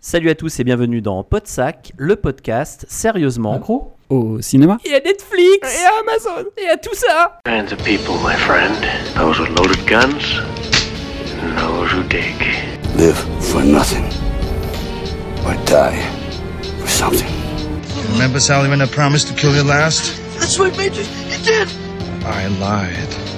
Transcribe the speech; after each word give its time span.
Salut 0.00 0.30
à 0.30 0.34
tous 0.34 0.58
et 0.58 0.64
bienvenue 0.64 1.00
dans 1.02 1.22
Podsac, 1.22 1.92
le 1.96 2.16
podcast 2.16 2.86
sérieusement 2.88 3.52
Macro 3.54 3.92
Au 4.08 4.40
cinéma 4.40 4.78
et 4.84 4.94
à 4.94 5.00
Netflix 5.00 5.58
et 5.62 5.84
à 5.84 5.90
Amazon 6.00 6.48
et 6.56 6.68
à 6.68 6.76
tout 6.76 6.94
ça. 6.94 7.40
kinds 7.44 7.72
of 7.72 7.78
people, 7.84 8.14
my 8.24 8.34
friend. 8.36 8.74
Those 9.16 9.38
with 9.38 9.50
loaded 9.58 9.84
guns, 9.86 10.40
and 11.42 11.56
those 11.58 11.92
who 11.92 12.02
dig. 12.08 12.34
live 12.96 13.18
for 13.40 13.62
nothing 13.62 14.04
or 15.44 15.54
die 15.66 16.00
for 16.80 16.88
something. 16.88 17.28
Remember, 18.12 18.40
Sally, 18.40 18.68
when 18.70 18.80
I 18.80 18.86
promised 18.86 19.28
to 19.28 19.34
kill 19.34 19.54
you 19.54 19.62
last? 19.62 20.18
That's 20.38 20.58
what 20.58 20.76
made 20.78 20.94
you. 20.96 21.04
You 21.28 21.44
did. 21.44 21.68
I 22.24 22.46
lied. 22.58 23.37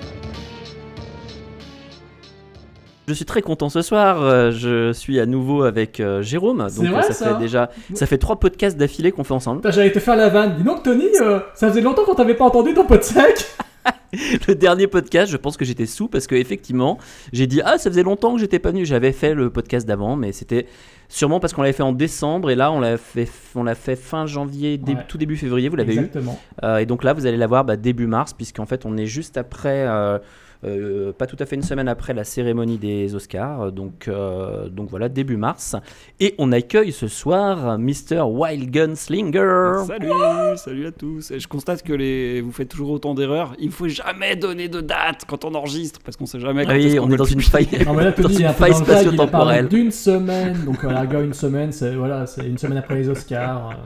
Je 3.07 3.13
suis 3.13 3.25
très 3.25 3.41
content 3.41 3.69
ce 3.69 3.81
soir. 3.81 4.21
euh, 4.21 4.51
Je 4.51 4.93
suis 4.93 5.19
à 5.19 5.25
nouveau 5.25 5.63
avec 5.63 5.99
euh, 5.99 6.21
Jérôme. 6.21 6.59
Donc 6.59 6.85
vrai, 6.87 7.03
ça, 7.03 7.13
ça 7.13 7.33
fait 7.33 7.39
déjà 7.39 7.69
ça 7.93 8.05
fait 8.05 8.17
trois 8.17 8.39
podcasts 8.39 8.77
d'affilée 8.77 9.11
qu'on 9.11 9.23
fait 9.23 9.33
ensemble. 9.33 9.69
J'allais 9.71 9.91
te 9.91 9.99
faire 9.99 10.15
la 10.15 10.29
vanne. 10.29 10.55
Dis 10.57 10.63
donc, 10.63 10.83
Tony, 10.83 11.07
euh, 11.21 11.39
ça 11.55 11.67
faisait 11.69 11.81
longtemps 11.81 12.03
qu'on 12.05 12.15
t'avait 12.15 12.35
pas 12.35 12.45
entendu 12.45 12.73
ton 12.73 12.85
pot 12.85 13.01
sec. 13.03 13.45
Le 14.47 14.53
dernier 14.55 14.87
podcast, 14.87 15.31
je 15.31 15.37
pense 15.37 15.55
que 15.57 15.63
j'étais 15.65 15.85
sous 15.85 16.07
parce 16.09 16.27
que 16.27 16.35
effectivement, 16.35 16.97
j'ai 17.33 17.47
dit 17.47 17.61
ah 17.63 17.77
ça 17.77 17.89
faisait 17.89 18.03
longtemps 18.03 18.33
que 18.35 18.39
j'étais 18.41 18.59
pas 18.59 18.69
venu. 18.71 18.85
J'avais 18.85 19.13
fait 19.13 19.33
le 19.33 19.49
podcast 19.49 19.87
d'avant, 19.87 20.15
mais 20.17 20.33
c'était 20.33 20.67
sûrement 21.07 21.39
parce 21.39 21.53
qu'on 21.53 21.61
l'avait 21.61 21.73
fait 21.73 21.81
en 21.81 21.93
décembre 21.93 22.51
et 22.51 22.55
là 22.55 22.71
on 22.73 22.81
l'a 22.81 22.97
fait 22.97 23.27
on 23.55 23.63
l'a 23.63 23.73
fait 23.73 23.95
fin 23.95 24.25
janvier, 24.25 24.77
dé- 24.77 24.93
Ouais. 24.93 25.05
tout 25.07 25.17
début 25.17 25.37
février. 25.37 25.69
Vous 25.69 25.77
l'avez 25.77 25.95
eu. 25.95 25.99
Exactement. 25.99 26.37
Euh, 26.63 26.77
et 26.79 26.85
donc 26.85 27.03
là, 27.05 27.13
vous 27.13 27.25
allez 27.25 27.37
la 27.37 27.47
voir 27.47 27.63
bah, 27.63 27.77
début 27.77 28.05
mars, 28.05 28.33
puisqu'en 28.33 28.65
fait, 28.65 28.85
on 28.85 28.97
est 28.97 29.05
juste 29.07 29.37
après, 29.37 29.85
euh, 29.87 30.19
euh, 30.63 31.11
pas 31.13 31.25
tout 31.25 31.37
à 31.39 31.45
fait 31.45 31.55
une 31.55 31.63
semaine 31.63 31.87
après 31.87 32.13
la 32.13 32.23
cérémonie 32.23 32.77
des 32.77 33.15
Oscars. 33.15 33.71
Donc, 33.71 34.07
euh, 34.07 34.69
donc 34.69 34.89
voilà, 34.89 35.09
début 35.09 35.37
mars. 35.37 35.75
Et 36.19 36.35
on 36.37 36.51
accueille 36.51 36.91
ce 36.91 37.07
soir 37.07 37.79
Mr. 37.79 38.21
Wild 38.25 38.69
Gunslinger. 38.69 39.85
Salut, 39.87 40.09
salut 40.57 40.87
à 40.87 40.91
tous. 40.91 41.31
Et 41.31 41.39
je 41.39 41.47
constate 41.47 41.83
que 41.83 41.93
les... 41.93 42.41
vous 42.41 42.51
faites 42.51 42.69
toujours 42.69 42.91
autant 42.91 43.15
d'erreurs. 43.15 43.55
Il 43.59 43.71
faut 43.71 43.87
jamais 43.87 44.35
donner 44.35 44.67
de 44.67 44.81
date 44.81 45.25
quand 45.27 45.45
on 45.45 45.55
enregistre 45.55 45.99
parce 46.03 46.17
qu'on 46.17 46.25
sait 46.25 46.39
jamais. 46.39 46.65
quand 46.65 46.71
Ah 46.73 46.75
Oui, 46.75 46.87
est-ce 46.87 46.99
on 46.99 47.07
qu'on 47.07 47.13
est 47.13 47.17
dans 47.17 47.25
une 47.25 47.41
faille. 47.41 47.67
Non, 47.85 47.93
mais 47.93 48.03
là, 48.03 48.11
dans 48.17 48.23
Tony, 48.23 48.35
il 48.35 48.41
est 48.41 48.47
une 48.47 48.53
faille 48.53 48.75
spatio-temporelle. 48.75 49.67
d'une 49.67 49.91
semaine. 49.91 50.63
Donc, 50.65 50.81
voilà, 50.83 51.05
gars, 51.05 51.21
une 51.21 51.33
semaine, 51.33 51.71
c'est 51.71 51.95
voilà, 51.95 52.27
c'est 52.27 52.45
une 52.45 52.57
semaine 52.57 52.77
après 52.77 52.95
les 52.95 53.09
Oscars. 53.09 53.77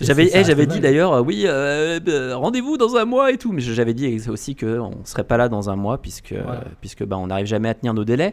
J'avais, 0.00 0.28
ça 0.28 0.40
eh, 0.40 0.44
j'avais 0.44 0.66
dit 0.66 0.80
d'ailleurs, 0.80 1.12
euh, 1.12 1.20
oui, 1.20 1.44
euh, 1.46 2.00
euh, 2.08 2.36
rendez-vous 2.36 2.76
dans 2.76 2.96
un 2.96 3.04
mois 3.04 3.30
et 3.30 3.38
tout, 3.38 3.52
mais 3.52 3.60
j'avais 3.60 3.94
dit 3.94 4.20
aussi 4.28 4.56
qu'on 4.56 4.90
ne 4.90 5.04
serait 5.04 5.22
pas 5.24 5.36
là 5.36 5.48
dans 5.48 5.70
un 5.70 5.76
mois 5.76 5.98
puisque, 5.98 6.34
puisque 6.80 7.04
bah, 7.04 7.16
on 7.16 7.28
n'arrive 7.28 7.46
jamais 7.46 7.68
à 7.68 7.74
tenir 7.74 7.94
nos 7.94 8.04
délais. 8.04 8.32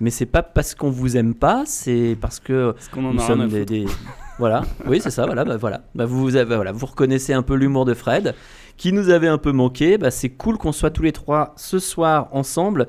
Mais 0.00 0.10
c'est 0.10 0.26
pas 0.26 0.42
parce 0.42 0.74
qu'on 0.74 0.90
vous 0.90 1.16
aime 1.16 1.34
pas, 1.34 1.62
c'est 1.66 2.16
parce 2.20 2.40
que 2.40 2.72
Parce 2.72 2.88
qu'on 2.88 3.04
en 3.06 3.14
nous 3.14 3.20
sommes 3.20 3.48
des- 3.48 3.86
voilà, 4.38 4.62
oui 4.86 5.00
c'est 5.02 5.10
ça, 5.10 5.24
voilà, 5.24 5.44
bah, 5.44 5.56
voilà. 5.56 5.80
Bah, 5.94 6.04
vous 6.04 6.36
avez, 6.36 6.56
voilà, 6.56 6.72
vous 6.72 6.86
reconnaissez 6.86 7.32
un 7.32 7.42
peu 7.42 7.54
l'humour 7.54 7.86
de 7.86 7.94
Fred, 7.94 8.34
qui 8.76 8.92
nous 8.92 9.08
avait 9.08 9.28
un 9.28 9.38
peu 9.38 9.52
manqué. 9.52 9.96
Bah, 9.98 10.10
c'est 10.10 10.28
cool 10.30 10.58
qu'on 10.58 10.72
soit 10.72 10.90
tous 10.90 11.02
les 11.02 11.12
trois 11.12 11.54
ce 11.56 11.78
soir 11.78 12.28
ensemble. 12.32 12.86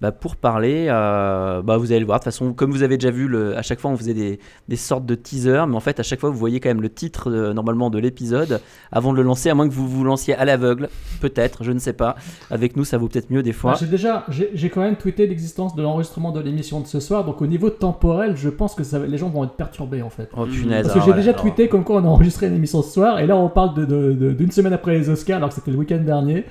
Bah, 0.00 0.12
pour 0.12 0.36
parler, 0.36 0.86
euh, 0.88 1.60
bah, 1.60 1.76
vous 1.76 1.90
allez 1.92 2.00
le 2.00 2.06
voir. 2.06 2.18
De 2.20 2.24
toute 2.24 2.32
façon, 2.32 2.54
comme 2.54 2.70
vous 2.70 2.82
avez 2.82 2.96
déjà 2.96 3.10
vu, 3.10 3.28
le, 3.28 3.54
à 3.56 3.60
chaque 3.60 3.80
fois 3.80 3.90
on 3.90 3.96
faisait 3.98 4.14
des, 4.14 4.38
des 4.66 4.76
sortes 4.76 5.04
de 5.04 5.14
teasers, 5.14 5.66
mais 5.66 5.76
en 5.76 5.80
fait 5.80 6.00
à 6.00 6.02
chaque 6.02 6.20
fois 6.20 6.30
vous 6.30 6.38
voyez 6.38 6.58
quand 6.58 6.70
même 6.70 6.80
le 6.80 6.88
titre 6.88 7.30
euh, 7.30 7.52
normalement 7.52 7.90
de 7.90 7.98
l'épisode 7.98 8.60
avant 8.92 9.12
de 9.12 9.18
le 9.18 9.22
lancer, 9.22 9.50
à 9.50 9.54
moins 9.54 9.68
que 9.68 9.74
vous 9.74 9.86
vous 9.86 10.02
lanciez 10.04 10.34
à 10.34 10.46
l'aveugle, 10.46 10.88
peut-être, 11.20 11.64
je 11.64 11.72
ne 11.72 11.78
sais 11.78 11.92
pas. 11.92 12.16
Avec 12.50 12.76
nous 12.78 12.84
ça 12.84 12.96
vaut 12.96 13.08
peut-être 13.08 13.30
mieux 13.30 13.42
des 13.42 13.52
fois. 13.52 13.72
Ah, 13.74 13.78
J'ai 13.78 13.86
déjà, 13.86 14.24
j'ai 14.54 14.70
quand 14.70 14.80
même 14.80 14.96
tweeté 14.96 15.26
l'existence 15.26 15.74
de 15.76 15.82
l'enregistrement 15.82 16.32
de 16.32 16.40
l'émission 16.40 16.80
de 16.80 16.86
ce 16.86 16.98
soir. 16.98 17.24
Donc, 17.26 17.42
au 17.42 17.46
niveau 17.46 17.68
temporel, 17.68 18.36
je 18.36 18.48
pense 18.48 18.74
que 18.74 18.84
ça, 18.84 18.98
les 19.00 19.18
gens 19.18 19.28
vont 19.28 19.44
être 19.44 19.52
perturbés 19.52 20.00
en 20.00 20.08
fait. 20.10 20.30
Oh 20.34 20.46
punaise. 20.46 20.86
Parce 20.88 20.98
que 20.98 21.10
j'ai 21.10 21.16
déjà 21.16 21.30
alors. 21.32 21.42
tweeté 21.42 21.68
comme 21.68 21.84
quoi 21.84 21.96
on 21.96 22.04
a 22.04 22.08
enregistré 22.08 22.46
une 22.46 22.54
émission 22.54 22.82
ce 22.82 22.90
soir, 22.90 23.18
et 23.20 23.26
là 23.26 23.36
on 23.36 23.50
parle 23.50 23.74
de- 23.74 23.84
de- 23.84 24.12
de- 24.14 24.32
d'une 24.32 24.50
semaine 24.50 24.72
après 24.72 24.92
les 24.98 25.10
Oscars, 25.10 25.36
alors 25.36 25.50
que 25.50 25.56
c'était 25.56 25.70
le 25.72 25.76
week-end 25.76 25.98
dernier. 26.02 26.46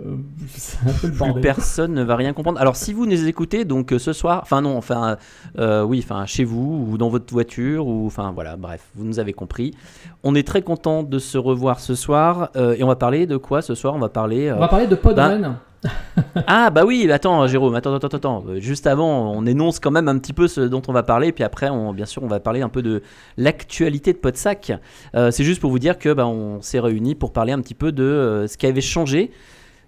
Euh, 0.00 0.16
c'est 0.48 0.78
un 0.86 0.92
peu 0.92 1.06
le 1.06 1.32
Plus 1.32 1.40
personne 1.40 1.94
ne 1.94 2.02
va 2.02 2.16
rien 2.16 2.32
comprendre. 2.32 2.60
Alors 2.60 2.76
si 2.76 2.92
vous 2.92 3.06
nous 3.06 3.26
écoutez 3.26 3.64
donc 3.64 3.92
euh, 3.92 3.98
ce 3.98 4.12
soir, 4.12 4.40
enfin 4.42 4.60
non, 4.60 4.76
enfin 4.76 5.16
euh, 5.58 5.82
oui, 5.82 6.04
enfin 6.04 6.26
chez 6.26 6.44
vous 6.44 6.86
ou 6.90 6.98
dans 6.98 7.08
votre 7.08 7.32
voiture 7.32 7.86
ou 7.86 8.06
enfin 8.06 8.30
voilà, 8.32 8.56
bref, 8.56 8.84
vous 8.94 9.04
nous 9.04 9.18
avez 9.18 9.32
compris. 9.32 9.74
On 10.22 10.34
est 10.34 10.46
très 10.46 10.60
content 10.60 11.02
de 11.02 11.18
se 11.18 11.38
revoir 11.38 11.80
ce 11.80 11.94
soir 11.94 12.50
euh, 12.56 12.74
et 12.76 12.84
on 12.84 12.88
va 12.88 12.96
parler 12.96 13.26
de 13.26 13.38
quoi 13.38 13.62
ce 13.62 13.74
soir? 13.74 13.94
On 13.94 13.98
va 13.98 14.10
parler. 14.10 14.52
On 14.52 14.58
va 14.58 14.68
parler 14.68 14.86
de 14.86 14.96
Podren. 14.96 15.56
Ah 16.46 16.70
bah 16.70 16.84
oui, 16.84 17.10
attends 17.10 17.46
Jérôme, 17.46 17.74
attends, 17.74 17.94
attends, 17.94 18.06
attends, 18.08 18.16
attends. 18.16 18.44
Juste 18.56 18.86
avant, 18.86 19.32
on 19.32 19.46
énonce 19.46 19.78
quand 19.78 19.90
même 19.90 20.08
un 20.08 20.18
petit 20.18 20.32
peu 20.32 20.48
ce 20.48 20.62
dont 20.62 20.82
on 20.88 20.92
va 20.92 21.02
parler, 21.02 21.32
puis 21.32 21.44
après, 21.44 21.68
on, 21.68 21.92
bien 21.92 22.06
sûr, 22.06 22.22
on 22.22 22.28
va 22.28 22.40
parler 22.40 22.62
un 22.62 22.68
peu 22.68 22.82
de 22.82 23.02
l'actualité 23.36 24.12
de 24.12 24.18
Podsac. 24.18 24.72
Euh, 25.14 25.30
c'est 25.30 25.44
juste 25.44 25.60
pour 25.60 25.70
vous 25.70 25.78
dire 25.78 25.98
que 25.98 26.12
bah, 26.12 26.26
on 26.26 26.60
s'est 26.62 26.80
réunis 26.80 27.14
pour 27.14 27.32
parler 27.32 27.52
un 27.52 27.60
petit 27.60 27.74
peu 27.74 27.92
de 27.92 28.02
euh, 28.02 28.46
ce 28.46 28.56
qui 28.56 28.66
avait 28.66 28.80
changé. 28.80 29.30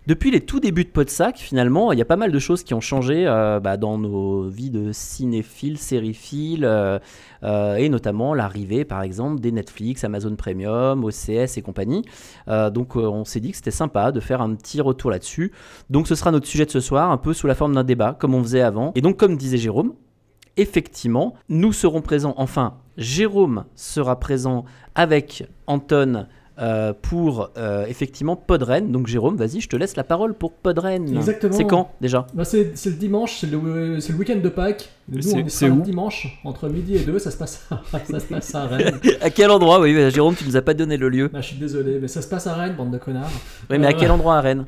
Depuis 0.08 0.30
les 0.30 0.40
tout 0.40 0.58
débuts 0.58 0.84
de 0.84 0.88
Podsac, 0.88 1.36
finalement, 1.36 1.92
il 1.92 1.98
y 1.98 2.02
a 2.02 2.06
pas 2.06 2.16
mal 2.16 2.32
de 2.32 2.38
choses 2.38 2.62
qui 2.62 2.72
ont 2.72 2.80
changé 2.80 3.26
euh, 3.26 3.60
bah, 3.60 3.76
dans 3.76 3.98
nos 3.98 4.48
vies 4.48 4.70
de 4.70 4.90
cinéphiles, 4.90 5.76
sériphiles, 5.76 6.64
euh, 6.64 6.98
euh, 7.42 7.74
et 7.74 7.90
notamment 7.90 8.32
l'arrivée, 8.32 8.86
par 8.86 9.02
exemple, 9.02 9.38
des 9.38 9.52
Netflix, 9.52 10.04
Amazon 10.04 10.34
Premium, 10.34 11.04
OCS 11.04 11.58
et 11.58 11.62
compagnie. 11.62 12.06
Donc, 12.46 12.96
on 12.96 13.26
s'est 13.26 13.40
dit 13.40 13.50
que 13.50 13.58
c'était 13.58 13.70
sympa 13.70 14.10
de 14.10 14.20
faire 14.20 14.40
un 14.40 14.54
petit 14.54 14.80
retour 14.80 15.10
là-dessus. 15.10 15.52
Donc, 15.90 16.08
ce 16.08 16.14
sera 16.14 16.30
notre 16.30 16.46
sujet 16.46 16.64
de 16.64 16.70
ce 16.70 16.80
soir, 16.80 17.10
un 17.10 17.18
peu 17.18 17.34
sous 17.34 17.46
la 17.46 17.54
forme 17.54 17.74
d'un 17.74 17.84
débat, 17.84 18.16
comme 18.18 18.34
on 18.34 18.42
faisait 18.42 18.62
avant. 18.62 18.92
Et 18.94 19.02
donc, 19.02 19.18
comme 19.18 19.36
disait 19.36 19.58
Jérôme, 19.58 19.92
effectivement, 20.56 21.34
nous 21.50 21.74
serons 21.74 22.00
présents. 22.00 22.32
Enfin, 22.38 22.78
Jérôme 22.96 23.66
sera 23.74 24.18
présent 24.18 24.64
avec 24.94 25.46
Anton. 25.66 26.26
Euh, 26.60 26.92
pour 27.00 27.50
euh, 27.56 27.86
effectivement 27.86 28.34
Podren. 28.36 28.90
Donc 28.90 29.06
Jérôme, 29.06 29.36
vas-y, 29.36 29.60
je 29.60 29.68
te 29.68 29.76
laisse 29.76 29.96
la 29.96 30.04
parole 30.04 30.34
pour 30.34 30.52
Podren. 30.52 31.08
Exactement. 31.16 31.52
C'est 31.52 31.64
quand 31.66 31.90
déjà? 32.00 32.26
Bah, 32.34 32.44
c'est 32.44 32.72
le 32.86 32.92
dimanche, 32.92 33.38
c'est 33.40 33.50
le, 33.50 33.58
week-end 34.16 34.38
de 34.42 34.48
Pâques. 34.48 34.88
Nous, 35.08 35.22
C'est- 35.22 35.70
on 35.70 35.76
le 35.76 35.82
dimanche, 35.82 36.40
entre 36.44 36.68
midi 36.68 36.96
et 36.96 37.00
deux, 37.00 37.18
ça 37.18 37.30
se 37.30 37.36
passe 37.36 37.66
à, 37.70 37.80
ça 38.04 38.20
se 38.20 38.26
passe 38.26 38.54
à 38.54 38.66
Rennes. 38.66 38.98
À 39.20 39.30
quel 39.30 39.50
endroit? 39.50 39.80
Oui, 39.80 39.94
bah, 39.94 40.10
Jérôme, 40.10 40.34
tu 40.34 40.44
nous 40.44 40.56
as 40.56 40.62
pas 40.62 40.74
donné 40.74 40.96
le 40.96 41.08
lieu. 41.08 41.28
Bah, 41.28 41.40
je 41.40 41.48
suis 41.48 41.56
désolé, 41.58 41.98
mais 42.00 42.08
ça 42.08 42.22
se 42.22 42.28
passe 42.28 42.46
à 42.46 42.54
Rennes, 42.54 42.74
bande 42.76 42.90
de 42.90 42.98
connards. 42.98 43.30
Oui, 43.70 43.78
mais 43.78 43.86
à 43.86 43.90
Euh, 43.90 43.94
quel 43.98 44.10
endroit 44.10 44.36
à 44.36 44.40
Rennes? 44.40 44.66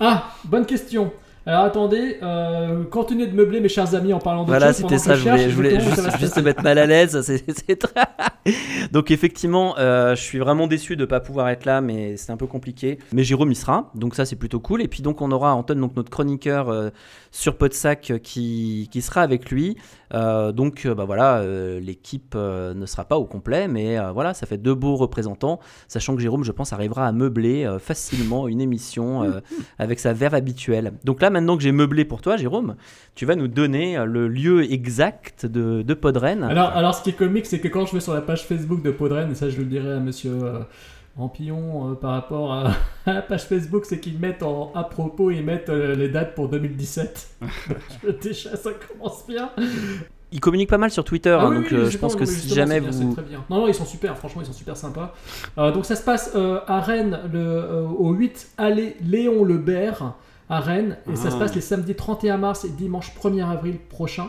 Ah, 0.00 0.30
bonne 0.44 0.66
question. 0.66 1.12
Alors 1.46 1.64
attendez, 1.64 2.16
euh, 2.22 2.84
continuez 2.84 3.26
de 3.26 3.36
meubler 3.36 3.60
mes 3.60 3.68
chers 3.68 3.94
amis 3.94 4.14
en 4.14 4.18
parlant 4.18 4.44
de 4.44 4.48
Voilà, 4.48 4.72
c'était 4.72 4.96
ça. 4.96 5.14
Je 5.14 5.20
voulais, 5.20 5.38
cherche 5.38 5.50
je 5.50 5.56
voulais 5.56 5.80
ça 5.80 6.04
juste, 6.08 6.18
juste 6.18 6.34
te 6.36 6.40
mettre 6.40 6.62
mal 6.62 6.78
à 6.78 6.86
l'aise. 6.86 7.20
c'est- 7.22 7.76
très- 7.76 8.06
donc 8.92 9.10
effectivement, 9.10 9.74
euh, 9.78 10.14
je 10.14 10.22
suis 10.22 10.38
vraiment 10.38 10.66
déçu 10.66 10.96
de 10.96 11.02
ne 11.02 11.06
pas 11.06 11.20
pouvoir 11.20 11.50
être 11.50 11.66
là, 11.66 11.82
mais 11.82 12.16
c'est 12.16 12.32
un 12.32 12.38
peu 12.38 12.46
compliqué. 12.46 12.98
Mais 13.12 13.24
Jérôme 13.24 13.52
y 13.52 13.54
sera, 13.54 13.90
donc 13.94 14.14
ça 14.14 14.24
c'est 14.24 14.36
plutôt 14.36 14.58
cool. 14.58 14.80
Et 14.80 14.88
puis 14.88 15.02
donc 15.02 15.20
on 15.20 15.30
aura 15.32 15.54
Anton, 15.54 15.74
donc 15.74 15.94
notre 15.96 16.10
chroniqueur 16.10 16.70
euh, 16.70 16.88
sur 17.30 17.58
Podsac, 17.58 18.10
euh, 18.10 18.18
qui, 18.18 18.88
qui 18.90 19.02
sera 19.02 19.20
avec 19.20 19.50
lui. 19.50 19.76
Euh, 20.12 20.52
donc 20.52 20.86
euh, 20.86 20.94
bah 20.94 21.04
voilà, 21.04 21.38
euh, 21.38 21.80
l'équipe 21.80 22.34
euh, 22.36 22.74
ne 22.74 22.86
sera 22.86 23.04
pas 23.04 23.16
au 23.16 23.24
complet, 23.24 23.68
mais 23.68 23.98
voilà, 24.12 24.34
ça 24.34 24.46
fait 24.46 24.58
deux 24.58 24.74
beaux 24.74 24.96
représentants, 24.96 25.60
sachant 25.88 26.14
que 26.14 26.20
Jérôme, 26.20 26.44
je 26.44 26.52
pense, 26.52 26.72
arrivera 26.72 27.06
à 27.06 27.12
meubler 27.12 27.66
facilement 27.78 28.48
une 28.48 28.60
émission 28.60 29.40
avec 29.78 29.98
sa 29.98 30.12
verve 30.12 30.34
habituelle. 30.34 30.92
Donc 31.04 31.22
là, 31.22 31.30
maintenant 31.30 31.56
que 31.56 31.62
j'ai 31.62 31.72
meublé 31.72 32.04
pour 32.04 32.20
toi, 32.20 32.36
Jérôme, 32.36 32.76
tu 33.14 33.26
vas 33.26 33.36
nous 33.36 33.48
donner 33.48 34.02
le 34.06 34.28
lieu 34.28 34.70
exact 34.70 35.46
de, 35.46 35.82
de 35.82 35.94
Podren. 35.94 36.44
Alors, 36.44 36.70
alors 36.70 36.94
ce 36.94 37.02
qui 37.02 37.10
est 37.10 37.14
comique, 37.14 37.46
c'est 37.46 37.60
que 37.60 37.68
quand 37.68 37.86
je 37.86 37.94
vais 37.94 38.00
sur 38.00 38.14
la 38.14 38.20
page 38.20 38.44
Facebook 38.44 38.82
de 38.82 38.90
Podren, 38.90 39.30
et 39.30 39.34
ça 39.34 39.48
je 39.48 39.58
le 39.58 39.64
dirai 39.64 39.92
à 39.92 40.00
monsieur 40.00 40.32
euh, 41.16 41.20
Rampillon 41.20 41.90
euh, 41.90 41.94
par 41.94 42.12
rapport 42.12 42.52
à, 42.52 42.72
à 43.06 43.12
la 43.14 43.22
page 43.22 43.44
Facebook, 43.46 43.84
c'est 43.86 44.00
qu'ils 44.00 44.18
mettent 44.18 44.42
en, 44.42 44.72
à 44.74 44.84
propos, 44.84 45.30
ils 45.30 45.44
mettent 45.44 45.68
euh, 45.70 45.94
les 45.94 46.08
dates 46.08 46.34
pour 46.34 46.48
2017. 46.48 47.28
Je- 48.04 48.10
Déjà, 48.22 48.56
ça 48.56 48.70
commence 48.72 49.26
bien. 49.26 49.50
Ils 50.32 50.40
communiquent 50.40 50.70
pas 50.70 50.78
mal 50.78 50.90
sur 50.90 51.04
Twitter, 51.04 51.36
Ah 51.38 51.44
hein, 51.44 51.50
oui, 51.50 51.56
donc 51.58 51.66
oui, 51.70 51.76
euh, 51.76 51.90
je 51.90 51.96
pense 51.98 52.16
que 52.16 52.24
si 52.24 52.48
jamais 52.52 52.80
bien, 52.80 52.90
vous... 52.90 53.12
très 53.14 53.22
bien. 53.22 53.44
Non, 53.48 53.58
non, 53.60 53.68
ils 53.68 53.74
sont 53.74 53.84
super, 53.84 54.16
franchement, 54.18 54.42
ils 54.42 54.46
sont 54.46 54.52
super 54.52 54.76
sympas. 54.76 55.14
Euh, 55.58 55.70
donc 55.70 55.84
ça 55.86 55.94
se 55.94 56.02
passe 56.02 56.32
euh, 56.34 56.58
à 56.66 56.80
Rennes, 56.80 57.20
le, 57.32 57.38
euh, 57.38 57.86
au 57.86 58.10
8 58.12 58.52
allée 58.58 58.96
Léon 59.00 59.44
Lebert, 59.44 60.14
à 60.50 60.58
Rennes, 60.60 60.96
et 61.10 61.14
ça 61.16 61.28
Ah. 61.28 61.30
se 61.30 61.36
passe 61.36 61.54
les 61.54 61.60
samedis 61.60 61.94
31 61.94 62.36
mars 62.38 62.64
et 62.64 62.68
dimanche 62.70 63.12
1er 63.14 63.48
avril 63.48 63.78
prochain. 63.78 64.28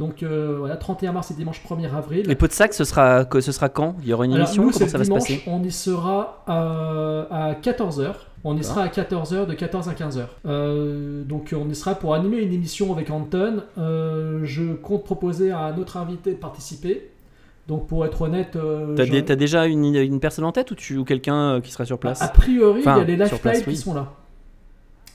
Donc 0.00 0.22
euh, 0.22 0.56
voilà, 0.58 0.76
31 0.78 1.12
mars 1.12 1.30
et 1.30 1.34
dimanche 1.34 1.60
1er 1.68 1.94
avril. 1.94 2.24
Les 2.26 2.34
pots 2.34 2.46
de 2.46 2.52
sac, 2.52 2.72
ce 2.72 2.84
sera, 2.84 3.26
que- 3.26 3.42
ce 3.42 3.52
sera 3.52 3.68
quand? 3.68 3.96
Il 4.02 4.08
y 4.08 4.14
aura 4.14 4.24
une 4.24 4.32
Alors, 4.32 4.46
émission? 4.46 4.62
nous, 4.64 4.70
Comment 4.72 4.88
ça 4.88 4.96
va 4.98 5.04
se 5.04 5.10
passer? 5.10 5.42
On 5.46 5.62
y 5.62 5.70
sera 5.70 6.42
à 6.46 7.52
14h. 7.60 8.14
On 8.42 8.54
y 8.56 8.60
D'accord. 8.60 8.70
sera 8.74 8.82
à 8.84 8.88
14h, 8.88 9.46
de 9.46 9.52
14 9.52 9.88
à 9.90 9.92
15h. 9.92 10.22
Euh, 10.46 11.22
donc 11.24 11.54
on 11.54 11.68
y 11.68 11.74
sera 11.74 11.94
pour 11.94 12.14
animer 12.14 12.38
une 12.38 12.54
émission 12.54 12.90
avec 12.94 13.10
Anton. 13.10 13.62
Euh, 13.76 14.40
je 14.44 14.72
compte 14.72 15.04
proposer 15.04 15.50
à 15.50 15.58
un 15.60 15.76
autre 15.76 15.98
invité 15.98 16.30
de 16.32 16.38
participer. 16.38 17.10
Donc 17.68 17.86
pour 17.86 18.06
être 18.06 18.22
honnête, 18.22 18.52
T'as 18.96 19.04
je- 19.04 19.10
des- 19.10 19.24
t'as 19.24 19.36
déjà 19.36 19.66
une, 19.66 19.84
une 19.94 20.18
personne 20.18 20.46
en 20.46 20.52
tête 20.52 20.70
ou, 20.70 20.74
tu, 20.74 20.96
ou 20.96 21.04
quelqu'un 21.04 21.60
qui 21.60 21.70
sera 21.70 21.84
sur 21.84 21.98
place? 21.98 22.22
A 22.22 22.28
priori, 22.28 22.80
Enfin, 22.80 22.94
il 22.96 22.98
y 22.98 23.02
a 23.02 23.04
les 23.04 23.16
live 23.16 23.38
oui. 23.44 23.74
qui 23.74 23.76
sont 23.76 23.92
là. 23.94 24.08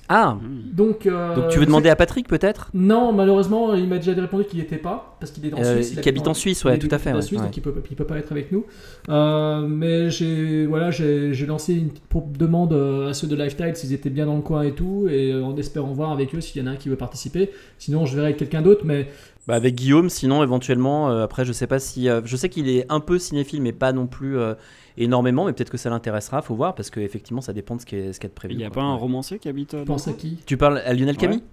Ah 0.07 0.38
Donc, 0.72 1.07
euh, 1.07 1.36
Donc 1.36 1.48
tu 1.50 1.57
veux 1.60 1.66
demander 1.66 1.90
à 1.90 1.96
Patrick 1.96 2.28
peut-être? 2.28 2.69
Non, 2.75 3.12
malheureusement, 3.12 3.74
il 3.74 3.88
m'a 3.88 3.98
déjà 3.98 4.13
répondu 4.13 4.46
qu'il 4.46 4.60
n'y 4.60 4.66
était 4.66 4.78
pas, 4.78 5.18
parce 5.19 5.31
qu'il 5.31 5.44
est 5.48 5.54
en 5.54 5.60
Euh, 5.60 5.75
Suisse. 5.81 5.94
il 5.96 6.02
qui 6.02 6.10
habite 6.10 6.28
en 6.28 6.36
Suisse, 6.36 6.63
ouais, 6.63 6.78
tout 6.78 6.88
à 6.92 7.00
fait, 7.00 7.12
en 7.12 7.16
ouais, 7.16 7.22
Suisse, 7.24 7.40
ouais. 7.40 7.46
donc 7.46 7.57
il 7.57 7.62
peut, 7.62 7.74
il 7.90 7.96
peut 7.96 8.06
pas 8.06 8.18
être 8.19 8.31
avec 8.31 8.52
nous. 8.52 8.66
Euh, 9.10 9.62
mais 9.68 10.12
j'ai 10.12 10.66
voilà, 10.68 10.92
j'ai 10.92 11.34
j'ai 11.34 11.46
lancé 11.48 11.74
une 11.74 11.90
petite 11.90 12.38
demande 12.38 12.74
à 12.74 13.13
ceux 13.13 13.28
de 13.28 13.36
Lifetime 13.36 13.74
s'ils 13.74 13.94
étaient 13.94 14.10
bien 14.12 14.28
dans 14.28 14.36
le 14.36 14.42
coin 14.42 14.62
et 14.63 14.74
tout, 14.74 15.07
et 15.10 15.34
en 15.34 15.56
espérant 15.57 15.92
voir 15.94 16.12
avec 16.12 16.36
eux 16.36 16.42
s'il 16.42 16.62
y 16.62 16.63
en 16.63 16.68
a 16.68 16.72
un 16.74 16.75
qui 16.75 16.90
veut 16.90 16.96
participer. 16.98 17.50
Sinon, 17.80 18.06
je 18.06 18.13
verrai 18.16 18.28
avec 18.28 18.38
quelqu'un 18.38 18.62
d'autre, 18.62 18.81
mais 18.86 19.08
Bah, 19.48 19.56
avec 19.56 19.74
Guillaume, 19.75 20.10
sinon 20.10 20.44
éventuellement. 20.44 21.10
euh, 21.10 21.24
après, 21.24 21.46
je 21.46 21.51
sais 21.54 21.68
pas 21.68 21.80
si. 21.80 22.10
euh, 22.10 22.22
je 22.25 22.36
sais 22.36 22.50
qu'il 22.50 22.69
est 22.69 22.86
un 22.90 23.00
peu 23.00 23.18
cinéphile, 23.18 23.62
mais 23.62 23.72
pas 23.74 23.92
non 23.92 24.06
plus 24.08 24.38
euh, 24.38 24.54
énormément. 24.97 25.45
Mais 25.45 25.53
peut-être 25.53 25.69
que 25.69 25.77
ça 25.77 25.89
l'intéressera. 25.89 26.42
Faut 26.42 26.56
voir 26.56 26.75
parce 26.75 26.89
qu'effectivement, 26.89 27.42
ça 27.42 27.53
dépend 27.53 27.75
de 27.75 27.81
ce 27.81 27.86
qui 27.86 27.95
est, 27.95 28.13
ce 28.13 28.19
qu'il 28.19 28.27
y 28.27 28.31
a 28.31 28.33
de 28.33 28.36
prévu. 28.36 28.53
Il 28.53 28.57
n'y 28.57 28.63
a 28.65 28.69
quoi. 28.69 28.81
pas 28.81 28.88
un 28.88 28.95
romancier 28.95 29.39
qui 29.39 29.47
habite 29.50 29.74
euh, 29.74 29.86
pense 29.86 30.07
à 30.07 30.13
qui? 30.13 30.38
Tu 30.45 30.57
parles 30.57 30.80
à 30.80 30.94
Lionel 30.94 31.15
Ouais. 31.15 31.21
Camille? 31.21 31.44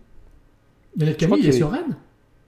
Lionel 0.96 1.16
Camille, 1.16 1.40
il 1.40 1.48
est 1.48 1.52
sur 1.52 1.70
Rennes? 1.70 1.96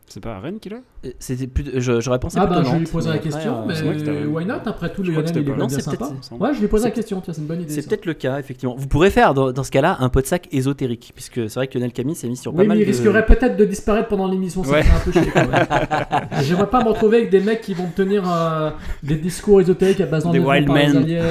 C'est 0.07 0.21
pas 0.23 0.37
à 0.37 0.39
Rennes 0.39 0.61
qu'il 0.61 0.73
est 0.75 0.77
Euh, 1.07 1.11
C'était 1.19 1.47
plus. 1.47 1.65
je- 1.81 2.01
J'aurais 2.01 2.19
pensé 2.21 2.37
Ah 2.39 2.47
plutôt 2.47 2.61
bah 2.63 2.69
je 2.71 2.77
lui 2.77 2.87
mais 2.95 3.11
la 3.13 3.19
question, 3.19 3.63
euh, 3.63 3.65
mais 3.67 3.75
c'est 3.75 3.99
c'était- 3.99 4.25
why 4.27 4.45
not 4.45 4.55
Après 4.67 4.93
tout, 4.93 5.03
crois 5.03 5.13
Lionel 5.23 5.31
il 5.35 5.39
est 5.39 5.43
pas- 5.43 5.51
Non, 5.53 5.57
même 5.57 5.67
bien 5.67 5.69
c'est 5.79 5.83
sympa. 5.83 6.11
Ouais, 6.39 6.55
je 6.55 6.61
lui 6.61 6.69
pose 6.69 6.83
la 6.83 6.89
c'est- 6.89 6.95
question, 6.95 7.21
tiens, 7.21 7.33
c'est 7.35 7.41
une 7.41 7.47
bonne 7.47 7.63
idée. 7.63 7.73
C'est 7.73 7.83
ça. 7.83 7.89
peut-être 7.89 8.07
le 8.07 8.15
cas, 8.15 8.39
effectivement. 8.39 8.77
Vous 8.79 8.87
pourrez 8.87 9.11
faire 9.11 9.33
dans, 9.35 9.51
dans 9.51 9.65
ce 9.65 9.71
cas-là 9.71 9.97
un 10.01 10.09
pot 10.11 10.21
de 10.21 10.27
sac 10.27 10.47
ésotérique, 10.53 11.13
puisque 11.15 11.49
c'est 11.49 11.55
vrai 11.55 11.67
que 11.69 11.79
Lionel 11.79 11.93
Camille 11.93 12.15
s'est 12.15 12.29
mis 12.29 12.37
sur 12.37 12.53
pas 12.53 12.59
Oui, 12.59 12.65
mais 12.65 12.69
mal 12.69 12.79
il 12.79 12.87
de. 12.87 12.91
risquerait 12.93 13.25
peut-être 13.27 13.57
de 13.57 13.65
disparaître 13.65 14.09
pendant 14.09 14.29
l'émission, 14.29 14.63
ça 14.63 14.73
Ouais. 14.73 14.81
un 14.83 15.01
peu 15.05 15.11
chier 15.13 15.31
quand 15.33 15.49
même. 15.49 15.67
J'aimerais 16.43 16.69
pas 16.71 16.85
me 16.85 16.91
retrouver 16.91 17.17
avec 17.19 17.31
des 17.31 17.41
mecs 17.41 17.63
qui 17.63 17.73
vont 17.75 17.87
me 17.87 17.93
tenir 17.93 18.23
euh, 18.31 18.71
des 19.03 19.17
discours 19.17 19.61
ésotériques 19.63 20.01
à 20.03 20.07
base 20.07 20.31
Des 20.31 20.39
wild 20.39 20.69
men. 20.69 20.97
aliens. 20.99 21.23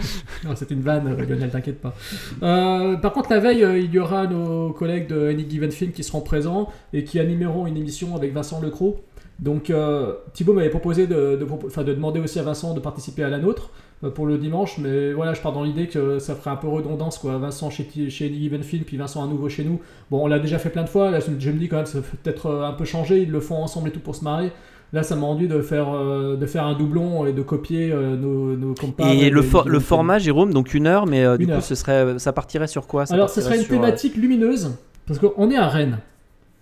Non, 0.44 0.54
une 0.54 0.80
vanne, 0.80 1.08
euh, 1.08 1.24
Lionel, 1.24 1.50
t'inquiète 1.50 1.80
pas. 1.80 1.94
Euh, 2.42 2.96
par 2.96 3.12
contre, 3.12 3.30
la 3.30 3.40
veille, 3.40 3.64
euh, 3.64 3.78
il 3.78 3.92
y 3.92 3.98
aura 3.98 4.26
nos 4.26 4.70
collègues 4.70 5.08
de 5.08 5.28
Any 5.28 5.48
Given 5.48 5.70
Film 5.70 5.92
qui 5.92 6.02
seront 6.02 6.20
présents 6.20 6.68
et 6.92 7.04
qui 7.04 7.18
animeront 7.18 7.66
une 7.66 7.76
émission 7.76 8.16
avec 8.16 8.32
Vincent 8.32 8.60
Lecroux. 8.60 8.96
Donc, 9.38 9.70
euh, 9.70 10.14
Thibaut 10.34 10.52
m'avait 10.52 10.70
proposé 10.70 11.06
de, 11.06 11.36
de, 11.36 11.92
demander 11.92 12.20
aussi 12.20 12.38
à 12.38 12.42
Vincent 12.42 12.74
de 12.74 12.80
participer 12.80 13.24
à 13.24 13.30
la 13.30 13.38
nôtre 13.38 13.70
pour 14.14 14.26
le 14.26 14.38
dimanche, 14.38 14.78
mais 14.78 15.12
voilà, 15.12 15.34
je 15.34 15.42
pars 15.42 15.52
dans 15.52 15.62
l'idée 15.62 15.86
que 15.86 16.18
ça 16.18 16.34
ferait 16.34 16.50
un 16.50 16.56
peu 16.56 16.68
redondance, 16.68 17.18
quoi. 17.18 17.36
Vincent 17.36 17.68
chez, 17.68 17.86
chez 18.08 18.26
Any 18.26 18.38
Given 18.40 18.62
Film, 18.62 18.84
puis 18.84 18.96
Vincent 18.96 19.22
à 19.22 19.26
nouveau 19.26 19.50
chez 19.50 19.62
nous. 19.62 19.80
Bon, 20.10 20.24
on 20.24 20.26
l'a 20.26 20.38
déjà 20.38 20.58
fait 20.58 20.70
plein 20.70 20.84
de 20.84 20.88
fois, 20.88 21.10
là, 21.10 21.20
je 21.20 21.30
me 21.30 21.58
dis 21.58 21.68
quand 21.68 21.76
même, 21.76 21.86
ça 21.86 22.00
peut 22.00 22.32
euh, 22.46 22.64
un 22.64 22.72
peu 22.72 22.86
changer, 22.86 23.22
ils 23.22 23.30
le 23.30 23.40
font 23.40 23.56
ensemble 23.56 23.88
et 23.88 23.92
tout 23.92 24.00
pour 24.00 24.14
se 24.14 24.24
marrer. 24.24 24.52
Là, 24.92 25.04
ça 25.04 25.14
m'a 25.14 25.26
envie 25.26 25.46
de 25.46 25.60
faire, 25.60 25.92
euh, 25.94 26.36
de 26.36 26.46
faire 26.46 26.64
un 26.66 26.74
doublon 26.74 27.24
et 27.24 27.32
de 27.32 27.42
copier 27.42 27.92
euh, 27.92 28.16
nos, 28.16 28.56
nos 28.56 28.74
compas. 28.74 29.08
Et 29.12 29.30
le, 29.30 29.40
for- 29.42 29.68
format, 29.80 30.18
Jérôme, 30.18 30.52
donc 30.52 30.74
une 30.74 30.86
heure, 30.88 31.06
mais 31.06 31.24
euh, 31.24 31.36
du 31.36 31.44
Une 31.44 31.50
coup, 31.50 31.56
heure. 31.56 31.62
ce 31.62 31.76
serait, 31.76 32.18
ça 32.18 32.32
partirait 32.32 32.66
sur 32.66 32.86
quoi? 32.88 33.06
Ça 33.06 33.14
Alors, 33.14 33.30
ce 33.30 33.40
serait 33.40 33.56
une 33.58 33.62
sur, 33.62 33.70
thématique 33.74 34.16
lumineuse, 34.16 34.72
parce 35.06 35.20
qu'on 35.20 35.48
est 35.50 35.56
à 35.56 35.68
Rennes. 35.68 35.98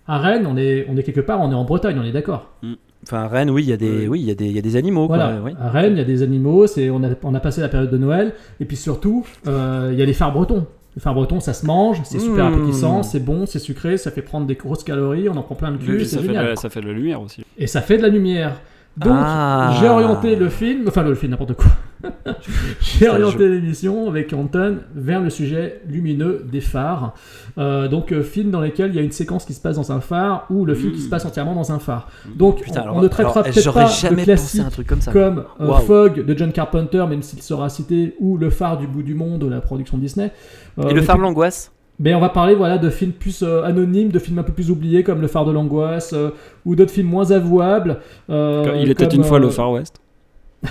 À 0.07 0.19
Rennes, 0.19 0.45
on 0.47 0.57
est, 0.57 0.85
on 0.89 0.95
est 0.97 1.03
quelque 1.03 1.21
part, 1.21 1.41
on 1.41 1.51
est 1.51 1.55
en 1.55 1.63
Bretagne, 1.65 1.97
on 1.99 2.03
est 2.05 2.11
d'accord. 2.11 2.51
Enfin, 3.03 3.23
à 3.23 3.27
Rennes, 3.27 3.49
oui, 3.49 3.63
il 3.63 3.69
y 3.69 3.73
a 3.73 3.77
des, 3.77 4.07
Oui. 4.07 4.19
il 4.21 4.27
y 4.27 4.31
a 4.31 4.35
des, 4.35 4.45
il 4.45 4.51
y 4.55 4.59
a 4.59 4.61
des 4.61 4.75
animaux. 4.75 5.07
quoi, 5.07 5.17
Voilà, 5.17 5.41
oui. 5.43 5.53
à 5.59 5.69
Rennes, 5.69 5.93
il 5.93 5.97
y 5.97 6.01
a 6.01 6.05
des 6.05 6.21
animaux, 6.21 6.67
c'est, 6.67 6.89
on, 6.91 7.03
a, 7.03 7.09
on 7.23 7.33
a 7.33 7.39
passé 7.39 7.61
la 7.61 7.69
période 7.69 7.89
de 7.89 7.97
Noël, 7.97 8.33
et 8.59 8.65
puis 8.65 8.77
surtout, 8.77 9.25
il 9.47 9.51
y 9.97 10.01
a 10.01 10.05
les 10.05 10.13
phares 10.13 10.33
bretons. 10.33 10.67
Les 10.95 11.01
phares 11.01 11.13
bretons, 11.13 11.39
ça 11.39 11.53
se 11.53 11.65
mange, 11.65 12.01
c'est 12.03 12.19
super 12.19 12.49
Mmh. 12.49 12.53
appétissant, 12.53 13.03
c'est 13.03 13.19
bon, 13.19 13.45
c'est 13.45 13.59
sucré, 13.59 13.97
ça 13.97 14.09
fait 14.11 14.21
prendre 14.23 14.47
des 14.47 14.55
grosses 14.55 14.83
calories, 14.83 15.29
on 15.29 15.37
en 15.37 15.43
prend 15.43 15.55
plein 15.55 15.71
le 15.71 15.77
cul, 15.77 16.03
c'est 16.05 16.17
de 16.17 16.23
génial. 16.23 16.57
ça 16.57 16.69
fait 16.69 16.81
de 16.81 16.87
la 16.87 16.93
lumière 16.93 17.21
aussi. 17.21 17.43
Et 17.57 17.67
ça 17.67 17.81
fait 17.81 17.97
de 17.97 18.01
la 18.01 18.09
lumière. 18.09 18.59
Donc, 18.97 19.13
Ah. 19.15 19.77
j'ai 19.79 19.87
orienté 19.87 20.35
le 20.35 20.49
film, 20.49 20.85
enfin 20.87 21.03
le 21.03 21.15
film, 21.15 21.31
n'importe 21.31 21.53
quoi. 21.53 21.67
j'ai 22.81 23.07
orienté 23.07 23.47
l'émission 23.47 24.09
avec 24.09 24.33
Anton 24.33 24.79
vers 24.93 25.21
le 25.21 25.29
sujet 25.29 25.81
lumineux 25.87 26.45
des 26.49 26.59
phares. 26.59 27.13
Euh, 27.57 27.87
donc, 27.87 28.11
euh, 28.11 28.23
film 28.23 28.51
dans 28.51 28.59
lequel 28.59 28.89
il 28.91 28.95
y 28.95 28.99
a 28.99 29.01
une 29.01 29.11
séquence 29.11 29.45
qui 29.45 29.53
se 29.53 29.61
passe 29.61 29.77
dans 29.77 29.91
un 29.91 30.01
phare 30.01 30.45
ou 30.49 30.65
le 30.65 30.75
film 30.75 30.91
qui 30.91 31.01
se 31.01 31.09
passe 31.09 31.23
entièrement 31.25 31.55
dans 31.55 31.71
un 31.71 31.79
phare. 31.79 32.09
Donc, 32.35 32.61
Putain, 32.61 32.81
on, 32.81 32.83
alors, 32.83 32.95
on 32.97 33.01
ne 33.01 33.07
traitera 33.07 33.43
peut-être 33.43 33.73
pas 33.73 33.85
jamais 33.85 34.25
de 34.25 34.31
à 34.61 34.65
un 34.65 34.69
truc 34.69 34.87
comme 34.87 35.01
ça. 35.01 35.11
comme 35.13 35.45
euh. 35.61 35.73
Fog 35.79 36.25
de 36.25 36.37
John 36.37 36.51
Carpenter, 36.51 37.05
même 37.07 37.21
s'il 37.21 37.41
sera 37.41 37.69
cité, 37.69 38.15
ou 38.19 38.37
Le 38.37 38.49
phare 38.49 38.77
du 38.77 38.87
bout 38.87 39.03
du 39.03 39.15
monde 39.15 39.39
de 39.39 39.47
la 39.47 39.61
production 39.61 39.97
Disney. 39.97 40.31
Et 40.89 40.93
le 40.93 41.01
phare 41.01 41.17
de 41.17 41.21
l'angoisse 41.21 41.71
mais 41.99 42.13
on 42.15 42.19
va 42.19 42.29
parler 42.29 42.55
voilà, 42.55 42.77
de 42.77 42.89
films 42.89 43.11
plus 43.11 43.43
euh, 43.43 43.63
anonymes, 43.63 44.09
de 44.09 44.19
films 44.19 44.39
un 44.39 44.43
peu 44.43 44.53
plus 44.53 44.71
oubliés 44.71 45.03
comme 45.03 45.21
Le 45.21 45.27
phare 45.27 45.45
de 45.45 45.51
l'angoisse, 45.51 46.13
euh, 46.13 46.29
ou 46.65 46.75
d'autres 46.75 46.91
films 46.91 47.07
moins 47.09 47.31
avouables. 47.31 47.99
euh, 48.29 48.77
il 48.81 48.89
était 48.89 49.07
comme, 49.07 49.17
une 49.17 49.23
fois 49.23 49.37
euh, 49.37 49.41
le 49.41 49.49
Far 49.49 49.71
West. 49.71 49.99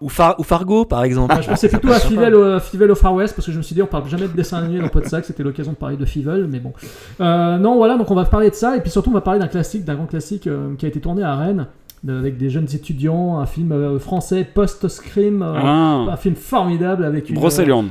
ou, 0.00 0.08
Far- 0.08 0.36
ou 0.38 0.42
Fargo, 0.42 0.84
par 0.86 1.04
exemple. 1.04 1.34
Ah, 1.36 1.42
je 1.42 1.48
pensais 1.48 1.68
plutôt 1.68 1.90
à 1.92 1.98
Fivel, 2.00 2.34
au- 2.34 2.58
Fivel 2.60 2.90
au 2.90 2.94
Far 2.94 3.12
West 3.14 3.34
parce 3.34 3.46
que 3.46 3.52
je 3.52 3.58
me 3.58 3.62
suis 3.62 3.74
dit 3.74 3.82
on 3.82 3.86
parle 3.86 4.08
jamais 4.08 4.28
de 4.28 4.32
dessin 4.32 4.58
animé 4.58 4.80
dans 4.80 4.88
Podsac, 4.88 5.24
c'était 5.24 5.42
l'occasion 5.42 5.72
de 5.72 5.76
parler 5.76 5.96
de 5.96 6.04
Fivel, 6.06 6.46
mais 6.50 6.58
bon. 6.58 6.72
Euh, 7.20 7.58
non, 7.58 7.76
voilà, 7.76 7.96
donc 7.98 8.10
on 8.10 8.14
va 8.14 8.24
parler 8.24 8.48
de 8.50 8.54
ça 8.54 8.76
et 8.76 8.80
puis 8.80 8.90
surtout 8.90 9.10
on 9.10 9.14
va 9.14 9.20
parler 9.20 9.40
d'un 9.40 9.48
classique, 9.48 9.84
d'un 9.84 9.94
grand 9.96 10.06
classique 10.06 10.46
euh, 10.46 10.74
qui 10.78 10.86
a 10.86 10.88
été 10.88 11.00
tourné 11.00 11.22
à 11.22 11.36
Rennes 11.36 11.66
avec 12.08 12.38
des 12.38 12.48
jeunes 12.48 12.68
étudiants, 12.74 13.38
un 13.40 13.44
film 13.46 13.72
euh, 13.72 13.98
français 13.98 14.42
post-scream, 14.54 15.42
euh, 15.42 15.54
un 15.54 16.08
Ah, 16.10 16.16
film 16.16 16.34
formidable 16.34 17.04
avec 17.04 17.28
une 17.28 17.34
Brocéliande. 17.34 17.88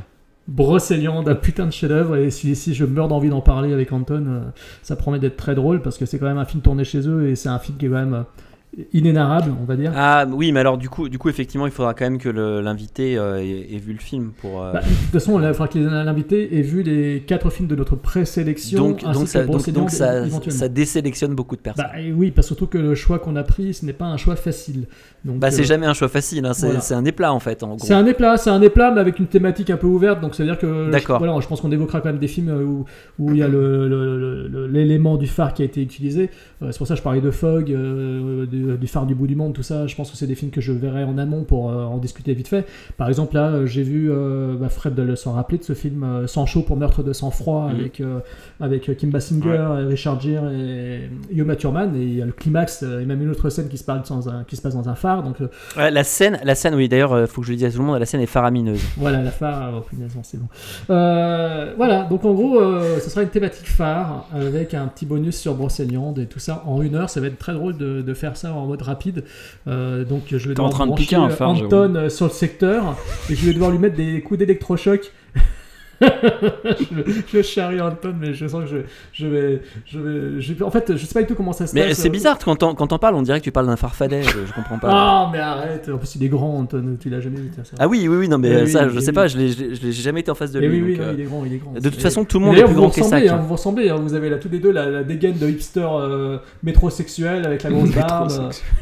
Brocéliande, 0.49 1.29
un 1.29 1.35
putain 1.35 1.67
de 1.67 1.71
chef-d'œuvre 1.71 2.15
et 2.15 2.31
si, 2.31 2.73
je 2.73 2.85
meurs 2.85 3.07
d'envie 3.07 3.29
d'en 3.29 3.41
parler 3.41 3.71
avec 3.71 3.91
Anton, 3.91 4.25
euh, 4.27 4.39
ça 4.81 4.95
promet 4.95 5.19
d'être 5.19 5.37
très 5.37 5.53
drôle 5.53 5.81
parce 5.81 5.97
que 5.97 6.07
c'est 6.07 6.17
quand 6.17 6.25
même 6.25 6.39
un 6.39 6.45
film 6.45 6.63
tourné 6.63 6.83
chez 6.83 7.07
eux 7.07 7.29
et 7.29 7.35
c'est 7.35 7.49
un 7.49 7.59
film 7.59 7.77
qui 7.77 7.85
est 7.85 7.89
quand 7.89 7.95
même 7.95 8.13
euh, 8.13 8.23
inénarrable, 8.93 9.51
on 9.61 9.65
va 9.65 9.75
dire. 9.75 9.91
Ah 9.95 10.25
oui, 10.31 10.51
mais 10.51 10.59
alors 10.59 10.77
du 10.77 10.89
coup, 10.89 11.09
du 11.09 11.17
coup, 11.17 11.27
effectivement, 11.29 11.65
il 11.65 11.71
faudra 11.71 11.93
quand 11.93 12.05
même 12.05 12.19
que 12.19 12.29
l'invité 12.29 13.17
euh, 13.17 13.41
ait, 13.41 13.67
ait 13.73 13.77
vu 13.79 13.93
le 13.93 13.99
film 13.99 14.31
pour. 14.39 14.63
euh, 14.63 14.73
Bah, 14.73 14.81
de 14.81 14.85
toute 14.87 15.11
façon, 15.11 15.39
il 15.41 15.47
faudra 15.53 15.67
que 15.67 15.79
l'invité 15.79 16.57
ait 16.57 16.61
vu 16.61 16.83
les 16.83 17.23
quatre 17.25 17.49
films 17.49 17.67
de 17.67 17.75
notre 17.75 17.95
présélection. 17.95 18.77
donc, 18.89 19.03
donc, 19.03 19.27
ça, 19.27 19.45
donc, 19.45 19.69
donc 19.71 19.89
ça, 19.89 20.23
ça 20.49 20.67
désélectionne 20.69 21.33
beaucoup 21.33 21.55
de 21.55 21.61
personnes. 21.61 21.85
Bah, 21.91 21.99
et 21.99 22.11
oui, 22.11 22.31
parce 22.31 22.47
surtout 22.47 22.67
que 22.67 22.77
le 22.77 22.93
choix 22.95 23.19
qu'on 23.19 23.35
a 23.35 23.43
pris, 23.43 23.73
ce 23.73 23.85
n'est 23.85 23.93
pas 23.93 24.05
un 24.05 24.17
choix 24.17 24.35
facile. 24.35 24.85
Donc, 25.25 25.37
Bah, 25.39 25.51
c'est 25.51 25.61
euh, 25.61 25.65
jamais 25.65 25.85
un 25.87 25.93
choix 25.93 26.07
facile, 26.07 26.45
hein, 26.45 26.53
c'est 26.53 26.67
voilà. 26.67 26.97
un 26.97 27.05
éplat 27.05 27.33
en 27.33 27.39
fait, 27.39 27.63
en. 27.63 27.77
C'est 27.79 27.93
un 27.93 28.05
éplat, 28.05 28.37
c'est 28.37 28.49
un 28.51 28.61
éplat, 28.61 28.91
mais 28.91 29.01
avec 29.01 29.19
une 29.19 29.27
thématique 29.27 29.69
un 29.71 29.77
peu 29.77 29.87
ouverte. 29.87 30.21
Donc, 30.21 30.35
c'est-à-dire 30.35 30.57
que 30.59 30.91
D'accord. 30.91 31.19
je, 31.19 31.25
voilà, 31.25 31.39
je 31.41 31.47
pense 31.47 31.59
qu'on 31.61 31.71
évoquera 31.71 32.01
quand 32.01 32.09
même 32.09 32.19
des 32.19 32.27
films 32.27 32.49
où, 32.51 32.85
où 33.17 33.31
il 33.31 33.37
y 33.39 33.43
a 33.43 33.47
le- 33.47 33.87
le- 33.89 34.17
le- 34.17 34.47
le- 34.47 34.67
l'élément 34.67 35.17
du 35.17 35.27
phare 35.27 35.53
qui 35.53 35.63
a 35.63 35.65
été 35.65 35.81
utilisé. 35.81 36.29
C'est 36.61 36.77
pour 36.77 36.87
ça 36.87 36.93
que 36.93 36.99
je 36.99 37.03
parlais 37.03 37.21
de 37.21 37.31
Fog, 37.31 37.69
du, 38.59 38.77
du 38.77 38.87
phare 38.87 39.05
du 39.05 39.15
bout 39.15 39.27
du 39.27 39.35
monde, 39.35 39.53
tout 39.53 39.63
ça. 39.63 39.87
Je 39.87 39.95
pense 39.95 40.11
que 40.11 40.17
c'est 40.17 40.27
des 40.27 40.35
films 40.35 40.51
que 40.51 40.61
je 40.61 40.71
verrai 40.71 41.03
en 41.03 41.17
amont 41.17 41.43
pour 41.43 41.69
euh, 41.71 41.83
en 41.85 41.97
discuter 41.97 42.33
vite 42.33 42.47
fait. 42.47 42.65
Par 42.97 43.07
exemple, 43.09 43.35
là, 43.35 43.47
euh, 43.49 43.65
j'ai 43.65 43.83
vu 43.83 44.09
euh, 44.11 44.55
bah, 44.59 44.69
Fred 44.69 44.95
de 44.95 45.01
le 45.03 45.15
s'en 45.15 45.33
rappeler 45.33 45.57
de 45.57 45.63
ce 45.63 45.73
film 45.73 46.03
euh, 46.03 46.27
Sans 46.27 46.45
chaud 46.45 46.61
pour 46.61 46.77
meurtre 46.77 47.03
de 47.03 47.13
sang-froid 47.13 47.69
Mhm. 47.69 47.79
avec, 47.79 48.01
euh, 48.01 48.19
avec 48.59 48.97
Kim 48.97 49.09
Basinger, 49.11 49.79
et 49.81 49.85
Richard 49.85 50.19
Gere 50.19 50.49
et 50.51 51.09
Yuma 51.31 51.55
Thurman. 51.55 51.95
Et 51.95 52.03
il 52.03 52.15
y 52.15 52.21
a 52.21 52.25
le 52.25 52.31
climax 52.31 52.83
euh, 52.83 53.01
et 53.01 53.05
même 53.05 53.21
une 53.21 53.29
autre 53.29 53.49
scène 53.49 53.67
qui 53.69 53.77
se, 53.77 53.83
parle 53.83 54.01
dans 54.07 54.29
un, 54.29 54.43
qui 54.43 54.55
se 54.55 54.61
passe 54.61 54.75
dans 54.75 54.89
un 54.89 54.95
phare. 54.95 55.23
Donc, 55.23 55.41
euh, 55.41 55.47
Ouais, 55.77 55.91
la 55.91 56.03
scène, 56.03 56.39
la 56.43 56.55
scène, 56.55 56.75
oui. 56.75 56.87
D'ailleurs, 56.89 57.13
euh, 57.13 57.25
faut 57.27 57.41
que 57.41 57.47
je 57.47 57.51
le 57.51 57.57
dise 57.57 57.65
à 57.67 57.71
tout 57.71 57.79
le 57.79 57.85
monde, 57.85 57.99
la 57.99 58.05
scène 58.05 58.21
est 58.21 58.25
faramineuse. 58.25 58.81
Voilà, 58.97 59.21
la 59.21 59.31
phare, 59.31 59.71
oh, 59.77 59.81
punaise, 59.81 60.11
c'est 60.23 60.37
bon. 60.39 60.47
Euh, 60.89 61.73
voilà, 61.77 62.03
donc 62.05 62.25
en 62.25 62.33
gros, 62.33 62.59
euh, 62.59 62.99
ce 62.99 63.09
sera 63.09 63.21
une 63.23 63.29
thématique 63.29 63.67
phare 63.67 64.27
avec 64.33 64.73
un 64.73 64.87
petit 64.87 65.05
bonus 65.05 65.37
sur 65.37 65.55
Brocéliande 65.55 66.19
et 66.19 66.25
tout 66.25 66.39
ça 66.39 66.63
en 66.65 66.81
une 66.81 66.95
heure. 66.95 67.09
Ça 67.09 67.21
va 67.21 67.27
être 67.27 67.37
très 67.37 67.53
drôle 67.53 67.77
de, 67.77 68.01
de 68.01 68.13
faire 68.13 68.35
ça 68.37 68.48
en 68.57 68.65
mode 68.65 68.81
rapide. 68.81 69.23
Euh, 69.67 70.03
donc 70.03 70.23
je 70.29 70.37
vais 70.37 70.53
T'es 70.53 70.61
en 70.61 70.69
devoir 70.69 70.71
train 70.71 70.85
de 70.85 70.89
brancher 70.89 71.03
piquer 71.03 71.15
un 71.15 71.29
phare, 71.29 71.49
Anton 71.49 71.95
euh, 71.95 72.09
sur 72.09 72.25
le 72.25 72.31
secteur 72.31 72.95
et 73.29 73.35
je 73.35 73.45
vais 73.45 73.53
devoir 73.53 73.71
lui 73.71 73.79
mettre 73.79 73.95
des 73.95 74.21
coups 74.21 74.39
d'électrochoc. 74.39 75.11
Je, 76.01 77.21
je 77.27 77.41
charrie 77.41 77.81
Anton, 77.81 78.13
mais 78.19 78.33
je 78.33 78.47
sens 78.47 78.63
que 78.63 78.69
je, 78.69 78.77
je 79.13 79.27
vais, 79.27 79.61
je 79.85 79.99
vais, 79.99 80.41
je 80.41 80.53
vais- 80.53 80.63
En 80.63 80.71
fait, 80.71 80.95
je 80.95 81.05
sais 81.05 81.13
pas 81.13 81.21
du 81.21 81.27
tout 81.27 81.35
comment 81.35 81.53
ça 81.53 81.67
se 81.67 81.73
Mais 81.75 81.87
passe. 81.89 81.97
c'est 81.97 82.09
bizarre 82.09 82.37
quand 82.39 82.61
on, 82.63 82.73
quand 82.75 82.91
on 82.93 82.97
parle, 82.99 83.15
on 83.15 83.21
dirait 83.21 83.39
que 83.39 83.43
tu 83.45 83.51
parles 83.51 83.67
d'un 83.67 83.75
farfadet. 83.75 84.23
je, 84.23 84.29
je 84.47 84.53
comprends 84.53 84.79
pas. 84.79 84.87
Ah, 84.91 85.29
mais 85.31 85.39
arrête. 85.39 85.89
En 85.93 85.97
plus, 85.97 86.15
il 86.15 86.23
est 86.23 86.29
grand, 86.29 86.57
Anton. 86.59 86.97
Tu 86.99 87.09
l'as 87.09 87.19
jamais 87.19 87.37
vu. 87.39 87.51
ça. 87.55 87.63
Ah 87.79 87.87
oui, 87.87 88.07
oui, 88.07 88.17
oui, 88.17 88.29
non, 88.29 88.37
mais 88.37 88.49
Oui, 88.49 88.55
euh, 88.55 88.63
oui, 88.65 88.71
ça, 88.71 88.83
oui, 88.85 88.89
je 88.91 88.95
oui, 88.97 89.01
sais 89.01 89.09
oui. 89.09 89.15
pas, 89.15 89.27
je 89.27 89.37
l'ai- 89.37 89.91
jamais 89.91 90.21
été 90.21 90.31
en 90.31 90.35
face 90.35 90.51
de 90.51 90.61
Et 90.61 90.67
lui. 90.67 90.81
oui, 90.81 90.83
oui, 90.91 90.97
donc, 90.97 91.05
non, 91.05 91.11
euh, 91.11 91.13
il 91.15 91.21
est 91.21 91.25
grand, 91.25 91.45
il 91.45 91.53
est 91.53 91.57
grand. 91.57 91.73
de 91.73 91.89
toute 91.89 92.01
façon, 92.01 92.23
tout 92.25 92.39
le 92.39 92.45
monde 92.45 92.57
est 92.57 92.63
plus 92.63 92.73
grand 92.75 92.89
que 92.89 93.03
Sac. 93.03 93.25
hein, 93.27 93.37
vous 93.45 93.53
ressemblez, 93.53 93.89
hein, 93.89 93.97
vous 94.01 94.13
avez 94.13 94.29
là 94.29 94.37
tous 94.37 94.49
les 94.49 94.59
deux 94.59 94.71
la, 94.71 94.89
la 94.89 95.03
dégaine 95.03 95.37
de 95.37 95.47
hipster 95.49 95.85
euh, 95.89 96.37
métrosexuel 96.63 97.45
avec 97.45 97.63
la 97.63 97.69
grosse 97.71 97.91
barbe. 97.91 98.31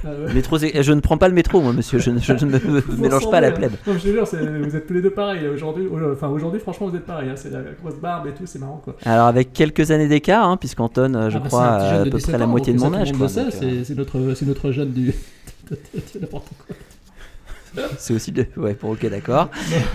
euh, 0.06 0.34
Métro, 0.34 0.58
c'est- 0.58 0.84
je 0.84 0.94
ne 0.94 1.00
prends 1.00 1.18
pas 1.18 1.28
le 1.28 1.34
métro, 1.34 1.62
moi, 1.62 1.74
monsieur. 1.74 2.00
Je, 2.00 2.12
ne- 2.12 2.20
je 2.20 2.34
ne 2.34 2.46
me 2.52 2.58
vous 2.58 3.02
mélange 3.02 3.30
pas 3.30 3.38
à 3.38 3.42
la 3.42 3.50
ressemblez, 3.50 3.68
plèbe. 3.70 3.80
hein. 3.88 3.92
Non, 3.92 3.94
je 3.98 4.04
te 4.04 4.08
jure, 4.08 4.26
vous 4.68 4.76
êtes 4.76 4.88
tous 4.88 4.94
les 4.94 5.02
deux 5.02 5.10
pareils. 5.10 5.48
Aujourd'hui, 5.48 5.88
enfin, 6.14 6.28
aujourd'hui, 6.28 6.60
franchement, 6.60 6.88
vous 6.88 6.96
êtes 6.96 7.06
pareil, 7.08 7.30
hein, 7.30 7.36
c'est 7.36 7.50
la 7.50 7.62
grosse 7.82 7.96
barbe 7.96 8.28
et 8.28 8.32
tout, 8.34 8.46
c'est 8.46 8.60
marrant 8.60 8.82
quoi. 8.84 8.96
Alors 9.06 9.28
avec 9.28 9.54
quelques 9.54 9.90
années 9.92 10.08
d'écart, 10.08 10.48
hein, 10.48 10.58
puisqu'Anton, 10.58 11.14
euh, 11.16 11.30
je 11.30 11.38
Ah 11.38 11.40
bah, 11.40 11.48
crois, 11.48 11.66
à 11.68 12.04
peu 12.04 12.10
17 12.12 12.30
près 12.30 12.38
la 12.38 12.46
moitié 12.48 12.74
de 12.74 12.80
mon 12.80 12.94
âge. 12.94 13.12
euh, 13.12 13.84
c'est- 13.84 13.96
notre, 13.96 14.20
notre 14.46 14.72
jeune 14.72 14.92
du. 14.92 15.14
n'importe 16.22 16.48
quoi. 16.68 16.76
C'est 17.98 18.14
aussi 18.14 18.32
de... 18.32 18.46
Ouais, 18.58 18.74
pour 18.74 18.92
ok, 18.92 19.10
d'accord. 19.10 19.50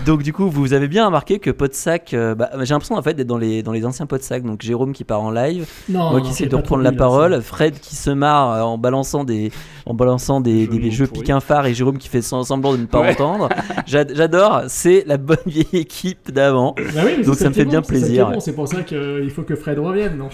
donc 0.05 0.23
du 0.23 0.33
coup, 0.33 0.49
vous 0.49 0.73
avez 0.73 0.87
bien 0.87 1.05
remarqué 1.05 1.39
que 1.39 1.51
Podsac, 1.51 2.13
euh, 2.13 2.35
bah, 2.35 2.49
j'ai 2.61 2.73
l'impression 2.73 2.95
en 2.95 3.01
fait 3.01 3.13
d'être 3.13 3.27
dans 3.27 3.37
les, 3.37 3.63
dans 3.63 3.71
les 3.71 3.85
anciens 3.85 4.05
Podsac. 4.05 4.43
Donc 4.43 4.61
Jérôme 4.61 4.93
qui 4.93 5.03
part 5.03 5.21
en 5.21 5.31
live, 5.31 5.65
Non, 5.89 6.11
moi 6.11 6.21
qui 6.21 6.29
essaie 6.31 6.45
de 6.47 6.55
reprendre 6.55 6.83
la 6.83 6.91
là, 6.91 6.97
parole, 6.97 7.41
Fred 7.41 7.79
qui 7.79 7.95
se 7.95 8.09
marre 8.09 8.51
euh, 8.51 8.61
en 8.61 8.77
balançant 8.77 9.23
des, 9.23 9.51
en 9.85 9.93
balançant 9.93 10.41
des, 10.41 10.65
Jeux 10.65 11.05
des 11.05 11.07
pourris. 11.07 11.21
piquins 11.21 11.39
et 11.65 11.73
Jérôme 11.73 11.97
qui 11.97 12.09
fait 12.09 12.21
sem- 12.21 12.43
semblant 12.43 12.73
de 12.73 12.77
ne 12.77 12.85
pas 12.85 13.01
Ouais. 13.01 13.11
entendre. 13.11 13.49
J'a- 13.85 14.05
J'adore, 14.13 14.63
c'est 14.67 15.03
la 15.07 15.17
bonne 15.17 15.37
vieille 15.45 15.67
équipe 15.73 16.31
d'avant. 16.31 16.75
Bah 16.95 17.01
oui, 17.05 17.23
Donc 17.23 17.35
ça 17.35 17.49
me 17.49 17.53
fait 17.53 17.65
bien 17.65 17.81
c'est 17.83 17.89
plaisir. 17.89 18.29
bon, 18.31 18.39
C'est 18.39 18.53
pour 18.53 18.67
ça 18.67 18.81
qu'il 18.83 19.29
faut 19.33 19.43
que 19.43 19.55
Fred 19.55 19.79
revienne. 19.79 20.17
Non 20.17 20.29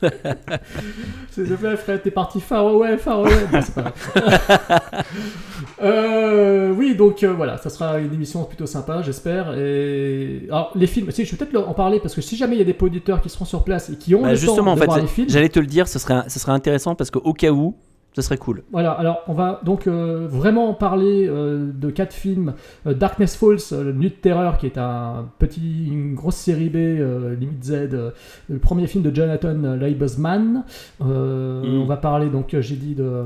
S'il 1.30 1.44
te 1.48 1.54
plaît, 1.54 1.76
Fred, 1.76 2.02
t'es 2.02 2.10
parti 2.10 2.40
Far 2.40 2.66
Away, 2.66 2.96
Far 2.98 3.20
Away. 3.20 3.30
Non, 3.52 3.60
c'est 3.62 3.74
pas 3.74 3.82
grave. 3.82 5.04
Euh, 5.82 6.74
oui, 6.76 6.94
donc 6.94 7.22
euh, 7.22 7.32
voilà, 7.32 7.56
ça 7.56 7.70
sera 7.70 7.98
une 8.00 8.12
émission 8.12 8.44
plutôt 8.44 8.66
sympa, 8.66 9.00
j'espère. 9.00 9.56
Et 9.56 10.42
alors, 10.50 10.72
les 10.74 10.86
films, 10.86 11.10
si, 11.10 11.24
je 11.24 11.30
vais 11.30 11.38
peut-être 11.38 11.66
en 11.66 11.72
parler 11.72 12.00
parce 12.00 12.14
que 12.14 12.20
si 12.20 12.36
jamais 12.36 12.56
il 12.56 12.58
y 12.58 12.62
a 12.62 12.64
des 12.70 12.76
auditeurs 12.78 13.22
qui 13.22 13.30
seront 13.30 13.46
sur 13.46 13.64
place 13.64 13.88
et 13.88 13.96
qui 13.96 14.14
ont 14.14 14.20
Bah, 14.22 14.30
le 14.30 14.34
justement, 14.34 14.64
temps 14.64 14.70
en 14.72 14.74
de 14.74 14.80
fait, 14.80 14.86
voir 14.86 14.98
les 15.00 15.06
films, 15.06 15.30
j'allais 15.30 15.48
te 15.48 15.58
le 15.58 15.64
dire, 15.66 15.88
ce 15.88 15.98
serait, 15.98 16.28
ce 16.28 16.38
serait 16.38 16.52
intéressant 16.52 16.94
parce 16.94 17.10
qu'au 17.10 17.32
cas 17.32 17.50
où, 17.50 17.74
ce 18.12 18.22
serait 18.22 18.38
cool. 18.38 18.62
Voilà, 18.72 18.90
alors 18.92 19.20
on 19.28 19.34
va 19.34 19.60
donc 19.64 19.86
euh, 19.86 20.26
vraiment 20.28 20.74
parler 20.74 21.26
euh, 21.28 21.70
de 21.72 21.90
quatre 21.90 22.12
films. 22.12 22.54
Euh, 22.86 22.94
Darkness 22.94 23.36
Falls, 23.36 23.58
le 23.84 23.92
Nuit 23.92 24.10
de 24.10 24.14
Terreur, 24.14 24.58
qui 24.58 24.66
est 24.66 24.78
un 24.78 25.28
petit, 25.38 25.86
une 25.88 26.14
grosse 26.14 26.36
série 26.36 26.68
B, 26.70 26.76
limite 27.38 27.62
Z, 27.64 27.88
le 28.48 28.58
premier 28.58 28.86
film 28.86 29.04
de 29.04 29.14
Jonathan 29.14 29.54
Liebesman. 29.76 30.64
Euh, 31.02 31.60
Mm. 31.60 31.80
On 31.82 31.84
va 31.86 31.96
parler 31.96 32.28
donc, 32.30 32.56
j'ai 32.58 32.76
dit 32.76 32.94
de, 32.94 33.24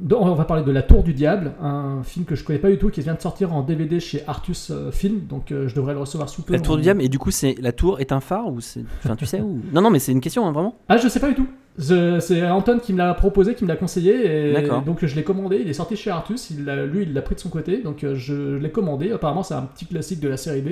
de- 0.00 0.14
on 0.14 0.34
va 0.34 0.44
parler 0.44 0.62
de 0.64 0.70
La 0.72 0.82
Tour 0.82 1.02
du 1.02 1.12
Diable, 1.14 1.52
un 1.62 2.02
film 2.02 2.24
que 2.24 2.34
je 2.34 2.44
connais 2.44 2.58
pas 2.58 2.70
du 2.70 2.78
tout, 2.78 2.90
qui 2.90 3.00
vient 3.00 3.14
de 3.14 3.20
sortir 3.20 3.52
en 3.54 3.62
DVD 3.62 4.00
chez 4.00 4.22
Artus 4.26 4.72
Film, 4.90 5.20
donc 5.28 5.46
je 5.50 5.74
devrais 5.74 5.92
le 5.94 6.00
recevoir 6.00 6.28
sous 6.28 6.42
peu. 6.42 6.52
La 6.52 6.60
tour 6.60 6.76
du 6.76 6.82
diable, 6.82 7.02
et 7.02 7.08
du 7.08 7.18
coup, 7.18 7.30
c'est 7.30 7.54
la 7.60 7.72
tour 7.72 8.00
est 8.00 8.12
un 8.12 8.20
phare 8.20 8.48
ou 8.48 8.60
c'est. 8.60 8.84
Enfin, 9.04 9.16
tu 9.16 9.26
sais 9.26 9.40
ou. 9.40 9.60
Non, 9.72 9.80
non, 9.82 9.90
mais 9.90 9.98
c'est 9.98 10.12
une 10.12 10.20
question, 10.20 10.46
hein, 10.46 10.52
vraiment. 10.52 10.76
Ah, 10.88 10.96
je 10.96 11.08
sais 11.08 11.20
pas 11.20 11.28
du 11.28 11.34
tout. 11.34 11.46
C'est 11.78 12.48
Anton 12.50 12.78
qui 12.78 12.92
me 12.92 12.98
l'a 12.98 13.14
proposé, 13.14 13.54
qui 13.54 13.64
me 13.64 13.68
l'a 13.68 13.76
conseillé, 13.76 14.50
et 14.50 14.68
donc 14.84 15.04
je 15.06 15.16
l'ai 15.16 15.24
commandé. 15.24 15.58
Il 15.62 15.68
est 15.70 15.72
sorti 15.72 15.96
chez 15.96 16.10
Artus, 16.10 16.50
il 16.50 16.64
lui 16.92 17.02
il 17.04 17.14
l'a 17.14 17.22
pris 17.22 17.34
de 17.34 17.40
son 17.40 17.48
côté, 17.48 17.82
donc 17.82 18.04
euh, 18.04 18.14
je 18.14 18.56
l'ai 18.56 18.70
commandé. 18.70 19.10
Apparemment, 19.10 19.42
c'est 19.42 19.54
un 19.54 19.62
petit 19.62 19.86
classique 19.86 20.20
de 20.20 20.28
la 20.28 20.36
série 20.36 20.60
B 20.60 20.68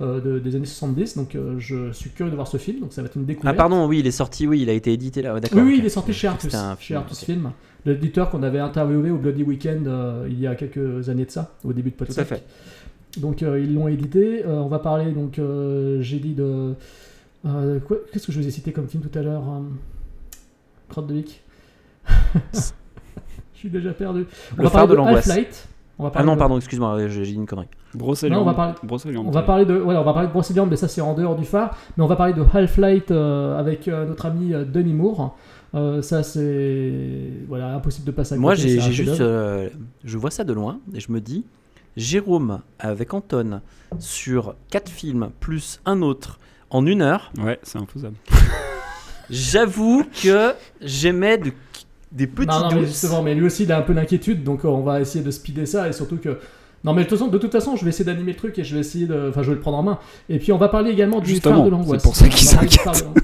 euh, 0.00 0.20
de- 0.20 0.38
des 0.38 0.54
années 0.54 0.64
70, 0.66 1.16
donc 1.16 1.34
euh, 1.34 1.56
je 1.58 1.90
suis 1.92 2.10
curieux 2.10 2.30
de 2.30 2.36
voir 2.36 2.46
ce 2.46 2.58
film, 2.58 2.78
donc 2.80 2.92
ça 2.92 3.02
va 3.02 3.06
être 3.06 3.16
une 3.16 3.22
Ah, 3.22 3.26
découverte. 3.26 3.56
pardon, 3.56 3.86
oui, 3.88 3.98
il 3.98 4.06
est 4.06 4.10
sorti, 4.12 4.46
oui, 4.46 4.60
il 4.62 4.70
a 4.70 4.72
été 4.72 4.92
édité 4.92 5.20
là. 5.20 5.34
ouais, 5.34 5.40
d'accord. 5.40 5.58
Oui, 5.58 5.64
oui, 5.64 5.72
ok. 5.74 5.78
il 5.80 5.86
est 5.86 5.90
sorti 5.90 6.12
chez 6.12 6.28
Artus, 6.28 6.54
un 6.54 6.76
chez 6.78 6.86
film, 6.86 6.98
Artus. 7.00 7.24
Film, 7.24 7.50
l'éditeur 7.84 8.30
qu'on 8.30 8.44
avait 8.44 8.60
interviewé 8.60 9.10
au 9.10 9.16
Bloody 9.16 9.42
Weekend 9.42 9.88
euh, 9.88 10.28
il 10.30 10.38
y 10.38 10.46
a 10.46 10.54
quelques 10.54 11.08
années 11.08 11.24
de 11.24 11.30
ça, 11.32 11.56
au 11.64 11.72
début 11.72 11.90
de 11.90 11.96
Tout 11.96 12.04
à 12.04 12.06
podcast. 12.06 12.28
fait. 12.28 13.20
Donc 13.20 13.40
ils 13.40 13.74
l'ont 13.74 13.88
édité. 13.88 14.44
On 14.46 14.68
va 14.68 14.78
parler 14.78 15.10
donc 15.10 15.40
j'ai 16.00 16.18
dit 16.18 16.34
de 16.34 16.74
qu'est-ce 18.12 18.26
que 18.26 18.32
je 18.32 18.38
vous 18.40 18.46
ai 18.46 18.50
cité 18.50 18.72
comme 18.72 18.86
film 18.88 19.02
tout 19.02 19.18
à 19.18 19.22
l'heure 19.22 19.42
Crotte 20.88 21.06
de 21.08 21.14
Vic. 21.14 21.42
je 22.54 23.58
suis 23.58 23.70
déjà 23.70 23.92
perdu. 23.92 24.26
On 24.52 24.56
Le 24.58 24.62
va 24.64 24.70
phare 24.70 24.72
parler 24.72 24.90
de 24.90 24.94
l'angoisse. 24.96 25.28
Half-Light. 25.28 25.68
On 25.98 26.02
va 26.02 26.08
Ah 26.08 26.12
parler 26.12 26.26
non, 26.26 26.34
de- 26.34 26.38
pardon, 26.38 26.56
excuse-moi, 26.58 26.94
ouais, 26.96 27.08
j'ai 27.08 27.30
une 27.32 27.46
connerie. 27.46 27.68
Brocéliande. 27.94 28.38
Non, 28.40 28.42
on 28.42 28.46
va 28.46 28.54
parler-. 28.54 28.74
On 29.16 29.30
va 29.30 29.42
parler 29.42 29.64
de 29.64 29.74
voilà, 29.74 30.02
on 30.02 30.04
va 30.04 30.12
parler 30.12 30.28
de 30.28 30.32
Brocéliande, 30.32 30.68
mais 30.68 30.76
ça 30.76 30.88
c'est 30.88 31.00
en 31.00 31.14
dehors 31.14 31.36
du 31.36 31.44
phare. 31.46 31.74
Mais 31.96 32.04
on 32.04 32.06
va 32.06 32.16
parler 32.16 32.34
de 32.34 32.42
Half-Light 32.52 33.10
euh, 33.10 33.58
avec 33.58 33.88
euh, 33.88 34.06
notre 34.06 34.26
ami 34.26 34.52
euh, 34.52 34.64
Demi 34.64 34.92
Moore. 34.92 35.36
Euh, 35.74 36.02
ça 36.02 36.22
c'est 36.22 37.30
voilà 37.48 37.74
impossible 37.74 38.06
de 38.06 38.10
passer 38.12 38.34
à 38.34 38.38
Moi, 38.38 38.54
côté, 38.54 38.78
un 38.78 38.80
j'ai 38.82 38.92
juste. 38.92 39.20
euh, 39.20 39.68
je 40.04 40.18
vois 40.18 40.30
ça 40.30 40.44
de 40.44 40.52
loin 40.52 40.78
et 40.94 41.00
je 41.00 41.10
me 41.10 41.20
dis 41.20 41.44
Jérôme 41.96 42.60
avec 42.78 43.14
Anton 43.14 43.62
sur 43.98 44.54
4 44.70 44.88
films 44.90 45.30
plus 45.40 45.80
un 45.86 46.02
autre 46.02 46.38
en 46.70 46.84
une 46.86 47.00
heure. 47.02 47.32
Ouais, 47.38 47.58
c'est 47.62 47.78
infaisable. 47.78 48.16
J'avoue 49.30 50.04
que 50.22 50.52
j'émets 50.80 51.38
de- 51.38 51.52
des 52.12 52.26
petits 52.26 52.46
Non, 52.48 52.60
non, 52.60 52.74
mais 52.76 52.86
justement, 52.86 53.22
mais 53.22 53.34
lui 53.34 53.46
aussi 53.46 53.64
il 53.64 53.72
a 53.72 53.78
un 53.78 53.82
peu 53.82 53.94
d'inquiétude, 53.94 54.44
donc 54.44 54.64
euh, 54.64 54.68
on 54.68 54.82
va 54.82 55.00
essayer 55.00 55.24
de 55.24 55.30
speeder 55.30 55.66
ça 55.66 55.88
et 55.88 55.92
surtout 55.92 56.16
que. 56.18 56.38
Non, 56.86 56.94
mais 56.94 57.02
de 57.04 57.08
toute 57.08 57.18
façon, 57.18 57.30
de 57.30 57.36
toute 57.38 57.52
façon, 57.52 57.76
je 57.76 57.82
vais 57.84 57.90
essayer 57.90 58.04
d'animer 58.04 58.32
le 58.32 58.38
truc 58.38 58.58
et 58.58 58.64
je 58.64 58.74
vais 58.74 58.80
essayer 58.80 59.06
de. 59.06 59.26
Enfin, 59.28 59.42
je 59.42 59.48
vais 59.50 59.56
le 59.56 59.60
prendre 59.60 59.76
en 59.76 59.82
main. 59.82 59.98
Et 60.30 60.38
puis, 60.38 60.52
on 60.52 60.58
va 60.58 60.68
parler 60.68 60.92
également 60.92 61.20
du 61.20 61.30
Justement, 61.30 61.56
phare 61.56 61.64
de 61.64 61.70
l'angoisse. 61.70 62.00
c'est 62.02 62.08
pour 62.08 62.16
ça 62.16 62.28
qu'il 62.28 62.46
s'inquiète. 62.46 63.04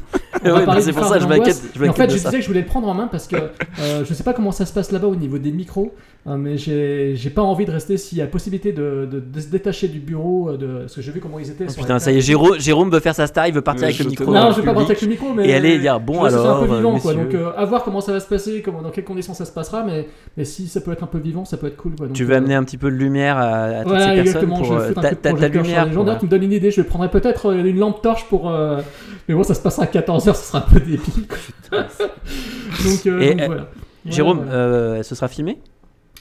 Ouais, 0.44 0.66
bah, 0.66 0.80
c'est 0.80 0.92
pour 0.92 1.04
ça, 1.04 1.18
de 1.18 1.22
je 1.22 1.28
m'inquiète- 1.28 1.62
en 1.88 1.92
fait, 1.92 2.06
de 2.08 2.12
je 2.14 2.16
ça. 2.16 2.30
disais 2.30 2.38
que 2.38 2.42
je 2.42 2.48
voulais 2.48 2.62
le 2.62 2.66
prendre 2.66 2.88
en 2.88 2.94
main 2.94 3.06
parce 3.06 3.28
que 3.28 3.36
euh, 3.36 4.04
je 4.04 4.12
sais 4.12 4.24
pas 4.24 4.32
comment 4.32 4.50
ça 4.50 4.66
se 4.66 4.72
passe 4.72 4.90
là-bas 4.90 5.06
au 5.06 5.14
niveau 5.14 5.38
des 5.38 5.52
micros, 5.52 5.94
euh, 6.26 6.36
mais 6.36 6.56
j'ai 6.56 7.30
pas 7.32 7.42
envie 7.42 7.64
de 7.64 7.70
rester 7.70 7.96
s'il 7.96 8.18
y 8.18 8.22
a 8.22 8.26
possibilité 8.26 8.72
de, 8.72 9.06
de- 9.08 9.20
de 9.20 9.40
se 9.40 9.46
détacher 9.46 9.86
du 9.86 10.00
bureau, 10.00 10.48
euh, 10.48 10.56
de... 10.56 10.66
parce 10.80 10.96
que 10.96 11.00
j'ai 11.02 11.12
vu 11.12 11.20
comment 11.20 11.38
ils 11.38 11.48
étaient. 11.48 11.66
Oh, 11.68 11.72
putain, 11.80 12.00
ça 12.00 12.10
y 12.10 12.16
est. 12.18 12.20
Jérôme, 12.22 12.58
Jérôme 12.58 12.90
veut 12.90 12.98
faire 12.98 13.14
sa 13.14 13.28
star, 13.28 13.46
il 13.46 13.54
veut 13.54 13.60
partir 13.60 13.82
Ouais, 13.86 13.94
avec 13.94 14.00
le 14.04 14.10
micro. 14.10 14.32
Non, 14.32 14.50
je 14.50 14.56
vais 14.56 14.66
pas 14.66 14.72
partir 14.74 14.90
avec 14.90 15.02
le 15.02 15.08
micro, 15.08 15.32
mais. 15.32 15.48
Et 15.48 15.54
aller 15.54 15.78
dire 15.78 16.00
bon 16.00 16.24
alors, 16.24 16.56
un 16.64 16.66
peu 16.66 16.74
vivant, 16.74 16.96
euh, 16.96 16.98
quoi. 16.98 17.12
messieurs. 17.14 17.24
Donc, 17.26 17.34
euh, 17.34 17.52
à 17.56 17.64
voir 17.64 17.84
comment 17.84 18.00
ça 18.00 18.10
va 18.10 18.18
se 18.18 18.26
passer, 18.26 18.62
comment, 18.64 18.82
dans 18.82 18.90
quelles 18.90 19.04
conditions 19.04 19.34
ça 19.34 19.44
se 19.44 19.52
passera, 19.52 19.84
mais, 19.84 20.08
mais 20.36 20.44
si 20.44 20.66
ça 20.66 20.80
peut 20.80 20.90
être 20.90 21.04
un 21.04 21.08
peu 21.08 21.18
vivant, 21.18 21.44
ça 21.44 21.56
peut 21.56 21.68
être 21.68 21.76
cool, 21.76 21.92
quoi. 21.96 22.08
Donc, 22.08 22.16
tu 22.16 22.24
veux 22.24 22.34
euh, 22.34 22.38
amener 22.38 22.56
un 22.56 22.64
petit 22.64 22.78
peu 22.78 22.90
de 22.90 22.96
lumière 22.96 23.38
à, 23.52 23.62
à 23.64 23.82
toutes 23.82 23.88
Voilà, 23.88 24.24
ces 24.24 24.32
personnes 24.32 24.48
pour 24.48 24.64
je 24.64 24.72
euh, 24.74 24.92
ta, 24.92 25.32
lumière. 25.48 25.92
gens. 25.92 26.16
tu 26.18 26.24
me 26.26 26.30
donnes 26.30 26.42
une 26.44 26.52
idée. 26.52 26.70
Je 26.70 26.82
prendrais 26.82 27.10
peut-être 27.10 27.46
euh, 27.46 27.64
une 27.64 27.78
lampe 27.78 28.02
torche 28.02 28.26
pour. 28.28 28.50
euh, 28.50 28.80
Mais 29.28 29.34
bon, 29.34 29.42
ça 29.42 29.54
se 29.54 29.60
passera 29.62 29.84
à 29.84 29.86
14h, 29.86 30.20
ça 30.20 30.34
sera 30.34 30.58
un 30.58 30.62
peu 30.62 30.80
débile. 30.80 31.26
donc, 31.70 33.06
euh, 33.06 33.20
Et, 33.20 33.34
donc 33.34 33.46
voilà. 33.46 33.66
Jérôme, 34.06 34.44
voilà. 34.44 35.02
ce 35.02 35.14
sera 35.14 35.28
filmé? 35.28 35.58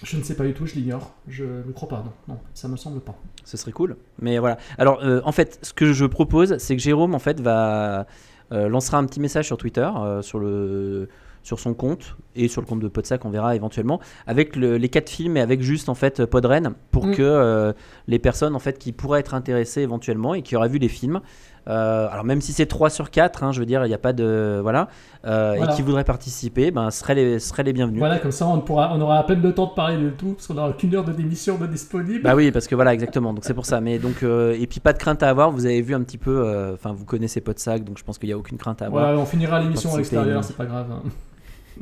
Je 0.03 0.17
ne 0.17 0.23
sais 0.23 0.35
pas 0.35 0.43
du 0.45 0.53
tout, 0.53 0.65
je 0.65 0.75
l'ignore. 0.75 1.11
Je 1.27 1.43
ne 1.43 1.71
crois 1.73 1.87
pas, 1.89 2.03
non. 2.27 2.33
Non, 2.33 2.39
ça 2.53 2.67
me 2.67 2.75
semble 2.75 3.01
pas. 3.01 3.15
Ce 3.45 3.55
serait 3.57 3.71
cool. 3.71 3.97
Mais 4.19 4.39
voilà. 4.39 4.57
Alors, 4.77 4.99
euh, 5.03 5.21
en 5.25 5.31
fait, 5.31 5.59
ce 5.61 5.73
que 5.73 5.93
je 5.93 6.05
propose, 6.05 6.57
c'est 6.57 6.75
que 6.75 6.81
Jérôme, 6.81 7.13
en 7.13 7.19
fait, 7.19 7.39
va 7.39 8.07
euh, 8.51 8.67
lancera 8.67 8.97
un 8.97 9.05
petit 9.05 9.19
message 9.19 9.45
sur 9.45 9.57
Twitter, 9.57 9.87
euh, 9.97 10.21
sur 10.23 10.39
le 10.39 11.07
sur 11.43 11.59
son 11.59 11.73
compte 11.73 12.15
et 12.35 12.47
sur 12.47 12.61
le 12.61 12.67
compte 12.67 12.79
de 12.79 12.87
Podsac, 12.87 13.25
on 13.25 13.29
verra 13.29 13.55
éventuellement, 13.55 13.99
avec 14.27 14.55
le- 14.55 14.77
les 14.77 14.89
quatre 14.89 15.09
films 15.09 15.37
et 15.37 15.41
avec 15.41 15.61
juste 15.61 15.89
en 15.89 15.95
fait 15.95 16.25
Podren 16.25 16.73
pour 16.91 17.07
Mm. 17.07 17.15
que 17.15 17.21
euh, 17.23 17.73
les 18.07 18.19
personnes 18.19 18.55
en 18.55 18.59
fait 18.59 18.77
qui 18.77 18.91
pourraient 18.91 19.19
être 19.19 19.33
intéressées 19.33 19.81
éventuellement 19.81 20.33
et 20.33 20.41
qui 20.41 20.55
auraient 20.55 20.69
vu 20.69 20.77
les 20.77 20.87
films, 20.87 21.19
euh, 21.67 22.07
alors 22.09 22.23
même 22.25 22.41
si 22.41 22.53
c'est 22.53 22.65
3 22.65 22.89
sur 22.89 23.11
4, 23.11 23.51
je 23.51 23.59
veux 23.59 23.65
dire, 23.65 23.85
il 23.85 23.89
n'y 23.89 23.93
a 23.93 23.97
pas 23.99 24.13
de 24.13 24.59
voilà, 24.61 24.87
euh, 25.25 25.55
Voilà. 25.57 25.73
et 25.73 25.75
qui 25.75 25.81
voudraient 25.81 26.03
participer, 26.03 26.71
ben 26.71 26.89
seraient 26.89 27.15
les 27.15 27.39
seraient 27.39 27.63
les 27.63 27.73
bienvenus. 27.73 27.99
Voilà, 27.99 28.17
comme 28.19 28.31
ça, 28.31 28.47
on, 28.47 28.59
pourra, 28.61 28.91
on 28.95 29.01
aura 29.01 29.17
à 29.19 29.23
peine 29.23 29.41
le 29.41 29.53
temps 29.53 29.67
de 29.67 29.73
parler 29.73 29.97
de 29.97 30.09
tout, 30.09 30.33
parce 30.33 30.47
qu'on 30.47 30.57
aura 30.57 30.73
qu'une 30.73 30.95
heure 30.95 31.03
de 31.03 31.11
démission 31.11 31.57
de 31.57 31.67
disponible. 31.67 32.21
Bah 32.23 32.33
oui, 32.35 32.51
parce 32.51 32.67
que 32.67 32.75
voilà, 32.75 32.93
exactement. 32.93 33.33
Donc 33.33 33.43
c'est 33.45 33.53
pour 33.53 33.65
ça. 33.65 33.81
Mais 33.81 33.99
donc 33.99 34.23
euh, 34.23 34.55
et 34.59 34.65
puis 34.67 34.79
pas 34.79 34.93
de 34.93 34.97
crainte 34.97 35.21
à 35.21 35.29
avoir. 35.29 35.51
Vous 35.51 35.65
avez 35.65 35.81
vu 35.81 35.93
un 35.93 36.01
petit 36.01 36.17
peu. 36.17 36.45
euh, 36.47 36.73
Enfin, 36.73 36.93
vous 36.93 37.05
connaissez 37.05 37.41
Podsac, 37.41 37.83
donc 37.83 37.97
je 37.99 38.03
pense 38.03 38.17
qu'il 38.17 38.29
n'y 38.29 38.33
a 38.33 38.37
aucune 38.37 38.57
crainte 38.57 38.81
à 38.81 38.85
avoir. 38.85 39.03
Voilà, 39.05 39.19
on 39.19 39.25
finira 39.25 39.59
l'émission 39.59 39.93
à 39.93 39.97
l'extérieur, 39.97 40.39
euh, 40.39 40.41
c'est 40.41 40.55
pas 40.57 40.65
grave. 40.65 40.87
hein. 40.91 41.03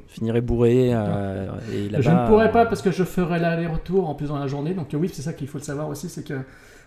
Finirez 0.08 0.42
bourré. 0.42 0.92
euh, 0.94 1.48
et 1.74 1.90
Je 2.02 2.10
ne 2.10 2.28
pourrai 2.28 2.52
pas 2.52 2.64
euh, 2.64 2.66
parce 2.66 2.82
que 2.82 2.92
je 2.92 3.04
ferai 3.04 3.40
l'aller-retour 3.40 4.10
en 4.10 4.16
plus 4.16 4.28
dans 4.28 4.38
la 4.40 4.48
journée. 4.48 4.74
Donc, 4.74 4.88
oui, 4.94 5.10
c'est 5.12 5.22
ça 5.22 5.34
qu'il 5.34 5.48
faut 5.48 5.58
le 5.58 5.64
savoir 5.64 5.90
aussi, 5.90 6.10
c'est 6.10 6.24
que. 6.24 6.34
euh, 6.34 6.42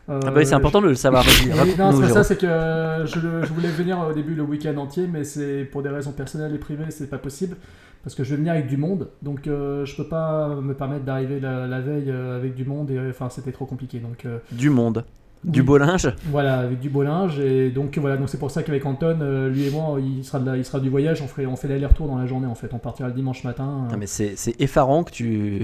Ah 0.09 0.19
bah 0.31 0.33
oui, 0.37 0.47
c'est 0.47 0.55
important 0.55 0.81
de 0.83 0.89
le 0.89 0.95
savoir. 0.95 1.25
Raconte-nous, 1.25 1.77
non, 1.77 1.91
c'est 1.93 2.09
ça, 2.15 2.25
c'est 2.25 2.37
que 2.37 2.47
je, 2.47 3.21
le- 3.21 3.45
je 3.45 3.53
voulais 3.53 3.69
venir 3.69 3.99
au 3.99 4.13
début 4.13 4.35
le 4.35 4.43
week-end 4.43 4.77
entier, 4.77 5.07
mais 5.13 5.25
c'est 5.25 5.65
pour 5.65 5.83
des 5.83 5.89
raisons 5.91 6.13
personnelles 6.13 6.55
et 6.55 6.59
privées, 6.59 6.85
c'est 6.91 7.09
pas 7.11 7.19
possible. 7.19 7.57
Parce 8.05 8.17
que 8.17 8.25
je 8.25 8.31
vais 8.31 8.37
venir 8.37 8.53
avec 8.53 8.67
du 8.67 8.77
monde, 8.77 9.11
donc 9.23 9.47
euh, 9.47 9.85
je 9.85 9.95
peux 9.95 10.09
pas 10.09 10.49
me 10.49 10.75
permettre 10.75 11.05
d'arriver 11.05 11.39
la, 11.39 11.69
la 11.69 11.81
veille 11.81 12.11
avec 12.11 12.57
du 12.57 12.65
monde, 12.65 12.91
et 12.91 12.99
enfin 13.09 13.29
c'était 13.31 13.53
trop 13.53 13.65
compliqué. 13.65 14.01
Donc 14.01 14.27
Du 14.51 14.71
monde. 14.71 15.05
Du 15.45 15.61
Oui. 15.61 15.67
beau 15.67 15.77
linge. 15.79 16.09
voilà, 16.27 16.61
avec 16.61 16.79
du 16.79 16.89
beau 16.89 17.03
linge, 17.03 17.41
et 17.41 17.71
donc 17.71 17.99
voilà, 17.99 18.17
donc 18.17 18.29
c'est 18.29 18.39
pour 18.39 18.51
ça 18.53 18.63
qu'avec 18.63 18.87
Anton, 18.87 19.19
euh, 19.21 19.49
lui 19.51 19.67
et 19.67 19.71
moi, 19.71 19.99
il 20.01 20.25
sera, 20.25 20.39
de 20.39 20.47
la- 20.49 20.57
il 20.57 20.65
sera 20.65 20.79
du 20.79 20.89
voyage, 20.89 21.21
on, 21.21 21.27
ferait, 21.27 21.47
on 21.47 21.57
fait 21.57 21.67
l'aller-retour 21.67 22.07
dans 22.07 22.17
la 22.17 22.27
journée 22.27 22.47
en 22.47 22.55
fait, 22.55 22.73
on 22.73 22.79
partira 22.79 23.09
le 23.09 23.15
dimanche 23.15 23.43
matin. 23.43 23.87
euh, 23.89 23.93
Non, 23.93 23.99
mais 23.99 24.07
c'est 24.07 24.35
c'est 24.37 24.61
effarant 24.61 25.03
que 25.03 25.11
tu. 25.11 25.63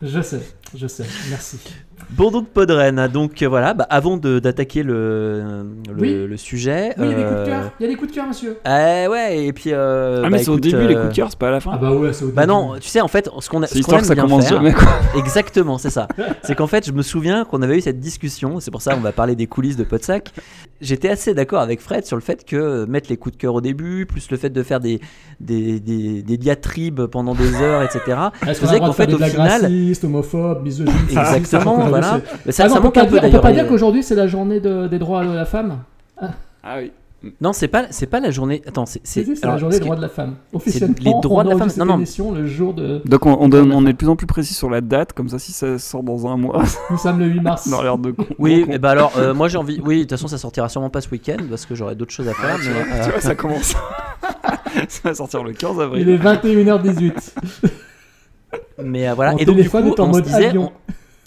Je 0.00 0.20
sais, 0.22 0.40
je 0.76 0.86
sais, 0.86 1.04
merci. 1.30 1.58
Bon 2.10 2.30
donc 2.30 2.48
Podren. 2.48 3.08
Donc 3.08 3.42
euh, 3.42 3.48
voilà. 3.48 3.74
Bah, 3.74 3.86
avant 3.90 4.16
d'attaquer 4.16 4.82
le 4.82 5.64
le, 5.88 6.00
Oui. 6.00 6.26
le 6.26 6.36
sujet. 6.36 6.94
Oui, 6.96 7.06
il 7.06 7.10
y 7.10 7.14
a 7.14 7.16
des 7.16 7.22
coups 7.22 7.34
de 7.34 7.36
euh, 7.40 7.46
cœur, 7.46 7.70
il 7.78 7.82
y 7.82 7.86
a 7.86 7.88
des 7.88 7.96
coups 7.96 8.10
de 8.10 8.14
cœur, 8.14 8.26
monsieur. 8.28 8.56
eh 8.64 9.06
ouais. 9.08 9.44
Et 9.46 9.52
puis. 9.52 9.70
euh, 9.72 10.22
ah, 10.24 10.30
mais 10.30 10.38
bah, 10.38 10.42
c'est 10.44 10.48
au 10.50 10.58
début 10.60 10.86
les 10.86 10.94
euh, 10.94 11.00
coups 11.02 11.10
de 11.10 11.16
cœur, 11.16 11.26
c'est 11.30 11.38
pas 11.38 11.48
à 11.48 11.52
la 11.52 11.60
fin. 11.60 11.72
Ah 11.74 11.78
bah 11.78 11.92
ouais, 11.92 12.12
c'est 12.12 12.24
au 12.24 12.28
Bah 12.28 12.42
début. 12.42 12.52
non, 12.54 12.74
tu 12.80 12.88
sais 12.88 13.00
en 13.00 13.08
fait 13.08 13.28
ce 13.40 13.48
qu'on 13.48 13.62
a 13.62 13.66
c'est 13.66 13.78
histoire 13.80 14.00
que 14.00 14.06
ça 14.06 14.14
commence 14.14 14.48
jamais 14.48 14.72
quoi. 14.72 14.88
Exactement, 15.18 15.76
c'est 15.78 15.90
ça. 15.90 16.06
C'est 16.42 16.54
qu'en 16.54 16.66
fait, 16.66 16.86
je 16.86 16.92
me 16.92 17.02
souviens 17.02 17.44
qu'on 17.44 17.62
avait 17.62 17.76
eu 17.78 17.80
cette 17.80 18.00
discussion, 18.00 18.60
c'est 18.60 18.70
pour 18.70 18.82
ça 18.82 18.94
qu'on 18.94 19.00
va 19.00 19.12
parler 19.12 19.34
des 19.36 19.46
coulisses 19.46 19.76
de 19.76 19.84
Podsac. 19.84 20.30
J'étais 20.80 21.08
assez 21.08 21.34
d'accord 21.34 21.60
avec 21.60 21.80
Fred 21.80 22.06
sur 22.06 22.16
le 22.16 22.22
fait 22.22 22.44
que 22.44 22.54
euh, 22.56 22.86
mettre 22.86 23.10
les 23.10 23.16
coups 23.16 23.34
de 23.36 23.40
cœur 23.40 23.54
au 23.54 23.60
début, 23.60 24.06
plus 24.06 24.30
le 24.30 24.36
fait 24.36 24.50
de 24.50 24.62
faire 24.62 24.78
des, 24.78 25.00
des, 25.40 25.80
des, 25.80 26.22
des 26.22 26.36
diatribes 26.36 27.06
pendant 27.06 27.34
des 27.34 27.52
heures, 27.56 27.82
etc. 27.82 28.16
Est-ce 28.46 28.60
qu'on 28.60 28.78
qu'en 28.78 28.92
fait, 28.92 29.08
des 29.08 29.14
au 29.14 29.18
final, 29.18 29.48
racistes 29.62 29.62
sexiste, 29.62 30.04
homophobe, 30.58 30.64
misogyne. 30.64 30.94
Exactement, 31.36 31.86
voilà. 31.88 32.20
Mais 32.46 32.52
ça, 32.52 32.64
Ah 32.64 32.68
non, 32.68 32.74
ça 32.74 32.78
on 32.78 32.82
peut 32.82 32.86
manque 32.86 32.94
pas 32.94 33.00
un 33.02 33.04
peu 33.06 33.10
dire- 33.20 33.28
on 33.28 33.30
peut 33.32 33.40
pas 33.40 33.52
dire 33.52 33.66
qu'aujourd'hui 33.68 34.02
c'est 34.02 34.14
la 34.14 34.26
journée 34.26 34.60
de- 34.60 34.86
des 34.88 34.98
droits 34.98 35.24
de 35.24 35.32
la 35.32 35.44
femme. 35.44 35.78
Ah 36.20 36.76
oui. 36.78 36.92
Non, 37.40 37.52
c'est 37.52 37.66
pas, 37.66 37.86
c'est 37.90 38.06
pas 38.06 38.20
la 38.20 38.30
journée. 38.30 38.62
Attends, 38.64 38.86
c'est, 38.86 39.00
C'est 39.02 39.26
la 39.44 39.56
journée 39.58 39.76
des 39.76 39.84
droits 39.84 39.96
de 39.96 40.00
la 40.02 40.08
femme. 40.08 40.36
Officiellement, 40.52 40.94
les 41.00 41.14
droits 41.20 41.42
de 41.42 41.48
la 41.50 41.56
femme. 41.56 41.68
Non, 41.76 41.84
non. 41.84 41.96
émission 41.96 42.30
le 42.30 42.46
jour 42.46 42.74
de. 42.74 43.02
Donc 43.06 43.26
on, 43.26 43.36
on 43.40 43.48
donne- 43.48 43.72
on 43.72 43.84
est 43.86 43.92
de 43.92 43.96
plus 43.96 44.08
en 44.08 44.14
plus 44.14 44.28
précis 44.28 44.54
sur 44.54 44.70
la 44.70 44.80
date, 44.80 45.14
comme 45.14 45.28
ça 45.28 45.40
si 45.40 45.50
ça 45.50 45.80
sort 45.80 46.04
dans 46.04 46.28
un 46.28 46.36
mois, 46.36 46.62
Nous 46.90 46.96
sommes 46.96 47.18
le 47.18 47.26
8 47.26 47.40
mars. 47.40 47.72
a 47.72 47.82
l'air 47.82 47.98
de 47.98 48.12
con. 48.12 48.24
Oui, 48.38 48.64
et 48.70 48.78
bah 48.78 48.90
alors, 48.90 49.14
euh, 49.18 49.34
moi 49.34 49.48
j'ai 49.48 49.58
envie. 49.58 49.80
Oui, 49.84 49.96
de 49.96 50.02
toute 50.02 50.10
façon, 50.12 50.28
ça 50.28 50.38
sortira 50.38 50.68
sûrement 50.68 50.90
pas 50.90 51.00
ce 51.00 51.08
week-end 51.10 51.38
parce 51.50 51.66
que 51.66 51.74
j'aurai 51.74 51.96
d'autres 51.96 52.12
choses 52.12 52.28
à 52.28 52.34
faire. 52.34 52.56
tu, 52.60 52.68
mais, 52.68 52.84
vois, 52.84 52.94
euh, 53.00 53.04
tu 53.06 53.10
vois, 53.10 53.20
ça 53.20 53.34
commence. 53.34 53.74
ça 54.88 55.00
va 55.08 55.14
sortir 55.14 55.42
le 55.42 55.52
15 55.54 55.72
Il 55.76 55.82
avril. 55.82 56.08
est 56.08 56.18
21h18. 56.18 57.12
Mais, 58.82 59.08
euh, 59.08 59.14
voilà. 59.14 59.32
Mon 59.32 59.38
et 59.38 59.44
donc, 59.44 59.56
du 59.56 59.68
coup, 59.68 59.76
on 59.76 59.94
se 59.94 60.02
mode 60.12 60.24
disait. 60.24 60.46
avion. 60.46 60.72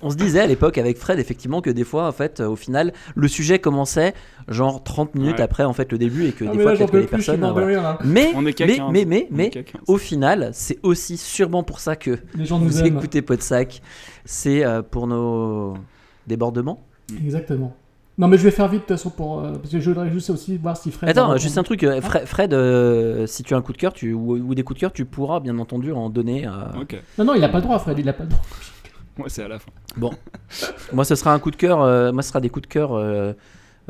On, 0.01 0.07
on 0.07 0.09
se 0.09 0.15
disait 0.15 0.39
à 0.39 0.47
l'époque 0.47 0.77
avec 0.79 0.97
Fred, 0.97 1.19
effectivement, 1.19 1.61
que 1.61 1.69
des 1.69 1.83
fois, 1.83 2.07
en 2.07 2.11
fait, 2.11 2.39
euh, 2.39 2.47
au 2.47 2.55
final, 2.55 2.91
le 3.15 3.27
sujet 3.27 3.59
commençait 3.59 4.13
genre 4.47 4.83
30 4.83 5.13
minutes 5.13 5.37
Ouais. 5.37 5.41
après 5.43 5.63
en 5.63 5.73
fait 5.73 5.91
le 5.91 5.99
début 5.99 6.25
et 6.25 6.31
que 6.31 6.43
Ah, 6.45 6.51
des 6.51 6.59
fois 6.59 6.71
là, 6.73 6.77
que 6.77 6.83
les 6.97 7.01
plus, 7.03 7.07
personnes. 7.07 7.41
de 7.41 7.45
voilà. 7.45 7.67
rire. 7.67 7.97
Mais, 8.03 8.31
On 8.35 8.43
est 8.47 8.53
qu'à 8.53 8.65
mais, 8.65 8.77
15. 8.77 8.91
mais, 8.91 9.05
mais, 9.05 9.27
mais, 9.29 9.49
qu'à 9.51 9.61
15. 9.61 9.81
au 9.87 9.97
final, 9.97 10.49
c'est 10.53 10.79
aussi 10.81 11.17
sûrement 11.17 11.61
pour 11.61 11.79
ça 11.79 11.95
que 11.95 12.17
Les 12.35 12.45
gens 12.45 12.57
nous 12.57 12.65
vous 12.67 12.79
aiment. 12.79 12.97
écoutez 12.97 13.21
Podsac. 13.21 13.81
C'est 14.25 14.65
euh, 14.65 14.81
pour 14.81 15.05
nos 15.05 15.75
débordements. 16.25 16.83
Exactement. 17.23 17.75
Non, 18.17 18.27
mais 18.27 18.37
je 18.37 18.43
vais 18.43 18.51
faire 18.51 18.67
vite 18.67 18.81
de 18.81 18.85
toute 18.85 18.97
façon 18.97 19.09
pour. 19.09 19.39
euh, 19.39 19.53
parce 19.53 19.69
que 19.71 19.79
je 19.79 19.89
voudrais 19.89 20.09
juste 20.11 20.29
aussi 20.29 20.57
voir 20.57 20.75
si 20.77 20.91
Fred. 20.91 21.09
Attends, 21.09 21.37
juste 21.37 21.57
un 21.57 21.63
truc, 21.63 21.83
euh, 21.83 22.01
Fred, 22.01 22.25
Fred, 22.25 22.53
euh, 22.53 23.25
si 23.25 23.41
tu 23.43 23.53
as 23.53 23.57
un 23.57 23.61
coup 23.61 23.71
de 23.73 23.77
cœur 23.77 23.93
tu, 23.93 24.13
ou, 24.13 24.33
ou 24.35 24.53
des 24.53 24.63
coups 24.63 24.77
de 24.77 24.81
cœur, 24.81 24.93
tu 24.93 25.05
pourras 25.05 25.39
bien 25.39 25.57
entendu 25.59 25.91
en 25.91 26.09
donner. 26.09 26.45
euh. 26.45 26.51
Non, 27.17 27.25
non, 27.25 27.33
il 27.35 27.43
a 27.43 27.49
pas 27.49 27.57
le 27.59 27.63
droit, 27.63 27.79
Fred, 27.79 27.97
il 27.97 28.07
a 28.09 28.13
pas 28.13 28.23
le 28.23 28.29
droit. 28.29 28.41
Moi 29.17 29.27
c'est 29.29 29.43
à 29.43 29.47
la 29.47 29.59
fin. 29.59 29.71
Moi, 30.93 31.05
ce 31.05 31.15
sera 31.15 31.33
un 31.33 31.39
coup 31.39 31.51
de 31.51 31.55
cœur. 31.57 31.81
euh, 31.81 32.11
moi, 32.11 32.21
ce 32.23 32.29
sera 32.29 32.39
des 32.41 32.49
coups 32.49 32.67
de 32.67 32.71
cœur 32.73 32.93
euh, 32.93 33.33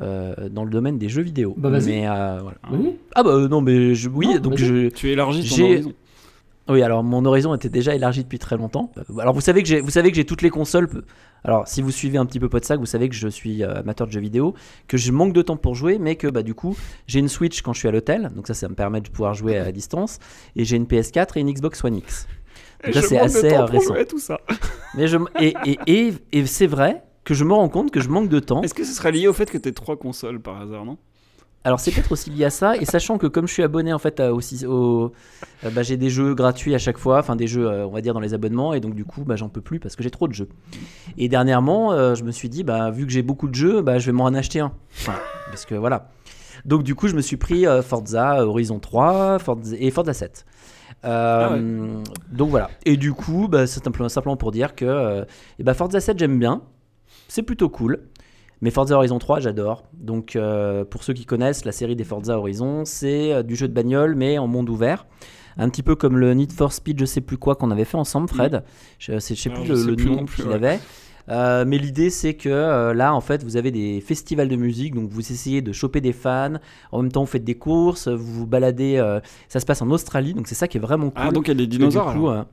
euh, 0.02 0.50
dans 0.50 0.64
le 0.64 0.70
domaine 0.72 0.98
des 0.98 1.10
jeux 1.10 1.22
vidéo. 1.22 1.54
Bah, 1.58 1.70
vas-y. 1.70 1.86
Mais, 2.02 2.08
euh, 2.08 2.40
voilà. 2.42 2.58
Oui. 2.72 2.96
Ah 3.16 3.24
bah 3.24 3.48
non, 3.48 3.62
mais 3.62 3.94
je- 3.96 4.10
oui, 4.10 4.28
Non, 4.36 4.40
donc 4.40 4.58
je. 4.58 4.90
Tu 4.90 5.10
élargis 5.10 5.48
ton 5.48 5.56
horizon. 5.64 5.94
Oui, 6.70 6.82
alors 6.84 7.04
mon 7.04 7.26
horizon 7.26 7.54
était 7.56 7.70
déjà 7.70 7.96
élargi 7.96 8.24
depuis 8.24 8.40
très 8.40 8.56
longtemps. 8.56 8.92
Euh, 8.98 9.18
Alors 9.20 9.34
vous 9.34 9.42
savez 9.42 9.62
que 9.64 9.68
j'ai, 9.68 9.82
vous 9.82 9.90
savez 9.90 10.10
que 10.12 10.16
j'ai 10.16 10.26
toutes 10.26 10.42
les 10.42 10.50
consoles. 10.50 10.88
Alors 11.44 11.68
si 11.68 11.82
vous 11.82 11.92
suivez 11.92 12.18
un 12.18 12.26
petit 12.26 12.40
peu 12.40 12.50
Podsac, 12.50 12.80
vous 12.80 12.86
savez 12.86 13.10
que 13.10 13.16
je 13.16 13.28
suis 13.28 13.64
euh, 13.64 13.80
amateur 13.80 14.08
de 14.08 14.12
jeux 14.12 14.20
vidéo, 14.22 14.54
que 14.88 14.96
je 14.96 15.12
manque 15.12 15.34
de 15.34 15.42
temps 15.42 15.58
pour 15.58 15.76
jouer, 15.76 15.98
mais 16.00 16.16
que 16.16 16.28
bah 16.28 16.44
du 16.44 16.54
coup 16.54 16.78
j'ai 17.08 17.20
une 17.20 17.30
Switch 17.30 17.62
quand 17.62 17.74
je 17.74 17.80
suis 17.80 17.88
à 17.88 17.92
l'hôtel, 17.92 18.32
donc 18.36 18.48
ça 18.48 18.54
ça 18.54 18.70
me 18.70 18.76
permet 18.76 19.02
de 19.02 19.10
pouvoir 19.10 19.34
jouer 19.34 19.58
à 19.58 19.72
distance, 19.72 20.20
et 20.56 20.64
j'ai 20.64 20.78
une 20.78 20.86
PS4 20.86 21.38
et 21.38 21.42
une 21.42 21.52
Xbox 21.52 21.84
One 21.84 21.96
X. 21.96 22.28
Donc 22.86 22.96
Et 22.96 23.00
je 23.02 23.06
c'est 23.08 23.16
de 23.16 23.22
assez 23.22 23.50
temps 23.50 23.64
euh, 23.64 23.66
pour 23.66 23.70
récent. 23.72 23.94
jouer 23.94 24.00
à 24.02 24.06
tout 24.06 24.20
ça. 24.20 24.40
Mais 24.96 25.08
je, 25.08 25.18
et, 25.40 25.54
et, 25.66 25.80
et, 25.88 26.14
et 26.32 26.46
c'est 26.46 26.68
vrai 26.68 27.02
que 27.24 27.34
je 27.34 27.44
me 27.44 27.54
rends 27.54 27.70
compte 27.70 27.92
que 27.92 28.00
je 28.02 28.10
manque 28.10 28.30
de 28.30 28.40
temps. 28.40 28.62
Est-ce 28.62 28.74
que 28.74 28.84
ce 28.84 28.94
serait 28.94 29.12
lié 29.12 29.28
au 29.28 29.34
fait 29.34 29.50
que 29.50 29.58
t'aies 29.58 29.72
trois 29.72 29.98
consoles 29.98 30.40
par 30.40 30.62
hasard, 30.62 30.86
non? 30.86 30.98
Alors 31.64 31.80
c'est 31.80 31.92
peut-être 31.92 32.12
aussi 32.12 32.32
lié 32.32 32.46
à 32.46 32.50
ça, 32.50 32.76
et 32.76 32.86
sachant 32.86 33.20
que 33.20 33.28
comme 33.28 33.48
je 33.48 33.54
suis 33.54 33.62
abonné 33.62 33.94
en 33.94 34.00
fait 34.00 34.20
à- 34.20 34.34
aussi 34.34 34.66
au, 34.66 35.12
euh, 35.64 35.70
bah, 35.70 35.84
j'ai 35.84 35.96
des 35.96 36.10
jeux 36.10 36.34
gratuits 36.34 36.74
à 36.74 36.80
chaque 36.80 36.98
fois, 36.98 37.20
enfin 37.20 37.36
des 37.36 37.46
jeux 37.46 37.68
euh, 37.68 37.86
on 37.86 37.92
va 37.92 38.02
dire 38.02 38.16
dans 38.16 38.20
les 38.20 38.34
abonnements, 38.34 38.74
et 38.74 38.80
donc 38.80 38.96
du 38.96 39.06
coup 39.06 39.24
bah, 39.24 39.36
j'en 39.36 39.48
peux 39.48 39.62
plus 39.62 39.80
parce 39.80 39.96
que 39.96 40.02
j'ai 40.02 40.10
trop 40.10 40.28
de 40.28 40.34
jeux. 40.34 40.50
Et 41.20 41.30
dernièrement 41.30 41.92
euh, 41.94 42.16
je 42.16 42.24
me 42.24 42.32
suis 42.32 42.50
dit 42.50 42.64
bah 42.64 42.90
vu 42.90 43.06
que 43.06 43.12
j'ai 43.12 43.22
beaucoup 43.22 43.48
de 43.48 43.54
jeux, 43.54 43.82
bah, 43.84 44.00
je 44.00 44.08
vais 44.08 44.12
m'en 44.12 44.24
en 44.24 44.34
acheter 44.34 44.60
un, 44.60 44.72
Enfin, 44.98 45.14
parce 45.52 45.66
que 45.66 45.76
voilà. 45.76 46.10
Donc 46.66 46.82
du 46.82 46.96
coup 46.96 47.08
je 47.08 47.16
me 47.16 47.22
suis 47.22 47.38
pris 47.38 47.66
Forza 47.84 48.44
Horizon 48.46 48.80
3 48.80 49.38
Forza, 49.40 49.76
et 49.80 49.92
Forza 49.92 50.14
7. 50.14 50.46
Euh, 51.06 52.02
Ah 52.04 52.12
Donc 52.32 52.50
voilà. 52.50 52.70
Et 52.86 52.98
du 52.98 53.14
coup, 53.14 53.48
bah, 53.48 53.66
c'est 53.66 53.84
simplement, 53.84 54.10
simplement 54.10 54.38
pour 54.38 54.52
dire 54.52 54.76
que 54.76 55.26
eh 55.60 55.64
bah, 55.64 55.74
Forza 55.74 56.00
7 56.00 56.18
j'aime 56.20 56.38
bien, 56.40 56.62
c'est 57.28 57.42
plutôt 57.44 57.70
cool. 57.70 58.00
Mais 58.62 58.70
Forza 58.72 58.96
Horizon 58.96 59.18
3, 59.20 59.40
j'adore. 59.40 59.84
Donc, 59.94 60.36
euh, 60.36 60.86
pour 60.86 61.04
ceux 61.04 61.14
qui 61.14 61.26
connaissent, 61.26 61.66
la 61.66 61.72
série 61.72 61.96
des 61.96 62.04
Forza 62.04 62.38
Horizon, 62.38 62.86
c'est 62.86 63.34
euh, 63.34 63.44
du 63.44 63.56
jeu 63.56 63.68
de 63.68 63.74
bagnole, 63.74 64.16
mais 64.16 64.38
en 64.38 64.48
monde 64.48 64.70
ouvert. 64.70 65.08
Un 65.58 65.68
petit 65.70 65.84
peu 65.84 65.96
comme 65.96 66.18
le 66.18 66.34
Need 66.34 66.52
for 66.52 66.72
Speed, 66.72 67.00
je 67.00 67.06
sais 67.06 67.22
plus 67.22 67.38
quoi, 67.38 67.56
qu'on 67.56 67.72
avait 67.72 67.86
fait 67.86 67.98
ensemble, 67.98 68.30
Fred. 68.30 68.64
Je, 69.00 69.18
sais- 69.20 69.36
je 69.36 69.42
sais 69.42 69.50
Alors, 69.50 69.64
plus 69.64 69.68
je 69.70 69.74
le, 69.74 69.80
sais 69.84 69.90
le 69.90 69.96
plus 69.96 70.10
nom 70.12 70.26
qu'il 70.26 70.48
ouais. 70.48 70.54
avait. 70.54 70.80
Euh, 71.30 71.66
mais 71.68 71.78
l'idée, 71.78 72.10
c'est 72.10 72.34
que 72.36 72.50
euh, 72.50 72.94
là, 72.94 73.14
en 73.14 73.22
fait, 73.22 73.44
vous 73.44 73.58
avez 73.58 73.70
des 73.72 74.00
festivals 74.02 74.48
de 74.48 74.56
musique, 74.56 74.96
donc 74.96 75.10
vous 75.10 75.20
essayez 75.32 75.62
de 75.62 75.72
choper 75.72 76.02
des 76.02 76.14
fans. 76.14 76.54
En 76.92 77.02
même 77.02 77.12
temps, 77.12 77.22
vous 77.22 77.28
faites 77.28 77.44
des 77.44 77.56
courses, 77.56 78.08
vous 78.08 78.34
vous 78.34 78.48
baladez. 78.48 78.98
euh, 78.98 79.20
ça 79.48 79.60
se 79.60 79.66
passe 79.66 79.82
en 79.82 79.90
Australie, 79.92 80.34
donc 80.34 80.48
c'est 80.48 80.56
ça 80.56 80.68
qui 80.68 80.78
est 80.78 80.82
vraiment 80.82 81.10
cool. 81.10 81.24
Ah, 81.28 81.32
donc 81.32 81.48
il 81.48 81.50
y 81.50 81.52
a 81.52 81.56
des 81.56 81.68
dinosaures 81.68 82.12
du 82.14 82.20
coup, 82.20 82.30
alors. 82.30 82.46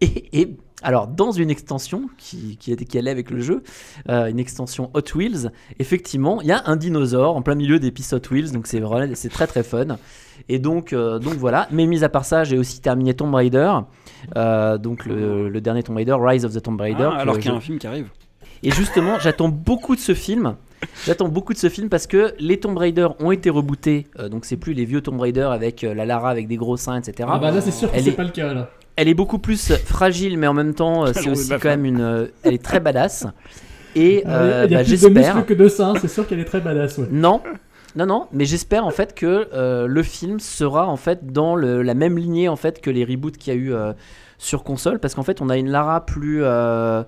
Et, 0.00 0.40
et 0.40 0.56
alors, 0.82 1.06
dans 1.06 1.30
une 1.32 1.48
extension 1.50 2.10
qui, 2.18 2.58
qui, 2.58 2.72
est- 2.72 2.84
qui 2.84 2.98
allait 2.98 3.10
avec 3.10 3.30
le 3.30 3.40
jeu, 3.40 3.62
euh, 4.10 4.26
une 4.26 4.38
extension 4.38 4.90
Hot 4.92 5.14
Wheels, 5.14 5.50
effectivement, 5.78 6.42
il 6.42 6.48
y 6.48 6.52
a 6.52 6.62
un 6.66 6.76
dinosaure 6.76 7.36
en 7.36 7.42
plein 7.42 7.54
milieu 7.54 7.78
des 7.78 7.90
pistes 7.90 8.12
Hot 8.12 8.20
Wheels, 8.30 8.52
donc 8.52 8.66
c'est 8.66 8.82
c'est 9.14 9.30
très 9.30 9.46
très 9.46 9.62
fun. 9.62 9.96
Et 10.50 10.58
donc, 10.58 10.92
euh, 10.92 11.18
donc 11.18 11.34
voilà. 11.34 11.68
Mais 11.70 11.86
mis 11.86 12.04
à 12.04 12.08
part 12.10 12.24
ça, 12.26 12.44
j'ai 12.44 12.58
aussi 12.58 12.80
terminé 12.80 13.14
Tomb 13.14 13.34
Raider, 13.34 13.72
euh, 14.36 14.76
donc 14.76 15.06
le, 15.06 15.48
le 15.48 15.60
dernier 15.62 15.82
Tomb 15.82 15.96
Raider, 15.96 16.16
Rise 16.18 16.44
of 16.44 16.52
the 16.52 16.62
Tomb 16.62 16.78
Raider. 16.80 17.08
Ah, 17.12 17.18
alors 17.20 17.38
qu'il 17.38 17.50
y 17.50 17.54
a 17.54 17.56
un 17.56 17.60
film 17.60 17.78
qui 17.78 17.86
arrive. 17.86 18.08
et 18.62 18.70
justement, 18.70 19.18
j'attends 19.20 19.48
beaucoup 19.48 19.94
de 19.94 20.00
ce 20.00 20.12
film. 20.14 20.56
J'attends 21.06 21.28
beaucoup 21.28 21.54
de 21.54 21.58
ce 21.58 21.70
film 21.70 21.88
parce 21.88 22.06
que 22.06 22.34
les 22.38 22.60
Tomb 22.60 22.76
Raider 22.76 23.08
ont 23.20 23.30
été 23.30 23.48
rebootés. 23.48 24.06
euh, 24.18 24.28
donc 24.28 24.44
c'est 24.44 24.58
plus 24.58 24.74
les 24.74 24.84
vieux 24.84 25.00
Tomb 25.00 25.18
Raider 25.18 25.48
avec 25.50 25.82
euh, 25.82 25.94
la 25.94 26.04
Lara 26.04 26.28
avec 26.30 26.46
des 26.46 26.56
gros 26.56 26.76
seins, 26.76 26.98
etc. 26.98 27.26
Ah 27.32 27.38
bah 27.38 27.50
là, 27.52 27.62
c'est 27.62 27.70
sûr 27.70 27.90
que 27.90 27.98
c'est 27.98 28.08
est- 28.10 28.12
pas 28.12 28.24
le 28.24 28.30
cas 28.30 28.52
là. 28.52 28.68
Elle 28.96 29.08
est 29.08 29.14
beaucoup 29.14 29.38
plus 29.38 29.72
fragile, 29.84 30.38
mais 30.38 30.46
en 30.46 30.54
même 30.54 30.74
temps, 30.74 31.04
euh, 31.06 31.12
c'est 31.14 31.28
aussi 31.28 31.48
quand 31.60 31.68
même 31.68 31.84
une. 31.84 32.00
euh, 32.00 32.26
Elle 32.44 32.54
est 32.54 32.62
très 32.62 32.80
badass. 32.80 33.26
Et 33.96 34.22
Ah, 34.26 34.38
euh, 34.42 34.62
il 34.66 34.72
y 34.72 34.74
a 34.74 34.78
bah, 34.78 34.84
plus 34.84 35.02
de 35.02 35.08
muscles 35.08 35.44
que 35.44 35.54
de 35.54 35.68
seins, 35.68 35.94
c'est 36.00 36.08
sûr 36.08 36.26
qu'elle 36.26 36.40
est 36.40 36.44
très 36.44 36.60
badass, 36.60 36.98
ouais. 36.98 37.06
Non, 37.12 37.40
non, 37.96 38.06
non, 38.06 38.26
mais 38.32 38.44
j'espère 38.44 38.84
en 38.84 38.90
fait 38.90 39.14
que 39.14 39.46
euh, 39.54 39.86
le 39.86 40.02
film 40.02 40.40
sera 40.40 40.88
en 40.88 40.96
fait 40.96 41.32
dans 41.32 41.54
le- 41.54 41.82
la 41.82 41.94
même 41.94 42.18
lignée 42.18 42.48
en 42.48 42.56
fait 42.56 42.80
que 42.80 42.90
les 42.90 43.04
reboots 43.04 43.36
qu'il 43.36 43.52
y 43.54 43.56
a 43.56 43.60
eu 43.60 43.72
euh, 43.72 43.92
sur 44.38 44.64
console, 44.64 44.98
parce 44.98 45.14
qu'en 45.14 45.22
fait 45.22 45.40
on 45.40 45.48
a 45.48 45.56
une 45.56 45.70
Lara 45.70 46.04
plus, 46.04 46.40
euh, 46.42 47.04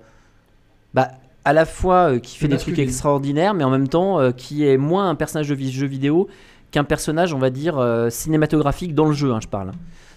bah, 0.93 1.09
à 1.43 1.51
la 1.51 1.65
fois 1.65 2.11
euh, 2.13 2.19
qui 2.19 2.37
fait 2.37 2.47
des 2.47 2.55
trucs 2.57 2.79
extraordinaires, 2.79 3.53
mais 3.53 3.65
en 3.65 3.69
même 3.69 3.89
temps 3.89 4.21
euh, 4.21 4.31
qui 4.31 4.65
est 4.65 4.77
moins 4.77 5.09
un 5.09 5.15
personnage 5.15 5.49
de 5.49 5.55
jeu 5.57 5.87
vidéo 5.87 6.29
qu'un 6.71 6.85
personnage, 6.85 7.33
on 7.33 7.37
va 7.39 7.49
dire 7.49 7.77
euh, 7.79 8.09
cinématographique 8.09 8.95
dans 8.95 9.05
le 9.07 9.13
jeu, 9.13 9.33
hein, 9.33 9.39
je 9.41 9.47
parle. 9.49 9.71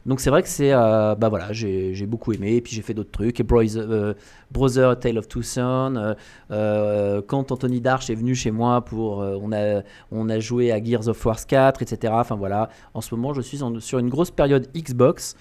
Donc 0.06 0.20
c'est 0.20 0.30
vrai 0.30 0.42
que 0.42 0.48
c'est, 0.48 0.72
euh, 0.72 1.14
bah 1.14 1.28
voilà, 1.28 1.52
j'ai 1.52 2.06
beaucoup 2.06 2.32
aimé, 2.32 2.54
et 2.56 2.60
puis 2.62 2.74
j'ai 2.74 2.80
fait 2.82 2.94
d'autres 2.94 3.10
trucs, 3.10 3.38
et 3.40 3.44
euh, 3.76 4.14
Brother, 4.50 4.98
Tale 4.98 5.18
of 5.18 5.28
Two 5.28 5.42
Sons, 5.42 5.94
euh, 5.96 6.14
euh, 6.50 7.22
quand 7.26 7.52
Anthony 7.52 7.80
Darche 7.80 8.08
est 8.10 8.14
venu 8.14 8.34
chez 8.34 8.50
moi 8.50 8.82
pour, 8.84 9.18
on 9.18 9.52
a 9.52 9.82
on 10.10 10.28
a 10.30 10.38
joué 10.40 10.72
à 10.72 10.82
Gears 10.82 11.08
of 11.08 11.24
War 11.26 11.44
4, 11.46 11.82
etc. 11.82 12.12
Enfin 12.16 12.34
voilà, 12.36 12.70
en 12.94 13.00
ce 13.00 13.14
moment 13.14 13.34
je 13.34 13.42
suis 13.42 13.62
en- 13.62 13.78
sur 13.80 13.98
une 13.98 14.08
grosse 14.08 14.30
période 14.30 14.68
Xbox. 14.74 15.36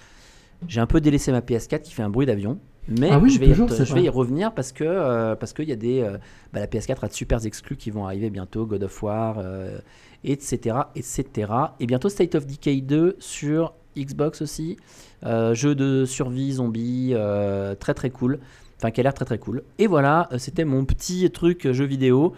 J'ai 0.68 0.80
un 0.80 0.86
peu 0.86 1.00
délaissé 1.00 1.32
ma 1.32 1.40
PS4 1.40 1.80
qui 1.80 1.92
fait 1.94 2.02
un 2.02 2.10
bruit 2.10 2.26
d'avion. 2.26 2.58
Mais 2.88 3.08
Ah 3.12 3.18
oui, 3.18 3.30
je, 3.30 3.38
vais 3.40 3.46
y, 3.46 3.50
toujours, 3.50 3.68
re- 3.68 3.72
c'est 3.72 3.84
je 3.86 3.94
vais 3.94 4.00
y 4.02 4.08
vrai. 4.08 4.16
revenir 4.18 4.52
parce 4.52 4.72
que 4.72 4.84
euh, 4.84 5.34
parce 5.36 5.52
qu'il 5.54 5.68
y 5.68 5.72
a 5.72 5.76
des 5.76 6.00
euh, 6.00 6.18
bah, 6.52 6.60
la 6.60 6.66
PS4 6.66 6.98
a 7.04 7.08
de 7.08 7.12
super 7.14 7.44
exclus 7.46 7.76
qui 7.76 7.90
vont 7.90 8.04
arriver 8.04 8.28
bientôt 8.30 8.66
God 8.66 8.82
of 8.82 9.02
War 9.02 9.36
euh, 9.38 9.78
etc 10.24 10.76
etc 10.96 11.52
et 11.78 11.86
bientôt 11.86 12.08
State 12.08 12.34
of 12.34 12.46
Decay 12.46 12.80
2 12.80 13.16
sur 13.20 13.72
Xbox 13.96 14.42
aussi. 14.42 14.76
Euh, 15.24 15.54
jeu 15.54 15.74
de 15.74 16.04
survie 16.04 16.52
zombie 16.52 17.12
euh, 17.14 17.74
très 17.74 17.94
très 17.94 18.10
cool. 18.10 18.38
Enfin 18.78 18.90
qui 18.90 19.00
a 19.00 19.02
l'air 19.02 19.14
très 19.14 19.24
très 19.24 19.38
cool. 19.38 19.62
Et 19.78 19.86
voilà 19.86 20.28
euh, 20.32 20.38
c'était 20.38 20.64
mon 20.64 20.84
petit 20.84 21.30
truc 21.30 21.70
jeu 21.72 21.84
vidéo. 21.84 22.34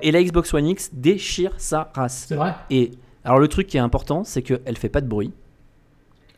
Et 0.00 0.10
la 0.10 0.22
Xbox 0.22 0.54
One 0.54 0.68
X 0.68 0.90
déchire 0.94 1.52
sa 1.58 1.90
race. 1.94 2.24
C'est 2.28 2.34
vrai? 2.34 2.54
et 2.70 2.92
alors 3.24 3.38
le 3.38 3.46
truc 3.46 3.66
qui 3.66 3.76
est 3.76 3.80
important, 3.80 4.24
c'est 4.24 4.40
qu'elle 4.40 4.78
fait 4.78 4.88
pas 4.88 5.02
de 5.02 5.06
bruit, 5.06 5.32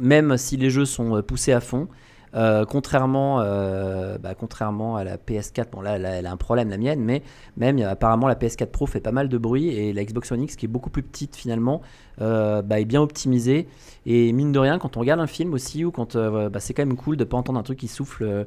même 0.01 0.37
si 0.37 0.57
les 0.57 0.71
jeux 0.71 0.87
sont 0.87 1.23
poussés 1.23 1.53
à 1.53 1.61
fond. 1.61 1.87
Euh, 2.35 2.65
contrairement, 2.65 3.41
euh, 3.41 4.19
bah, 4.19 4.35
contrairement 4.35 4.97
à 4.97 5.05
la 5.05 5.17
PS4, 5.17 5.71
bon 5.73 5.81
là 5.81 5.97
elle 5.97 6.07
a, 6.07 6.11
elle 6.11 6.27
a 6.27 6.33
un 6.33 6.37
problème 6.37 6.69
la 6.71 6.77
mienne, 6.77 7.01
mais 7.01 7.23
même 7.57 7.79
apparemment 7.81 8.29
la 8.29 8.35
PS4 8.35 8.67
Pro 8.67 8.87
fait 8.87 9.01
pas 9.01 9.13
mal 9.13 9.29
de 9.29 9.39
bruit 9.39 9.69
et 9.69 9.93
la 9.93 10.05
Xbox 10.05 10.31
One 10.33 10.43
X 10.43 10.57
qui 10.57 10.67
est 10.67 10.69
beaucoup 10.69 10.91
plus 10.91 11.03
petite 11.03 11.37
finalement 11.37 11.81
euh, 12.21 12.63
bah, 12.63 12.81
est 12.81 12.85
bien 12.85 13.01
optimisée 13.01 13.69
et 14.07 14.33
mine 14.33 14.53
de 14.53 14.59
rien 14.59 14.79
quand 14.79 14.97
on 14.97 15.01
regarde 15.01 15.21
un 15.21 15.27
film 15.27 15.55
aussi 15.55 15.85
ou 15.85 15.91
quand 15.91 16.17
euh, 16.17 16.49
bah, 16.49 16.61
c'est 16.61 16.75
quand 16.75 16.85
même 16.85 16.97
cool 16.97 17.17
de 17.17 17.25
pas 17.25 17.37
entendre 17.37 17.59
un 17.59 17.63
truc 17.63 17.79
qui 17.79 17.89
souffle 17.89 18.47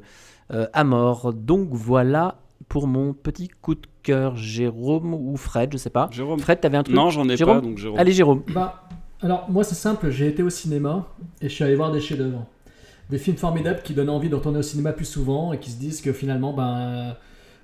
à 0.50 0.84
mort. 0.84 1.32
Donc 1.32 1.68
voilà 1.72 2.36
pour 2.68 2.86
mon 2.86 3.14
petit 3.14 3.48
coup 3.48 3.74
de 3.74 3.86
cœur, 4.02 4.36
Jérôme 4.36 5.14
ou 5.14 5.36
Fred, 5.36 5.70
je 5.72 5.78
sais 5.78 5.90
pas. 5.90 6.08
Jérôme. 6.12 6.40
Fred, 6.40 6.60
t'avais 6.60 6.76
un 6.76 6.82
truc 6.82 6.94
Non, 6.94 7.10
j'en 7.10 7.28
ai 7.28 7.36
Jérôme 7.36 7.60
pas, 7.60 7.66
donc 7.66 7.78
Jérôme. 7.78 7.98
Allez 7.98 8.12
Jérôme. 8.12 8.42
Bah, 8.52 8.84
alors 9.22 9.48
moi 9.50 9.64
c'est 9.64 9.74
simple, 9.74 10.10
j'ai 10.10 10.28
été 10.28 10.42
au 10.42 10.50
cinéma 10.50 11.06
et 11.40 11.48
je 11.48 11.54
suis 11.54 11.64
allé 11.64 11.74
voir 11.74 11.92
des 11.92 12.00
chefs-d'œuvre. 12.00 12.46
Des 13.10 13.18
films 13.18 13.36
formidables 13.36 13.82
qui 13.82 13.94
donnent 13.94 14.10
envie 14.10 14.28
de 14.28 14.34
retourner 14.34 14.58
au 14.58 14.62
cinéma 14.62 14.92
plus 14.92 15.04
souvent 15.04 15.52
et 15.52 15.58
qui 15.58 15.70
se 15.70 15.78
disent 15.78 16.00
que 16.00 16.12
finalement, 16.12 16.52
ben, 16.52 17.14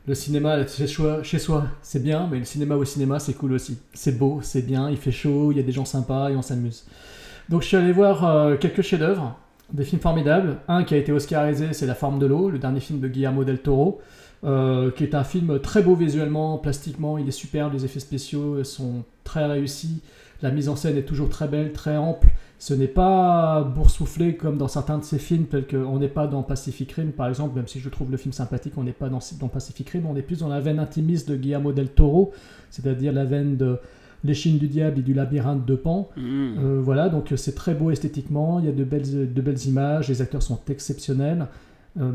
le 0.08 0.14
cinéma 0.14 0.66
chez 0.66 0.86
soi, 0.86 1.22
chez 1.22 1.38
soi 1.38 1.66
c'est 1.82 2.02
bien, 2.02 2.28
mais 2.30 2.38
le 2.38 2.44
cinéma 2.44 2.76
au 2.76 2.84
cinéma 2.84 3.18
c'est 3.18 3.34
cool 3.34 3.52
aussi. 3.52 3.78
C'est 3.92 4.18
beau, 4.18 4.40
c'est 4.42 4.62
bien, 4.62 4.90
il 4.90 4.96
fait 4.96 5.12
chaud, 5.12 5.52
il 5.52 5.58
y 5.58 5.60
a 5.60 5.62
des 5.62 5.72
gens 5.72 5.84
sympas 5.84 6.30
et 6.30 6.36
on 6.36 6.42
s'amuse. 6.42 6.86
Donc 7.48 7.62
je 7.62 7.68
suis 7.68 7.76
allé 7.76 7.92
voir 7.92 8.24
euh, 8.24 8.56
quelques 8.56 8.82
chefs-d'œuvre 8.82 9.38
Des 9.72 9.84
films 9.84 10.00
formidables. 10.00 10.58
Un 10.66 10.84
qui 10.84 10.94
a 10.94 10.96
été 10.96 11.12
oscarisé, 11.12 11.72
c'est 11.72 11.86
La 11.86 11.94
forme 11.94 12.18
de 12.18 12.26
l'eau, 12.26 12.50
le 12.50 12.58
dernier 12.58 12.80
film 12.80 13.00
de 13.00 13.08
Guillermo 13.08 13.44
del 13.44 13.58
Toro, 13.58 14.00
euh, 14.44 14.90
qui 14.90 15.04
est 15.04 15.14
un 15.14 15.24
film 15.24 15.60
très 15.60 15.82
beau 15.82 15.94
visuellement, 15.94 16.56
plastiquement, 16.58 17.18
il 17.18 17.28
est 17.28 17.32
superbe, 17.32 17.74
les 17.74 17.84
effets 17.84 18.00
spéciaux 18.00 18.64
sont 18.64 19.04
très 19.24 19.44
réussis, 19.44 20.00
la 20.42 20.50
mise 20.50 20.68
en 20.68 20.76
scène 20.76 20.96
est 20.96 21.02
toujours 21.02 21.28
très 21.28 21.48
belle, 21.48 21.72
très 21.72 21.96
ample. 21.96 22.28
Ce 22.58 22.74
n'est 22.74 22.88
pas 22.88 23.62
boursouflé 23.62 24.34
comme 24.34 24.58
dans 24.58 24.68
certains 24.68 24.98
de 24.98 25.04
ses 25.04 25.18
films, 25.18 25.46
tels 25.46 25.66
que 25.66 25.76
on 25.76 25.98
n'est 25.98 26.08
pas 26.08 26.26
dans 26.26 26.42
Pacific 26.42 26.90
Rim 26.92 27.12
par 27.12 27.28
exemple, 27.28 27.56
même 27.56 27.68
si 27.68 27.78
je 27.78 27.88
trouve 27.88 28.10
le 28.10 28.16
film 28.16 28.32
sympathique, 28.32 28.74
on 28.76 28.82
n'est 28.82 28.92
pas 28.92 29.08
dans, 29.08 29.20
dans 29.38 29.48
Pacific 29.48 29.88
Rim, 29.90 30.06
on 30.06 30.16
est 30.16 30.22
plus 30.22 30.40
dans 30.40 30.48
la 30.48 30.60
veine 30.60 30.80
intimiste 30.80 31.28
de 31.28 31.36
Guillermo 31.36 31.72
del 31.72 31.88
Toro, 31.88 32.32
c'est-à-dire 32.70 33.12
la 33.12 33.24
veine 33.24 33.56
de 33.56 33.78
L'échine 34.24 34.58
du 34.58 34.66
diable 34.66 34.98
et 34.98 35.02
du 35.02 35.14
labyrinthe 35.14 35.64
de 35.64 35.76
Pan. 35.76 36.08
Mmh. 36.16 36.22
Euh, 36.22 36.80
voilà, 36.82 37.08
donc 37.08 37.30
euh, 37.30 37.36
c'est 37.36 37.54
très 37.54 37.74
beau 37.74 37.92
esthétiquement, 37.92 38.58
il 38.58 38.66
y 38.66 38.68
a 38.68 38.72
de 38.72 38.82
belles, 38.82 39.32
de 39.32 39.40
belles 39.40 39.64
images, 39.66 40.08
les 40.08 40.20
acteurs 40.22 40.42
sont 40.42 40.58
exceptionnels. 40.68 41.46
Euh, 42.00 42.10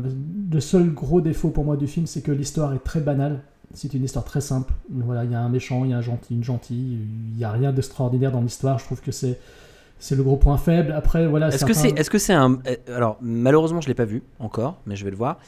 le 0.52 0.60
seul 0.60 0.92
gros 0.92 1.22
défaut 1.22 1.48
pour 1.48 1.64
moi 1.64 1.78
du 1.78 1.86
film, 1.86 2.06
c'est 2.06 2.20
que 2.20 2.30
l'histoire 2.30 2.74
est 2.74 2.84
très 2.84 3.00
banale. 3.00 3.40
C'est 3.72 3.92
une 3.94 4.04
histoire 4.04 4.24
très 4.24 4.40
simple. 4.40 4.72
Voilà, 4.90 5.24
il 5.24 5.30
y 5.32 5.34
a 5.34 5.40
un 5.40 5.48
méchant, 5.48 5.84
il 5.84 5.90
y 5.90 5.94
a 5.94 5.98
un 5.98 6.02
gentil, 6.02 6.34
une 6.34 6.44
gentille, 6.44 6.98
il 7.32 7.36
n'y 7.36 7.44
a 7.44 7.50
rien 7.50 7.72
d'extraordinaire 7.72 8.30
dans 8.32 8.40
l'histoire. 8.40 8.78
Je 8.78 8.84
trouve 8.84 9.00
que 9.00 9.12
c'est 9.12 9.38
c'est 9.98 10.16
le 10.16 10.22
gros 10.22 10.36
point 10.36 10.58
faible. 10.58 10.92
Après, 10.92 11.26
voilà. 11.26 11.48
Est-ce 11.48 11.64
que 11.64 11.72
c'est 11.72 11.88
est 11.88 12.08
-ce 12.08 12.18
c'est 12.18 12.32
un. 12.34 12.58
euh, 12.66 12.76
Alors, 12.94 13.16
malheureusement, 13.20 13.80
je 13.80 13.88
l'ai 13.88 13.94
pas 13.94 14.04
vu 14.04 14.22
encore, 14.38 14.80
mais 14.86 14.96
je 14.96 15.04
vais 15.04 15.10
le 15.10 15.16
voir. 15.16 15.38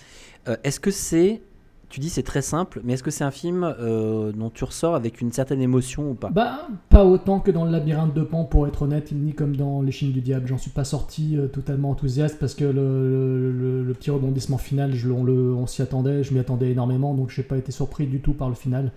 Euh, 0.49 0.57
est-ce 0.65 0.81
que 0.81 0.91
c'est. 0.91 1.43
Tu 1.89 2.01
dis 2.01 2.11
c'est 2.11 2.25
très 2.25 2.43
simple, 2.43 2.81
mais 2.85 2.95
est-ce 2.95 3.03
que 3.05 3.13
c'est 3.13 3.23
un 3.25 3.31
film 3.31 3.63
euh, 3.79 4.33
dont 4.33 4.51
tu 4.51 4.65
ressors 4.65 4.97
avec 4.97 5.21
une 5.21 5.31
certaine 5.31 5.61
émotion 5.63 6.11
ou 6.11 6.15
pas? 6.15 6.31
Bah, 6.31 6.67
pas 6.91 7.05
autant 7.05 7.39
que 7.39 7.53
dans 7.53 7.65
le 7.65 7.71
labyrinthe 7.71 8.13
de 8.13 8.23
Pan, 8.23 8.45
pour 8.45 8.67
être 8.67 8.83
honnête, 8.83 9.13
ni 9.13 9.33
comme 9.35 9.55
dans 9.55 9.83
Les 9.83 9.93
Chines 9.93 10.11
du 10.13 10.21
Diable. 10.21 10.49
J'en 10.49 10.59
suis 10.59 10.73
pas 10.73 10.85
sorti 10.85 11.37
euh, 11.39 11.47
totalement 11.47 11.91
enthousiaste 11.91 12.39
parce 12.41 12.55
que 12.55 12.65
le, 12.65 12.73
le- 12.73 13.53
le- 13.53 13.85
le 13.85 13.95
petit 13.95 14.11
rebondissement 14.11 14.59
final, 14.59 14.95
je, 14.95 15.09
on, 15.11 15.67
s'y 15.69 15.81
attendait, 15.81 16.25
je 16.25 16.35
m'y 16.35 16.41
attendais 16.41 16.71
énormément, 16.73 17.15
donc 17.15 17.31
j'ai 17.31 17.45
pas 17.45 17.57
été 17.57 17.71
surpris 17.71 18.07
du 18.07 18.21
tout 18.21 18.33
par 18.33 18.49
le 18.49 18.57
final. 18.57 18.91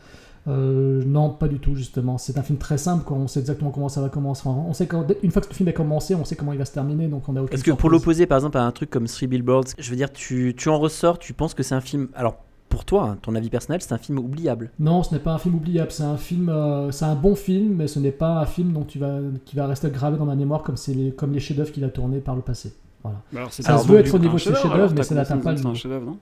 Euh, 0.48 1.04
non, 1.06 1.30
pas 1.30 1.48
du 1.48 1.60
tout, 1.60 1.76
justement. 1.76 2.18
C'est 2.18 2.40
un 2.40 2.44
film 2.44 2.58
très 2.58 2.80
simple, 2.80 3.04
quoi. 3.04 3.18
on 3.18 3.28
sait 3.28 3.40
exactement 3.42 3.70
comment 3.70 3.90
ça 3.90 4.02
va 4.02 4.10
commencer. 4.10 4.42
Enfin, 4.46 4.64
on 4.68 4.74
sait 4.74 4.88
quand, 4.88 5.06
une 5.22 5.30
fois 5.32 5.42
que 5.44 5.50
le 5.50 5.54
film 5.54 5.70
est 5.70 5.74
commencé, 5.74 6.16
on 6.16 6.26
sait 6.26 6.36
comment 6.36 6.54
il 6.54 6.58
va 6.60 6.66
se 6.66 6.74
terminer, 6.74 7.08
donc 7.08 7.30
on 7.30 7.36
a 7.36 7.44
Est-ce 7.52 7.64
que 7.64 7.72
pour 7.72 7.90
l'opposer 7.92 8.26
par 8.26 8.38
exemple 8.40 8.58
à 8.58 8.64
un 8.66 8.72
truc 8.72 8.90
comme 8.90 9.06
Three 9.06 9.28
Billboards, 9.28 9.66
je 9.78 9.90
veux 9.92 9.96
dire, 9.96 10.12
tu, 10.12 10.56
tu 10.58 10.70
en 10.70 10.80
ressors, 10.80 11.20
tu 11.20 11.34
penses 11.34 11.54
que 11.54 11.62
c'est 11.62 11.76
un 11.76 11.82
film. 11.82 12.08
Alors, 12.16 12.38
pour 12.70 12.86
toi, 12.86 13.10
hein, 13.10 13.18
ton 13.22 13.36
avis 13.36 13.50
personnel, 13.50 13.82
c'est 13.82 13.94
un 13.94 13.98
film 13.98 14.20
oubliable. 14.20 14.72
Non, 14.80 15.04
ce 15.04 15.14
n'est 15.14 15.20
pas 15.20 15.34
un 15.34 15.38
film 15.40 15.56
oubliable. 15.56 15.92
C'est 15.92 16.04
un 16.04 16.18
film, 16.18 16.50
euh, 16.50 16.92
c'est 16.92 17.06
un 17.06 17.16
bon 17.16 17.36
film, 17.36 17.76
mais 17.76 17.88
ce 17.88 18.00
n'est 18.00 18.12
pas 18.12 18.40
un 18.40 18.46
film 18.46 18.72
dont 18.74 18.84
tu 18.84 19.00
vas, 19.00 19.20
qui 19.46 19.56
va 19.56 19.68
rester 19.68 19.90
gravé 19.90 20.18
dans 20.18 20.26
ma 20.26 20.36
mémoire 20.36 20.64
comme 20.64 20.78
c'est 20.78 20.94
les, 20.94 21.12
comme 21.12 21.34
les 21.34 21.40
chefs-d'œuvre 21.40 21.72
qu'il 21.72 21.84
a 21.84 21.90
tournés 21.90 22.20
par 22.20 22.36
le 22.36 22.42
passé. 22.42 22.74
Voilà. 23.04 23.20
Bah 23.34 23.40
alors, 23.40 23.54
c'est 23.54 23.64
Ça 23.64 23.78
se 23.78 23.88
non 23.88 23.94
veut 23.94 24.00
être 24.00 24.14
au 24.14 24.20
niveau 24.20 24.36
de 24.36 24.40
ses 24.40 24.54
chefs-d'œuvre, 24.54 24.94
mais 24.96 25.04
ça 25.04 25.16
n'atteint 25.16 25.38
pas 25.38 25.52
le. 25.52 25.58
C'est 25.58 25.66
un 25.66 25.74
chef-d'œuvre, 25.74 26.06
non? 26.06 26.18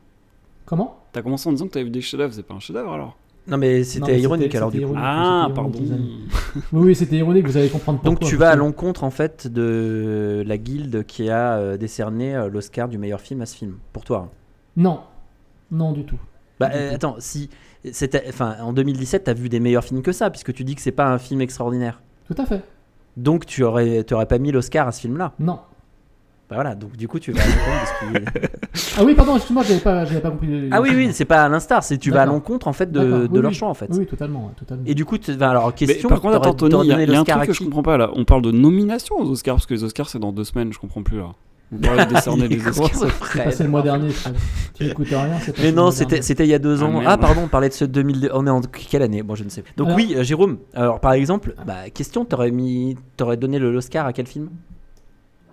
Comment? 0.65 0.97
T'as 1.11 1.21
commencé 1.21 1.47
en 1.49 1.51
disant 1.53 1.65
que 1.67 1.71
t'avais 1.71 1.85
vu 1.85 1.91
des 1.91 2.01
chefs-d'œuvre, 2.01 2.33
c'est 2.33 2.43
pas 2.43 2.53
un 2.53 2.59
chef-d'œuvre 2.59 2.93
alors? 2.93 3.17
Non, 3.49 3.57
mais 3.57 3.85
c'était 3.85 4.19
ironique 4.19 4.47
c'était- 4.47 4.57
alors 4.57 4.71
du 4.71 4.77
coup. 4.79 4.81
ironique. 4.83 5.01
Ah, 5.03 5.45
c'était 5.47 5.55
pardon. 5.55 5.79
Oui, 6.73 6.87
oui, 6.87 6.95
c'était 6.95 7.15
ironique, 7.15 7.47
vous 7.47 7.55
allez 7.55 7.69
comprendre 7.69 7.99
pourquoi. 8.01 8.19
Donc 8.19 8.27
tu 8.29 8.35
vas 8.35 8.49
à 8.49 8.55
l'encontre 8.57 9.05
en 9.05 9.09
fait 9.09 9.47
de 9.47 10.43
la 10.45 10.57
guilde 10.57 11.05
qui 11.05 11.29
a 11.29 11.53
euh, 11.57 11.77
décerné 11.77 12.35
euh, 12.35 12.49
l'Oscar 12.49 12.89
du 12.89 12.97
meilleur 12.97 13.21
film 13.21 13.41
à 13.41 13.45
ce 13.45 13.55
film. 13.55 13.75
Pour 13.93 14.03
toi. 14.03 14.27
hein. 14.27 14.29
Non, 14.75 14.99
non 15.71 15.93
du 15.93 16.03
tout. 16.03 16.19
Bah 16.59 16.69
euh, 16.73 16.95
attends, 16.95 17.15
si 17.19 17.49
c'était, 17.91 18.23
enfin 18.29 18.55
en 18.61 18.73
2017, 18.73 19.25
t'as 19.25 19.33
vu 19.33 19.49
des 19.49 19.59
meilleurs 19.59 19.83
films 19.83 20.01
que 20.01 20.11
ça, 20.11 20.29
puisque 20.29 20.53
tu 20.53 20.63
dis 20.63 20.75
que 20.75 20.81
c'est 20.81 20.91
pas 20.91 21.07
un 21.07 21.17
film 21.19 21.41
extraordinaire. 21.41 22.01
Tout 22.27 22.35
à 22.37 22.45
fait. 22.45 22.61
Donc 23.15 23.45
tu 23.45 23.63
aurais, 23.63 24.03
tu 24.03 24.13
aurais 24.13 24.25
pas 24.25 24.37
mis 24.39 24.51
l'Oscar 24.51 24.87
à 24.87 24.91
ce 24.91 25.01
film-là. 25.01 25.33
Non. 25.39 25.59
Bah 26.49 26.55
voilà, 26.55 26.75
donc 26.75 26.95
du 26.95 27.09
coup 27.09 27.19
tu 27.19 27.33
vas 27.33 27.41
à 27.41 27.45
l'encontre 27.45 27.81
de 27.81 28.77
ce 28.77 28.81
qui- 28.91 28.93
Ah 28.97 29.03
oui, 29.03 29.13
pardon, 29.15 29.35
excuse-moi, 29.35 29.63
j'avais 29.63 29.81
pas, 29.81 30.05
j'avais 30.05 30.21
pas 30.21 30.29
compris. 30.31 30.69
Ah 30.71 30.79
oui 30.81 30.91
oui, 30.95 31.09
c'est 31.11 31.25
pas 31.25 31.43
à 31.43 31.49
l'instar, 31.49 31.83
c'est 31.83 31.97
tu 31.97 32.09
vas 32.09 32.21
à 32.21 32.25
l'encontre 32.25 32.69
en 32.69 32.73
fait 32.73 32.89
de, 32.89 33.01
de 33.01 33.27
oui, 33.29 33.39
leur 33.41 33.49
oui. 33.51 33.53
choix 33.53 33.67
en 33.67 33.73
fait. 33.73 33.89
Oui, 33.91 34.05
totalement, 34.05 34.51
totalement. 34.57 34.83
Et 34.85 34.95
du 34.95 35.03
coup, 35.03 35.17
tu 35.17 35.31
alors 35.41 35.67
Mais 35.67 35.73
question. 35.87 36.07
par 36.07 36.21
contre, 36.21 36.35
attends, 36.37 36.53
t'aurais- 36.53 36.69
Tony, 36.71 36.71
t'aurais 36.71 36.85
il 36.85 36.89
y 36.89 36.93
a, 36.93 36.99
y 36.99 37.01
a 37.01 37.03
un 37.03 37.19
l'Oscar 37.19 37.37
truc 37.39 37.49
que 37.49 37.53
je 37.53 37.63
comprends 37.65 37.83
pas 37.83 37.97
là. 37.97 38.11
On 38.15 38.23
parle 38.23 38.43
de 38.43 38.51
nomination 38.51 39.17
aux 39.19 39.29
Oscars 39.29 39.55
parce 39.55 39.65
que 39.65 39.73
les 39.73 39.83
Oscars 39.83 40.07
c'est 40.07 40.19
dans 40.19 40.31
deux 40.31 40.45
semaines, 40.45 40.71
je 40.71 40.79
comprends 40.79 41.03
plus 41.03 41.17
là. 41.17 41.31
On 41.71 42.05
décerner 42.05 42.47
les 42.47 42.65
Oscars. 42.67 42.89
C'est 42.93 43.09
Fred. 43.09 43.43
passé 43.43 43.63
le 43.63 43.69
mois 43.69 43.81
dernier, 43.81 44.09
Fred. 44.09 44.35
Tu 44.73 44.85
n'écoutes 44.85 45.07
rien, 45.09 45.29
Mais 45.61 45.71
non, 45.71 45.91
c'était 46.21 46.45
il 46.45 46.49
y 46.49 46.53
a 46.53 46.59
deux 46.59 46.81
Ah, 46.81 46.85
ans. 46.85 47.01
Ah, 47.05 47.17
pardon, 47.17 47.41
on 47.45 47.47
parlait 47.47 47.67
de 47.69 47.73
ce 47.73 47.83
2000. 47.83 48.29
On 48.33 48.47
est 48.47 48.49
en 48.49 48.61
quelle 48.61 49.01
année? 49.01 49.21
Bon, 49.23 49.35
je 49.35 49.43
ne 49.43 49.49
sais. 49.49 49.63
Donc 49.75 49.87
Alors- 49.87 49.97
oui, 49.97 50.13
euh, 50.15 50.23
Jérôme. 50.23 50.57
Alors 50.73 50.99
par 51.01 51.13
exemple, 51.13 51.55
bah, 51.65 51.89
question, 51.93 52.23
t'aurais 52.23 52.51
mis, 52.51 52.95
t'aurais 53.17 53.37
donné 53.37 53.59
le- 53.59 53.71
l'Oscar 53.71 54.05
à 54.05 54.13
quel 54.13 54.27
film? 54.27 54.49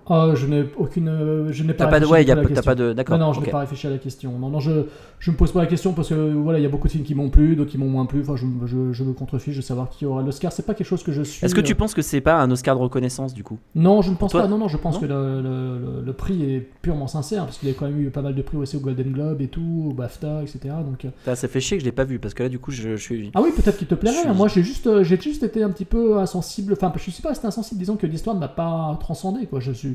Ah, 0.08 0.30
je 0.34 0.46
n'ai 0.46 0.64
aucune. 0.76 1.48
Je 1.50 1.62
n'ai 1.62 1.72
pas. 1.72 1.84
T'as 1.84 1.90
pas 1.90 2.00
de, 2.00 2.06
ouais, 2.06 2.24
y 2.24 2.30
a 2.30 2.36
pas- 2.36 2.42
t'as 2.42 2.48
question. 2.48 2.62
pas 2.64 2.74
de, 2.74 2.92
d'accord. 2.92 3.18
Non, 3.18 3.26
non, 3.26 3.32
je 3.32 3.40
n'ai 3.40 3.46
pas 3.50 3.60
réfléchi 3.60 3.86
à 3.86 3.90
la 3.90 3.98
question. 3.98 4.38
Non, 4.38 4.48
non, 4.50 4.60
je, 4.60 4.84
je 5.18 5.30
me 5.30 5.36
pose 5.36 5.52
pas 5.52 5.60
la 5.60 5.66
question 5.66 5.92
parce 5.94 6.08
que 6.10 6.14
voilà, 6.34 6.58
il 6.58 6.62
y 6.62 6.66
a 6.66 6.68
beaucoup 6.68 6.86
de 6.88 6.92
films 6.92 7.04
qui 7.04 7.14
m'ont 7.14 7.30
plu, 7.30 7.56
d'autres 7.56 7.70
qui 7.70 7.78
m'ont 7.78 7.88
moins 7.88 8.04
plu. 8.06 8.20
Enfin, 8.20 8.36
je, 8.36 8.44
je, 8.66 8.92
je 8.92 9.04
me 9.04 9.12
contrefiche 9.14 9.56
de 9.56 9.62
savoir 9.62 9.88
qui 9.88 10.04
aura 10.06 10.22
l'Oscar. 10.22 10.52
C'est 10.52 10.66
pas 10.66 10.74
quelque 10.74 10.86
chose 10.86 11.02
que 11.02 11.12
je 11.12 11.22
suis. 11.22 11.44
Est-ce 11.44 11.54
que 11.54 11.60
tu 11.60 11.72
euh, 11.72 11.76
penses 11.76 11.94
que 11.94 12.02
c'est 12.02 12.20
pas 12.20 12.40
un 12.40 12.50
Oscar 12.50 12.76
de 12.76 12.82
reconnaissance 12.82 13.32
du 13.34 13.42
coup? 13.44 13.58
Non, 13.74 14.02
je 14.02 14.10
ne 14.10 14.16
pense 14.16 14.32
Toi? 14.32 14.42
pas. 14.42 14.48
Non, 14.48 14.58
non, 14.58 14.68
je 14.68 14.76
pense 14.76 14.96
Non 14.96 15.00
que 15.00 15.06
le, 15.06 15.40
le, 15.42 15.78
le- 15.78 16.02
le 16.04 16.12
prix 16.12 16.42
est 16.54 16.60
purement 16.82 17.06
sincère 17.06 17.44
parce 17.44 17.58
qu'il 17.58 17.68
y 17.68 17.72
a 17.72 17.74
quand 17.74 17.86
même 17.86 18.00
eu 18.00 18.10
pas 18.10 18.22
mal 18.22 18.34
de 18.34 18.42
prix 18.42 18.56
aussi 18.58 18.76
au 18.76 18.80
Golden 18.80 19.10
Globe 19.12 19.40
et 19.40 19.48
tout, 19.48 19.86
au 19.90 19.94
BAFTA, 19.94 20.42
etc. 20.42 20.58
Donc, 20.84 21.04
euh, 21.04 21.08
Ça, 21.24 21.34
ça 21.34 21.48
fait 21.48 21.60
chier 21.60 21.78
que 21.78 21.80
je 21.82 21.86
l'ai 21.86 21.92
pas 21.92 22.04
vu 22.04 22.18
parce 22.18 22.34
que 22.34 22.42
là 22.42 22.48
du 22.50 22.58
coup 22.58 22.70
je, 22.70 22.90
je 22.96 23.02
suis. 23.02 23.30
ah 23.34 23.40
oui, 23.42 23.50
peut-être 23.56 23.78
qu'il 23.78 23.86
te 23.86 23.94
plairait. 23.94 24.16
Suis- 24.20 24.28
Moi, 24.34 24.48
j'ai 24.48 24.62
juste, 24.62 24.86
euh, 24.86 25.02
j'ai 25.02 25.18
juste 25.20 25.42
été 25.42 25.62
un 25.62 25.70
petit 25.70 25.84
peu 25.86 26.18
insensible. 26.18 26.74
Enfin, 26.74 26.92
je 26.96 27.10
sais 27.10 27.22
pas, 27.22 27.32
c'était 27.34 27.46
insensible. 27.46 27.78
Disons 27.78 27.96
que 27.96 28.06
l'histoire 28.06 28.36
ne 28.36 28.40
m'a 28.40 28.48
pas 28.48 28.96
transcendé. 29.00 29.46
Quoi. 29.46 29.60
Je 29.60 29.72
suis 29.72 29.93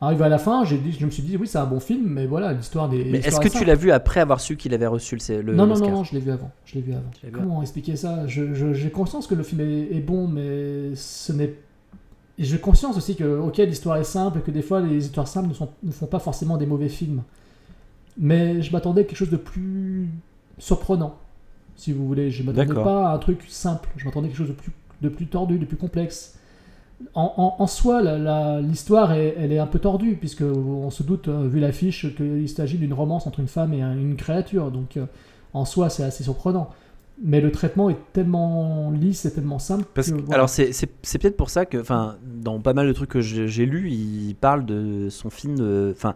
arrivé 0.00 0.24
à 0.24 0.28
la 0.28 0.38
fin, 0.38 0.64
j'ai 0.64 0.78
dit, 0.78 0.92
je 0.92 1.04
me 1.04 1.10
suis 1.10 1.22
dit, 1.22 1.36
oui, 1.36 1.46
c'est 1.46 1.58
un 1.58 1.66
bon 1.66 1.80
film, 1.80 2.06
mais 2.08 2.26
voilà, 2.26 2.52
l'histoire 2.52 2.88
des. 2.88 3.04
Mais 3.04 3.18
est-ce 3.18 3.40
que 3.40 3.48
tu 3.48 3.64
l'as 3.64 3.74
vu 3.74 3.90
après 3.90 4.20
avoir 4.20 4.40
su 4.40 4.56
qu'il 4.56 4.72
avait 4.74 4.86
reçu 4.86 5.16
le, 5.16 5.40
le 5.42 5.54
Non, 5.54 5.66
non, 5.66 5.76
non, 5.78 5.90
non, 5.90 6.04
je 6.04 6.14
l'ai 6.14 6.20
vu 6.20 6.30
avant. 6.30 6.50
Je 6.64 6.74
l'ai 6.76 6.80
vu 6.82 6.92
avant. 6.92 7.10
Vu 7.22 7.30
Comment 7.32 7.62
expliquer 7.62 7.96
ça? 7.96 8.26
Je- 8.26 8.54
je- 8.54 8.72
J'ai 8.72 8.90
conscience 8.90 9.26
que 9.26 9.34
le 9.34 9.42
film 9.42 9.60
est, 9.60 9.96
est 9.96 10.00
bon, 10.00 10.28
mais 10.28 10.94
ce 10.94 11.32
n'est. 11.32 11.54
et 12.38 12.44
J'ai 12.44 12.58
conscience 12.58 12.96
aussi 12.96 13.16
que, 13.16 13.24
ok, 13.40 13.56
l'histoire 13.58 13.96
est 13.96 14.04
simple 14.04 14.38
et 14.38 14.42
que 14.42 14.50
des 14.52 14.62
fois 14.62 14.80
les 14.80 15.04
histoires 15.06 15.26
simples 15.28 15.48
ne, 15.48 15.54
sont- 15.54 15.70
ne 15.82 15.90
font 15.92 16.06
pas 16.06 16.20
forcément 16.20 16.56
des 16.56 16.66
mauvais 16.66 16.88
films. 16.88 17.22
Mais 18.16 18.62
je 18.62 18.72
m'attendais 18.72 19.02
à 19.02 19.04
quelque 19.04 19.16
chose 19.18 19.30
de 19.30 19.36
plus 19.36 20.08
surprenant, 20.58 21.16
si 21.76 21.92
vous 21.92 22.06
voulez. 22.06 22.30
Je 22.30 22.42
m'attendais 22.42 22.66
D'accord. 22.66 22.84
pas 22.84 23.10
à 23.10 23.14
un 23.14 23.18
truc 23.18 23.42
simple. 23.48 23.88
Je 23.96 24.04
m'attendais 24.04 24.26
à 24.26 24.30
quelque 24.30 24.38
chose 24.38 24.48
de 24.48 24.52
plus, 24.52 24.72
de 25.02 25.08
plus 25.08 25.26
tordu, 25.26 25.58
de 25.58 25.64
plus 25.64 25.76
complexe. 25.76 26.34
En, 27.14 27.32
en- 27.36 27.62
en 27.62 27.66
soi, 27.66 28.02
l'histoire 28.60 29.12
est, 29.12 29.34
elle 29.38 29.52
est 29.52 29.58
un 29.58 29.66
peu 29.66 29.78
tordue, 29.78 30.16
puisque 30.16 30.42
on 30.42 30.90
se 30.90 31.02
doute, 31.02 31.28
euh, 31.28 31.46
vu 31.48 31.60
l'affiche, 31.60 32.14
qu'il 32.16 32.48
s'agit 32.48 32.76
d'une 32.78 32.92
romance 32.92 33.26
entre 33.26 33.40
une 33.40 33.46
femme 33.48 33.72
et 33.72 33.82
un- 33.82 33.96
une 33.96 34.16
créature. 34.16 34.70
Donc, 34.70 34.96
euh, 34.96 35.06
en 35.54 35.64
soi, 35.64 35.90
c'est 35.90 36.02
assez 36.02 36.24
surprenant. 36.24 36.70
Mais 37.22 37.40
le 37.40 37.50
traitement 37.50 37.90
est 37.90 37.98
tellement 38.12 38.90
lisse 38.92 39.24
et 39.24 39.32
tellement 39.32 39.58
simple. 39.58 39.84
Parce 39.94 40.10
que, 40.10 40.16
voilà. 40.16 40.34
alors 40.34 40.48
c'est 40.48 40.70
peut-être 41.18 41.36
pour 41.36 41.50
ça 41.50 41.66
que, 41.66 41.78
enfin, 41.78 42.16
dans 42.24 42.60
pas 42.60 42.74
mal 42.74 42.86
de 42.86 42.92
trucs 42.92 43.10
que 43.10 43.20
j'ai 43.20 43.66
lus, 43.66 43.90
il 43.90 44.34
parle 44.40 44.64
de 44.64 45.08
son 45.10 45.28
film, 45.28 45.56
enfin, 45.90 46.14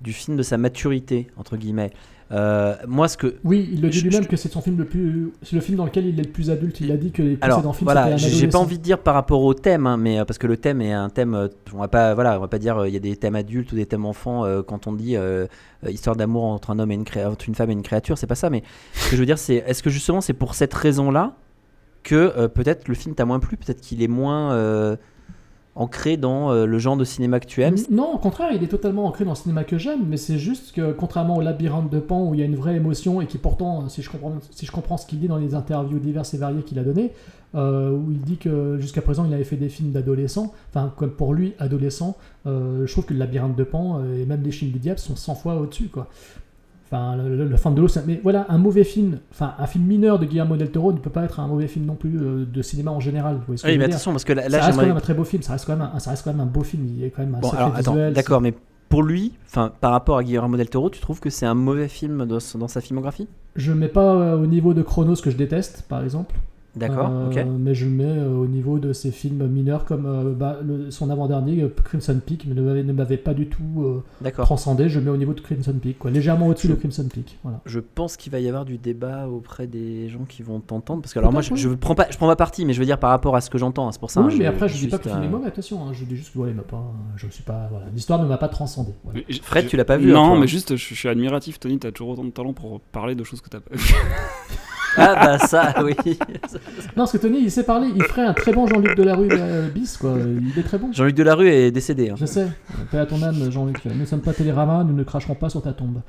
du 0.00 0.12
film 0.12 0.36
de 0.36 0.42
sa 0.42 0.58
maturité 0.58 1.28
entre 1.36 1.56
guillemets. 1.56 1.92
Euh, 2.32 2.74
moi, 2.88 3.08
ce 3.08 3.16
que 3.18 3.34
Oui, 3.44 3.68
il 3.72 3.82
le 3.82 3.90
dit 3.90 4.00
lui-même 4.00 4.26
que 4.26 4.36
c'est 4.36 4.50
son 4.50 4.62
film 4.62 4.78
le 4.78 4.86
plus, 4.86 5.32
c'est 5.42 5.54
le 5.54 5.60
film 5.60 5.76
dans 5.76 5.84
lequel 5.84 6.06
il 6.06 6.18
est 6.18 6.24
le 6.24 6.30
plus 6.30 6.50
adulte. 6.50 6.80
Il 6.80 6.90
a 6.90 6.96
dit 6.96 7.10
que 7.10 7.22
les 7.22 7.36
Alors 7.42 7.58
précédents 7.58 7.72
films 7.74 7.84
voilà, 7.92 8.16
j'ai 8.16 8.30
j'ai 8.30 8.48
pas 8.48 8.58
envie 8.58 8.78
de 8.78 8.82
dire 8.82 8.98
par 8.98 9.12
rapport 9.14 9.42
au 9.42 9.52
thème, 9.52 9.86
hein, 9.86 9.96
mais 9.98 10.18
euh, 10.18 10.24
parce 10.24 10.38
que 10.38 10.46
le 10.46 10.56
thème 10.56 10.80
est 10.80 10.92
un 10.92 11.10
thème, 11.10 11.34
euh, 11.34 11.48
on 11.74 11.78
va 11.78 11.88
pas, 11.88 12.14
voilà, 12.14 12.38
on 12.38 12.40
va 12.40 12.48
pas 12.48 12.58
dire 12.58 12.86
il 12.86 12.94
y 12.94 12.96
a 12.96 13.00
des 13.00 13.16
thèmes 13.16 13.34
adultes 13.36 13.70
ou 13.72 13.76
des 13.76 13.84
thèmes 13.86 14.06
enfants 14.06 14.44
euh, 14.46 14.62
quand 14.62 14.86
on 14.86 14.92
dit 14.94 15.16
euh, 15.16 15.46
histoire 15.86 16.16
d'amour 16.16 16.44
entre 16.44 16.70
un 16.70 16.78
homme 16.78 16.90
et 16.90 16.94
une 16.94 17.04
créa- 17.04 17.28
entre 17.28 17.46
une 17.48 17.54
femme 17.54 17.68
et 17.70 17.74
une 17.74 17.82
créature, 17.82 18.16
c'est 18.16 18.26
pas 18.26 18.34
ça. 18.34 18.48
Mais 18.48 18.62
ce 18.94 19.10
que 19.10 19.16
je 19.16 19.20
veux 19.20 19.26
dire, 19.26 19.38
c'est 19.38 19.56
est-ce 19.66 19.82
que 19.82 19.90
justement 19.90 20.20
c'est 20.22 20.32
pour 20.32 20.54
cette 20.54 20.72
raison-là 20.72 21.36
que 22.02 22.46
peut-être 22.48 22.88
le 22.88 22.94
film 22.94 23.14
t'a 23.14 23.24
moins 23.26 23.40
plu, 23.40 23.56
peut-être 23.56 23.80
qu'il 23.80 24.02
est 24.02 24.08
moins 24.08 24.96
ancré 25.74 26.16
dans 26.16 26.50
euh, 26.50 26.66
le 26.66 26.78
genre 26.78 26.96
de 26.96 27.04
cinéma 27.04 27.40
que 27.40 27.46
tu 27.46 27.62
aimes. 27.62 27.76
Non, 27.90 28.14
au 28.14 28.18
contraire, 28.18 28.50
il 28.52 28.62
est 28.62 28.68
totalement 28.68 29.06
ancré 29.06 29.24
dans 29.24 29.32
le 29.32 29.36
cinéma 29.36 29.64
que 29.64 29.78
j'aime, 29.78 30.04
mais 30.06 30.16
c'est 30.16 30.38
juste 30.38 30.72
que 30.72 30.92
contrairement 30.92 31.36
au 31.36 31.40
labyrinthe 31.40 31.90
de 31.90 31.98
Pan 31.98 32.28
où 32.28 32.34
il 32.34 32.40
y 32.40 32.42
a 32.42 32.46
une 32.46 32.56
vraie 32.56 32.76
émotion 32.76 33.20
et 33.20 33.26
qui 33.26 33.38
pourtant, 33.38 33.88
si 33.88 34.02
je 34.02 34.10
comprends, 34.10 34.34
si 34.50 34.66
je 34.66 34.72
comprends 34.72 34.96
ce 34.96 35.06
qu'il 35.06 35.18
dit 35.18 35.28
dans 35.28 35.38
les 35.38 35.54
interviews 35.54 35.98
diverses 35.98 36.34
et 36.34 36.38
variées 36.38 36.62
qu'il 36.62 36.78
a 36.78 36.84
données, 36.84 37.12
euh, 37.54 37.90
où 37.90 38.10
il 38.10 38.20
dit 38.20 38.38
que 38.38 38.78
jusqu'à 38.78 39.02
présent 39.02 39.26
il 39.26 39.34
avait 39.34 39.44
fait 39.44 39.56
des 39.56 39.68
films 39.68 39.90
d'adolescents, 39.90 40.54
enfin 40.70 40.92
comme 40.96 41.10
pour 41.10 41.34
lui 41.34 41.52
adolescent, 41.58 42.16
euh, 42.46 42.86
je 42.86 42.92
trouve 42.92 43.04
que 43.04 43.12
le 43.12 43.18
labyrinthe 43.18 43.56
de 43.56 43.64
Pan 43.64 43.98
euh, 43.98 44.22
et 44.22 44.24
même 44.24 44.42
les 44.42 44.52
films 44.52 44.72
du 44.72 44.78
diable 44.78 44.98
sont 44.98 45.16
100 45.16 45.34
fois 45.34 45.56
au-dessus 45.56 45.88
quoi. 45.88 46.08
Enfin, 46.92 47.16
le, 47.16 47.36
le, 47.36 47.44
le 47.46 47.74
de 47.74 47.80
l'eau, 47.80 47.88
ça- 47.88 48.02
mais 48.06 48.20
voilà, 48.22 48.44
un 48.50 48.58
mauvais 48.58 48.84
film, 48.84 49.18
enfin 49.30 49.54
un 49.58 49.66
film 49.66 49.84
mineur 49.84 50.18
de 50.18 50.26
Guillermo 50.26 50.56
del 50.58 50.70
Toro 50.70 50.92
ne 50.92 50.98
peut 50.98 51.08
pas 51.10 51.24
être 51.24 51.40
un 51.40 51.46
mauvais 51.46 51.66
film 51.66 51.86
non 51.86 51.94
plus 51.94 52.18
euh, 52.20 52.44
de 52.44 52.60
cinéma 52.62 52.90
en 52.90 53.00
général. 53.00 53.36
Vous 53.36 53.42
voyez 53.46 53.56
ce 53.56 53.62
que 53.62 53.68
Oui, 53.68 53.74
je 53.74 53.78
mais 53.78 53.84
veux 53.84 53.88
dire 53.88 53.96
attention, 53.96 54.10
parce 54.12 54.24
que 54.24 54.32
là, 54.34 54.42
ça 54.42 54.48
là, 54.50 54.66
reste 54.66 54.78
quand 54.78 54.86
même 54.86 54.96
un 54.96 55.00
très 55.00 55.14
beau 55.14 55.24
film, 55.24 55.42
ça 55.42 55.52
reste 55.52 55.64
quand 55.64 55.76
même 55.76 55.88
un, 55.94 55.98
ça 55.98 56.10
reste 56.10 56.24
quand 56.24 56.32
même 56.32 56.40
un 56.40 56.46
beau 56.46 56.62
film, 56.62 56.84
il 56.86 57.00
y 57.00 57.04
a 57.04 57.08
quand 57.10 57.22
même 57.22 57.34
un 57.34 57.38
Bon, 57.38 57.48
alors 57.50 57.74
attends, 57.74 57.96
d'accord, 58.10 58.40
mais 58.42 58.52
pour 58.90 59.02
lui, 59.02 59.32
enfin, 59.46 59.72
par 59.80 59.92
rapport 59.92 60.18
à 60.18 60.22
Guillermo 60.22 60.58
del 60.58 60.68
Toro, 60.68 60.90
tu 60.90 61.00
trouves 61.00 61.18
que 61.18 61.30
c'est 61.30 61.46
un 61.46 61.54
mauvais 61.54 61.88
film 61.88 62.26
dans, 62.26 62.38
dans 62.56 62.68
sa 62.68 62.80
filmographie? 62.82 63.26
Je 63.56 63.72
mets 63.72 63.88
pas 63.88 64.12
euh, 64.14 64.36
au 64.36 64.46
niveau 64.46 64.74
de 64.74 64.82
Chronos 64.82 65.16
que 65.16 65.30
je 65.30 65.36
déteste, 65.38 65.84
par 65.88 66.04
exemple. 66.04 66.34
D'accord, 66.74 67.10
Euh, 67.10 67.26
ok. 67.30 67.44
Mais 67.58 67.74
je 67.74 67.84
le 67.84 67.90
mets 67.90 68.04
euh, 68.04 68.30
au 68.30 68.46
niveau 68.46 68.78
de 68.78 68.94
ces 68.94 69.10
films 69.10 69.46
mineurs 69.46 69.84
comme 69.84 70.06
euh, 70.06 70.32
bah, 70.32 70.58
le- 70.64 70.90
son 70.90 71.10
avant-dernier, 71.10 71.62
euh, 71.62 71.68
Crimson 71.84 72.18
Peak, 72.24 72.46
mais 72.46 72.54
ne 72.54 72.62
m'avait- 72.62 72.82
ne 72.82 72.92
m'avait 72.94 73.18
pas 73.18 73.34
du 73.34 73.46
tout 73.48 73.82
euh, 74.24 74.30
transcendé. 74.30 74.88
Je 74.88 74.98
le 74.98 75.04
mets 75.04 75.10
au 75.10 75.18
niveau 75.18 75.34
de 75.34 75.40
Crimson 75.40 75.74
Peak, 75.80 75.98
quoi. 75.98 76.10
légèrement 76.10 76.46
au-dessus 76.46 76.68
de 76.68 76.74
Crimson 76.74 77.06
Peak. 77.12 77.38
Voilà. 77.42 77.60
Je 77.66 77.78
pense 77.80 78.16
qu'il 78.16 78.32
va 78.32 78.40
y 78.40 78.48
avoir 78.48 78.64
du 78.64 78.78
débat 78.78 79.28
auprès 79.28 79.66
des 79.66 80.08
gens 80.08 80.24
qui 80.26 80.42
vont 80.42 80.60
t'entendre 80.60 81.02
parce 81.02 81.12
que 81.12 81.18
alors 81.18 81.30
moi 81.32 81.42
je, 81.42 81.68
prends 81.74 81.94
pas 81.94 82.06
je 82.10 82.16
prends 82.16 82.26
pas 82.28 82.36
parti 82.36 82.64
mais 82.64 82.72
je 82.72 82.78
veux 82.78 82.86
dire 82.86 82.98
par 82.98 83.10
rapport 83.10 83.36
à 83.36 83.42
ce 83.42 83.50
que 83.50 83.58
j'entends 83.58 83.86
hein, 83.88 83.92
c'est 83.92 84.00
pour 84.00 84.10
ça. 84.10 84.22
oui, 84.22 84.32
hein, 84.32 84.36
mais 84.38 84.46
après, 84.46 84.68
je 84.68 84.78
dis 84.78 84.88
pas 84.88 84.96
que 84.98 85.04
le 85.04 85.10
film 85.10 85.22
euh, 85.24 85.26
est 85.26 85.30
mauvais, 85.30 85.48
attention. 85.48 85.84
hein, 85.86 85.92
je 85.92 86.04
dis 86.06 86.16
juste 86.16 86.32
que 86.32 86.38
voilà, 86.38 86.52
il 86.52 86.56
m'a 86.56 86.62
pas, 86.62 86.82
je 87.16 87.26
suis 87.28 87.42
pas, 87.42 87.68
voilà, 87.70 87.86
l'histoire 87.94 88.22
ne 88.22 88.26
m'a 88.26 88.38
pas 88.38 88.48
transcendé. 88.48 88.92
voilà. 89.04 89.20
Mais 89.28 89.34
je- 89.34 89.42
Fred, 89.42 89.64
je- 89.64 89.68
tu 89.68 89.76
l'as 89.76 89.84
pas 89.84 89.98
vu, 89.98 90.10
Non, 90.10 90.26
toi, 90.28 90.36
hein. 90.36 90.40
mais 90.40 90.46
juste, 90.46 90.76
je, 90.76 90.88
je 90.88 90.94
suis 90.94 91.08
admiratif, 91.10 91.60
Tony. 91.60 91.78
T'as 91.78 91.90
toujours 91.92 92.10
autant 92.12 92.24
de 92.24 92.30
talent 92.30 92.54
pour 92.54 92.80
parler 92.80 93.14
de 93.14 93.24
choses 93.24 93.42
que 93.42 93.50
t'as 93.50 93.60
pas 93.60 93.74
vu. 93.76 93.94
Ah 94.96 95.14
bah 95.14 95.38
ça 95.38 95.74
oui. 95.84 95.94
Non, 96.06 96.18
parce 96.96 97.12
que 97.12 97.18
Tony, 97.18 97.38
il 97.40 97.50
sait 97.50 97.64
parler. 97.64 97.88
Il 97.94 98.02
ferait 98.02 98.26
un 98.26 98.34
très 98.34 98.52
bon 98.52 98.66
Jean-Luc 98.66 98.96
Delarue 98.96 99.28
euh, 99.32 99.68
bis, 99.68 99.96
quoi. 99.96 100.14
Il 100.18 100.58
est 100.58 100.62
très 100.62 100.78
bon. 100.78 100.92
Jean-Luc 100.92 101.14
Delarue 101.14 101.48
est 101.48 101.70
décédé. 101.70 102.10
hein. 102.10 102.14
Je 102.18 102.26
sais. 102.26 102.46
Paix 102.90 102.98
à 102.98 103.06
ton 103.06 103.22
âme, 103.22 103.50
Jean-Luc. 103.50 103.84
Nous 103.86 103.94
ne 104.00 104.04
sommes 104.04 104.20
pas 104.20 104.32
Télérama, 104.32 104.84
nous 104.84 104.94
ne 104.94 105.02
cracherons 105.04 105.34
pas 105.34 105.48
sur 105.48 105.62
ta 105.62 105.72
tombe. 105.72 106.00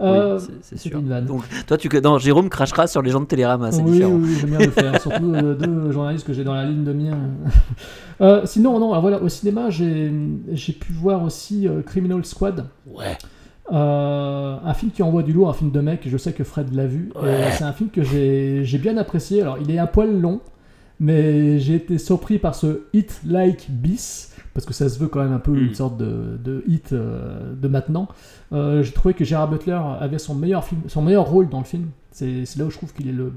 Euh, 0.00 0.38
Oui, 0.40 0.54
c'est- 0.62 0.76
sûr. 0.76 0.98
une 0.98 1.08
vanne. 1.08 1.26
Donc 1.26 1.42
toi 1.66 1.76
tu 1.76 1.88
non 2.02 2.18
Jérôme 2.18 2.48
crachera 2.48 2.86
sur 2.88 3.02
les 3.02 3.10
gens 3.10 3.20
de 3.20 3.26
Télérama 3.26 3.70
c'est 3.70 3.82
oui, 3.82 3.92
différent. 3.92 4.12
oui, 4.14 4.22
oui, 4.30 4.36
j'aime 4.40 4.50
bien 4.50 4.58
le 4.58 4.70
faire. 4.70 5.00
Surtout 5.00 5.32
euh, 5.34 5.54
deux 5.54 5.92
journalistes 5.92 6.26
que 6.26 6.32
j'ai 6.32 6.42
dans 6.44 6.54
la 6.54 6.64
ligne 6.64 6.82
de 6.84 6.92
mien. 6.92 7.16
Euh, 8.20 8.42
sinon, 8.44 8.78
non, 8.80 8.90
alors 8.90 9.02
voilà, 9.02 9.22
au 9.22 9.28
cinéma, 9.28 9.70
j'ai 9.70 10.12
j'ai 10.52 10.72
pu 10.72 10.92
voir 10.92 11.22
aussi 11.22 11.68
Criminal 11.86 12.24
Squad. 12.24 12.66
Ouais. 12.86 13.16
Euh, 13.72 14.56
un 14.62 14.74
film 14.74 14.92
qui 14.92 15.02
envoie 15.02 15.22
du 15.22 15.32
lourd, 15.32 15.48
un 15.48 15.54
film 15.54 15.70
de 15.70 15.80
mec, 15.80 16.02
je 16.06 16.16
sais 16.18 16.32
que 16.32 16.44
Fred 16.44 16.74
l'a 16.74 16.86
vu. 16.86 17.10
Ouais. 17.20 17.50
C'est 17.52 17.64
un 17.64 17.72
film 17.72 17.90
que 17.90 18.02
j'ai 18.02 18.64
j'ai 18.64 18.78
bien 18.78 18.96
apprécié. 18.98 19.40
Alors, 19.42 19.58
il 19.60 19.70
est 19.70 19.78
un 19.78 19.86
poil 19.86 20.20
long, 20.20 20.40
mais 21.00 21.58
j'ai 21.58 21.76
été 21.76 21.98
surpris 21.98 22.38
par 22.38 22.54
ce 22.54 22.82
hit 22.92 23.20
like 23.26 23.70
bis, 23.70 24.34
parce 24.54 24.66
que 24.66 24.74
ça 24.74 24.88
se 24.88 24.98
veut 24.98 25.08
quand 25.08 25.22
même 25.22 25.32
un 25.32 25.38
peu 25.38 25.52
Mm. 25.52 25.66
une 25.68 25.74
sorte 25.74 25.96
de, 25.96 26.38
de 26.44 26.62
hit 26.68 26.92
euh, 26.92 27.54
de 27.54 27.68
maintenant. 27.68 28.08
Euh, 28.52 28.82
j'ai 28.82 28.92
trouvé 28.92 29.14
que 29.14 29.24
Gérard 29.24 29.48
Butler 29.48 29.80
avait 30.00 30.18
son 30.18 30.34
meilleur, 30.34 30.64
film, 30.64 30.82
son 30.88 31.00
meilleur 31.02 31.26
rôle 31.26 31.48
dans 31.48 31.58
le 31.60 31.64
film. 31.64 31.86
C'est 32.12 32.44
là 32.58 32.64
où 32.66 32.70
je 32.70 32.76
trouve 32.76 32.92
qu'il 32.92 33.08
est 33.08 33.12
le, 33.12 33.32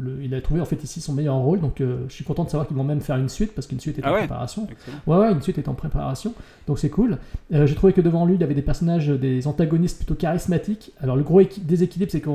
le- 0.00 0.22
il 0.22 0.34
a 0.34 0.40
trouvé 0.40 0.60
en 0.60 0.64
fait 0.64 0.82
ici 0.84 1.00
son 1.00 1.14
meilleur 1.14 1.36
rôle. 1.36 1.60
Donc 1.60 1.80
euh, 1.80 2.04
je 2.08 2.14
suis 2.14 2.24
content 2.24 2.44
de 2.44 2.50
savoir 2.50 2.66
qu'ils 2.68 2.76
vont 2.76 2.84
même 2.84 3.00
faire 3.00 3.16
une 3.16 3.28
suite 3.28 3.52
parce 3.54 3.66
qu'une 3.66 3.80
suite 3.80 3.98
est 3.98 4.02
Ah 4.04 4.10
en 4.10 4.12
ouais 4.12 4.18
préparation. 4.20 4.66
Excellent. 4.70 4.96
Ouais, 5.06 5.16
ouais, 5.26 5.32
une 5.32 5.42
suite 5.42 5.58
est 5.58 5.68
en 5.68 5.74
préparation, 5.74 6.34
donc 6.66 6.78
c'est 6.78 6.90
cool. 6.90 7.18
Euh, 7.54 7.66
J'ai 7.66 7.74
trouvé 7.74 7.92
que 7.92 8.00
devant 8.02 8.26
lui, 8.26 8.34
il 8.36 8.42
avait 8.42 8.54
des 8.54 8.62
personnages, 8.62 9.08
des 9.08 9.46
antagonistes 9.46 9.96
plutôt 9.96 10.14
charismatiques. 10.14 10.92
Alors 11.00 11.16
le 11.16 11.22
gros 11.22 11.40
équi- 11.40 11.64
déséquilibre, 11.64 12.12
c'est 12.12 12.20
que 12.20 12.30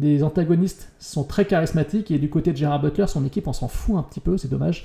les 0.00 0.22
antagonistes 0.22 0.90
sont 0.98 1.24
très 1.24 1.44
charismatiques 1.46 2.10
et 2.10 2.18
du 2.18 2.28
côté 2.28 2.52
de 2.52 2.56
Gerard 2.56 2.80
Butler, 2.82 3.06
son 3.08 3.24
équipe, 3.24 3.48
on 3.48 3.52
s'en 3.52 3.68
fout 3.68 3.96
un 3.96 4.02
petit 4.02 4.20
peu, 4.20 4.36
c'est 4.36 4.48
dommage. 4.50 4.84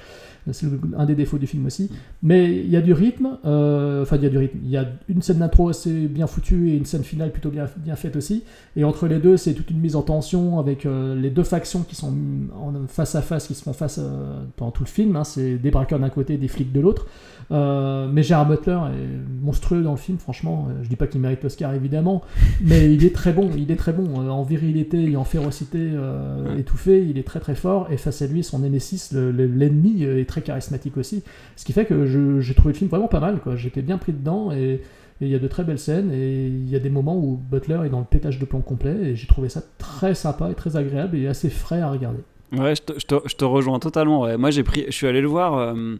C'est 0.51 0.67
un 0.97 1.05
des 1.05 1.15
défauts 1.15 1.37
du 1.37 1.47
film 1.47 1.65
aussi. 1.67 1.89
Mais 2.21 2.53
il 2.57 2.69
y 2.69 2.75
a 2.75 2.81
du 2.81 2.91
rythme, 2.91 3.37
euh, 3.45 4.01
enfin 4.01 4.17
il 4.17 4.23
y 4.23 4.25
a 4.25 4.29
du 4.29 4.37
rythme. 4.37 4.57
Il 4.63 4.69
y 4.69 4.75
a 4.75 4.85
une 5.07 5.21
scène 5.21 5.37
d'intro 5.37 5.69
assez 5.69 6.07
bien 6.07 6.27
foutue 6.27 6.69
et 6.71 6.75
une 6.75 6.85
scène 6.85 7.03
finale 7.03 7.31
plutôt 7.31 7.49
bien, 7.49 7.65
bien 7.77 7.95
faite 7.95 8.17
aussi. 8.17 8.43
Et 8.75 8.83
entre 8.83 9.07
les 9.07 9.19
deux, 9.19 9.37
c'est 9.37 9.53
toute 9.53 9.71
une 9.71 9.79
mise 9.79 9.95
en 9.95 10.01
tension 10.01 10.52
avec 10.59 10.85
euh, 10.85 11.15
les 11.15 11.29
deux 11.29 11.43
factions 11.43 11.81
qui 11.83 11.95
sont 11.95 12.13
en 12.55 12.73
face 12.87 13.15
à 13.15 13.21
face, 13.21 13.47
qui 13.47 13.53
se 13.55 13.63
font 13.63 13.73
face 13.73 13.99
euh, 14.01 14.43
pendant 14.55 14.71
tout 14.71 14.83
le 14.83 14.89
film. 14.89 15.15
hein. 15.15 15.23
C'est 15.23 15.57
des 15.57 15.71
braqueurs 15.71 15.99
d'un 15.99 16.09
côté, 16.09 16.37
des 16.37 16.47
flics 16.47 16.71
de 16.71 16.79
l'autre. 16.79 17.07
Euh, 17.51 18.07
mais 18.11 18.23
Gérard 18.23 18.47
Butler 18.47 18.79
est 18.93 19.43
monstrueux 19.43 19.83
dans 19.83 19.91
le 19.91 19.97
film, 19.97 20.17
franchement. 20.17 20.69
Je 20.81 20.87
dis 20.89 20.95
pas 20.95 21.07
qu'il 21.07 21.19
mérite 21.21 21.43
l'Oscar 21.43 21.73
évidemment, 21.73 22.21
mais 22.61 22.93
il 22.93 23.03
est 23.05 23.13
très 23.13 23.33
bon. 23.33 23.49
Il 23.57 23.69
est 23.71 23.75
très 23.75 23.91
bon 23.93 24.15
en 24.29 24.43
virilité 24.43 25.11
et 25.11 25.15
en 25.17 25.23
férocité 25.25 25.91
étouffée. 26.57 27.05
Il 27.07 27.17
est 27.17 27.23
très 27.27 27.39
très 27.39 27.55
fort. 27.55 27.87
Et 27.91 27.97
face 27.97 28.21
à 28.21 28.27
lui, 28.27 28.43
son 28.43 28.59
le- 28.59 29.31
le- 29.31 29.45
l'ennemi, 29.45 30.03
est 30.03 30.27
très 30.27 30.41
charismatique 30.41 30.97
aussi. 30.97 31.23
Ce 31.55 31.65
qui 31.65 31.73
fait 31.73 31.85
que 31.85 32.39
j'ai 32.41 32.53
trouvé 32.53 32.73
le 32.73 32.77
film 32.77 32.89
vraiment 32.89 33.07
pas 33.07 33.19
mal. 33.19 33.39
J'étais 33.55 33.81
bien 33.81 33.97
pris 33.97 34.13
dedans 34.13 34.51
et 34.51 34.81
il 35.25 35.31
y 35.31 35.35
a 35.35 35.39
de 35.39 35.47
très 35.47 35.63
belles 35.63 35.79
scènes 35.79 36.11
et 36.11 36.45
il 36.45 36.69
y 36.69 36.75
a 36.75 36.79
des 36.79 36.89
moments 36.89 37.17
où 37.17 37.39
Butler 37.49 37.79
est 37.85 37.89
dans 37.89 37.99
le 37.99 38.05
pétage 38.05 38.39
de 38.39 38.45
plomb 38.45 38.61
complet 38.61 38.95
et 39.01 39.15
j'ai 39.15 39.27
trouvé 39.27 39.49
ça 39.49 39.61
très 39.77 40.15
sympa 40.15 40.49
et 40.51 40.55
très 40.55 40.75
agréable 40.75 41.17
et 41.17 41.27
assez 41.27 41.49
frais 41.49 41.81
à 41.81 41.89
regarder. 41.89 42.19
Ouais, 42.51 42.75
je 42.75 43.35
te, 43.35 43.45
rejoins 43.45 43.79
totalement. 43.79 44.37
Moi, 44.37 44.51
j'ai 44.51 44.63
pris, 44.63 44.85
je 44.87 44.91
suis 44.91 45.07
allé 45.07 45.21
le 45.21 45.27
voir. 45.27 45.57
euh, 45.57 45.95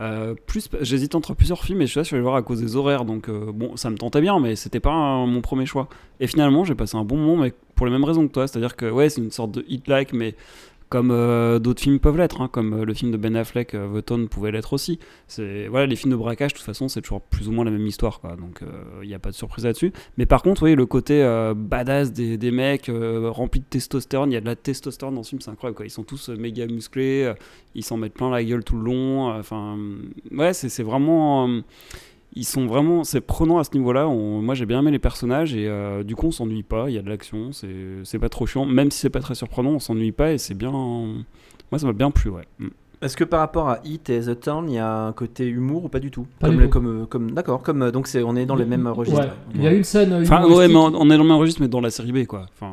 euh, 0.00 0.34
plus, 0.46 0.68
j'hésite 0.80 1.14
entre 1.14 1.34
plusieurs 1.34 1.62
films 1.64 1.82
et 1.82 1.86
je 1.86 2.00
je 2.00 2.04
suis 2.04 2.16
allé 2.16 2.22
voir 2.22 2.34
à 2.34 2.42
cause 2.42 2.60
des 2.60 2.76
horaires. 2.76 3.04
Donc, 3.04 3.28
euh, 3.28 3.52
bon, 3.52 3.76
ça 3.76 3.90
me 3.90 3.96
tentait 3.96 4.20
bien, 4.20 4.40
mais 4.40 4.56
c'était 4.56 4.80
pas 4.80 5.24
mon 5.26 5.40
premier 5.40 5.66
choix. 5.66 5.88
Et 6.18 6.26
finalement, 6.26 6.64
j'ai 6.64 6.74
passé 6.74 6.96
un 6.96 7.04
bon 7.04 7.16
moment, 7.16 7.42
mais 7.42 7.52
pour 7.74 7.86
les 7.86 7.92
mêmes 7.92 8.04
raisons 8.04 8.26
que 8.26 8.32
toi. 8.32 8.48
C'est-à-dire 8.48 8.74
que, 8.74 8.90
ouais, 8.90 9.10
c'est 9.10 9.20
une 9.20 9.30
sorte 9.30 9.52
de 9.52 9.64
hit-like, 9.68 10.12
mais 10.12 10.34
comme 10.92 11.10
euh, 11.10 11.58
d'autres 11.58 11.80
films 11.80 12.00
peuvent 12.00 12.18
l'être, 12.18 12.42
hein, 12.42 12.48
comme 12.52 12.74
euh, 12.74 12.84
le 12.84 12.92
film 12.92 13.12
de 13.12 13.16
Ben 13.16 13.34
Affleck, 13.34 13.72
euh, 13.72 14.02
The 14.02 14.04
Town 14.04 14.28
pouvait 14.28 14.52
l'être 14.52 14.74
aussi. 14.74 14.98
Voilà, 15.38 15.86
les 15.86 15.96
films 15.96 16.12
de 16.12 16.16
braquage, 16.16 16.52
de 16.52 16.58
toute 16.58 16.66
façon, 16.66 16.86
c'est 16.88 17.00
toujours 17.00 17.22
plus 17.22 17.48
ou 17.48 17.52
moins 17.52 17.64
la 17.64 17.70
même 17.70 17.86
histoire. 17.86 18.20
Donc 18.38 18.60
il 19.00 19.08
n'y 19.08 19.14
a 19.14 19.18
pas 19.18 19.30
de 19.30 19.34
surprise 19.34 19.64
là-dessus. 19.64 19.90
Mais 20.18 20.26
par 20.26 20.42
contre, 20.42 20.64
oui, 20.64 20.74
le 20.74 20.84
côté 20.84 21.22
euh, 21.22 21.54
badass 21.54 22.12
des, 22.12 22.50
mecs 22.50 22.90
euh, 22.90 23.30
remplis 23.30 23.60
de 23.60 23.64
testostérone, 23.64 24.30
il 24.30 24.34
y 24.34 24.36
a 24.36 24.42
de 24.42 24.46
la 24.46 24.54
testostérone 24.54 25.14
dans 25.14 25.22
ce 25.22 25.30
film, 25.30 25.40
c'est 25.40 25.50
incroyable. 25.50 25.82
Ils 25.86 25.90
sont 25.90 26.04
tous 26.04 26.28
euh, 26.28 26.36
méga 26.36 26.66
musclés, 26.66 27.24
euh, 27.24 27.34
ils 27.74 27.84
s'en 27.84 27.96
mettent 27.96 28.12
plein 28.12 28.30
la 28.30 28.44
gueule 28.44 28.62
tout 28.62 28.76
le 28.76 28.82
long. 28.82 29.30
euh, 29.30 29.40
Enfin, 29.40 29.78
ouais, 30.30 30.52
c'est 30.52 30.82
vraiment. 30.82 31.62
Ils 32.34 32.44
sont 32.44 32.66
vraiment, 32.66 33.04
c'est 33.04 33.20
prenant 33.20 33.58
à 33.58 33.64
ce 33.64 33.70
niveau-là. 33.74 34.08
On- 34.08 34.40
Moi, 34.42 34.54
j'ai 34.54 34.66
bien 34.66 34.80
aimé 34.80 34.90
les 34.90 34.98
personnages 34.98 35.54
et 35.54 35.66
euh, 35.68 36.02
du 36.02 36.14
coup, 36.16 36.26
on 36.28 36.30
s'ennuie 36.30 36.62
pas. 36.62 36.88
Il 36.88 36.94
y 36.94 36.98
a 36.98 37.02
de 37.02 37.08
l'action, 37.08 37.52
c'est 37.52 37.74
c'est 38.04 38.18
pas 38.18 38.28
trop 38.28 38.46
chiant. 38.46 38.64
Même 38.66 38.90
si 38.90 38.98
c'est 39.00 39.10
pas 39.10 39.20
très 39.20 39.34
surprenant, 39.34 39.70
on 39.70 39.78
s'ennuie 39.78 40.12
pas 40.12 40.32
et 40.32 40.38
c'est 40.38 40.54
bien. 40.54 40.70
Moi, 40.72 41.78
ça 41.78 41.86
m'a 41.86 41.92
bien 41.92 42.10
plu, 42.10 42.30
ouais. 42.30 42.44
Mm. 42.58 42.68
Est-ce 43.02 43.16
que 43.16 43.24
par 43.24 43.40
rapport 43.40 43.68
à 43.68 43.80
Hit 43.84 44.08
et 44.10 44.20
The 44.20 44.38
Town, 44.38 44.70
il 44.70 44.74
y 44.74 44.78
a 44.78 45.06
un 45.06 45.12
côté 45.12 45.46
humour 45.48 45.86
ou 45.86 45.88
pas 45.88 45.98
du 45.98 46.12
tout 46.12 46.24
Pas 46.38 46.46
Comme 46.46 46.56
du 46.56 46.62
le- 46.62 46.66
tout. 46.68 46.70
comme, 46.72 47.02
euh, 47.02 47.06
comme 47.06 47.30
d'accord, 47.32 47.60
comme 47.62 47.82
euh, 47.82 47.90
donc 47.90 48.06
c'est 48.06 48.22
on 48.22 48.36
est 48.36 48.46
dans 48.46 48.54
les 48.54 48.64
mêmes 48.64 48.86
registres. 48.86 49.20
Ouais. 49.22 49.28
Il 49.56 49.62
y 49.62 49.66
a 49.66 49.72
une 49.72 49.82
scène. 49.82 50.12
Enfin, 50.22 50.46
ouais, 50.46 50.68
mais 50.68 50.76
on, 50.76 50.84
on 50.94 51.10
est 51.10 51.16
dans 51.16 51.22
le 51.24 51.28
même 51.28 51.36
registre, 51.38 51.60
mais 51.60 51.66
dans 51.68 51.80
la 51.80 51.90
série 51.90 52.12
B, 52.12 52.26
quoi. 52.26 52.46
Enfin, 52.54 52.72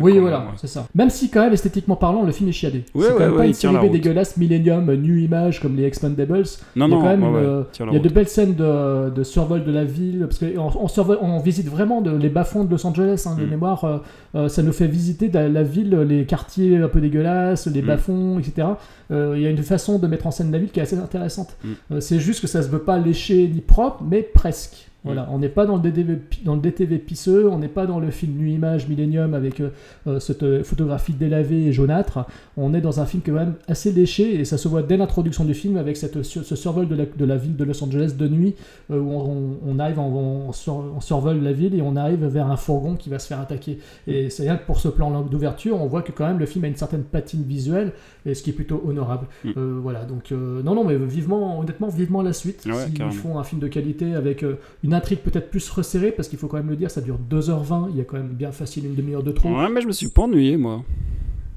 Oui, 0.00 0.18
voilà, 0.18 0.38
ouais. 0.40 0.44
c'est 0.56 0.66
ça. 0.66 0.86
Même 0.94 1.10
si, 1.10 1.30
quand 1.30 1.40
même, 1.42 1.52
esthétiquement 1.52 1.96
parlant, 1.96 2.22
le 2.22 2.32
film 2.32 2.48
est 2.48 2.52
chiadé. 2.52 2.84
Ouais, 2.94 3.06
c'est 3.06 3.12
quand 3.12 3.18
même 3.20 3.36
pas 3.36 3.46
une 3.46 3.52
série 3.54 3.88
B 3.88 3.90
dégueulasse, 3.92 4.36
Millennium, 4.36 4.84
New 4.94 5.16
Image, 5.16 5.60
comme 5.60 5.76
les 5.76 5.84
Expendables. 5.84 6.44
Non, 6.76 6.86
il 6.86 6.90
y 6.90 6.92
a 6.92 6.96
non, 6.96 7.00
quand 7.00 7.08
même 7.08 7.24
euh, 7.24 7.62
il 7.88 7.92
y 7.92 7.96
a 7.96 8.00
de 8.00 8.08
belles 8.08 8.28
scènes 8.28 8.54
de, 8.54 9.10
de 9.10 9.22
survol 9.22 9.64
de 9.64 9.72
la 9.72 9.84
ville, 9.84 10.26
parce 10.28 10.38
qu'on 10.38 10.58
on, 10.58 11.18
on 11.22 11.38
visite 11.40 11.68
vraiment 11.68 12.00
de- 12.00 12.16
les 12.16 12.28
bas-fonds 12.28 12.64
de 12.64 12.70
Los 12.70 12.86
Angeles, 12.86 13.24
hein, 13.26 13.36
de 13.38 13.44
Mm. 13.44 13.50
mémoire. 13.50 13.84
euh, 13.84 13.98
euh, 14.34 14.48
ça 14.48 14.62
nous 14.62 14.72
fait 14.72 14.86
visiter 14.86 15.30
la, 15.32 15.48
la 15.48 15.62
ville, 15.62 15.90
les 16.08 16.24
quartiers 16.26 16.76
un 16.76 16.88
peu 16.88 17.00
dégueulasses, 17.00 17.66
les 17.66 17.82
Mm. 17.82 17.86
bas-fonds, 17.86 18.38
etc. 18.38 18.68
Il 19.10 19.40
y 19.40 19.46
a 19.46 19.50
une 19.50 19.62
façon 19.62 19.98
de 19.98 20.06
mettre 20.06 20.26
en 20.26 20.30
scène 20.30 20.52
la 20.52 20.58
ville 20.58 20.70
qui 20.70 20.80
est 20.80 20.82
assez 20.82 20.98
intéressante. 20.98 21.56
Mm. 21.64 22.00
C'est 22.00 22.20
juste 22.20 22.40
que 22.42 22.46
ça 22.46 22.62
se 22.62 22.68
veut 22.68 22.80
pas 22.82 22.98
léché 22.98 23.48
ni 23.52 23.60
propre, 23.60 24.02
mais 24.08 24.22
presque. 24.22 24.87
Voilà, 25.08 25.22
Mm. 25.22 25.34
on 25.34 25.38
n'est 25.38 25.48
pas 25.48 25.66
dans 25.66 25.76
le, 25.76 25.82
DTV, 25.82 26.16
pi- 26.16 26.40
dans 26.44 26.54
le 26.54 26.60
DTV 26.60 26.98
pisseux, 26.98 27.48
on 27.50 27.58
n'est 27.58 27.68
pas 27.68 27.86
dans 27.86 27.98
le 27.98 28.10
film 28.10 28.36
Nuit 28.36 28.54
Image 28.54 28.88
Millennium 28.88 29.34
avec 29.34 29.60
euh, 29.60 29.70
euh, 30.06 30.20
cette 30.20 30.42
euh, 30.42 30.62
photographie 30.62 31.12
délavée 31.14 31.66
et 31.66 31.72
jaunâtre. 31.72 32.26
On 32.56 32.74
est 32.74 32.80
dans 32.80 33.00
un 33.00 33.06
film 33.06 33.22
quand 33.24 33.32
même 33.32 33.54
assez 33.66 33.90
léché 33.92 34.38
et 34.38 34.44
ça 34.44 34.58
se 34.58 34.68
voit 34.68 34.82
dès 34.82 34.96
l'introduction 34.96 35.44
du 35.44 35.54
film 35.54 35.76
avec 35.76 35.96
cette, 35.96 36.22
ce 36.22 36.56
survol 36.56 36.86
de 36.88 36.94
la, 36.94 37.04
de 37.06 37.24
la 37.24 37.36
ville 37.36 37.56
de 37.56 37.64
Los 37.64 37.82
Angeles 37.82 38.14
de 38.18 38.28
nuit 38.28 38.54
euh, 38.90 39.00
où 39.00 39.58
on, 39.66 39.78
arrive, 39.78 39.98
on, 39.98 40.48
on 40.48 40.52
sur- 40.52 40.84
on 40.96 41.00
survole 41.00 41.42
la 41.42 41.52
ville 41.52 41.74
et 41.74 41.82
on 41.82 41.96
arrive 41.96 42.24
vers 42.26 42.50
un 42.50 42.56
fourgon 42.56 42.94
qui 42.96 43.08
va 43.08 43.18
se 43.18 43.26
faire 43.26 43.40
attaquer. 43.40 43.78
Et 44.06 44.30
c'est 44.30 44.42
rien 44.44 44.56
que 44.56 44.66
pour 44.66 44.78
ce 44.80 44.88
plan 44.88 45.22
d'ouverture, 45.22 45.80
on 45.80 45.86
voit 45.86 46.02
que 46.02 46.12
quand 46.12 46.26
même 46.26 46.38
le 46.38 46.46
film 46.46 46.64
a 46.64 46.68
une 46.68 46.76
certaine 46.76 47.02
patine 47.02 47.42
visuelle 47.42 47.92
et 48.26 48.34
ce 48.34 48.42
qui 48.42 48.50
est 48.50 48.52
plutôt 48.52 48.82
honorable. 48.86 49.26
Mm. 49.44 49.50
Voilà, 49.80 50.04
donc 50.04 50.30
non, 50.32 50.74
non, 50.74 50.84
mais 50.84 50.96
vivement, 50.96 51.60
honnêtement, 51.60 51.88
vivement 51.88 52.22
la 52.22 52.32
suite. 52.32 52.66
Ouais, 52.66 52.72
S'ils 52.86 53.12
font 53.12 53.38
un 53.38 53.44
film 53.44 53.60
de 53.60 53.68
qualité 53.68 54.14
avec 54.14 54.44
une 54.84 54.94
intrigue 54.98 55.20
peut-être 55.20 55.50
plus 55.50 55.68
resserrée, 55.70 56.12
parce 56.12 56.28
qu'il 56.28 56.38
faut 56.38 56.48
quand 56.48 56.58
même 56.58 56.68
le 56.68 56.76
dire, 56.76 56.90
ça 56.90 57.00
dure 57.00 57.18
2h20, 57.30 57.88
il 57.90 57.96
y 57.96 58.00
a 58.00 58.04
quand 58.04 58.18
même 58.18 58.28
bien 58.28 58.52
facile 58.52 58.84
une 58.86 58.94
demi-heure 58.94 59.22
de 59.22 59.32
trop. 59.32 59.48
Ouais, 59.48 59.70
mais 59.70 59.80
je 59.80 59.86
me 59.86 59.92
suis 59.92 60.08
pas 60.08 60.22
ennuyé, 60.22 60.56
moi. 60.56 60.84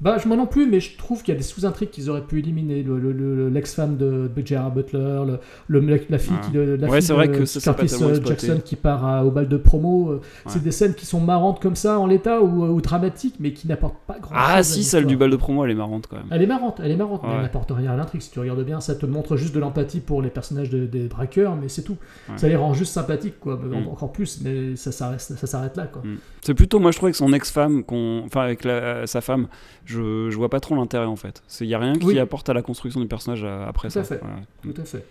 Bah, 0.02 0.18
je 0.22 0.26
m'en 0.28 0.36
non 0.36 0.46
plus, 0.46 0.68
mais 0.68 0.80
je 0.80 0.96
trouve 0.98 1.22
qu'il 1.22 1.32
y 1.32 1.36
a 1.36 1.38
des 1.38 1.44
sous-intrigues 1.44 1.90
qu'ils 1.90 2.10
auraient 2.10 2.22
pu 2.26 2.40
éliminer. 2.40 2.82
Le- 2.82 2.98
le- 2.98 3.12
le- 3.12 3.48
L'ex-femme 3.48 3.96
de 3.96 4.28
Gerard 4.44 4.72
Butler, 4.72 5.22
le, 5.68 5.80
le- 5.80 5.98
la, 6.10 6.18
fille, 6.18 6.32
Ah. 6.36 6.44
qui, 6.44 6.52
la 6.56 6.88
Ouais, 6.88 7.00
fille 7.00 7.14
vrai 7.14 7.28
de 7.28 7.36
que 7.38 7.44
ça, 7.44 7.60
Curtis 7.72 7.94
euh. 8.02 8.20
Jackson 8.24 8.60
qui 8.64 8.74
part 8.74 9.04
à- 9.06 9.24
au 9.24 9.30
bal 9.30 9.46
de 9.46 9.56
promo. 9.56 10.10
euh, 10.10 10.20
C'est 10.46 10.62
des 10.62 10.72
scènes 10.72 10.94
qui 10.94 11.06
sont 11.06 11.20
marrantes 11.20 11.62
comme 11.62 11.76
ça 11.76 12.00
en 12.00 12.06
l'état 12.08 12.42
ou, 12.42 12.64
ou 12.64 12.80
dramatiques, 12.80 13.36
mais 13.38 13.52
qui 13.52 13.68
n'apportent 13.68 14.00
pas 14.06 14.18
grand-chose. 14.20 14.44
Ah, 14.44 14.62
si, 14.64 14.82
celle 14.82 15.06
du 15.06 15.16
bal 15.16 15.30
de 15.30 15.36
promo, 15.36 15.64
elle 15.64 15.70
est 15.70 15.74
marrante 15.76 16.08
quand 16.10 16.16
même. 16.16 16.26
Elle 16.32 16.42
est 16.42 16.46
marrante, 16.48 16.80
elle 16.82 16.90
est 16.90 16.96
marrante, 16.96 17.22
mais 17.24 17.34
elle 17.36 17.42
n'apporte 17.42 17.70
rien 17.70 17.92
à 17.92 17.96
l'intrigue. 17.96 18.22
Si 18.22 18.30
tu 18.32 18.40
regardes 18.40 18.64
bien, 18.64 18.80
ça 18.80 18.96
te 18.96 19.06
montre 19.06 19.36
juste 19.36 19.54
de 19.54 19.60
l'empathie 19.60 20.00
pour 20.00 20.20
les 20.20 20.30
personnages 20.30 20.68
de- 20.70 20.86
des 20.86 21.06
braqueurs, 21.06 21.54
mais 21.54 21.68
c'est 21.68 21.82
tout. 21.82 21.96
Ça 22.36 22.48
les 22.48 22.56
rend 22.56 22.74
juste 22.74 22.92
sympathiques, 22.92 23.38
quoi. 23.38 23.54
Mm. 23.56 23.86
Encore 23.88 24.10
plus, 24.12 24.40
mais 24.42 24.74
ça 24.74 24.90
s'arrête, 24.90 25.20
ça 25.20 25.46
s'arrête 25.46 25.76
là, 25.76 25.86
quoi. 25.86 26.02
Mm. 26.04 26.16
C'est 26.40 26.54
plutôt, 26.54 26.80
moi 26.80 26.90
je 26.90 26.96
trouvais 26.96 27.12
que 27.12 27.18
son 27.18 27.32
ex-femme, 27.32 27.84
enfin 27.88 28.40
avec 28.40 28.64
la- 28.64 29.06
sa 29.06 29.20
femme, 29.20 29.46
je, 29.84 29.91
je 30.30 30.36
vois 30.36 30.48
pas 30.50 30.60
trop 30.60 30.74
l'intérêt 30.74 31.06
en 31.06 31.16
fait. 31.16 31.42
Il 31.60 31.66
y 31.66 31.74
a 31.74 31.78
rien 31.78 31.92
qui 31.94 32.06
Oui. 32.06 32.18
apporte 32.18 32.48
à 32.48 32.54
la 32.54 32.62
construction 32.62 33.00
du 33.00 33.06
personnage 33.06 33.42
euh, 33.44 33.66
après 33.68 33.88
Tout 33.88 33.94
ça. 33.94 34.00
à 34.00 34.04
fait. 34.04 34.20
Ouais. 34.22 34.72
Tout 34.72 34.80
à 34.80 34.84
fait. 34.84 35.04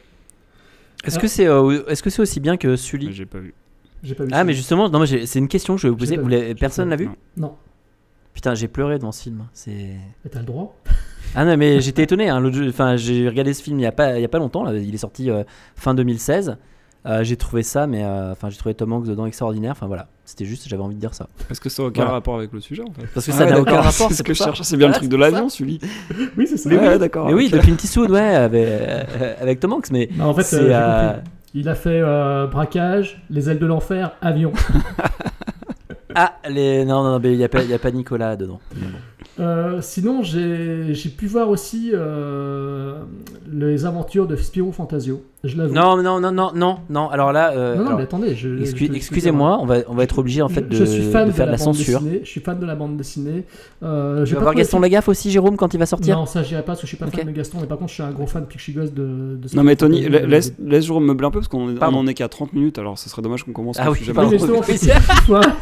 Est-ce 1.03 1.15
Alors- 1.15 1.21
que 1.21 1.27
c'est 1.27 1.47
euh, 1.47 1.83
est-ce 1.87 2.03
que 2.03 2.09
c'est 2.09 2.21
aussi 2.21 2.39
bien 2.39 2.57
que 2.57 2.75
Sully 2.75 3.11
j'ai 3.13 3.25
pas 3.25 3.39
vu. 3.39 3.53
J'ai 4.03 4.15
pas 4.15 4.23
vu 4.23 4.29
Ah 4.33 4.43
mais 4.43 4.53
justement, 4.53 4.89
non, 4.89 4.99
mais 4.99 5.05
j'ai- 5.05 5.25
c'est 5.25 5.39
une 5.39 5.47
question 5.47 5.75
que 5.75 5.81
je 5.81 5.87
vais 5.87 5.91
vous 5.91 5.97
poser. 5.97 6.17
Vous 6.17 6.27
vu. 6.27 6.55
personne 6.55 6.89
l'a 6.89 6.95
vu. 6.95 7.05
Non. 7.05 7.15
Non, 7.37 7.55
Putain, 8.33 8.55
j'ai 8.55 8.67
pleuré 8.69 8.97
devant 8.97 9.11
ce 9.11 9.23
film. 9.23 9.45
C'est 9.53 9.71
mais 10.23 10.29
t'as 10.31 10.39
le 10.39 10.45
droit. 10.45 10.75
Ah 11.33 11.45
non, 11.45 11.55
mais 11.55 11.79
j'étais 11.79 12.03
étonné. 12.03 12.27
Hein, 12.27 12.43
j'ai 12.97 13.29
regardé 13.29 13.53
ce 13.53 13.63
film 13.63 13.79
il 13.79 13.83
y 13.83 13.85
a 13.85 13.93
pas, 13.93 14.17
il 14.19 14.21
y 14.21 14.25
a 14.25 14.27
pas 14.27 14.37
longtemps. 14.39 14.65
là, 14.65 14.73
il 14.73 14.93
est 14.93 14.97
sorti 14.97 15.29
euh, 15.29 15.43
fin 15.77 15.93
2016. 15.93 16.57
Euh, 17.07 17.23
j'ai 17.23 17.35
trouvé 17.35 17.63
ça, 17.63 17.87
mais 17.87 18.03
euh, 18.03 18.31
enfin, 18.31 18.49
j'ai 18.51 18.57
trouvé 18.57 18.75
Tom 18.75 18.93
Hanks 18.93 19.07
dedans 19.07 19.25
extraordinaire. 19.25 19.71
Enfin 19.71 19.87
voilà, 19.87 20.07
c'était 20.23 20.45
juste, 20.45 20.67
j'avais 20.69 20.83
envie 20.83 20.93
de 20.93 20.99
dire 20.99 21.15
ça. 21.15 21.27
Parce 21.47 21.59
que 21.59 21.67
ça 21.67 21.81
n'a 21.81 21.87
aucun 21.87 22.01
Voilà. 22.01 22.13
rapport 22.13 22.35
avec 22.35 22.51
le 22.53 22.59
sujet 22.59 22.83
en 22.83 22.93
fait. 22.93 23.07
Parce 23.13 23.25
que 23.25 23.31
Ah 23.31 23.35
ça 23.37 23.45
ouais, 23.45 23.49
n'a 23.51 23.59
aucun 23.59 23.77
rapport. 23.81 24.07
C'est 24.09 24.13
ce 24.13 24.21
que 24.23 24.33
je 24.35 24.43
c'est 24.61 24.77
bien 24.77 24.85
Voilà, 24.87 24.93
le 24.93 24.93
truc 24.99 25.09
de 25.09 25.15
l'avion, 25.17 25.49
celui. 25.49 25.79
Oui, 26.37 26.45
c'est 26.47 26.57
ça. 26.57 26.69
Mais 26.69 26.77
Oui, 26.77 26.83
ouais, 26.85 26.93
oui. 26.93 26.99
d'accord. 26.99 27.25
Mais 27.27 27.33
oui, 27.33 27.49
de 27.49 27.57
Clint 27.57 27.75
Eastwood, 27.83 28.11
ouais, 28.11 28.19
avec, 28.19 28.63
euh, 28.67 29.03
avec 29.41 29.59
Tom 29.59 29.73
Hanks, 29.73 29.89
mais 29.91 30.09
Non, 30.15 30.25
en 30.25 30.33
fait, 30.35 30.43
c'est. 30.43 30.59
euh, 30.59 30.73
euh. 30.73 31.13
Il 31.55 31.67
a 31.69 31.75
fait 31.75 31.99
euh, 32.01 32.45
braquage, 32.47 33.21
les 33.31 33.49
ailes 33.49 33.59
de 33.59 33.65
l'enfer, 33.65 34.11
avion. 34.21 34.53
Ah, 36.13 36.33
les... 36.49 36.83
non, 36.83 37.03
non, 37.03 37.11
non, 37.11 37.19
mais 37.19 37.31
il 37.31 37.37
n'y 37.37 37.43
a, 37.45 37.49
pas- 37.49 37.63
il 37.63 37.69
y 37.69 37.73
a 37.73 37.79
pas 37.79 37.89
Nicolas 37.91 38.35
dedans. 38.35 38.59
Euh, 39.39 39.79
sinon, 39.81 40.21
j'ai 40.23 40.93
j'ai 40.93 41.09
pu 41.09 41.25
voir 41.25 41.47
aussi 41.49 41.91
euh, 41.93 43.01
les 43.49 43.85
aventures 43.85 44.27
de 44.27 44.35
Spirou 44.35 44.73
Fantasio. 44.73 45.23
Je 45.43 45.57
l'avoue. 45.57 45.73
Non, 45.73 45.97
non, 46.01 46.19
non, 46.19 46.31
non, 46.31 46.51
non, 46.53 46.77
non. 46.89 47.09
Alors 47.09 47.31
là, 47.31 47.51
euh, 47.53 47.73
non, 47.75 47.79
non, 47.81 47.87
alors, 47.87 47.97
mais 47.97 48.03
attendez, 48.03 48.35
je, 48.35 48.47
excu- 48.59 48.87
je- 48.91 48.93
excusez-moi, 48.93 49.57
on 49.59 49.65
va, 49.65 49.77
on 49.87 49.95
va 49.95 50.03
être 50.03 50.19
obligé 50.19 50.43
en 50.43 50.49
fait 50.49 50.67
de, 50.69 50.75
je 50.75 50.83
suis 50.83 51.01
fan 51.03 51.25
de 51.25 51.31
de, 51.31 51.35
faire 51.35 51.47
de 51.47 51.51
la, 51.51 51.57
censure. 51.57 51.99
dessinée. 51.99 52.21
Je 52.23 52.29
suis 52.29 52.41
fan 52.41 52.59
de 52.59 52.65
la 52.67 52.75
bande 52.75 52.95
dessinée. 52.95 53.43
Euh, 53.81 54.23
vas 54.23 54.35
pas 54.35 54.41
voir 54.41 54.53
Gaston 54.55 54.79
Lagaffe 54.79 55.07
aussi, 55.09 55.31
Jérôme, 55.31 55.57
quand 55.57 55.73
il 55.73 55.77
va 55.79 55.87
sortir 55.87 56.15
Non, 56.17 56.27
ça 56.27 56.43
j'irai 56.43 56.61
pas 56.61 56.67
parce 56.67 56.81
que 56.81 56.85
je 56.85 56.89
suis 56.89 56.97
pas 56.97 57.07
Ok. 57.07 57.15
fan 57.15 57.25
de 57.25 57.31
Gaston. 57.31 57.57
Mais 57.61 57.67
par 57.67 57.79
contre, 57.79 57.89
je 57.89 57.95
suis 57.95 58.03
un 58.03 58.11
gros 58.11 58.27
fan 58.27 58.45
je 58.55 58.61
suis 58.61 58.73
gosse 58.73 58.93
de. 58.93 59.01
de 59.41 59.55
Non 59.55 59.63
mais 59.63 59.75
Tony, 59.75 60.07
la- 60.07 60.19
laisse, 60.27 60.53
laisse 60.63 60.85
Jérôme 60.85 61.05
meubler 61.05 61.25
un 61.25 61.31
peu 61.31 61.39
parce 61.39 61.47
qu'on 61.47 61.69
est- 61.69 61.73
on 61.73 61.77
Pardon. 61.77 61.97
en 61.99 62.07
est 62.07 62.13
qu'à 62.13 62.27
30 62.27 62.53
minutes 62.53 62.77
alors 62.77 62.99
ce 62.99 63.09
serait 63.09 63.23
dommage 63.23 63.43
qu'on 63.43 63.51
commence 63.53 63.77
Ah 63.79 63.89
oui, 63.91 63.97
sujet 63.97 64.13
pardon. 64.13 64.29
Oui, 64.29 64.37
maintenant. 64.39 64.61
mais 64.67 64.73
justement, 64.73 64.99
c'est- 64.99 65.25
Voilà. 65.27 65.55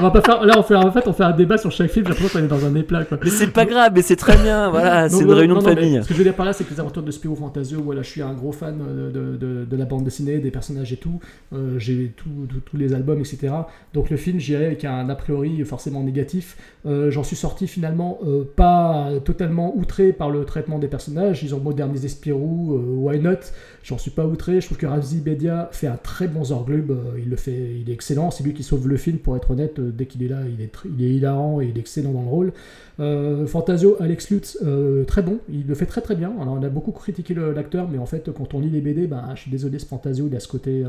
on 0.00 0.02
va 0.02 0.10
pas 0.10 0.20
faire. 0.20 0.44
Là, 0.44 0.54
on 0.58 0.62
fait, 0.64 0.74
en 0.74 0.90
fait, 0.90 1.06
on 1.06 1.12
fait 1.12 1.22
un 1.22 1.30
débat 1.30 1.58
sur 1.58 1.70
chaque 1.70 1.90
film. 1.90 2.04
J'ai 2.06 2.12
l'impression 2.12 2.38
qu'on 2.40 2.44
est 2.44 2.48
dans 2.48 2.66
un 2.66 2.74
éplat. 2.74 3.04
Quoi. 3.04 3.18
Mais 3.22 3.30
c'est 3.30 3.46
pas 3.46 3.64
grave, 3.66 3.92
mais 3.94 4.02
c'est 4.02 4.16
très 4.16 4.36
bien, 4.36 4.68
voilà, 4.70 5.08
c'est 5.08 5.22
une 5.22 5.30
réunion 5.30 5.54
non, 5.54 5.60
de 5.62 5.66
mais 5.68 5.74
famille. 5.76 6.00
Ce 6.02 6.08
que 6.08 6.14
je 6.14 6.18
veux 6.18 6.24
dire 6.24 6.34
par 6.34 6.44
là, 6.46 6.52
c'est 6.52 6.64
que 6.64 6.74
les 6.74 6.80
aventures 6.80 7.02
de 7.04 7.10
Spirou 7.12 7.36
Fantasio, 7.36 7.80
voilà, 7.82 8.02
je 8.02 8.08
suis 8.08 8.22
un 8.22 8.32
gros 8.32 8.50
fan 8.52 8.80
euh, 8.86 9.10
de, 9.12 9.76
la 9.76 9.84
bande 9.84 10.04
dessinée, 10.04 10.38
des 10.38 10.50
personnages 10.50 10.92
et 10.92 10.96
tout. 10.96 11.20
Euh, 11.52 11.78
J'ai 11.78 12.12
tous 12.16 12.76
les 12.76 12.94
albums, 12.94 13.20
etc. 13.20 13.52
Donc 13.94 14.10
le 14.10 14.16
film, 14.16 14.38
j'irai 14.38 14.66
avec 14.66 14.84
un 14.84 15.08
a 15.08 15.14
priori 15.14 15.64
forcément 15.64 16.02
négatif. 16.02 16.56
Euh, 16.86 17.10
J'en 17.10 17.22
suis 17.22 17.36
sorti 17.36 17.66
finalement 17.66 18.18
euh, 18.26 18.44
pas 18.56 19.10
totalement 19.24 19.76
outré 19.76 20.12
par 20.12 20.30
le 20.30 20.44
traitement 20.44 20.78
des 20.78 20.88
personnages. 20.88 21.42
Ils 21.42 21.54
ont 21.54 21.60
modernisé 21.60 22.08
Spirou, 22.08 22.76
why 22.76 23.20
not? 23.20 23.52
J'en 23.82 23.98
suis 23.98 24.12
pas 24.12 24.24
outré. 24.26 24.60
Je 24.60 24.66
trouve 24.66 24.78
que 24.78 24.86
Ramzi 24.86 25.20
Bedia 25.20 25.68
fait 25.72 25.88
un 25.88 25.96
très 25.96 26.28
bon 26.28 26.44
Zorglub. 26.44 26.90
Euh, 26.92 27.18
il 27.18 27.28
le 27.28 27.36
fait, 27.36 27.80
il 27.80 27.90
est 27.90 27.92
excellent. 27.92 28.30
C'est 28.30 28.44
lui 28.44 28.54
qui 28.54 28.62
sauve 28.62 28.86
le 28.86 28.96
film, 28.96 29.18
pour 29.18 29.36
être 29.36 29.50
honnête. 29.50 29.78
Euh, 29.80 29.90
Dès 29.90 30.06
qu'il 30.06 30.22
est 30.22 30.28
là, 30.28 30.40
il 30.48 30.62
est, 30.62 30.72
il 30.84 31.00
hilarant 31.00 31.60
et 31.60 31.66
il 31.66 31.76
est 31.76 31.80
excellent 31.80 32.12
dans 32.12 32.22
le 32.22 32.28
rôle. 32.28 32.52
Euh, 33.00 33.46
Fantasio, 33.46 33.96
Alex 34.00 34.30
Lutz, 34.30 34.58
très 35.06 35.22
bon, 35.22 35.38
il 35.48 35.66
le 35.66 35.74
fait 35.74 35.86
très 35.86 36.00
très 36.00 36.14
bien. 36.14 36.32
Alors, 36.40 36.54
on 36.54 36.62
a 36.62 36.68
beaucoup 36.68 36.92
critiqué 36.92 37.34
l'acteur, 37.34 37.88
mais 37.90 37.98
en 37.98 38.06
fait, 38.06 38.30
quand 38.32 38.54
on 38.54 38.60
lit 38.60 38.70
les 38.70 38.80
BD, 38.80 39.06
ben, 39.06 39.24
je 39.34 39.42
suis 39.42 39.50
désolé, 39.50 39.78
ce 39.78 39.86
Fantasio, 39.86 40.28
il 40.28 40.36
a 40.36 40.40
ce 40.40 40.48
côté 40.48 40.84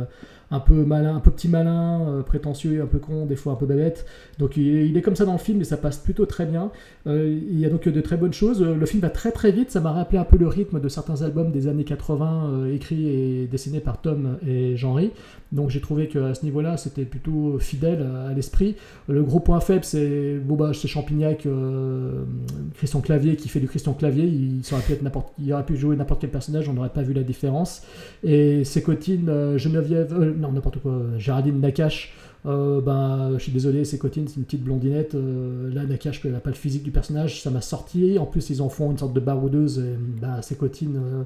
un 0.51 0.59
peu 0.59 0.85
malin, 0.85 1.15
un 1.15 1.19
peu 1.19 1.31
petit 1.31 1.47
malin, 1.47 2.23
prétentieux, 2.25 2.81
un 2.81 2.85
peu 2.85 2.99
con, 2.99 3.25
des 3.25 3.35
fois 3.35 3.53
un 3.53 3.55
peu 3.55 3.65
bébête. 3.65 4.05
Donc, 4.37 4.57
il 4.57 4.75
est, 4.75 4.87
il 4.87 4.97
est 4.97 5.01
comme 5.01 5.15
ça 5.15 5.25
dans 5.25 5.33
le 5.33 5.37
film, 5.39 5.61
et 5.61 5.63
ça 5.63 5.77
passe 5.77 5.97
plutôt 5.97 6.25
très 6.25 6.45
bien. 6.45 6.71
Euh, 7.05 7.39
il 7.49 7.59
y 7.59 7.65
a 7.65 7.69
donc 7.69 7.87
de 7.87 8.01
très 8.01 8.17
bonnes 8.17 8.33
choses. 8.33 8.61
Euh, 8.61 8.75
Le 8.75 8.85
film 8.85 9.01
va 9.01 9.09
très 9.09 9.31
très 9.31 9.51
vite, 9.51 9.71
ça 9.71 9.81
m'a 9.81 9.91
rappelé 9.91 10.17
un 10.17 10.23
peu 10.23 10.37
le 10.37 10.47
rythme 10.47 10.79
de 10.79 10.87
certains 10.87 11.21
albums 11.21 11.51
des 11.51 11.67
années 11.67 11.83
80, 11.83 12.49
euh, 12.49 12.73
écrits 12.73 13.07
et 13.09 13.47
dessinés 13.47 13.81
par 13.81 13.99
Tom 14.01 14.37
et 14.47 14.77
Jean-Ry. 14.77 15.11
Donc, 15.51 15.69
j'ai 15.69 15.81
trouvé 15.81 16.07
qu'à 16.07 16.33
ce 16.33 16.43
niveau-là, 16.45 16.77
c'était 16.77 17.05
plutôt 17.05 17.59
fidèle 17.59 18.07
à 18.27 18.33
l'esprit. 18.33 18.75
Le 19.07 19.21
gros 19.21 19.39
point 19.39 19.59
faible, 19.59 19.83
c'est 19.83 20.39
bon, 20.39 20.55
bah, 20.55 20.71
Champignac, 20.73 21.47
Christian 22.75 23.01
Clavier 23.01 23.35
qui 23.35 23.49
fait 23.49 23.59
du 23.59 23.67
Christian 23.67 23.93
Clavier. 23.93 24.25
Il, 24.25 24.63
aurait 25.53 25.65
pu 25.65 25.77
jouer 25.77 25.95
n'importe 25.95 26.21
quel 26.21 26.31
personnage, 26.31 26.67
on 26.69 26.73
n'aurait 26.73 26.89
pas 26.89 27.03
vu 27.03 27.13
la 27.13 27.23
différence. 27.23 27.83
Et 28.23 28.63
euh, 28.63 29.57
Geneviève, 29.57 30.13
non, 30.37 30.51
n'importe 30.51 30.79
quoi, 30.79 31.01
Géraldine 31.17 31.59
Nakache. 31.59 32.13
Euh, 32.45 32.81
ben, 32.81 33.31
je 33.37 33.43
suis 33.43 33.51
désolé, 33.51 33.85
ses 33.85 33.97
cotines, 33.97 34.27
c'est 34.27 34.35
une 34.37 34.43
petite 34.43 34.63
blondinette. 34.63 35.15
euh, 35.15 35.73
là, 35.73 35.85
Nakache, 35.85 36.21
elle 36.25 36.31
n'a 36.31 36.39
pas 36.39 36.49
le 36.49 36.55
physique 36.55 36.83
du 36.83 36.91
personnage, 36.91 37.41
ça 37.41 37.49
m'a 37.49 37.61
sorti. 37.61 38.17
En 38.19 38.25
plus, 38.25 38.49
ils 38.49 38.61
en 38.61 38.69
font 38.69 38.91
une 38.91 38.97
sorte 38.97 39.13
de 39.13 39.19
baroudeuse. 39.19 39.79
Et, 39.79 39.95
ben, 40.21 40.41
ses 40.41 40.55
cotines, 40.55 40.97
euh, 40.97 41.23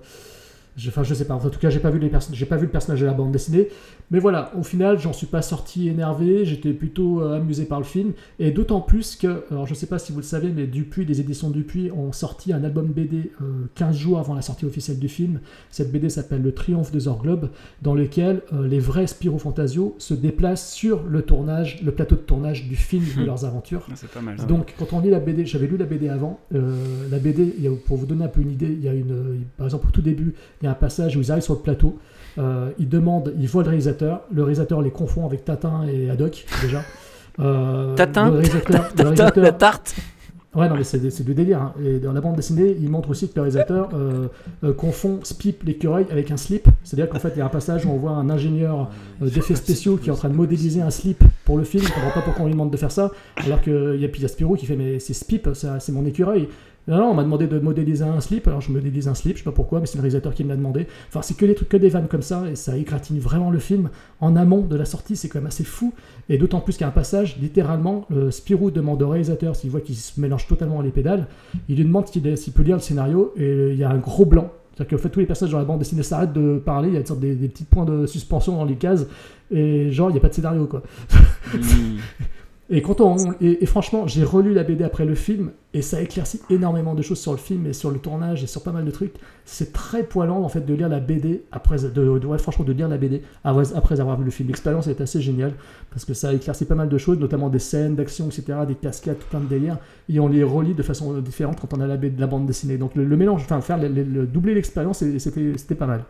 Enfin, 0.88 1.04
je 1.04 1.13
sais 1.13 1.26
pas. 1.26 1.34
En 1.34 1.40
tout 1.40 1.60
cas, 1.60 1.70
j'ai 1.70 1.80
pas 1.80 1.90
vu 1.90 2.00
les 2.00 2.12
j'ai 2.32 2.46
pas 2.46 2.58
vu 2.58 2.66
le 2.66 2.72
personnage 2.72 3.02
de 3.02 3.06
la 3.06 3.13
bande 3.13 3.32
dessinée. 3.32 3.68
Mais 4.12 4.20
voilà, 4.20 4.52
au 4.58 4.63
final, 4.63 5.00
j'en 5.00 5.12
suis 5.12 5.28
pas 5.28 5.42
sorti 5.42 5.90
énervé. 5.90 6.46
J'étais 6.46 6.72
plutôt 6.72 7.22
euh, 7.22 7.38
amusé 7.38 7.66
par 7.66 7.80
le 7.80 7.84
film, 7.86 8.13
et 8.40 8.52
d'autant 8.52 8.80
plus 8.80 9.16
que, 9.16 9.44
alors 9.52 9.66
je 9.66 9.74
sais 9.74 9.88
pas 9.88 10.00
si 10.00 10.12
vous 10.13 10.20
le 10.20 10.24
savez, 10.24 10.50
mais 10.56 10.66
Dupuis, 10.68 11.04
les 11.04 11.20
éditions 11.20 11.50
Dupuis 11.50 11.92
ont 11.92 12.12
sorti 12.13 12.54
un 12.54 12.63
album 12.63 12.88
BD 12.88 13.32
euh, 13.42 13.66
15 13.76 13.98
jours 13.98 14.20
avant 14.20 14.34
la 14.34 14.42
sortie 14.42 14.66
officielle 14.66 15.00
du 15.00 15.10
film. 15.10 15.40
Cette 15.72 15.92
BD 15.92 16.10
s'appelle 16.10 16.42
Le 16.42 16.54
Triomphe 16.54 16.92
des 16.92 17.08
Orglobes, 17.08 17.50
dans 17.82 17.94
lequel 17.96 18.42
euh, 18.54 18.68
les 18.68 18.80
vrais 18.80 19.08
Spiro 19.08 19.38
Fantasio 19.40 19.96
se 19.98 20.13
déplacent 20.13 20.72
sur 20.72 21.04
le 21.04 21.22
tournage, 21.24 21.82
le 21.84 21.92
plateau 21.92 22.16
de 22.16 22.22
tournage 22.22 22.68
du 22.70 22.76
film 22.76 23.04
de 23.18 23.26
leurs 23.26 23.44
aventures. 23.46 23.86
Ah, 23.90 23.94
C'est 23.96 24.10
pas 24.12 24.22
mal. 24.22 24.38
ça. 24.40 24.46
Donc, 24.46 24.74
quand 24.80 24.94
on 24.94 25.00
lit 25.02 25.10
la 25.10 25.20
BD, 25.20 25.46
j'avais 25.46 25.68
lu 25.68 25.76
la 25.78 25.86
BD 25.86 26.08
avant. 26.08 26.40
euh, 26.56 27.10
la 27.12 27.20
BD, 27.20 27.56
pour 27.86 27.98
vous 27.98 28.06
donner 28.06 28.24
un 28.26 28.30
peu 28.30 28.42
une 28.42 28.52
idée, 28.52 28.68
il 28.72 28.84
y 28.84 28.88
a 28.88 28.94
une, 28.94 29.42
par 29.58 29.68
exemple, 29.68 29.88
au 29.88 29.92
tout 29.92 30.02
début, 30.02 30.34
il 30.62 30.66
y 30.66 30.66
a 30.66 30.66
un 30.67 30.73
passage 30.73 31.15
où 31.17 31.21
ils 31.21 31.32
arrivent 31.32 31.43
sur 31.43 31.53
le 31.56 31.60
plateau. 31.62 31.97
euh, 32.38 32.69
ils 32.77 32.88
demandent, 32.89 33.34
ils 33.39 33.47
voient 33.47 33.63
le 33.63 33.69
réalisateur. 33.69 34.21
Le 34.32 34.43
réalisateur 34.43 34.82
les 34.82 34.91
confond 34.91 35.25
avec 35.25 35.43
Tatin 35.45 35.86
et 35.91 36.10
Haddock 36.10 36.45
déjà. 36.62 36.82
Euh, 37.39 37.95
Tatin 37.95 38.25
le 38.30 38.32
réalisateur, 38.38 38.89
le 38.97 39.03
réalisateur- 39.03 39.43
la 39.43 39.51
tarte 39.51 39.95
Ouais, 40.56 40.67
non, 40.69 40.75
mais 40.75 40.84
c'est 40.84 41.12
c'est 41.12 41.23
du 41.23 41.36
délire. 41.36 41.62
hein. 41.62 41.73
Et 41.84 41.99
dans 41.99 42.13
la 42.13 42.21
bande 42.21 42.36
dessinée, 42.36 42.75
il 42.82 42.89
montre 42.89 43.10
aussi 43.12 43.27
que 43.30 43.34
le 43.36 43.41
réalisateur 43.41 43.89
euh, 43.93 44.27
euh, 44.63 44.73
confond 44.73 45.19
Spip 45.21 45.62
l'écureuil 45.63 46.08
avec 46.10 46.32
un 46.32 46.38
slip. 46.38 46.67
C'est-à-dire 46.84 47.10
qu'en 47.10 47.19
fait, 47.19 47.34
il 47.36 47.39
y 47.39 47.41
a 47.41 47.45
un 47.45 47.49
passage 47.49 47.86
où 47.86 47.91
on 47.91 47.97
voit 47.97 48.12
un 48.12 48.27
ingénieur 48.32 48.89
euh, 49.21 49.30
d'effets 49.30 49.53
spéciaux 49.56 49.97
qui 49.97 50.10
est 50.10 50.12
en 50.12 50.15
train 50.15 50.30
de 50.30 50.34
modéliser 50.36 50.82
un 50.82 50.89
slip 50.89 51.23
pour 51.45 51.58
le 51.60 51.63
film. 51.63 51.84
Je 51.84 51.93
comprends 51.93 52.10
pas 52.12 52.21
pourquoi 52.21 52.43
on 52.43 52.47
lui 52.47 52.53
demande 52.53 52.71
de 52.71 52.77
faire 52.77 52.91
ça. 52.91 53.12
Alors 53.45 53.62
qu'il 53.62 53.97
y 53.99 54.06
a 54.06 54.08
puis 54.08 54.19
il 54.19 54.23
y 54.23 54.25
a 54.25 54.30
Spirou 54.30 54.56
qui 54.56 54.65
fait 54.65 54.75
Mais 54.77 54.97
c'est 54.99 55.13
Spip, 55.13 55.47
c'est 55.53 55.91
mon 55.91 56.06
écureuil. 56.08 56.47
Non, 56.88 56.97
non, 56.97 57.06
on 57.10 57.13
m'a 57.13 57.23
demandé 57.23 57.47
de 57.47 57.60
modéliser 57.60 58.06
un 58.06 58.21
slip, 58.21 58.47
alors 58.47 58.62
je 58.62 58.71
modélise 58.71 59.10
un 59.10 59.13
slip, 59.13 59.34
je 59.34 59.39
sais 59.39 59.43
pas 59.43 59.52
pourquoi, 59.52 59.82
mais 59.82 59.86
c'est 59.86 59.97
le 59.97 60.02
réalisateur 60.02 60.34
qui 60.34 60.43
me 60.45 60.50
l'a 60.50 60.56
demandé. 60.56 60.88
Enfin, 61.10 61.21
c'est 61.21 61.36
que 61.36 61.45
des 61.45 61.54
trucs, 61.54 61.67
que 61.67 61.78
des 61.78 61.89
vannes 61.89 62.08
comme 62.08 62.21
ça, 62.21 62.43
et 62.50 62.56
ça 62.56 62.78
égratigne 62.78 63.19
vraiment 63.19 63.52
le 63.52 63.60
film. 63.60 63.89
En 64.21 64.38
amont 64.38 64.62
de 64.62 64.76
la 64.76 64.86
sortie, 64.86 65.17
c'est 65.17 65.28
quand 65.28 65.39
même 65.39 65.47
assez 65.47 65.65
fou. 65.65 65.93
Et 66.30 66.38
d'autant 66.38 66.62
plus 66.62 66.73
qu'il 66.73 66.82
y 66.82 66.86
a 66.86 66.88
un 66.88 66.91
passage, 66.91 67.38
littéralement, 67.41 68.06
le 68.10 68.32
Spirou 68.32 68.71
demande 68.71 69.02
au 69.02 69.10
réalisateur 69.10 69.56
s'il 69.56 69.69
voit 69.69 69.82
qu'il 69.82 69.95
se 69.95 70.19
mélange 70.19 70.47
totalement 70.47 70.82
les 70.82 70.91
pédales. 70.91 71.28
Il 71.67 71.76
lui 71.76 71.84
demande 71.84 72.08
s'il 72.08 72.38
s'il 72.38 72.54
peut 72.54 72.63
lire 72.63 72.78
le 72.78 72.82
scénario, 72.82 73.34
et 73.36 73.71
il 73.71 73.78
y 73.78 73.84
a 73.84 73.89
un 73.89 73.97
gros 73.97 74.26
blanc. 74.26 74.52
C'est-à-dire 74.73 74.97
qu'en 74.97 75.04
fait, 75.04 75.10
tous 75.10 75.19
les 75.19 75.26
personnages 75.26 75.52
dans 75.52 75.60
la 75.60 75.65
bande 75.65 75.80
dessinée 75.80 76.04
s'arrêtent 76.04 76.34
de 76.34 76.58
parler, 76.63 76.89
il 76.89 76.93
y 76.93 76.97
a 76.97 77.00
une 77.00 77.06
sorte 77.06 77.19
des, 77.19 77.36
des 77.36 77.50
petits 77.50 77.65
points 77.65 77.86
de 77.86 78.06
suspension 78.06 78.56
dans 78.56 78.65
les 78.65 78.76
cases, 78.76 79.08
et 79.52 79.91
genre, 79.91 80.10
il 80.10 80.13
n'y 80.13 80.19
a 80.19 80.21
pas 80.21 80.30
de 80.30 80.34
scénario, 80.34 80.67
quoi. 80.67 80.84
Hmm. 81.54 81.97
Et, 82.69 82.82
quand 82.82 82.99
on, 82.99 83.15
et, 83.39 83.65
franchement, 83.65 84.08
j'ai 84.08 84.25
relu 84.25 84.53
la 84.53 84.63
BD 84.63 84.84
après 84.84 85.06
le 85.06 85.15
film 85.15 85.51
et 85.73 85.82
ça 85.82 86.01
éclaircit 86.01 86.41
énormément 86.49 86.95
de 86.95 87.01
choses 87.01 87.19
sur 87.19 87.32
le 87.32 87.38
film 87.38 87.65
et 87.65 87.71
sur 87.71 87.91
le 87.91 87.97
tournage 87.97 88.43
et 88.43 88.47
sur 88.47 88.62
pas 88.62 88.73
mal 88.73 88.84
de 88.84 88.91
trucs. 88.91 89.13
C'est 89.45 89.71
très 89.71 90.03
poilant 90.03 90.41
en 90.41 90.49
fait 90.49 90.65
de 90.65 90.73
lire 90.73 90.89
la 90.89 90.99
BD 90.99 91.43
après, 91.53 91.77
de, 91.77 92.19
franchement, 92.38 92.65
de 92.65 92.73
lire 92.73 92.89
la 92.89 92.97
BD 92.97 93.21
après 93.45 94.01
avoir 94.01 94.17
vu 94.17 94.25
le 94.25 94.32
film. 94.32 94.49
L'expérience 94.49 94.88
est 94.88 94.99
assez 94.99 95.21
géniale 95.21 95.53
parce 95.91 96.03
que 96.03 96.13
ça 96.13 96.34
éclaircit 96.34 96.65
pas 96.65 96.75
mal 96.75 96.89
de 96.89 96.97
choses, 96.97 97.17
notamment 97.19 97.47
des 97.47 97.60
scènes 97.60 97.95
d'action, 97.95 98.25
etc., 98.25 98.60
des 98.67 98.75
cascades, 98.75 99.15
plein 99.30 99.39
de 99.39 99.47
délires. 99.47 99.77
Et 100.10 100.19
on 100.19 100.27
les 100.27 100.43
relit 100.43 100.73
de 100.73 100.84
façon 100.84 101.17
différente 101.19 101.60
quand 101.62 101.73
on 101.77 101.80
a 101.80 101.88
la, 101.88 101.95
BD, 101.95 102.19
la 102.19 102.27
bande 102.27 102.47
dessinée. 102.47 102.77
Donc 102.77 102.95
le, 102.95 103.06
mélange, 103.15 103.43
enfin 103.45 103.62
faire 103.62 103.77
le, 103.77 103.88
le- 103.88 104.03
le- 104.03 104.27
doubler 104.27 104.53
l'expérience, 104.53 105.03
c'était 105.17 105.75
pas 105.75 105.88
mal. 105.88 106.03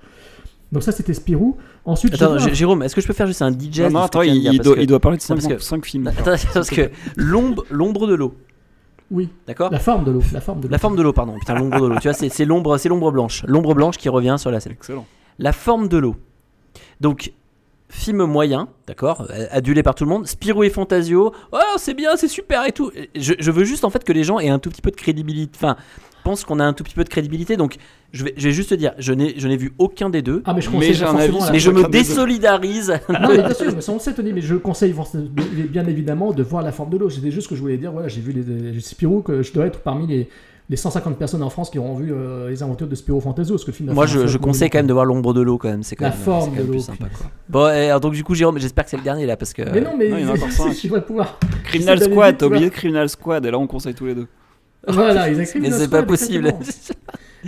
Donc 0.72 0.84
ça 0.84 0.92
c'était 0.92 1.14
Spirou. 1.14 1.58
Ensuite, 1.86 2.16
j'ai 2.18 2.24
Attends, 2.26 2.38
Jérôme, 2.54 2.84
est-ce 2.84 2.94
que 2.96 3.02
je 3.02 3.08
peux 3.08 3.14
faire 3.14 3.28
juste 3.28 3.42
un 3.42 3.52
DJ 3.52 3.82
Non, 3.82 3.90
non, 3.92 4.00
attends, 4.02 4.22
il, 4.22 4.36
il 4.36 4.60
doit, 4.60 4.76
il 4.78 4.86
doit 4.88 5.00
parler 5.00 5.18
de 5.18 5.24
Non, 5.30 5.40
parce 5.40 5.64
5, 5.64 5.80
que- 5.82 5.88
films. 5.88 6.08
Attends, 6.18 6.36
parce 6.54 6.70
que 6.70 6.92
l'ombre 7.16 8.08
de 8.08 8.16
l'eau, 8.16 8.36
oui, 9.10 9.30
d'accord 9.48 9.72
la 9.72 9.80
forme 9.80 10.04
de 10.04 10.12
l'eau, 10.12 10.22
la 10.34 10.42
forme 10.42 10.60
de 10.60 10.68
l'eau. 10.68 10.72
La 10.72 10.78
forme 10.78 10.98
de 10.98 11.02
l'eau, 11.02 11.14
pardon. 11.14 11.40
Putain, 11.40 11.56
l'ombre 11.56 11.80
de 11.80 11.88
l'eau. 11.88 11.96
Tu 12.02 12.10
vois, 12.10 12.14
c'est 12.14 12.28
c'est 12.28 12.44
l'ombre, 12.44 12.78
c'est 12.78 12.90
l'ombre 12.90 13.12
blanche. 13.12 13.44
L'ombre 13.48 13.74
blanche 13.74 13.98
qui 13.98 14.10
revient 14.10 14.36
sur 14.38 14.52
la 14.52 14.60
scène. 14.60 14.74
Excellent. 14.74 15.06
La 15.40 15.54
forme 15.54 15.88
de 15.88 15.98
l'eau. 15.98 16.16
Donc, 17.00 17.32
film 18.08 18.24
moyen, 18.24 18.70
d'accord, 18.88 19.28
adulé 19.52 19.84
par 19.84 19.94
tout 19.94 20.06
le 20.06 20.10
monde. 20.10 20.26
Spirou 20.28 20.64
et 20.64 20.70
Fantasio. 20.70 21.34
Oh, 21.52 21.58
c'est 21.76 21.94
bien, 21.94 22.16
c'est 22.16 22.30
super 22.30 22.66
et 22.66 22.72
tout. 22.72 22.90
Je, 23.16 23.34
je 23.38 23.52
veux 23.52 23.66
juste 23.66 23.84
en 23.84 23.90
fait 23.90 24.06
que 24.06 24.14
les 24.14 24.24
gens 24.24 24.40
aient 24.40 24.48
un 24.48 24.60
tout 24.60 24.70
petit 24.70 24.82
peu 24.82 24.92
de 24.92 24.96
crédibilité. 24.96 25.52
Enfin, 25.58 25.76
pensent 26.24 26.46
qu'on 26.46 26.62
a 26.62 26.64
un 26.64 26.72
tout 26.72 26.86
petit 26.86 26.96
peu 26.96 27.04
de 27.04 27.10
crédibilité. 27.10 27.58
Donc, 27.58 27.76
je 28.14 28.24
vais, 28.24 28.34
je 28.38 28.48
vais 28.48 28.54
juste 28.54 28.70
te 28.70 28.76
dire, 28.76 28.94
je 28.98 29.12
n'ai, 29.12 29.38
je 29.38 29.46
n'ai 29.50 29.58
vu 29.58 29.74
aucun 29.78 30.10
des 30.10 30.22
deux. 30.22 30.42
Ah 30.46 30.54
mais 30.54 30.62
je 30.62 30.70
Mais 30.70 30.76
conseille 30.78 30.94
j'ai 30.94 31.04
un 31.04 31.18
avis 31.18 31.38
mais 31.52 31.60
je 31.60 31.70
me 31.70 31.84
désolidarise. 31.90 32.98
Non, 33.10 33.28
mais 33.28 33.40
bien 33.40 33.54
sûr, 33.54 33.74
mais 33.76 33.90
on 33.90 34.00
sait, 34.00 34.14
Tony, 34.14 34.32
mais 34.32 34.42
je 34.42 34.56
conseille 34.56 34.96
bien 35.70 35.86
évidemment 35.86 36.32
de 36.32 36.44
voir 36.44 36.64
la 36.64 36.72
forme 36.72 36.90
de 36.90 36.98
l'eau. 36.98 37.10
C'était 37.10 37.32
juste 37.32 37.48
ce 37.48 37.50
que 37.50 37.56
je 37.56 37.62
voulais 37.62 37.78
dire. 37.78 37.92
Voilà, 37.92 38.08
j'ai 38.08 38.22
vu 38.22 38.32
les, 38.32 38.72
les 38.72 38.80
Spirou, 38.80 39.22
que 39.22 39.44
je 39.44 39.52
dois 39.52 39.66
être 39.66 39.80
parmi 39.80 40.08
les, 40.08 40.30
les 40.70 40.76
150 40.76 41.18
personnes 41.18 41.44
en 41.44 41.50
France 41.50 41.70
qui 41.70 41.80
auront 41.80 41.96
vu 41.96 42.12
euh, 42.14 42.50
les 42.50 42.62
aventures 42.62 42.88
de 42.88 42.96
Spirou 42.96 43.22
Fantasio. 43.22 43.56
Parce 43.56 43.64
que 43.64 43.72
le 43.72 43.76
film 43.76 43.94
Moi, 43.94 44.06
je, 44.06 44.38
conseille 44.38 44.70
quand 44.70 44.80
même 44.80 44.88
de 44.88 44.94
voir 44.94 45.06
l'ombre 45.06 45.34
de 45.34 45.42
l'eau 45.42 45.58
quand 45.58 45.70
même. 45.70 45.84
C'est 45.84 45.96
quand 45.96 46.06
La 46.06 46.12
même, 46.12 46.20
forme 46.20 46.42
c'est 46.42 46.50
quand 46.50 46.56
même 46.56 46.66
de 46.66 46.72
plus 46.72 46.78
l'eau, 46.78 46.84
sympa. 46.84 47.06
Quoi. 47.06 47.26
Bon, 47.50 47.68
et 47.70 47.88
alors, 47.90 48.00
donc 48.02 48.14
du 48.14 48.24
coup, 48.24 48.36
Jérôme, 48.36 48.60
j'espère 48.60 48.84
que 48.84 48.90
c'est 48.90 48.98
le 48.98 49.04
dernier 49.04 49.26
là 49.26 49.38
parce 49.38 49.54
que. 49.54 49.62
Mais 49.62 49.82
non, 49.82 49.96
mais 49.98 50.10
Non, 50.10 50.18
il 50.18 50.24
y 50.24 50.26
en 50.26 50.32
a 50.32 50.34
encore 50.34 50.52
cinq. 50.52 50.74
je 50.74 50.84
devrais 50.88 51.06
pouvoir. 51.06 51.40
Criminal 51.66 52.02
Squad, 52.02 52.38
t'as 52.38 52.46
oublié 52.48 52.70
Criminal 52.70 53.08
Squad, 53.10 53.46
et 53.46 53.52
là 53.52 53.58
on 53.58 53.68
conseille 53.68 53.94
tous 53.94 54.06
les 54.08 54.16
deux. 54.16 54.28
Voilà, 54.88 55.30
ils 55.30 55.40
écrivent 55.40 55.62
Mais 55.64 55.72
c'est 55.72 55.90
pas 55.90 56.04
possible. 56.04 56.48
exactement. 56.48 56.98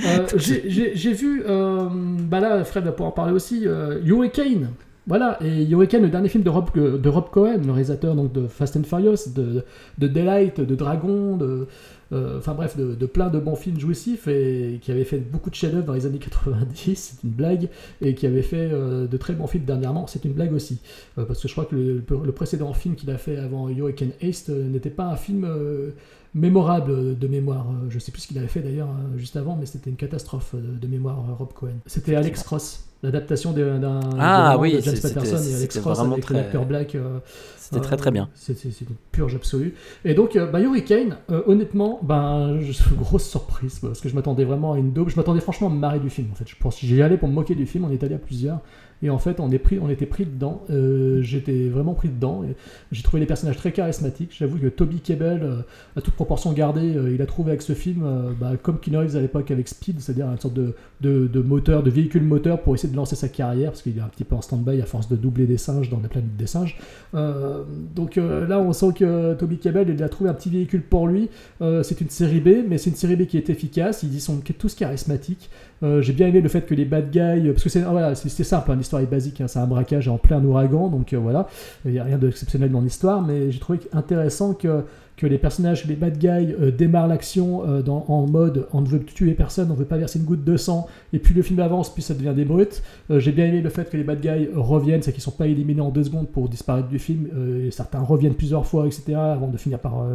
Euh, 0.05 0.25
j'ai- 0.37 1.13
vu, 1.13 1.43
euh, 1.47 1.87
bah 1.91 2.39
là, 2.39 2.63
Fred 2.63 2.83
va 2.85 2.91
pouvoir 2.91 3.09
en 3.09 3.13
parler 3.13 3.33
aussi, 3.33 3.63
euh, 3.65 3.99
Hurricane. 4.05 4.69
Voilà, 5.07 5.39
et 5.43 5.63
Hurricane, 5.63 6.03
le 6.03 6.09
dernier 6.09 6.29
film 6.29 6.43
de 6.43 6.49
Rob, 6.49 6.69
de 6.75 7.09
Rob 7.09 7.29
Cohen, 7.31 7.61
le 7.65 7.71
réalisateur 7.71 8.13
donc, 8.13 8.31
de 8.31 8.47
Fast 8.47 8.77
and 8.77 8.83
Furious, 8.83 9.29
de, 9.35 9.65
de 9.97 10.07
Daylight, 10.07 10.61
de 10.61 10.75
Dragon, 10.75 11.35
de, 11.35 11.45
euh, 11.45 11.67
enfin 12.11 12.53
bref, 12.53 12.75
de, 12.77 12.95
de 12.95 13.05
plein 13.05 13.29
de 13.29 13.39
bons 13.39 13.55
films 13.55 13.79
jouissifs 13.79 14.27
et 14.27 14.79
qui 14.81 14.91
avait 14.91 15.03
fait 15.03 15.17
beaucoup 15.19 15.49
de 15.49 15.55
chefs-d'œuvre 15.55 15.85
dans 15.85 15.93
les 15.93 16.05
années 16.05 16.17
90, 16.19 16.95
c'est 16.95 17.23
une 17.23 17.29
blague, 17.33 17.69
et 18.01 18.15
qui 18.15 18.25
avait 18.25 18.41
fait 18.41 18.69
euh, 18.71 19.07
de 19.07 19.17
très 19.17 19.33
bons 19.33 19.47
films 19.47 19.65
dernièrement, 19.65 20.07
c'est 20.07 20.25
une 20.25 20.33
blague 20.33 20.53
aussi. 20.53 20.79
Euh, 21.17 21.25
parce 21.25 21.41
que 21.41 21.47
je 21.47 21.53
crois 21.53 21.65
que 21.65 21.75
le, 21.75 22.03
le 22.25 22.31
précédent 22.31 22.73
film 22.73 22.95
qu'il 22.95 23.09
a 23.11 23.17
fait 23.17 23.37
avant 23.37 23.69
Hurricane 23.69 24.11
Haste 24.21 24.49
euh, 24.49 24.67
n'était 24.69 24.89
pas 24.89 25.05
un 25.05 25.15
film 25.15 25.43
euh, 25.45 25.91
mémorable 26.33 26.91
euh, 26.91 27.13
de 27.15 27.27
mémoire. 27.27 27.67
Euh, 27.71 27.89
Je 27.89 27.99
sais 27.99 28.11
plus 28.11 28.21
ce 28.21 28.27
qu'il 28.27 28.37
avait 28.37 28.47
fait 28.47 28.61
d'ailleurs 28.61 28.89
euh, 28.89 29.17
juste 29.17 29.35
avant, 29.35 29.55
mais 29.55 29.65
c'était 29.65 29.89
une 29.89 29.95
catastrophe 29.95 30.55
euh, 30.55 30.77
de 30.79 30.87
mémoire, 30.87 31.19
euh, 31.29 31.33
Rob 31.33 31.53
Cohen. 31.53 31.79
C'était 31.85 32.15
Alex 32.15 32.43
Cross, 32.43 32.88
l'adaptation 33.03 33.51
d'un 33.53 33.99
Ah 34.19 34.57
oui, 34.59 34.73
de 34.75 34.81
James 34.81 34.95
Patterson 35.01 35.37
et 35.49 35.55
Alex 35.55 35.77
vraiment 35.79 36.11
avec 36.13 36.25
très- 36.25 36.33
l'acteur 36.35 36.65
Black. 36.65 36.95
euh, 36.95 37.19
C'était 37.57 37.81
très 37.81 37.97
très 37.97 38.11
bien. 38.11 38.29
c'est 38.33 38.63
une 38.63 38.95
purge 39.11 39.35
absolue. 39.35 39.75
Et 40.03 40.13
donc, 40.15 40.35
euh, 40.35 40.47
bah, 40.51 40.59
Hurricane, 40.59 41.17
euh, 41.31 41.43
honnêtement, 41.45 41.99
ben, 42.01 42.59
je, 42.61 42.71
grosse 42.95 43.25
surprise, 43.29 43.79
parce 43.79 44.01
que 44.01 44.09
je 44.09 44.15
m'attendais 44.15 44.43
vraiment 44.43 44.73
à 44.73 44.77
une 44.79 44.91
daube. 44.91 45.09
Je 45.09 45.15
m'attendais 45.15 45.39
franchement 45.39 45.67
à 45.67 45.69
me 45.69 45.77
marrer 45.77 45.99
du 45.99 46.09
film, 46.09 46.29
en 46.31 46.35
fait. 46.35 46.47
Je 46.47 46.55
pense 46.59 46.79
j'y 46.79 47.01
allais 47.01 47.17
pour 47.17 47.27
me 47.29 47.33
moquer 47.33 47.55
du 47.55 47.65
film, 47.65 47.85
on 47.85 47.91
est 47.91 48.03
allé 48.03 48.15
à 48.15 48.19
plusieurs. 48.19 48.59
Et 49.01 49.09
en 49.09 49.17
fait, 49.17 49.39
on, 49.39 49.49
est 49.51 49.59
pris, 49.59 49.79
on 49.79 49.89
était 49.89 50.05
pris 50.05 50.25
dedans. 50.25 50.63
Euh, 50.69 51.21
J'étais 51.21 51.69
vraiment 51.69 51.93
pris 51.93 52.09
dedans. 52.09 52.43
J'ai 52.91 53.03
trouvé 53.03 53.21
les 53.21 53.25
personnages 53.25 53.57
très 53.57 53.71
charismatiques. 53.71 54.35
J'avoue 54.37 54.57
que 54.57 54.67
Toby 54.67 54.99
Kebbell, 54.99 55.41
euh, 55.41 55.61
à 55.95 56.01
toute 56.01 56.15
proportion 56.15 56.51
gardée, 56.51 56.95
euh, 56.95 57.13
il 57.13 57.21
a 57.21 57.25
trouvé 57.25 57.51
avec 57.51 57.61
ce 57.61 57.73
film, 57.73 58.05
bah, 58.39 58.51
comme 58.61 58.79
Keanu 58.79 59.15
à 59.15 59.21
l'époque 59.21 59.51
avec 59.51 59.67
Speed, 59.67 60.01
c'est-à-dire 60.01 60.27
une 60.29 60.39
sorte 60.39 60.53
de, 60.53 61.41
moteur, 61.41 61.83
de 61.83 61.89
véhicule 61.89 62.23
moteur 62.23 62.61
pour 62.61 62.75
essayer 62.75 62.91
de 62.91 62.97
lancer 62.97 63.15
sa 63.15 63.29
carrière, 63.29 63.71
parce 63.71 63.81
qu'il 63.81 63.97
est 63.97 64.01
un 64.01 64.07
petit 64.07 64.25
peu 64.25 64.35
en 64.35 64.41
stand-by 64.41 64.81
à 64.81 64.85
force 64.85 65.07
de 65.07 65.15
doubler 65.15 65.45
des 65.45 65.57
singes 65.57 65.89
dans 65.89 65.99
la 66.01 66.09
planète 66.09 66.35
des 66.35 66.47
singes. 66.47 66.77
Donc 67.13 68.17
là, 68.17 68.59
on 68.59 68.73
sent 68.73 68.93
que 68.95 69.33
Toby 69.35 69.57
Kebbell, 69.57 69.89
il 69.89 70.03
a 70.03 70.09
trouvé 70.09 70.29
un 70.29 70.33
petit 70.33 70.49
véhicule 70.49 70.81
pour 70.81 71.07
lui. 71.07 71.29
C'est 71.59 72.01
une 72.01 72.09
série 72.09 72.41
B, 72.41 72.65
mais 72.67 72.77
c'est 72.77 72.89
une 72.89 72.95
série 72.95 73.15
B 73.15 73.25
qui 73.25 73.37
est 73.37 73.49
efficace. 73.49 74.03
Ils 74.03 74.15
y 74.15 74.19
sont 74.19 74.41
tous 74.57 74.75
charismatiques. 74.75 75.49
Euh, 75.83 76.01
J'ai 76.01 76.13
bien 76.13 76.27
aimé 76.27 76.41
le 76.41 76.49
fait 76.49 76.61
que 76.61 76.73
les 76.73 76.85
bad 76.85 77.09
guys, 77.09 77.49
parce 77.51 77.63
que 77.63 77.69
c'est 77.69 77.83
ah, 77.83 78.15
simple, 78.15 78.71
hein, 78.71 78.75
l'histoire 78.75 79.01
est 79.01 79.05
basique, 79.05 79.39
hein, 79.41 79.47
c'est 79.47 79.59
un 79.59 79.67
braquage 79.67 80.07
en 80.07 80.17
plein 80.17 80.43
ouragan, 80.43 80.89
donc 80.89 81.13
euh, 81.13 81.17
voilà, 81.17 81.47
il 81.85 81.91
n'y 81.91 81.99
a 81.99 82.03
rien 82.03 82.17
d'exceptionnel 82.17 82.71
dans 82.71 82.81
l'histoire, 82.81 83.21
mais 83.21 83.51
j'ai 83.51 83.59
trouvé 83.59 83.79
intéressant 83.93 84.53
que 84.53 84.83
que 85.15 85.27
les 85.27 85.37
personnages, 85.37 85.85
les 85.85 85.97
bad 85.97 86.17
guys 86.17 86.55
euh, 86.61 86.71
démarrent 86.71 87.09
l'action 87.09 87.63
en 87.85 88.25
mode 88.25 88.67
on 88.71 88.79
ne 88.79 88.87
veut 88.87 89.03
tuer 89.03 89.33
personne, 89.33 89.69
on 89.69 89.73
ne 89.73 89.79
veut 89.79 89.83
pas 89.83 89.97
verser 89.97 90.17
une 90.17 90.23
goutte 90.23 90.45
de 90.45 90.55
sang, 90.55 90.87
et 91.11 91.19
puis 91.19 91.33
le 91.33 91.41
film 91.41 91.59
avance, 91.59 91.93
puis 91.93 92.01
ça 92.01 92.13
devient 92.13 92.31
des 92.33 92.45
brutes. 92.45 92.81
J'ai 93.09 93.33
bien 93.33 93.45
aimé 93.47 93.59
le 93.59 93.69
fait 93.69 93.89
que 93.89 93.97
les 93.97 94.05
bad 94.05 94.21
guys 94.21 94.47
reviennent, 94.55 95.01
c'est 95.01 95.11
qu'ils 95.11 95.21
sont 95.21 95.31
pas 95.31 95.47
éliminés 95.47 95.81
en 95.81 95.89
deux 95.89 96.05
secondes 96.05 96.29
pour 96.29 96.47
disparaître 96.47 96.87
du 96.87 96.99
film, 96.99 97.27
et 97.65 97.69
certains 97.69 97.99
reviennent 97.99 98.33
plusieurs 98.33 98.65
fois, 98.65 98.87
etc., 98.87 99.15
avant 99.15 99.49
de 99.49 99.57
finir 99.57 99.79
par, 99.79 100.05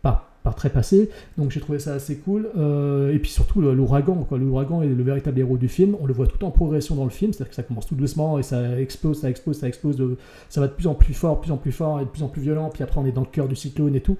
par, 0.00 0.30
par 0.48 0.54
trépasser. 0.54 1.10
Donc 1.36 1.50
j'ai 1.50 1.60
trouvé 1.60 1.78
ça 1.78 1.92
assez 1.92 2.16
cool. 2.16 2.48
Euh, 2.56 3.12
et 3.12 3.18
puis 3.18 3.30
surtout 3.30 3.60
l'ouragan, 3.60 4.24
quoi. 4.26 4.38
L'ouragan 4.38 4.80
est 4.80 4.86
le 4.86 5.02
véritable 5.02 5.38
héros 5.38 5.58
du 5.58 5.68
film. 5.68 5.94
On 6.00 6.06
le 6.06 6.14
voit 6.14 6.26
tout 6.26 6.42
en 6.42 6.50
progression 6.50 6.94
dans 6.94 7.04
le 7.04 7.10
film, 7.10 7.34
c'est-à-dire 7.34 7.50
que 7.50 7.56
ça 7.56 7.62
commence 7.62 7.86
tout 7.86 7.94
doucement 7.94 8.38
et 8.38 8.42
ça 8.42 8.80
explose, 8.80 9.20
ça 9.20 9.28
explose, 9.28 9.58
ça 9.58 9.68
explose. 9.68 10.16
Ça 10.48 10.62
va 10.62 10.68
de 10.68 10.72
plus 10.72 10.86
en 10.86 10.94
plus 10.94 11.12
fort, 11.12 11.42
plus 11.42 11.52
en 11.52 11.58
plus 11.58 11.72
fort 11.72 12.00
et 12.00 12.04
de 12.04 12.08
plus 12.08 12.22
en 12.22 12.28
plus 12.28 12.40
violent. 12.40 12.70
Puis 12.72 12.82
après 12.82 12.98
on 12.98 13.04
est 13.04 13.12
dans 13.12 13.20
le 13.20 13.26
cœur 13.26 13.46
du 13.46 13.56
cyclone 13.56 13.94
et 13.94 14.00
tout. 14.00 14.16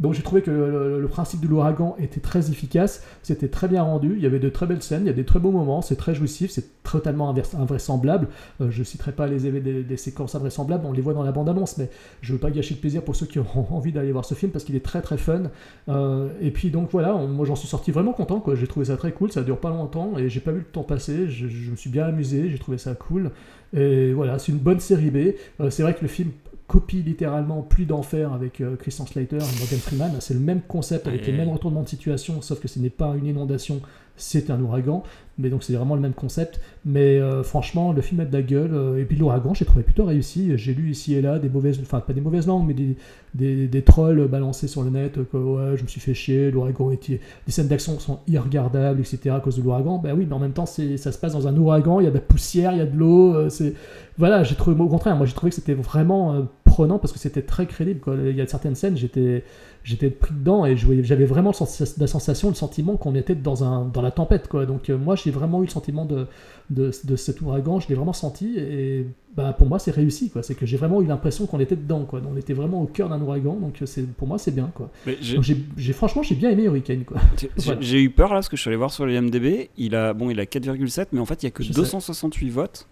Donc 0.00 0.14
j'ai 0.14 0.22
trouvé 0.22 0.42
que 0.42 0.50
le, 0.50 1.06
principe 1.08 1.40
de 1.40 1.48
l'ouragan 1.48 1.94
était 1.98 2.20
très 2.20 2.50
efficace, 2.50 3.04
c'était 3.22 3.48
très 3.48 3.68
bien 3.68 3.82
rendu, 3.82 4.14
il 4.16 4.22
y 4.22 4.26
avait 4.26 4.38
de 4.38 4.48
très 4.48 4.66
belles 4.66 4.82
scènes, 4.82 5.02
il 5.02 5.06
y 5.06 5.10
a 5.10 5.14
des 5.14 5.24
très 5.24 5.38
beaux 5.38 5.50
moments, 5.50 5.82
c'est 5.82 5.96
très 5.96 6.14
jouissif, 6.14 6.50
c'est 6.50 6.82
totalement 6.82 7.34
invraisemblable. 7.58 8.28
Euh, 8.60 8.70
je 8.70 8.82
citerai 8.82 9.12
pas 9.12 9.26
les, 9.26 9.50
des, 9.50 9.82
des 9.82 9.96
séquences 9.96 10.34
invraisemblables, 10.34 10.86
on 10.86 10.92
les 10.92 11.02
voit 11.02 11.12
dans 11.12 11.22
la 11.22 11.32
bande-annonce, 11.32 11.76
mais 11.78 11.90
je 12.22 12.32
veux 12.32 12.38
pas 12.38 12.50
gâcher 12.50 12.74
le 12.74 12.80
plaisir 12.80 13.02
pour 13.02 13.14
ceux 13.14 13.26
qui 13.26 13.38
auront 13.38 13.66
envie 13.76 13.92
d'aller 13.92 14.12
voir 14.12 14.24
ce 14.24 14.34
film 14.34 14.52
parce 14.52 14.64
qu'il 14.64 14.76
est 14.76 14.84
très 14.84 15.02
très 15.02 15.18
fun. 15.18 15.42
Euh, 15.88 16.28
et 16.40 16.50
puis 16.50 16.70
donc 16.70 16.90
voilà, 16.92 17.14
moi 17.14 17.44
j'en 17.44 17.56
suis 17.56 17.68
sorti 17.68 17.90
vraiment 17.90 18.12
content, 18.12 18.42
j'ai 18.54 18.66
trouvé 18.66 18.86
ça 18.86 18.96
très 18.96 19.12
cool, 19.12 19.30
ça 19.30 19.42
dure 19.42 19.58
pas 19.58 19.70
longtemps 19.70 20.16
et 20.16 20.28
j'ai 20.28 20.40
pas 20.40 20.52
vu 20.52 20.60
le 20.60 20.64
temps 20.64 20.82
passer, 20.82 21.28
je, 21.28 21.46
je 21.48 21.70
me 21.70 21.76
suis 21.76 21.90
bien 21.90 22.06
amusé, 22.06 22.48
j'ai 22.48 22.58
trouvé 22.58 22.78
ça 22.78 22.94
cool. 22.94 23.30
Et 23.76 24.12
voilà, 24.12 24.38
c'est 24.38 24.52
une 24.52 24.58
bonne 24.58 24.80
série 24.80 25.10
B. 25.10 25.34
Euh, 25.60 25.70
c'est 25.70 25.82
vrai 25.82 25.94
que 25.94 26.02
le 26.02 26.08
film 26.08 26.30
copie 26.70 27.02
littéralement 27.02 27.62
Plus 27.62 27.84
d'enfer 27.84 28.32
avec 28.32 28.60
euh, 28.60 28.76
Christian 28.76 29.04
Slater 29.04 29.38
et 29.38 29.58
Morgan 29.58 29.78
Freeman. 29.80 30.12
C'est 30.20 30.34
le 30.34 30.40
même 30.40 30.60
concept 30.60 31.08
avec 31.08 31.26
les 31.26 31.32
mêmes 31.32 31.48
retournements 31.48 31.82
de 31.82 31.88
situation, 31.88 32.40
sauf 32.42 32.60
que 32.60 32.68
ce 32.68 32.78
n'est 32.78 32.90
pas 32.90 33.16
une 33.16 33.26
inondation, 33.26 33.80
c'est 34.16 34.50
un 34.50 34.60
ouragan. 34.60 35.02
Mais 35.38 35.48
donc 35.48 35.64
c'est 35.64 35.72
vraiment 35.72 35.94
le 35.96 36.00
même 36.00 36.12
concept. 36.12 36.60
Mais 36.84 37.18
euh, 37.18 37.42
franchement, 37.42 37.92
le 37.92 38.02
film 38.02 38.20
a 38.20 38.24
de 38.24 38.32
la 38.32 38.42
gueule. 38.42 38.74
euh, 38.74 39.00
et 39.00 39.04
puis 39.04 39.16
l'ouragan, 39.16 39.52
j'ai 39.54 39.64
trouvé 39.64 39.82
plutôt 39.82 40.04
réussi. 40.04 40.52
J'ai 40.56 40.74
lu 40.74 40.90
ici 40.90 41.14
et 41.14 41.22
là 41.22 41.38
des 41.40 41.48
mauvaises, 41.48 41.80
enfin 41.82 41.98
pas 42.00 42.12
des 42.12 42.20
mauvaises 42.20 42.46
langues, 42.46 42.66
mais 42.68 42.74
des, 42.74 42.96
des, 43.34 43.66
des 43.66 43.82
trolls 43.82 44.28
balancés 44.28 44.68
sur 44.68 44.82
le 44.84 44.90
net. 44.90 45.18
Que 45.32 45.36
ouais, 45.36 45.76
je 45.76 45.82
me 45.82 45.88
suis 45.88 46.00
fait 46.00 46.14
chier, 46.14 46.50
l'ouragan 46.52 46.92
était. 46.92 47.20
Les 47.46 47.52
scènes 47.52 47.68
d'action 47.68 47.98
sont 47.98 48.20
irregardables, 48.28 49.00
etc. 49.00 49.30
à 49.30 49.40
cause 49.40 49.56
de 49.56 49.62
l'ouragan. 49.62 49.98
Ben 49.98 50.14
oui, 50.16 50.26
mais 50.28 50.34
en 50.34 50.38
même 50.38 50.52
temps, 50.52 50.66
ça 50.66 51.12
se 51.12 51.18
passe 51.18 51.32
dans 51.32 51.48
un 51.48 51.56
ouragan. 51.56 51.98
Il 52.00 52.04
y 52.04 52.06
a 52.06 52.10
de 52.10 52.14
la 52.14 52.20
poussière, 52.20 52.72
il 52.72 52.78
y 52.78 52.82
a 52.82 52.86
de 52.86 52.96
l'eau. 52.96 53.48
c'est 53.48 53.74
voilà, 54.18 54.42
j'ai 54.44 54.54
trouvé 54.54 54.78
au 54.78 54.88
contraire. 54.88 55.16
Moi, 55.16 55.24
j'ai 55.24 55.32
trouvé 55.32 55.48
que 55.48 55.56
c'était 55.56 55.72
vraiment 55.72 56.46
euh, 56.80 56.84
prenant 56.86 56.98
parce 56.98 57.12
que 57.12 57.18
c'était 57.18 57.42
très 57.42 57.66
crédible. 57.66 58.00
Quoi. 58.00 58.16
Il 58.24 58.36
y 58.36 58.40
a 58.40 58.46
certaines 58.46 58.74
scènes, 58.74 58.96
j'étais 58.96 59.44
j'étais 59.82 60.10
pris 60.10 60.34
dedans 60.34 60.66
et 60.66 60.76
j'avais 60.76 61.24
vraiment 61.24 61.50
le 61.58 61.86
la 61.98 62.06
sensation, 62.06 62.48
le 62.50 62.54
sentiment 62.54 62.96
qu'on 62.96 63.14
était 63.14 63.34
dans, 63.34 63.64
un, 63.64 63.86
dans 63.86 64.02
la 64.02 64.10
tempête. 64.10 64.46
Quoi. 64.48 64.66
Donc 64.66 64.90
euh, 64.90 64.98
moi, 64.98 65.16
j'ai 65.16 65.30
vraiment 65.30 65.62
eu 65.62 65.66
le 65.66 65.70
sentiment 65.70 66.04
de, 66.04 66.26
de, 66.68 66.90
de 67.04 67.16
cet 67.16 67.40
ouragan, 67.40 67.80
je 67.80 67.88
l'ai 67.88 67.94
vraiment 67.94 68.12
senti 68.12 68.58
et 68.58 69.06
bah, 69.34 69.54
pour 69.56 69.68
moi, 69.68 69.78
c'est 69.78 69.90
réussi. 69.90 70.28
Quoi. 70.30 70.42
C'est 70.42 70.54
que 70.54 70.66
j'ai 70.66 70.76
vraiment 70.76 71.00
eu 71.00 71.06
l'impression 71.06 71.46
qu'on 71.46 71.60
était 71.60 71.76
dedans. 71.76 72.04
Quoi. 72.04 72.20
On 72.30 72.36
était 72.36 72.52
vraiment 72.52 72.82
au 72.82 72.86
cœur 72.86 73.08
d'un 73.08 73.20
ouragan, 73.22 73.54
donc 73.54 73.80
euh, 73.80 73.86
c'est, 73.86 74.06
pour 74.06 74.28
moi, 74.28 74.38
c'est 74.38 74.54
bien. 74.54 74.70
Quoi. 74.74 74.90
Mais 75.06 75.16
j'ai- 75.20 75.36
Donc, 75.36 75.44
j'ai, 75.44 75.56
j'ai- 75.78 75.92
franchement, 75.94 76.22
j'ai 76.22 76.34
bien 76.34 76.50
aimé 76.50 76.64
Hurricane. 76.64 77.04
Quoi. 77.04 77.18
j'ai- 77.38 77.50
Voilà. 77.56 77.80
J'ai 77.80 78.02
eu 78.02 78.10
peur 78.10 78.28
là 78.30 78.34
parce 78.36 78.48
que 78.48 78.56
je 78.56 78.60
suis 78.62 78.68
allé 78.68 78.76
voir 78.76 78.92
sur 78.92 79.06
les 79.06 79.18
MDB. 79.20 79.70
Il 79.78 79.94
a, 79.94 80.12
bon, 80.14 80.28
il 80.30 80.38
a 80.40 80.44
4,7, 80.44 81.06
mais 81.12 81.20
en 81.20 81.26
fait, 81.26 81.42
il 81.42 81.46
y 81.46 81.48
a 81.48 81.50
que 81.52 81.62
Je 81.62 81.72
sais. 81.72 81.80
268 81.80 82.50
votes. 82.50 82.86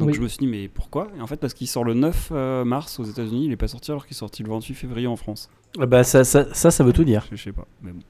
Donc 0.00 0.08
Oui. 0.08 0.14
je 0.14 0.20
me 0.20 0.28
suis 0.28 0.38
dit, 0.38 0.46
mais 0.46 0.66
pourquoi? 0.68 1.08
Et 1.16 1.20
en 1.20 1.26
fait, 1.26 1.36
parce 1.36 1.54
qu'il 1.54 1.68
sort 1.68 1.84
le 1.84 1.94
9 1.94 2.30
euh, 2.32 2.64
mars 2.64 2.98
aux 2.98 3.04
États-Unis, 3.04 3.46
il 3.46 3.52
est 3.52 3.56
pas 3.56 3.68
sorti 3.68 3.90
alors 3.92 4.04
qu'il 4.06 4.14
est 4.14 4.18
sorti 4.18 4.42
le 4.42 4.48
28 4.50 4.74
février 4.74 5.06
en 5.06 5.16
France. 5.16 5.48
Bah 5.78 6.02
ça, 6.02 6.24
ça, 6.24 6.46
ça, 6.52 6.70
ça 6.72 6.82
veut 6.84 6.92
tout 6.92 7.04
dire. 7.04 7.24
Je, 7.30 7.36
je 7.36 7.42
sais 7.44 7.52
pas. 7.52 7.66
Mais 7.82 7.92
bon. 7.92 8.00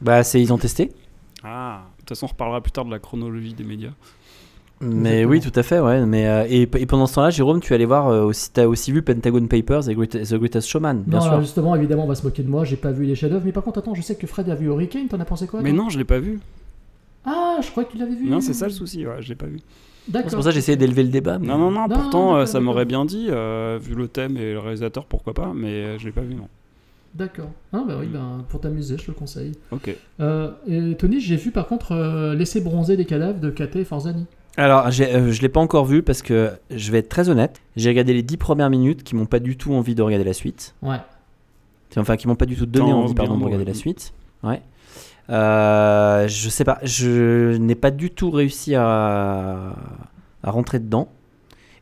Bah 0.00 0.24
c'est 0.24 0.40
ils 0.42 0.52
ont 0.52 0.58
testé. 0.58 0.90
Ah, 1.44 1.82
de 1.96 2.00
toute 2.00 2.08
façon, 2.08 2.26
on 2.26 2.30
reparlera 2.30 2.60
plus 2.60 2.72
tard 2.72 2.84
de 2.84 2.90
la 2.90 2.98
chronologie 2.98 3.54
des 3.54 3.62
médias. 3.64 3.90
Mais 4.80 5.22
Exactement. 5.22 5.30
oui, 5.30 5.40
tout 5.40 5.52
à 5.54 5.62
fait, 5.62 5.80
ouais. 5.80 6.04
Mais 6.04 6.26
euh, 6.26 6.44
et, 6.50 6.62
et 6.62 6.86
pendant 6.86 7.06
ce 7.06 7.14
temps-là, 7.14 7.30
Jérôme, 7.30 7.60
tu 7.60 7.72
es 7.72 7.76
allé 7.76 7.86
voir 7.86 8.08
euh, 8.08 8.24
aussi, 8.24 8.50
t'as 8.52 8.66
aussi 8.66 8.92
vu 8.92 9.00
Pentagon 9.02 9.46
Papers 9.46 9.88
et 9.88 9.94
Great- 9.94 10.22
The 10.22 10.34
Greatest 10.34 10.68
Showman, 10.68 11.02
bien 11.06 11.18
Non, 11.18 11.20
sûr. 11.22 11.30
alors, 11.32 11.42
justement, 11.42 11.74
évidemment, 11.76 12.04
on 12.04 12.08
va 12.08 12.14
se 12.14 12.24
moquer 12.24 12.42
de 12.42 12.50
moi. 12.50 12.64
J'ai 12.64 12.76
pas 12.76 12.90
vu 12.92 13.04
les 13.06 13.14
chefs-d'œuvre, 13.14 13.44
mais 13.46 13.52
par 13.52 13.62
contre, 13.64 13.78
attends, 13.78 13.94
je 13.94 14.02
sais 14.02 14.16
que 14.16 14.26
Fred 14.26 14.50
a 14.50 14.54
vu 14.54 14.66
Hurricane. 14.66 15.08
T'en 15.08 15.18
as 15.20 15.24
pensé 15.24 15.46
quoi 15.46 15.62
mais 15.62 15.72
non, 15.72 15.88
je 15.88 15.96
l'ai 15.98 16.04
pas 16.04 16.18
vu. 16.18 16.40
Ah, 17.24 17.58
je 17.62 17.70
crois 17.70 17.84
que 17.84 17.92
tu 17.92 17.98
l'avais 17.98 18.14
vu. 18.16 18.28
Non, 18.28 18.40
c'est 18.40 18.52
ça 18.52 18.66
le 18.66 18.72
souci, 18.72 19.06
ouais, 19.06 19.16
je 19.20 19.28
l'ai 19.30 19.34
pas 19.34 19.46
vu. 19.46 19.60
D'accord. 20.08 20.30
C'est 20.30 20.36
pour 20.36 20.44
ça 20.44 20.50
que 20.50 20.54
j'ai 20.54 20.58
essayé 20.60 20.76
d'élever 20.76 21.02
le 21.02 21.08
débat. 21.08 21.38
mais- 21.38 21.46
Non, 21.48 21.58
non, 21.58 21.70
non, 21.70 21.88
Non, 21.88 21.94
pourtant, 21.94 22.32
non, 22.32 22.36
euh, 22.36 22.46
ça 22.46 22.60
m'aurait 22.60 22.84
bien 22.84 23.04
dit, 23.04 23.26
euh, 23.30 23.78
vu 23.82 23.94
le 23.94 24.08
thème 24.08 24.36
et 24.36 24.52
le 24.52 24.58
réalisateur, 24.60 25.04
pourquoi 25.06 25.34
pas, 25.34 25.52
mais 25.54 25.68
euh, 25.68 25.98
je 25.98 26.04
l'ai 26.06 26.12
pas 26.12 26.20
vu, 26.20 26.34
non. 26.34 26.48
D'accord. 27.14 27.50
Ah, 27.72 27.82
bah 27.88 27.96
oui, 27.98 28.06
ben, 28.06 28.44
pour 28.48 28.60
t'amuser, 28.60 28.96
je 28.98 29.04
te 29.04 29.10
le 29.10 29.16
conseille. 29.16 29.52
Ok. 29.70 29.94
Euh, 30.20 30.50
et 30.68 30.94
Tony, 30.96 31.18
j'ai 31.20 31.36
vu 31.36 31.50
par 31.50 31.66
contre 31.66 31.92
euh, 31.92 32.34
Laisser 32.34 32.60
bronzer 32.60 32.94
les 32.96 33.06
cadavres 33.06 33.40
de 33.40 33.48
Kate 33.50 33.82
Forzani. 33.84 34.26
Alors, 34.58 34.90
j'ai- 34.90 35.14
euh, 35.14 35.32
je 35.32 35.40
l'ai 35.42 35.48
pas 35.48 35.60
encore 35.60 35.86
vu 35.86 36.02
parce 36.02 36.20
que 36.22 36.50
je 36.70 36.92
vais 36.92 36.98
être 36.98 37.08
très 37.08 37.28
honnête. 37.30 37.60
J'ai 37.74 37.88
regardé 37.88 38.12
les 38.12 38.22
10 38.22 38.36
premières 38.36 38.68
minutes 38.70 39.02
qui 39.02 39.14
m'ont 39.16 39.26
pas 39.26 39.38
du 39.38 39.56
tout 39.56 39.72
envie 39.74 39.94
de 39.94 40.02
regarder 40.02 40.24
la 40.24 40.32
suite. 40.34 40.74
Ouais. 40.82 40.96
Enfin, 41.96 42.16
qui 42.18 42.28
m'ont 42.28 42.34
pas 42.36 42.44
du 42.46 42.56
tout 42.56 42.66
donné 42.66 42.90
Tant 42.90 43.00
envie 43.02 43.14
pardon, 43.14 43.38
de 43.38 43.44
regarder 43.44 43.64
ouais. 43.64 43.70
la 43.70 43.74
suite. 43.74 44.12
Ouais. 44.42 44.60
Euh, 45.28 46.28
je 46.28 46.48
sais 46.48 46.64
pas, 46.64 46.78
je 46.82 47.56
n'ai 47.56 47.74
pas 47.74 47.90
du 47.90 48.10
tout 48.10 48.30
réussi 48.30 48.74
à, 48.74 49.74
à 50.42 50.50
rentrer 50.50 50.78
dedans. 50.78 51.08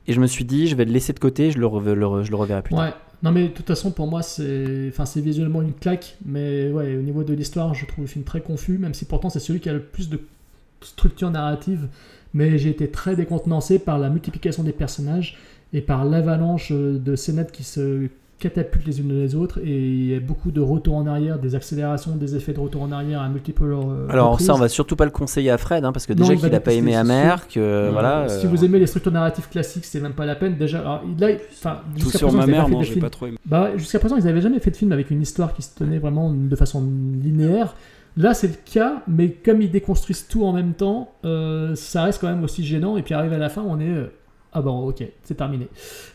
Et 0.07 0.13
je 0.13 0.21
me 0.21 0.27
suis 0.27 0.45
dit, 0.45 0.67
je 0.67 0.77
vais 0.77 0.85
le 0.85 0.93
laisser 0.93 1.13
de 1.13 1.19
côté, 1.19 1.51
je 1.51 1.59
le, 1.59 1.67
re- 1.67 2.23
je 2.23 2.31
le 2.31 2.37
reverrai 2.37 2.63
plus 2.63 2.75
tard. 2.75 2.85
Ouais. 2.85 2.93
Non, 3.23 3.33
mais 3.33 3.45
de 3.45 3.49
toute 3.55 3.67
façon, 3.67 3.91
pour 3.91 4.07
moi, 4.07 4.23
c'est 4.23 4.89
enfin, 4.91 5.07
c'est 5.07 5.23
visuellement 5.23 5.63
une 5.63 5.73
claque. 5.73 6.17
Mais 6.27 6.71
ouais, 6.71 6.95
au 6.97 7.01
niveau 7.01 7.25
de 7.25 7.33
l'histoire, 7.33 7.73
je 7.73 7.87
trouve 7.87 8.05
le 8.05 8.09
film 8.09 8.25
très 8.25 8.43
confus, 8.43 8.77
même 8.77 8.93
si 8.93 9.07
pourtant 9.07 9.31
c'est 9.31 9.41
celui 9.41 9.61
qui 9.61 9.71
a 9.71 9.73
le 9.73 9.81
plus 9.83 10.11
de 10.11 10.21
structure 10.83 11.31
narrative. 11.31 11.89
Mais 12.35 12.59
j'ai 12.59 12.69
été 12.69 12.91
très 12.91 13.17
décontenancé 13.17 13.79
par 13.79 13.99
la 13.99 14.11
multiplication 14.11 14.63
des 14.63 14.73
personnages 14.73 15.39
et 15.73 15.81
par 15.81 16.05
l'avalanche 16.05 16.71
de 16.71 17.17
scénettes 17.17 17.53
qui 17.53 17.65
se 17.65 18.09
catapultent 18.39 18.87
les 18.87 19.01
unes 19.01 19.09
les 19.21 19.35
autres 19.35 19.59
et 19.65 19.89
il 19.89 20.07
y 20.07 20.15
a 20.15 20.21
beaucoup 20.21 20.51
de 20.51 20.61
retours 20.61 20.97
en 20.97 21.07
arrière, 21.07 21.39
des 21.39 21.55
accélérations, 21.55 22.17
des 22.17 22.37
effets 22.37 22.53
de 22.53 22.61
retour 22.61 22.83
en 22.83 22.93
arrière 22.93 23.21
à 23.23 23.29
multiples 23.29 23.65
euh, 23.65 24.07
Alors 24.11 24.33
reprises. 24.33 24.47
ça, 24.47 24.55
on 24.55 24.59
va 24.59 24.69
surtout 24.69 24.97
pas 24.97 25.05
le 25.05 25.11
conseiller 25.11 25.51
à 25.51 25.59
Fred, 25.59 25.85
hein, 25.85 25.93
parce 25.93 26.07
que 26.07 26.13
déjà 26.13 26.35
qu'il 26.37 26.55
a 26.55 26.61
pas 26.61 26.73
aimé 26.73 26.95
Amer, 26.97 27.49
que 27.49 27.61
Euh, 27.61 27.89
voilà. 27.93 28.29
Si 28.29 28.47
euh, 28.47 28.49
vous 28.51 28.65
aimez 28.65 28.79
les 28.79 28.87
structures 28.87 29.13
narratives 29.13 29.49
classiques, 29.49 29.85
c'est 29.85 30.01
même 30.01 30.13
pas 30.13 30.27
la 30.27 30.35
peine. 30.35 30.57
Déjà, 30.57 30.81
alors, 30.81 31.03
là, 31.19 31.31
il- 31.31 31.39
enfin, 31.53 31.81
Tout 31.97 32.03
jusqu'à 32.05 32.19
sur 32.19 32.29
présent, 32.29 32.39
ma 32.39 32.45
ils 32.45 32.51
mère, 32.51 32.63
pas 32.65 32.69
fait 32.69 32.75
non, 32.75 32.83
film. 32.83 33.01
pas 33.01 33.11
trop 33.11 33.27
aimé. 33.27 33.39
Bah, 33.47 33.71
jusqu'à 33.77 33.99
présent, 33.99 34.17
ils 34.17 34.25
n'avaient 34.25 34.41
jamais 34.43 34.59
fait 34.61 34.71
de 34.71 34.77
film 34.77 34.93
avec 34.93 35.11
une 35.11 35.23
histoire 35.23 35.55
qui 35.55 35.63
se 35.63 35.75
tenait 35.75 35.99
vraiment 35.99 36.31
de 36.33 36.57
façon 36.57 36.83
linéaire. 37.23 37.75
Là, 38.17 38.33
c'est 38.35 38.47
le 38.49 38.55
cas, 38.65 39.03
mais 39.09 39.31
comme 39.31 39.61
ils 39.63 39.71
déconstruisent 39.71 40.29
tout 40.29 40.45
en 40.45 40.53
même 40.53 40.75
temps, 40.75 41.11
euh, 41.25 41.75
ça 41.75 42.05
reste 42.05 42.21
quand 42.21 42.29
même 42.29 42.45
aussi 42.45 42.65
gênant. 42.65 42.97
Et 42.97 43.03
puis, 43.03 43.15
arrivé 43.15 43.35
à 43.37 43.39
la 43.39 43.49
fin, 43.49 43.63
on 43.67 43.81
est. 43.81 44.11
ah 44.55 44.63
bon, 44.63 44.89
ok, 44.89 45.05
c'est 45.25 45.35
terminé. 45.37 45.69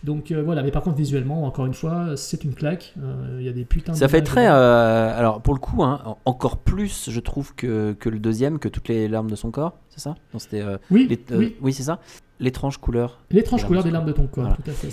Donc 0.03 0.31
euh, 0.31 0.41
voilà, 0.41 0.63
mais 0.63 0.71
par 0.71 0.81
contre, 0.81 0.95
visuellement, 0.97 1.43
encore 1.45 1.65
une 1.65 1.73
fois, 1.73 2.15
c'est 2.15 2.43
une 2.43 2.53
claque. 2.55 2.93
Euh, 3.03 3.37
Il 3.39 3.45
y 3.45 3.49
a 3.49 3.51
des 3.53 3.65
putains 3.65 3.93
Ça 3.93 4.07
fait 4.07 4.21
très. 4.21 4.47
euh, 4.49 5.17
alors 5.17 5.41
pour 5.41 5.53
le 5.53 5.59
coup, 5.59 5.83
hein, 5.83 6.01
en- 6.05 6.17
encore 6.25 6.57
plus, 6.57 7.09
je 7.09 7.19
trouve 7.19 7.53
que, 7.55 7.93
que 7.93 8.09
le 8.09 8.19
deuxième, 8.19 8.57
que 8.59 8.69
toutes 8.69 8.87
les 8.87 9.07
larmes 9.07 9.29
de 9.29 9.35
son 9.35 9.51
corps, 9.51 9.73
c'est 9.89 9.99
ça? 9.99 10.15
Non, 10.33 10.39
c'était. 10.39 10.63
Oui, 10.89 11.07
les- 11.09 11.55
oui. 11.61 11.73
c'est 11.73 11.83
ça? 11.83 11.99
L'étrange 12.41 12.77
couleur. 12.77 13.19
L'étrange 13.31 13.61
Des 13.61 13.67
couleur 13.67 13.81
larmes 13.83 13.89
des 13.89 13.93
larmes 13.93 14.07
de 14.07 14.11
ton 14.13 14.27
corps, 14.27 14.43
Voilà. 14.45 14.55
tout 14.55 14.69
à 14.69 14.73
fait. 14.73 14.87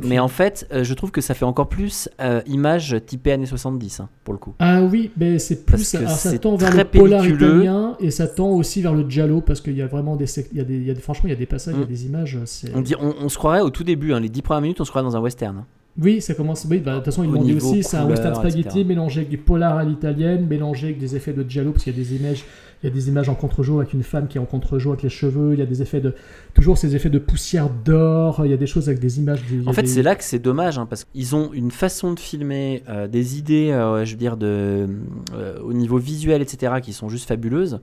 De 0.00 0.06
Mais 0.06 0.18
en 0.18 0.28
fait, 0.28 0.68
euh, 0.72 0.84
je 0.84 0.92
trouve 0.92 1.10
que 1.10 1.22
ça 1.22 1.32
fait 1.32 1.46
encore 1.46 1.68
plus 1.68 2.08
euh, 2.20 2.42
image 2.46 2.96
typée 3.06 3.32
années 3.32 3.46
70, 3.46 4.00
hein, 4.00 4.08
pour 4.24 4.34
le 4.34 4.38
coup. 4.38 4.54
Ah 4.58 4.82
oui, 4.82 5.10
mais 5.16 5.38
c'est 5.38 5.64
Parce 5.64 5.82
plus. 5.90 5.92
que 5.92 5.96
Alors 6.04 6.10
ça 6.10 6.38
tend 6.38 6.56
vers 6.56 6.68
très 6.70 6.78
le 6.84 6.84
polar 6.90 7.22
pelliculeux. 7.22 7.54
italien 7.62 7.96
et 7.98 8.10
ça 8.10 8.28
tend 8.28 8.50
aussi 8.50 8.82
vers 8.82 8.92
le 8.94 9.08
giallo 9.08 9.40
parce 9.40 9.62
qu'il 9.62 9.76
y 9.76 9.80
a 9.82 9.86
vraiment 9.86 10.16
des, 10.16 10.26
sec- 10.26 10.48
il 10.52 10.58
y 10.58 10.60
a 10.60 10.64
des, 10.64 10.76
il 10.76 10.84
y 10.86 10.90
a 10.90 10.94
des- 10.94 11.00
franchement, 11.00 11.28
il 11.28 11.30
y 11.30 11.34
a 11.34 11.38
des 11.38 11.46
passages, 11.46 11.74
il 11.76 11.80
y 11.80 11.82
a 11.82 11.86
Mm. 11.86 11.88
des 11.88 12.06
images. 12.06 12.38
c'est- 12.44 12.72
On, 12.74 12.82
dit, 12.82 12.94
on, 13.00 13.14
on 13.22 13.28
se 13.30 13.38
croirait 13.38 13.62
au 13.62 13.70
tout 13.70 13.84
début, 13.84 14.12
hein, 14.12 14.20
les 14.20 14.28
10 14.28 14.42
premières 14.42 14.60
minutes, 14.62 14.80
on 14.80 14.84
se 14.84 14.90
croirait 14.90 15.08
dans 15.08 15.16
un 15.16 15.20
western. 15.20 15.56
hein. 15.58 15.66
Oui, 16.00 16.22
ça 16.22 16.32
commence. 16.34 16.66
Oui, 16.70 16.78
bah, 16.78 16.92
de 16.92 16.96
toute 16.96 17.04
façon, 17.06 17.22
ils 17.22 17.30
l'ont 17.30 17.42
dit 17.42 17.54
aussi. 17.54 17.82
C'est 17.82 17.98
un 17.98 18.06
western 18.06 18.34
spaghetti 18.34 18.60
etc. 18.60 18.84
mélangé 18.84 19.20
avec 19.20 19.28
du 19.30 19.36
polar 19.36 19.76
à 19.76 19.84
l'italienne, 19.84 20.46
mélangé 20.46 20.86
avec 20.88 20.98
des 20.98 21.16
effets 21.16 21.34
de 21.34 21.44
giallo 21.48 21.72
parce 21.72 21.84
qu'il 21.84 21.94
y 21.94 22.00
a 22.00 22.02
des 22.02 22.16
images. 22.16 22.44
Il 22.82 22.88
y 22.88 22.90
a 22.90 22.94
des 22.94 23.08
images 23.08 23.28
en 23.28 23.34
contre-jour 23.36 23.78
avec 23.80 23.92
une 23.92 24.02
femme 24.02 24.26
qui 24.26 24.38
est 24.38 24.40
en 24.40 24.44
contre-jour 24.44 24.92
avec 24.92 25.02
les 25.04 25.08
cheveux. 25.08 25.52
Il 25.52 25.58
y 25.60 25.62
a 25.62 25.66
des 25.66 25.82
effets 25.82 26.00
de 26.00 26.14
toujours 26.52 26.76
ces 26.78 26.96
effets 26.96 27.10
de 27.10 27.18
poussière 27.20 27.68
d'or. 27.70 28.42
Il 28.44 28.50
y 28.50 28.54
a 28.54 28.56
des 28.56 28.66
choses 28.66 28.88
avec 28.88 28.98
des 28.98 29.18
images. 29.20 29.40
En 29.66 29.72
fait, 29.72 29.82
des- 29.82 29.88
c'est 29.88 30.02
là 30.02 30.16
que 30.16 30.24
c'est 30.24 30.40
dommage, 30.40 30.78
hein, 30.78 30.86
parce 30.86 31.04
qu'ils 31.04 31.36
ont 31.36 31.52
une 31.52 31.70
façon 31.70 32.12
de 32.12 32.18
filmer, 32.18 32.82
euh, 32.88 33.06
des 33.06 33.38
idées, 33.38 33.70
euh, 33.70 34.04
je 34.04 34.10
veux 34.12 34.16
dire, 34.18 34.36
de, 34.36 34.88
euh, 35.34 35.60
au 35.62 35.72
niveau 35.72 35.98
visuel, 35.98 36.42
etc., 36.42 36.74
qui 36.82 36.92
sont 36.92 37.08
juste 37.08 37.28
fabuleuses. 37.28 37.80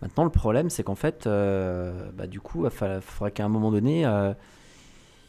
Maintenant, 0.00 0.24
le 0.24 0.30
problème, 0.30 0.70
c'est 0.70 0.82
qu'en 0.82 0.94
fait, 0.94 1.24
bah, 1.26 2.26
du 2.26 2.40
coup, 2.40 2.64
il 2.64 2.70
fa- 2.70 3.00
faudra 3.00 3.30
qu'à 3.30 3.44
un 3.44 3.48
moment 3.48 3.70
donné, 3.70 4.04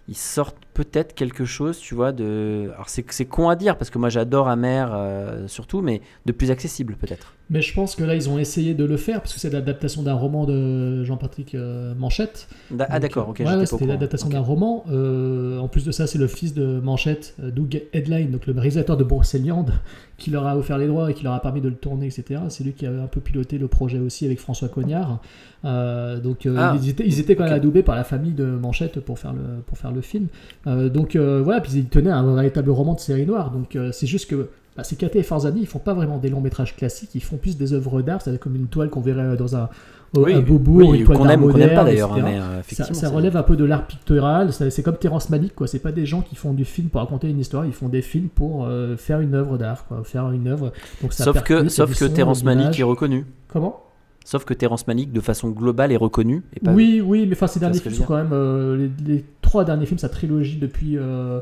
ils 0.10 0.16
sortent 0.16 0.58
peut-être 0.74 1.14
quelque 1.16 1.44
chose, 1.44 1.80
tu 1.80 1.94
vois, 1.96 2.12
de. 2.14 2.70
Alors, 2.74 2.88
c'est 2.88 3.04
c'est 3.12 3.26
con 3.26 3.50
à 3.50 3.56
dire, 3.56 3.78
parce 3.78 3.90
que 3.90 3.98
moi, 3.98 4.10
j'adore 4.10 4.48
Amer, 4.48 4.90
euh, 4.94 5.48
surtout, 5.48 5.82
mais 5.82 6.02
de 6.26 6.32
plus 6.32 6.50
accessible, 6.52 6.96
peut-être. 6.96 7.34
Mais 7.50 7.62
je 7.62 7.74
pense 7.74 7.96
que 7.96 8.04
là, 8.04 8.16
ils 8.16 8.30
ont 8.30 8.38
essayé 8.38 8.74
de 8.74 8.84
le 8.86 8.98
faire 8.98 9.22
parce 9.22 9.34
que 9.34 9.40
c'est 9.40 9.50
l'adaptation 9.50 10.04
d'un 10.04 10.14
roman 10.14 10.46
de 10.46 11.04
Jean-Patrick 11.04 11.56
euh, 11.56 11.94
Manchette. 11.96 12.48
Da- 12.72 12.88
ah, 12.90 13.00
d'accord, 13.00 13.30
ok, 13.30 13.40
ouais, 13.46 13.66
c'était 13.66 13.86
l'adaptation 13.86 14.30
d'un 14.30 14.40
roman. 14.42 14.84
Euh, 14.90 15.58
en 15.60 15.68
plus 15.68 15.84
de 15.86 15.92
ça, 15.92 16.08
c'est 16.08 16.18
le 16.20 16.28
fils 16.28 16.54
de 16.54 16.80
Manchette, 16.80 17.36
Doug 17.40 17.84
Headline, 17.94 18.32
donc 18.32 18.46
le 18.48 18.54
réalisateur 18.54 18.98
de 18.98 19.04
Brocéliande, 19.04 19.74
qui 20.18 20.32
leur 20.32 20.48
a 20.48 20.58
offert 20.58 20.78
les 20.78 20.88
droits 20.88 21.12
et 21.12 21.14
qui 21.14 21.24
leur 21.24 21.34
a 21.34 21.42
permis 21.42 21.62
de 21.62 21.70
le 21.70 21.76
tourner, 21.76 22.08
etc. 22.08 22.42
C'est 22.50 22.64
lui 22.64 22.74
qui 22.74 22.86
a 22.88 22.90
un 22.90 23.08
peu 23.08 23.22
piloté 23.22 23.58
le 23.58 23.68
projet 23.68 24.00
aussi 24.00 24.26
avec 24.26 24.40
François 24.40 24.68
Cognard. 24.68 25.22
Euh, 25.64 26.20
donc 26.20 26.46
euh, 26.46 26.56
Ah, 26.58 26.76
ils, 26.82 26.90
étaient, 26.90 27.06
ils 27.06 27.20
étaient 27.20 27.36
quand 27.36 27.44
même 27.44 27.54
adoubés 27.54 27.84
par 27.84 27.96
la 27.96 28.04
famille 28.04 28.34
de 28.34 28.46
Manchette 28.46 29.00
pour 29.00 29.20
faire 29.20 29.34
le, 29.34 29.62
pour 29.66 29.78
faire 29.78 29.92
le 29.92 30.02
film. 30.02 30.28
Euh, 30.66 30.90
donc 30.90 31.16
euh, 31.16 31.42
voilà, 31.44 31.62
puis 31.62 31.72
ils 31.76 31.86
tenaient 31.86 32.12
un 32.12 32.34
véritable 32.34 32.72
roman 32.72 32.96
de 32.96 33.00
série 33.00 33.26
noire. 33.26 33.52
Donc 33.52 33.78
c'est 33.92 34.08
juste 34.08 34.30
que 34.30 34.50
bah, 34.76 34.84
c'est 34.84 34.96
Kate 34.96 35.16
et 35.16 35.24
Farzani, 35.24 35.62
ils 35.62 35.68
font 35.68 35.80
pas 35.80 35.94
vraiment 35.94 36.18
des 36.18 36.30
longs 36.30 36.42
métrages 36.42 36.76
classiques, 36.76 37.14
ils 37.16 37.24
font 37.24 37.38
plus 37.38 37.58
des 37.58 37.74
œuvres 37.74 38.02
d'art, 38.02 38.22
c'est 38.22 38.40
comme 38.40 38.56
une 38.56 38.68
toile 38.68 38.90
qu'on 38.90 39.02
verrait 39.02 39.36
dans 39.36 39.56
un, 39.56 39.70
Oui, 40.16 40.34
un 40.34 40.40
Beaubourg, 40.42 40.90
oui, 40.90 41.04
qu'on 41.04 41.28
aime 41.28 41.44
ou 41.44 41.52
qu'on 41.52 41.58
n'aime 41.58 41.76
pas 41.76 41.84
d'ailleurs, 41.84 42.14
hein, 42.14 42.24
euh, 42.26 42.62
Ça, 42.64 43.10
relève 43.10 43.36
un 43.36 43.44
peu 43.44 43.56
de 43.56 43.66
l'art 43.66 43.86
pictural, 43.88 44.54
c'est 44.54 44.84
comme 44.84 44.98
Terrence 44.98 45.30
Malick, 45.30 45.54
quoi. 45.54 45.68
C'est 45.68 45.80
pas 45.80 45.92
des 45.92 46.06
gens 46.06 46.22
qui 46.22 46.36
font 46.36 46.54
du 46.54 46.66
film 46.66 46.90
pour 46.90 47.02
raconter 47.02 47.30
une 47.30 47.40
histoire, 47.40 47.66
ils 47.66 47.74
font 47.74 47.90
des 47.90 48.02
films 48.02 48.30
pour 48.30 48.66
euh, 48.66 48.96
faire 48.96 49.20
une 49.20 49.36
œuvre 49.36 49.58
d'art. 49.58 49.86
Faire 50.06 50.32
une 50.32 50.48
œuvre. 50.48 50.72
Donc 51.02 51.14
ça 51.14 51.26
Sauf 51.26 51.44
que, 51.44 51.68
sauf 51.70 51.90
que 51.92 52.08
son, 52.08 52.32
de 52.32 52.44
Malick 52.46 52.80
est 52.80 52.84
reconnu. 52.84 53.26
Comment? 53.50 53.82
Sauf 54.26 54.44
que 54.44 54.54
Terrence 54.54 54.88
Malick, 54.88 55.12
de 55.14 55.22
façon 55.22 55.50
globale, 55.50 55.92
est 55.92 55.98
reconnu. 55.98 56.44
Et 56.56 56.60
pas 56.60 56.72
Oui, 56.74 57.02
oui, 57.06 57.26
mais 57.28 57.34
enfin, 57.34 57.48
ces 57.48 57.60
derniers 57.60 57.80
films 57.80 57.96
sont 57.96 58.04
quand 58.04 58.18
même. 58.18 58.34
euh, 58.34 58.90
les, 59.06 59.14
les 59.16 59.26
trois 59.42 59.64
derniers 59.66 59.86
films, 59.86 60.00
sa 60.00 60.10
trilogie 60.10 60.58
depuis. 60.58 60.98
euh, 60.98 61.40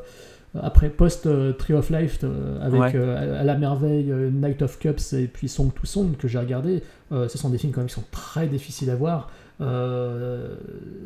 après 0.61 0.87
post 0.89 1.25
euh, 1.25 1.51
Tree 1.51 1.73
of 1.73 1.89
Life 1.89 2.23
avec 2.61 2.79
Ouais. 2.79 2.95
à, 2.97 3.39
à 3.41 3.43
la 3.43 3.57
merveille 3.57 4.13
Night 4.31 4.61
of 4.61 4.79
Cups 4.79 5.11
et 5.11 5.27
puis 5.27 5.49
Song 5.49 5.69
to 5.73 5.85
Song 5.85 6.11
que 6.17 6.29
j'ai 6.29 6.39
regardé 6.39 6.81
euh, 7.11 7.27
ce 7.27 7.37
sont 7.37 7.49
des 7.49 7.57
films 7.57 7.71
quand 7.71 7.81
même 7.81 7.87
qui 7.87 7.93
sont 7.93 8.03
très 8.11 8.47
difficiles 8.47 8.89
à 8.89 8.95
voir 8.95 9.29
euh, 9.61 10.55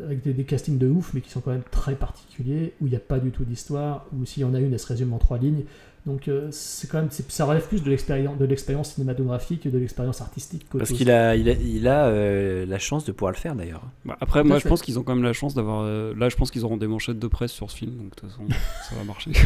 avec 0.05 0.21
des, 0.23 0.43
castings 0.43 0.77
de 0.77 0.87
ouf 0.87 1.13
mais 1.13 1.21
qui 1.21 1.29
sont 1.29 1.41
quand 1.41 1.51
même 1.51 1.63
très 1.69 1.95
particuliers 1.95 2.73
où 2.81 2.87
il 2.87 2.89
n'y 2.89 2.95
a 2.95 3.01
pas 3.01 3.19
du 3.19 3.31
tout 3.31 3.43
d'histoire 3.43 4.05
ou 4.17 4.25
s'il 4.25 4.41
y 4.41 4.45
en 4.45 4.53
a 4.53 4.59
une 4.59 4.73
elle 4.73 4.79
se 4.79 4.87
résume 4.87 5.13
en 5.13 5.19
trois 5.19 5.37
lignes 5.37 5.65
donc 6.09 6.27
euh, 6.27 6.47
c'est 6.51 6.89
quand 6.89 6.97
même 6.99 7.09
ça 7.11 7.45
relève 7.45 7.65
plus 7.67 7.83
de 7.83 7.89
l'expérience 7.89 8.37
de 8.37 8.45
l'expérience 8.45 8.93
cinématographique 8.93 9.61
que 9.63 9.69
de 9.69 9.77
l'expérience 9.77 10.19
artistique 10.21 10.65
Parce 10.77 10.91
qu'il 10.91 11.09
a, 11.11 11.35
il 11.35 11.47
a, 11.49 11.53
il 11.53 11.87
a 11.87 12.05
euh, 12.07 12.65
la 12.65 12.79
chance 12.79 13.05
de 13.05 13.11
pouvoir 13.11 13.31
le 13.31 13.37
faire 13.37 13.55
d'ailleurs. 13.55 13.83
Bah, 14.05 14.17
après, 14.19 14.41
Tout 14.41 14.47
moi, 14.47 14.57
je 14.57 14.63
fait. 14.63 14.69
pense 14.69 14.81
qu'ils 14.81 14.97
ont 14.99 15.03
quand 15.03 15.15
même 15.15 15.23
la 15.23 15.33
chance 15.33 15.53
d'avoir. 15.55 15.83
euh, 15.85 16.13
là, 16.17 16.29
je 16.29 16.35
pense 16.35 16.51
qu'ils 16.51 16.65
auront 16.65 16.77
des 16.77 16.87
manchettes 16.87 17.19
de 17.19 17.27
presse 17.27 17.51
sur 17.51 17.69
ce 17.71 17.77
film, 17.77 17.91
donc 17.97 18.09
de 18.09 18.15
toute 18.15 18.29
façon, 18.29 18.41
ça 18.89 18.95
va 18.95 19.03
marcher. 19.05 19.31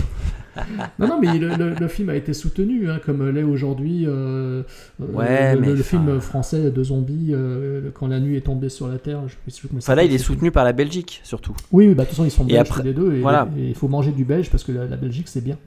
Non, 1.00 1.08
non, 1.08 1.20
mais 1.20 1.40
le, 1.40 1.56
le- 1.56 1.74
le 1.74 1.88
film 1.88 2.10
a 2.10 2.16
été 2.16 2.32
soutenu, 2.34 2.88
hein, 2.90 3.00
comme 3.04 3.28
l'est 3.32 3.42
aujourd'hui 3.42 4.06
euh, 4.06 4.62
euh, 5.02 5.06
Ouais, 5.12 5.56
le, 5.56 5.62
mais 5.62 5.68
le 5.74 5.82
film 5.82 6.22
français 6.22 6.70
de 6.70 6.84
zombies, 6.84 7.30
euh, 7.32 7.90
quand 7.94 8.06
la 8.06 8.20
nuit 8.20 8.38
est 8.38 8.42
tombée 8.42 8.70
sur 8.70 8.88
la 8.88 9.00
Terre. 9.00 9.22
Je 9.28 9.34
sais 9.52 9.62
plus 9.62 9.68
comment 9.70 9.80
Enfin 9.80 9.96
là, 9.96 10.04
il 10.04 10.14
est 10.14 10.18
soutenu 10.20 10.52
par 10.52 10.64
la 10.64 10.72
Belgique 10.74 11.22
surtout. 11.24 11.56
Oui, 11.72 11.88
oui, 11.88 11.96
bah, 11.96 12.04
de 12.04 12.10
toute 12.10 12.18
façon, 12.18 12.26
ils 12.26 12.32
sont 12.32 12.46
belges 12.46 12.60
après- 12.60 12.84
les 12.84 12.94
deux, 12.94 13.16
et 13.16 13.22
voilà. 13.22 13.50
et 13.58 13.70
il 13.70 13.76
faut 13.76 13.88
manger 13.88 14.12
du 14.12 14.26
belge 14.26 14.52
parce 14.52 14.64
que 14.64 14.72
la, 14.72 14.86
la 14.86 14.96
Belgique, 14.96 15.28
c'est 15.28 15.44
bien. 15.44 15.58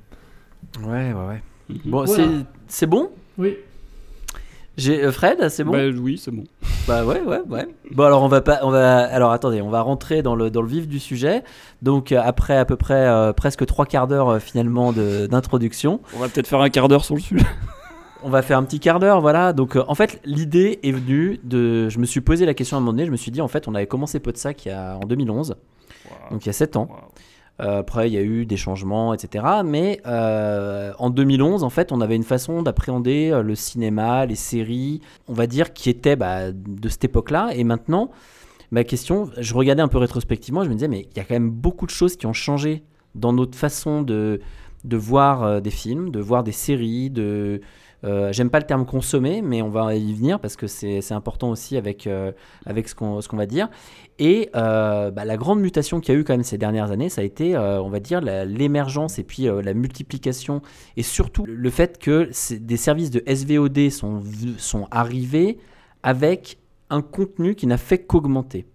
Ouais, 0.84 1.12
ouais, 1.12 1.26
ouais. 1.28 1.42
Bon, 1.84 2.04
Voilà. 2.04 2.12
c'est, 2.24 2.28
c'est 2.68 2.86
bon? 2.86 3.10
Oui. 3.38 3.56
J'ai 4.76 5.02
euh, 5.04 5.10
Fred, 5.10 5.48
c'est 5.48 5.64
bon? 5.64 5.72
Bah, 5.72 5.86
oui, 5.88 6.18
c'est 6.18 6.30
bon. 6.30 6.44
Bah 6.86 7.04
ouais, 7.04 7.20
ouais, 7.22 7.40
ouais. 7.48 7.66
Bon 7.92 8.04
alors 8.04 8.22
on 8.22 8.28
va 8.28 8.42
pas, 8.42 8.60
on 8.62 8.70
va, 8.70 8.98
alors 9.06 9.32
attendez, 9.32 9.60
on 9.62 9.70
va 9.70 9.80
rentrer 9.80 10.22
dans 10.22 10.36
le 10.36 10.50
dans 10.50 10.60
le 10.62 10.68
vif 10.68 10.86
du 10.86 11.00
sujet. 11.00 11.42
Donc 11.82 12.12
euh, 12.12 12.20
après 12.22 12.56
à 12.56 12.64
peu 12.66 12.76
près 12.76 12.94
euh, 13.08 13.32
presque 13.32 13.64
trois 13.66 13.86
quarts 13.86 14.06
d'heure 14.06 14.28
euh, 14.28 14.38
finalement 14.38 14.92
de- 14.92 15.26
d'introduction, 15.26 16.00
On 16.14 16.18
va 16.20 16.28
peut-être 16.28 16.46
faire 16.46 16.60
un 16.60 16.68
quart 16.68 16.86
d'heure 16.88 17.04
sur 17.06 17.14
le 17.16 17.20
sujet. 17.22 17.44
on 18.22 18.28
va 18.30 18.42
faire 18.42 18.58
un 18.58 18.62
petit 18.64 18.78
quart 18.78 19.00
d'heure, 19.00 19.20
voilà. 19.22 19.52
Donc 19.54 19.74
euh, 19.76 19.82
en 19.88 19.94
fait 19.96 20.20
l'idée 20.26 20.78
est 20.84 20.92
venue 20.92 21.40
de, 21.42 21.88
je 21.88 21.98
me 21.98 22.04
suis 22.04 22.20
posé 22.20 22.44
la 22.46 22.52
question 22.54 22.76
à 22.76 22.78
un 22.78 22.80
moment 22.80 22.92
donné, 22.92 23.06
je 23.06 23.10
me 23.10 23.16
suis 23.16 23.30
dit 23.32 23.40
en 23.40 23.48
fait 23.48 23.66
on 23.66 23.74
avait 23.74 23.86
commencé 23.88 24.20
Podsac 24.20 24.66
il 24.66 24.68
y 24.68 24.72
a, 24.72 24.96
en 24.96 25.06
2011, 25.06 25.56
donc 26.30 26.44
il 26.44 26.46
y 26.46 26.50
a 26.50 26.52
7 26.52 26.76
ans. 26.76 26.88
Après, 27.58 28.10
il 28.10 28.12
y 28.12 28.18
a 28.18 28.22
eu 28.22 28.44
des 28.44 28.56
changements, 28.56 29.14
etc. 29.14 29.44
Mais 29.64 30.00
euh, 30.06 30.92
en 30.98 31.10
2011, 31.10 31.64
en 31.64 31.70
fait, 31.70 31.90
on 31.92 32.00
avait 32.00 32.16
une 32.16 32.22
façon 32.22 32.62
d'appréhender 32.62 33.30
euh, 33.32 33.42
le 33.42 33.54
cinéma, 33.54 34.26
les 34.26 34.34
séries, 34.34 35.00
on 35.26 35.32
va 35.32 35.46
dire, 35.46 35.72
qui 35.72 35.88
était 35.88 36.16
bah, 36.16 36.52
de 36.52 36.88
cette 36.88 37.04
époque-là. 37.04 37.50
Et 37.54 37.64
maintenant, 37.64 38.10
ma 38.70 38.84
question, 38.84 39.30
je 39.38 39.54
regardais 39.54 39.82
un 39.82 39.88
peu 39.88 39.98
rétrospectivement, 39.98 40.64
je 40.64 40.68
me 40.68 40.74
disais, 40.74 40.88
mais 40.88 41.08
il 41.10 41.16
y 41.16 41.20
a 41.20 41.24
quand 41.24 41.34
même 41.34 41.50
beaucoup 41.50 41.86
de 41.86 41.90
choses 41.90 42.16
qui 42.16 42.26
ont 42.26 42.34
changé 42.34 42.82
dans 43.14 43.32
notre 43.32 43.56
façon 43.56 44.02
de, 44.02 44.40
de 44.84 44.96
voir 44.96 45.42
euh, 45.42 45.60
des 45.60 45.70
films, 45.70 46.10
de 46.10 46.20
voir 46.20 46.44
des 46.44 46.52
séries, 46.52 47.10
de... 47.10 47.60
euh, 48.04 48.32
J'aime 48.32 48.50
pas 48.50 48.58
le 48.58 48.66
terme 48.66 48.86
consommer, 48.86 49.42
mais 49.42 49.62
on 49.62 49.68
va 49.68 49.94
y 49.94 50.12
venir 50.12 50.38
parce 50.38 50.56
que 50.56 50.66
c'est 50.66 51.12
important 51.12 51.50
aussi 51.50 51.76
avec, 51.76 52.06
euh, 52.06 52.32
avec 52.64 52.88
ce 52.88 52.94
qu'on 52.94 53.20
qu'on 53.20 53.36
va 53.36 53.46
dire. 53.46 53.68
Et 54.18 54.50
euh, 54.54 55.10
bah, 55.10 55.24
la 55.24 55.36
grande 55.36 55.60
mutation 55.60 56.00
qu'il 56.00 56.14
y 56.14 56.16
a 56.16 56.20
eu 56.20 56.24
quand 56.24 56.34
même 56.34 56.44
ces 56.44 56.58
dernières 56.58 56.90
années, 56.90 57.08
ça 57.08 57.22
a 57.22 57.24
été, 57.24 57.56
on 57.56 57.88
va 57.88 58.00
dire, 58.00 58.20
l'émergence 58.20 59.18
et 59.18 59.24
puis 59.24 59.44
la 59.46 59.74
multiplication 59.74 60.62
et 60.96 61.02
surtout 61.02 61.44
le 61.46 61.70
fait 61.70 61.98
que 61.98 62.30
des 62.58 62.76
services 62.76 63.10
de 63.10 63.22
SVOD 63.26 63.90
sont, 63.90 64.22
sont 64.58 64.86
arrivés 64.90 65.58
avec 66.02 66.58
un 66.90 67.02
contenu 67.02 67.54
qui 67.54 67.66
n'a 67.66 67.78
fait 67.78 67.98
qu'augmenter. 67.98 68.66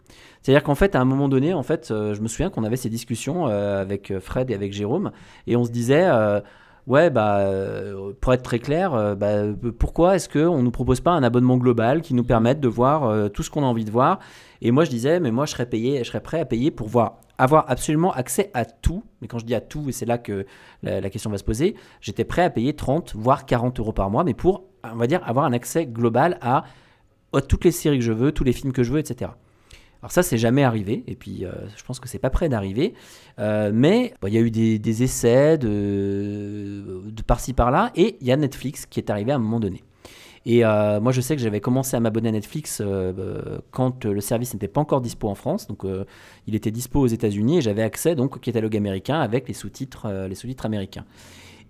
C'est-à-dire 0.42 0.64
qu'en 0.64 0.76
fait, 0.76 0.96
à 0.96 1.00
un 1.00 1.06
moment 1.06 1.30
donné, 1.30 1.54
en 1.54 1.64
fait, 1.64 1.90
je 1.90 2.20
me 2.20 2.28
souviens 2.28 2.50
qu'on 2.50 2.64
avait 2.64 2.76
ces 2.76 2.90
discussions 2.90 3.46
avec 3.46 4.18
Fred 4.20 4.50
et 4.50 4.56
avec 4.56 4.74
Jérôme, 4.74 5.12
et 5.48 5.56
on 5.56 5.64
se 5.64 5.72
disait, 5.72 6.10
ouais, 6.88 7.10
bah, 7.10 7.40
euh, 7.40 8.14
pour 8.20 8.34
être 8.34 8.44
très 8.44 8.60
clair, 8.60 8.94
euh, 8.94 9.16
bah, 9.16 9.44
pourquoi 9.78 10.16
est-ce 10.16 10.30
qu'on 10.30 10.58
ne 10.58 10.64
nous 10.64 10.72
propose 10.72 11.00
pas 11.02 11.12
un 11.12 11.24
abonnement 11.24 11.58
global 11.58 12.02
qui 12.02 12.14
nous 12.14 12.24
permette 12.24 12.60
de 12.60 12.68
voir 12.68 13.04
euh, 13.04 13.30
tout 13.30 13.44
ce 13.44 13.50
qu'on 13.50 13.64
a 13.64 13.66
envie 13.66 13.86
de 13.86 13.92
voir? 13.92 14.20
Et 14.62 14.72
moi, 14.72 14.84
je 14.84 14.90
disais, 14.90 15.20
mais 15.20 15.32
moi, 15.32 15.46
je 15.46 15.52
serais 15.52 15.66
payé, 15.66 16.00
je 16.00 16.04
serais 16.04 16.22
prêt 16.22 16.40
à 16.40 16.46
payer 16.46 16.72
pour 16.72 16.88
voir, 16.88 17.20
avoir 17.38 17.66
absolument 17.70 18.12
accès 18.14 18.52
à 18.54 18.66
tout. 18.66 19.04
Mais 19.22 19.28
quand 19.28 19.40
je 19.40 19.46
dis 19.46 19.56
à 19.56 19.62
tout, 19.62 19.90
et 19.90 19.92
c'est 19.92 20.06
là 20.06 20.18
que 20.18 20.46
la, 20.84 21.10
question 21.10 21.30
va 21.30 21.38
se 21.38 21.44
poser, 21.44 21.76
j'étais 22.00 22.26
prêt 22.26 22.44
à 22.44 22.50
payer 22.50 22.76
30, 22.76 23.14
voire 23.16 23.46
40 23.46 23.80
euros 23.80 23.94
par 23.94 24.10
mois, 24.10 24.24
mais 24.24 24.34
pour, 24.34 24.66
on 24.84 24.96
va 24.98 25.08
dire, 25.08 25.22
avoir 25.26 25.46
un 25.46 25.54
accès 25.54 25.86
global 25.86 26.38
à 26.42 26.64
toutes 27.48 27.66
les 27.66 27.72
séries 27.72 27.98
que 27.98 28.06
je 28.06 28.12
veux, 28.12 28.32
tous 28.32 28.44
les 28.44 28.54
films 28.54 28.74
que 28.74 28.84
je 28.84 28.92
veux, 28.92 29.00
etc. 29.00 29.32
Alors 30.02 30.12
ça, 30.12 30.24
c'est 30.24 30.38
jamais 30.38 30.64
arrivé, 30.64 31.04
et 31.08 31.16
puis 31.16 31.46
euh, 31.46 31.52
je 31.78 31.84
pense 31.84 32.00
que 32.00 32.08
c'est 32.08 32.20
pas 32.20 32.32
prêt 32.32 32.50
d'arriver. 32.50 32.96
Euh, 33.38 33.72
mais 33.74 34.14
bon, 34.22 34.28
il 34.28 34.34
y 34.34 34.38
a 34.38 34.42
eu 34.42 34.50
des, 34.50 35.04
essais 35.04 35.60
de, 35.60 37.04
de 37.06 37.22
par-ci 37.22 37.54
par-là, 37.54 37.92
et 37.96 38.18
il 38.20 38.28
y 38.28 38.32
a 38.32 38.38
Netflix 38.38 38.88
qui 38.88 39.00
est 39.00 39.12
arrivé 39.12 39.32
à 39.32 39.36
un 39.36 39.40
moment 39.40 39.60
donné. 39.60 39.84
Et 40.48 40.66
euh, 40.66 41.00
moi, 41.00 41.12
je 41.12 41.22
sais 41.22 41.36
que 41.36 41.42
j'avais 41.42 41.60
commencé 41.60 41.96
à 41.96 42.00
m'abonner 42.00 42.30
à 42.30 42.32
Netflix 42.32 42.82
euh, 42.84 43.60
quand 43.70 44.06
le 44.06 44.22
service 44.22 44.56
n'était 44.56 44.68
pas 44.68 44.82
encore 44.82 45.02
dispo 45.02 45.30
en 45.30 45.36
France. 45.36 45.68
Donc, 45.68 45.84
il 46.48 46.56
était 46.56 46.72
dispo 46.72 47.00
aux 47.00 47.08
États-Unis 47.08 47.60
et 47.60 47.62
j'avais 47.62 47.84
accès 47.84 48.16
donc 48.16 48.38
au 48.38 48.40
catalogue 48.40 48.76
américain 48.76 49.20
avec 49.20 49.48
les 49.48 49.54
sous-titres, 49.54 50.26
les 50.28 50.34
sous-titres 50.34 50.66
américains. 50.66 51.06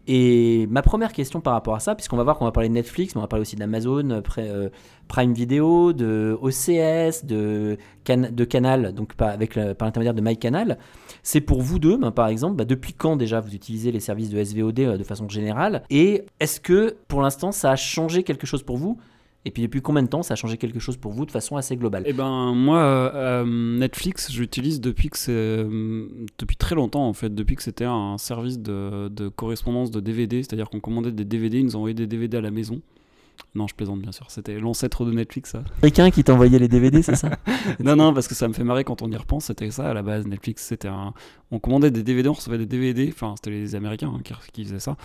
Et 0.07 0.67
ma 0.69 0.81
première 0.81 1.13
question 1.13 1.41
par 1.41 1.53
rapport 1.53 1.75
à 1.75 1.79
ça, 1.79 1.95
puisqu'on 1.95 2.17
va 2.17 2.23
voir 2.23 2.37
qu'on 2.37 2.45
va 2.45 2.51
parler 2.51 2.69
de 2.69 2.73
Netflix, 2.73 3.13
mais 3.15 3.19
on 3.19 3.21
va 3.21 3.27
parler 3.27 3.41
aussi 3.41 3.55
d'Amazon, 3.55 4.09
euh, 4.09 4.21
euh, 4.39 4.69
Prime 5.07 5.33
Video, 5.33 5.93
de 5.93 6.37
OCS, 6.41 7.25
de, 7.25 7.77
Can- 8.05 8.29
de 8.31 8.43
Canal, 8.43 8.93
donc 8.93 9.13
par, 9.15 9.29
avec 9.29 9.55
le- 9.55 9.73
par 9.73 9.87
l'intermédiaire 9.87 10.13
de 10.13 10.21
MyCanal, 10.21 10.77
c'est 11.23 11.41
pour 11.41 11.61
vous 11.61 11.77
deux, 11.79 11.97
ben, 11.97 12.11
par 12.11 12.27
exemple, 12.27 12.55
bah, 12.55 12.65
depuis 12.65 12.93
quand 12.93 13.15
déjà 13.15 13.39
vous 13.41 13.53
utilisez 13.53 13.91
les 13.91 13.99
services 13.99 14.29
de 14.29 14.39
SVOD 14.43 14.79
euh, 14.79 14.97
de 14.97 15.03
façon 15.03 15.29
générale? 15.29 15.83
Et 15.89 16.23
est-ce 16.39 16.59
que 16.59 16.95
pour 17.07 17.21
l'instant 17.21 17.51
ça 17.51 17.71
a 17.71 17.75
changé 17.75 18.23
quelque 18.23 18.47
chose 18.47 18.63
pour 18.63 18.77
vous? 18.77 18.97
Et 19.43 19.51
puis 19.51 19.63
depuis 19.63 19.81
combien 19.81 20.03
de 20.03 20.07
temps 20.07 20.21
ça 20.21 20.33
a 20.33 20.35
changé 20.35 20.57
quelque 20.57 20.79
chose 20.79 20.97
pour 20.97 21.13
vous 21.13 21.25
de 21.25 21.31
façon 21.31 21.57
assez 21.57 21.75
globale 21.75 22.03
Eh 22.05 22.13
ben 22.13 22.53
moi 22.53 22.77
euh, 22.79 23.43
Netflix 23.45 24.31
j'utilise 24.31 24.79
euh, 25.29 26.07
depuis 26.37 26.55
très 26.57 26.75
longtemps 26.75 27.07
en 27.07 27.13
fait. 27.13 27.33
Depuis 27.33 27.55
que 27.55 27.63
c'était 27.63 27.85
un 27.85 28.17
service 28.17 28.59
de, 28.59 29.07
de 29.09 29.29
correspondance 29.29 29.89
de 29.89 29.99
DVD 29.99 30.43
c'est-à-dire 30.43 30.69
qu'on 30.69 30.79
commandait 30.79 31.11
des 31.11 31.25
DVD 31.25 31.57
ils 31.59 31.65
nous 31.65 31.75
envoyaient 31.75 31.95
des 31.95 32.07
DVD 32.07 32.37
à 32.37 32.41
la 32.41 32.51
maison 32.51 32.81
non 33.55 33.67
je 33.67 33.75
plaisante 33.75 33.99
bien 34.01 34.11
sûr 34.11 34.29
c'était 34.31 34.59
l'ancêtre 34.59 35.05
de 35.05 35.11
Netflix 35.11 35.51
ça 35.51 35.63
Quelqu'un 35.81 36.09
qui 36.11 36.23
t'envoyait 36.23 36.59
les 36.59 36.67
DVD, 36.67 37.01
c'est 37.01 37.15
ça 37.15 37.29
non 37.83 37.95
non 37.95 38.13
parce 38.13 38.27
que 38.27 38.35
ça 38.35 38.47
me 38.47 38.53
fait 38.53 38.63
marrer 38.63 38.83
quand 38.83 39.01
on 39.01 39.11
y 39.11 39.15
repense 39.17 39.45
c'était 39.45 39.71
ça 39.71 39.89
à 39.89 39.93
la 39.93 40.01
base 40.03 40.25
Netflix 40.27 40.63
c'était 40.65 40.87
un 40.87 41.13
on 41.53 41.59
commandait 41.59 41.91
des 41.91 42.01
DVD 42.03 42.29
on 42.29 42.33
recevait 42.33 42.57
des 42.57 42.65
DVD 42.65 43.09
enfin 43.11 43.33
c'était 43.35 43.49
les 43.49 43.75
Américains 43.75 44.11
hein, 44.15 44.21
qui, 44.23 44.33
qui 44.53 44.63
faisaient 44.63 44.79
ça 44.79 44.95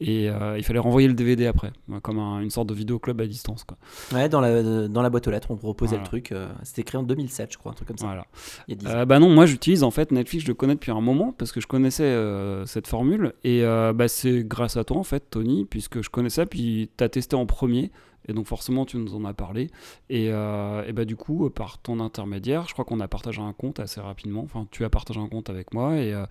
et 0.00 0.28
euh, 0.28 0.58
il 0.58 0.64
fallait 0.64 0.80
renvoyer 0.80 1.06
le 1.06 1.14
DVD 1.14 1.46
après 1.46 1.72
comme 2.02 2.18
un- 2.18 2.40
une 2.40 2.50
sorte 2.50 2.68
de 2.68 2.74
vidéo 2.74 2.98
club 2.98 3.20
à 3.20 3.26
distance 3.26 3.62
quoi 3.64 3.76
Ouais, 4.12 4.28
dans 4.28 4.40
la, 4.40 4.88
dans 4.88 5.00
la 5.02 5.10
boîte 5.10 5.28
aux 5.28 5.30
lettres, 5.30 5.50
on 5.50 5.56
proposait 5.56 5.90
Voilà. 5.90 6.02
le 6.02 6.06
truc. 6.08 6.32
euh, 6.32 6.48
C'était 6.64 6.82
créé 6.82 6.98
en 6.98 7.02
2007, 7.04 7.52
je 7.52 7.58
crois, 7.58 7.72
un 7.72 7.74
truc 7.74 7.88
comme 7.88 7.98
ça. 7.98 8.06
voilà 8.06 8.26
Il 8.68 8.72
y 8.74 8.74
a 8.74 8.80
10 8.80 8.86
ans. 8.86 8.90
Euh, 8.90 9.04
bah 9.04 9.18
non, 9.20 9.30
moi 9.30 9.46
j'utilise 9.46 9.82
en 9.84 9.90
fait 9.90 10.10
Netflix, 10.10 10.42
je 10.44 10.48
le 10.48 10.54
connais 10.54 10.74
depuis 10.74 10.90
un 10.90 11.00
moment 11.00 11.32
parce 11.32 11.52
que 11.52 11.60
je 11.60 11.66
connaissais 11.66 12.02
euh, 12.04 12.66
cette 12.66 12.86
formule 12.88 13.32
et 13.44 13.62
euh, 13.64 13.92
bah, 13.92 14.08
c'est 14.08 14.44
grâce 14.44 14.76
à 14.76 14.84
toi 14.84 14.96
en 14.98 15.02
fait, 15.04 15.24
Tony, 15.30 15.64
puisque 15.64 16.02
je 16.02 16.10
connaissais, 16.10 16.46
puis 16.46 16.90
tu 16.96 17.04
as 17.04 17.08
testé 17.08 17.36
en 17.36 17.46
premier 17.46 17.71
et 18.28 18.32
donc 18.32 18.46
forcément 18.46 18.84
tu 18.86 18.96
nous 18.98 19.14
en 19.14 19.24
as 19.24 19.34
parlé 19.34 19.68
et, 20.08 20.28
euh, 20.30 20.90
bah 20.92 21.04
du 21.04 21.16
coup 21.16 21.50
par 21.50 21.78
ton 21.78 21.98
intermédiaire, 22.00 22.66
je 22.68 22.72
crois 22.72 22.84
qu'on 22.84 23.00
a 23.00 23.08
partagé 23.08 23.40
un 23.42 23.52
compte 23.52 23.80
assez 23.80 24.00
rapidement, 24.00 24.42
enfin 24.42 24.66
tu 24.70 24.84
as 24.84 24.90
partagé 24.90 25.20
un 25.20 25.28
compte 25.28 25.50
avec 25.50 25.74
moi 25.74 25.96
et, 25.96 26.12
euh, 26.12 26.24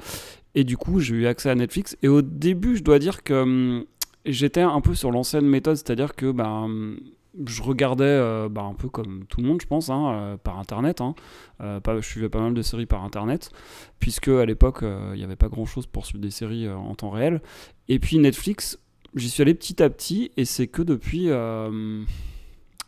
et 0.56 0.64
du 0.64 0.78
coup 0.78 1.00
j'ai 1.00 1.16
eu 1.16 1.28
accès 1.28 1.50
à 1.50 1.56
Netflix 1.56 1.98
et 2.02 2.08
au 2.08 2.22
début 2.22 2.78
je 2.78 2.84
dois 2.84 3.00
dire 3.00 3.24
que 3.24 3.34
hum, 3.34 3.86
j'étais 4.26 4.62
un 4.62 4.82
peu 4.82 4.96
sur 4.96 5.12
l'ancienne 5.12 5.46
méthode, 5.48 5.76
c'est-à-dire 5.76 6.16
que 6.16 6.32
bah, 6.32 6.50
hum, 6.50 7.00
je 7.46 7.62
regardais 7.62 8.04
euh, 8.04 8.50
bah, 8.50 8.64
un 8.64 8.74
peu 8.74 8.90
comme 8.90 9.26
tout 9.28 9.42
le 9.42 9.48
monde, 9.48 9.62
je 9.62 9.68
pense, 9.68 9.90
hein, 9.90 10.12
euh, 10.14 10.38
par 10.38 10.60
internet. 10.60 11.02
hein. 11.02 11.16
Euh, 11.62 11.80
je 11.88 12.02
suivais 12.02 12.30
pas 12.30 12.40
mal 12.42 12.54
de 12.54 12.62
séries 12.62 12.86
par 12.86 13.04
internet, 13.04 13.52
puisque 14.00 14.28
à 14.28 14.46
l'époque, 14.46 14.84
euh, 14.84 15.12
il 15.14 15.18
n'y 15.18 15.24
avait 15.24 15.36
pas 15.38 15.48
grand 15.48 15.66
chose 15.66 15.88
pour 15.88 16.06
suivre 16.06 16.22
des 16.22 16.32
séries 16.32 16.68
euh, 16.68 16.76
en 16.76 16.94
temps 16.96 17.10
réel. 17.10 17.42
Et 17.88 18.00
puis 18.00 18.18
Netflix, 18.20 18.80
j'y 19.16 19.30
suis 19.30 19.42
allé 19.42 19.54
petit 19.54 19.82
à 19.84 19.90
petit, 19.90 20.32
et 20.38 20.46
c'est 20.46 20.68
que 20.68 20.82
depuis, 20.82 21.30
euh, 21.30 22.04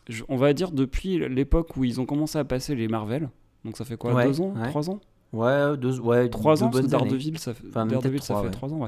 je- 0.10 0.24
on 0.30 0.38
va 0.38 0.54
dire 0.54 0.72
depuis 0.72 1.20
l'époque 1.30 1.76
où 1.78 1.84
ils 1.84 2.00
ont 2.02 2.06
commencé 2.06 2.38
à 2.38 2.44
passer 2.44 2.76
les 2.76 2.88
Marvel. 2.88 3.30
Donc 3.66 3.78
ça 3.78 3.86
fait 3.86 3.98
quoi 3.98 4.14
Ouais, 4.14 4.26
Deux 4.28 4.42
ans 4.42 4.54
ouais. 4.56 4.68
Trois 4.70 4.90
ans 4.90 5.00
Ouais, 5.32 5.76
deux, 5.78 6.00
ouais, 6.00 6.30
Trois 6.30 6.56
deux 6.58 6.64
ans, 6.64 6.70
parce 6.70 6.84
que. 6.86 6.92
Daredevil, 6.92 7.40
ça 7.40 7.56
fait, 7.56 7.64
Enfin, 7.68 7.88
Daredevil, 7.88 8.22
ça 8.22 8.40
fait 8.44 8.52
trois 8.52 8.72
ans. 8.72 8.88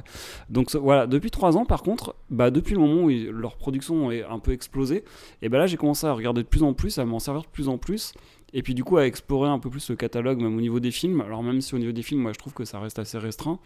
Donc 0.52 0.70
ça- 0.70 0.78
voilà, 0.78 1.08
depuis 1.08 1.32
trois 1.32 1.58
ans, 1.58 1.66
par 1.66 1.82
contre, 1.82 2.14
bah, 2.30 2.52
depuis 2.52 2.76
le 2.76 2.82
moment 2.82 3.02
où 3.06 3.10
ils- 3.10 3.30
leur 3.30 3.56
production 3.58 4.12
est 4.12 4.24
un 4.24 4.38
peu 4.38 4.52
explosé, 4.52 5.04
et 5.42 5.50
ben 5.50 5.58
là 5.58 5.66
j'ai 5.66 5.76
commencé 5.78 6.06
à 6.06 6.14
regarder 6.14 6.44
de 6.44 6.48
plus 6.48 6.62
en 6.62 6.74
plus, 6.74 7.00
à 7.00 7.06
m'en 7.06 7.18
servir 7.18 7.42
de 7.42 7.48
plus 7.48 7.68
en 7.68 7.80
plus, 7.80 8.14
et 8.56 8.64
puis 8.64 8.74
du 8.74 8.86
coup 8.86 8.96
à 8.96 9.06
explorer 9.06 9.50
un 9.50 9.60
peu 9.60 9.70
plus 9.70 9.90
le 9.90 9.98
catalogue, 9.98 10.42
même 10.42 10.56
au 10.58 10.62
niveau 10.62 10.80
des 10.80 10.90
films. 10.90 11.20
Alors 11.20 11.44
même 11.44 11.60
si 11.60 11.76
au 11.76 11.78
niveau 11.78 11.92
des 11.92 12.02
films, 12.02 12.22
moi 12.22 12.32
je 12.32 12.40
trouve 12.40 12.54
que 12.54 12.64
ça 12.64 12.80
reste 12.80 12.98
assez 12.98 13.18
restreint. 13.18 13.60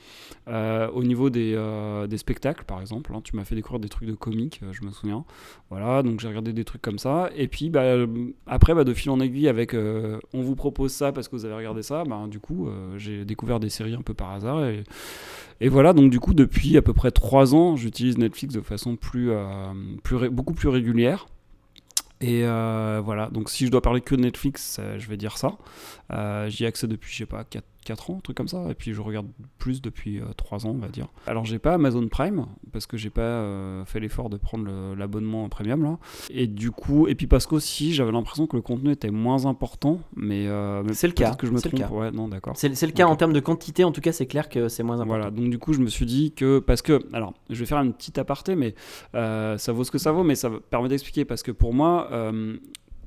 Euh, 0.47 0.89
au 0.89 1.03
niveau 1.03 1.29
des, 1.29 1.53
euh, 1.55 2.07
des 2.07 2.17
spectacles, 2.17 2.65
par 2.65 2.81
exemple, 2.81 3.11
hein, 3.15 3.21
tu 3.23 3.35
m'as 3.35 3.45
fait 3.45 3.53
découvrir 3.53 3.79
des 3.79 3.87
trucs 3.87 4.09
de 4.09 4.15
comiques, 4.15 4.61
euh, 4.63 4.73
je 4.73 4.83
me 4.83 4.91
souviens. 4.91 5.25
Voilà, 5.69 6.01
donc 6.01 6.19
j'ai 6.19 6.27
regardé 6.27 6.53
des 6.53 6.65
trucs 6.65 6.81
comme 6.81 6.97
ça. 6.97 7.29
Et 7.35 7.47
puis 7.47 7.69
bah, 7.69 7.83
après, 8.47 8.73
bah, 8.73 8.83
de 8.83 8.93
fil 8.95 9.11
en 9.11 9.19
aiguille, 9.19 9.47
avec 9.47 9.75
on 9.75 10.41
vous 10.41 10.55
propose 10.55 10.91
ça 10.91 11.11
parce 11.11 11.27
que 11.27 11.35
vous 11.35 11.45
avez 11.45 11.53
regardé 11.53 11.83
ça, 11.83 12.03
bah, 12.03 12.25
du 12.27 12.39
coup 12.39 12.67
j'ai 12.97 13.25
découvert 13.25 13.59
des 13.59 13.69
séries 13.69 13.93
un 13.93 14.01
peu 14.01 14.15
par 14.15 14.31
hasard. 14.31 14.65
Et, 15.61 15.69
voilà, 15.69 15.93
donc 15.93 16.09
du 16.09 16.19
coup 16.19 16.33
depuis 16.33 16.77
à 16.77 16.81
peu 16.81 16.93
près 16.93 17.11
trois 17.11 17.53
ans, 17.53 17.75
j'utilise 17.75 18.17
Netflix 18.17 18.55
de 18.55 18.61
façon 18.61 18.95
plus, 18.95 19.29
plus 20.01 20.29
beaucoup 20.31 20.55
plus 20.55 20.69
régulière. 20.69 21.27
Et 22.21 22.43
euh, 22.43 23.01
voilà, 23.03 23.29
donc 23.29 23.49
si 23.49 23.65
je 23.65 23.71
dois 23.71 23.81
parler 23.81 24.01
que 24.01 24.13
de 24.13 24.21
Netflix, 24.21 24.77
euh, 24.79 24.99
je 24.99 25.07
vais 25.07 25.15
dire 25.15 25.37
ça. 25.37 25.57
Euh, 26.11 26.49
J'y 26.49 26.65
ai 26.65 26.67
accès 26.67 26.87
depuis, 26.87 27.11
je 27.13 27.19
sais 27.19 27.25
pas, 27.25 27.45
4, 27.89 28.09
ans, 28.11 28.17
un 28.17 28.21
truc 28.21 28.37
comme 28.37 28.47
ça. 28.47 28.65
Et 28.69 28.75
puis 28.75 28.93
je 28.93 29.01
regarde 29.01 29.27
plus 29.57 29.81
depuis 29.81 30.21
3 30.37 30.65
ans, 30.65 30.71
on 30.71 30.77
va 30.77 30.87
dire. 30.89 31.07
Alors 31.27 31.45
j'ai 31.45 31.59
pas 31.59 31.73
Amazon 31.73 32.07
Prime, 32.07 32.45
parce 32.71 32.85
que 32.85 32.97
j'ai 32.97 33.09
pas 33.09 33.21
euh, 33.21 33.83
fait 33.85 33.99
l'effort 33.99 34.29
de 34.29 34.37
prendre 34.37 34.69
l'abonnement 34.95 35.47
premium 35.49 35.83
là. 35.83 35.97
Et 36.29 36.47
du 36.47 36.71
coup, 36.71 37.07
et 37.07 37.15
puis 37.15 37.27
parce 37.27 37.45
qu'aussi 37.47 37.93
j'avais 37.93 38.11
l'impression 38.11 38.47
que 38.47 38.55
le 38.55 38.61
contenu 38.61 38.91
était 38.91 39.09
moins 39.11 39.45
important, 39.45 39.99
mais, 40.15 40.47
euh, 40.47 40.83
mais 40.85 40.93
C'est 40.93 41.07
le 41.07 41.13
cas, 41.13 41.33
que 41.35 41.47
je 41.47 41.51
me 41.51 41.57
c'est 41.57 41.71
le 41.71 41.77
trompe. 41.77 41.89
cas. 41.89 41.95
Ouais, 41.95 42.11
non, 42.11 42.27
d'accord. 42.27 42.53
C'est 42.55 42.69
le 42.69 42.91
cas 42.91 43.05
en 43.07 43.15
termes 43.15 43.33
de 43.33 43.39
quantité, 43.39 43.83
en 43.83 43.91
tout 43.91 44.01
cas, 44.01 44.11
c'est 44.11 44.25
clair 44.27 44.49
que 44.49 44.67
c'est 44.69 44.83
moins 44.83 44.95
important. 44.95 45.09
Voilà, 45.09 45.31
donc 45.31 45.49
du 45.49 45.57
coup, 45.59 45.73
je 45.73 45.79
me 45.79 45.87
suis 45.87 46.05
dit 46.05 46.31
que. 46.33 46.59
Parce 46.59 46.81
que. 46.81 46.99
Alors, 47.13 47.33
je 47.49 47.59
vais 47.59 47.65
faire 47.65 47.79
une 47.81 47.93
petite 47.93 48.17
aparté, 48.17 48.55
mais 48.55 48.75
euh, 49.15 49.57
ça 49.57 49.71
vaut 49.73 49.83
ce 49.83 49.91
que 49.91 49.97
ça 49.97 50.11
vaut, 50.11 50.23
mais 50.23 50.35
ça 50.35 50.49
permet 50.69 50.89
d'expliquer. 50.89 51.25
Parce 51.25 51.43
que 51.43 51.51
pour 51.51 51.73
moi, 51.73 52.09
euh, 52.11 52.57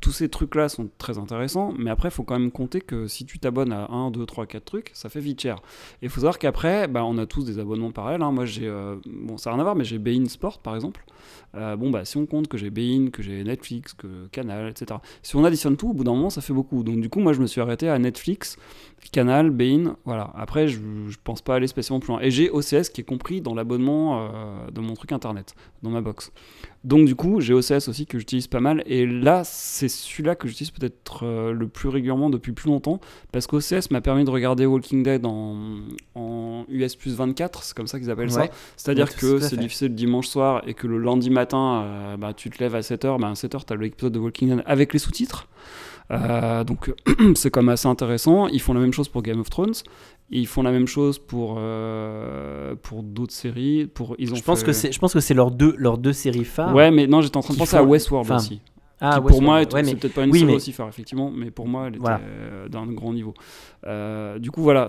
tous 0.02 0.12
ces 0.12 0.28
trucs-là 0.28 0.68
sont 0.68 0.90
très 0.98 1.16
intéressants, 1.16 1.72
mais 1.78 1.88
après, 1.90 2.08
il 2.08 2.10
faut 2.10 2.24
quand 2.24 2.38
même 2.38 2.50
compter 2.50 2.80
que 2.82 3.06
si 3.06 3.24
tu 3.24 3.38
t'abonnes 3.38 3.72
à 3.72 3.86
1, 3.90 4.10
2, 4.10 4.26
3, 4.26 4.46
4 4.46 4.64
trucs, 4.64 4.90
ça 4.92 5.08
fait 5.08 5.20
vite 5.20 5.40
cher. 5.40 5.56
Et 6.02 6.06
il 6.06 6.08
faut 6.10 6.20
savoir 6.20 6.38
qu'après, 6.38 6.88
bah, 6.88 7.04
on 7.04 7.16
a 7.18 7.24
tous 7.24 7.44
des 7.44 7.58
abonnements 7.60 7.92
pareils. 7.92 8.18
hein. 8.20 8.32
Moi, 8.32 8.44
j'ai. 8.44 8.66
euh, 8.66 8.96
bon, 9.06 9.38
ça 9.38 9.50
n'a 9.50 9.54
rien 9.54 9.60
à 9.60 9.64
voir, 9.64 9.76
mais 9.76 9.84
j'ai 9.84 9.98
Bein 9.98 10.26
Sport, 10.26 10.58
par 10.58 10.74
exemple. 10.74 11.04
Euh, 11.54 11.76
bon, 11.76 11.90
bah, 11.90 12.04
si 12.04 12.16
on 12.16 12.26
compte 12.26 12.48
que 12.48 12.58
j'ai 12.58 12.70
Bein, 12.70 13.10
que 13.12 13.22
j'ai 13.22 13.44
Netflix, 13.44 13.94
que 13.94 14.26
Canal, 14.32 14.68
etc. 14.68 14.98
Si 15.22 15.36
on 15.36 15.44
additionne 15.44 15.76
tout, 15.76 15.90
au 15.90 15.92
bout 15.94 16.04
d'un 16.04 16.12
moment, 16.12 16.30
ça 16.30 16.40
fait 16.40 16.52
beaucoup. 16.52 16.82
Donc, 16.82 17.00
du 17.00 17.08
coup, 17.08 17.20
moi, 17.20 17.32
je 17.32 17.40
me 17.40 17.46
suis 17.46 17.60
arrêté 17.60 17.88
à 17.88 17.98
Netflix, 17.98 18.56
Canal, 19.10 19.50
Bein, 19.50 19.96
voilà. 20.04 20.30
Après, 20.36 20.68
je, 20.68 20.78
je 21.08 21.16
pense 21.22 21.42
pas 21.42 21.56
aller 21.56 21.66
spécialement 21.66 22.00
plus 22.00 22.12
loin. 22.12 22.20
Et 22.20 22.30
j'ai 22.30 22.50
OCS 22.50 22.88
qui 22.88 23.00
est 23.00 23.04
compris 23.04 23.40
dans 23.40 23.54
l'abonnement 23.54 24.20
euh, 24.20 24.70
de 24.70 24.80
mon 24.80 24.94
truc 24.94 25.12
internet, 25.12 25.54
dans 25.82 25.90
ma 25.90 26.00
box. 26.00 26.32
Donc, 26.84 27.06
du 27.06 27.14
coup, 27.14 27.40
j'ai 27.40 27.52
OCS 27.52 27.88
aussi 27.88 28.06
que 28.06 28.18
j'utilise 28.18 28.46
pas 28.46 28.60
mal. 28.60 28.82
Et 28.86 29.06
là, 29.06 29.42
c'est 29.44 29.88
celui-là 29.88 30.34
que 30.34 30.48
j'utilise 30.48 30.70
peut-être 30.70 31.24
euh, 31.24 31.52
le 31.52 31.68
plus 31.68 31.88
régulièrement 31.88 32.30
depuis 32.30 32.52
plus 32.52 32.68
longtemps. 32.70 33.00
Parce 33.32 33.46
qu'OCS 33.46 33.90
m'a 33.90 34.00
permis 34.00 34.24
de 34.24 34.30
regarder 34.30 34.66
Walking 34.66 35.02
Dead 35.02 35.26
en, 35.26 35.80
en 36.14 36.64
US 36.68 36.96
plus 36.96 37.14
24, 37.14 37.62
c'est 37.64 37.76
comme 37.76 37.86
ça 37.86 37.98
qu'ils 37.98 38.10
appellent 38.10 38.30
ça. 38.30 38.48
C'est-à-dire 38.76 39.14
que 39.14 39.38
c'est 39.40 39.56
difficile 39.56 39.88
le 39.88 39.94
dimanche 39.94 40.28
soir 40.28 40.62
et 40.66 40.74
que 40.74 40.86
le 40.86 40.98
lundi 40.98 41.30
matin, 41.30 41.82
euh, 41.84 42.16
bah, 42.16 42.32
tu 42.34 42.50
te 42.50 42.62
lèves 42.62 42.74
à 42.74 42.80
7h, 42.80 43.20
bah, 43.20 43.28
à 43.28 43.32
7h, 43.34 43.64
tu 43.66 43.72
as 43.72 43.76
l'épisode 43.76 44.12
de 44.12 44.18
Walking 44.18 44.48
Dead 44.48 44.62
avec 44.66 44.92
les 44.92 44.98
sous-titres. 44.98 45.48
Euh, 46.10 46.64
donc 46.64 46.92
c'est 47.34 47.50
quand 47.50 47.62
même 47.62 47.70
assez 47.70 47.88
intéressant. 47.88 48.48
Ils 48.48 48.60
font 48.60 48.74
la 48.74 48.80
même 48.80 48.92
chose 48.92 49.08
pour 49.08 49.22
Game 49.22 49.40
of 49.40 49.48
Thrones. 49.50 49.72
Ils 50.30 50.46
font 50.46 50.62
la 50.62 50.72
même 50.72 50.86
chose 50.86 51.18
pour, 51.18 51.56
euh, 51.58 52.74
pour 52.82 53.02
d'autres 53.02 53.34
séries. 53.34 53.86
Pour, 53.86 54.16
ils 54.18 54.32
ont 54.32 54.36
Je 54.36 54.42
pense 54.42 54.60
fait- 54.60 54.66
que 54.66 54.72
c'est, 54.72 54.92
je 54.92 54.98
pense 54.98 55.12
que 55.12 55.20
c'est 55.20 55.34
leurs 55.34 55.50
deux, 55.50 55.74
leurs 55.78 55.98
deux 55.98 56.12
séries 56.14 56.44
phares. 56.44 56.74
Ouais, 56.74 56.90
mais 56.90 57.06
non, 57.06 57.20
j'étais 57.20 57.36
en 57.36 57.40
train 57.40 57.54
de 57.54 57.58
penser 57.58 57.76
à 57.76 57.82
Westworld 57.84 58.26
enfin, 58.30 58.36
aussi. 58.36 58.60
Ah, 59.04 59.20
qui 59.20 59.26
pour 59.26 59.42
moi, 59.42 59.58
ouais, 59.58 59.66
c'est 59.70 59.82
mais- 59.82 59.94
peut-être 59.96 60.14
pas 60.14 60.24
une 60.24 60.30
oui, 60.30 60.38
série 60.38 60.50
mais- 60.52 60.56
aussi 60.56 60.72
phare, 60.72 60.88
effectivement, 60.88 61.30
mais 61.30 61.50
pour 61.50 61.66
moi, 61.66 61.86
elle 61.88 61.94
était 61.94 62.00
Voilà. 62.00 62.20
euh, 62.24 62.68
d'un 62.68 62.86
grand 62.86 63.12
niveau. 63.12 63.34
Euh, 63.86 64.38
du 64.38 64.50
coup, 64.52 64.62
voilà. 64.62 64.88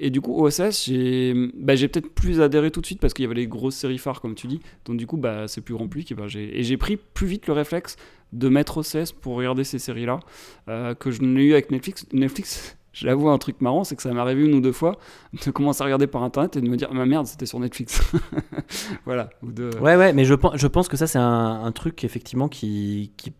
Et 0.00 0.10
du 0.10 0.20
coup, 0.20 0.38
OSS, 0.44 0.84
j'ai 0.86 1.34
bah, 1.56 1.74
j'ai 1.74 1.88
peut-être 1.88 2.10
plus 2.14 2.40
adhéré 2.42 2.70
tout 2.70 2.80
de 2.82 2.86
suite 2.86 3.00
parce 3.00 3.14
qu'il 3.14 3.22
y 3.22 3.26
avait 3.26 3.34
les 3.34 3.46
grosses 3.46 3.76
séries 3.76 3.96
phares, 3.98 4.20
comme 4.20 4.34
tu 4.34 4.46
dis. 4.46 4.60
Donc, 4.84 4.98
du 4.98 5.06
coup, 5.06 5.16
bah, 5.16 5.48
c'est 5.48 5.62
plus 5.62 5.74
grand 5.74 5.88
public. 5.88 6.12
Et, 6.12 6.14
bah, 6.14 6.24
j'ai- 6.28 6.76
pris 6.76 6.96
plus 6.98 7.26
vite 7.26 7.46
le 7.46 7.54
réflexe 7.54 7.96
de 8.34 8.48
mettre 8.48 8.76
OCS 8.78 9.12
pour 9.12 9.36
regarder 9.36 9.64
ces 9.64 9.78
séries-là 9.78 10.20
euh, 10.68 10.94
que 10.94 11.10
je 11.10 11.22
n'ai 11.22 11.44
eu 11.44 11.52
avec 11.54 11.70
Netflix. 11.70 12.04
Netflix, 12.12 12.76
je 12.92 13.06
l'avoue, 13.06 13.30
un 13.30 13.38
truc 13.38 13.60
marrant, 13.62 13.84
c'est 13.84 13.96
que 13.96 14.02
ça 14.02 14.12
m'est 14.12 14.20
arrivé 14.20 14.44
une 14.44 14.54
ou 14.54 14.60
deux 14.60 14.72
fois 14.72 14.98
de 15.46 15.50
commencer 15.50 15.80
à 15.82 15.84
regarder 15.86 16.06
par 16.06 16.22
internet 16.22 16.56
et 16.56 16.60
de 16.60 16.68
me 16.68 16.76
dire, 16.76 16.92
ma 16.92 17.06
merde, 17.06 17.26
c'était 17.26 17.46
sur 17.46 17.58
Netflix. 17.60 18.00
voilà. 19.06 19.30
Ou 19.42 19.50
de... 19.52 19.70
Ouais, 19.80 19.96
ouais, 19.96 20.12
mais 20.12 20.24
je 20.24 20.34
pense, 20.34 20.56
je 20.56 20.66
pense 20.66 20.88
que 20.88 20.96
ça, 20.96 21.06
c'est 21.06 21.18
un, 21.18 21.62
un 21.64 21.72
truc, 21.72 22.04
effectivement, 22.04 22.48
qui. 22.48 23.12
qui... 23.16 23.32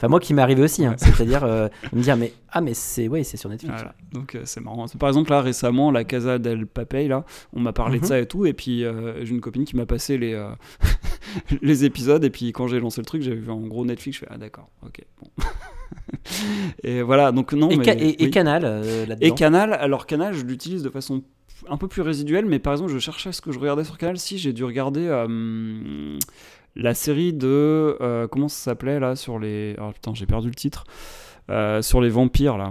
Enfin, 0.00 0.08
moi 0.08 0.18
qui 0.18 0.32
m'est 0.32 0.40
arrivé 0.40 0.62
aussi, 0.62 0.86
hein. 0.86 0.94
c'est-à-dire 0.96 1.44
euh, 1.44 1.68
me 1.92 2.00
dire, 2.00 2.16
mais 2.16 2.32
ah, 2.52 2.62
mais 2.62 2.72
c'est 2.72 3.06
ouais, 3.06 3.22
c'est 3.22 3.36
sur 3.36 3.50
Netflix. 3.50 3.74
Voilà. 3.74 3.94
Donc 4.12 4.34
euh, 4.34 4.40
c'est 4.46 4.60
marrant. 4.60 4.86
Par 4.98 5.10
exemple 5.10 5.30
là 5.30 5.42
récemment 5.42 5.90
la 5.90 6.04
Casa 6.04 6.38
del 6.38 6.66
Papel 6.66 7.08
là, 7.08 7.24
on 7.52 7.60
m'a 7.60 7.72
parlé 7.74 7.98
de 7.98 8.04
Mhm. 8.04 8.08
ça 8.08 8.18
et 8.18 8.24
tout 8.26 8.46
et 8.46 8.54
puis 8.54 8.82
euh, 8.84 9.22
j'ai 9.24 9.32
une 9.34 9.42
copine 9.42 9.64
qui 9.66 9.76
m'a 9.76 9.84
passé 9.84 10.16
les 10.16 10.42
les 11.62 11.84
épisodes. 11.84 12.24
Et 12.24 12.30
puis 12.30 12.52
quand 12.52 12.66
j'ai 12.66 12.80
lancé 12.80 13.02
le 13.02 13.04
truc, 13.06 13.20
j'avais 13.20 13.36
vu 13.36 13.50
en 13.50 13.60
gros 13.60 13.84
Netflix. 13.84 14.16
Je 14.18 14.20
fais 14.24 14.30
ah 14.30 14.38
d'accord, 14.38 14.70
ok, 14.82 15.00
bon. 15.20 15.44
et 16.82 17.02
voilà, 17.02 17.30
donc 17.32 17.52
non. 17.52 17.68
Et, 17.70 17.76
mais, 17.76 17.84
Ca- 17.84 17.96
et-. 17.98 18.30
Canal 18.30 18.62
là-dedans. 18.62 19.16
Et 19.20 19.32
Canal, 19.32 19.74
alors 19.74 20.06
Canal, 20.06 20.32
je 20.34 20.44
l'utilise 20.44 20.82
de 20.82 20.88
façon 20.90 21.22
un 21.68 21.76
peu 21.76 21.88
plus 21.88 22.00
résiduelle, 22.02 22.46
mais 22.46 22.58
par 22.58 22.72
exemple, 22.72 22.90
je 22.90 22.98
cherchais 22.98 23.32
ce 23.32 23.42
que 23.42 23.52
je 23.52 23.58
regardais 23.58 23.84
sur 23.84 23.98
Canal. 23.98 24.16
Si 24.18 24.38
j'ai 24.38 24.52
dû 24.54 24.64
regarder 24.64 25.06
la 26.76 26.94
série 26.94 27.32
de. 27.32 27.96
euh, 28.00 28.26
comment 28.28 28.48
ça 28.48 28.70
s'appelait 28.70 29.00
là 29.00 29.16
Sur 29.16 29.38
les. 29.38 29.76
Oh 29.80 29.90
putain, 29.92 30.12
j'ai 30.14 30.26
perdu 30.26 30.48
le 30.48 30.54
titre. 30.54 30.84
Euh, 31.50 31.82
sur 31.82 32.00
les 32.00 32.10
vampires 32.10 32.56
là. 32.58 32.70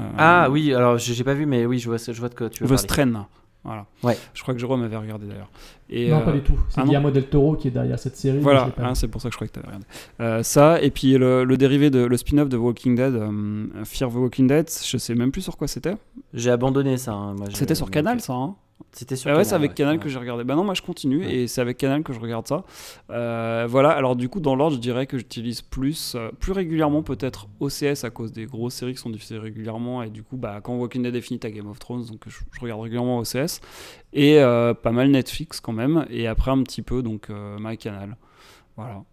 Euh, 0.00 0.04
Ah 0.16 0.48
oui, 0.50 0.72
alors 0.72 0.98
j'ai 0.98 1.24
pas 1.24 1.34
vu, 1.34 1.46
mais 1.46 1.66
oui, 1.66 1.78
je 1.78 1.88
vois, 1.88 1.98
je 1.98 2.12
vois 2.18 2.28
de 2.28 2.34
quoi 2.34 2.48
tu 2.48 2.62
veux 2.62 2.68
The 2.68 2.86
parler. 2.86 3.10
Strain. 3.12 3.26
Voilà. 3.62 3.84
Ouais. 4.02 4.16
Je 4.32 4.40
crois 4.40 4.54
que 4.54 4.60
Jérôme 4.60 4.82
avait 4.84 4.96
regardé 4.96 5.26
d'ailleurs. 5.26 5.50
Et, 5.90 6.08
non, 6.08 6.20
euh, 6.20 6.24
pas 6.24 6.32
du 6.32 6.40
tout. 6.40 6.58
C'est 6.70 6.80
ah 6.80 6.84
Guillermo 6.84 7.10
del 7.10 7.26
Toro 7.26 7.56
qui 7.56 7.68
est 7.68 7.70
derrière 7.70 7.98
cette 7.98 8.16
série. 8.16 8.38
Voilà, 8.38 8.70
hein, 8.78 8.94
c'est 8.94 9.08
pour 9.08 9.20
ça 9.20 9.28
que 9.28 9.32
je 9.34 9.36
croyais 9.36 9.48
que 9.50 9.54
tu 9.54 9.58
avais 9.58 9.66
regardé. 9.66 9.86
Euh, 10.20 10.42
ça, 10.42 10.80
et 10.80 10.90
puis 10.90 11.18
le, 11.18 11.44
le 11.44 11.56
dérivé, 11.58 11.90
de, 11.90 11.98
le 11.98 12.16
spin-off 12.16 12.48
de 12.48 12.56
Walking 12.56 12.94
Dead, 12.94 13.14
euh, 13.14 13.84
Fear 13.84 14.08
the 14.10 14.14
Walking 14.14 14.46
Dead, 14.46 14.70
je 14.82 14.96
sais 14.96 15.14
même 15.14 15.30
plus 15.30 15.42
sur 15.42 15.58
quoi 15.58 15.68
c'était. 15.68 15.94
J'ai 16.32 16.50
abandonné 16.50 16.96
ça. 16.96 17.12
hein, 17.12 17.36
C'était 17.52 17.74
sur 17.74 17.90
Canal, 17.90 18.20
ça, 18.22 18.32
hein 18.32 18.54
C'était 18.92 19.16
sur 19.16 19.28
Ah 19.30 19.32
ouais, 19.32 19.36
Canal. 19.38 19.46
c'est 19.46 19.54
avec 19.54 19.70
ouais. 19.70 19.74
Canal 19.74 19.96
Ouais. 19.96 20.02
que 20.02 20.08
j'ai 20.08 20.18
regardé. 20.18 20.44
Bah 20.44 20.54
non, 20.56 20.64
moi 20.64 20.74
je 20.74 20.82
continue 20.82 21.18
Ouais. 21.20 21.34
et 21.34 21.46
c'est 21.46 21.60
avec 21.60 21.76
Canal 21.76 22.02
que 22.02 22.12
je 22.12 22.20
regarde 22.20 22.46
ça. 22.48 22.64
Euh, 23.10 23.66
voilà, 23.68 23.90
alors 23.90 24.16
du 24.16 24.28
coup, 24.28 24.40
dans 24.40 24.56
l'ordre, 24.56 24.74
je 24.76 24.80
dirais 24.80 25.06
que 25.06 25.16
j'utilise 25.18 25.62
plus, 25.62 26.14
euh, 26.16 26.30
plus 26.40 26.52
régulièrement 26.52 27.02
peut-être 27.02 27.48
OCS 27.60 28.04
à 28.04 28.10
cause 28.10 28.32
des 28.32 28.46
grosses 28.46 28.74
séries 28.74 28.94
qui 28.94 29.00
sont 29.00 29.10
diffusées 29.10 29.38
régulièrement. 29.38 30.02
Et 30.02 30.10
du 30.10 30.22
coup, 30.22 30.36
bah, 30.36 30.60
quand 30.62 30.74
Walking 30.76 31.02
Dead 31.02 31.14
est 31.14 31.20
fini, 31.20 31.38
t'as 31.38 31.50
Game 31.50 31.68
of 31.68 31.78
Thrones, 31.78 32.04
donc 32.06 32.22
je, 32.26 32.40
je 32.52 32.60
regarde 32.60 32.80
régulièrement 32.80 33.18
OCS. 33.18 33.60
Et 34.12 34.38
euh, 34.40 34.74
pas 34.74 34.90
mal 34.92 35.10
Netflix 35.10 35.60
quand 35.60 35.72
même. 35.72 36.06
Et 36.10 36.26
après 36.26 36.50
un 36.50 36.62
petit 36.62 36.82
peu, 36.82 37.02
donc 37.02 37.30
euh, 37.30 37.58
MyCanal. 37.60 38.16
Voilà. 38.76 39.04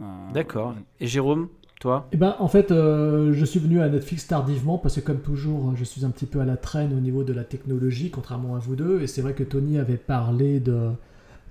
Euh, 0.00 0.04
D'accord. 0.32 0.74
Et 0.98 1.06
Jérôme, 1.06 1.48
toi 1.80 2.06
Eh 2.12 2.16
ben, 2.16 2.36
en 2.38 2.46
fait, 2.46 2.70
euh, 2.70 3.32
je 3.32 3.44
suis 3.44 3.58
venu 3.58 3.80
à 3.80 3.88
Netflix 3.88 4.28
tardivement 4.28 4.78
parce 4.78 4.96
que, 4.96 5.00
comme 5.00 5.20
toujours, 5.20 5.72
je 5.74 5.82
suis 5.82 6.04
un 6.04 6.10
petit 6.10 6.26
peu 6.26 6.40
à 6.40 6.44
la 6.44 6.56
traîne 6.56 6.96
au 6.96 7.00
niveau 7.00 7.24
de 7.24 7.32
la 7.32 7.42
technologie, 7.42 8.10
contrairement 8.10 8.54
à 8.54 8.58
vous 8.58 8.76
deux. 8.76 9.00
Et 9.00 9.08
c'est 9.08 9.22
vrai 9.22 9.32
que 9.32 9.42
Tony 9.42 9.78
avait 9.78 9.96
parlé 9.96 10.60
de, 10.60 10.92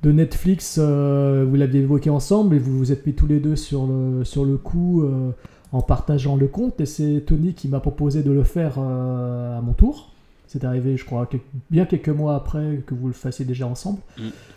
Netflix, 0.05 0.77
euh, 0.79 1.45
vous 1.49 1.55
l'aviez 1.55 1.81
évoqué 1.81 2.09
ensemble 2.09 2.55
et 2.55 2.59
vous 2.59 2.77
vous 2.77 2.91
êtes 2.93 3.05
mis 3.05 3.13
tous 3.13 3.27
les 3.27 3.41
deux 3.41 3.57
sur 3.57 3.85
le, 3.85 4.23
sur 4.23 4.45
le 4.45 4.55
coup 4.55 5.01
euh, 5.01 5.31
en 5.73 5.81
partageant 5.81 6.37
le 6.37 6.47
compte. 6.47 6.79
Et 6.79 6.85
c'est 6.85 7.23
Tony 7.25 7.53
qui 7.53 7.67
m'a 7.67 7.81
proposé 7.81 8.23
de 8.23 8.31
le 8.31 8.43
faire 8.43 8.79
à 8.79 9.59
mon 9.61 9.73
tour. 9.73 10.13
C'est 10.51 10.63
arrivé, 10.63 10.97
je 10.97 11.05
crois, 11.05 11.27
quelques- 11.27 11.43
bien 11.69 11.85
quelques 11.85 12.09
mois 12.09 12.33
après 12.35 12.81
que 12.87 12.95
vous 12.95 13.05
le 13.05 13.13
fassiez 13.13 13.45
déjà 13.45 13.67
ensemble. 13.67 13.99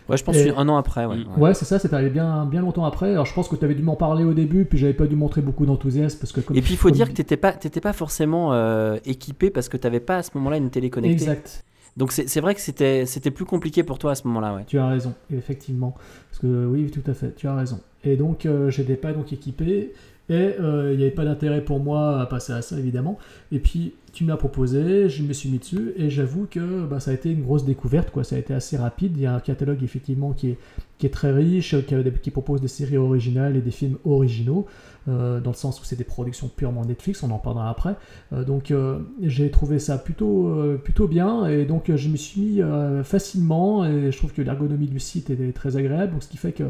Ouais, 0.09 0.17
je 0.17 0.25
pense 0.25 0.37
Et- 0.39 0.47
que 0.49 0.57
un 0.57 0.67
an 0.71 0.79
après. 0.79 1.05
Ouais. 1.05 1.17
Mm. 1.19 1.39
Ouais, 1.39 1.53
c'est 1.53 1.67
ça, 1.67 1.79
c'est 1.79 1.93
arrivé 1.93 2.09
bien, 2.09 2.47
bien 2.47 2.63
longtemps 2.63 2.87
après. 2.87 3.11
Alors 3.11 3.27
je 3.27 3.35
pense 3.35 3.47
que 3.47 3.57
tu 3.57 3.65
avais 3.67 3.75
dû 3.75 3.83
m'en 3.83 3.95
parler 3.95 4.25
au 4.25 4.33
début, 4.33 4.65
puis 4.65 4.79
j'avais 4.79 4.95
pas 4.95 5.07
dû 5.07 5.17
montrer 5.17 5.43
beaucoup 5.43 5.67
d'enthousiasme 5.67 6.19
parce 6.19 6.33
que 6.33 6.41
comme 6.41 6.57
Et 6.57 6.63
puis 6.63 6.73
il 6.73 6.77
faut 6.79 6.89
comme- 6.89 6.97
dire 6.97 7.09
que 7.11 7.13
t'étais 7.13 7.37
pas, 7.37 7.53
t'étais 7.53 7.83
pas 7.83 7.93
forcément 7.93 8.55
euh, 8.55 8.97
équipé 9.05 9.51
parce 9.51 9.69
que 9.69 9.77
t'avais 9.77 10.01
pas 10.01 10.17
à 10.17 10.23
ce 10.23 10.31
moment-là 10.37 10.57
une 10.57 10.71
télé 10.71 10.89
connectée. 10.89 11.25
Exact. 11.25 11.63
Donc 11.99 12.11
c'est 12.13 12.41
vrai 12.41 12.55
que 12.55 12.61
c'était, 12.63 13.05
plus 13.31 13.45
compliqué 13.45 13.83
pour 13.83 13.99
toi 13.99 14.13
à 14.13 14.15
ce 14.15 14.27
moment-là, 14.29 14.55
ouais. 14.55 14.65
Tu 14.67 14.79
as 14.79 14.89
raison, 14.89 15.13
effectivement. 15.31 15.95
Parce 16.31 16.41
que 16.41 16.65
oui, 16.65 16.91
tout 16.91 17.03
à 17.11 17.13
fait, 17.13 17.35
tu 17.37 17.47
as 17.49 17.55
raison. 17.55 17.81
Et 18.03 18.17
donc, 18.17 18.47
euh, 18.47 18.71
j'étais 18.71 18.97
pas 18.97 19.13
donc 19.13 19.31
équipé. 19.35 19.93
Et 20.31 20.35
euh, 20.35 20.91
il 20.93 20.97
n'y 20.99 21.03
avait 21.03 21.13
pas 21.13 21.25
d'intérêt 21.27 21.61
pour 21.61 21.81
moi 21.81 22.21
à 22.23 22.27
passer 22.27 22.55
à 22.55 22.63
ça, 22.63 22.79
évidemment. 22.79 23.19
Et 23.51 23.59
puis, 23.59 23.93
tu 24.13 24.25
me 24.25 24.29
l'as 24.29 24.37
proposé, 24.37 25.09
je 25.09 25.23
me 25.23 25.33
suis 25.33 25.49
mis 25.49 25.59
dessus. 25.59 25.93
Et 25.97 26.11
j'avoue 26.11 26.47
que 26.51 26.85
bah, 26.85 27.01
ça 27.01 27.11
a 27.11 27.15
été 27.15 27.31
une 27.31 27.43
grosse 27.43 27.65
découverte. 27.65 28.11
Quoi. 28.11 28.25
Ça 28.25 28.37
a 28.37 28.39
été 28.39 28.55
assez 28.55 28.77
rapide. 28.77 29.17
Il 29.17 29.23
y 29.23 29.27
a 29.27 29.35
un 29.35 29.41
catalogue, 29.41 29.83
effectivement, 29.83 30.33
qui 30.33 30.51
est, 30.51 30.59
qui 30.99 31.07
est 31.07 31.11
très 31.11 31.33
riche, 31.33 31.75
qui, 32.23 32.31
propose 32.31 32.61
des 32.61 32.69
séries 32.69 32.97
originales 32.97 33.57
et 33.57 33.61
des 33.61 33.71
films 33.71 33.97
originaux. 34.05 34.67
euh, 35.09 35.41
dans 35.41 35.51
le 35.51 35.57
sens 35.57 35.81
où 35.81 35.85
c'est 35.85 35.97
des 35.97 36.05
productions 36.05 36.49
purement 36.49 36.85
Netflix, 36.85 37.23
on 37.23 37.31
en 37.31 37.39
parlera 37.39 37.71
après. 37.71 37.97
Euh, 38.33 38.45
donc 38.45 38.71
euh, 38.71 39.01
j'ai 39.21 39.51
trouvé 39.51 39.79
ça 39.79 39.99
plutôt, 39.99 40.55
plutôt 40.85 41.09
bien 41.09 41.47
et 41.47 41.65
donc 41.65 41.91
je 41.95 42.09
me 42.09 42.17
suis 42.17 42.41
mis 42.41 42.61
facilement 43.03 43.85
et 43.85 44.13
je 44.13 44.17
trouve 44.17 44.33
que 44.33 44.43
l'ergonomie 44.43 44.87
du 44.87 45.01
site 45.01 45.31
est 45.31 45.53
très 45.53 45.77
agréable, 45.77 46.13
donc 46.13 46.23
ce 46.23 46.29
qui 46.29 46.37
fait 46.37 46.53
que 46.53 46.65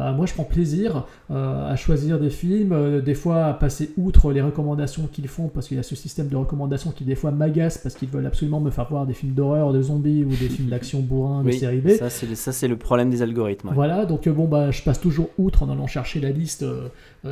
bah, 0.00 0.12
moi 0.12 0.24
je 0.24 0.32
prends 0.32 0.44
plaisir 0.44 1.04
euh, 1.30 1.70
à 1.70 1.76
choisir 1.76 2.18
des 2.18 2.30
films, 2.30 2.72
euh, 2.72 3.02
des 3.02 3.12
fois 3.14 3.44
à 3.44 3.52
passer 3.52 3.90
outre 3.98 4.32
les 4.32 4.40
recommandations 4.40 5.06
qu'ils 5.12 5.28
font 5.28 5.48
parce 5.48 5.68
qu'il 5.68 5.76
y 5.76 5.80
a 5.80 5.82
ce 5.82 5.94
système 5.94 6.28
de 6.28 6.36
recommandations 6.36 6.90
qui 6.90 7.04
des 7.04 7.14
fois 7.14 7.32
m'agace 7.32 7.76
parce 7.76 7.94
qu'ils 7.94 8.08
veulent 8.08 8.24
absolument 8.24 8.60
me 8.60 8.70
faire 8.70 8.88
voir 8.88 9.04
des 9.04 9.12
films 9.12 9.34
d'horreur, 9.34 9.74
de 9.74 9.82
zombies 9.82 10.24
ou 10.24 10.30
des 10.30 10.48
films 10.56 10.68
d'action 10.70 11.00
bourrins, 11.00 11.42
de 11.42 11.48
Oui, 11.48 11.58
série 11.58 11.80
B. 11.80 11.90
ça 11.90 12.08
c'est, 12.08 12.26
le- 12.26 12.34
c'est 12.34 12.68
problème 12.76 13.10
des 13.10 13.20
algorithmes. 13.20 13.68
ouais. 13.68 13.74
Voilà, 13.74 14.06
donc 14.06 14.26
euh, 14.26 14.32
bon 14.32 14.46
bah 14.48 14.70
je 14.70 14.82
passe 14.82 15.00
toujours 15.00 15.28
outre 15.36 15.62
en 15.64 15.70
allant 15.70 15.86
chercher 15.86 16.18
la 16.20 16.30
liste 16.30 16.64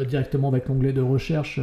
directement 0.06 0.48
avec 0.48 0.68
l'onglet 0.68 0.92
de 0.92 1.00
recherche 1.00 1.58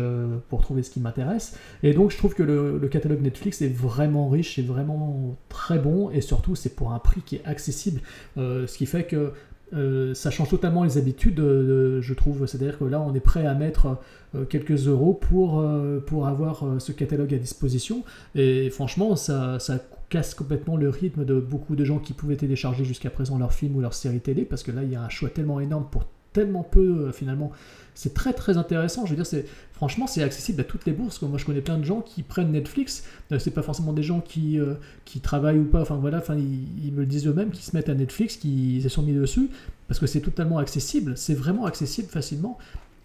pour 0.50 0.62
trouver 0.64 0.82
ce 0.82 0.90
qui 0.90 1.00
m'intéresse. 1.00 1.56
Et 1.84 1.94
donc 1.94 2.10
je 2.12 2.18
trouve 2.18 2.34
que 2.34 2.42
le, 2.44 2.80
le 2.80 2.88
catalogue 2.88 3.22
Netflix 3.22 3.62
est 3.62 3.68
vraiment 3.68 4.28
riche, 4.30 4.58
est 4.58 4.64
vraiment 4.64 5.36
très 5.50 5.78
bon 5.78 6.10
et 6.10 6.22
surtout 6.22 6.56
c'est 6.56 6.76
pour 6.76 6.92
un 6.94 7.00
prix 7.00 7.22
qui 7.22 7.36
est 7.36 7.46
accessible, 7.46 8.02
ce 8.38 8.76
qui 8.78 8.86
fait 8.88 9.04
que 9.04 9.34
euh, 9.76 10.14
ça 10.14 10.32
change 10.32 10.50
totalement 10.50 10.84
les 10.84 10.98
habitudes, 10.98 11.40
euh, 11.40 12.02
je 12.02 12.14
trouve. 12.14 12.46
C'est-à-dire 12.46 12.80
que 12.80 12.86
là, 12.86 13.02
on 13.02 13.14
est 13.14 13.20
prêt 13.20 13.46
à 13.46 13.54
mettre 13.54 13.98
euh, 14.36 14.46
quelques 14.46 14.88
euros 14.88 15.14
pour, 15.14 15.64
pour 16.06 16.28
avoir 16.28 16.66
ce 16.80 16.92
catalogue 16.92 17.34
à 17.34 17.38
disposition. 17.38 18.04
Et 18.36 18.70
franchement, 18.70 19.16
ça, 19.16 19.60
ça 19.60 19.80
casse 20.10 20.34
complètement 20.36 20.78
le 20.78 20.90
rythme 20.90 21.26
de 21.26 21.40
beaucoup 21.40 21.76
de 21.76 21.84
gens 21.84 22.00
qui 22.00 22.14
pouvaient 22.14 22.36
télécharger 22.36 22.86
jusqu'à 22.86 23.10
présent 23.10 23.38
leurs 23.38 23.54
films 23.54 23.76
ou 23.76 23.82
leurs 23.82 23.94
séries 23.94 24.20
télé, 24.20 24.44
parce 24.44 24.64
que 24.64 24.72
là, 24.72 24.84
il 24.84 24.92
y 24.92 24.96
a 24.96 25.02
un 25.02 25.10
choix 25.10 25.30
tellement 25.30 25.60
énorme 25.60 25.88
pour 25.92 26.06
tellement 26.34 26.64
peu, 26.64 27.12
finalement. 27.12 27.52
C'est 27.96 28.14
très 28.14 28.34
très 28.34 28.58
intéressant. 28.58 29.06
Je 29.06 29.12
veux 29.12 29.16
dire, 29.16 29.26
c'est 29.26 29.46
franchement, 29.72 30.06
c'est 30.06 30.22
accessible 30.22 30.62
à 30.62 30.64
toutes 30.64 30.86
les 30.86 30.92
bourses. 30.92 31.22
Moi, 31.22 31.40
je 31.40 31.46
connais 31.46 31.62
plein 31.62 31.78
de 31.78 31.84
gens 31.84 32.02
qui 32.02 32.24
prennent 32.24 32.52
Netflix. 32.52 33.06
Euh, 33.32 33.40
c'est 33.40 33.52
pas 33.52 33.64
forcément 33.64 33.94
des 33.94 34.04
gens 34.04 34.20
qui, 34.20 34.60
euh, 34.60 34.76
qui 35.06 35.22
travaillent 35.22 35.60
ou 35.60 35.66
pas. 35.66 35.82
Enfin 35.82 35.96
voilà, 35.96 36.18
enfin 36.18 36.36
ils, 36.36 36.86
ils 36.86 36.92
me 36.92 37.00
le 37.00 37.06
disent 37.06 37.26
eux-mêmes, 37.26 37.52
qui 37.52 37.64
se 37.64 37.76
mettent 37.76 37.90
à 37.90 37.96
Netflix, 37.96 38.36
qui 38.38 38.82
se 38.82 38.90
sont 38.90 39.02
mis 39.02 39.14
dessus, 39.14 39.50
parce 39.88 40.00
que 40.00 40.08
c'est 40.08 40.22
totalement 40.22 40.58
accessible. 40.58 41.18
C'est 41.18 41.34
vraiment 41.34 41.66
accessible 41.66 42.10
facilement. 42.10 42.58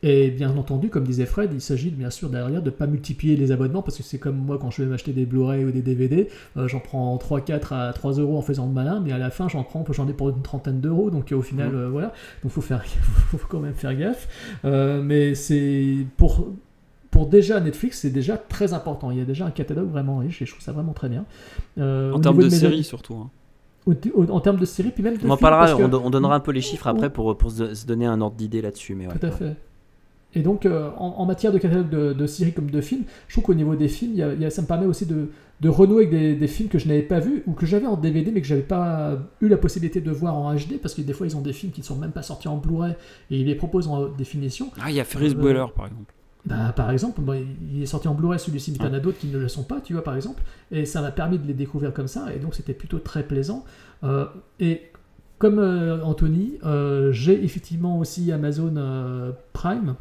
Et 0.03 0.31
bien 0.31 0.57
entendu, 0.57 0.89
comme 0.89 1.05
disait 1.05 1.27
Fred, 1.27 1.51
il 1.53 1.61
s'agit 1.61 1.91
bien 1.91 2.09
sûr 2.09 2.31
derrière 2.31 2.63
de 2.63 2.71
ne 2.71 2.75
pas 2.75 2.87
multiplier 2.87 3.37
les 3.37 3.53
abonnements, 3.53 3.83
parce 3.83 3.99
que 3.99 4.03
c'est 4.03 4.17
comme 4.19 4.37
moi 4.37 4.57
quand 4.59 4.71
je 4.71 4.83
vais 4.83 4.89
m'acheter 4.89 5.13
des 5.13 5.27
Blu-ray 5.27 5.63
ou 5.67 5.73
des 5.73 5.83
DVD, 5.83 6.29
euh, 6.57 6.69
j'en 6.69 6.81
prends 6.81 7.15
3-4 7.19 7.75
à 7.75 7.93
3 7.93 8.13
euros 8.15 8.39
en 8.39 8.41
faisant 8.41 8.65
le 8.67 8.73
malin, 8.73 9.01
mais 9.05 9.13
à 9.13 9.19
la 9.19 9.29
fin 9.29 9.47
j'en 9.49 9.63
prends, 9.63 9.85
j'en 9.91 10.09
ai 10.09 10.15
pour 10.15 10.31
une 10.31 10.41
trentaine 10.41 10.81
d'euros, 10.81 11.11
donc 11.11 11.33
au 11.37 11.43
final, 11.43 11.75
euh, 11.75 11.89
voilà, 11.91 12.15
donc 12.43 12.51
faut 12.51 12.63
faire, 12.63 12.83
faut 13.31 13.39
quand 13.47 13.61
même 13.61 13.75
faire 13.75 13.95
gaffe. 13.95 14.27
Euh, 14.65 15.03
mais 15.03 15.35
c'est 15.35 16.07
pour 16.17 16.49
pour 17.11 17.27
déjà 17.27 17.61
Netflix, 17.61 17.99
c'est 18.01 18.11
déjà 18.11 18.39
très 18.39 18.73
important. 18.73 19.11
Il 19.11 19.19
y 19.19 19.21
a 19.21 19.25
déjà 19.25 19.45
un 19.45 19.51
catalogue 19.51 19.91
vraiment 19.91 20.19
riche 20.19 20.41
et 20.41 20.47
je 20.47 20.53
trouve 20.53 20.63
ça 20.63 20.73
vraiment 20.73 20.93
très 20.95 21.09
bien. 21.11 21.27
En 21.79 22.19
termes 22.21 22.39
de 22.39 22.49
séries 22.49 22.85
surtout. 22.85 23.17
hein. 23.17 23.31
en 24.31 24.41
termes 24.41 24.59
de 24.59 24.65
séries, 24.65 24.93
puis 24.95 25.03
même 25.03 25.19
de 25.19 25.27
On 25.27 25.31
en 25.31 25.37
films, 25.37 25.51
parlera, 25.51 25.77
que- 25.77 25.83
on, 25.83 25.89
do- 25.89 26.01
on 26.05 26.09
donnera 26.11 26.37
un 26.37 26.41
peu 26.41 26.53
les 26.53 26.61
chiffres 26.63 26.87
après 26.87 27.11
pour, 27.11 27.37
pour 27.37 27.51
se, 27.51 27.75
se 27.75 27.85
donner 27.85 28.07
un 28.07 28.21
ordre 28.21 28.37
d'idée 28.37 28.63
là-dessus. 28.63 28.95
Mais 28.95 29.07
ouais, 29.09 29.13
Tout 29.19 29.27
à 29.27 29.31
ouais. 29.31 29.37
fait. 29.37 29.57
Et 30.35 30.43
donc, 30.43 30.65
euh, 30.67 30.91
en, 30.97 31.15
en 31.19 31.27
matière 31.27 31.53
de 31.53 31.59
catalogue 31.59 31.89
de, 31.91 32.13
de 32.13 32.27
séries 32.27 32.53
comme 32.53 32.71
de 32.71 32.81
films, 32.81 33.03
je 33.29 33.35
trouve 33.35 33.45
qu'au 33.45 33.55
niveau 33.55 33.75
des 33.75 33.89
films, 33.89 34.13
il 34.13 34.19
y 34.19 34.23
a- 34.23 34.33
il 34.35 34.41
y 34.41 34.45
a- 34.45 34.51
ça 34.51 34.63
me 34.63 34.67
permet 34.69 34.87
aussi 34.87 35.05
de, 35.07 35.29
de 35.61 35.69
renouer 35.69 36.05
avec 36.07 36.11
des, 36.11 36.35
des 36.37 36.47
films 36.47 36.69
que 36.69 36.79
je 36.79 36.87
n'avais 36.89 37.03
pas 37.03 37.19
vus 37.21 37.43
ou 37.47 37.53
que 37.53 37.67
j'avais 37.67 37.87
en 37.87 37.97
DVD 37.97 38.31
mais 38.31 38.41
que 38.41 38.47
j'avais 38.47 38.63
pas 38.63 39.19
eu 39.41 39.49
la 39.49 39.57
possibilité 39.57 40.01
de 40.01 40.11
voir 40.11 40.37
en 40.37 40.55
HD 40.55 40.79
parce 40.81 40.95
que 40.95 41.03
des 41.03 41.13
fois 41.13 41.27
ils 41.27 41.37
ont 41.37 41.41
des 41.43 41.53
films 41.53 41.73
qui 41.73 41.81
ne 41.81 41.85
sont 41.87 41.97
même 41.97 42.13
pas 42.13 42.23
sortis 42.23 42.49
en 42.49 42.57
Blu-ray 42.59 42.93
et 43.31 43.41
ils 43.41 43.47
les 43.47 43.55
proposent 43.57 43.89
en 43.89 44.07
définition. 44.09 44.71
Ah, 44.81 44.91
il 44.91 44.97
y 44.97 45.01
a 45.01 45.05
Ferris 45.05 45.33
Euh, 45.37 45.41
Bueller 45.41 45.67
par 45.77 45.87
exemple. 45.87 46.15
Bah, 46.47 46.73
par 46.75 46.91
exemple, 46.91 47.21
moi, 47.21 47.37
il 47.37 47.83
est 47.83 47.87
sorti 47.87 48.09
en 48.09 48.15
Blu-ray 48.15 48.39
celui-ci, 48.39 48.71
mais 48.73 48.79
il 48.81 48.85
y 48.87 48.89
en 48.89 48.95
a 48.95 48.99
d'autres 49.01 49.19
qui 49.19 49.27
ne 49.27 49.37
le 49.37 49.47
sont 49.49 49.63
pas, 49.63 49.83
tu 49.83 49.93
vois, 49.93 50.03
par 50.03 50.17
exemple. 50.17 50.43
Et 50.71 50.87
ça 50.87 51.03
m'a 51.03 51.11
permis 51.11 51.39
de 51.39 51.47
les 51.47 51.53
découvrir 51.53 51.93
comme 51.93 52.09
ça, 52.09 52.35
et 52.35 52.39
donc 52.39 52.55
c'était 52.55 52.73
plutôt 52.73 52.99
très 52.99 53.25
plaisant. 53.25 53.63
Euh, 54.05 54.25
et 54.59 54.81
comme 55.41 55.59
euh, 55.59 56.01
Anthony, 56.05 56.53
euh, 56.65 57.11
j'ai 57.13 57.43
effectivement 57.43 57.99
aussi 57.99 58.31
Amazon 58.31 58.75
euh, 58.77 59.33
Prime. 59.53 59.97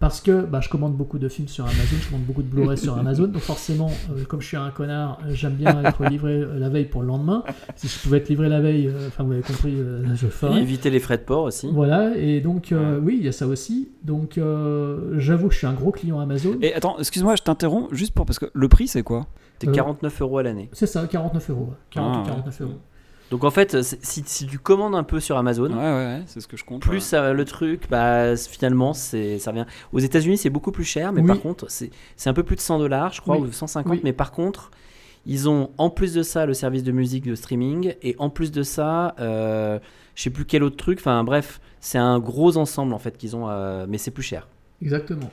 Parce 0.00 0.20
que 0.20 0.42
bah, 0.42 0.60
je 0.60 0.68
commande 0.68 0.94
beaucoup 0.94 1.18
de 1.18 1.28
films 1.30 1.48
sur 1.48 1.64
Amazon, 1.64 1.96
je 1.98 2.06
commande 2.10 2.26
beaucoup 2.26 2.42
de 2.42 2.48
Blu-ray 2.48 2.76
sur 2.76 2.98
Amazon, 2.98 3.26
donc 3.28 3.40
forcément, 3.40 3.90
comme 4.28 4.42
je 4.42 4.48
suis 4.48 4.56
un 4.58 4.68
connard, 4.70 5.18
j'aime 5.30 5.54
bien 5.54 5.82
être 5.82 6.04
livré 6.04 6.44
la 6.58 6.68
veille 6.68 6.84
pour 6.84 7.00
le 7.00 7.06
lendemain. 7.08 7.42
Si 7.76 7.88
je 7.88 7.98
pouvais 8.00 8.18
être 8.18 8.28
livré 8.28 8.50
la 8.50 8.60
veille, 8.60 8.92
enfin 9.06 9.22
vous 9.24 9.32
avez 9.32 9.40
compris, 9.40 9.72
je 9.74 10.04
le 10.06 10.12
Et 10.12 10.30
ferais. 10.30 10.60
éviter 10.60 10.90
les 10.90 10.98
frais 11.00 11.16
de 11.16 11.22
port 11.22 11.44
aussi. 11.44 11.70
Voilà, 11.72 12.14
et 12.18 12.42
donc 12.42 12.74
oui, 13.02 13.16
il 13.18 13.24
y 13.24 13.28
a 13.28 13.32
ça 13.32 13.46
aussi. 13.46 13.88
Donc 14.02 14.38
j'avoue 15.16 15.48
que 15.48 15.54
je 15.54 15.58
suis 15.58 15.66
un 15.66 15.72
gros 15.72 15.92
client 15.92 16.20
Amazon. 16.20 16.58
Et 16.60 16.74
attends, 16.74 16.98
excuse-moi, 16.98 17.36
je 17.36 17.42
t'interromps 17.42 17.88
juste 17.94 18.12
pour 18.12 18.26
parce 18.26 18.38
que 18.40 18.46
le 18.52 18.68
prix 18.68 18.88
c'est 18.88 19.04
quoi? 19.04 19.26
C'est 19.58 19.68
Euh, 19.68 19.72
49 19.72 20.20
euros 20.20 20.38
à 20.38 20.42
l'année. 20.42 20.68
C'est 20.72 20.86
ça, 20.86 21.06
49 21.06 21.48
euros. 21.50 21.70
40 21.90 22.12
Ah, 22.14 22.18
ou 22.18 22.20
ouais. 22.24 22.28
49 22.28 22.60
euros. 22.60 22.72
Donc 23.30 23.42
en 23.44 23.50
fait, 23.50 23.82
c'est- 23.82 24.04
si, 24.04 24.22
si 24.26 24.46
tu 24.46 24.58
commandes 24.58 24.94
un 24.94 25.02
peu 25.02 25.18
sur 25.18 25.36
Amazon, 25.36 25.70
Ouais, 25.70 25.76
ouais, 25.76 25.82
ouais, 25.82 26.22
c'est 26.26 26.40
ce 26.40 26.46
que 26.46 26.56
je 26.56 26.64
compte. 26.64 26.82
plus 26.82 27.00
ça- 27.00 27.32
le 27.32 27.44
truc, 27.44 27.88
bah, 27.90 28.36
finalement, 28.36 28.92
c'est, 28.92 29.38
ça 29.38 29.50
revient. 29.50 29.66
Aux 29.92 29.98
États-Unis, 29.98 30.36
c'est 30.38 30.50
beaucoup 30.50 30.72
plus 30.72 30.84
cher, 30.84 31.12
mais 31.12 31.22
Oui. 31.22 31.26
par 31.28 31.40
contre, 31.40 31.66
c'est, 31.70 31.90
c'est 32.16 32.28
un 32.30 32.34
peu 32.34 32.42
plus 32.42 32.56
de 32.56 32.60
100 32.60 32.78
dollars, 32.78 33.12
je 33.12 33.20
crois, 33.20 33.38
Oui. 33.38 33.48
ou 33.48 33.52
150. 33.52 33.92
Oui. 33.94 34.00
Mais 34.04 34.12
par 34.12 34.30
contre, 34.32 34.70
Ils 35.26 35.48
ont 35.48 35.70
en 35.78 35.88
plus 35.88 36.12
de 36.12 36.22
ça 36.22 36.44
le 36.44 36.52
service 36.52 36.82
de 36.82 36.92
musique 36.92 37.24
de 37.24 37.34
streaming 37.34 37.94
et 38.02 38.14
en 38.18 38.28
plus 38.28 38.52
de 38.52 38.62
ça, 38.62 39.14
euh, 39.20 39.78
je 40.14 40.22
sais 40.24 40.28
plus 40.28 40.44
quel 40.44 40.62
autre 40.62 40.76
truc. 40.76 40.98
Enfin 41.00 41.24
bref, 41.24 41.62
c'est 41.80 41.96
un 41.96 42.18
gros 42.18 42.58
ensemble 42.58 42.92
en 42.92 42.98
fait 42.98 43.16
qu'ils 43.16 43.34
ont, 43.34 43.48
euh, 43.48 43.86
mais 43.88 43.96
c'est 43.96 44.10
plus 44.10 44.22
cher. 44.22 44.46
Exactement. 44.82 45.30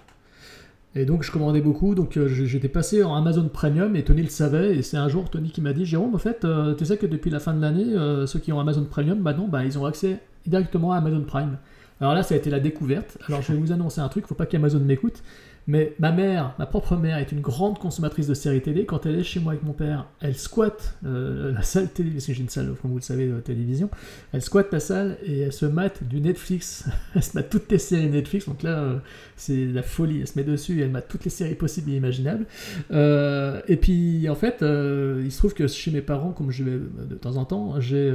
Et 0.94 1.06
donc 1.06 1.24
je 1.24 1.32
commandais 1.32 1.62
beaucoup, 1.62 1.96
donc 1.96 2.18
euh, 2.18 2.28
j'étais 2.28 2.68
passé 2.68 3.02
en 3.02 3.16
Amazon 3.16 3.48
Premium 3.48 3.96
et 3.96 4.04
Tony 4.04 4.24
le 4.24 4.30
savait. 4.30 4.76
Et 4.76 4.82
c'est 4.82 4.98
un 4.98 5.08
jour 5.08 5.30
Tony 5.30 5.50
qui 5.50 5.62
m'a 5.62 5.72
dit 5.72 5.86
Jérôme, 5.86 6.14
en 6.14 6.18
fait, 6.18 6.44
euh, 6.44 6.76
tu 6.76 6.86
sais 6.86 6.98
que 6.98 7.06
depuis 7.06 7.30
la 7.30 7.40
fin 7.40 7.54
de 7.54 7.62
l'année, 7.62 7.96
euh, 7.96 8.26
ceux 8.26 8.40
qui 8.40 8.52
ont 8.52 8.60
Amazon 8.60 8.84
Premium, 8.84 9.20
maintenant, 9.20 9.48
bah, 9.48 9.64
ils 9.64 9.80
ont 9.80 9.86
accès 9.86 10.20
directement 10.46 10.92
à 10.92 10.98
Amazon 10.98 11.22
Prime. 11.22 11.58
Alors 12.02 12.14
là, 12.14 12.24
ça 12.24 12.34
a 12.34 12.38
été 12.38 12.50
la 12.50 12.60
découverte. 12.60 13.18
Alors 13.28 13.42
je 13.42 13.54
vais 13.54 13.60
vous 13.60 13.72
annoncer 13.72 14.02
un 14.02 14.10
truc, 14.10 14.28
faut 14.28 14.36
pas 14.36 14.46
qu'Amazon 14.46 14.80
m'écoute. 14.80 15.24
Mais 15.68 15.94
ma 16.00 16.12
mère, 16.12 16.56
ma 16.58 16.66
propre 16.66 16.96
mère, 16.96 17.18
est 17.18 17.32
une 17.32 17.42
grande 17.42 17.78
consommatrice 17.78 18.28
de 18.28 18.34
séries 18.34 18.62
télé. 18.62 18.86
Quand 18.86 19.06
elle 19.06 19.20
est 19.20 19.24
chez 19.24 19.40
moi 19.40 19.54
avec 19.54 19.64
mon 19.64 19.74
père, 19.74 20.08
elle 20.20 20.36
squatte 20.36 20.98
euh, 21.06 21.54
la 21.54 21.62
salle 21.62 21.90
télé, 21.90 22.12
parce 22.12 22.26
que 22.26 22.34
j'ai 22.34 22.42
une 22.42 22.50
salle, 22.50 22.74
comme 22.82 22.92
vous 22.92 22.98
le 22.98 23.04
savez, 23.04 23.28
de 23.28 23.40
télévision. 23.40 23.90
Elle 24.34 24.42
squatte 24.42 24.74
la 24.74 24.80
salle 24.80 25.18
et 25.24 25.42
elle 25.42 25.54
se 25.54 25.66
mate 25.66 26.04
du 26.04 26.20
Netflix. 26.20 26.86
elle 27.16 27.24
se 27.24 27.38
mate 27.38 27.50
toutes 27.50 27.72
les 27.72 27.78
séries 27.78 28.10
Netflix. 28.10 28.48
Donc 28.48 28.64
là, 28.64 28.80
euh, 28.80 28.98
c'est 29.36 29.66
la 29.66 29.84
folie. 29.84 30.22
Elle 30.22 30.28
se 30.28 30.38
met 30.38 30.44
dessus 30.44 30.80
et 30.80 30.84
elle 30.84 30.92
mate 30.92 31.08
toutes 31.08 31.26
les 31.26 31.32
séries 31.32 31.56
possibles 31.56 31.92
et 31.92 31.96
imaginables. 31.96 32.46
Euh, 32.92 33.62
et 33.68 33.78
puis, 33.78 34.28
en 34.30 34.36
fait, 34.36 34.58
il 34.62 35.32
se 35.32 35.38
trouve 35.38 35.54
que 35.54 35.68
chez 35.68 35.92
mes 35.92 36.02
parents, 36.02 36.32
comme 36.32 36.52
je 36.52 36.64
vais 36.64 36.80
de 37.08 37.16
temps 37.16 37.38
en 37.38 37.46
temps, 37.46 37.80
j'ai 37.80 38.12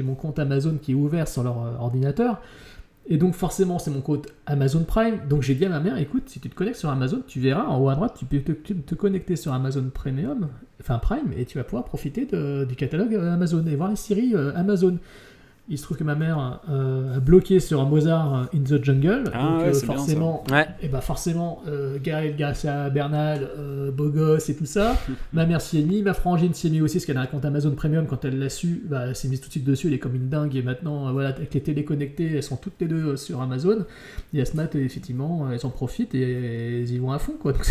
mon 0.00 0.14
compte 0.14 0.38
Amazon 0.38 0.76
qui 0.80 0.92
est 0.92 0.94
ouvert 0.94 1.26
sur 1.26 1.42
leur 1.42 1.56
ordinateur. 1.80 2.40
Et 3.08 3.16
donc 3.16 3.34
forcément, 3.34 3.78
c'est 3.78 3.90
mon 3.90 4.00
compte 4.00 4.28
Amazon 4.46 4.84
Prime. 4.84 5.18
Donc 5.28 5.42
j'ai 5.42 5.54
dit 5.54 5.64
à 5.64 5.68
ma 5.68 5.80
mère, 5.80 5.98
écoute, 5.98 6.24
si 6.26 6.38
tu 6.40 6.48
te 6.48 6.54
connectes 6.54 6.78
sur 6.78 6.88
Amazon, 6.88 7.22
tu 7.26 7.40
verras 7.40 7.64
en 7.66 7.80
haut 7.80 7.88
à 7.88 7.94
droite, 7.94 8.14
tu 8.18 8.24
peux 8.24 8.38
te, 8.40 8.52
te- 8.52 8.72
te 8.72 8.94
connecter 8.94 9.34
sur 9.36 9.52
Amazon 9.52 9.90
Premium, 9.92 10.48
enfin 10.80 10.98
Prime, 10.98 11.32
et 11.36 11.44
tu 11.44 11.58
vas 11.58 11.64
pouvoir 11.64 11.84
profiter 11.84 12.26
du 12.26 12.76
catalogue 12.76 13.14
euh, 13.14 13.34
Amazon 13.34 13.66
et 13.66 13.74
voir 13.76 13.90
les 13.90 13.96
séries 13.96 14.34
euh, 14.34 14.52
Amazon. 14.54 14.98
Il 15.72 15.78
se 15.78 15.84
trouve 15.84 15.96
que 15.96 16.04
ma 16.04 16.14
mère 16.14 16.60
euh, 16.68 17.16
a 17.16 17.18
bloqué 17.18 17.58
sur 17.58 17.82
Mozart 17.86 18.34
euh, 18.34 18.44
in 18.54 18.60
the 18.62 18.84
Jungle. 18.84 19.24
Ah 19.32 19.42
donc 19.42 19.60
ouais, 19.62 19.68
euh, 19.68 19.72
forcément, 19.72 20.44
Ouais. 20.52 20.66
et 20.82 20.88
bah 20.88 21.00
forcément, 21.00 21.62
euh, 21.66 21.96
Gaël 21.98 22.36
Garcia 22.36 22.90
Bernal, 22.90 23.48
beau 23.96 24.10
gosse 24.10 24.50
et 24.50 24.54
tout 24.54 24.66
ça. 24.66 24.98
ma 25.32 25.46
mère 25.46 25.62
s'y 25.62 25.80
est 25.80 25.84
mis, 25.84 26.02
ma 26.02 26.12
frangine 26.12 26.52
s'y 26.52 26.66
est 26.66 26.70
mis 26.70 26.82
aussi, 26.82 26.98
parce 26.98 27.06
qu'elle 27.06 27.16
a 27.16 27.22
un 27.22 27.26
compte 27.26 27.46
Amazon 27.46 27.70
Premium. 27.70 28.06
Quand 28.06 28.22
elle 28.26 28.38
l'a 28.38 28.50
su, 28.50 28.82
bah, 28.84 29.04
elle 29.08 29.16
s'est 29.16 29.28
mise 29.28 29.40
tout 29.40 29.46
de 29.46 29.52
suite 29.52 29.64
dessus. 29.64 29.86
Elle 29.86 29.94
est 29.94 29.98
comme 29.98 30.14
une 30.14 30.28
dingue. 30.28 30.54
Et 30.56 30.62
maintenant, 30.62 31.10
voilà, 31.10 31.30
avec 31.30 31.54
les 31.54 31.62
télés 31.62 31.84
connectées, 31.86 32.34
elles 32.36 32.42
sont 32.42 32.56
toutes 32.56 32.78
les 32.78 32.86
deux 32.86 33.16
sur 33.16 33.40
Amazon. 33.40 33.86
Et 34.34 34.44
se 34.44 34.54
matent, 34.54 34.74
et 34.74 34.84
effectivement, 34.84 35.50
elles 35.50 35.64
en 35.64 35.70
profitent 35.70 36.14
et 36.14 36.80
elles 36.82 36.90
y 36.90 36.98
vont 36.98 37.12
à 37.12 37.18
fond, 37.18 37.32
quoi. 37.40 37.52
Donc, 37.54 37.64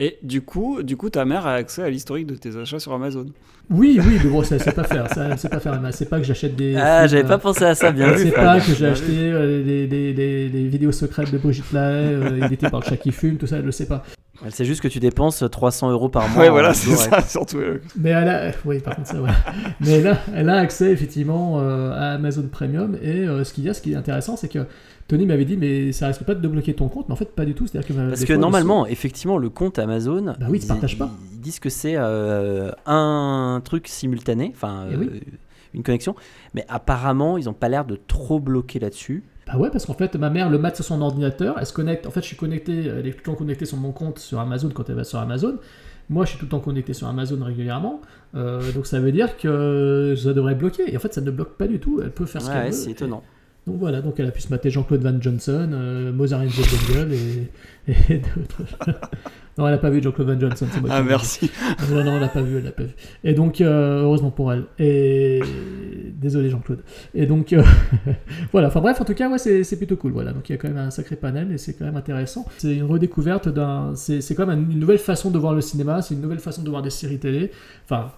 Et 0.00 0.18
du 0.24 0.42
coup, 0.42 0.82
du 0.82 0.96
coup, 0.96 1.10
ta 1.10 1.24
mère 1.24 1.46
a 1.46 1.54
accès 1.54 1.82
à 1.84 1.90
l'historique 1.90 2.26
de 2.26 2.34
tes 2.34 2.56
achats 2.56 2.80
sur 2.80 2.92
Amazon. 2.92 3.26
Oui, 3.70 3.98
oui, 4.04 4.18
mais 4.22 4.30
bon, 4.30 4.42
ça, 4.44 4.58
c'est 4.58 4.72
pas 4.74 4.84
faire. 4.84 5.08
Ça, 5.12 5.36
c'est 5.36 5.48
pas 5.48 5.58
faire. 5.60 5.80
C'est 5.90 6.08
pas 6.08 6.18
que 6.18 6.24
j'achète 6.24 6.54
des. 6.56 6.76
Ah, 6.76 7.06
j'avais 7.06 7.24
euh, 7.24 7.28
pas 7.28 7.38
pensé 7.38 7.64
à 7.64 7.74
ça, 7.74 7.90
bien 7.92 8.12
vu. 8.12 8.24
C'est 8.24 8.30
pas 8.32 8.60
que 8.60 8.72
j'ai 8.72 8.86
acheté 8.86 9.12
euh, 9.32 9.62
les, 9.64 9.86
les- 9.86 10.12
les- 10.12 10.48
les 10.48 10.68
vidéos 10.68 10.92
secrètes 10.92 11.32
de 11.32 11.38
Brigitte 11.38 11.72
Lahaye, 11.72 12.14
euh, 12.14 12.44
éditées 12.46 12.70
par 12.70 12.80
le 12.80 12.86
chat 12.86 12.96
qui 12.96 13.10
fume, 13.12 13.36
tout 13.38 13.46
ça, 13.46 13.56
elle 13.56 13.64
le 13.64 13.72
sait 13.72 13.86
pas. 13.86 14.04
Elle 14.44 14.52
sait 14.52 14.64
juste 14.64 14.80
que 14.82 14.88
tu 14.88 15.00
dépenses 15.00 15.42
300 15.50 15.90
euros 15.90 16.08
par 16.08 16.28
mois. 16.28 16.42
Ouais, 16.42 16.50
voilà, 16.50 16.74
c'est 16.74 16.90
ça, 16.94 17.20
surtout. 17.22 17.58
euh. 17.58 17.80
Mais 17.98 18.10
elle 18.10 18.28
a, 18.28 18.52
oui, 18.64 18.80
par 18.80 18.96
contre 18.96 19.08
ça. 19.08 19.16
Mais 19.80 20.02
là, 20.02 20.18
elle 20.34 20.48
a 20.50 20.56
accès 20.56 20.90
effectivement 20.92 21.58
euh, 21.60 21.92
à 21.92 22.12
Amazon 22.14 22.46
Premium 22.50 22.96
et 23.02 23.20
euh, 23.26 23.44
ce 23.44 23.52
qu'il 23.52 23.64
y 23.64 23.68
a, 23.68 23.74
ce 23.74 23.80
qui 23.80 23.92
est 23.92 23.96
intéressant, 23.96 24.36
c'est 24.36 24.48
que 24.48 24.66
Tony 25.08 25.24
m'avait 25.24 25.44
dit, 25.44 25.56
mais 25.56 25.92
ça 25.92 26.08
risque 26.08 26.24
pas 26.24 26.34
de 26.34 26.48
bloquer 26.48 26.74
ton 26.74 26.88
compte, 26.88 27.08
mais 27.08 27.12
en 27.12 27.16
fait 27.16 27.32
pas 27.34 27.44
du 27.44 27.54
tout. 27.54 27.66
C'est-à-dire 27.66 27.88
que 27.88 27.98
euh, 28.00 28.08
Parce 28.08 28.20
que 28.22 28.26
fois, 28.26 28.36
normalement, 28.36 28.86
effectivement, 28.86 29.38
le 29.38 29.48
compte 29.50 29.78
Amazon, 29.78 30.34
Bah 30.38 30.46
oui, 30.50 30.58
ils 30.58 30.64
ils- 30.64 30.68
partagent 30.68 30.98
pas. 30.98 31.10
Ils 31.34 31.40
disent 31.40 31.60
que 31.60 31.70
c'est 31.70 31.94
euh, 31.96 32.72
un 32.86 33.60
truc 33.64 33.86
simultané, 33.88 34.52
enfin 34.54 34.86
Eh 34.92 34.96
oui. 34.96 35.10
une 35.74 35.82
connexion, 35.84 36.14
mais 36.54 36.64
apparemment, 36.68 37.38
ils 37.38 37.44
n'ont 37.44 37.52
pas 37.52 37.68
l'air 37.68 37.84
de 37.84 37.96
trop 38.08 38.40
bloquer 38.40 38.80
là-dessus. 38.80 39.22
Bah 39.46 39.56
ouais, 39.58 39.70
parce 39.70 39.86
qu'en 39.86 39.94
fait, 39.94 40.16
ma 40.16 40.28
mère 40.30 40.50
le 40.50 40.58
mate 40.58 40.74
sur 40.76 40.84
son 40.84 41.00
ordinateur, 41.02 41.56
elle 41.58 41.66
se 41.66 41.72
connecte. 41.72 42.06
En 42.06 42.10
fait, 42.10 42.20
je 42.20 42.26
suis 42.26 42.36
connecté, 42.36 42.86
elle 42.86 43.06
est 43.06 43.12
tout 43.12 43.18
le 43.18 43.22
temps 43.22 43.34
connectée 43.36 43.64
sur 43.64 43.76
mon 43.76 43.92
compte 43.92 44.18
sur 44.18 44.40
Amazon 44.40 44.70
quand 44.74 44.88
elle 44.90 44.96
va 44.96 45.04
sur 45.04 45.18
Amazon. 45.20 45.56
Moi, 46.08 46.24
je 46.24 46.30
suis 46.30 46.38
tout 46.38 46.46
le 46.46 46.50
temps 46.50 46.60
connecté 46.60 46.92
sur 46.94 47.06
Amazon 47.06 47.38
régulièrement. 47.44 48.00
Euh, 48.34 48.72
donc 48.72 48.86
ça 48.86 48.98
veut 49.00 49.12
dire 49.12 49.36
que 49.36 50.14
ça 50.16 50.32
devrait 50.32 50.54
bloquer. 50.56 50.92
Et 50.92 50.96
en 50.96 51.00
fait, 51.00 51.12
ça 51.14 51.20
ne 51.20 51.30
bloque 51.30 51.56
pas 51.56 51.66
du 51.68 51.78
tout. 51.78 52.00
Elle 52.02 52.10
peut 52.12 52.26
faire 52.26 52.42
ce 52.42 52.48
Ouais, 52.48 52.54
qu'elle 52.54 52.66
veut. 52.66 52.72
c'est 52.72 52.90
étonnant. 52.90 53.22
Donc 53.66 53.78
voilà, 53.80 54.00
donc 54.00 54.20
elle 54.20 54.26
a 54.26 54.30
pu 54.30 54.40
se 54.40 54.48
mater 54.48 54.70
Jean-Claude 54.70 55.02
Van 55.02 55.20
Johnson, 55.20 55.70
euh, 55.72 56.12
Mozart 56.12 56.42
in 56.42 56.46
the 56.46 56.50
Jungle 56.50 57.12
et, 57.12 57.50
et 58.12 58.18
d'autres. 58.18 58.62
non, 59.58 59.66
elle 59.66 59.72
n'a 59.72 59.78
pas 59.78 59.90
vu 59.90 60.00
Jean-Claude 60.00 60.28
Van 60.28 60.38
Johnson, 60.38 60.66
moi 60.80 60.90
Ah, 60.92 61.02
merci. 61.02 61.50
Non, 61.90 62.04
non, 62.04 62.14
elle 62.14 62.20
l'a 62.20 62.28
pas 62.28 62.42
vu, 62.42 62.58
elle 62.58 62.64
l'a 62.64 62.70
pas 62.70 62.84
vu. 62.84 62.94
Et 63.24 63.34
donc, 63.34 63.60
euh, 63.60 64.02
heureusement 64.02 64.30
pour 64.30 64.52
elle. 64.52 64.66
Et 64.78 65.40
désolé 66.14 66.48
Jean-Claude. 66.48 66.84
Et 67.12 67.26
donc, 67.26 67.52
euh, 67.52 67.64
voilà, 68.52 68.68
enfin 68.68 68.80
bref, 68.80 69.00
en 69.00 69.04
tout 69.04 69.14
cas, 69.14 69.28
ouais, 69.28 69.38
c'est 69.38 69.76
plutôt 69.76 69.96
cool. 69.96 70.12
Voilà, 70.12 70.32
donc 70.32 70.48
il 70.48 70.52
y 70.52 70.54
a 70.54 70.58
quand 70.58 70.68
même 70.68 70.78
un 70.78 70.90
sacré 70.90 71.16
panel 71.16 71.50
et 71.50 71.58
c'est 71.58 71.74
quand 71.74 71.86
même 71.86 71.96
intéressant. 71.96 72.46
C'est 72.58 72.76
une 72.76 72.84
redécouverte 72.84 73.48
d'un. 73.48 73.96
C'est 73.96 74.20
c'est 74.20 74.36
quand 74.36 74.46
même 74.46 74.70
une 74.70 74.78
nouvelle 74.78 74.98
façon 74.98 75.32
de 75.32 75.38
voir 75.38 75.54
le 75.54 75.60
cinéma, 75.60 76.02
c'est 76.02 76.14
une 76.14 76.20
nouvelle 76.20 76.38
façon 76.38 76.62
de 76.62 76.70
voir 76.70 76.82
des 76.82 76.90
séries 76.90 77.18
télé. 77.18 77.50
Enfin. 77.84 78.12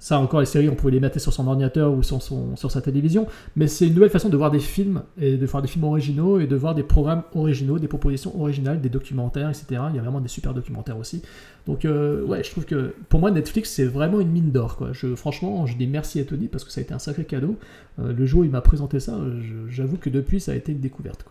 Ça 0.00 0.20
encore, 0.20 0.38
les 0.38 0.46
séries, 0.46 0.68
on 0.68 0.76
pouvait 0.76 0.92
les 0.92 1.00
mettre 1.00 1.20
sur 1.20 1.32
son 1.32 1.44
ordinateur 1.48 1.92
ou 1.92 2.04
sur, 2.04 2.22
son, 2.22 2.54
sur 2.54 2.70
sa 2.70 2.80
télévision, 2.80 3.26
mais 3.56 3.66
c'est 3.66 3.88
une 3.88 3.94
nouvelle 3.94 4.10
façon 4.10 4.28
de 4.28 4.36
voir 4.36 4.52
des 4.52 4.60
films, 4.60 5.02
et 5.20 5.36
de 5.36 5.44
voir 5.44 5.60
des 5.60 5.66
films 5.66 5.82
originaux, 5.84 6.38
et 6.38 6.46
de 6.46 6.54
voir 6.54 6.76
des 6.76 6.84
programmes 6.84 7.24
originaux, 7.34 7.80
des 7.80 7.88
propositions 7.88 8.40
originales, 8.40 8.80
des 8.80 8.90
documentaires, 8.90 9.48
etc. 9.48 9.66
Il 9.90 9.96
y 9.96 9.98
a 9.98 10.02
vraiment 10.02 10.20
des 10.20 10.28
super 10.28 10.54
documentaires 10.54 10.96
aussi. 10.98 11.20
Donc, 11.66 11.84
euh, 11.84 12.24
ouais, 12.24 12.44
je 12.44 12.50
trouve 12.52 12.64
que 12.64 12.94
pour 13.08 13.18
moi, 13.18 13.32
Netflix, 13.32 13.70
c'est 13.72 13.86
vraiment 13.86 14.20
une 14.20 14.30
mine 14.30 14.52
d'or. 14.52 14.78
Je, 14.92 15.16
franchement, 15.16 15.66
je 15.66 15.76
dis 15.76 15.88
merci 15.88 16.20
à 16.20 16.24
Tony 16.24 16.46
parce 16.46 16.62
que 16.64 16.70
ça 16.70 16.80
a 16.80 16.82
été 16.84 16.94
un 16.94 17.00
sacré 17.00 17.24
cadeau. 17.24 17.56
Euh, 17.98 18.12
le 18.12 18.24
jour 18.24 18.42
où 18.42 18.44
il 18.44 18.50
m'a 18.50 18.60
présenté 18.60 19.00
ça, 19.00 19.18
je- 19.40 19.68
j'avoue 19.68 19.96
que 19.96 20.10
depuis, 20.10 20.40
ça 20.40 20.52
a 20.52 20.54
été 20.54 20.70
une 20.70 20.80
découverte. 20.80 21.24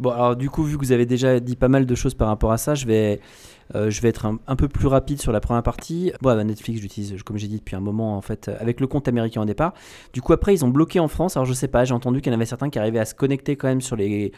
Bon, 0.00 0.10
alors 0.10 0.34
du 0.34 0.50
coup, 0.50 0.64
vu 0.64 0.76
que 0.76 0.84
vous 0.84 0.90
avez 0.92 1.06
déjà 1.06 1.38
dit 1.38 1.54
pas 1.54 1.68
mal 1.68 1.86
de 1.86 1.94
choses 1.94 2.14
par 2.14 2.26
rapport 2.28 2.50
à 2.50 2.56
ça, 2.56 2.74
je 2.74 2.84
vais, 2.86 3.20
euh, 3.74 3.90
je 3.90 4.00
vais 4.00 4.08
être 4.08 4.26
un, 4.26 4.56
peu 4.56 4.68
plus 4.68 4.86
rapide 4.86 5.20
sur 5.20 5.32
la 5.32 5.40
première 5.40 5.62
partie. 5.62 6.12
Bon, 6.20 6.34
bah, 6.34 6.44
Netflix, 6.44 6.80
j'utilise, 6.80 7.22
comme 7.22 7.38
j'ai 7.38 7.48
dit 7.48 7.58
depuis 7.58 7.76
un 7.76 7.80
moment, 7.80 8.16
en 8.16 8.20
fait, 8.20 8.48
euh, 8.48 8.56
avec 8.60 8.80
le 8.80 8.86
compte 8.86 9.08
américain 9.08 9.42
au 9.42 9.44
départ. 9.44 9.74
Du 10.12 10.20
coup, 10.20 10.32
après, 10.32 10.54
ils 10.54 10.64
ont 10.64 10.68
bloqué 10.68 11.00
en 11.00 11.08
France. 11.08 11.36
Alors, 11.36 11.46
je 11.46 11.52
sais 11.52 11.68
pas, 11.68 11.84
j'ai 11.84 11.94
entendu 11.94 12.20
qu'il 12.20 12.32
y 12.32 12.34
en 12.34 12.38
avait 12.38 12.46
certains 12.46 12.70
qui 12.70 12.78
arrivaient 12.78 12.98
à 12.98 13.04
se 13.04 13.14
connecter 13.14 13.56
quand 13.56 13.68
même 13.68 13.80
sur 13.80 13.96
les. 13.96 14.32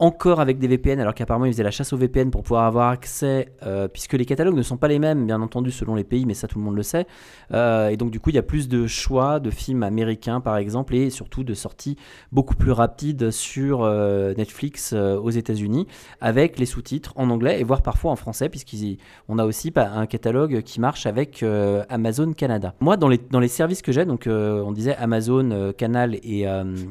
Encore 0.00 0.40
avec 0.40 0.58
des 0.58 0.66
VPN, 0.66 0.98
alors 0.98 1.14
qu'apparemment 1.14 1.44
ils 1.44 1.52
faisaient 1.52 1.62
la 1.62 1.70
chasse 1.70 1.92
aux 1.92 1.96
VPN 1.96 2.32
pour 2.32 2.42
pouvoir 2.42 2.64
avoir 2.64 2.88
accès, 2.88 3.52
euh, 3.62 3.86
puisque 3.86 4.14
les 4.14 4.24
catalogues 4.24 4.56
ne 4.56 4.62
sont 4.62 4.76
pas 4.76 4.88
les 4.88 4.98
mêmes, 4.98 5.24
bien 5.24 5.40
entendu, 5.40 5.70
selon 5.70 5.94
les 5.94 6.02
pays, 6.02 6.26
mais 6.26 6.34
ça 6.34 6.48
tout 6.48 6.58
le 6.58 6.64
monde 6.64 6.74
le 6.74 6.82
sait. 6.82 7.06
Euh, 7.52 7.90
et 7.90 7.96
donc, 7.96 8.10
du 8.10 8.18
coup, 8.18 8.30
il 8.30 8.34
y 8.34 8.38
a 8.38 8.42
plus 8.42 8.68
de 8.68 8.88
choix 8.88 9.38
de 9.38 9.50
films 9.50 9.84
américains, 9.84 10.40
par 10.40 10.56
exemple, 10.56 10.96
et 10.96 11.10
surtout 11.10 11.44
de 11.44 11.54
sorties 11.54 11.96
beaucoup 12.32 12.56
plus 12.56 12.72
rapides 12.72 13.30
sur 13.30 13.84
euh, 13.84 14.34
Netflix 14.34 14.92
aux 14.94 15.30
États-Unis, 15.30 15.86
avec 16.20 16.58
les 16.58 16.66
sous-titres 16.66 17.12
en 17.14 17.30
anglais 17.30 17.60
et 17.60 17.64
voire 17.64 17.82
parfois 17.82 18.10
en 18.10 18.16
français, 18.16 18.48
puisqu'on 18.48 19.38
a 19.38 19.44
aussi 19.44 19.70
pas, 19.70 19.90
un 19.90 20.06
catalogue 20.06 20.62
qui 20.62 20.80
marche 20.80 21.06
avec 21.06 21.44
Amazon 21.88 22.32
Canada. 22.32 22.74
Moi, 22.80 22.96
dans 22.96 23.08
les, 23.08 23.18
dans 23.30 23.40
les 23.40 23.48
services 23.48 23.80
que 23.80 23.92
j'ai, 23.92 24.04
donc 24.06 24.24
on 24.26 24.72
disait 24.72 24.96
Amazon 24.96 25.72
Canal 25.76 26.16
et 26.24 26.46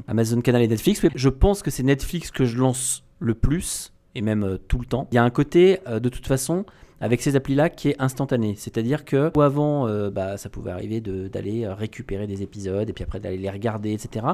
Amazon 0.08 0.40
Canal 0.40 0.62
et 0.62 0.68
Netflix, 0.70 1.02
je 1.14 1.30
pense 1.30 1.64
que 1.64 1.70
c'est 1.70 1.84
Netflix 1.84 2.32
que 2.32 2.46
je 2.46 2.58
lance 2.58 2.93
le 3.24 3.34
plus 3.34 3.94
et 4.16 4.22
même 4.22 4.44
euh, 4.44 4.58
tout 4.68 4.78
le 4.78 4.86
temps. 4.86 5.08
Il 5.12 5.16
y 5.16 5.18
a 5.18 5.24
un 5.24 5.30
côté, 5.30 5.80
euh, 5.88 6.00
de 6.00 6.10
toute 6.10 6.28
façon, 6.28 6.66
avec 7.02 7.22
ces 7.22 7.36
applis-là 7.36 7.70
qui 7.70 7.90
est 7.90 7.96
instantané. 8.00 8.56
C'est-à-dire 8.58 9.06
que 9.06 9.32
avant, 9.40 9.88
euh, 9.88 10.10
bah, 10.10 10.38
ça 10.38 10.50
pouvait 10.50 10.72
arriver 10.72 11.02
d'aller 11.02 11.68
récupérer 11.68 12.28
des 12.28 12.44
épisodes 12.44 12.90
et 12.90 12.94
puis 12.94 13.04
après 13.04 13.20
d'aller 13.20 13.38
les 13.38 13.50
regarder, 13.50 13.92
etc. 13.92 14.26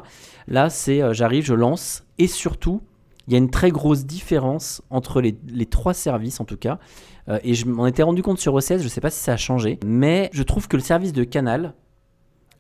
Là, 0.48 0.70
c'est 0.70 1.02
j'arrive, 1.14 1.46
je 1.46 1.54
lance 1.54 2.04
et 2.18 2.28
surtout, 2.28 2.82
il 3.28 3.34
y 3.34 3.36
a 3.36 3.40
une 3.40 3.50
très 3.50 3.72
grosse 3.72 4.06
différence 4.06 4.82
entre 4.90 5.22
les, 5.22 5.38
les 5.48 5.66
trois 5.66 5.94
services 5.94 6.40
en 6.40 6.46
tout 6.46 6.58
cas. 6.58 6.80
Et 7.44 7.54
je 7.54 7.68
m'en 7.68 7.86
étais 7.86 8.02
rendu 8.02 8.24
compte 8.24 8.40
sur 8.40 8.56
OCS, 8.56 8.80
je 8.80 8.88
sais 8.88 9.02
pas 9.02 9.12
si 9.12 9.20
ça 9.20 9.34
a 9.34 9.38
changé, 9.38 9.80
mais 9.86 10.32
je 10.34 10.42
trouve 10.42 10.68
que 10.68 10.78
le 10.78 10.82
service 10.82 11.14
de 11.14 11.24
Canal 11.24 11.76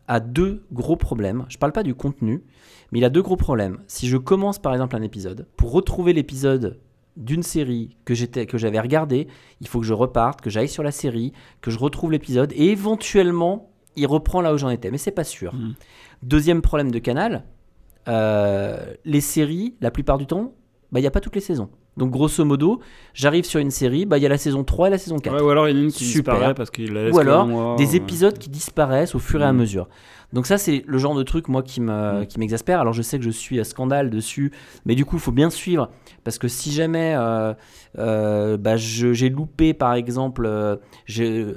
a 0.09 0.19
deux 0.19 0.63
gros 0.73 0.97
problèmes. 0.97 1.45
Je 1.47 1.57
parle 1.57 1.71
pas 1.71 1.83
du 1.83 1.95
contenu, 1.95 2.43
mais 2.91 2.99
il 2.99 3.05
a 3.05 3.09
deux 3.09 3.21
gros 3.21 3.37
problèmes. 3.37 3.77
Si 3.87 4.07
je 4.07 4.17
commence 4.17 4.59
par 4.59 4.73
exemple 4.73 4.95
un 4.95 5.03
épisode, 5.03 5.47
pour 5.55 5.71
retrouver 5.71 6.11
l'épisode 6.11 6.79
d'une 7.15 7.43
série 7.43 7.95
que 8.05 8.13
j'étais 8.15 8.45
que 8.45 8.57
j'avais 8.57 8.79
regardé, 8.79 9.27
il 9.61 9.67
faut 9.67 9.79
que 9.79 9.85
je 9.85 9.93
reparte, 9.93 10.41
que 10.41 10.49
j'aille 10.49 10.67
sur 10.67 10.83
la 10.83 10.91
série, 10.91 11.31
que 11.61 11.69
je 11.69 11.77
retrouve 11.77 12.11
l'épisode 12.11 12.51
et 12.53 12.71
éventuellement 12.71 13.69
il 13.95 14.07
reprend 14.07 14.41
là 14.41 14.53
où 14.53 14.57
j'en 14.57 14.69
étais, 14.69 14.91
mais 14.91 14.97
c'est 14.97 15.11
pas 15.11 15.23
sûr. 15.23 15.53
Mhm. 15.53 15.75
Deuxième 16.23 16.61
problème 16.61 16.91
de 16.91 16.99
Canal, 16.99 17.43
euh, 18.07 18.93
les 19.05 19.21
séries, 19.21 19.75
la 19.79 19.91
plupart 19.91 20.17
du 20.17 20.25
temps, 20.25 20.53
bah, 20.91 20.99
il 20.99 21.03
n'y 21.03 21.07
a 21.07 21.11
pas 21.11 21.21
toutes 21.21 21.35
les 21.35 21.41
saisons. 21.41 21.69
Donc 21.99 22.09
grosso 22.11 22.43
modo, 22.45 22.79
j'arrive 23.13 23.43
sur 23.43 23.59
une 23.59 23.69
série, 23.71 24.05
bah 24.05 24.17
il 24.17 24.23
y 24.23 24.25
a 24.25 24.29
la 24.29 24.37
saison 24.37 24.63
3 24.63 24.87
et 24.87 24.91
la 24.91 24.97
saison 24.97 25.17
4. 25.19 25.35
Ouais, 25.35 25.41
ou 25.41 25.49
alors 25.49 25.67
il 25.69 25.75
y 25.75 25.79
a 25.79 25.83
une 25.83 25.91
qui 25.91 26.05
Super. 26.05 26.33
disparaît 26.33 26.53
parce 26.55 26.71
qu'il 26.71 26.93
la 26.93 27.03
laisse 27.03 27.13
Ou 27.13 27.19
alors 27.19 27.45
mois, 27.45 27.75
des 27.75 27.89
ouais. 27.91 27.97
épisodes 27.97 28.37
qui 28.39 28.49
disparaissent 28.49 29.13
au 29.15 29.19
fur 29.19 29.41
et 29.41 29.45
à 29.45 29.53
Mm. 29.53 29.57
mesure. 29.57 29.87
Donc 30.31 30.45
ça 30.45 30.57
c'est 30.59 30.83
le 30.87 30.97
genre 30.99 31.15
de 31.15 31.23
truc 31.23 31.47
moi 31.47 31.61
qui 31.63 31.81
me 31.81 32.21
Mm. 32.21 32.25
qui 32.27 32.39
m'exaspère. 32.39 32.79
Alors 32.79 32.93
je 32.93 33.01
sais 33.01 33.17
que 33.19 33.25
je 33.25 33.29
suis 33.31 33.59
à 33.59 33.63
scandale 33.63 34.09
dessus, 34.09 34.51
mais 34.85 34.95
du 34.95 35.03
coup 35.05 35.17
il 35.17 35.21
faut 35.21 35.31
bien 35.31 35.49
suivre 35.49 35.89
parce 36.23 36.37
que 36.37 36.47
si 36.47 36.71
jamais 36.71 37.15
euh, 37.17 37.53
euh, 37.97 38.55
bah, 38.57 38.77
j'ai 38.77 39.29
loupé 39.29 39.73
par 39.73 39.93
exemple, 39.95 40.45
euh, 40.45 40.75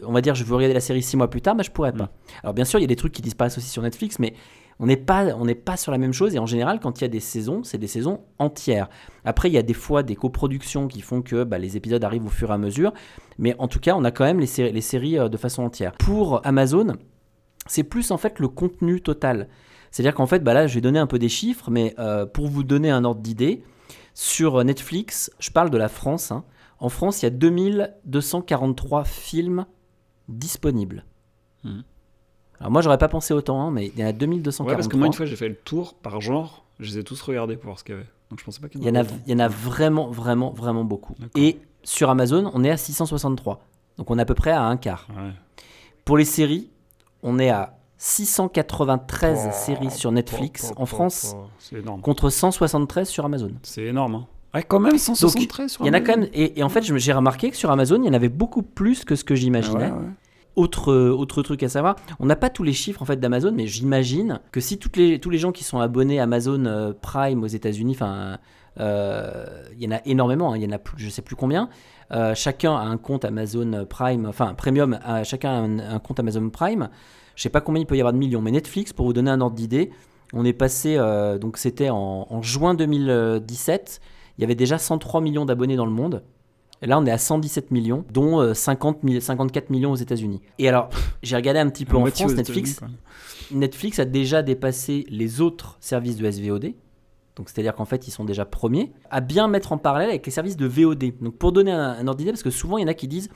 on 0.07 0.13
va 0.13 0.21
dire 0.23 0.35
je 0.35 0.45
veux 0.45 0.55
regarder 0.57 0.75
la 0.75 0.81
série 0.81 1.03
six 1.03 1.17
mois 1.17 1.29
plus 1.31 1.41
tard, 1.43 1.55
bah 1.55 1.63
je 1.63 1.71
pourrais 1.71 1.93
pas. 1.93 2.05
Mm. 2.05 2.09
Alors 2.43 2.55
bien 2.55 2.65
sûr 2.65 2.79
il 2.79 2.83
y 2.83 2.87
a 2.87 2.89
des 2.89 2.97
trucs 2.97 3.13
qui 3.13 3.23
disparaissent 3.23 3.59
aussi 3.59 3.69
sur 3.69 3.83
Netflix, 3.83 4.19
mais 4.19 4.35
on 4.79 4.87
n'est 4.87 4.97
pas 4.97 5.27
on 5.37 5.47
pas 5.55 5.77
sur 5.77 5.93
la 5.93 5.99
même 5.99 6.13
chose 6.13 6.35
et 6.35 6.39
en 6.39 6.47
général 6.47 6.81
quand 6.81 7.01
il 7.01 7.03
y 7.03 7.05
a 7.05 7.09
des 7.09 7.21
saisons 7.21 7.63
c'est 7.63 7.79
des 7.79 7.87
saisons 7.87 8.21
entières. 8.39 8.89
Après 9.25 9.49
il 9.49 9.53
y 9.55 9.59
a 9.59 9.63
des 9.63 9.75
fois 9.75 10.03
des 10.03 10.17
coproductions 10.17 10.89
qui 10.89 11.01
font 11.01 11.23
que 11.23 11.45
bah, 11.45 11.59
les 11.59 11.77
épisodes 11.77 12.03
arrivent 12.03 12.27
au 12.27 12.31
fur 12.31 12.51
et 12.51 12.55
à 12.55 12.59
mesure, 12.59 12.93
mais 13.39 13.55
en 13.59 13.69
tout 13.69 13.81
cas 13.81 13.95
on 13.97 14.05
a 14.05 14.11
quand 14.11 14.25
même 14.25 14.41
les, 14.41 14.47
séries- 14.47 15.19
euh, 15.19 15.29
de 15.29 15.37
façon 15.37 15.63
entière. 15.63 15.93
Pour 15.93 16.45
Amazon 16.47 16.97
c'est 17.67 17.85
plus 17.85 18.11
en 18.11 18.17
fait 18.19 18.39
le 18.41 18.49
contenu 18.49 19.01
total. 19.01 19.49
C'est-à-dire 19.93 20.15
qu'en 20.15 20.27
fait, 20.27 20.41
bah 20.43 20.55
là, 20.55 20.67
je 20.67 20.75
vais 20.75 20.81
donner 20.81 20.99
un 20.99 21.07
peu 21.07 21.19
des 21.19 21.29
chiffres, 21.29 21.71
mais 21.71 21.95
euh, 21.99 22.25
pour 22.25 22.49
vous 22.49 22.65
donner 22.65 22.91
un 22.91 23.05
ordre 23.05 23.21
d'idée, 23.21 23.63
sur 24.15 24.65
Netflix, 24.65 25.31
je 25.39 25.51
parle 25.51 25.69
de 25.69 25.77
la 25.77 25.89
France. 25.91 26.33
hein. 26.33 26.45
En 26.81 26.89
France, 26.89 27.21
il 27.21 27.27
y 27.27 27.29
a 27.29 27.31
2243 27.31 29.05
films 29.05 29.67
disponibles. 30.29 31.05
Mhm. 31.65 31.85
Alors 32.61 32.71
moi, 32.71 32.81
j'aurais 32.83 32.99
pas 32.99 33.09
pensé 33.09 33.35
autant, 33.35 33.61
hein, 33.61 33.71
mais 33.71 33.89
il 33.95 33.99
y 34.01 34.05
en 34.05 34.09
a 34.09 34.13
2243. 34.13 34.67
Ouais, 34.73 34.77
parce 34.77 34.89
que 34.89 34.97
moi, 34.97 35.07
une 35.07 35.13
fois, 35.13 35.27
j'ai 35.27 35.37
fait 35.37 35.49
le 35.49 35.57
tour 35.57 35.95
par 35.95 36.21
genre, 36.21 36.65
je 36.79 36.91
les 36.91 36.99
ai 36.99 37.05
tous 37.05 37.21
regardés 37.23 37.57
pour 37.57 37.67
voir 37.67 37.79
ce 37.79 37.85
qu'il 37.85 37.95
y 37.95 37.99
avait. 37.99 38.07
Donc 38.31 38.39
je 38.39 38.45
pensais 38.45 38.61
pas 38.61 38.69
qu'il 38.69 38.81
il 38.81 38.87
y 38.87 38.91
en 38.91 38.95
a, 38.95 39.03
autant. 39.03 39.15
il 39.27 39.33
y 39.33 39.35
en 39.35 39.39
a 39.41 39.49
vraiment, 39.49 40.09
vraiment, 40.11 40.51
vraiment 40.53 40.85
beaucoup. 40.85 41.15
Et 41.37 41.59
sur 41.83 42.09
Amazon, 42.09 42.51
on 42.55 42.65
est 42.65 42.71
à 42.71 42.77
663. 42.77 43.61
Donc 43.99 44.11
on 44.11 44.19
est 44.19 44.23
à 44.23 44.25
peu 44.25 44.35
près 44.35 44.53
à 44.53 44.63
un 44.63 44.77
quart. 44.77 45.07
Ouais. 45.11 45.33
Pour 46.05 46.17
les 46.17 46.25
séries, 46.25 46.71
on 47.23 47.39
est 47.39 47.51
à 47.51 47.77
693 47.99 49.51
séries 49.53 49.91
sur 49.91 50.13
Netflix 50.13 50.73
en 50.77 50.87
France. 50.87 51.37
C'est 51.59 51.77
énorme. 51.77 52.01
contre 52.01 52.31
173 52.31 53.09
sur 53.09 53.25
Amazon. 53.25 53.53
C'est 53.63 53.85
énorme. 53.85 54.15
Hein. 54.17 54.27
Ouais, 54.55 54.63
quand 54.63 54.81
même, 54.81 54.99
173 54.99 55.71
sur 55.73 55.85
Il 55.85 55.89
y 55.89 55.91
en 55.91 55.95
a 55.95 55.97
Amazon. 55.99 56.13
quand 56.13 56.21
même, 56.21 56.29
et, 56.33 56.59
et 56.59 56.63
en 56.63 56.69
fait, 56.69 56.83
j'ai 56.83 57.13
remarqué 57.13 57.51
que 57.51 57.57
sur 57.57 57.71
Amazon, 57.71 58.03
il 58.03 58.07
y 58.07 58.11
en 58.11 58.13
avait 58.15 58.29
beaucoup 58.29 58.63
plus 58.63 59.05
que 59.05 59.15
ce 59.15 59.25
que 59.25 59.35
j'imaginais. 59.35 59.87
ouais, 59.87 59.91
ouais. 59.91 60.09
Autre, 60.55 60.93
euh, 60.93 61.11
autre 61.11 61.43
truc 61.43 61.63
à 61.63 61.69
savoir, 61.71 61.97
on 62.21 62.27
n'a 62.27 62.37
pas 62.37 62.51
tous 62.51 62.63
les 62.63 62.75
chiffres 62.75 63.01
en 63.01 63.07
fait 63.07 63.19
d'Amazon, 63.19 63.53
mais 63.53 63.67
j'imagine 63.67 64.41
que 64.51 64.61
si 64.61 64.79
tous 64.79 64.91
les 64.99 65.39
gens 65.39 65.51
qui 65.51 65.65
sont 65.65 65.79
abonnés 65.79 66.21
à 66.21 66.25
Amazon 66.25 66.67
euh, 66.67 66.93
Prime 67.01 67.43
aux 67.43 67.47
États-Unis, 67.47 67.97
euh, 68.79 69.47
il 69.75 69.83
y 69.83 69.89
en 69.89 69.93
a 69.93 70.01
énormément, 70.05 70.53
hein, 70.53 70.59
il 70.59 70.63
y 70.63 70.67
en 70.67 70.73
a 70.73 70.79
plus, 70.79 71.03
je 71.03 71.09
sais 71.09 71.23
plus 71.23 71.37
combien. 71.37 71.71
chacun 72.35 72.75
a 72.75 72.83
un 72.83 72.99
compte 72.99 73.25
Amazon 73.25 73.87
Prime, 73.89 74.27
enfin 74.27 74.53
Premium, 74.53 74.99
chacun 75.25 75.51
a 75.81 75.95
un, 75.95 75.99
compte 75.99 76.21
Amazon 76.21 76.51
Prime. 76.51 76.91
Je 77.35 77.43
sais 77.43 77.49
pas 77.49 77.63
combien 77.63 77.81
il 77.81 77.87
peut 77.87 77.97
y 77.97 78.01
avoir 78.01 78.13
de 78.13 78.19
millions, 78.19 78.43
mais 78.43 78.51
Netflix, 78.51 78.93
pour 78.93 79.07
vous 79.07 79.15
donner 79.15 79.31
un 79.31 79.41
ordre 79.41 79.57
d'idée, 79.57 79.91
on 80.35 80.45
est 80.45 80.53
passé, 80.53 80.99
donc 81.41 81.57
c'était 81.57 81.89
en 81.89 82.43
juin 82.43 82.75
2017, 82.75 84.01
il 84.37 84.43
y 84.43 84.45
avait 84.45 84.55
déjà 84.55 84.77
103 84.77 85.23
millions 85.23 85.47
d'abonnés 85.47 85.77
dans 85.77 85.87
le 85.87 85.93
monde. 85.93 86.23
Et 86.83 86.87
là, 86.87 86.99
on 86.99 87.07
est 87.07 87.11
à 87.11 87.19
117 87.19 87.71
millions, 87.71 88.05
dont 88.13 88.41
euh, 88.41 88.55
50 88.55 89.03
mi- 89.05 89.21
54 89.21 89.71
millions 89.71 89.93
aux 89.93 89.97
États-Unis. 89.97 90.41
Et 90.59 90.69
alors, 90.69 90.89
j'ai 91.23 91.37
regardé 91.37 91.61
un 91.61 91.69
petit 91.71 91.85
peu 91.85 91.97
en 91.97 92.05
France, 92.25 92.33
Netflix. 92.39 92.81
Netflix 93.53 93.99
a 93.99 94.05
déjà 94.05 94.43
dépassé 94.43 95.05
les 95.09 95.41
autres 95.41 95.77
services 95.81 96.17
de 96.17 96.29
SVOD. 96.31 96.75
Donc, 97.37 97.49
c'est-à-dire 97.49 97.75
qu'en 97.75 97.85
fait, 97.85 98.09
ils 98.09 98.11
sont 98.11 98.25
déjà 98.25 98.45
premiers. 98.45 98.93
À 99.11 99.21
bien 99.21 99.49
mettre 99.49 99.73
en 99.73 99.79
parallèle 99.79 100.09
avec 100.11 100.27
les 100.27 100.33
services 100.33 100.57
de 100.57 100.67
VOD. 100.67 101.13
Donc, 101.21 101.37
pour 101.37 101.53
donner 101.53 101.71
un, 101.73 101.81
un 101.93 102.07
ordre 102.09 102.19
d'idée, 102.19 102.31
parce 102.33 102.43
que 102.43 102.51
souvent, 102.51 102.79
il 102.79 102.83
y 102.83 102.85
en 102.85 102.89
a 102.89 102.95
qui 102.95 103.09
disent 103.09 103.31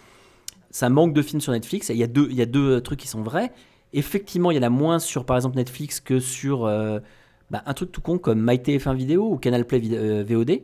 ça 0.71 0.89
manque 0.91 1.15
de 1.15 1.23
films 1.23 1.41
sur 1.41 1.53
Netflix. 1.53 1.89
Et 1.91 1.95
Il 1.95 1.99
y 1.99 2.03
a 2.03 2.07
deux, 2.09 2.29
il 2.31 2.37
y 2.37 2.43
a 2.43 2.47
deux 2.47 2.81
trucs 2.81 2.99
qui 3.01 3.09
sont 3.09 3.23
vrais. 3.23 3.53
Effectivement, 3.93 4.51
il 4.51 4.57
y 4.57 4.61
en 4.61 4.63
a 4.65 4.71
moins 4.71 4.99
sur, 4.99 5.25
par 5.25 5.37
exemple, 5.37 5.57
Netflix 5.57 6.01
que 6.01 6.19
sur 6.19 6.67
euh, 6.67 6.99
bah, 7.51 7.63
un 7.65 7.73
truc 7.75 7.93
tout 7.93 8.01
con 8.03 8.19
comme 8.19 8.45
MyTF1 8.45 8.95
Vidéo 8.97 9.31
ou 9.31 9.39
Canal 9.39 9.65
Play 9.67 9.79
vid- 9.79 9.95
euh, 9.95 10.25
VOD. 10.29 10.61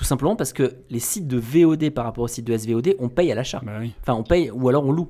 Tout 0.00 0.06
simplement 0.06 0.34
parce 0.34 0.54
que 0.54 0.76
les 0.88 0.98
sites 0.98 1.28
de 1.28 1.36
VOD 1.36 1.90
par 1.90 2.06
rapport 2.06 2.24
aux 2.24 2.28
sites 2.28 2.46
de 2.46 2.56
SVOD, 2.56 2.94
on 3.00 3.10
paye 3.10 3.30
à 3.30 3.34
l'achat. 3.34 3.60
Bah 3.62 3.72
oui. 3.82 3.92
Enfin, 4.00 4.14
on 4.14 4.22
paye 4.22 4.50
ou 4.50 4.66
alors 4.70 4.86
on 4.86 4.92
loue. 4.92 5.08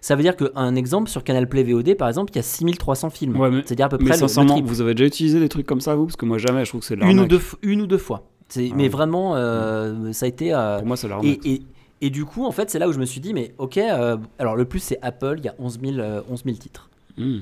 Ça 0.00 0.16
veut 0.16 0.22
dire 0.24 0.34
qu'un 0.34 0.74
exemple, 0.74 1.08
sur 1.08 1.22
Canal 1.22 1.48
Play 1.48 1.62
VOD, 1.62 1.94
par 1.94 2.08
exemple, 2.08 2.32
il 2.32 2.36
y 2.36 2.38
a 2.40 2.42
6300 2.42 3.10
films. 3.10 3.36
Ouais, 3.38 3.50
mais- 3.52 3.62
C'est-à-dire 3.64 3.86
à 3.86 3.88
peu 3.88 3.98
Mais 4.00 4.06
près 4.06 4.16
le- 4.16 4.22
le, 4.22 4.26
sincèrement, 4.26 4.54
triple. 4.54 4.68
vous 4.68 4.80
avez 4.80 4.94
déjà 4.94 5.06
utilisé 5.06 5.38
des 5.38 5.48
trucs 5.48 5.64
comme 5.64 5.80
ça, 5.80 5.94
vous? 5.94 6.06
Parce 6.06 6.16
que 6.16 6.26
moi, 6.26 6.38
jamais, 6.38 6.64
je 6.64 6.70
trouve 6.70 6.80
que 6.80 6.86
c'est 6.88 6.96
de 6.96 7.04
Une 7.04 7.20
ou, 7.20 7.26
deux, 7.26 7.40
une 7.62 7.82
ou 7.82 7.86
deux 7.86 7.98
fois. 7.98 8.24
Ah 8.56 8.60
mais 8.74 8.88
vraiment, 8.88 9.36
euh, 9.36 10.10
ça 10.12 10.26
a 10.26 10.28
été. 10.28 10.52
euh, 10.52 10.78
Pour 10.78 10.88
moi, 10.88 10.96
c'est 10.96 11.06
l'arnaque. 11.06 11.38
et, 11.44 11.52
et, 11.52 11.62
et 12.00 12.10
du 12.10 12.24
coup, 12.24 12.44
en 12.44 12.50
fait, 12.50 12.68
c'est 12.68 12.80
là 12.80 12.88
où 12.88 12.92
je 12.92 12.98
me 12.98 13.04
suis 13.04 13.20
dit, 13.20 13.32
mais 13.34 13.54
ok, 13.58 13.78
euh, 13.78 14.16
alors 14.40 14.56
le 14.56 14.64
plus, 14.64 14.80
c'est 14.80 14.98
Apple, 15.02 15.36
il 15.38 15.44
y 15.44 15.48
a 15.48 15.54
11 15.60 15.78
000, 15.80 15.98
euh, 16.00 16.20
11 16.28 16.42
000 16.44 16.56
titres. 16.56 16.90
Hmm. 17.16 17.38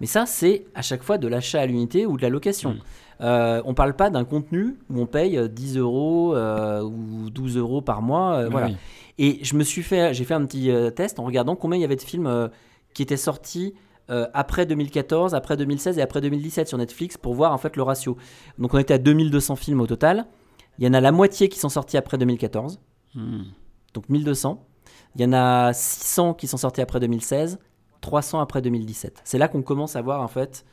Mais 0.00 0.06
ça, 0.06 0.24
c'est 0.26 0.64
à 0.74 0.80
chaque 0.82 1.02
fois 1.04 1.18
de 1.18 1.28
l'achat 1.28 1.60
à 1.60 1.66
l'unité 1.66 2.06
ou 2.06 2.16
de 2.16 2.22
la 2.22 2.28
location. 2.28 2.70
Mm. 2.70 2.78
Euh, 3.22 3.62
on 3.64 3.74
parle 3.74 3.94
pas 3.94 4.10
d'un 4.10 4.24
contenu 4.24 4.78
où 4.90 5.00
on 5.00 5.06
paye 5.06 5.36
euh, 5.38 5.46
10 5.48 5.76
euros 5.78 6.34
euh, 6.34 6.82
ou 6.82 7.30
12 7.30 7.56
euros 7.56 7.80
par 7.80 8.02
mois. 8.02 8.34
euh, 8.34 8.48
voilà. 8.48 8.66
oui. 8.68 8.76
Et 9.18 9.38
je 9.44 9.54
me 9.56 9.62
suis 9.62 9.82
fait, 9.82 10.12
j'ai 10.14 10.24
fait 10.24 10.34
un 10.34 10.44
petit 10.44 10.70
euh, 10.70 10.90
test 10.90 11.18
en 11.20 11.24
regardant 11.24 11.54
combien 11.54 11.78
il 11.78 11.82
y 11.82 11.84
avait 11.84 11.96
de 11.96 12.02
films 12.02 12.26
euh, 12.26 12.48
qui 12.94 13.02
étaient 13.02 13.16
sortis 13.16 13.74
euh, 14.10 14.26
après 14.34 14.66
2014, 14.66 15.34
après 15.34 15.56
2016 15.56 15.98
et 15.98 16.02
après 16.02 16.20
2017 16.20 16.66
sur 16.66 16.78
Netflix 16.78 17.16
pour 17.16 17.34
voir 17.34 17.52
en 17.52 17.58
fait 17.58 17.76
le 17.76 17.82
ratio. 17.82 18.16
Donc 18.58 18.74
on 18.74 18.78
était 18.78 18.94
à 18.94 18.98
2200 18.98 19.54
films 19.56 19.80
au 19.80 19.86
total. 19.86 20.26
Il 20.78 20.84
y 20.84 20.88
en 20.88 20.94
a 20.94 21.00
la 21.00 21.12
moitié 21.12 21.48
qui 21.48 21.58
sont 21.58 21.68
sortis 21.68 21.96
après 21.96 22.18
2014, 22.18 22.80
Hmm. 23.14 23.42
donc 23.92 24.08
1200. 24.08 24.64
Il 25.14 25.20
y 25.20 25.24
en 25.26 25.34
a 25.34 25.74
600 25.74 26.32
qui 26.32 26.46
sont 26.46 26.56
sortis 26.56 26.80
après 26.80 26.98
2016, 26.98 27.58
300 28.00 28.40
après 28.40 28.62
2017. 28.62 29.20
C'est 29.22 29.36
là 29.36 29.48
qu'on 29.48 29.60
commence 29.62 29.96
à 29.96 30.00
voir 30.02 30.22
en 30.22 30.28
fait. 30.28 30.64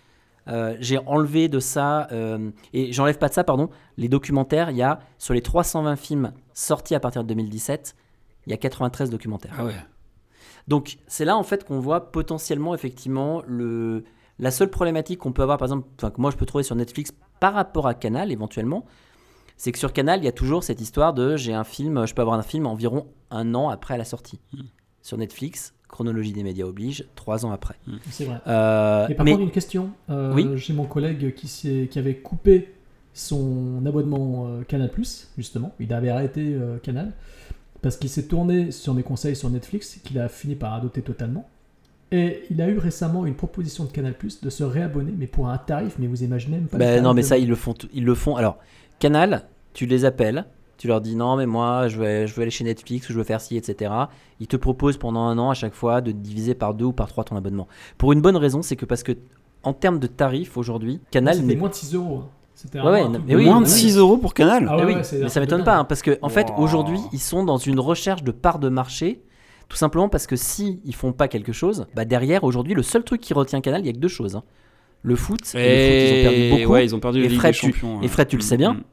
Euh, 0.47 0.75
j'ai 0.79 0.97
enlevé 0.99 1.47
de 1.47 1.59
ça, 1.59 2.07
euh, 2.11 2.51
et 2.73 2.91
j'enlève 2.93 3.17
pas 3.17 3.29
de 3.29 3.33
ça, 3.33 3.43
pardon, 3.43 3.69
les 3.97 4.09
documentaires. 4.09 4.71
Il 4.71 4.77
y 4.77 4.81
a, 4.81 4.99
sur 5.17 5.33
les 5.33 5.41
320 5.41 5.95
films 5.95 6.31
sortis 6.53 6.95
à 6.95 6.99
partir 6.99 7.23
de 7.23 7.27
2017, 7.29 7.95
il 8.47 8.51
y 8.51 8.53
a 8.53 8.57
93 8.57 9.09
documentaires. 9.09 9.53
Ah 9.57 9.65
ouais. 9.65 9.75
Donc 10.67 10.97
c'est 11.07 11.25
là 11.25 11.35
en 11.35 11.43
fait 11.43 11.63
qu'on 11.63 11.79
voit 11.79 12.11
potentiellement 12.11 12.75
effectivement 12.75 13.41
le 13.47 14.03
la 14.37 14.51
seule 14.51 14.69
problématique 14.69 15.19
qu'on 15.19 15.33
peut 15.33 15.41
avoir 15.41 15.57
par 15.57 15.65
exemple 15.67 15.87
que 15.97 16.21
moi 16.21 16.29
je 16.31 16.37
peux 16.37 16.45
trouver 16.45 16.63
sur 16.63 16.75
Netflix 16.75 17.11
par 17.39 17.53
rapport 17.55 17.87
à 17.87 17.93
Canal 17.95 18.31
éventuellement 18.31 18.85
c'est 19.57 19.71
que 19.71 19.79
sur 19.79 19.91
Canal 19.93 20.19
il 20.19 20.25
y 20.25 20.27
a 20.27 20.31
toujours 20.31 20.63
cette 20.63 20.79
histoire 20.79 21.13
de 21.13 21.35
j'ai 21.37 21.53
un 21.53 21.63
film 21.63 22.05
je 22.05 22.13
peux 22.13 22.21
avoir 22.21 22.37
un 22.37 22.43
film 22.43 22.67
environ 22.67 23.07
un 23.31 23.55
an 23.55 23.69
après 23.69 23.97
la 23.97 24.05
sortie 24.05 24.39
Hmm. 24.53 24.61
sur 25.01 25.17
Netflix 25.17 25.73
chronologie 25.89 26.31
des 26.31 26.43
médias 26.43 26.65
oblige 26.65 27.05
trois 27.15 27.45
ans 27.45 27.51
après 27.51 27.75
C'est 28.11 28.25
vrai. 28.25 28.37
Euh, 28.47 29.07
Et 29.09 29.15
par 29.15 29.25
mais 29.25 29.31
contre, 29.31 29.43
une 29.43 29.51
question. 29.51 29.89
Euh, 30.09 30.33
Oui. 30.33 30.47
J'ai 30.55 30.73
mon 30.73 30.85
collègue 30.85 31.33
qui, 31.35 31.47
s'est- 31.47 31.87
qui 31.91 31.99
avait 31.99 32.15
coupé 32.15 32.73
son 33.13 33.83
abonnement 33.85 34.47
euh, 34.47 34.63
Canal, 34.63 34.91
justement. 35.37 35.73
Il 35.79 35.93
avait 35.93 36.09
arrêté 36.09 36.53
euh, 36.53 36.77
Canal 36.77 37.11
parce 37.81 37.97
qu'il 37.97 38.09
s'est 38.09 38.27
tourné 38.27 38.71
sur 38.71 38.93
mes 38.93 39.03
conseils 39.03 39.35
sur 39.35 39.49
Netflix, 39.49 39.99
qu'il 40.03 40.19
a 40.19 40.29
fini 40.29 40.55
par 40.55 40.73
adopter 40.73 41.01
totalement. 41.01 41.49
Et 42.11 42.43
il 42.49 42.61
a 42.61 42.67
eu 42.67 42.77
récemment 42.77 43.25
une 43.25 43.35
proposition 43.35 43.85
de 43.85 43.91
Canal 43.91 44.15
de 44.41 44.49
se 44.49 44.63
réabonner, 44.63 45.13
mais 45.17 45.27
pour 45.27 45.47
un 45.49 45.57
tarif, 45.57 45.95
mais 45.99 46.07
vous 46.07 46.23
imaginez 46.23 46.57
même 46.57 46.67
pas. 46.67 46.77
Ben 46.77 47.03
non, 47.03 47.13
mais 47.13 47.21
ça, 47.21 47.37
ils 47.37 47.47
le 47.47 47.55
font. 47.55 47.75
Ils 47.93 48.03
le 48.03 48.15
font. 48.15 48.35
Alors, 48.35 48.57
Canal, 48.99 49.43
tu 49.73 49.85
les 49.85 50.05
appelles, 50.05 50.45
tu 50.79 50.87
leur 50.87 51.01
dis 51.01 51.15
non, 51.15 51.35
mais 51.35 51.45
moi, 51.45 51.87
je 51.89 51.99
vais, 51.99 52.25
je 52.25 52.33
veux 52.33 52.41
aller 52.41 52.49
chez 52.51 52.63
Netflix, 52.63 53.07
ou 53.09 53.13
je 53.13 53.17
veux 53.19 53.23
faire 53.23 53.41
ci, 53.41 53.55
etc. 53.57 53.91
Ils 54.39 54.47
te 54.47 54.55
proposent 54.57 54.97
pendant 54.97 55.21
un 55.25 55.37
an 55.37 55.51
à 55.51 55.53
chaque 55.53 55.73
fois 55.75 56.01
de 56.01 56.11
diviser 56.11 56.55
par 56.55 56.73
deux 56.73 56.85
ou 56.85 56.93
par 56.93 57.07
trois 57.07 57.23
ton 57.23 57.35
abonnement. 57.35 57.67
Pour 57.97 58.13
une 58.13 58.21
bonne 58.21 58.37
raison, 58.37 58.61
c'est 58.63 58.75
que 58.77 58.85
parce 58.85 59.03
que 59.03 59.11
en 59.63 59.73
termes 59.73 59.99
de 59.99 60.07
tarifs 60.07 60.57
aujourd'hui, 60.57 61.01
Canal 61.11 61.35
C'était 61.35 61.47
n'est 61.47 61.55
moins 61.57 61.69
de 61.69 61.73
6 61.75 61.93
euros. 61.95 62.19
hein. 62.23 62.27
C'était 62.55 62.79
Ouais, 62.79 63.03
ouais, 63.03 63.05
mais 63.27 63.35
oui, 63.35 63.45
Moins 63.45 63.59
de 63.61 63.65
oui. 63.65 63.71
6 63.71 63.97
euros 63.97 64.17
pour 64.17 64.33
Canal 64.33 64.67
Ah 64.69 64.77
ouais, 64.77 64.83
oui, 64.85 64.93
ouais, 64.95 65.03
c'est 65.03 65.19
mais 65.19 65.29
ça 65.29 65.39
m'étonne 65.39 65.63
pas, 65.63 65.77
hein, 65.77 65.83
parce 65.85 66.01
que 66.01 66.17
en 66.21 66.29
fait, 66.29 66.47
aujourd'hui, 66.57 66.99
ils 67.13 67.19
sont 67.19 67.43
dans 67.45 67.57
une 67.57 67.79
recherche 67.79 68.23
de 68.23 68.31
part 68.31 68.59
de 68.59 68.67
marché, 68.69 69.21
tout 69.69 69.77
simplement 69.77 70.09
parce 70.09 70.27
que 70.27 70.35
si 70.35 70.79
ils 70.85 70.95
font 70.95 71.11
pas 71.13 71.27
quelque 71.27 71.51
chose, 71.53 71.87
bah 71.95 72.03
derrière, 72.05 72.43
aujourd'hui, 72.45 72.73
le 72.73 72.83
seul 72.83 73.03
truc 73.03 73.21
qui 73.21 73.33
retient 73.33 73.61
Canal, 73.61 73.81
il 73.81 73.85
y 73.85 73.89
a 73.89 73.93
que 73.93 73.97
deux 73.99 74.07
choses 74.07 74.35
hein. 74.37 74.43
le 75.03 75.15
foot, 75.15 75.39
et, 75.55 75.57
le 75.57 75.61
foot, 75.85 76.01
ils 76.01 76.19
ont 76.19 76.29
perdu 76.29 76.49
beaucoup. 76.61 76.73
ouais, 76.73 76.85
ils 76.85 76.95
ont 76.95 76.99
perdu 76.99 77.23
Et 77.23 77.29
Fred, 77.29 77.53
des 77.53 77.59
tu- 77.59 77.65
Champions. 77.73 78.01
et 78.01 78.07
Fred, 78.07 78.27
tu 78.29 78.35
le 78.37 78.41
sais 78.41 78.57
bien. 78.57 78.73
Mm. 78.73 78.83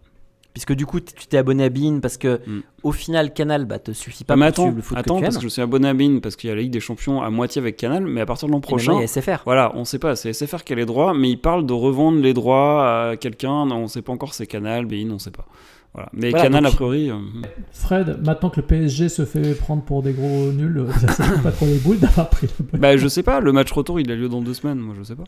Puisque 0.56 0.72
du 0.72 0.86
coup, 0.86 1.00
tu 1.00 1.26
t'es 1.26 1.36
abonné 1.36 1.64
à 1.64 1.68
Bein 1.68 1.98
parce 2.00 2.16
que 2.16 2.40
Mm. 2.46 2.60
au 2.82 2.90
final, 2.92 3.34
Canal 3.34 3.66
bah, 3.66 3.78
te 3.78 3.92
suffit 3.92 4.24
pas 4.24 4.32
Ah, 4.32 4.36
mais 4.38 4.50
pour 4.52 4.64
attends, 4.64 4.74
le 4.74 4.80
foot 4.80 4.96
attends 4.96 5.14
que 5.16 5.18
tu 5.20 5.24
parce 5.24 5.34
aimes. 5.36 5.40
que 5.42 5.44
je 5.48 5.52
suis 5.52 5.60
abonné 5.60 5.86
à 5.86 5.92
Bein 5.92 6.18
parce 6.22 6.34
qu'il 6.34 6.48
y 6.48 6.50
a 6.50 6.56
la 6.56 6.62
Ligue 6.62 6.70
des 6.72 6.80
Champions 6.80 7.20
à 7.20 7.28
moitié 7.28 7.60
avec 7.60 7.76
Canal, 7.76 8.06
mais 8.06 8.22
à 8.22 8.26
partir 8.26 8.48
de 8.48 8.52
l'an 8.52 8.56
Et 8.56 8.60
maintenant, 8.62 8.68
prochain, 8.76 8.94
il 8.94 9.00
y 9.00 9.04
a 9.04 9.06
SFR. 9.06 9.42
Voilà, 9.44 9.72
on 9.74 9.84
sait 9.84 9.98
pas, 9.98 10.16
c'est 10.16 10.32
SFR 10.32 10.64
qui 10.64 10.72
a 10.72 10.76
les 10.76 10.86
droits, 10.86 11.12
mais 11.12 11.28
ils 11.28 11.36
parlent 11.36 11.66
de 11.66 11.74
revendre 11.74 12.22
les 12.22 12.32
droits 12.32 13.10
à 13.10 13.16
quelqu'un, 13.18 13.50
on 13.70 13.86
sait 13.86 14.00
pas 14.00 14.12
encore 14.12 14.32
c'est 14.32 14.46
Canal, 14.46 14.86
Bein, 14.86 15.10
on 15.12 15.18
sait 15.18 15.30
pas. 15.30 15.44
Voilà. 15.96 16.10
Mais 16.12 16.28
Voilà, 16.28 16.44
Canal, 16.44 16.64
donc- 16.64 16.72
a 16.74 16.76
priori, 16.76 17.10
euh, 17.10 17.16
Fred, 17.72 18.20
maintenant 18.22 18.50
que 18.50 18.60
le 18.60 18.66
PSG 18.66 19.08
se 19.08 19.24
fait 19.24 19.54
prendre 19.54 19.82
pour 19.82 20.02
des 20.02 20.12
gros 20.12 20.52
nuls, 20.52 20.86
ça 21.16 21.26
ne 21.26 21.42
pas 21.42 21.50
trop 21.52 21.64
les 21.64 21.78
boules 21.78 21.98
d'avoir 21.98 22.28
pris 22.28 22.48
le 22.72 22.78
bah 22.78 22.98
je 22.98 23.08
sais 23.08 23.22
pas, 23.22 23.40
le 23.40 23.50
match 23.52 23.72
retour 23.72 23.98
il 23.98 24.10
a 24.12 24.14
lieu 24.14 24.28
dans 24.28 24.42
deux 24.42 24.52
semaines, 24.52 24.78
moi 24.78 24.94
je 24.98 25.02
sais 25.02 25.16
pas. 25.16 25.24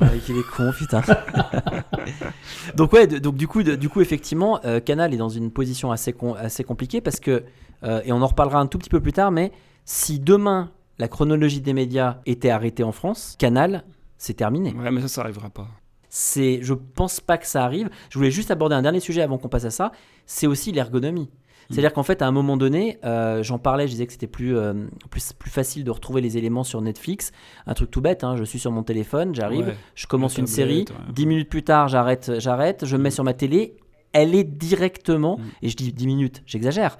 Ouais, 0.00 0.18
qu'il 0.24 0.36
est 0.38 0.46
con, 0.56 0.70
putain. 0.78 1.02
donc 2.76 2.92
ouais, 2.92 3.06
donc 3.06 3.36
du 3.36 3.48
coup, 3.48 3.62
du 3.62 3.88
coup 3.88 4.00
effectivement, 4.00 4.60
euh, 4.64 4.80
Canal 4.80 5.12
est 5.12 5.16
dans 5.16 5.28
une 5.28 5.50
position 5.50 5.90
assez, 5.90 6.12
com- 6.12 6.36
assez 6.38 6.64
compliquée 6.64 7.00
parce 7.00 7.20
que, 7.20 7.42
euh, 7.82 8.00
et 8.04 8.12
on 8.12 8.22
en 8.22 8.26
reparlera 8.26 8.60
un 8.60 8.66
tout 8.66 8.78
petit 8.78 8.90
peu 8.90 9.00
plus 9.00 9.12
tard, 9.12 9.30
mais 9.30 9.52
si 9.84 10.18
demain 10.20 10.70
la 10.98 11.08
chronologie 11.08 11.60
des 11.60 11.72
médias 11.74 12.18
était 12.26 12.50
arrêtée 12.50 12.82
en 12.84 12.92
France, 12.92 13.34
Canal, 13.38 13.84
c'est 14.18 14.34
terminé. 14.34 14.72
Ouais, 14.74 14.90
mais 14.90 15.00
ça, 15.02 15.08
ça 15.08 15.20
arrivera 15.22 15.50
pas. 15.50 15.66
C'est, 16.18 16.60
je 16.62 16.72
pense 16.72 17.20
pas 17.20 17.36
que 17.36 17.46
ça 17.46 17.62
arrive. 17.62 17.90
Je 18.08 18.18
voulais 18.18 18.30
juste 18.30 18.50
aborder 18.50 18.74
un 18.74 18.80
dernier 18.80 19.00
sujet 19.00 19.20
avant 19.20 19.36
qu'on 19.36 19.50
passe 19.50 19.66
à 19.66 19.70
ça. 19.70 19.92
C'est 20.24 20.46
aussi 20.46 20.72
l'ergonomie. 20.72 21.28
C'est-à-dire 21.68 21.92
qu'en 21.92 22.04
fait, 22.04 22.22
à 22.22 22.26
un 22.26 22.30
moment 22.30 22.56
donné, 22.56 22.98
euh, 23.04 23.42
j'en 23.42 23.58
parlais, 23.58 23.86
je 23.86 23.92
disais 23.92 24.06
que 24.06 24.12
c'était 24.12 24.26
plus, 24.26 24.56
euh, 24.56 24.72
plus, 25.10 25.34
plus 25.34 25.50
facile 25.50 25.84
de 25.84 25.90
retrouver 25.90 26.22
les 26.22 26.38
éléments 26.38 26.64
sur 26.64 26.80
Netflix. 26.80 27.32
Un 27.66 27.74
truc 27.74 27.90
tout 27.90 28.00
bête, 28.00 28.24
hein, 28.24 28.34
je 28.36 28.44
suis 28.44 28.58
sur 28.58 28.70
mon 28.72 28.82
téléphone, 28.82 29.34
j'arrive, 29.34 29.66
Ouais. 29.66 29.76
je 29.94 30.06
commence 30.06 30.38
une 30.38 30.46
série, 30.46 30.86
ouais. 30.88 31.12
10 31.12 31.26
minutes 31.26 31.48
plus 31.50 31.64
tard, 31.64 31.88
j'arrête, 31.88 32.32
j'arrête, 32.38 32.86
je 32.86 32.96
me 32.96 33.02
mets 33.02 33.10
sur 33.10 33.24
ma 33.24 33.34
télé, 33.34 33.76
elle 34.14 34.34
est 34.34 34.44
directement, 34.44 35.36
Mm. 35.38 35.42
et 35.62 35.68
je 35.68 35.76
dis 35.76 35.92
10 35.92 36.06
minutes, 36.06 36.42
j'exagère. 36.46 36.98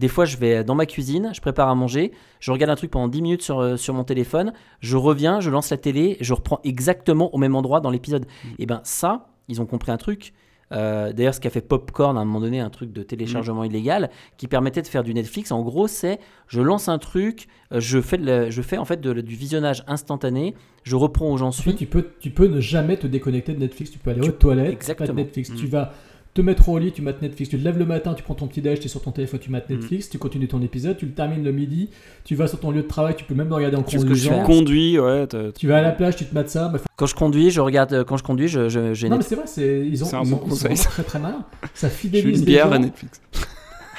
Des 0.00 0.08
fois, 0.08 0.24
je 0.24 0.36
vais 0.38 0.64
dans 0.64 0.74
ma 0.74 0.86
cuisine, 0.86 1.30
je 1.34 1.40
prépare 1.40 1.68
à 1.68 1.74
manger, 1.74 2.10
je 2.40 2.50
regarde 2.50 2.70
un 2.70 2.74
truc 2.74 2.90
pendant 2.90 3.06
10 3.08 3.22
minutes 3.22 3.42
sur, 3.42 3.60
euh, 3.60 3.76
sur 3.76 3.94
mon 3.94 4.02
téléphone, 4.02 4.52
je 4.80 4.96
reviens, 4.96 5.40
je 5.40 5.50
lance 5.50 5.70
la 5.70 5.76
télé, 5.76 6.16
je 6.20 6.32
reprends 6.34 6.58
exactement 6.64 7.32
au 7.34 7.38
même 7.38 7.54
endroit 7.54 7.80
dans 7.80 7.90
l'épisode. 7.90 8.24
Et 8.58 8.66
ben 8.66 8.80
ça, 8.82 9.28
ils 9.48 9.60
ont 9.60 9.66
compris 9.66 9.92
un 9.92 9.98
truc. 9.98 10.32
Euh, 10.72 11.12
D'ailleurs, 11.12 11.34
ce 11.34 11.40
qu'a 11.40 11.50
fait 11.50 11.60
Popcorn 11.60 12.16
à 12.16 12.20
un 12.20 12.24
moment 12.24 12.40
donné, 12.40 12.60
un 12.60 12.70
truc 12.70 12.92
de 12.92 13.02
téléchargement 13.02 13.64
illégal 13.64 14.08
qui 14.36 14.46
permettait 14.46 14.82
de 14.82 14.86
faire 14.86 15.02
du 15.02 15.12
Netflix. 15.12 15.50
En 15.50 15.62
gros, 15.62 15.88
c'est 15.88 16.20
je 16.46 16.60
lance 16.60 16.88
un 16.88 16.98
truc, 16.98 17.48
euh, 17.72 17.80
je 17.80 18.00
fais, 18.00 18.50
je 18.50 18.62
fais 18.62 18.78
en 18.78 18.84
fait 18.84 19.00
de- 19.00 19.20
du 19.20 19.34
visionnage 19.34 19.82
instantané, 19.88 20.54
je 20.84 20.94
reprends 20.96 21.32
où 21.32 21.36
j'en 21.36 21.48
En 21.48 21.52
fait, 21.52 21.62
suis. 21.70 21.74
tu 21.74 21.86
peux, 21.86 22.06
tu 22.20 22.30
peux 22.30 22.46
ne 22.46 22.60
jamais 22.60 22.96
te 22.96 23.06
déconnecter 23.08 23.52
de 23.52 23.58
Netflix. 23.58 23.90
Tu 23.90 23.98
peux 23.98 24.10
aller 24.10 24.26
aux 24.26 24.30
toilettes, 24.32 24.72
Exactement. 24.72 25.08
pas 25.08 25.12
de 25.12 25.18
Netflix. 25.18 25.50
Mm. 25.50 25.54
Tu 25.56 25.66
vas 25.66 25.92
te 26.32 26.40
mettre 26.40 26.68
au 26.68 26.78
lit, 26.78 26.92
tu 26.92 27.02
mates 27.02 27.22
Netflix. 27.22 27.50
Tu 27.50 27.58
te 27.58 27.64
lèves 27.64 27.78
le 27.78 27.84
matin, 27.86 28.14
tu 28.14 28.22
prends 28.22 28.34
ton 28.34 28.46
petit 28.46 28.60
déj, 28.62 28.78
tu 28.80 28.86
es 28.86 28.88
sur 28.88 29.02
ton 29.02 29.10
téléphone, 29.10 29.40
tu 29.40 29.50
mates 29.50 29.68
Mm. 29.68 29.74
Netflix. 29.74 30.08
Tu 30.08 30.18
continues 30.18 30.46
ton 30.48 30.62
épisode, 30.62 30.96
tu 30.96 31.06
le 31.06 31.12
termines 31.12 31.42
le 31.42 31.50
midi. 31.52 31.90
Tu 32.24 32.34
vas 32.36 32.46
sur 32.46 32.60
ton 32.60 32.70
lieu 32.70 32.82
de 32.82 32.86
travail, 32.88 33.14
tu 33.16 33.24
peux 33.24 33.34
même 33.34 33.48
le 33.48 33.54
regarder 33.54 33.76
en 33.76 33.84
C'est 33.86 33.98
ce 33.98 34.04
que 34.06 34.14
je. 34.14 34.30
Conduit, 34.44 34.98
ouais. 34.98 35.26
Tu 35.58 35.66
vas 35.66 35.78
à 35.78 35.82
la 35.82 35.90
plage, 35.90 36.16
tu 36.16 36.24
te 36.26 36.32
mates 36.34 36.48
ça. 36.48 36.68
Bah, 36.68 36.78
Quand 36.96 37.06
je 37.06 37.14
conduis, 37.14 37.50
je 37.50 37.60
regarde. 37.60 37.92
euh, 37.92 38.04
Quand 38.04 38.16
je 38.16 38.22
conduis, 38.22 38.46
je, 38.48 38.68
je, 38.68 38.94
j'ai 38.94 39.08
non, 39.08 39.16
mais 39.16 39.22
c'est 39.22 39.34
vrai, 39.34 39.44
c'est, 39.46 39.86
ils 39.86 40.02
ont, 40.04 40.06
C'est 40.06 40.16
un 40.16 40.22
ils 40.22 40.30
bon 40.30 40.36
ont- 40.36 40.42
ils 40.46 40.50
sont 40.56 40.68
conseil, 40.68 40.76
très 40.76 41.02
très 41.02 41.18
malins. 41.18 41.44
Ça 41.74 41.88
Je 41.88 41.94
suis 41.94 42.08
fidélise 42.08 42.40
une 42.40 42.46
les 42.46 42.52
bière 42.52 42.66
gens. 42.68 42.72
à 42.74 42.78
Netflix. 42.78 43.20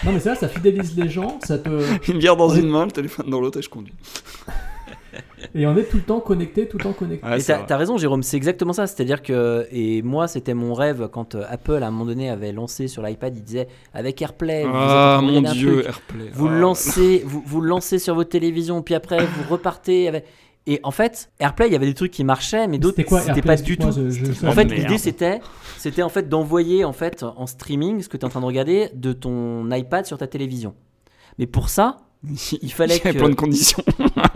Non, 0.06 0.14
mais 0.14 0.20
c'est 0.20 0.30
vrai, 0.30 0.38
ça 0.40 0.48
fidélise 0.48 0.98
les 0.98 1.10
gens. 1.10 1.38
Ça 1.44 1.58
te... 1.60 1.70
Une 2.12 2.18
bière 2.18 2.36
dans 2.36 2.50
Ouais. 2.50 2.60
une 2.60 2.70
main, 2.70 2.86
le 2.86 2.92
téléphone 2.92 3.30
dans 3.30 3.40
l'autre 3.40 3.60
et 3.60 3.62
je 3.62 3.70
conduis. 3.70 3.94
Et 5.56 5.66
on 5.68 5.76
est 5.76 5.84
tout 5.84 5.98
le 5.98 6.04
temps 6.04 6.20
connecté, 6.20 6.68
tout 6.68 6.78
le 6.78 6.84
temps 6.84 6.94
connecté. 6.94 7.28
Ouais, 7.28 7.40
t'as 7.42 7.78
raison, 7.78 7.98
Jérôme, 7.98 8.24
c'est 8.24 8.38
exactement 8.38 8.74
ça. 8.74 8.88
C'est-à-dire 8.88 9.22
que, 9.22 9.68
et 9.72 10.02
moi, 10.02 10.28
c'était 10.28 10.54
mon 10.54 10.74
rêve 10.74 11.10
quand 11.12 11.36
euh, 11.36 11.44
Apple, 11.50 11.84
à 11.84 11.88
un 11.88 11.92
moment 11.92 12.06
donné, 12.06 12.30
avait 12.30 12.52
lancé 12.52 12.88
sur 12.88 13.02
l'iPad, 13.04 13.36
il 13.36 13.44
disait 13.44 13.68
avec 13.94 14.22
AirPlay, 14.22 14.64
vous 14.64 14.72
Ah 14.74 15.20
mon 15.22 15.42
dieu, 15.42 15.74
truc, 15.82 15.86
Airplay. 15.88 16.30
vous 16.34 16.48
le 16.48 16.56
Ah. 16.58 16.60
lancez, 16.60 17.24
vous, 17.26 17.44
vous 17.46 17.62
le 17.62 17.68
lancez 17.70 18.00
sur 18.00 18.16
votre 18.16 18.30
télévision, 18.30 18.82
puis 18.82 18.96
après 18.96 19.26
vous 19.26 19.44
repartez 19.50 20.08
avec. 20.08 20.26
Et 20.68 20.80
en 20.84 20.92
fait, 20.92 21.32
AirPlay, 21.40 21.68
il 21.68 21.74
y 21.74 21.76
avait 21.76 21.88
des 21.88 21.96
trucs 21.96 22.12
qui 22.12 22.24
marchaient, 22.24 22.68
mais 22.68 22.78
d'autres 22.78 22.98
C'était 22.98 23.42
pas 23.42 23.56
du 23.58 23.78
tout. 23.78 23.88
explique-moi, 23.88 24.12
je- 24.12 24.32
je- 24.34 24.46
En 24.46 24.52
fait, 24.52 24.66
l'idée 24.66 25.00
c'était, 25.00 25.42
c'était 25.78 26.04
en 26.04 26.10
fait 26.10 26.30
d'envoyer 26.30 26.86
en 26.86 26.94
fait 26.94 27.24
en 27.24 27.48
streaming 27.48 28.02
ce 28.04 28.08
que 28.10 28.16
tu 28.16 28.22
es 28.22 28.26
en 28.26 28.30
train 28.30 28.42
de 28.42 28.46
regarder 28.46 28.90
de 28.94 29.12
ton 29.12 29.70
iPad 29.72 30.06
sur 30.06 30.20
ta 30.20 30.28
télévision. 30.28 30.76
Mais 31.40 31.48
pour 31.48 31.70
ça, 31.70 31.98
il 32.62 32.72
fallait 32.72 32.98
Il 32.98 33.00
y 33.00 33.02
avait 33.08 33.14
que 33.14 33.18
plein 33.18 33.30
de 33.30 33.36
conditions. 33.36 33.84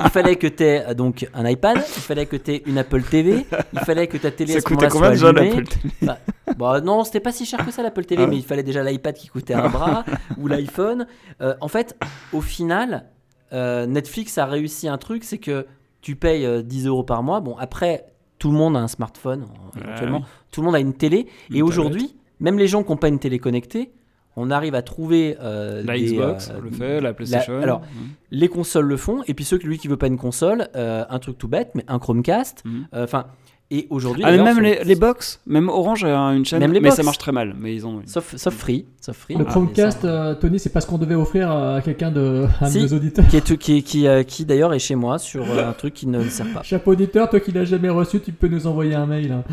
Il 0.04 0.10
fallait 0.10 0.36
que 0.36 0.48
tu 0.48 0.64
aies 0.64 0.96
donc 0.96 1.28
un 1.34 1.48
iPad, 1.48 1.78
il 1.78 2.02
fallait 2.02 2.26
que 2.26 2.36
tu 2.36 2.52
aies 2.54 2.64
une 2.66 2.78
Apple 2.78 3.02
TV, 3.04 3.46
il 3.74 3.80
fallait 3.80 4.08
que 4.08 4.18
ta 4.18 4.32
télé 4.32 4.52
à 4.52 4.56
Ça 4.56 4.62
ce 4.62 4.66
coûtait 4.66 4.88
combien 4.88 5.12
déjà 5.12 5.32
l'Apple 5.32 5.64
TV 5.66 5.90
Bah, 6.02 6.18
bah 6.58 6.82
non, 6.82 7.04
c'était 7.04 7.20
pas 7.20 7.32
si 7.32 7.46
cher 7.46 7.66
que 7.66 7.72
ça 7.72 7.84
l'Apple 7.84 8.06
TV, 8.06 8.24
Ah. 8.24 8.28
mais 8.28 8.38
il 8.38 8.44
fallait 8.44 8.64
déjà 8.64 8.84
l'iPad 8.84 9.16
qui 9.16 9.28
coûtait 9.28 9.54
un 9.54 9.70
bras 9.70 10.04
ou 10.38 10.48
l'iPhone. 10.48 11.08
Euh, 11.42 11.56
en 11.62 11.68
fait, 11.68 11.96
au 12.34 12.42
final, 12.42 13.06
euh, 13.54 13.86
Netflix 13.86 14.38
a 14.38 14.46
réussi 14.46 14.88
un 14.88 14.98
truc, 14.98 15.24
c'est 15.24 15.38
que 15.38 15.66
tu 16.02 16.16
payes 16.16 16.46
euh, 16.46 16.62
10 16.62 16.88
euros 16.88 17.04
par 17.04 17.24
mois. 17.24 17.40
Bon, 17.40 17.56
après, 17.58 18.06
tout 18.38 18.52
le 18.52 18.58
monde 18.58 18.76
a 18.78 18.80
un 18.80 18.88
smartphone, 18.88 19.46
euh, 19.78 19.82
éventuellement. 19.84 20.20
oui. 20.20 20.26
Tout 20.52 20.62
le 20.62 20.66
monde 20.66 20.76
a 20.76 20.80
une 20.80 20.94
télé. 20.94 21.28
Une 21.50 21.58
et 21.58 21.62
aujourd'hui, 21.62 22.16
même 22.40 22.58
les 22.60 22.68
gens 22.68 22.84
qui 22.84 22.92
n'ont 22.92 22.98
pas 22.98 23.08
une 23.08 23.20
télé 23.20 23.40
connectée, 23.40 23.92
on 24.36 24.52
arrive 24.52 24.76
à 24.76 24.82
trouver 24.82 25.38
euh, 25.42 25.82
La 25.86 25.98
des, 25.98 26.06
Xbox 26.06 26.50
euh, 26.50 26.60
le 26.64 26.70
fait, 26.70 27.02
la 27.02 27.14
PlayStation. 27.14 27.62
alors, 27.62 27.80
Mhm. 27.82 28.08
les 28.32 28.48
consoles 28.50 28.86
le 28.86 28.98
font, 28.98 29.24
et 29.28 29.34
puis 29.34 29.46
ceux 29.46 29.58
lui 29.58 29.78
qui 29.78 29.88
veut 29.88 29.98
pas 29.98 30.08
une 30.08 30.18
console, 30.18 30.68
euh, 30.76 31.04
un 31.10 31.20
truc 31.20 31.38
tout 31.38 31.48
bête, 31.48 31.72
mais 31.76 31.84
un 31.88 32.00
Chromecast. 32.00 32.64
Mhm. 32.66 32.88
euh, 32.94 33.04
Enfin, 33.06 33.26
et 33.72 33.88
aujourd'hui, 33.90 34.24
Ah, 34.28 34.32
même 34.32 34.60
les, 34.60 34.84
les 34.84 34.94
box, 34.96 35.42
même 35.48 35.70
Orange 35.70 36.04
a 36.04 36.10
une 36.34 36.46
chaîne, 36.46 36.60
Même 36.60 36.72
les 36.72 36.80
mais 36.80 36.90
box. 36.90 36.98
ça 36.98 37.04
marche 37.04 37.18
très 37.18 37.32
mal. 37.32 37.56
Mais 37.60 37.74
ils 37.74 37.88
ont 37.88 38.00
une. 38.02 38.08
sauf, 38.08 38.36
sauf 38.36 38.54
Free, 38.54 38.86
sauf 39.02 39.18
Free. 39.18 39.34
Le 39.36 39.44
Ah, 39.48 39.50
Chromecast, 39.52 40.02
ça- 40.04 40.08
euh, 40.08 40.36
Tony, 40.36 40.60
c'est 40.60 40.70
pas 40.70 40.82
ce 40.82 40.86
qu'on 40.88 41.00
devait 41.00 41.16
offrir 41.16 41.50
à 41.50 41.82
quelqu'un 41.82 42.12
de, 42.12 42.46
Si. 42.68 42.82
nos 42.84 42.94
auditeurs. 42.94 43.28
qui, 43.28 43.38
est, 43.38 43.58
qui, 43.58 43.82
qui, 43.84 44.08
euh, 44.08 44.22
qui 44.22 44.46
d'ailleurs 44.46 44.72
est 44.76 44.80
chez 44.80 44.94
moi 44.94 45.18
sur 45.18 45.50
euh, 45.50 45.68
un 45.68 45.74
truc 45.74 45.96
qui 45.96 46.06
ne 46.06 46.22
sert 46.30 46.46
pas. 46.54 46.62
Chapeau 46.64 46.92
auditeur, 46.92 47.28
toi 47.28 47.40
qui 47.40 47.52
l'as 47.52 47.66
jamais 47.66 47.90
reçu, 47.90 48.20
tu 48.20 48.32
peux 48.34 48.48
nous 48.48 48.68
envoyer 48.68 48.94
un 48.94 49.08
mail. 49.08 49.32
hein. 49.32 49.44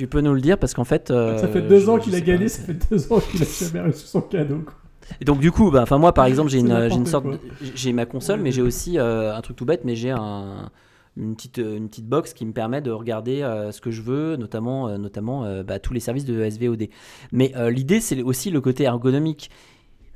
Tu 0.00 0.06
peux 0.06 0.22
nous 0.22 0.32
le 0.32 0.40
dire 0.40 0.56
parce 0.56 0.72
qu'en 0.72 0.84
fait. 0.84 1.10
euh, 1.10 1.36
ça 1.36 1.46
fait 1.46 1.60
deux 1.60 1.80
je- 1.80 1.90
ans 1.90 1.98
qu'il 1.98 2.14
a 2.14 2.22
gagné, 2.22 2.44
pas. 2.44 2.48
ça 2.48 2.62
fait 2.62 2.90
deux 2.90 3.12
ans 3.12 3.20
qu'il 3.20 3.42
a 3.42 3.44
jamais 3.60 3.80
reçu 3.88 4.06
son 4.06 4.22
cadeau. 4.22 4.60
quoi. 4.60 4.72
Et 5.20 5.26
donc 5.26 5.40
du 5.40 5.52
coup, 5.52 5.70
bah, 5.70 5.84
moi 5.98 6.14
par 6.14 6.24
exemple, 6.24 6.48
j'ai 6.48 6.60
une, 6.60 6.88
j'ai 6.88 6.96
une 6.96 7.04
sorte, 7.04 7.24
quoi. 7.24 7.34
de- 7.34 7.40
j'ai 7.74 7.92
ma 7.92 8.06
console, 8.06 8.40
mais 8.40 8.50
j'ai 8.50 8.62
aussi 8.62 8.98
euh, 8.98 9.36
un 9.36 9.40
truc 9.42 9.56
tout 9.56 9.66
bête, 9.66 9.82
mais 9.84 9.94
j'ai 9.96 10.08
un 10.10 10.70
une 11.18 11.34
petite, 11.36 11.58
une 11.58 11.90
petite 11.90 12.06
box 12.08 12.32
qui 12.32 12.46
me 12.46 12.52
permet 12.52 12.80
de 12.80 12.90
regarder 12.90 13.42
euh, 13.42 13.72
ce 13.72 13.82
que 13.82 13.90
je 13.90 14.00
veux, 14.00 14.36
notamment, 14.36 14.88
euh, 14.88 14.96
notamment 14.96 15.44
bah, 15.64 15.78
tous 15.78 15.92
les 15.92 16.00
services 16.00 16.24
de 16.24 16.48
SVOD. 16.48 16.88
Mais 17.32 17.52
l'idée, 17.68 18.00
c'est 18.00 18.22
aussi 18.22 18.50
le 18.50 18.62
côté 18.62 18.84
ergonomique. 18.84 19.50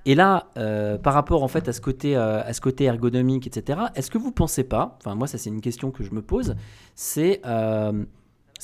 Et 0.06 0.14
là, 0.14 0.46
par 1.02 1.12
rapport 1.12 1.42
en 1.42 1.48
fait 1.48 1.68
à 1.68 1.74
ce 1.74 1.82
côté, 1.82 2.16
à 2.16 2.50
ce 2.54 2.62
côté 2.62 2.84
ergonomique, 2.84 3.46
etc., 3.46 3.80
est-ce 3.96 4.10
que 4.10 4.16
vous 4.16 4.32
pensez 4.32 4.64
pas, 4.64 4.96
enfin 5.04 5.14
moi 5.14 5.26
ça 5.26 5.36
c'est 5.36 5.50
une 5.50 5.60
question 5.60 5.90
que 5.90 6.02
je 6.04 6.12
me 6.14 6.22
pose, 6.22 6.54
c'est 6.94 7.42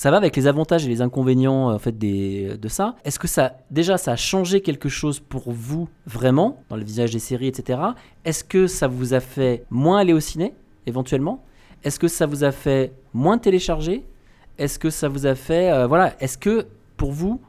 ça 0.01 0.09
va 0.09 0.17
avec 0.17 0.35
les 0.35 0.47
avantages 0.47 0.83
et 0.83 0.89
les 0.89 1.03
inconvénients 1.03 1.69
en 1.69 1.77
fait 1.77 1.95
des, 1.95 2.57
de 2.57 2.67
ça. 2.67 2.95
Est-ce 3.05 3.19
que 3.19 3.27
ça 3.27 3.57
déjà 3.69 3.99
ça 3.99 4.13
a 4.13 4.15
changé 4.15 4.61
quelque 4.61 4.89
chose 4.89 5.19
pour 5.19 5.51
vous 5.51 5.89
vraiment 6.07 6.63
dans 6.69 6.75
le 6.75 6.83
visage 6.83 7.11
des 7.11 7.19
séries, 7.19 7.45
etc. 7.45 7.79
Est-ce 8.25 8.43
que 8.43 8.65
ça 8.65 8.87
vous 8.87 9.13
a 9.13 9.19
fait 9.19 9.63
moins 9.69 9.99
aller 9.99 10.13
au 10.13 10.19
ciné 10.19 10.55
éventuellement? 10.87 11.43
Est-ce 11.83 11.99
que 11.99 12.07
ça 12.07 12.25
vous 12.25 12.43
a 12.43 12.51
fait 12.51 12.93
moins 13.13 13.37
télécharger? 13.37 14.03
Est-ce 14.57 14.79
que 14.79 14.89
ça 14.89 15.07
vous 15.07 15.27
a 15.27 15.35
fait 15.35 15.71
euh, 15.71 15.85
voilà 15.85 16.15
Est-ce 16.19 16.39
que 16.39 16.65
pour 16.97 17.11
vous 17.11 17.39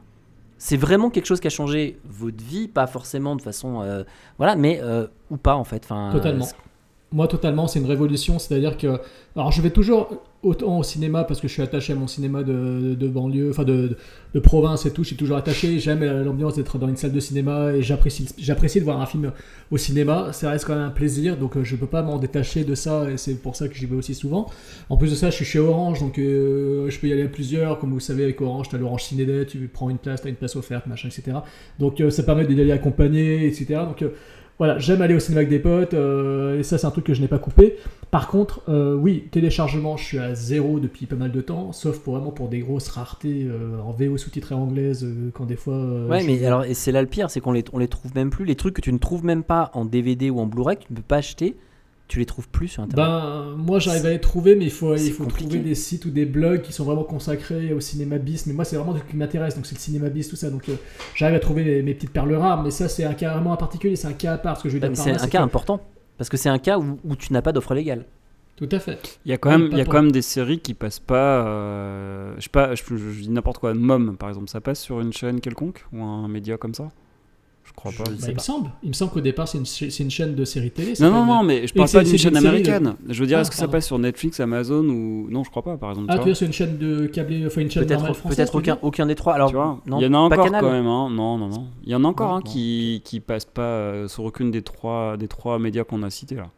c'est 0.59 0.77
vraiment 0.77 1.09
quelque 1.09 1.25
chose 1.25 1.39
qui 1.39 1.47
a 1.47 1.49
changé 1.49 1.99
votre 2.05 2.43
vie, 2.43 2.67
pas 2.67 2.85
forcément 2.85 3.35
de 3.35 3.41
façon 3.41 3.81
euh, 3.81 4.03
voilà, 4.37 4.55
mais 4.55 4.79
euh, 4.83 5.07
ou 5.31 5.37
pas 5.37 5.55
en 5.55 5.63
fait. 5.63 5.85
Enfin, 5.85 6.11
Totalement. 6.11 6.45
euh, 6.45 6.49
Moi, 7.13 7.27
totalement, 7.27 7.67
c'est 7.67 7.79
une 7.79 7.85
révolution. 7.85 8.39
C'est-à-dire 8.39 8.75
que. 8.75 8.99
Alors, 9.35 9.51
je 9.51 9.61
vais 9.61 9.69
toujours 9.69 10.09
autant 10.41 10.79
au 10.79 10.83
cinéma 10.83 11.23
parce 11.23 11.39
que 11.39 11.47
je 11.47 11.53
suis 11.53 11.61
attaché 11.61 11.93
à 11.93 11.95
mon 11.95 12.07
cinéma 12.07 12.43
de, 12.43 13.07
banlieue, 13.07 13.51
enfin 13.51 13.63
de, 13.63 13.95
province 14.41 14.87
et 14.87 14.91
tout. 14.91 15.03
Je 15.03 15.09
suis 15.09 15.15
toujours 15.15 15.37
attaché. 15.37 15.77
J'aime 15.77 16.03
l'ambiance 16.23 16.55
d'être 16.55 16.79
dans 16.79 16.87
une 16.87 16.97
salle 16.97 17.11
de 17.11 17.19
cinéma 17.19 17.73
et 17.73 17.83
j'apprécie 17.83 18.79
de 18.79 18.83
voir 18.83 18.99
un 18.99 19.05
film 19.05 19.31
au 19.69 19.77
cinéma. 19.77 20.33
Ça 20.33 20.49
reste 20.49 20.65
quand 20.65 20.73
même 20.73 20.85
un 20.85 20.89
plaisir. 20.89 21.37
Donc, 21.37 21.55
euh, 21.55 21.63
je 21.63 21.75
peux 21.75 21.85
pas 21.85 22.01
m'en 22.01 22.17
détacher 22.17 22.63
de 22.63 22.73
ça 22.73 23.09
et 23.11 23.17
c'est 23.17 23.35
pour 23.35 23.55
ça 23.55 23.67
que 23.67 23.75
j'y 23.75 23.85
vais 23.85 23.95
aussi 23.95 24.15
souvent. 24.15 24.49
En 24.89 24.97
plus 24.97 25.11
de 25.11 25.15
ça, 25.15 25.29
je 25.29 25.35
suis 25.35 25.45
chez 25.45 25.59
Orange 25.59 25.99
donc 25.99 26.17
euh, 26.17 26.89
je 26.89 26.99
peux 26.99 27.07
y 27.07 27.13
aller 27.13 27.23
à 27.23 27.27
plusieurs. 27.27 27.77
Comme 27.77 27.91
vous 27.91 27.99
savez, 27.99 28.23
avec 28.23 28.41
Orange, 28.41 28.69
tu 28.69 28.75
as 28.75 28.79
l'Orange 28.79 29.03
Ciné 29.03 29.45
tu 29.45 29.69
prends 29.71 29.91
une 29.91 29.99
place, 29.99 30.21
tu 30.21 30.27
as 30.27 30.29
une 30.31 30.35
place 30.35 30.55
offerte, 30.55 30.87
machin, 30.87 31.09
etc. 31.09 31.37
Donc, 31.79 32.01
euh, 32.01 32.09
ça 32.09 32.23
permet 32.23 32.45
d'y 32.47 32.59
aller 32.59 32.71
accompagné, 32.71 33.45
etc. 33.45 33.81
Donc, 33.85 34.03
voilà, 34.59 34.77
j'aime 34.77 35.01
aller 35.01 35.15
au 35.15 35.19
cinéma 35.19 35.39
avec 35.39 35.49
des 35.49 35.59
potes, 35.59 35.93
euh, 35.93 36.59
et 36.59 36.63
ça 36.63 36.77
c'est 36.77 36.85
un 36.87 36.91
truc 36.91 37.05
que 37.05 37.13
je 37.13 37.21
n'ai 37.21 37.27
pas 37.27 37.39
coupé. 37.39 37.75
Par 38.11 38.27
contre, 38.27 38.61
euh, 38.69 38.95
oui, 38.95 39.27
téléchargement, 39.31 39.97
je 39.97 40.03
suis 40.03 40.19
à 40.19 40.35
zéro 40.35 40.79
depuis 40.79 41.07
pas 41.07 41.15
mal 41.15 41.31
de 41.31 41.41
temps, 41.41 41.71
sauf 41.71 41.99
pour 41.99 42.15
vraiment 42.15 42.31
pour 42.31 42.47
des 42.49 42.59
grosses 42.59 42.87
raretés 42.89 43.47
euh, 43.49 43.79
en 43.83 43.91
VO 43.91 44.17
sous-titré 44.17 44.53
anglaise, 44.53 45.07
quand 45.33 45.45
des 45.45 45.55
fois... 45.55 45.77
Ouais, 46.07 46.19
je- 46.21 46.27
mais 46.27 46.45
alors, 46.45 46.65
et 46.65 46.75
c'est 46.75 46.91
là 46.91 47.01
le 47.01 47.07
pire, 47.07 47.29
c'est 47.31 47.39
qu'on 47.39 47.51
les, 47.51 47.63
on 47.73 47.79
les 47.79 47.87
trouve 47.87 48.13
même 48.15 48.29
plus. 48.29 48.45
Les 48.45 48.55
trucs 48.55 48.75
que 48.75 48.81
tu 48.81 48.93
ne 48.93 48.99
trouves 48.99 49.25
même 49.25 49.43
pas 49.43 49.71
en 49.73 49.85
DVD 49.85 50.29
ou 50.29 50.39
en 50.39 50.45
Blu-ray, 50.45 50.77
que 50.77 50.83
tu 50.83 50.91
ne 50.93 50.97
peux 50.97 51.03
pas 51.03 51.17
acheter, 51.17 51.55
tu 52.13 52.19
les 52.19 52.25
trouves 52.27 52.47
plus 52.47 52.67
sur 52.67 52.83
Internet. 52.83 53.05
Ben, 53.11 53.55
moi 53.57 53.79
j'arrive 53.79 54.05
à 54.05 54.11
les 54.11 54.21
trouver, 54.21 54.55
mais 54.55 54.65
il 54.65 54.71
faut, 54.71 54.95
il 54.95 55.11
faut 55.11 55.23
compliqué. 55.23 55.49
trouver 55.49 55.63
des 55.63 55.73
sites 55.73 56.05
ou 56.05 56.11
des 56.11 56.25
blogs 56.27 56.61
qui 56.61 56.71
sont 56.71 56.83
vraiment 56.85 57.03
consacrés 57.03 57.73
au 57.73 57.79
cinéma 57.79 58.19
bis. 58.19 58.45
Mais 58.45 58.53
moi, 58.53 58.65
c'est 58.65 58.75
vraiment 58.75 58.95
ce 58.95 59.01
qui 59.09 59.17
m'intéresse, 59.17 59.55
donc 59.55 59.65
c'est 59.65 59.73
le 59.75 59.79
cinéma 59.81 60.09
bis, 60.09 60.27
tout 60.29 60.35
ça. 60.35 60.51
Donc 60.51 60.69
euh, 60.69 60.75
j'arrive 61.15 61.35
à 61.35 61.39
trouver 61.39 61.81
mes 61.81 61.93
petites 61.95 62.11
perles 62.11 62.35
rares, 62.35 62.61
mais 62.61 62.69
ça, 62.69 62.87
c'est 62.87 63.03
un 63.03 63.15
cas 63.15 63.33
vraiment 63.33 63.51
en 63.51 63.57
particulier, 63.57 63.95
c'est 63.95 64.07
un 64.07 64.13
cas 64.13 64.33
à 64.33 64.37
part. 64.37 64.57
Ce 64.57 64.63
que 64.63 64.69
je 64.69 64.75
veux 64.75 64.79
dire 64.79 64.89
mais 64.91 64.95
par 64.95 65.03
c'est 65.05 65.11
un 65.11 65.27
cas 65.27 65.39
que- 65.39 65.43
important. 65.43 65.81
Parce 66.19 66.29
que 66.29 66.37
c'est 66.37 66.49
un 66.49 66.59
cas 66.59 66.77
où, 66.77 66.99
où 67.03 67.15
tu 67.15 67.33
n'as 67.33 67.41
pas 67.41 67.51
d'offre 67.51 67.73
légale. 67.73 68.05
Tout 68.55 68.69
à 68.71 68.77
fait. 68.79 69.19
Il 69.25 69.31
y 69.31 69.33
a 69.33 69.37
quand 69.39 69.49
même, 69.49 69.69
il 69.71 69.77
y 69.79 69.81
a 69.81 69.85
quand 69.85 70.03
même 70.03 70.11
des 70.11 70.21
séries 70.21 70.59
qui 70.59 70.75
passent 70.75 70.99
pas. 70.99 71.47
euh, 71.47 72.33
je 72.37 72.43
sais 72.43 72.49
pas, 72.49 72.75
je, 72.75 72.83
je- 72.87 72.95
je 73.11 73.21
dis 73.21 73.29
n'importe 73.31 73.57
quoi. 73.57 73.73
Mom, 73.73 74.15
par 74.17 74.29
exemple, 74.29 74.49
ça 74.49 74.61
passe 74.61 74.79
sur 74.79 74.99
une 75.01 75.11
chaîne 75.11 75.41
quelconque 75.41 75.83
ou 75.91 76.03
un 76.03 76.27
média 76.27 76.55
comme 76.57 76.75
ça? 76.75 76.89
Je 77.65 77.71
crois 77.73 77.91
pas. 77.91 78.03
Bah, 78.03 78.11
il 78.27 78.33
me 78.33 78.39
semble. 78.39 78.69
Il 78.83 78.89
me 78.89 78.93
semble 78.93 79.11
qu'au 79.11 79.21
départ, 79.21 79.47
c'est 79.47 79.57
une, 79.57 79.65
ch- 79.65 79.91
c'est 79.91 80.03
une 80.03 80.11
chaîne 80.11 80.35
de 80.35 80.45
séries 80.45 80.71
télé. 80.71 80.93
Non, 80.99 81.09
non, 81.11 81.21
une- 81.21 81.27
non, 81.27 81.43
mais 81.43 81.65
je 81.65 81.73
parle 81.73 81.89
pas 81.89 82.03
d'une 82.03 82.17
chaîne 82.17 82.33
série 82.33 82.43
de- 82.43 82.47
américaine. 82.47 82.95
Je 83.09 83.19
veux 83.21 83.25
dire, 83.27 83.37
Ah, 83.37 83.41
est-ce 83.41 83.49
que 83.51 83.55
ça 83.55 83.67
passe 83.67 83.85
sur 83.85 83.97
Netflix, 83.99 84.39
Amazon 84.39 84.83
ou. 84.89 85.27
Non, 85.29 85.43
je 85.43 85.49
crois 85.49 85.63
pas, 85.63 85.77
par 85.77 85.91
exemple. 85.91 86.07
Ah, 86.09 86.13
tu 86.13 86.17
vois. 86.17 86.25
vois, 86.25 86.35
c'est 86.35 86.45
une 86.45 86.53
chaîne 86.53 86.77
de 86.77 87.05
câblé, 87.07 87.45
enfin 87.47 87.61
une 87.61 87.71
chaîne 87.71 87.87
normale 87.87 88.13
française. 88.13 88.37
peut-être 88.37 88.53
veux 88.53 88.59
aucun, 88.59 88.73
dire 88.75 88.83
aucun 88.83 89.05
des 89.05 89.15
trois. 89.15 89.33
Alors, 89.33 89.49
Tu 89.49 89.55
vois, 89.55 89.79
non, 89.87 89.99
il 89.99 90.03
y 90.03 90.07
en 90.07 90.13
a 90.13 90.17
encore 90.17 90.51
quand 90.51 90.71
même, 90.71 90.87
hein. 90.87 91.09
Non, 91.09 91.37
non, 91.37 91.47
non. 91.47 91.67
Il 91.85 91.91
y 91.91 91.95
en 91.95 92.03
a 92.03 92.07
encore 92.07 92.29
Non, 92.29 92.35
un 92.35 92.39
non. 92.39 92.43
qui, 92.43 93.01
qui 93.05 93.19
passe 93.21 93.45
pas 93.45 93.61
euh, 93.61 94.07
sur 94.07 94.23
aucune 94.25 94.51
des 94.51 94.61
trois, 94.61 95.15
des 95.17 95.27
trois 95.27 95.57
médias 95.57 95.83
qu'on 95.83 96.03
a 96.03 96.09
cités 96.09 96.35
là. 96.35 96.49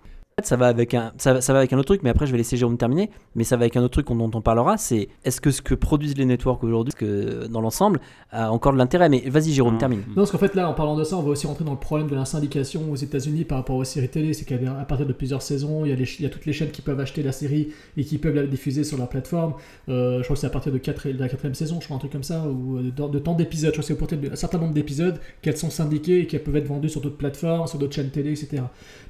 Ça 0.44 0.58
va 0.58 0.68
avec 0.68 0.94
un 0.94 1.14
ça, 1.18 1.32
va- 1.32 1.40
ça 1.40 1.54
va 1.54 1.60
avec 1.60 1.72
un 1.72 1.78
autre 1.78 1.86
truc 1.86 2.04
mais 2.04 2.10
après 2.10 2.26
je 2.28 2.34
vais 2.34 2.38
laisser 2.38 2.58
Jérôme 2.58 2.78
terminer 2.78 3.10
mais 3.36 3.46
ça 3.46 3.56
va 3.56 3.62
avec 3.62 3.78
un 3.78 3.82
autre 3.84 4.02
truc 4.04 4.08
dont 4.10 4.30
on 4.34 4.42
parlera 4.42 4.76
c'est 4.76 5.08
est-ce 5.24 5.40
que 5.40 5.50
ce 5.50 5.62
que 5.62 5.74
produisent 5.74 6.18
les 6.18 6.26
networks 6.26 6.62
aujourd'hui 6.66 6.94
que 6.94 7.48
dans 7.48 7.62
l'ensemble 7.62 8.02
a 8.32 8.52
encore 8.52 8.74
de 8.74 8.78
l'intérêt 8.78 9.08
mais 9.08 9.24
vas-y 9.30 9.54
Jérôme 9.54 9.76
Hein. 9.76 9.78
termine 9.78 10.00
Non, 10.10 10.16
parce 10.16 10.32
qu'en 10.32 10.38
fait, 10.38 10.54
là, 10.56 10.70
en 10.70 10.74
parlant 10.74 10.98
de 10.98 11.06
ça, 11.06 11.16
on 11.16 11.22
va 11.22 11.30
aussi 11.30 11.48
rentrer 11.48 11.64
dans 11.64 11.72
le 11.72 11.80
problème 11.80 12.10
de 12.10 12.16
la 12.16 12.26
syndication 12.26 12.92
aux 12.92 12.96
États-Unis 12.98 13.46
par 13.46 13.58
rapport 13.60 13.78
aux 13.78 13.84
séries 13.86 14.10
télé. 14.10 14.34
C'est 14.34 14.44
qu'à 14.46 14.58
partir 14.86 15.06
de 15.08 15.14
plusieurs 15.14 15.42
saisons, 15.42 15.86
il 15.86 15.90
y, 15.90 15.94
a 15.94 15.96
les 15.96 16.06
ch- 16.06 16.20
il 16.20 16.24
y 16.24 16.26
a 16.26 16.30
toutes 16.30 16.46
les 16.46 16.52
chaînes 16.54 16.70
qui 16.72 16.82
peuvent 16.82 17.00
acheter 17.00 17.24
la 17.24 17.32
série 17.32 17.70
et 17.96 18.04
qui 18.04 18.18
peuvent 18.18 18.36
la 18.36 18.46
diffuser 18.46 18.84
sur 18.84 18.98
leur 18.98 19.08
plateforme. 19.08 19.54
Euh, 19.88 20.18
je 20.20 20.24
crois 20.24 20.36
que 20.36 20.40
c'est 20.42 20.48
à 20.48 20.50
partir 20.50 20.72
de, 20.74 20.82
la 21.18 21.30
quatrième 21.30 21.56
saison, 21.56 21.80
je 21.80 21.86
crois, 21.86 21.96
un 21.96 22.00
truc 22.00 22.12
comme 22.12 22.24
ça, 22.24 22.44
ou 22.46 22.78
euh, 22.78 22.84
de, 22.92 23.08
de 23.08 23.20
temps 23.20 23.34
d'épisodes. 23.36 23.70
Je 23.74 23.80
crois 23.80 23.82
que 23.84 23.88
c'est 23.88 23.94
au 23.94 23.98
portée 23.98 24.18
d'un 24.18 24.36
certain 24.36 24.58
nombre 24.58 24.74
d'épisodes 24.74 25.18
qu'elles 25.42 25.58
sont 25.58 25.70
syndiquées 25.70 26.20
et 26.22 26.28
qu'elles 26.28 26.44
peuvent 26.44 26.58
être 26.58 26.68
vendues 26.68 26.90
sur 26.90 27.00
d'autres 27.00 27.18
plateformes, 27.18 27.68
sur 27.68 27.80
d'autres 27.80 27.96
chaînes 27.96 28.10
télé, 28.12 28.32
etc. 28.32 28.64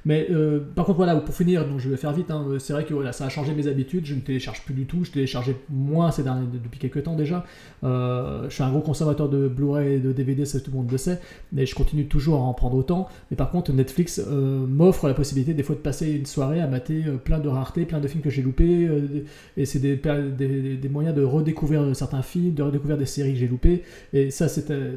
Mais 0.04 0.28
euh, 0.30 0.60
par 0.74 0.84
contre, 0.86 0.98
voilà, 0.98 1.15
pour 1.24 1.34
finir, 1.34 1.66
donc 1.66 1.80
je 1.80 1.88
vais 1.88 1.96
faire 1.96 2.12
vite. 2.12 2.30
hein, 2.30 2.46
c'est 2.58 2.72
vrai 2.72 2.84
que 2.84 2.94
voilà, 2.94 3.12
ça 3.12 3.26
a 3.26 3.28
changé 3.28 3.54
mes 3.54 3.66
habitudes. 3.66 4.06
Je 4.06 4.14
ne 4.14 4.20
télécharge 4.20 4.62
plus 4.64 4.74
du 4.74 4.86
tout. 4.86 5.04
Je 5.04 5.10
téléchargeais 5.10 5.56
moins 5.70 6.10
ces 6.10 6.22
derniers, 6.22 6.46
depuis 6.52 6.78
quelques 6.78 7.02
temps 7.04 7.16
déjà. 7.16 7.44
Euh, 7.84 8.48
je 8.48 8.54
suis 8.54 8.62
un 8.62 8.70
gros 8.70 8.80
consommateur 8.80 9.28
de 9.28 9.48
Blu-ray 9.48 9.94
et 9.94 9.98
de 9.98 10.12
DVD, 10.12 10.44
ça 10.44 10.60
tout 10.60 10.70
le 10.70 10.76
monde 10.78 10.90
le 10.90 10.98
sait, 10.98 11.20
mais 11.52 11.66
je 11.66 11.74
continue 11.74 12.06
toujours 12.06 12.36
à 12.36 12.42
en 12.42 12.54
prendre 12.54 12.76
autant. 12.76 13.08
Mais 13.30 13.36
par 13.36 13.50
contre, 13.50 13.72
Netflix 13.72 14.20
euh, 14.26 14.66
m'offre 14.66 15.08
la 15.08 15.14
possibilité 15.14 15.54
des 15.54 15.62
fois 15.62 15.74
de 15.74 15.80
passer 15.80 16.10
une 16.12 16.26
soirée 16.26 16.60
à 16.60 16.66
mater 16.66 17.04
euh, 17.06 17.16
plein 17.16 17.38
de 17.38 17.48
raretés, 17.48 17.84
plein 17.84 18.00
de 18.00 18.08
films 18.08 18.22
que 18.22 18.30
j'ai 18.30 18.42
loupés, 18.42 18.86
euh, 18.86 19.24
et 19.56 19.64
c'est 19.64 19.78
des, 19.78 20.88
moyens 20.88 21.14
de 21.14 21.22
redécouvrir 21.22 21.94
certains 21.94 22.22
films, 22.22 22.54
de 22.54 22.62
redécouvrir 22.62 22.96
des 22.96 23.06
séries 23.06 23.32
que 23.32 23.38
j'ai 23.38 23.48
loupées. 23.48 23.82
Et 24.12 24.30
ça, 24.30 24.46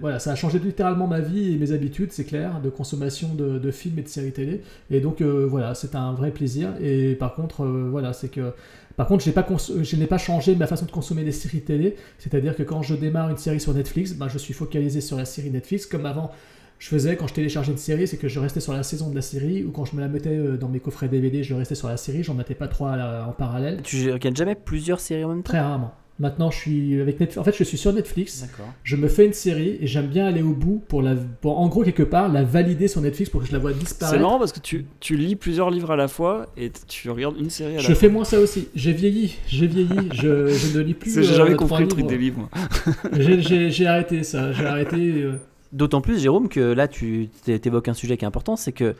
voilà, 0.01 0.19
ça 0.19 0.31
a 0.31 0.35
changé 0.35 0.59
littéralement 0.59 1.07
ma 1.07 1.19
vie 1.19 1.53
et 1.53 1.57
mes 1.57 1.71
habitudes, 1.71 2.11
c'est 2.11 2.23
clair, 2.23 2.61
de 2.61 2.69
consommation 2.69 3.33
de, 3.35 3.71
films 3.71 3.99
et 3.99 4.03
de 4.03 4.07
séries 4.07 4.31
télé. 4.31 4.61
Et 4.89 4.99
donc 4.99 5.21
euh, 5.21 5.45
voilà, 5.49 5.75
c'est 5.75 5.95
un 5.95 6.08
vrai 6.13 6.31
plaisir. 6.31 6.69
Et 6.81 7.15
par 7.15 7.35
contre, 7.35 7.63
euh, 7.63 7.87
voilà, 7.89 8.13
c'est 8.13 8.29
que 8.29 8.53
par 8.97 9.07
contre, 9.07 9.29
pas 9.31 9.47
je 9.81 9.95
n'ai 9.95 10.07
pas 10.07 10.17
changé 10.17 10.55
ma 10.55 10.67
façon 10.67 10.85
de 10.85 10.91
consommer 10.91 11.23
les 11.23 11.31
séries 11.31 11.61
télé. 11.61 11.95
C'est-à-dire 12.17 12.55
que 12.55 12.63
quand 12.63 12.81
je 12.81 12.95
démarre 12.95 13.29
une 13.29 13.37
série 13.37 13.59
sur 13.59 13.73
Netflix, 13.73 14.13
ben, 14.13 14.27
je 14.27 14.37
suis 14.37 14.53
focalisé 14.53 14.99
sur 15.01 15.15
la 15.17 15.25
série 15.25 15.49
Netflix, 15.51 15.85
comme 15.85 16.05
avant 16.05 16.31
je 16.79 16.87
faisais 16.87 17.17
quand 17.17 17.27
je 17.27 17.33
téléchargeais 17.33 17.73
une 17.73 17.77
série, 17.77 18.07
c'est 18.07 18.15
que 18.17 18.29
je 18.29 18.39
restais 18.39 18.61
sur 18.61 18.71
la 18.73 18.83
saison 18.83 19.09
de 19.09 19.15
la 19.15 19.21
série, 19.21 19.65
ou 19.65 19.71
quand 19.71 19.83
je 19.83 19.95
me 19.97 20.01
la 20.01 20.07
mettais 20.07 20.29
euh, 20.37 20.55
dans 20.57 20.69
mes 20.69 20.79
coffrets 20.79 21.09
DVD, 21.09 21.43
je 21.43 21.53
restais 21.53 21.75
sur 21.75 21.89
la 21.89 21.97
série, 21.97 22.23
j'en 22.23 22.33
mettais 22.33 22.55
pas 22.55 22.69
trois 22.69 22.95
la- 22.95 23.27
en 23.27 23.33
parallèle. 23.33 23.81
tu 23.83 24.09
regardes 24.11 24.37
jamais 24.37 24.55
plusieurs 24.55 24.99
séries 25.01 25.25
en 25.25 25.29
même 25.29 25.43
temps? 25.43 25.51
Très 25.51 25.59
rarement. 25.59 25.93
Maintenant, 26.19 26.51
je 26.51 26.57
suis 26.57 26.99
avec 26.99 27.19
Netflix. 27.19 27.37
En 27.37 27.43
fait, 27.45 27.55
je 27.57 27.63
suis 27.63 27.77
sur 27.77 27.93
Netflix. 27.93 28.45
Je 28.83 28.95
me 28.97 29.07
fais 29.07 29.25
une 29.25 29.31
série 29.33 29.77
et 29.79 29.87
j'aime 29.87 30.07
bien 30.07 30.25
aller 30.25 30.41
au 30.41 30.53
bout 30.53 30.83
pour 30.89 31.01
la, 31.01 31.15
pour, 31.15 31.57
en 31.59 31.67
gros 31.69 31.83
quelque 31.83 32.03
part, 32.03 32.27
la 32.29 32.43
valider 32.43 32.89
sur 32.89 32.99
Netflix 32.99 33.29
pour 33.29 33.39
que 33.41 33.47
je 33.47 33.53
la 33.53 33.59
vois 33.59 33.71
C'est 33.71 33.79
disparaître. 33.79 34.21
marrant 34.21 34.37
parce 34.37 34.51
que 34.51 34.59
tu, 34.59 34.85
tu 34.99 35.15
lis 35.15 35.37
plusieurs 35.37 35.69
livres 35.71 35.91
à 35.91 35.95
la 35.95 36.09
fois 36.09 36.47
et 36.57 36.71
tu 36.89 37.09
regardes 37.09 37.37
une 37.39 37.49
série 37.49 37.73
à 37.73 37.75
la 37.77 37.81
Je 37.81 37.85
fois. 37.87 37.95
fais 37.95 38.09
moins 38.09 38.25
ça 38.25 38.37
aussi. 38.39 38.67
J'ai 38.75 38.91
vieilli, 38.91 39.35
j'ai 39.47 39.67
vieilli. 39.67 40.09
Je, 40.13 40.47
je 40.47 40.77
ne 40.77 40.83
lis 40.83 40.93
plus. 40.93 41.09
C'est- 41.13 41.23
J'ai 41.23 41.35
jamais 41.35 41.51
euh, 41.51 41.55
compris 41.55 41.83
le 41.83 41.87
truc 41.87 41.99
livres. 42.01 42.09
des 42.11 42.17
livres. 42.17 42.37
moi. 42.39 42.49
J'ai- 43.17 43.41
J'ai 43.41 43.71
j'ai 43.71 43.87
arrêté 43.87 44.23
ça. 44.23 44.51
J'ai 44.51 44.65
arrêté. 44.65 44.97
euh, 44.97 45.37
D'autant 45.71 46.01
plus, 46.01 46.19
Jérôme, 46.21 46.49
que 46.49 46.59
là, 46.59 46.87
tu 46.89 47.29
évoques 47.47 47.87
un 47.87 47.93
sujet 47.93 48.17
qui 48.17 48.25
est 48.25 48.27
important, 48.27 48.55
c'est 48.57 48.71
que 48.73 48.95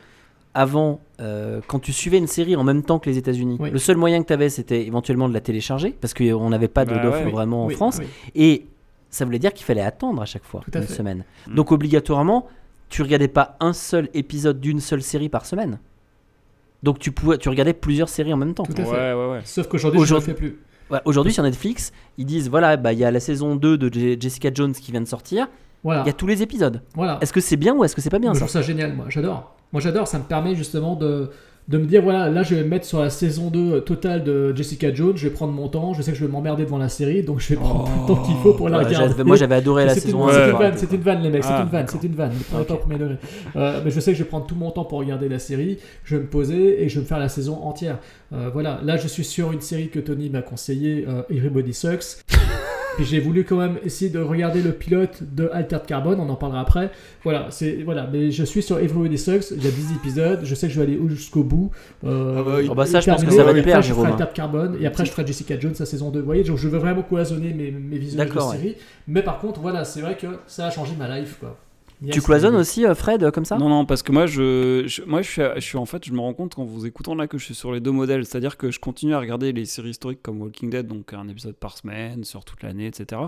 avant, 0.54 1.00
euh, 1.20 1.60
quand 1.68 1.78
tu 1.78 1.92
suivais 1.92 2.18
une 2.18 2.26
série 2.26 2.56
en 2.56 2.64
même 2.64 2.82
temps 2.82 2.98
que 2.98 3.08
les 3.08 3.18
États-Unis, 3.18 3.56
Oui. 3.60 3.70
le 3.70 3.78
seul 3.78 3.96
moyen 3.96 4.20
que 4.22 4.26
tu 4.26 4.32
avais, 4.32 4.48
c'était 4.48 4.84
éventuellement 4.86 5.28
de 5.28 5.34
la 5.34 5.40
télécharger, 5.40 5.90
parce 6.00 6.12
qu'on 6.14 6.50
n'avait 6.50 6.68
pas 6.68 6.84
de- 6.84 6.94
Bah 6.94 7.08
ouais. 7.10 7.30
vraiment 7.30 7.64
en 7.66 7.68
France, 7.68 7.98
oui. 8.00 8.06
et 8.34 8.66
ça 9.10 9.24
voulait 9.24 9.38
dire 9.38 9.52
qu'il 9.52 9.64
fallait 9.64 9.80
attendre 9.80 10.20
à 10.22 10.24
chaque 10.26 10.44
fois, 10.44 10.62
à 10.72 10.78
une 10.78 10.84
fait. 10.84 10.92
semaine. 10.94 11.24
Mm. 11.48 11.54
Donc 11.54 11.70
obligatoirement, 11.72 12.46
tu 12.88 13.02
regardais 13.02 13.28
pas 13.28 13.56
un 13.60 13.72
seul 13.72 14.08
épisode 14.14 14.60
d'une 14.60 14.80
seule 14.80 15.02
série 15.02 15.28
par 15.28 15.46
semaine. 15.46 15.78
Donc 16.82 16.98
tu 16.98 17.12
pouvais, 17.12 17.38
tu 17.38 17.48
regardais 17.48 17.74
plusieurs 17.74 18.08
séries 18.08 18.32
en 18.32 18.36
même 18.36 18.54
temps. 18.54 18.64
Tout 18.64 18.72
à 18.72 18.84
fait. 18.84 18.90
Ouais, 18.90 19.12
ouais, 19.14 19.30
ouais. 19.32 19.40
Sauf 19.44 19.68
qu'aujourd'hui, 19.68 20.00
je 20.00 20.04
ne 20.04 20.08
le 20.08 20.16
Aujourd'hui- 20.16 20.26
fais 20.32 20.34
plus. 20.34 20.58
Ouais, 20.90 20.98
Aujourd'hui 21.04 21.32
sur 21.32 21.44
Netflix, 21.44 21.92
ils 22.18 22.24
disent 22.26 22.48
voilà, 22.50 22.76
bah, 22.76 22.92
il 22.92 22.98
y 22.98 23.04
a 23.04 23.12
la 23.12 23.20
saison 23.20 23.54
2 23.54 23.78
de 23.78 23.88
Je- 23.92 24.16
Jessica 24.18 24.50
Jones 24.52 24.72
qui 24.72 24.90
vient 24.90 25.00
de 25.00 25.06
sortir, 25.06 25.46
Voilà. 25.82 26.02
il 26.04 26.06
y 26.06 26.10
a 26.10 26.12
tous 26.14 26.26
les 26.26 26.42
épisodes. 26.42 26.82
voilà. 26.94 27.18
Est-ce 27.20 27.32
que 27.32 27.40
c'est 27.40 27.56
bien 27.56 27.74
ou 27.74 27.84
est-ce 27.84 27.94
que 27.96 28.00
c'est 28.00 28.10
pas 28.10 28.18
bien 28.18 28.30
Moi, 28.30 28.34
je 28.34 28.40
trouve 28.40 28.50
ça 28.52 28.62
génial, 28.62 28.92
moi. 28.94 29.06
J'adore. 29.08 29.54
Moi, 29.72 29.80
j'adore. 29.80 30.06
Ça 30.08 30.18
me 30.18 30.24
permet 30.24 30.54
justement 30.54 30.94
de, 30.96 31.30
de 31.68 31.78
me 31.78 31.84
dire 31.86 32.02
voilà, 32.02 32.28
là, 32.28 32.42
je 32.42 32.54
vais 32.56 32.62
me 32.64 32.68
mettre 32.68 32.84
sur 32.84 33.00
la 33.00 33.08
saison 33.08 33.48
2 33.50 33.80
totale 33.82 34.24
de 34.24 34.54
Jessica 34.54 34.92
Jones. 34.92 35.16
Je 35.16 35.28
vais 35.28 35.32
prendre 35.32 35.52
mon 35.52 35.68
temps. 35.68 35.94
Je 35.94 36.02
sais 36.02 36.10
que 36.12 36.18
je 36.18 36.24
vais 36.26 36.30
m'emmerder 36.30 36.64
devant 36.64 36.76
la 36.78 36.88
série, 36.88 37.22
donc 37.22 37.38
je 37.40 37.48
vais 37.50 37.56
prendre 37.56 37.84
tout 37.84 38.00
le 38.02 38.06
temps 38.08 38.22
qu'il 38.24 38.34
faut 38.42 38.52
pour 38.54 38.68
la 38.68 38.78
Ouais, 38.78 38.84
regarder. 38.84 39.22
Moi 39.24 39.36
j'avais 39.36 39.54
adoré 39.54 39.86
la 39.86 39.94
saison 39.94 40.24
une, 40.28 40.30
1. 40.30 40.32
c'est 40.32 40.38
Ouais. 40.40 40.50
une 40.50 40.58
vanne, 40.58 40.72
c'est 40.76 40.92
une 40.92 41.00
vanne, 41.00 41.22
les 41.22 41.30
mecs, 41.30 41.44
c'est 41.44 41.50
Ah, 41.52 41.62
une 41.62 41.68
vanne, 41.68 41.86
c'est 41.88 42.02
une 42.04 42.14
vanne. 42.14 42.32
Premier 42.80 42.98
degré. 42.98 43.16
Euh, 43.56 43.80
mais 43.84 43.90
je 43.90 44.00
sais 44.00 44.10
que 44.12 44.18
je 44.18 44.22
vais 44.24 44.28
prendre 44.28 44.46
tout 44.46 44.56
mon 44.56 44.72
temps 44.72 44.84
pour 44.84 44.98
regarder 44.98 45.28
la 45.28 45.38
série. 45.38 45.78
Je 46.04 46.16
vais 46.16 46.22
me 46.22 46.28
poser 46.28 46.82
et 46.82 46.88
je 46.88 46.96
vais 46.96 47.00
me 47.02 47.06
faire 47.06 47.18
la 47.20 47.28
saison 47.28 47.62
entière. 47.62 47.98
Euh, 48.32 48.50
voilà, 48.52 48.80
là, 48.84 48.96
je 48.96 49.06
suis 49.08 49.24
sur 49.24 49.52
une 49.52 49.60
série 49.60 49.88
que 49.88 50.00
Tony 50.00 50.28
m'a 50.30 50.42
conseillé, 50.42 51.06
euh, 51.08 51.22
Everybody 51.30 51.72
Sucks. 51.72 52.24
Puis 52.96 53.04
j'ai 53.04 53.20
voulu 53.20 53.44
quand 53.44 53.56
même 53.56 53.78
essayer 53.84 54.10
de 54.10 54.18
regarder 54.20 54.62
le 54.62 54.72
pilote 54.72 55.22
de 55.22 55.48
Altered 55.52 55.86
Carbon, 55.86 56.16
on 56.18 56.28
en 56.28 56.36
parlera 56.36 56.60
après. 56.60 56.90
Voilà, 57.24 57.46
c'est 57.50 57.82
voilà, 57.84 58.08
mais 58.10 58.30
je 58.30 58.44
suis 58.44 58.62
sur 58.62 58.78
Everybody 58.78 59.18
Sucks, 59.18 59.50
il 59.52 59.62
y 59.64 59.66
a 59.66 59.70
10 59.70 59.92
épisodes, 59.96 60.40
je 60.42 60.54
sais 60.54 60.66
que 60.68 60.72
je 60.72 60.80
vais 60.80 60.86
aller 60.86 61.00
jusqu'au 61.08 61.42
bout. 61.44 61.70
Euh, 62.04 62.36
Ah 62.38 62.42
bah 62.42 62.54
oui. 62.58 62.68
Oh 62.70 62.74
bah 62.74 62.86
ça, 62.86 63.00
je 63.00 63.10
pense 63.10 63.24
que 63.24 63.30
ça 63.30 63.44
va 63.44 63.52
te 63.52 63.58
Et 63.58 63.62
plaire, 63.62 63.76
après, 63.76 63.88
je 63.88 63.94
ferai 63.94 64.06
Jérôme. 64.06 64.20
Altered 64.20 64.32
Carbon 64.34 64.72
et 64.80 64.86
après 64.86 65.04
je 65.04 65.10
ferai 65.10 65.26
Jessica 65.26 65.58
Jones 65.58 65.74
sa 65.74 65.86
saison 65.86 66.10
2. 66.10 66.20
Vous 66.20 66.26
voyez, 66.26 66.44
donc 66.44 66.56
je 66.58 66.68
veux 66.68 66.78
vraiment 66.78 67.02
cloisonner 67.02 67.52
mes, 67.52 67.70
mes 67.70 67.98
visionnages 67.98 68.30
de 68.30 68.34
ouais. 68.38 68.56
séries. 68.56 68.76
Mais 69.08 69.22
par 69.22 69.38
contre, 69.38 69.60
voilà, 69.60 69.84
c'est 69.84 70.00
vrai 70.00 70.16
que 70.16 70.26
ça 70.46 70.66
a 70.66 70.70
changé 70.70 70.92
ma 70.98 71.18
life, 71.18 71.36
quoi. 71.40 71.56
Yes, 72.02 72.14
Tu 72.14 72.22
cloisonnes 72.22 72.54
oui. 72.54 72.60
aussi, 72.60 72.86
euh, 72.86 72.94
Fred, 72.94 73.30
comme 73.30 73.44
ça? 73.44 73.58
Non, 73.58 73.68
non, 73.68 73.84
parce 73.84 74.02
que 74.02 74.10
moi, 74.10 74.24
je, 74.26 74.84
je- 74.86 75.02
moi, 75.02 75.20
je 75.20 75.28
suis, 75.30 75.42
à- 75.42 75.54
je 75.56 75.60
suis 75.60 75.76
en 75.76 75.84
fait, 75.84 76.04
je 76.06 76.12
me 76.12 76.20
rends 76.20 76.32
compte 76.32 76.58
en 76.58 76.64
vous 76.64 76.86
écoutant 76.86 77.14
là 77.14 77.26
que 77.26 77.36
je 77.36 77.44
suis 77.44 77.54
sur 77.54 77.72
les 77.72 77.80
deux 77.80 77.90
modèles, 77.90 78.24
c'est-à-dire 78.24 78.56
que 78.56 78.70
je 78.70 78.80
continue 78.80 79.12
à 79.12 79.18
regarder 79.20 79.52
les 79.52 79.66
séries 79.66 79.90
historiques 79.90 80.22
comme 80.22 80.40
Walking 80.40 80.70
Dead, 80.70 80.86
donc 80.86 81.12
un 81.12 81.28
épisode 81.28 81.56
par 81.56 81.76
semaine 81.76 82.24
sur 82.24 82.44
toute 82.46 82.62
l'année, 82.62 82.86
etc. 82.86 83.20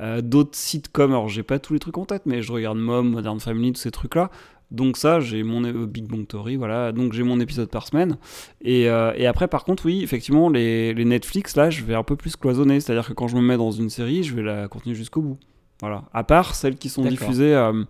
Euh, 0.00 0.22
D'autres 0.22 0.56
sitcoms, 0.56 1.12
alors 1.12 1.28
j'ai 1.28 1.44
pas 1.44 1.58
tous 1.60 1.72
les 1.72 1.78
trucs 1.78 1.98
en 1.98 2.04
tête, 2.04 2.22
mais 2.26 2.42
je 2.42 2.50
regarde 2.52 2.78
Mom, 2.78 3.08
Modern 3.10 3.38
Family, 3.38 3.72
tous 3.72 3.80
ces 3.82 3.90
trucs-là. 3.92 4.30
Donc 4.72 4.96
ça, 4.96 5.18
j'ai 5.20 5.42
mon 5.42 5.64
euh, 5.64 5.86
Big 5.86 6.06
Bang 6.06 6.26
Theory, 6.26 6.56
voilà. 6.56 6.92
Donc 6.92 7.12
j'ai 7.12 7.22
mon 7.24 7.38
épisode 7.40 7.68
par 7.70 7.86
semaine. 7.86 8.18
Et, 8.60 8.88
euh, 8.88 9.12
et 9.16 9.26
après, 9.26 9.48
par 9.48 9.64
contre, 9.64 9.86
oui, 9.86 10.02
effectivement, 10.02 10.48
les, 10.48 10.94
les 10.94 11.04
Netflix, 11.04 11.56
là, 11.56 11.70
je 11.70 11.82
vais 11.84 11.94
un 11.94 12.04
peu 12.04 12.14
plus 12.16 12.36
cloisonner. 12.36 12.78
C'est-à-dire 12.80 13.06
que 13.08 13.12
quand 13.12 13.26
je 13.28 13.36
me 13.36 13.40
mets 13.42 13.56
dans 13.56 13.72
une 13.72 13.90
série, 13.90 14.22
je 14.22 14.34
vais 14.34 14.42
la 14.42 14.68
continuer 14.68 14.94
jusqu'au 14.94 15.22
bout. 15.22 15.38
Voilà. 15.80 16.04
À 16.12 16.24
part 16.24 16.54
celles 16.54 16.76
qui 16.76 16.88
sont 16.88 17.02
diffusées 17.04 17.54
euh, 17.54 17.84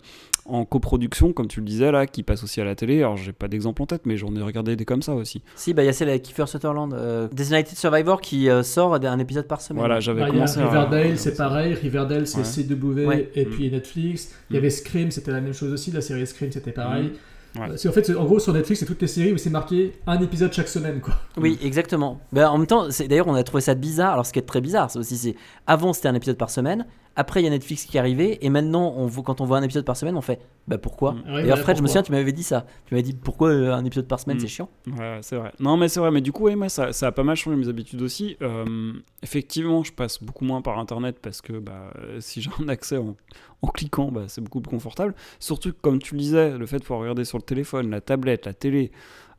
en 0.45 0.65
coproduction, 0.65 1.33
comme 1.33 1.47
tu 1.47 1.59
le 1.59 1.65
disais, 1.65 1.91
là, 1.91 2.07
qui 2.07 2.23
passent 2.23 2.43
aussi 2.43 2.59
à 2.61 2.63
la 2.65 2.73
télé. 2.75 2.99
Alors, 2.99 3.17
j'ai 3.17 3.31
pas 3.33 3.47
d'exemple 3.47 3.81
en 3.81 3.85
tête, 3.85 4.01
mais 4.05 4.17
j'en 4.17 4.33
ai 4.35 4.41
regardé 4.41 4.75
des 4.75 4.85
comme 4.85 5.01
ça 5.01 5.13
aussi. 5.13 5.43
Si, 5.55 5.73
bah 5.73 5.83
il 5.83 5.85
y 5.85 5.89
a 5.89 5.93
celle 5.93 6.09
avec 6.09 6.23
Kiefer 6.23 6.47
Sutherland, 6.47 6.93
euh, 6.93 7.27
Designated 7.31 7.77
Survivor, 7.77 8.21
qui 8.21 8.49
euh, 8.49 8.63
sort 8.63 8.95
un 8.95 9.19
épisode 9.19 9.47
par 9.47 9.61
semaine. 9.61 9.79
Voilà, 9.81 9.99
j'avais 9.99 10.21
Bah, 10.21 10.27
il 10.29 10.35
y 10.35 10.41
a 10.41 10.45
commencé 10.45 10.59
à- 10.61 10.67
Riverdale, 10.67 11.17
c'est 11.19 11.35
pareil. 11.37 11.73
Riverdale, 11.75 12.27
c'est 12.27 12.39
Ouais. 12.39 12.43
CW 12.43 13.05
Ouais. 13.05 13.31
et 13.35 13.45
Mm. 13.45 13.49
puis 13.49 13.69
Netflix. 13.71 14.33
Il 14.49 14.55
y 14.55 14.57
avait 14.57 14.69
Scream, 14.69 15.11
c'était 15.11 15.31
la 15.31 15.41
même 15.41 15.53
chose 15.53 15.71
aussi. 15.73 15.91
La 15.91 16.01
série 16.01 16.25
Scream, 16.25 16.51
c'était 16.51 16.71
pareil. 16.71 17.11
Mm. 17.55 17.59
Ouais. 17.59 17.87
En 17.87 17.91
fait, 17.91 18.09
en 18.15 18.23
gros, 18.23 18.39
sur 18.39 18.53
Netflix, 18.53 18.79
c'est 18.79 18.85
toutes 18.85 19.01
les 19.01 19.07
séries 19.09 19.33
où 19.33 19.37
c'est 19.37 19.49
marqué 19.49 19.91
un 20.07 20.19
épisode 20.21 20.53
chaque 20.53 20.69
semaine, 20.69 21.01
quoi. 21.01 21.13
Oui, 21.37 21.59
exactement. 21.61 22.21
Bah, 22.31 22.49
en 22.49 22.57
même 22.57 22.65
temps, 22.67 22.89
c'est- 22.89 23.09
d'ailleurs, 23.09 23.27
on 23.27 23.35
a 23.35 23.43
trouvé 23.43 23.59
ça 23.59 23.75
bizarre. 23.75 24.13
Alors, 24.13 24.25
ce 24.25 24.31
qui 24.31 24.39
est 24.39 24.43
très 24.43 24.61
bizarre, 24.61 24.89
c'est 24.89 24.97
aussi, 24.99 25.17
c'est 25.17 25.35
avant 25.67 25.91
c'était 25.91 26.07
un 26.07 26.15
épisode 26.15 26.37
par 26.37 26.49
semaine. 26.49 26.85
Après, 27.15 27.41
il 27.41 27.43
y 27.43 27.47
a 27.47 27.49
Netflix 27.49 27.85
qui 27.85 27.97
est 27.97 27.99
arrivé, 27.99 28.43
et 28.45 28.49
maintenant, 28.49 28.93
on 28.97 29.09
quand 29.21 29.41
on 29.41 29.45
voit 29.45 29.57
un 29.57 29.63
épisode 29.63 29.83
par 29.85 29.97
semaine, 29.97 30.15
on 30.15 30.21
fait 30.21 30.39
bah 30.67 30.77
pourquoi 30.77 31.11
Mm. 31.13 31.33
Ouais, 31.33 31.41
D'ailleurs, 31.41 31.59
Fred, 31.59 31.75
je 31.77 31.81
me 31.81 31.87
souviens, 31.87 32.03
tu 32.03 32.11
m'avais 32.11 32.31
dit 32.31 32.43
ça. 32.43 32.65
Tu 32.85 32.93
m'avais 32.93 33.03
dit 33.03 33.13
pourquoi 33.13 33.49
euh, 33.49 33.73
un 33.73 33.83
épisode 33.83 34.07
par 34.07 34.19
semaine, 34.19 34.37
Mm. 34.37 34.39
c'est 34.39 34.47
chiant. 34.47 34.69
Ouais, 34.97 35.19
c'est 35.21 35.35
vrai. 35.35 35.51
Non, 35.59 35.75
mais 35.75 35.89
c'est 35.89 35.99
vrai. 35.99 36.09
Mais 36.11 36.21
du 36.21 36.31
coup, 36.31 36.43
ouais, 36.43 36.55
moi, 36.55 36.69
ça, 36.69 36.93
ça 36.93 37.07
a 37.07 37.11
pas 37.11 37.23
mal 37.23 37.35
changé 37.35 37.57
mes 37.57 37.67
habitudes 37.67 38.01
aussi. 38.01 38.37
Euh, 38.41 38.93
effectivement, 39.23 39.83
je 39.83 39.91
passe 39.91 40.23
beaucoup 40.23 40.45
moins 40.45 40.61
par 40.61 40.79
Internet 40.79 41.17
parce 41.21 41.41
que 41.41 41.53
bah, 41.53 41.91
euh, 41.99 42.19
si 42.21 42.41
j'ai 42.41 42.49
un 42.63 42.69
accès 42.69 42.97
en, 42.97 43.15
en 43.61 43.67
cliquant, 43.67 44.11
bah, 44.11 44.23
c'est 44.27 44.41
beaucoup 44.41 44.61
plus 44.61 44.69
confortable. 44.71 45.13
Surtout 45.39 45.71
que, 45.73 45.77
comme 45.81 45.99
tu 45.99 46.15
le 46.15 46.21
disais, 46.21 46.57
le 46.57 46.65
fait 46.65 46.77
de 46.77 46.83
pouvoir 46.83 47.01
regarder 47.01 47.25
sur 47.25 47.37
le 47.37 47.43
téléphone, 47.43 47.89
la 47.89 48.01
tablette, 48.01 48.45
la 48.45 48.53
télé, 48.53 48.91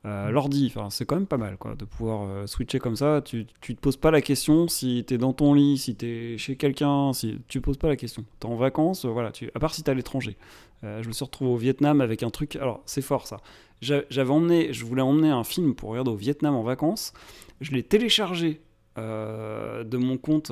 euh, 0.05 0.31
l'ordi, 0.31 0.73
c'est 0.91 1.05
quand 1.07 1.15
même 1.15 1.27
pas 1.29 1.37
mal 1.37 1.57
quoi, 1.57 1.74
de 1.77 1.85
pouvoir 1.85 2.23
euh, 2.29 2.47
switcher 2.47 2.79
comme 2.81 2.97
ça. 2.97 3.23
Tu, 3.24 3.47
tu 3.61 3.74
te 3.77 3.81
poses 3.81 3.97
pas 3.97 4.11
la 4.11 4.20
question 4.20 4.66
si 4.66 5.05
t'es 5.07 5.16
dans 5.19 5.33
ton 5.33 5.55
lit, 5.55 5.79
si 5.79 5.95
t'es 5.95 6.37
chez 6.39 6.57
quelqu'un, 6.57 7.12
si 7.12 7.39
tu 7.49 7.61
te 7.61 7.65
poses 7.65 7.77
pas 7.77 7.89
la 7.89 7.97
question. 7.97 8.24
T'es 8.41 8.47
en 8.47 8.57
vacances, 8.57 9.05
voilà, 9.05 9.31
à 9.55 9.59
part 9.61 9.74
si 9.74 9.83
t'es 9.83 9.91
à 9.91 9.95
l'étranger. 9.95 10.37
Euh, 10.85 11.03
je 11.03 11.09
me 11.09 11.12
suis 11.12 11.24
retrouvé 11.24 11.51
au 11.51 11.57
Vietnam 11.57 12.01
avec 12.01 12.24
un 12.24 12.31
truc. 12.31 12.57
Alors, 12.57 12.83
c'est 12.87 13.03
fort 13.03 13.27
ça. 13.29 13.37
J'a- 13.81 14.03
J'avais 14.11 14.31
emmené, 14.33 14.73
je 14.73 14.85
voulais 14.85 15.03
emmener 15.03 15.31
un 15.31 15.45
film 15.45 15.74
pour 15.77 15.91
regarder 15.91 16.11
au 16.11 16.16
Vietnam 16.16 16.55
en 16.57 16.62
vacances. 16.65 17.12
Je 17.61 17.70
l'ai 17.70 17.85
téléchargé 17.85 18.61
de 18.97 19.97
mon 19.97 20.19
compte 20.19 20.51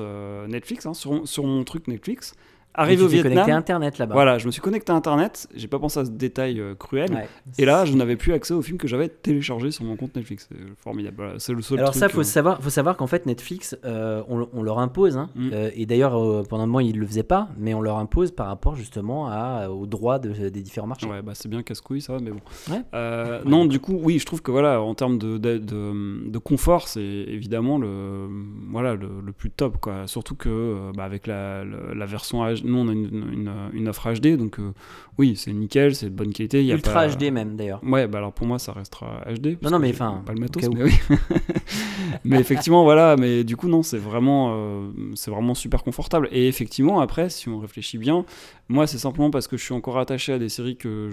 Netflix, 0.48 0.86
hein, 0.86 0.94
sur 0.94 1.44
mon 1.44 1.64
truc 1.64 1.89
Netflix. 1.89 2.35
Arrivé 2.72 3.02
au 3.02 3.09
t'es 3.09 3.16
connecté 3.16 3.28
à 3.40 3.44
Vietnam, 3.44 3.59
Internet 3.59 3.98
là-bas. 3.98 4.14
voilà, 4.14 4.38
je 4.38 4.47
me 4.47 4.52
suis 4.52 4.60
connecté 4.62 4.92
à 4.92 4.94
Internet. 4.94 5.48
J'ai 5.55 5.66
pas 5.66 5.78
pensé 5.80 5.98
à 6.01 6.05
ce 6.05 6.10
détail 6.10 6.60
euh, 6.60 6.74
cruel. 6.76 7.10
Ouais. 7.12 7.28
Et 7.59 7.64
là, 7.64 7.84
je 7.84 7.94
n'avais 7.94 8.16
plus 8.16 8.32
accès 8.32 8.55
aux 8.55 8.62
films 8.62 8.78
que 8.78 8.86
j'avais 8.86 9.09
téléchargés 9.09 9.70
sur 9.72 9.84
mon 9.84 9.97
compte 9.97 10.14
Netflix. 10.14 10.48
C'est 10.51 10.59
formidable. 10.82 11.16
Voilà, 11.16 11.38
c'est 11.38 11.52
le 11.52 11.62
seul 11.62 11.78
Alors 11.78 11.90
truc. 11.90 12.01
ça, 12.01 12.09
faut 12.09 12.20
euh, 12.20 12.24
savoir, 12.24 12.62
faut 12.62 12.70
savoir 12.70 12.97
qu'en 12.97 13.09
fait 13.09 13.26
Netflix, 13.26 13.76
euh, 13.84 14.22
on, 14.28 14.48
on 14.52 14.62
leur 14.62 14.78
impose, 14.78 15.16
hein, 15.16 15.30
Mm. 15.34 15.51
euh, 15.52 15.70
et 15.74 15.84
d'ailleurs 15.86 16.16
euh, 16.16 16.42
pendant 16.48 16.62
un 16.62 16.66
moment 16.66 16.80
ils 16.80 16.97
le 16.98 17.06
faisaient 17.06 17.22
pas, 17.24 17.48
mais 17.59 17.74
on 17.74 17.80
leur 17.80 17.98
impose 17.98 18.30
par 18.30 18.47
rapport 18.47 18.76
justement 18.76 19.28
à, 19.28 19.68
aux 19.68 19.86
droits 19.86 20.18
de- 20.18 20.48
des 20.48 20.62
différents 20.62 20.86
marchés. 20.86 21.06
Ouais, 21.06 21.22
bah 21.22 21.32
c'est 21.34 21.48
bien 21.48 21.62
casse-couille 21.62 22.01
ça, 22.01 22.16
mais 22.22 22.30
bon. 22.30 22.40
Ouais. 22.70 22.82
Euh, 22.94 23.40
non, 23.44 23.64
du 23.64 23.80
coup, 23.80 23.98
oui, 24.01 24.18
je 24.18 24.26
trouve 24.26 24.42
que 24.42 24.51
voilà, 24.52 24.80
en 24.80 24.94
termes 24.94 25.18
de, 25.18 25.38
de, 25.38 25.59
de- 25.59 26.28
de 26.30 26.38
confort, 26.38 26.86
c'est 26.88 27.01
évidemment 27.02 27.78
le, 27.78 28.28
voilà, 28.70 28.94
le, 28.94 29.09
le 29.24 29.32
plus 29.32 29.51
top, 29.51 29.78
quoi. 29.80 30.06
Surtout 30.06 30.34
que 30.36 30.48
euh, 30.48 30.92
bah, 30.97 31.05
avec 31.05 31.26
la, 31.26 31.64
la, 31.64 31.94
la 31.94 32.06
version 32.06 32.44
HD, 32.44 32.64
nous 32.70 32.78
on 32.78 32.88
a 32.88 32.92
une, 32.92 33.06
une, 33.32 33.52
une 33.72 33.88
offre 33.88 34.12
HD, 34.12 34.36
donc 34.36 34.59
euh, 34.59 34.72
oui, 35.18 35.36
c'est 35.36 35.52
nickel, 35.52 35.94
c'est 35.94 36.06
de 36.06 36.14
bonne 36.14 36.32
qualité. 36.32 36.64
Y 36.64 36.72
a 36.72 36.74
Ultra 36.74 36.94
pas... 36.94 37.09
HD 37.09 37.30
même 37.30 37.56
d'ailleurs. 37.56 37.80
Ouais, 37.84 38.06
bah 38.06 38.18
alors 38.18 38.32
pour 38.32 38.47
moi 38.47 38.59
ça 38.59 38.72
restera 38.72 39.22
HD. 39.26 39.59
non, 39.62 39.70
que 39.70 39.76
mais 39.76 39.90
enfin, 39.90 40.22
Pas 40.24 40.32
le 40.32 40.40
matos, 40.40 40.68
mais 40.72 40.84
oui. 40.84 40.92
mais 42.24 42.38
effectivement, 42.38 42.84
voilà, 42.84 43.16
mais 43.16 43.44
du 43.44 43.56
coup, 43.56 43.68
non, 43.68 43.82
c'est 43.82 43.98
vraiment, 43.98 44.52
euh, 44.55 44.90
c'est 45.14 45.30
vraiment 45.30 45.55
super 45.55 45.82
confortable. 45.82 46.28
Et 46.32 46.48
effectivement, 46.48 47.01
après, 47.01 47.28
si 47.30 47.48
on 47.48 47.59
réfléchit 47.59 47.98
bien, 47.98 48.24
moi, 48.68 48.86
c'est 48.86 48.98
simplement 48.98 49.30
parce 49.30 49.48
que 49.48 49.56
je 49.56 49.64
suis 49.64 49.74
encore 49.74 49.98
attaché 49.98 50.32
à 50.32 50.38
des 50.38 50.48
séries 50.48 50.76
que, 50.76 51.10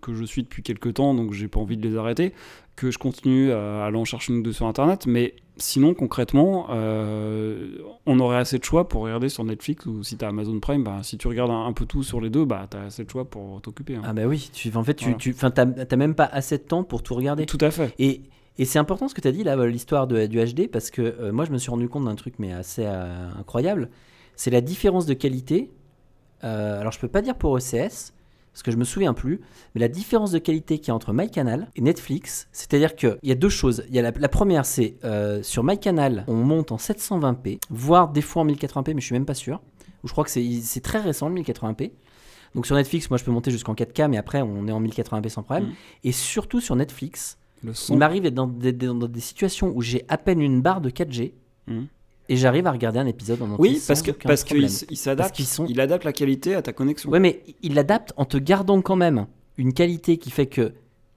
que 0.00 0.14
je 0.14 0.24
suis 0.24 0.42
depuis 0.42 0.62
quelques 0.62 0.94
temps, 0.94 1.14
donc 1.14 1.32
j'ai 1.32 1.48
pas 1.48 1.60
envie 1.60 1.76
de 1.76 1.88
les 1.88 1.96
arrêter, 1.96 2.32
que 2.74 2.90
je 2.90 2.98
continue 2.98 3.52
à 3.52 3.84
aller 3.84 3.96
en 3.96 4.04
chercher 4.04 4.32
une 4.32 4.40
ou 4.40 4.42
deux 4.42 4.52
sur 4.52 4.66
Internet. 4.66 5.06
Mais 5.06 5.34
sinon, 5.56 5.94
concrètement, 5.94 6.66
euh, 6.70 7.78
on 8.06 8.20
aurait 8.20 8.36
assez 8.36 8.58
de 8.58 8.64
choix 8.64 8.88
pour 8.88 9.02
regarder 9.02 9.28
sur 9.28 9.44
Netflix 9.44 9.86
ou 9.86 10.02
si 10.02 10.16
t'as 10.16 10.28
Amazon 10.28 10.58
Prime, 10.60 10.82
bah, 10.84 11.00
si 11.02 11.16
tu 11.18 11.28
regardes 11.28 11.50
un, 11.50 11.66
un 11.66 11.72
peu 11.72 11.86
tout 11.86 12.02
sur 12.02 12.20
les 12.20 12.30
deux, 12.30 12.44
bah, 12.44 12.66
t'as 12.68 12.82
assez 12.84 13.04
de 13.04 13.10
choix 13.10 13.24
pour 13.24 13.60
t'occuper. 13.62 13.96
hein. 13.96 14.02
Ah 14.04 14.12
bah 14.12 14.24
oui, 14.26 14.50
tu, 14.52 14.70
en 14.76 14.84
fait, 14.84 14.94
tu, 14.94 15.04
Voilà. 15.04 15.18
tu, 15.18 15.34
t'as 15.34 15.96
même 15.96 16.14
pas 16.14 16.26
assez 16.26 16.58
de 16.58 16.62
temps 16.62 16.84
pour 16.84 17.02
tout 17.02 17.14
regarder. 17.14 17.46
Tout 17.46 17.58
à 17.60 17.70
fait. 17.70 17.94
Et, 17.98 18.22
et 18.58 18.64
c'est 18.64 18.78
important 18.78 19.08
ce 19.08 19.14
que 19.14 19.20
tu 19.20 19.28
as 19.28 19.32
dit 19.32 19.44
là, 19.44 19.56
l'histoire 19.66 20.06
de- 20.06 20.26
du 20.26 20.38
HD, 20.42 20.68
parce 20.70 20.90
que 20.90 21.02
euh, 21.02 21.32
moi 21.32 21.44
je 21.44 21.52
me 21.52 21.58
suis 21.58 21.70
rendu 21.70 21.88
compte 21.88 22.04
d'un 22.04 22.14
truc 22.14 22.34
mais 22.38 22.52
assez 22.52 22.84
euh, 22.86 23.28
incroyable. 23.38 23.90
C'est 24.34 24.50
la 24.50 24.60
différence 24.60 25.06
de 25.06 25.14
qualité. 25.14 25.70
Euh, 26.44 26.80
alors 26.80 26.92
je 26.92 26.98
peux 26.98 27.08
pas 27.08 27.22
dire 27.22 27.34
pour 27.36 27.52
OCS, 27.52 28.12
parce 28.56 28.62
que 28.62 28.70
je 28.70 28.78
me 28.78 28.84
souviens 28.84 29.12
plus, 29.12 29.42
mais 29.74 29.82
la 29.82 29.88
différence 29.88 30.30
de 30.30 30.38
qualité 30.38 30.78
qu'il 30.78 30.88
y 30.88 30.90
a 30.90 30.94
entre 30.94 31.12
MyCanal 31.12 31.68
et 31.76 31.82
Netflix, 31.82 32.48
c'est-à-dire 32.52 32.96
qu'il 32.96 33.18
y 33.22 33.30
a 33.30 33.34
deux 33.34 33.50
choses. 33.50 33.84
Il 33.90 33.94
y 33.94 33.98
a 33.98 34.02
la, 34.02 34.12
la 34.12 34.28
première, 34.30 34.64
c'est 34.64 34.96
euh, 35.04 35.42
sur 35.42 35.62
MyCanal, 35.62 36.24
on 36.26 36.36
monte 36.36 36.72
en 36.72 36.76
720p, 36.76 37.58
voire 37.68 38.08
des 38.08 38.22
fois 38.22 38.40
en 38.40 38.46
1080p, 38.46 38.94
mais 38.94 39.02
je 39.02 39.04
suis 39.04 39.12
même 39.12 39.26
pas 39.26 39.34
sûr. 39.34 39.60
Ou 40.02 40.08
je 40.08 40.12
crois 40.12 40.24
que 40.24 40.30
c'est 40.30 40.80
très 40.80 41.00
récent 41.00 41.28
le 41.28 41.38
1080p. 41.38 41.90
Donc 42.54 42.64
sur 42.64 42.76
Netflix, 42.76 43.10
moi 43.10 43.18
je 43.18 43.24
peux 43.24 43.30
monter 43.30 43.50
jusqu'en 43.50 43.74
4K, 43.74 44.08
mais 44.08 44.16
après 44.16 44.40
on 44.40 44.66
est 44.66 44.72
en 44.72 44.80
1080p 44.80 45.28
sans 45.28 45.42
problème. 45.42 45.66
Mm. 45.66 45.74
Et 46.04 46.12
surtout 46.12 46.62
sur 46.62 46.76
Netflix, 46.76 47.36
Le 47.62 47.74
il 47.90 47.98
m'arrive 47.98 48.22
d'être 48.22 48.32
dans 48.32 48.46
des, 48.46 48.72
dans 48.72 48.94
des 48.94 49.20
situations 49.20 49.70
où 49.74 49.82
j'ai 49.82 50.06
à 50.08 50.16
peine 50.16 50.40
une 50.40 50.62
barre 50.62 50.80
de 50.80 50.88
4G 50.88 51.34
Mhm. 51.66 51.88
Et 52.28 52.36
j'arrive 52.36 52.66
à 52.66 52.72
regarder 52.72 52.98
un 52.98 53.06
épisode 53.06 53.40
en 53.42 53.46
entier. 53.46 53.56
Oui, 53.58 53.82
parce 53.86 54.02
que 54.02 54.10
parce 54.10 54.44
qu'il 54.44 54.68
s'adapte, 54.70 55.40
sont- 55.42 55.66
il 55.68 55.80
adapte 55.80 56.04
la 56.04 56.12
qualité 56.12 56.54
à 56.54 56.62
ta 56.62 56.72
connexion. 56.72 57.10
Ouais, 57.10 57.20
mais 57.20 57.42
il 57.62 57.74
l'adapte 57.74 58.12
en 58.16 58.24
te 58.24 58.36
gardant 58.36 58.80
quand 58.82 58.96
même 58.96 59.26
une 59.56 59.72
qualité 59.72 60.18
qui 60.18 60.30
fait 60.30 60.46
que 60.46 60.72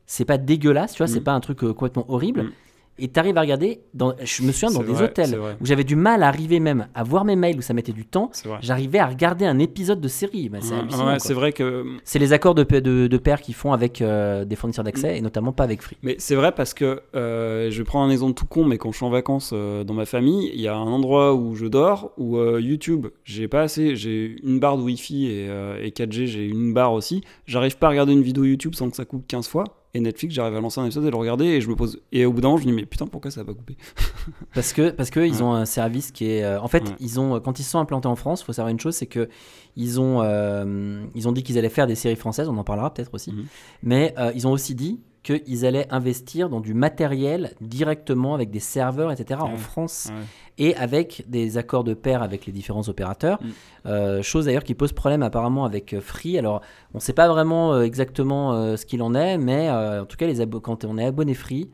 c'est 0.06 0.26
pas 0.26 0.38
dégueulasse, 0.38 0.94
tu 0.94 0.98
vois, 1.00 1.08
c'est 1.08 1.18
Mhm. 1.20 1.24
pas 1.24 1.34
un 1.34 1.40
truc 1.40 1.64
euh, 1.64 1.74
complètement 1.74 2.06
horrible. 2.12 2.44
Mhm. 2.44 2.52
Et 3.00 3.08
t'arrives 3.08 3.38
à 3.38 3.42
regarder, 3.42 3.82
dans, 3.94 4.14
je 4.24 4.44
me 4.44 4.52
souviens 4.52 4.72
dans 4.72 4.84
des 4.86 4.94
vrai, 4.94 5.06
hôtels 5.06 5.38
où 5.62 5.66
j'avais 5.66 5.84
du 5.84 5.96
mal 5.96 6.24
à 6.24 6.28
arriver 6.28 6.60
même 6.60 6.88
à 6.94 7.04
voir 7.04 7.26
mes 7.26 7.36
mails 7.36 7.58
où 7.58 7.62
ça 7.62 7.74
mettait 7.74 7.92
du 7.92 8.06
temps. 8.06 8.30
J'arrivais 8.62 9.00
à 9.00 9.08
regarder 9.08 9.46
un 9.46 9.60
épisode 9.60 10.02
de 10.02 10.08
série. 10.08 10.50
Bah, 10.50 10.60
c'est 10.62 10.74
Ouais, 10.74 11.34
vrai 11.34 11.52
que 11.54 11.86
C'est 12.04 12.20
les 12.20 12.34
accords 12.34 12.56
de, 12.56 12.64
de, 12.64 13.08
de 13.08 13.18
pair 13.18 13.42
qu'ils 13.42 13.56
font 13.56 13.74
avec 13.74 14.02
euh, 14.02 14.46
des 14.46 14.56
fournisseurs 14.56 14.84
d'accès 14.84 15.18
et 15.18 15.22
notamment 15.22 15.52
pas 15.52 15.64
avec 15.64 15.82
Free. 15.82 15.98
Mais 16.04 16.16
c'est 16.20 16.36
vrai 16.36 16.52
parce 16.52 16.74
que 16.74 17.02
euh, 17.16 17.72
je 17.72 17.78
vais 17.78 17.84
prendre 17.84 18.06
un 18.08 18.12
exemple 18.12 18.34
tout 18.34 18.46
con, 18.46 18.66
mais 18.66 18.78
quand 18.78 18.92
je 18.92 18.98
suis 18.98 19.06
en 19.06 19.10
vacances 19.10 19.52
euh, 19.54 19.84
dans 19.84 19.94
ma 19.94 20.06
famille, 20.06 20.52
il 20.54 20.62
y 20.62 20.68
a 20.68 20.76
un 20.76 20.88
endroit 20.88 21.34
où 21.36 21.56
je 21.56 21.66
dors 21.66 22.12
où 22.18 22.38
YouTube, 22.58 23.08
j'ai 23.24 23.48
pas 23.48 23.62
assez, 23.62 23.96
j'ai 23.96 24.36
une 24.44 24.60
barre 24.60 24.78
de 24.78 24.84
Wi-Fi 24.84 25.28
et, 25.28 25.46
et 25.82 25.90
4G, 25.92 26.26
j'ai 26.26 26.46
une 26.46 26.74
barre 26.74 26.94
aussi. 26.94 27.22
J'arrive 27.46 27.78
pas 27.78 27.88
à 27.88 27.90
regarder 27.92 28.14
une 28.14 28.22
vidéo 28.24 28.44
YouTube 28.44 28.76
sans 28.76 28.90
que 28.90 28.96
ça 28.96 29.06
coupe 29.06 29.26
15 29.28 29.48
fois. 29.48 29.64
Et 29.96 30.00
Netflix, 30.00 30.36
j'arrive 30.36 30.56
à 30.56 30.62
lancer 30.62 30.80
un 30.80 30.86
épisode 30.86 31.06
et 31.06 31.10
le 31.10 31.18
regarder 31.18 31.46
et 31.46 31.62
je 31.62 31.68
me 31.70 31.76
pose. 31.76 32.00
Et 32.12 32.24
au 32.26 32.32
bout 32.32 32.42
d'un 32.42 32.50
moment, 32.50 32.60
je 32.62 32.66
me 32.68 32.72
dis, 32.72 32.76
mais 32.76 32.86
putain, 32.86 33.08
pourquoi 33.08 33.32
ça 33.32 33.42
a 33.42 33.44
pas 33.44 33.56
coupé? 33.56 33.76
Parce 34.54 34.72
que 34.74 34.92
parce 34.92 35.10
que 35.10 35.20
ils 35.20 35.42
ont 35.44 35.52
un 35.54 35.66
service 35.66 36.12
qui 36.12 36.26
est 36.30 36.44
euh, 36.44 36.62
en 36.62 36.68
fait 36.68 36.84
Ouais. 36.90 36.96
ils 37.00 37.20
ont 37.20 37.40
quand 37.40 37.60
ils 37.60 37.64
se 37.64 37.72
sont 37.72 37.80
implantés 37.80 38.08
en 38.08 38.16
France, 38.16 38.44
faut 38.44 38.54
savoir 38.54 38.70
une 38.72 38.80
chose, 38.80 38.96
c'est 38.96 39.08
que 39.08 39.30
ils 39.76 40.00
ont 40.00 40.22
euh, 40.22 41.04
ils 41.16 41.28
ont 41.28 41.32
dit 41.32 41.42
qu'ils 41.42 41.58
allaient 41.58 41.70
faire 41.70 41.88
des 41.88 41.96
séries 41.96 42.16
françaises, 42.16 42.48
on 42.50 42.58
en 42.58 42.64
parlera 42.64 42.94
peut-être 42.94 43.14
aussi, 43.14 43.32
Mhm. 43.32 43.46
mais 43.84 44.14
euh, 44.20 44.32
ils 44.36 44.46
ont 44.48 44.52
aussi 44.52 44.76
dit 44.76 45.00
qu'ils 45.24 45.66
allaient 45.66 45.88
investir 45.92 46.50
dans 46.50 46.62
du 46.62 46.74
matériel 46.74 47.54
directement 47.62 48.34
avec 48.34 48.50
des 48.50 48.60
serveurs, 48.60 49.12
etc. 49.12 49.42
en. 49.44 49.58
France 49.58 50.10
Ouais. 50.10 50.24
et 50.58 50.76
avec 50.76 51.26
des 51.28 51.58
accords 51.58 51.84
de 51.84 51.94
pair 51.94 52.24
avec 52.24 52.46
les 52.46 52.52
différents 52.52 52.88
opérateurs. 52.88 53.42
Mm. 53.42 53.48
Euh, 53.86 54.22
chose 54.22 54.46
d'ailleurs 54.46 54.64
qui 54.64 54.76
pose 54.76 54.94
problème 54.94 55.24
apparemment 55.24 55.66
avec 55.66 55.94
euh, 55.94 56.02
Free. 56.02 56.38
Alors 56.38 56.62
on 56.94 56.98
ne 56.98 57.02
sait 57.02 57.14
pas 57.14 57.28
vraiment 57.28 57.74
euh, 57.74 57.84
exactement 57.84 58.54
euh, 58.54 58.76
ce 58.78 58.86
qu'il 58.86 59.02
en 59.02 59.14
est, 59.14 59.38
mais 59.38 59.70
en 59.70 60.06
tout 60.06 60.18
cas 60.18 60.28
les 60.28 60.46
quand 60.62 60.86
on 60.86 60.98
est 60.98 61.06
abonné 61.06 61.34
Free, 61.34 61.70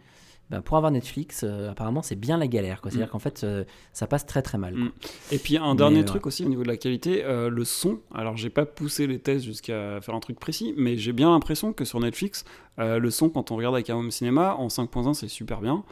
ben, 0.51 0.61
pour 0.61 0.77
avoir 0.77 0.91
Netflix, 0.91 1.43
euh, 1.43 1.71
apparemment 1.71 2.03
c'est 2.03 2.15
bien 2.15 2.37
la 2.37 2.47
galère. 2.47 2.79
C'est-à-dire 2.83 3.09
qu'en 3.09 3.19
fait 3.19 3.43
euh, 3.43 3.63
ça 3.93 4.05
passe 4.05 4.27
très 4.27 4.43
très 4.43 4.59
mal. 4.59 4.75
quoi. 4.75 4.83
Mm. 4.83 4.91
Et 5.31 5.37
puis 5.39 5.57
un 5.57 5.71
Mais, 5.71 5.77
dernier 5.77 5.99
euh, 6.01 6.03
truc 6.03 6.27
aussi 6.27 6.45
au 6.45 6.49
niveau 6.49 6.61
de 6.61 6.67
la 6.67 6.77
qualité, 6.77 7.23
euh, 7.23 7.49
le 7.49 7.65
son. 7.65 7.99
Alors 8.13 8.37
j'ai 8.37 8.51
pas 8.51 8.65
poussé 8.65 9.07
les 9.07 9.17
tests 9.17 9.43
jusqu'à 9.43 9.99
faire 10.01 10.13
un 10.13 10.19
truc 10.19 10.39
précis, 10.39 10.73
mais 10.77 10.97
j'ai 10.97 11.13
bien 11.13 11.31
l'impression 11.31 11.73
que 11.73 11.83
sur 11.83 11.99
Netflix, 11.99 12.45
le 12.77 13.09
son 13.09 13.29
quand 13.29 13.51
on 13.51 13.55
regarde 13.55 13.73
avec 13.73 13.89
un 13.89 13.95
home 13.95 14.11
cinéma 14.11 14.53
en 14.55 14.67
5.1 14.67 15.13
c'est 15.13 15.29
super 15.29 15.61
bien, 15.61 15.83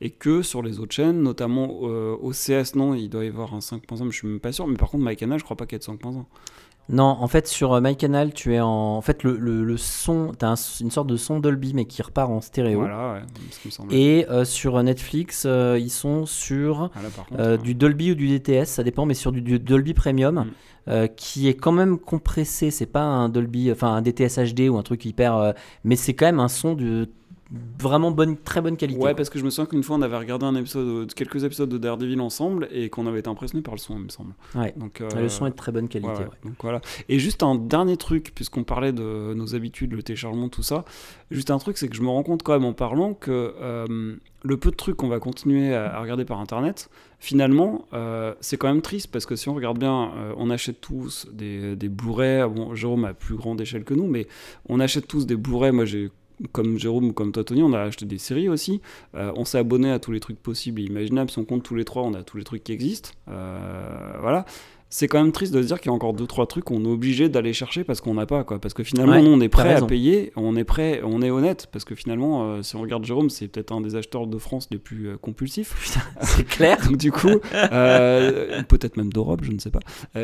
et 0.00 0.10
que 0.10 0.42
sur 0.42 0.62
les 0.62 0.78
autres 0.78 0.94
chaînes, 0.94 1.20
notamment 1.20 1.80
OCS 2.22 2.76
non, 2.76 2.94
il 2.94 3.08
doit 3.08 3.24
y 3.24 3.28
avoir 3.28 3.54
un 3.54 3.58
5.1, 3.58 4.04
mais 4.04 4.10
je 4.12 4.16
suis 4.16 4.28
même 4.28 4.40
pas 4.40 4.52
sûr. 4.52 4.66
Mais 4.68 4.76
par 4.76 4.88
contre 4.88 5.04
MyCanal, 5.04 5.38
je 5.38 5.44
crois 5.44 5.56
pas 5.56 5.66
qu'il 5.66 5.74
y 5.74 5.76
ait 5.76 5.96
de 5.96 5.98
5.1. 5.98 6.24
Non, 6.90 7.04
en 7.04 7.28
fait 7.28 7.46
sur 7.46 7.74
euh, 7.74 7.80
MyCanal 7.80 8.32
tu 8.32 8.54
es 8.54 8.60
en, 8.60 8.68
en 8.68 9.00
fait 9.02 9.22
le, 9.22 9.36
le, 9.36 9.62
le 9.64 9.76
son, 9.76 10.32
tu 10.38 10.44
as 10.44 10.54
une 10.80 10.90
sorte 10.90 11.06
de 11.08 11.16
son 11.16 11.38
Dolby 11.38 11.74
mais 11.74 11.84
qui 11.84 12.00
repart 12.00 12.30
en 12.30 12.40
stéréo. 12.40 12.80
Voilà, 12.80 13.12
ouais, 13.14 13.20
ce 13.50 13.58
qui 13.60 13.68
me 13.68 13.70
semble. 13.72 13.92
Et 13.94 14.26
euh, 14.30 14.44
sur 14.44 14.82
Netflix, 14.82 15.44
euh, 15.46 15.78
ils 15.78 15.90
sont 15.90 16.24
sur 16.26 16.90
Ah, 16.94 17.02
là, 17.02 17.08
par 17.14 17.26
contre, 17.26 17.40
Euh, 17.40 17.56
du 17.58 17.74
Dolby 17.74 18.12
ou 18.12 18.14
du 18.14 18.28
DTS, 18.28 18.64
ça 18.66 18.82
dépend, 18.82 19.04
mais 19.06 19.14
sur 19.14 19.32
du, 19.32 19.42
du 19.42 19.58
Dolby 19.58 19.94
Premium, 19.94 20.46
Mm. 20.86 21.08
qui 21.16 21.48
est 21.48 21.54
quand 21.54 21.72
même 21.72 21.98
compressé. 21.98 22.70
C'est 22.70 22.86
pas 22.86 23.02
un 23.02 23.28
Dolby, 23.28 23.70
enfin 23.70 23.88
un 23.94 24.00
DTS 24.00 24.38
HD 24.54 24.70
ou 24.70 24.78
un 24.78 24.82
truc 24.82 25.04
hyper, 25.04 25.52
mais 25.84 25.96
c'est 25.96 26.14
quand 26.14 26.24
même 26.24 26.40
un 26.40 26.48
son 26.48 26.72
de 26.72 27.10
vraiment 27.50 28.10
bonne, 28.10 28.36
très 28.36 28.60
bonne 28.60 28.76
qualité. 28.76 29.00
Ouais, 29.00 29.14
parce 29.14 29.30
que 29.30 29.38
je 29.38 29.44
me 29.44 29.50
souviens 29.50 29.66
qu'une 29.66 29.82
fois 29.82 29.96
on 29.96 30.02
avait 30.02 30.18
regardé 30.18 30.44
un 30.44 30.54
épisode, 30.54 31.12
quelques 31.14 31.44
épisodes 31.44 31.68
de 31.68 31.78
Daredevil 31.78 32.20
ensemble 32.20 32.68
et 32.70 32.90
qu'on 32.90 33.06
avait 33.06 33.20
été 33.20 33.28
impressionné 33.28 33.62
par 33.62 33.74
le 33.74 33.78
son, 33.78 33.96
il 33.96 34.04
me 34.04 34.08
semble. 34.10 34.34
Ouais. 34.54 34.74
Donc, 34.76 35.00
Le 35.00 35.06
euh, 35.16 35.28
son 35.28 35.46
est 35.46 35.50
de 35.50 35.56
très 35.56 35.72
bonne 35.72 35.88
qualité. 35.88 36.12
Ouais, 36.12 36.18
ouais. 36.18 36.24
ouais. 36.24 36.36
Donc 36.44 36.56
voilà. 36.60 36.80
Et 37.08 37.18
juste 37.18 37.42
un 37.42 37.54
dernier 37.54 37.96
truc, 37.96 38.32
puisqu'on 38.34 38.64
parlait 38.64 38.92
de 38.92 39.32
nos 39.34 39.54
habitudes, 39.54 39.92
le 39.94 40.02
téléchargement, 40.02 40.48
tout 40.48 40.62
ça. 40.62 40.84
Juste 41.30 41.50
un 41.50 41.58
truc, 41.58 41.78
c'est 41.78 41.88
que 41.88 41.96
je 41.96 42.02
me 42.02 42.08
rends 42.08 42.22
compte 42.22 42.42
quand 42.42 42.52
même 42.52 42.64
en 42.66 42.74
parlant 42.74 43.14
que 43.14 43.54
euh, 43.60 44.16
le 44.42 44.56
peu 44.56 44.70
de 44.70 44.76
trucs 44.76 44.96
qu'on 44.96 45.08
va 45.08 45.18
continuer 45.18 45.74
à, 45.74 45.94
à 45.94 46.00
regarder 46.00 46.24
par 46.24 46.40
Internet, 46.40 46.90
finalement, 47.18 47.86
euh, 47.94 48.34
c'est 48.40 48.56
quand 48.56 48.68
même 48.68 48.82
triste 48.82 49.10
parce 49.10 49.26
que 49.26 49.36
si 49.36 49.48
on 49.48 49.54
regarde 49.54 49.78
bien, 49.78 50.12
euh, 50.16 50.32
on 50.36 50.50
achète 50.50 50.80
tous 50.80 51.26
des, 51.32 51.76
des 51.76 51.88
Blu-ray. 51.88 52.48
Bon, 52.48 52.74
Jérôme 52.74 53.06
à 53.06 53.14
plus 53.14 53.36
grande 53.36 53.60
échelle 53.60 53.84
que 53.84 53.94
nous, 53.94 54.06
mais 54.06 54.26
on 54.68 54.80
achète 54.80 55.08
tous 55.08 55.26
des 55.26 55.36
Blu-ray. 55.36 55.72
Moi, 55.72 55.86
j'ai 55.86 56.10
comme 56.52 56.78
Jérôme 56.78 57.08
ou 57.08 57.12
comme 57.12 57.32
toi 57.32 57.44
Tony, 57.44 57.62
on 57.62 57.72
a 57.72 57.80
acheté 57.80 58.06
des 58.06 58.18
séries 58.18 58.48
aussi. 58.48 58.80
Euh, 59.14 59.32
on 59.36 59.44
s'est 59.44 59.58
abonné 59.58 59.90
à 59.90 59.98
tous 59.98 60.12
les 60.12 60.20
trucs 60.20 60.40
possibles 60.40 60.80
et 60.80 60.84
imaginables. 60.84 61.30
Si 61.30 61.38
on 61.38 61.44
compte 61.44 61.62
tous 61.62 61.74
les 61.74 61.84
trois, 61.84 62.02
on 62.02 62.14
a 62.14 62.22
tous 62.22 62.36
les 62.36 62.44
trucs 62.44 62.64
qui 62.64 62.72
existent. 62.72 63.10
Euh, 63.28 64.12
voilà. 64.20 64.44
C'est 64.90 65.06
quand 65.06 65.22
même 65.22 65.32
triste 65.32 65.52
de 65.52 65.60
se 65.60 65.66
dire 65.66 65.80
qu'il 65.80 65.90
y 65.90 65.92
a 65.92 65.94
encore 65.94 66.14
deux 66.14 66.26
trois 66.26 66.46
trucs 66.46 66.64
qu'on 66.64 66.82
est 66.84 66.88
obligé 66.88 67.28
d'aller 67.28 67.52
chercher 67.52 67.84
parce 67.84 68.00
qu'on 68.00 68.14
n'a 68.14 68.24
pas 68.24 68.42
quoi. 68.44 68.58
Parce 68.58 68.72
que 68.72 68.82
finalement, 68.82 69.12
Ouais, 69.12 69.22
nous, 69.22 69.30
on 69.30 69.40
est 69.40 69.48
prêt 69.48 69.74
à 69.74 69.82
payer, 69.82 70.32
on 70.36 70.56
est 70.56 70.64
prêt, 70.64 71.02
on 71.04 71.20
est 71.20 71.30
honnête 71.30 71.68
parce 71.70 71.84
que 71.84 71.94
finalement, 71.94 72.44
euh, 72.44 72.62
si 72.62 72.74
on 72.76 72.80
regarde 72.80 73.04
Jérôme, 73.04 73.28
c'est 73.28 73.48
peut-être 73.48 73.72
un 73.72 73.82
des 73.82 73.96
acheteurs 73.96 74.26
de 74.26 74.38
France 74.38 74.68
les 74.70 74.78
plus 74.78 75.08
euh, 75.08 75.16
compulsifs. 75.16 75.74
C'est 76.22 76.46
clair. 76.46 76.78
Donc 76.86 76.96
du 76.96 77.12
coup, 77.12 77.28
euh, 77.54 78.62
peut-être 78.62 78.96
même 78.96 79.12
d'Europe, 79.12 79.40
je 79.42 79.52
ne 79.52 79.58
sais 79.58 79.70
pas. 79.70 79.80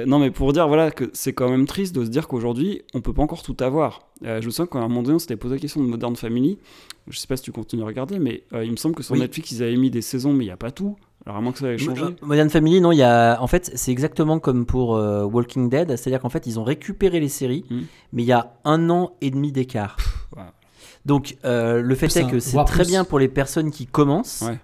Non, 0.06 0.18
mais 0.18 0.30
pour 0.30 0.52
dire 0.52 0.66
voilà 0.66 0.90
que 0.90 1.10
c'est 1.12 1.32
quand 1.32 1.50
même 1.50 1.66
triste 1.66 1.94
de 1.94 2.04
se 2.04 2.10
dire 2.10 2.26
qu'aujourd'hui, 2.26 2.82
on 2.94 3.00
peut 3.00 3.12
pas 3.12 3.22
encore 3.22 3.42
tout 3.42 3.56
avoir. 3.60 4.08
Je 4.22 4.44
me 4.44 4.50
souviens 4.50 4.66
qu'à 4.66 4.78
un 4.78 4.88
moment 4.88 5.02
donné, 5.02 5.16
on 5.16 5.18
s'était 5.18 5.36
posé 5.36 5.56
la 5.56 5.60
question 5.60 5.82
de 5.82 5.86
Modern 5.86 6.16
Family. 6.16 6.58
Je 7.08 7.18
sais 7.18 7.26
pas 7.26 7.36
si 7.36 7.42
tu 7.42 7.52
continues 7.52 7.82
à 7.82 7.86
regarder, 7.86 8.18
mais 8.18 8.44
il 8.52 8.70
me 8.70 8.76
semble 8.76 8.94
que 8.94 9.02
sur 9.02 9.12
Oui. 9.12 9.20
Netflix, 9.20 9.50
ils 9.52 9.62
avaient 9.62 9.76
mis 9.76 9.90
des 9.90 10.02
saisons, 10.02 10.32
mais 10.32 10.44
il 10.44 10.48
n'y 10.48 10.52
a 10.52 10.56
pas 10.56 10.70
tout. 10.70 10.96
Alors 11.26 11.38
à 11.38 11.40
moins 11.40 11.52
que 11.52 11.58
ça 11.58 11.72
ait 11.72 11.78
changé. 11.78 12.02
Mo- 12.02 12.10
Modern 12.22 12.50
Family, 12.50 12.80
non, 12.80 12.92
il 12.92 12.98
y 12.98 13.02
a. 13.02 13.40
En 13.40 13.46
fait, 13.46 13.70
c'est 13.74 13.90
exactement 13.92 14.38
comme 14.38 14.66
pour 14.66 14.94
euh, 14.96 15.24
Walking 15.24 15.70
Dead, 15.70 15.88
c'est-à-dire 15.96 16.20
qu'en 16.20 16.28
fait, 16.28 16.46
ils 16.46 16.58
ont 16.60 16.64
récupéré 16.64 17.18
les 17.20 17.28
séries, 17.30 17.64
Mm. 17.70 17.80
mais 18.12 18.22
il 18.22 18.26
y 18.26 18.32
a 18.32 18.52
un 18.64 18.90
an 18.90 19.12
et 19.22 19.30
demi 19.30 19.50
d'écart. 19.52 19.96
voilà. 20.32 20.52
Donc, 21.06 21.36
euh, 21.44 21.80
le 21.82 21.94
fait 21.94 22.06
Plus 22.08 22.16
est 22.18 22.26
que 22.30 22.38
c'est 22.40 22.62
très 22.64 22.82
plus. 22.84 22.88
bien 22.88 23.04
pour 23.04 23.18
les 23.18 23.28
personnes 23.28 23.70
qui 23.70 23.86
commencent. 23.86 24.42
Ouais. 24.46 24.58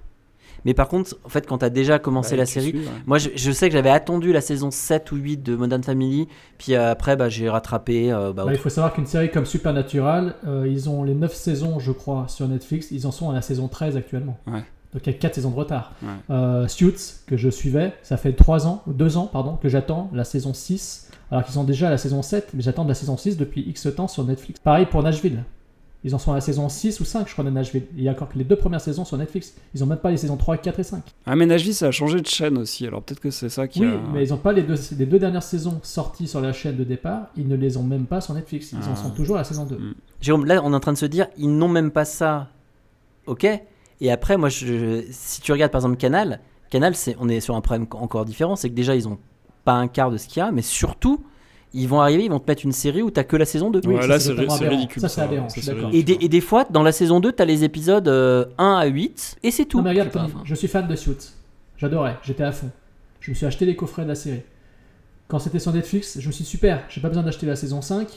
Mais 0.66 0.74
par 0.74 0.88
contre, 0.88 1.16
en 1.24 1.30
fait, 1.30 1.46
quand 1.46 1.56
tu 1.58 1.64
as 1.64 1.70
déjà 1.70 1.98
commencé 1.98 2.32
Bah, 2.32 2.38
la 2.42 2.46
série, 2.46 2.68
suis, 2.68 2.78
ouais. 2.80 2.84
moi 3.06 3.16
je, 3.16 3.30
je 3.34 3.50
sais 3.50 3.68
que 3.70 3.72
j'avais 3.72 3.88
attendu 3.88 4.30
la 4.30 4.42
saison 4.42 4.70
7 4.70 5.10
ou 5.12 5.16
8 5.16 5.38
de 5.42 5.56
Modern 5.56 5.82
Family, 5.82 6.28
puis 6.58 6.74
euh, 6.74 6.90
après 6.90 7.16
bah, 7.16 7.30
j'ai 7.30 7.48
rattrapé. 7.48 8.12
euh, 8.12 8.34
bah, 8.34 8.44
Bah, 8.44 8.52
il 8.52 8.58
faut 8.58 8.68
savoir 8.68 8.92
qu'une 8.92 9.06
série 9.06 9.30
comme 9.30 9.46
Supernatural, 9.46 10.34
euh, 10.46 10.68
ils 10.68 10.90
ont 10.90 11.02
les 11.02 11.14
9 11.14 11.34
saisons, 11.34 11.78
je 11.78 11.92
crois, 11.92 12.26
sur 12.28 12.46
Netflix. 12.46 12.90
Ils 12.90 13.06
en 13.06 13.10
sont 13.10 13.30
à 13.30 13.32
la 13.32 13.40
saison 13.40 13.68
13 13.68 13.96
actuellement. 13.96 14.38
Ouais. 14.46 14.62
Donc 14.92 15.06
il 15.06 15.12
y 15.12 15.14
a 15.14 15.18
4 15.18 15.36
saisons 15.36 15.50
de 15.50 15.56
retard. 15.56 15.92
Ouais. 16.02 16.08
Euh, 16.30 16.66
Suits, 16.68 16.94
que 17.26 17.36
je 17.36 17.48
suivais, 17.48 17.92
ça 18.02 18.16
fait 18.16 18.32
3 18.32 18.66
ans, 18.66 18.82
2 18.88 19.16
ans, 19.16 19.26
pardon, 19.26 19.56
que 19.56 19.68
j'attends 19.68 20.10
la 20.12 20.24
saison 20.24 20.52
6. 20.52 21.10
Alors 21.30 21.44
qu'ils 21.44 21.54
sont 21.54 21.62
déjà 21.64 21.86
à 21.86 21.90
la 21.90 21.98
saison 21.98 22.22
7, 22.22 22.48
mais 22.54 22.62
j'attends 22.62 22.84
la 22.84 22.94
saison 22.94 23.16
6 23.16 23.36
depuis 23.36 23.62
X 23.68 23.86
temps 23.94 24.08
sur 24.08 24.24
Netflix. 24.24 24.58
Pareil 24.60 24.86
pour 24.86 25.02
Nashville. 25.02 25.44
Ils 26.02 26.14
en 26.14 26.18
sont 26.18 26.32
à 26.32 26.36
la 26.36 26.40
saison 26.40 26.68
6 26.70 26.98
ou 27.00 27.04
5, 27.04 27.28
je 27.28 27.32
crois, 27.34 27.44
de 27.44 27.50
Nashville. 27.50 27.84
Il 27.96 28.02
y 28.02 28.08
a 28.08 28.12
encore 28.12 28.30
que 28.30 28.38
les 28.38 28.42
deux 28.42 28.56
premières 28.56 28.80
saisons 28.80 29.04
sur 29.04 29.16
Netflix. 29.18 29.52
Ils 29.74 29.84
ont 29.84 29.86
même 29.86 29.98
pas 29.98 30.10
les 30.10 30.16
saisons 30.16 30.38
3, 30.38 30.56
4 30.56 30.80
et 30.80 30.82
5. 30.82 31.02
Ah, 31.26 31.36
mais 31.36 31.44
Nashville, 31.46 31.74
ça 31.74 31.88
a 31.88 31.90
changé 31.90 32.20
de 32.22 32.26
chaîne 32.26 32.56
aussi, 32.58 32.86
alors 32.86 33.02
peut-être 33.02 33.20
que 33.20 33.30
c'est 33.30 33.50
ça 33.50 33.68
qui 33.68 33.80
Oui, 33.82 33.92
a... 33.92 34.12
mais 34.12 34.24
ils 34.26 34.30
n'ont 34.30 34.38
pas 34.38 34.52
les 34.54 34.62
deux, 34.62 34.76
les 34.98 35.04
deux 35.06 35.18
dernières 35.18 35.42
saisons 35.42 35.78
sorties 35.82 36.26
sur 36.26 36.40
la 36.40 36.52
chaîne 36.54 36.76
de 36.76 36.84
départ. 36.84 37.26
Ils 37.36 37.46
ne 37.46 37.54
les 37.54 37.76
ont 37.76 37.82
même 37.84 38.06
pas 38.06 38.20
sur 38.22 38.32
Netflix. 38.34 38.72
Ils 38.72 38.78
en 38.78 38.92
Ah. 38.94 38.96
sont 38.96 39.10
toujours 39.10 39.36
à 39.36 39.40
la 39.40 39.44
saison 39.44 39.66
2. 39.66 39.76
Mm. 39.76 39.94
Jérôme, 40.22 40.46
là 40.46 40.62
on 40.64 40.72
est 40.72 40.76
en 40.76 40.80
train 40.80 40.94
de 40.94 40.98
se 40.98 41.06
dire, 41.06 41.26
ils 41.36 41.54
n'ont 41.54 41.68
même 41.68 41.90
pas 41.92 42.06
ça. 42.06 42.48
Ok? 43.26 43.46
Et 44.01 44.10
après, 44.10 44.36
moi, 44.36 44.48
je- 44.48 45.05
si 45.10 45.40
tu 45.40 45.52
regardes 45.52 45.72
par 45.72 45.81
exemple 45.81 45.97
Canal, 45.97 46.40
Canal, 46.70 46.94
c'est, 46.94 47.16
on 47.20 47.28
est 47.28 47.40
sur 47.40 47.56
un 47.56 47.60
problème 47.60 47.86
encore 47.93 48.24
différent, 48.24 48.56
c'est 48.56 48.70
que 48.70 48.74
déjà 48.74 48.94
ils 48.94 49.09
ont 49.09 49.18
pas 49.64 49.72
un 49.74 49.89
quart 49.89 50.10
de 50.10 50.16
ce 50.16 50.27
qu'il 50.28 50.39
y 50.39 50.40
a, 50.40 50.51
mais 50.52 50.62
surtout, 50.62 51.22
ils 51.74 51.86
vont 51.89 52.01
arriver, 52.01 52.24
ils 52.24 52.31
vont 52.31 52.40
te 52.40 52.51
mettre 52.51 52.64
une 52.64 52.72
série 52.72 53.02
où 53.02 53.10
t'as 53.10 53.24
que 53.24 53.36
la 53.36 53.44
saison 53.44 53.70
2. 53.70 53.81
Oui, 53.86 53.94
Ouais, 53.94 54.02
ça, 54.02 54.06
là, 54.09 54.18
c'est 54.18 54.68
ridicule. 54.68 55.09
Ça, 55.09 55.22
aberrant, 55.24 55.48
c'est 55.48 55.64
d'accord. 55.66 55.90
Et 55.90 56.02
des, 56.02 56.12
ridicule. 56.12 56.24
et 56.24 56.28
des 56.28 56.40
fois, 56.40 56.64
dans 56.70 56.82
la 56.82 56.93
saison 56.93 57.20
2, 57.20 57.32
t'as 57.32 57.44
les 57.44 57.62
épisodes 57.64 58.09
euh, 58.09 58.47
1 58.59 58.74
à 58.74 58.86
8, 58.86 59.36
et 59.43 59.51
c'est 59.51 59.64
tout. 59.66 59.78
Non, 59.78 59.85
mais 59.85 59.90
regarde, 59.90 60.09
Je 60.09 60.12
sais 60.12 60.18
pas, 60.18 60.24
Tony, 60.24 60.32
enfin. 60.35 60.43
je 60.47 60.55
suis 60.55 60.68
fan 60.68 60.89
de 60.89 60.97
Suits. 60.97 61.16
J'adorais, 61.77 62.16
j'étais 62.22 62.43
à 62.44 62.52
fond. 62.52 62.70
Je 63.20 63.31
me 63.31 63.35
suis 63.36 63.47
acheté 63.47 63.66
les 63.66 63.77
coffrets 63.77 64.02
de 64.05 64.09
la 64.09 64.14
série. 64.14 64.43
Quand 65.28 65.39
c'était 65.39 65.59
sur 65.60 65.72
Netflix, 65.72 66.18
je 66.18 66.27
me 66.27 66.32
suis 66.32 66.43
dit, 66.44 66.51
super, 66.51 66.82
j'ai 66.89 67.01
pas 67.01 67.09
besoin 67.09 67.22
d'acheter 67.22 67.47
la 67.47 67.55
saison 67.56 67.82
5. 67.82 68.09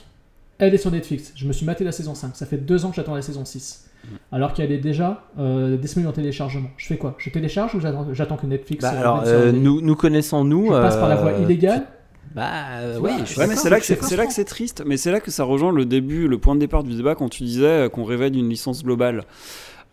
Elle 0.58 0.74
est 0.74 0.78
sur 0.80 0.92
Netflix. 0.92 1.32
Je 1.36 1.48
me 1.48 1.54
suis 1.54 1.66
maté 1.66 1.84
la 1.84 1.92
saison 1.92 2.16
5. 2.16 2.36
Ça 2.36 2.46
fait 2.46 2.58
deux 2.58 2.86
ans 2.86 2.90
que 2.90 2.96
j'attends 2.96 3.14
la 3.16 3.22
saison 3.22 3.46
6. 3.46 3.86
Mm. 4.04 4.16
Alors 4.32 4.54
qu'elle 4.54 4.72
est 4.72 4.78
déjà 4.80 5.24
euh, 5.40 5.78
disponible 5.78 6.10
en 6.10 6.14
téléchargement. 6.14 6.70
Je 6.78 6.88
fais 6.88 6.98
quoi? 6.98 7.16
Je 7.18 7.30
télécharge 7.30 7.76
ou 7.76 7.80
j'attends, 7.80 8.36
que 8.38 8.46
Netflix 8.46 8.82
Bah, 8.84 8.92
euh, 8.94 9.00
alors, 9.00 9.24
euh, 9.26 9.52
nous, 9.52 9.82
nous 9.82 9.96
connaissons 9.96 10.44
nous. 10.44 10.66
Je 10.66 10.72
passe 10.72 10.98
par 10.98 11.10
la 11.10 11.16
voie 11.16 11.32
euh, 11.32 11.44
illégale 11.44 11.88
Bah 12.36 12.50
euh, 12.80 12.96
Tu 12.98 13.02
oui, 13.02 13.10
vois, 13.12 13.20
je 13.20 13.26
suis 13.26 13.40
Ouais, 13.40 13.48
mais 13.48 13.56
c'est 13.56 13.70
là 13.70 13.80
que 13.80 13.86
c'est 13.86 13.96
c'est 14.02 14.08
c'est 14.10 14.18
là 14.18 14.26
que 14.26 14.34
c'est 14.34 14.46
triste, 14.46 14.84
mais 14.86 14.98
c'est 14.98 15.12
là 15.12 15.20
que 15.20 15.32
ça 15.32 15.44
rejoint 15.44 15.72
le 15.72 15.86
début, 15.86 16.28
le 16.28 16.38
point 16.38 16.56
de 16.56 16.60
départ 16.60 16.84
du 16.84 16.96
débat 16.96 17.16
quand 17.16 17.30
tu 17.30 17.44
disais 17.44 17.90
qu'on 17.94 18.04
rêvait 18.04 18.30
d'une 18.32 18.50
licence 18.50 18.84
globale. 18.84 19.24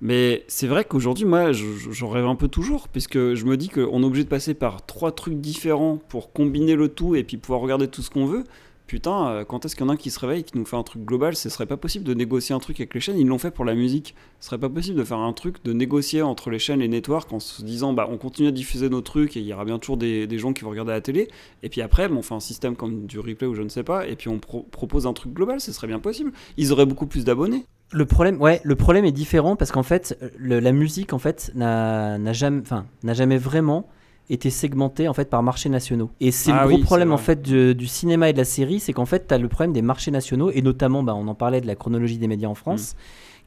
Mais 0.03 0.45
c'est 0.49 0.67
vrai 0.67 0.85
qu'aujourd'hui, 0.85 1.27
moi, 1.27 1.53
je- 1.53 1.77
je- 1.77 1.91
j'en 1.91 2.09
rêve 2.09 2.25
un 2.25 2.35
peu 2.35 2.49
toujours, 2.49 2.89
puisque 2.89 3.35
je 3.35 3.45
me 3.45 3.59
dis 3.59 3.69
qu'on 3.69 4.03
est 4.03 4.07
obligé 4.07 4.25
de 4.25 4.31
passer 4.31 4.55
par 4.55 4.87
trois 4.87 5.13
trucs 5.13 5.39
différents 5.41 5.99
pour 6.09 6.33
combiner 6.33 6.75
le 6.75 6.89
tout 6.89 7.15
et 7.15 7.23
puis 7.23 7.37
pouvoir 7.37 7.61
regarder 7.61 7.87
tout 7.87 8.01
ce 8.01 8.09
qu'on 8.09 8.25
veut. 8.25 8.45
Putain, 8.91 9.29
euh, 9.29 9.45
quand 9.45 9.65
est-ce 9.65 9.77
qu'il 9.77 9.85
y 9.85 9.87
en 9.87 9.91
a 9.91 9.93
un 9.93 9.97
qui 9.97 10.11
se 10.11 10.19
réveille 10.19 10.43
qui 10.43 10.59
nous 10.59 10.65
fait 10.65 10.75
un 10.75 10.83
truc 10.83 11.05
global 11.05 11.37
Ce 11.37 11.49
serait 11.49 11.67
pas 11.67 11.77
possible 11.77 12.05
de 12.05 12.13
négocier 12.13 12.57
un 12.57 12.59
truc 12.59 12.81
avec 12.81 12.93
les 12.93 12.99
chaînes. 12.99 13.19
Ils 13.21 13.27
l'ont 13.29 13.39
fait 13.39 13.53
pour 13.53 13.65
la 13.65 13.77
musique. 13.77 14.17
Ce 14.41 14.49
serait 14.49 14.59
pas 14.59 14.69
possible 14.69 14.99
de 14.99 15.05
faire 15.05 15.19
un 15.19 15.33
truc, 15.33 15.63
de 15.63 15.73
négocier 15.73 16.23
entre 16.23 16.51
les 16.51 16.59
chaînes 16.59 16.81
et 16.81 16.89
les 16.89 16.89
networks 16.89 17.33
en 17.33 17.39
se 17.39 17.63
disant 17.63 17.93
bah 17.93 18.09
on 18.11 18.19
continue 18.19 18.49
à 18.49 18.51
diffuser 18.51 18.89
nos 18.89 19.01
trucs 19.01 19.37
et 19.37 19.41
il 19.41 19.47
y 19.47 19.55
aura 19.55 19.65
bien 19.65 19.79
toujours 19.79 19.97
des, 19.97 20.39
gens 20.41 20.53
qui 20.53 20.65
vont 20.65 20.71
regarder 20.71 20.91
la 20.91 21.01
télé. 21.01 21.29
Et 21.63 21.69
puis 21.69 21.83
après, 21.83 22.09
bon, 22.09 22.17
on 22.17 22.23
fait 22.23 22.35
un 22.35 22.41
système 22.41 22.75
comme 22.75 23.07
du 23.07 23.21
replay 23.21 23.47
ou 23.47 23.55
je 23.55 23.63
ne 23.63 23.69
sais 23.69 23.85
pas. 23.85 24.09
Et 24.09 24.17
puis 24.17 24.29
on 24.29 24.41
pro- 24.41 24.67
propose 24.73 25.07
un 25.07 25.13
truc 25.13 25.35
global. 25.35 25.61
Ce 25.61 25.71
serait 25.71 25.87
bien 25.87 26.01
possible. 26.01 26.33
Ils 26.57 26.73
auraient 26.73 26.85
beaucoup 26.85 27.07
plus 27.07 27.25
d'abonnés. 27.25 27.67
Le 27.93 28.07
problème, 28.07 28.41
ouais, 28.43 28.61
le 28.65 28.75
problème 28.75 29.05
est 29.05 29.13
différent 29.13 29.55
parce 29.55 29.71
qu'en 29.71 29.85
fait, 29.85 30.19
la 30.41 30.73
musique 30.73 31.13
en 31.13 31.21
fait 31.21 31.53
n'a 31.55 32.33
jamais, 32.33 32.61
enfin, 32.61 32.87
n'a 33.05 33.15
jamais 33.15 33.39
vraiment 33.39 33.89
été 34.33 34.49
segmentée 34.51 35.09
en 35.09 35.15
fait 35.15 35.29
par 35.29 35.43
marchés 35.43 35.69
nationaux. 35.69 36.11
Et 36.21 36.31
c'est 36.31 36.53
Ah 36.53 36.63
le 36.63 36.69
gros 36.69 36.77
oui, 36.79 36.83
problème 36.85 37.13
en 37.13 37.19
fait 37.19 37.43
du, 37.43 37.75
du 37.75 37.87
cinéma 37.87 38.29
et 38.31 38.33
de 38.33 38.39
la 38.39 38.45
série, 38.45 38.81
c'est 38.81 38.93
qu'en 38.93 39.05
fait, 39.07 39.27
tu 39.29 39.35
as 39.35 39.39
le 39.39 39.49
problème 39.49 39.73
des 39.73 39.83
marchés 39.83 40.11
nationaux 40.11 40.51
et 40.51 40.63
notamment, 40.63 41.03
bah, 41.03 41.15
on 41.15 41.27
en 41.29 41.35
parlait 41.35 41.61
de 41.61 41.67
la 41.67 41.75
chronologie 41.75 42.19
des 42.19 42.29
médias 42.29 42.49
en 42.49 42.55
France, 42.55 42.95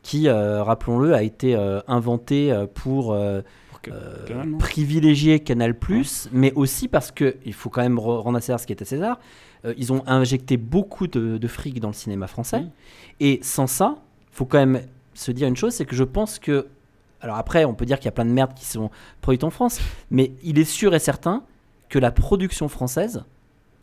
qui, 0.01 0.27
euh, 0.27 0.61
rappelons-le, 0.63 1.13
a 1.15 1.23
été 1.23 1.55
euh, 1.55 1.79
inventé 1.87 2.51
euh, 2.51 2.67
pour 2.71 3.13
euh, 3.13 3.41
Canal, 3.81 4.57
privilégier 4.59 5.39
Canal+, 5.39 5.75
mais 6.31 6.53
aussi 6.53 6.87
parce 6.87 7.11
que 7.11 7.35
il 7.45 7.53
faut 7.53 7.69
quand 7.69 7.81
même 7.81 7.97
re- 7.97 8.19
rendre 8.21 8.37
à 8.37 8.41
César 8.41 8.59
ce 8.59 8.65
qui 8.67 8.73
est 8.73 8.81
à 8.81 8.85
César. 8.85 9.19
euh, 9.65 9.73
ils 9.77 9.91
ont 9.93 10.03
injecté 10.07 10.57
beaucoup 10.57 11.07
de, 11.07 11.37
de 11.37 11.47
fric 11.47 11.79
dans 11.79 11.89
le 11.89 11.93
cinéma 11.93 12.27
français, 12.27 12.59
Mm. 12.61 12.69
et 13.21 13.39
sans 13.41 13.67
ça, 13.67 13.95
faut 14.31 14.45
quand 14.45 14.57
même 14.57 14.81
se 15.13 15.31
dire 15.31 15.47
une 15.47 15.55
chose, 15.55 15.73
c'est 15.73 15.85
que 15.85 15.95
je 15.95 16.03
pense 16.03 16.39
que, 16.39 16.67
alors 17.23 17.37
après, 17.37 17.65
on 17.65 17.73
peut 17.73 17.85
dire 17.85 17.97
qu'il 17.97 18.05
y 18.05 18.09
a 18.09 18.11
plein 18.11 18.25
de 18.25 18.31
merdes 18.31 18.53
qui 18.53 18.65
sont 18.65 18.91
produites 19.21 19.43
en 19.43 19.49
France, 19.49 19.79
mais 20.11 20.33
il 20.43 20.59
est 20.59 20.65
sûr 20.65 20.93
et 20.93 20.99
certain 20.99 21.43
que 21.89 21.97
la 21.97 22.11
production 22.11 22.67
française, 22.67 23.23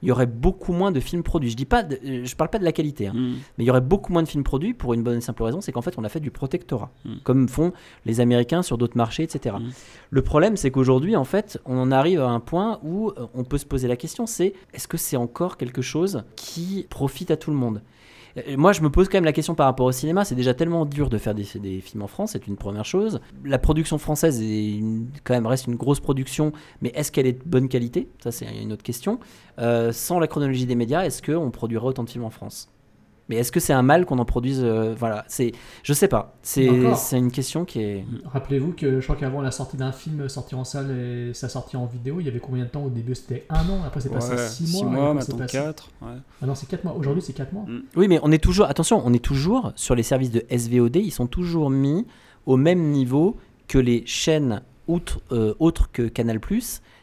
il 0.02 0.08
y 0.08 0.12
aurait 0.12 0.26
beaucoup 0.26 0.72
moins 0.72 0.92
de 0.92 1.00
films 1.00 1.22
produits. 1.22 1.50
Je 1.50 1.56
dis 1.56 1.66
pas, 1.66 1.82
de- 1.82 1.98
euh, 2.06 2.24
je 2.24 2.34
parle 2.34 2.48
pas 2.48 2.58
de 2.58 2.64
la 2.64 2.72
qualité, 2.72 3.08
hein, 3.08 3.12
Mm. 3.14 3.32
mais 3.58 3.64
il 3.64 3.66
y 3.66 3.70
aurait 3.70 3.82
beaucoup 3.82 4.12
moins 4.14 4.22
de 4.22 4.28
films 4.28 4.44
produits 4.44 4.72
pour 4.72 4.94
une 4.94 5.02
bonne 5.02 5.18
et 5.18 5.20
simple 5.20 5.42
raison, 5.42 5.60
c'est 5.60 5.72
qu'en 5.72 5.82
fait, 5.82 5.98
on 5.98 6.04
a 6.04 6.08
fait 6.08 6.20
du 6.20 6.30
protectorat, 6.30 6.90
Mm. 7.04 7.10
comme 7.22 7.48
font 7.50 7.72
les 8.06 8.20
Américains 8.20 8.62
sur 8.62 8.78
d'autres 8.78 8.96
marchés, 8.96 9.22
etc. 9.24 9.56
Mm. 9.60 9.68
Le 10.10 10.22
problème, 10.22 10.56
c'est 10.56 10.70
qu'aujourd'hui, 10.70 11.16
en 11.16 11.24
fait, 11.24 11.58
on 11.66 11.76
en 11.78 11.90
arrive 11.92 12.20
à 12.22 12.28
un 12.30 12.40
point 12.40 12.78
où 12.82 13.08
euh, 13.10 13.26
on 13.34 13.44
peut 13.44 13.58
se 13.58 13.66
poser 13.66 13.88
la 13.88 13.96
question, 13.96 14.26
c'est 14.26 14.54
est-ce 14.72 14.88
que 14.88 14.96
c'est 14.96 15.16
encore 15.18 15.56
quelque 15.58 15.82
chose 15.82 16.24
qui 16.34 16.86
profite 16.88 17.30
à 17.30 17.36
tout 17.36 17.50
le 17.50 17.56
monde? 17.58 17.82
Moi, 18.56 18.72
je 18.72 18.80
me 18.82 18.90
pose 18.90 19.08
quand 19.08 19.16
même 19.16 19.24
la 19.24 19.32
question 19.32 19.54
par 19.54 19.66
rapport 19.66 19.86
au 19.86 19.92
cinéma. 19.92 20.24
C'est 20.24 20.34
déjà 20.34 20.54
tellement 20.54 20.86
dur 20.86 21.08
de 21.08 21.18
faire 21.18 21.34
des, 21.34 21.44
films 21.44 22.02
en 22.02 22.06
France, 22.06 22.32
c'est 22.32 22.46
une 22.46 22.56
première 22.56 22.84
chose. 22.84 23.20
La 23.44 23.58
production 23.58 23.98
française 23.98 24.40
est 24.42 24.80
quand 25.24 25.34
même 25.34 25.46
reste 25.46 25.66
une 25.66 25.76
grosse 25.76 26.00
production, 26.00 26.52
mais 26.82 26.92
est-ce 26.94 27.12
qu'elle 27.12 27.26
est 27.26 27.44
de 27.44 27.48
bonne 27.48 27.68
qualité? 27.68 28.08
Ça, 28.22 28.30
c'est 28.30 28.46
une 28.46 28.72
autre 28.72 28.82
question. 28.82 29.20
Euh, 29.58 29.92
sans 29.92 30.18
la 30.18 30.26
chronologie 30.26 30.66
des 30.66 30.74
médias, 30.74 31.04
est-ce 31.04 31.22
qu'on 31.22 31.50
produirait 31.50 31.86
autant 31.86 32.04
de 32.04 32.10
films 32.10 32.24
en 32.24 32.30
France? 32.30 32.70
Mais 33.30 33.36
est-ce 33.36 33.52
que 33.52 33.60
c'est 33.60 33.72
un 33.72 33.82
mal 33.82 34.06
qu'on 34.06 34.18
en 34.18 34.24
produise 34.24 34.60
euh, 34.62 34.92
Voilà, 34.98 35.24
c'est, 35.28 35.52
je 35.84 35.92
sais 35.92 36.08
pas. 36.08 36.34
C'est, 36.42 36.68
c'est 36.96 37.16
une 37.16 37.30
question 37.30 37.64
qui 37.64 37.80
est. 37.80 38.04
Rappelez-vous 38.24 38.72
que 38.72 38.98
je 38.98 39.04
crois 39.06 39.14
qu'avant 39.14 39.40
la 39.40 39.52
sortie 39.52 39.76
d'un 39.76 39.92
film 39.92 40.28
sorti 40.28 40.56
en 40.56 40.64
salle 40.64 40.90
et 40.90 41.32
sa 41.32 41.48
sortie 41.48 41.76
en 41.76 41.86
vidéo, 41.86 42.16
il 42.18 42.26
y 42.26 42.28
avait 42.28 42.40
combien 42.40 42.64
de 42.64 42.70
temps? 42.70 42.82
Au 42.82 42.90
début 42.90 43.14
C'était 43.14 43.46
un 43.48 43.66
an, 43.68 43.84
après 43.86 44.00
c'est 44.00 44.08
passé 44.08 44.32
Ouais, 44.32 44.48
6 44.48 44.66
six 44.66 44.84
mois. 44.84 44.90
mois, 44.92 45.14
maintenant 45.14 45.36
passé- 45.38 45.52
4. 45.58 45.88
Ouais. 46.02 46.08
Ah 46.42 46.46
non, 46.46 46.56
c'est 46.56 46.68
4 46.68 46.82
mois. 46.82 46.94
Aujourd'hui, 46.98 47.22
c'est 47.22 47.32
4 47.32 47.52
mois. 47.52 47.62
Mm. 47.68 47.82
Oui, 47.94 48.08
mais 48.08 48.18
on 48.24 48.32
est 48.32 48.42
toujours, 48.42 48.66
attention, 48.66 49.00
on 49.04 49.12
est 49.12 49.24
toujours 49.24 49.72
sur 49.76 49.94
les 49.94 50.02
services 50.02 50.32
de 50.32 50.44
SVOD, 50.50 50.96
ils 50.96 51.12
sont 51.12 51.28
toujours 51.28 51.70
mis 51.70 52.06
au 52.46 52.56
même 52.56 52.90
niveau 52.90 53.36
que 53.68 53.78
les 53.78 54.02
chaînes 54.06 54.62
outre- 54.88 55.20
euh, 55.30 55.54
autres 55.60 55.88
que 55.92 56.02
Canal+, 56.08 56.40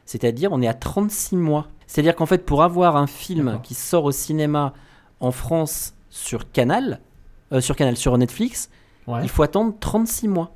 c'est-à-dire 0.05 0.51
on 0.51 0.61
est 0.61 0.67
à 0.67 0.73
36 0.73 1.37
mois. 1.37 1.67
C'est-à-dire 1.87 2.17
qu'en 2.17 2.25
fait, 2.25 2.45
pour 2.45 2.63
avoir 2.63 2.97
un 2.97 3.07
film 3.07 3.45
D'accord. 3.45 3.61
qui 3.61 3.73
sort 3.75 4.03
au 4.03 4.11
cinéma 4.11 4.73
en 5.21 5.31
France 5.31 5.93
sur 6.17 6.51
Canal, 6.51 6.99
euh, 7.51 7.61
sur 7.61 7.75
Canal, 7.75 7.95
sur 7.95 8.17
Netflix, 8.17 8.69
Ouais. 9.07 9.19
il 9.23 9.29
faut 9.29 9.43
attendre 9.43 9.73
36 9.79 10.27
mois. 10.27 10.51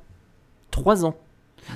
3 0.70 1.04
ans. 1.04 1.14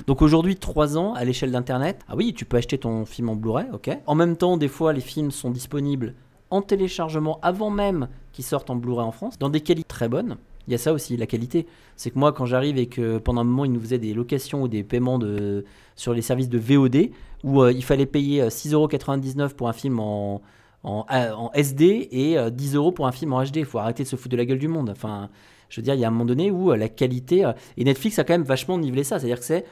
Donc 0.05 0.21
aujourd'hui, 0.21 0.55
3 0.57 0.97
ans 0.97 1.13
à 1.13 1.23
l'échelle 1.23 1.51
d'Internet. 1.51 2.01
Ah 2.09 2.15
oui, 2.15 2.33
tu 2.33 2.45
peux 2.45 2.57
acheter 2.57 2.77
ton 2.77 3.05
film 3.05 3.29
en 3.29 3.35
Blu-ray, 3.35 3.67
ok. 3.73 3.89
En 4.05 4.15
même 4.15 4.35
temps, 4.35 4.57
des 4.57 4.67
fois, 4.67 4.91
les 4.93 5.01
films 5.01 5.31
sont 5.31 5.49
disponibles 5.49 6.13
en 6.49 6.61
téléchargement 6.61 7.39
avant 7.41 7.69
même 7.69 8.07
qu'ils 8.33 8.45
sortent 8.45 8.69
en 8.69 8.75
Blu-ray 8.75 9.05
en 9.05 9.11
France, 9.11 9.39
dans 9.39 9.49
des 9.49 9.61
qualités 9.61 9.87
très 9.87 10.09
bonnes. 10.09 10.37
Il 10.67 10.71
y 10.71 10.75
a 10.75 10.77
ça 10.77 10.91
aussi, 10.91 11.15
la 11.15 11.25
qualité. 11.27 11.65
C'est 11.95 12.11
que 12.11 12.19
moi, 12.19 12.33
quand 12.33 12.45
j'arrive 12.45 12.77
et 12.77 12.87
que 12.87 13.17
pendant 13.19 13.41
un 13.41 13.45
moment, 13.45 13.63
ils 13.65 13.71
nous 13.71 13.79
faisaient 13.79 13.97
des 13.99 14.13
locations 14.13 14.63
ou 14.63 14.67
des 14.67 14.83
paiements 14.83 15.17
de, 15.17 15.63
sur 15.95 16.13
les 16.13 16.21
services 16.21 16.49
de 16.49 16.57
VOD, 16.59 17.09
où 17.43 17.61
euh, 17.61 17.71
il 17.71 17.83
fallait 17.83 18.05
payer 18.05 18.41
euh, 18.41 18.49
6,99€ 18.49 19.53
pour 19.53 19.69
un 19.69 19.73
film 19.73 19.99
en, 20.01 20.41
en, 20.83 21.05
euh, 21.11 21.31
en 21.33 21.51
SD 21.53 22.07
et 22.11 22.37
euh, 22.37 22.49
10 22.49 22.75
euros 22.75 22.91
pour 22.91 23.07
un 23.07 23.11
film 23.11 23.33
en 23.33 23.43
HD. 23.43 23.57
Il 23.57 23.65
faut 23.65 23.79
arrêter 23.79 24.03
de 24.03 24.07
se 24.07 24.15
foutre 24.15 24.31
de 24.33 24.37
la 24.37 24.45
gueule 24.45 24.59
du 24.59 24.67
monde. 24.67 24.89
Enfin, 24.89 25.29
je 25.69 25.79
veux 25.81 25.83
dire, 25.83 25.93
il 25.95 25.99
y 25.99 26.05
a 26.05 26.07
un 26.07 26.11
moment 26.11 26.25
donné 26.25 26.51
où 26.51 26.71
euh, 26.71 26.77
la 26.77 26.89
qualité. 26.89 27.45
euh, 27.45 27.53
et 27.77 27.83
Netflix 27.83 28.19
a 28.19 28.23
quand 28.23 28.33
même 28.33 28.43
vachement 28.43 28.77
nivelé 28.77 29.03
ça. 29.03 29.19
C'est-à-dire 29.19 29.39
que 29.39 29.45
c'est. 29.45 29.65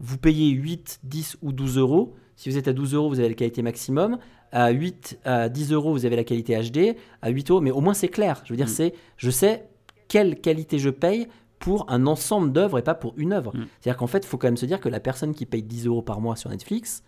Vous 0.00 0.16
payez 0.18 0.50
8, 0.50 1.00
10 1.04 1.38
ou 1.42 1.52
12 1.52 1.78
euros. 1.78 2.14
Si 2.36 2.48
vous 2.50 2.56
êtes 2.58 2.68
à 2.68 2.72
12 2.72 2.94
euros, 2.94 3.08
vous 3.08 3.18
avez 3.18 3.28
la 3.30 3.34
qualité 3.34 3.62
maximum. 3.62 4.18
À 4.52 4.70
8, 4.70 5.18
à 5.24 5.48
10 5.48 5.72
euros, 5.72 5.92
vous 5.92 6.06
avez 6.06 6.14
la 6.16 6.24
qualité 6.24 6.56
HD. 6.58 6.96
À 7.20 7.30
8 7.30 7.50
euros, 7.50 7.60
mais 7.60 7.70
au 7.72 7.80
moins 7.80 7.94
c'est 7.94 8.08
clair. 8.08 8.42
Je 8.44 8.52
veux 8.52 8.56
dire, 8.56 8.66
Mm. 8.66 8.70
c'est. 8.70 8.94
Je 9.16 9.30
sais 9.30 9.68
quelle 10.06 10.40
qualité 10.40 10.78
je 10.78 10.90
paye 10.90 11.26
pour 11.58 11.84
un 11.90 12.06
ensemble 12.06 12.52
d'œuvres 12.52 12.78
et 12.78 12.82
pas 12.82 12.94
pour 12.94 13.12
une 13.16 13.32
œuvre. 13.32 13.54
Mm. 13.56 13.66
C'est-à-dire 13.80 13.96
qu'en 13.98 14.06
fait, 14.06 14.18
il 14.18 14.26
faut 14.26 14.38
quand 14.38 14.46
même 14.46 14.56
se 14.56 14.66
dire 14.66 14.80
que 14.80 14.88
la 14.88 15.00
personne 15.00 15.34
qui 15.34 15.46
paye 15.46 15.62
10 15.64 15.86
euros 15.86 16.02
par 16.02 16.20
mois 16.20 16.36
sur 16.36 16.48
Netflix, 16.50 17.02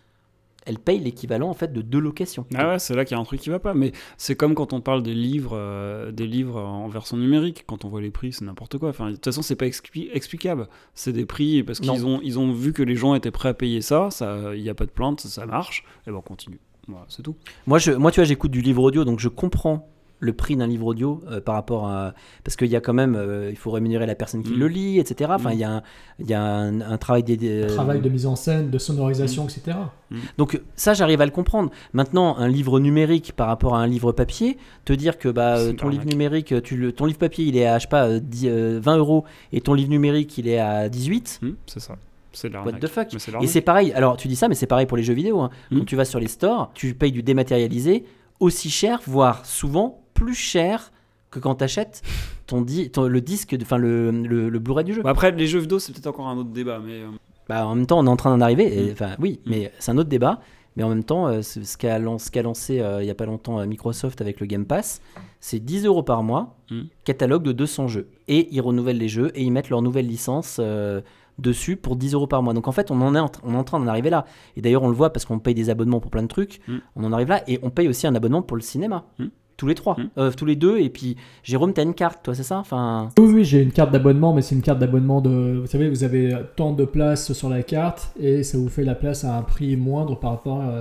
elle 0.67 0.79
paye 0.79 0.99
l'équivalent 1.01 1.49
en 1.49 1.55
fait 1.55 1.73
de 1.73 1.83
deux 1.83 1.99
locations. 1.99 2.47
Ah 2.55 2.69
ouais, 2.69 2.79
c'est 2.79 2.95
là 2.95 3.05
qu'il 3.05 3.17
y 3.17 3.19
a 3.19 3.21
un 3.21 3.25
truc 3.25 3.41
qui 3.41 3.51
va 3.51 3.59
pas. 3.59 3.75
Mais 3.75 3.93
c'est 4.17 4.35
comme 4.37 4.55
quand 4.55 4.73
on 4.73 4.81
parle 4.81 5.03
des 5.03 5.15
livres, 5.15 5.53
euh, 5.55 6.13
des 6.13 6.27
livres 6.27 6.61
en 6.61 6.89
version 6.89 7.17
numérique. 7.17 7.65
Quand 7.67 7.85
on 7.85 7.89
voit 7.89 8.01
les 8.01 8.11
prix, 8.11 8.33
c'est 8.33 8.45
n'importe 8.45 8.79
quoi. 8.79 8.91
Enfin, 8.91 9.09
de 9.11 9.15
toute 9.15 9.25
façon, 9.25 9.43
c'est 9.43 9.57
pas 9.57 9.67
expli- 9.67 10.11
explicable. 10.13 10.69
C'est 10.95 11.13
des 11.13 11.27
prix 11.27 11.63
parce 11.63 11.81
qu'ils 11.81 12.05
ont, 12.07 12.21
ils 12.23 12.39
ont 12.39 12.53
vu 12.53 12.73
que 12.73 12.83
les 12.83 12.97
gens 12.97 13.15
étaient 13.15 13.31
prêts 13.31 13.49
à 13.49 13.55
payer 13.55 13.81
ça. 13.81 14.11
Ça, 14.11 14.55
il 14.55 14.63
n'y 14.63 14.69
a 14.69 14.75
pas 14.75 14.87
de 14.87 14.91
plainte, 14.91 15.21
ça, 15.21 15.29
ça 15.29 15.47
marche. 15.47 15.85
Et 16.07 16.11
ben 16.11 16.17
on 16.17 16.21
continue. 16.23 16.61
Voilà, 16.89 17.07
c'est 17.09 17.23
tout. 17.23 17.37
Moi, 17.67 17.79
je, 17.79 17.93
moi, 17.93 18.11
tu 18.11 18.21
vois, 18.21 18.25
j'écoute 18.25 18.51
du 18.51 18.61
livre 18.63 18.83
audio, 18.83 19.05
donc 19.05 19.21
je 19.21 19.29
comprends 19.29 19.89
le 20.21 20.33
prix 20.33 20.55
d'un 20.55 20.67
livre 20.67 20.87
audio 20.87 21.21
euh, 21.31 21.41
par 21.41 21.55
rapport 21.55 21.87
à 21.89 22.15
parce 22.45 22.55
qu'il 22.57 22.69
y 22.69 22.77
a 22.77 22.81
quand 22.81 22.93
même 22.93 23.17
euh, 23.17 23.49
il 23.51 23.57
faut 23.57 23.71
rémunérer 23.71 24.07
la 24.07 24.15
personne 24.15 24.43
qui 24.43 24.53
Mm. 24.53 24.59
le 24.59 24.69
lit 24.69 24.99
etc 25.01 25.31
enfin 25.35 25.51
Mm. 25.51 25.55
il 25.55 25.59
y 25.59 25.65
a 25.65 25.71
un, 25.73 25.83
y 26.21 26.35
a 26.35 26.43
un, 26.43 26.81
un 26.83 26.99
travail 26.99 27.25
Travail 27.69 28.01
de 28.01 28.09
mise 28.09 28.27
en 28.27 28.37
scène, 28.37 28.71
de 28.71 28.79
sonorisation, 28.79 29.47
etc. 29.49 29.77
donc 30.39 30.61
ça 30.77 30.93
j'arrive 30.95 31.21
à 31.21 31.25
le 31.25 31.31
comprendre 31.31 31.71
maintenant 31.93 32.37
un 32.37 32.49
livre 32.49 32.81
numérique 32.81 33.33
par 33.35 33.47
rapport 33.47 33.75
à 33.77 33.81
un 33.81 33.87
livre 33.87 34.13
papier 34.13 34.59
te 34.85 34.93
dire 34.93 35.19
que 35.19 35.29
bah 35.29 35.57
euh, 35.59 35.73
ton 35.73 35.89
livre 35.89 36.05
numérique 36.05 36.55
tu 36.63 36.77
le 36.77 36.93
ton 36.93 37.07
livre 37.07 37.19
papier 37.19 37.47
il 37.47 37.57
est 37.57 37.67
à 37.67 37.79
je 37.79 37.83
sais 37.83 37.89
pas 37.89 38.07
euh, 38.07 38.21
10, 38.21 38.47
euh, 38.49 38.81
20 38.83 38.97
euros 38.99 39.25
et 39.53 39.61
ton 39.61 39.75
livre 39.75 39.91
numérique 39.91 40.37
il 40.39 40.49
est 40.49 40.59
à 40.59 40.89
18 40.89 41.41
Hmm, 41.43 41.51
c'est 41.67 41.81
ça. 41.81 41.97
C'est 42.33 42.49
de 42.49 42.57
what 42.59 42.73
the 42.75 42.87
fuck? 42.87 43.09
Et 43.41 43.47
c'est 43.47 43.61
pareil 43.61 43.93
alors 43.93 44.17
tu 44.17 44.29
dis 44.29 44.37
ça 44.37 44.49
mais 44.49 44.55
c'est 44.55 44.67
pareil 44.67 44.87
pour 44.87 44.97
les 44.97 45.03
jeux 45.03 45.15
vidéo 45.15 45.41
hein. 45.41 45.51
Mm. 45.71 45.79
quand 45.79 45.85
tu 45.87 45.97
vas 45.97 46.05
sur 46.05 46.21
les 46.21 46.29
stores 46.29 46.71
tu 46.75 46.95
payes 46.95 47.13
du 47.13 47.23
dématérialisé 47.23 48.05
aussi 48.39 48.71
cher 48.71 49.01
voire 49.07 49.45
souvent 49.47 50.01
plus 50.25 50.35
cher 50.35 50.93
que 51.31 51.39
quand 51.39 51.57
tu 51.57 51.65
achètes 51.65 52.03
ton, 52.47 52.61
di- 52.63 52.91
ton- 52.91 53.07
le 53.09 53.21
disque 53.21 53.57
enfin 53.63 53.79
le, 53.79 54.11
le, 54.11 54.49
le 54.49 54.59
Blu-ray 54.59 54.85
du 54.85 54.95
jeu 54.95 55.03
après, 55.05 55.31
les 55.31 55.47
jeux 55.47 55.61
vidéo, 55.61 55.79
c'est 55.79 55.93
peut-être 55.93 56.09
encore 56.09 56.29
un 56.29 56.37
autre 56.37 56.51
débat, 56.51 56.79
mais. 56.85 57.01
euh, 57.03 57.07
bah, 57.49 57.67
en 57.67 57.75
même 57.75 57.87
temps 57.87 57.99
on 58.01 58.07
est 58.07 58.11
en 58.11 58.17
train 58.17 58.31
d'en 58.37 58.41
arriver 58.43 58.67
et, 58.79 58.89
Mm. 58.89 58.93
enfin 58.93 59.11
oui 59.19 59.41
mais 59.47 59.73
c'est 59.79 59.91
un 59.93 59.99
autre 59.99 60.09
débat 60.11 60.41
mais 60.77 60.83
en 60.85 60.89
même 60.89 61.03
temps 61.05 61.27
euh, 61.27 61.43
ce 61.43 61.77
qu'a 61.77 61.99
lancé 61.99 62.81
euh, 62.81 63.03
il 63.03 63.07
y 63.07 63.11
a 63.11 63.15
pas 63.15 63.27
longtemps 63.27 63.65
Microsoft 63.67 64.21
avec 64.21 64.39
le 64.41 64.47
Game 64.47 64.67
Pass 64.67 65.01
c'est 65.41 65.59
10 65.59 65.87
euros 65.87 66.03
par 66.03 66.23
mois 66.23 66.57
Mm. 66.71 66.83
catalogue 67.05 67.43
de 67.43 67.53
200 67.53 67.89
jeux 67.89 68.09
et 68.29 68.49
ils 68.55 68.61
renouvellent 68.61 68.99
les 68.99 69.09
jeux 69.09 69.33
et 69.35 69.43
ils 69.43 69.51
mettent 69.51 69.71
leur 69.71 69.83
nouvelle 69.83 70.07
licence 70.07 70.59
euh, 70.61 71.01
dessus 71.39 71.77
pour 71.77 71.97
10 71.97 72.15
euros 72.15 72.27
par 72.29 72.43
mois 72.43 72.53
donc 72.55 72.69
en 72.69 72.73
fait 72.73 72.91
on 72.91 73.01
en 73.01 73.15
est 73.17 73.19
en, 73.19 73.27
tr- 73.27 73.41
on 73.45 73.55
est 73.55 73.57
en 73.57 73.65
train 73.65 73.81
d'en 73.81 73.87
arriver 73.89 74.11
là 74.11 74.27
et 74.57 74.61
d'ailleurs 74.61 74.83
on 74.85 74.89
le 74.89 74.95
voit 74.95 75.11
parce 75.13 75.25
qu'on 75.25 75.39
paye 75.41 75.55
des 75.55 75.71
abonnements 75.71 75.99
pour 76.01 76.11
plein 76.11 76.23
de 76.23 76.29
trucs 76.29 76.61
Mm. 76.69 76.77
on 76.97 77.05
en 77.05 77.13
arrive 77.13 77.29
là 77.29 77.43
et 77.49 77.59
on 77.63 77.71
paye 77.71 77.89
aussi 77.89 78.07
un 78.07 78.15
abonnement 78.15 78.43
pour 78.43 78.57
le 78.57 78.63
cinéma 78.63 79.07
Mm. 79.19 79.25
Tous 79.61 79.67
les 79.67 79.75
trois 79.75 79.91
Mm. 79.91 80.09
Euh, 80.19 80.31
tous 80.31 80.47
les 80.47 80.57
deux 80.57 80.79
et 80.79 80.89
puis 80.89 81.17
Jérôme 81.43 81.73
t'as 81.75 81.83
une 81.83 81.95
carte 81.95 82.21
toi 82.25 82.35
c'est 82.35 82.43
ça? 82.43 82.59
Enfin 82.59 83.11
Oui, 83.19 83.31
oui, 83.35 83.45
j'ai 83.45 83.61
une 83.61 83.73
carte 83.73 83.91
d'abonnement, 83.91 84.33
mais 84.33 84.41
c'est 84.41 84.55
une 84.55 84.63
carte 84.63 84.79
d'abonnement 84.79 85.21
de. 85.21 85.59
Vous 85.61 85.67
savez, 85.67 85.89
vous 85.91 86.05
avez 86.05 86.35
tant 86.57 86.73
de 86.73 86.85
places 86.85 87.33
sur 87.33 87.49
la 87.49 87.63
carte 87.63 88.13
et 88.19 88.43
ça 88.43 88.57
vous 88.57 88.69
fait 88.69 88.85
la 88.85 88.95
place 88.95 89.25
à 89.25 89.37
un 89.37 89.43
prix 89.43 89.77
moindre 89.77 90.19
par 90.19 90.31
rapport 90.31 90.63
euh, 90.63 90.81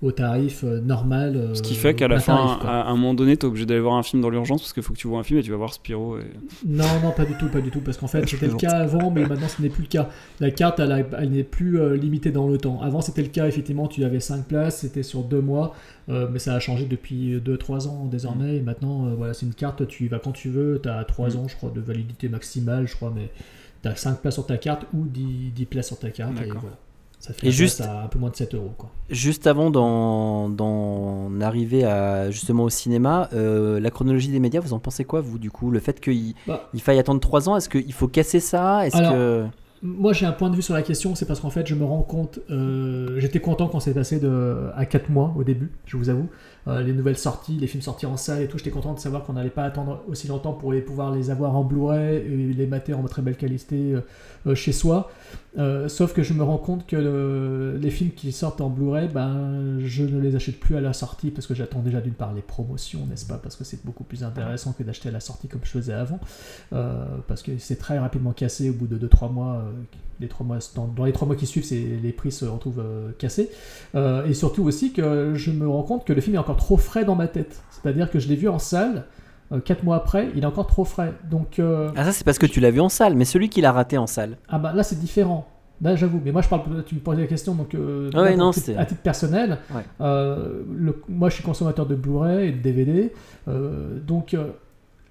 au 0.00 0.12
tarif 0.12 0.62
euh, 0.64 0.80
normal. 0.80 1.36
euh, 1.36 1.54
Ce 1.54 1.62
qui 1.62 1.74
fait 1.74 1.94
qu'à 1.94 2.06
la 2.08 2.20
fin, 2.20 2.58
à 2.64 2.82
à 2.82 2.88
un 2.90 2.94
moment 2.94 3.14
donné, 3.14 3.36
t'es 3.36 3.46
obligé 3.46 3.66
d'aller 3.66 3.80
voir 3.80 3.94
un 3.94 4.02
film 4.02 4.22
dans 4.22 4.30
l'urgence 4.30 4.60
parce 4.62 4.72
qu'il 4.72 4.82
faut 4.82 4.92
que 4.92 4.98
tu 4.98 5.08
vois 5.08 5.18
un 5.18 5.22
film 5.24 5.40
et 5.40 5.42
tu 5.42 5.50
vas 5.50 5.56
voir 5.56 5.72
Spiro. 5.74 6.18
Et... 6.18 6.22
Non, 6.66 6.84
non, 7.02 7.10
pas 7.10 7.24
du 7.24 7.34
tout, 7.36 7.48
pas 7.48 7.60
du 7.60 7.70
tout, 7.70 7.80
parce 7.80 7.96
qu'en 7.98 8.06
fait 8.06 8.26
c'était 8.28 8.46
le 8.46 8.54
cas 8.54 8.70
avant, 8.78 9.10
mais 9.10 9.26
maintenant 9.26 9.48
ce 9.48 9.60
n'est 9.60 9.68
plus 9.70 9.82
le 9.82 9.88
cas. 9.88 10.08
La 10.40 10.50
carte, 10.52 10.78
elle, 10.80 11.30
n'est 11.30 11.42
plus 11.42 11.80
euh, 11.80 11.96
limitée 11.96 12.30
dans 12.30 12.46
le 12.48 12.58
temps. 12.58 12.80
Avant 12.80 13.00
c'était 13.00 13.22
le 13.22 13.28
cas, 13.28 13.46
effectivement, 13.48 13.88
tu 13.88 14.04
avais 14.04 14.20
5 14.20 14.46
places, 14.46 14.78
c'était 14.78 15.02
sur 15.02 15.24
2 15.24 15.40
mois, 15.40 15.74
euh, 16.08 16.28
mais 16.32 16.38
ça 16.38 16.54
a 16.54 16.60
changé 16.60 16.84
depuis 16.86 17.36
2-3 17.40 17.88
ans 17.88 18.04
désormais, 18.10 18.56
et 18.56 18.60
maintenant, 18.60 19.06
euh, 19.06 19.14
voilà, 19.16 19.34
c'est 19.34 19.46
une 19.46 19.54
carte, 19.54 19.86
tu 19.88 20.04
y 20.04 20.08
vas 20.08 20.18
quand 20.20 20.32
tu 20.32 20.48
veux, 20.48 20.80
tu 20.82 20.88
as 20.88 21.02
3 21.04 21.30
Mm. 21.30 21.36
ans, 21.38 21.48
je 21.48 21.56
crois, 21.56 21.70
de 21.70 21.80
validité 21.80 22.28
maximale, 22.28 22.86
je 22.86 22.94
crois, 22.94 23.12
mais 23.14 23.30
tu 23.82 23.88
as 23.88 23.96
5 23.96 24.20
places 24.20 24.34
sur 24.34 24.46
ta 24.46 24.58
carte 24.58 24.86
ou 24.94 25.04
10, 25.06 25.50
10 25.54 25.66
places 25.66 25.88
sur 25.88 25.98
ta 25.98 26.10
carte, 26.10 26.40
et 26.40 26.46
voilà. 26.46 26.60
Ça 27.20 27.32
fait 27.34 27.48
Et 27.48 27.50
juste- 27.50 27.80
à 27.80 28.04
un 28.04 28.06
peu 28.06 28.18
moins 28.18 28.30
de 28.30 28.36
7 28.36 28.54
euros, 28.54 28.72
quoi. 28.78 28.90
Juste 29.10 29.46
avant 29.48 29.70
d'en, 29.70 31.40
arriver 31.40 31.84
à, 31.84 32.30
justement 32.30 32.64
au 32.64 32.70
cinéma, 32.70 33.28
euh, 33.32 33.80
la 33.80 33.90
chronologie 33.90 34.28
des 34.28 34.40
médias, 34.40 34.60
vous 34.60 34.72
en 34.72 34.78
pensez 34.78 35.04
quoi, 35.04 35.20
vous, 35.20 35.38
du 35.38 35.50
coup 35.50 35.70
Le 35.70 35.80
fait 35.80 36.00
qu'il 36.00 36.34
Bah. 36.46 36.68
il 36.74 36.80
faille 36.80 36.98
attendre 36.98 37.20
3 37.20 37.48
ans, 37.48 37.56
est-ce 37.56 37.68
qu'il 37.68 37.92
faut 37.92 38.08
casser 38.08 38.40
ça? 38.40 38.86
Est-ce 38.86 38.96
Alors, 38.96 39.12
que... 39.12 39.46
Moi, 39.80 40.12
j'ai 40.12 40.26
un 40.26 40.32
point 40.32 40.50
de 40.50 40.56
vue 40.56 40.62
sur 40.62 40.74
la 40.74 40.82
question, 40.82 41.14
c'est 41.14 41.24
parce 41.24 41.38
qu'en 41.38 41.50
fait, 41.50 41.64
je 41.68 41.76
me 41.76 41.84
rends 41.84 42.02
compte, 42.02 42.40
euh, 42.50 43.14
j'étais 43.20 43.38
content 43.38 43.68
quand 43.68 43.78
c'est 43.78 43.94
passé 43.94 44.18
de, 44.18 44.70
à 44.74 44.86
4 44.86 45.08
mois 45.08 45.32
au 45.36 45.44
début, 45.44 45.70
je 45.86 45.96
vous 45.96 46.08
avoue. 46.08 46.26
Euh, 46.66 46.82
les 46.82 46.92
nouvelles 46.92 47.16
sorties, 47.16 47.52
les 47.60 47.68
films 47.68 47.82
sortis 47.82 48.04
en 48.06 48.16
salle 48.16 48.42
et 48.42 48.48
tout, 48.48 48.58
j'étais 48.58 48.70
content 48.70 48.92
de 48.92 48.98
savoir 48.98 49.22
qu'on 49.22 49.34
n'allait 49.34 49.50
pas 49.50 49.62
attendre 49.62 50.02
aussi 50.08 50.26
longtemps 50.26 50.52
pour 50.52 50.72
les- 50.72 50.80
pouvoir 50.82 51.12
les 51.12 51.30
avoir 51.30 51.54
en 51.56 51.62
Blu-ray 51.62 52.16
et 52.16 52.52
les 52.52 52.66
mater 52.66 52.92
en 52.92 53.04
très 53.04 53.22
belle 53.22 53.36
qualité 53.36 53.94
chez 54.54 54.72
soi. 54.72 55.10
Euh, 55.58 55.88
sauf 55.88 56.12
que 56.14 56.22
je 56.22 56.34
me 56.34 56.42
rends 56.44 56.58
compte 56.58 56.86
que 56.86 56.94
le- 56.96 57.76
les 57.80 57.90
films 57.90 58.10
qui 58.14 58.30
sortent 58.32 58.60
en 58.60 58.68
Blu-ray, 58.70 59.08
ben, 59.08 59.78
je 59.80 60.04
ne 60.04 60.20
les 60.20 60.36
achète 60.36 60.60
plus 60.60 60.76
à 60.76 60.80
la 60.80 60.92
sortie 60.92 61.30
parce 61.32 61.46
que 61.48 61.54
j'attends 61.54 61.80
déjà 61.80 62.00
d'une 62.00 62.12
part 62.14 62.32
les 62.32 62.42
promotions, 62.42 63.06
n'est-ce 63.06 63.26
pas? 63.26 63.38
Parce 63.42 63.56
que 63.56 63.64
c'est 63.64 63.84
beaucoup 63.84 64.04
plus 64.04 64.22
intéressant 64.22 64.72
que 64.72 64.82
d'acheter 64.84 65.08
à 65.08 65.12
la 65.12 65.20
sortie 65.20 65.48
comme 65.48 65.60
je 65.64 65.70
faisais 65.70 65.92
avant. 65.94 66.20
Euh, 66.72 67.04
parce 67.26 67.42
que 67.42 67.58
c'est 67.58 67.76
très 67.76 67.98
rapidement 67.98 68.32
cassé 68.32 68.70
au 68.70 68.72
bout 68.74 68.86
de 68.86 68.96
2-3 68.98 69.28
mois. 69.30 69.54
euh, 69.56 69.72
les 70.20 70.26
trois 70.26 70.44
mois 70.44 70.58
dans, 70.74 71.04
les 71.04 71.12
3 71.12 71.28
mois 71.28 71.36
qui 71.36 71.46
suivent, 71.46 71.64
les 72.02 72.12
prix 72.12 72.32
se 72.32 72.44
retrouvent 72.44 72.80
euh, 72.80 73.10
cassés. 73.18 73.50
Euh, 73.94 74.26
et 74.26 74.34
surtout 74.34 74.64
aussi 74.64 74.92
que 74.92 75.34
je 75.36 75.52
me 75.52 75.68
rends 75.68 75.84
compte 75.84 76.04
que 76.04 76.12
le 76.12 76.20
film 76.20 76.34
est 76.34 76.40
encore 76.40 76.56
trop 76.56 76.76
frais 76.76 77.04
dans 77.04 77.14
ma 77.14 77.28
tête. 77.28 77.62
C'est-à-dire 77.70 78.10
que 78.10 78.18
je 78.18 78.26
l'ai 78.28 78.34
vu 78.34 78.48
en 78.48 78.58
salle. 78.58 79.04
4 79.64 79.82
mois 79.84 79.96
après, 79.96 80.28
il 80.34 80.42
est 80.42 80.46
encore 80.46 80.66
trop 80.66 80.84
frais. 80.84 81.12
Donc, 81.30 81.58
euh, 81.58 81.90
Ah 81.96 82.04
ça 82.04 82.12
c'est 82.12 82.24
parce 82.24 82.38
que 82.38 82.46
tu 82.46 82.60
l'as 82.60 82.70
vu 82.70 82.80
en 82.80 82.88
salle, 82.88 83.14
mais 83.14 83.24
celui 83.24 83.48
qui 83.48 83.60
l'a 83.60 83.72
raté 83.72 83.96
en 83.98 84.06
salle. 84.06 84.36
ah 84.48 84.58
bah 84.58 84.72
là 84.74 84.82
c'est 84.82 84.98
différent. 84.98 85.46
Là 85.80 85.94
j'avoue, 85.94 86.20
mais 86.24 86.32
moi 86.32 86.42
je 86.42 86.48
parle, 86.48 86.62
tu 86.84 86.96
me 86.96 87.00
posais 87.00 87.20
la 87.20 87.26
question 87.28 87.54
donc 87.54 87.72
euh, 87.74 88.10
Ah 88.12 88.22
ouais, 88.22 88.36
non, 88.36 88.48
à 88.48 88.52
titre- 88.52 88.66
c'est- 88.66 88.76
à 88.76 88.84
titre 88.84 89.00
personnel, 89.00 89.58
Ouais. 89.72 89.82
euh, 90.00 90.62
le- 90.76 91.00
moi 91.08 91.28
je 91.28 91.34
suis 91.36 91.44
consommateur 91.44 91.86
de 91.86 91.94
Blu-ray 91.94 92.48
et 92.48 92.52
de 92.52 92.58
DVD, 92.60 93.12
euh, 93.46 93.98
donc 94.00 94.34
euh, 94.34 94.48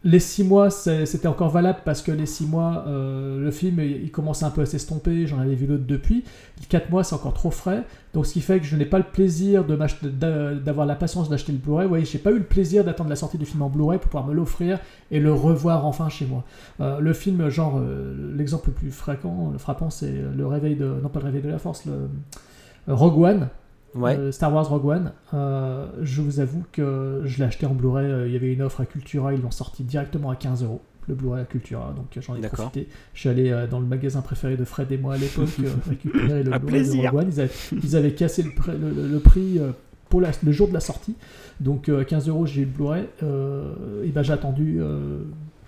les 0.04 0.20
6 0.20 0.44
mois 0.44 0.70
c'était 0.70 1.28
encore 1.28 1.50
valable 1.50 1.80
parce 1.84 2.02
que 2.02 2.12
les 2.12 2.26
6 2.26 2.46
mois 2.46 2.86
euh, 2.88 3.40
le 3.40 3.52
film 3.52 3.80
il, 3.80 4.12
commence 4.12 4.44
un 4.44 4.52
peu 4.52 4.62
à 4.62 4.66
s'estomper, 4.66 5.26
j'en 5.26 5.40
avais 5.40 5.56
vu 5.56 5.66
l'autre 5.66 5.86
depuis, 5.88 6.24
4 6.70 6.90
mois 6.90 7.04
c'est 7.04 7.16
encore 7.16 7.34
trop 7.34 7.52
frais, 7.52 7.84
donc 8.14 8.28
ce 8.28 8.34
qui 8.34 8.42
fait 8.42 8.60
que 8.60 8.66
je 8.66 8.76
n'ai 8.76 8.86
pas 8.86 9.00
le 9.00 9.06
plaisir 9.06 9.64
d'avoir 9.66 10.86
la 10.86 10.96
patience 10.96 11.30
d'acheter 11.30 11.52
le 11.52 11.58
Blu-ray, 11.58 11.86
vous 11.86 11.90
voyez 11.90 12.06
j'ai 12.06 12.20
pas 12.20 12.32
eu 12.32 12.38
le 12.38 12.44
plaisir 12.44 12.84
d'attendre 12.84 13.10
la 13.10 13.16
sortie 13.16 13.38
du 13.38 13.46
film 13.46 13.62
en 13.64 13.70
Blu-ray 13.70 13.98
pour 13.98 14.10
pouvoir 14.10 14.28
me 14.28 14.34
l'offrir 14.34 14.80
et 15.10 15.20
le 15.20 15.34
revoir 15.34 15.86
enfin 15.86 16.10
chez 16.10 16.26
moi. 16.26 16.44
Euh, 16.80 17.00
le 17.00 17.14
film, 17.14 17.50
genre, 17.50 17.80
euh, 17.80 18.34
l'exemple 18.36 18.70
le 18.70 18.74
plus 18.74 18.92
fréquent, 18.92 19.50
le 19.52 19.58
frappant, 19.58 19.90
c'est 19.90 20.14
le 20.36 20.48
réveil 20.48 20.76
de. 20.76 20.86
Non, 21.02 21.10
pas 21.10 21.20
le 21.20 21.26
réveil 21.26 21.42
de 21.42 21.50
la 21.50 21.60
force, 21.60 21.86
le. 21.86 22.10
Rogue 22.88 23.20
One, 23.20 23.48
Ouais. 23.96 24.18
euh, 24.18 24.32
Star 24.32 24.54
Wars 24.54 24.70
Rogue 24.70 24.86
One. 24.86 25.12
Euh, 25.34 25.88
je 26.02 26.22
vous 26.22 26.40
avoue 26.40 26.64
que 26.72 27.22
je 27.26 27.38
l'ai 27.40 27.46
acheté 27.46 27.66
en 27.66 27.74
Blu-ray. 27.74 28.06
euh, 28.06 28.28
Il 28.28 28.34
y 28.34 28.36
avait 28.36 28.54
une 28.54 28.62
offre 28.62 28.82
à 28.82 28.86
Cultura, 28.86 29.34
ils 29.34 29.42
l'ont 29.42 29.52
sorti 29.52 29.84
directement 29.84 30.30
à 30.30 30.36
15 30.36 30.64
euros. 30.64 30.82
Le 31.08 31.16
Blu-ray 31.16 31.42
à 31.42 31.46
Cultura, 31.46 31.94
donc 31.96 32.08
j'en 32.22 32.36
ai 32.36 32.42
profité. 32.66 32.90
Je 33.14 33.20
suis 33.22 33.30
allé 33.30 33.50
euh, 33.52 33.66
dans 33.66 33.80
le 33.80 33.86
magasin 33.86 34.22
préféré 34.22 34.58
de 34.58 34.66
Fred 34.66 34.92
et 34.92 34.98
moi 34.98 35.14
à 35.14 35.18
l'époque 35.18 35.48
euh, 35.64 35.70
récupérer 35.88 36.44
le 36.44 36.52
Blu-ray 36.60 36.82
de. 36.84 37.08
Rogue 37.12 37.22
One. 37.22 37.30
Ils 37.32 37.40
avaient, 37.42 37.52
ils 37.84 37.96
avaient 37.96 38.12
cassé 38.14 38.44
le, 38.44 38.52
prix- 38.52 38.74
le- 38.78 38.90
le- 38.92 39.08
le 39.08 39.20
prix 39.20 39.58
euh, 39.58 39.72
pour 40.10 40.20
la- 40.22 40.32
le 40.44 40.52
jour 40.52 40.68
de 40.68 40.74
la 40.74 40.82
sortie. 40.82 41.16
Donc 41.62 41.88
euh, 41.90 42.02
à 42.02 42.06
15 42.06 42.28
euros, 42.28 42.46
j'ai 42.46 42.62
eu 42.64 42.66
le 42.66 42.72
Blu-ray. 42.72 43.04
et 43.24 44.10
ben 44.10 44.22
j'ai 44.22 44.34
attendu 44.34 44.80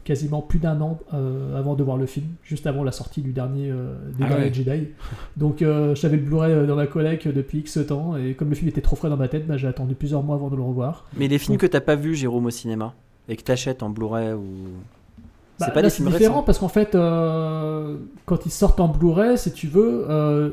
quasiment 0.09 0.41
plus 0.41 0.57
d'un 0.57 0.81
an 0.81 0.97
euh, 1.13 1.55
avant 1.55 1.75
de 1.75 1.83
voir 1.83 1.95
le 1.95 2.07
film, 2.07 2.25
juste 2.43 2.65
avant 2.65 2.83
la 2.83 2.91
sortie 2.91 3.21
du 3.21 3.31
dernier, 3.31 3.69
euh, 3.69 3.93
des 4.17 4.23
Ah 4.25 4.29
derniers 4.29 4.45
ouais. 4.45 4.53
Jedi. 4.53 4.87
Donc 5.37 5.61
euh, 5.61 5.93
j'avais 5.93 6.17
le 6.17 6.23
Blu-ray 6.23 6.65
dans 6.65 6.75
ma 6.75 6.87
collecte 6.87 7.27
depuis 7.27 7.59
X 7.59 7.77
temps, 7.87 8.17
et 8.17 8.33
comme 8.33 8.49
le 8.49 8.55
film 8.55 8.67
était 8.69 8.81
trop 8.81 8.95
frais 8.95 9.09
dans 9.09 9.17
ma 9.17 9.27
tête, 9.27 9.45
ben, 9.45 9.55
j'ai 9.55 9.67
attendu 9.67 9.93
plusieurs 9.93 10.23
mois 10.23 10.35
avant 10.35 10.49
de 10.49 10.55
le 10.55 10.63
revoir. 10.63 11.05
Mais 11.15 11.27
les 11.27 11.37
films 11.37 11.53
Donc- 11.57 11.61
que 11.61 11.67
t'as 11.67 11.79
pas 11.79 11.95
vu 11.95 12.15
Jérôme 12.15 12.47
au 12.47 12.49
cinéma 12.49 12.95
et 13.27 13.35
que 13.35 13.43
t'achètes 13.43 13.83
en 13.83 13.91
Blu-ray 13.91 14.33
ou... 14.33 14.41
Bah, 15.59 15.65
c'est 15.67 15.73
pas 15.73 15.81
là, 15.83 15.89
des 15.89 15.93
films 15.93 16.09
différent 16.09 16.35
récents. 16.35 16.43
parce 16.43 16.57
qu'en 16.57 16.69
fait, 16.69 16.95
euh, 16.95 17.97
quand 18.25 18.45
ils 18.47 18.51
sortent 18.51 18.79
en 18.79 18.87
Blu-ray, 18.87 19.37
si 19.37 19.51
tu 19.51 19.67
veux, 19.67 20.05
euh, 20.09 20.49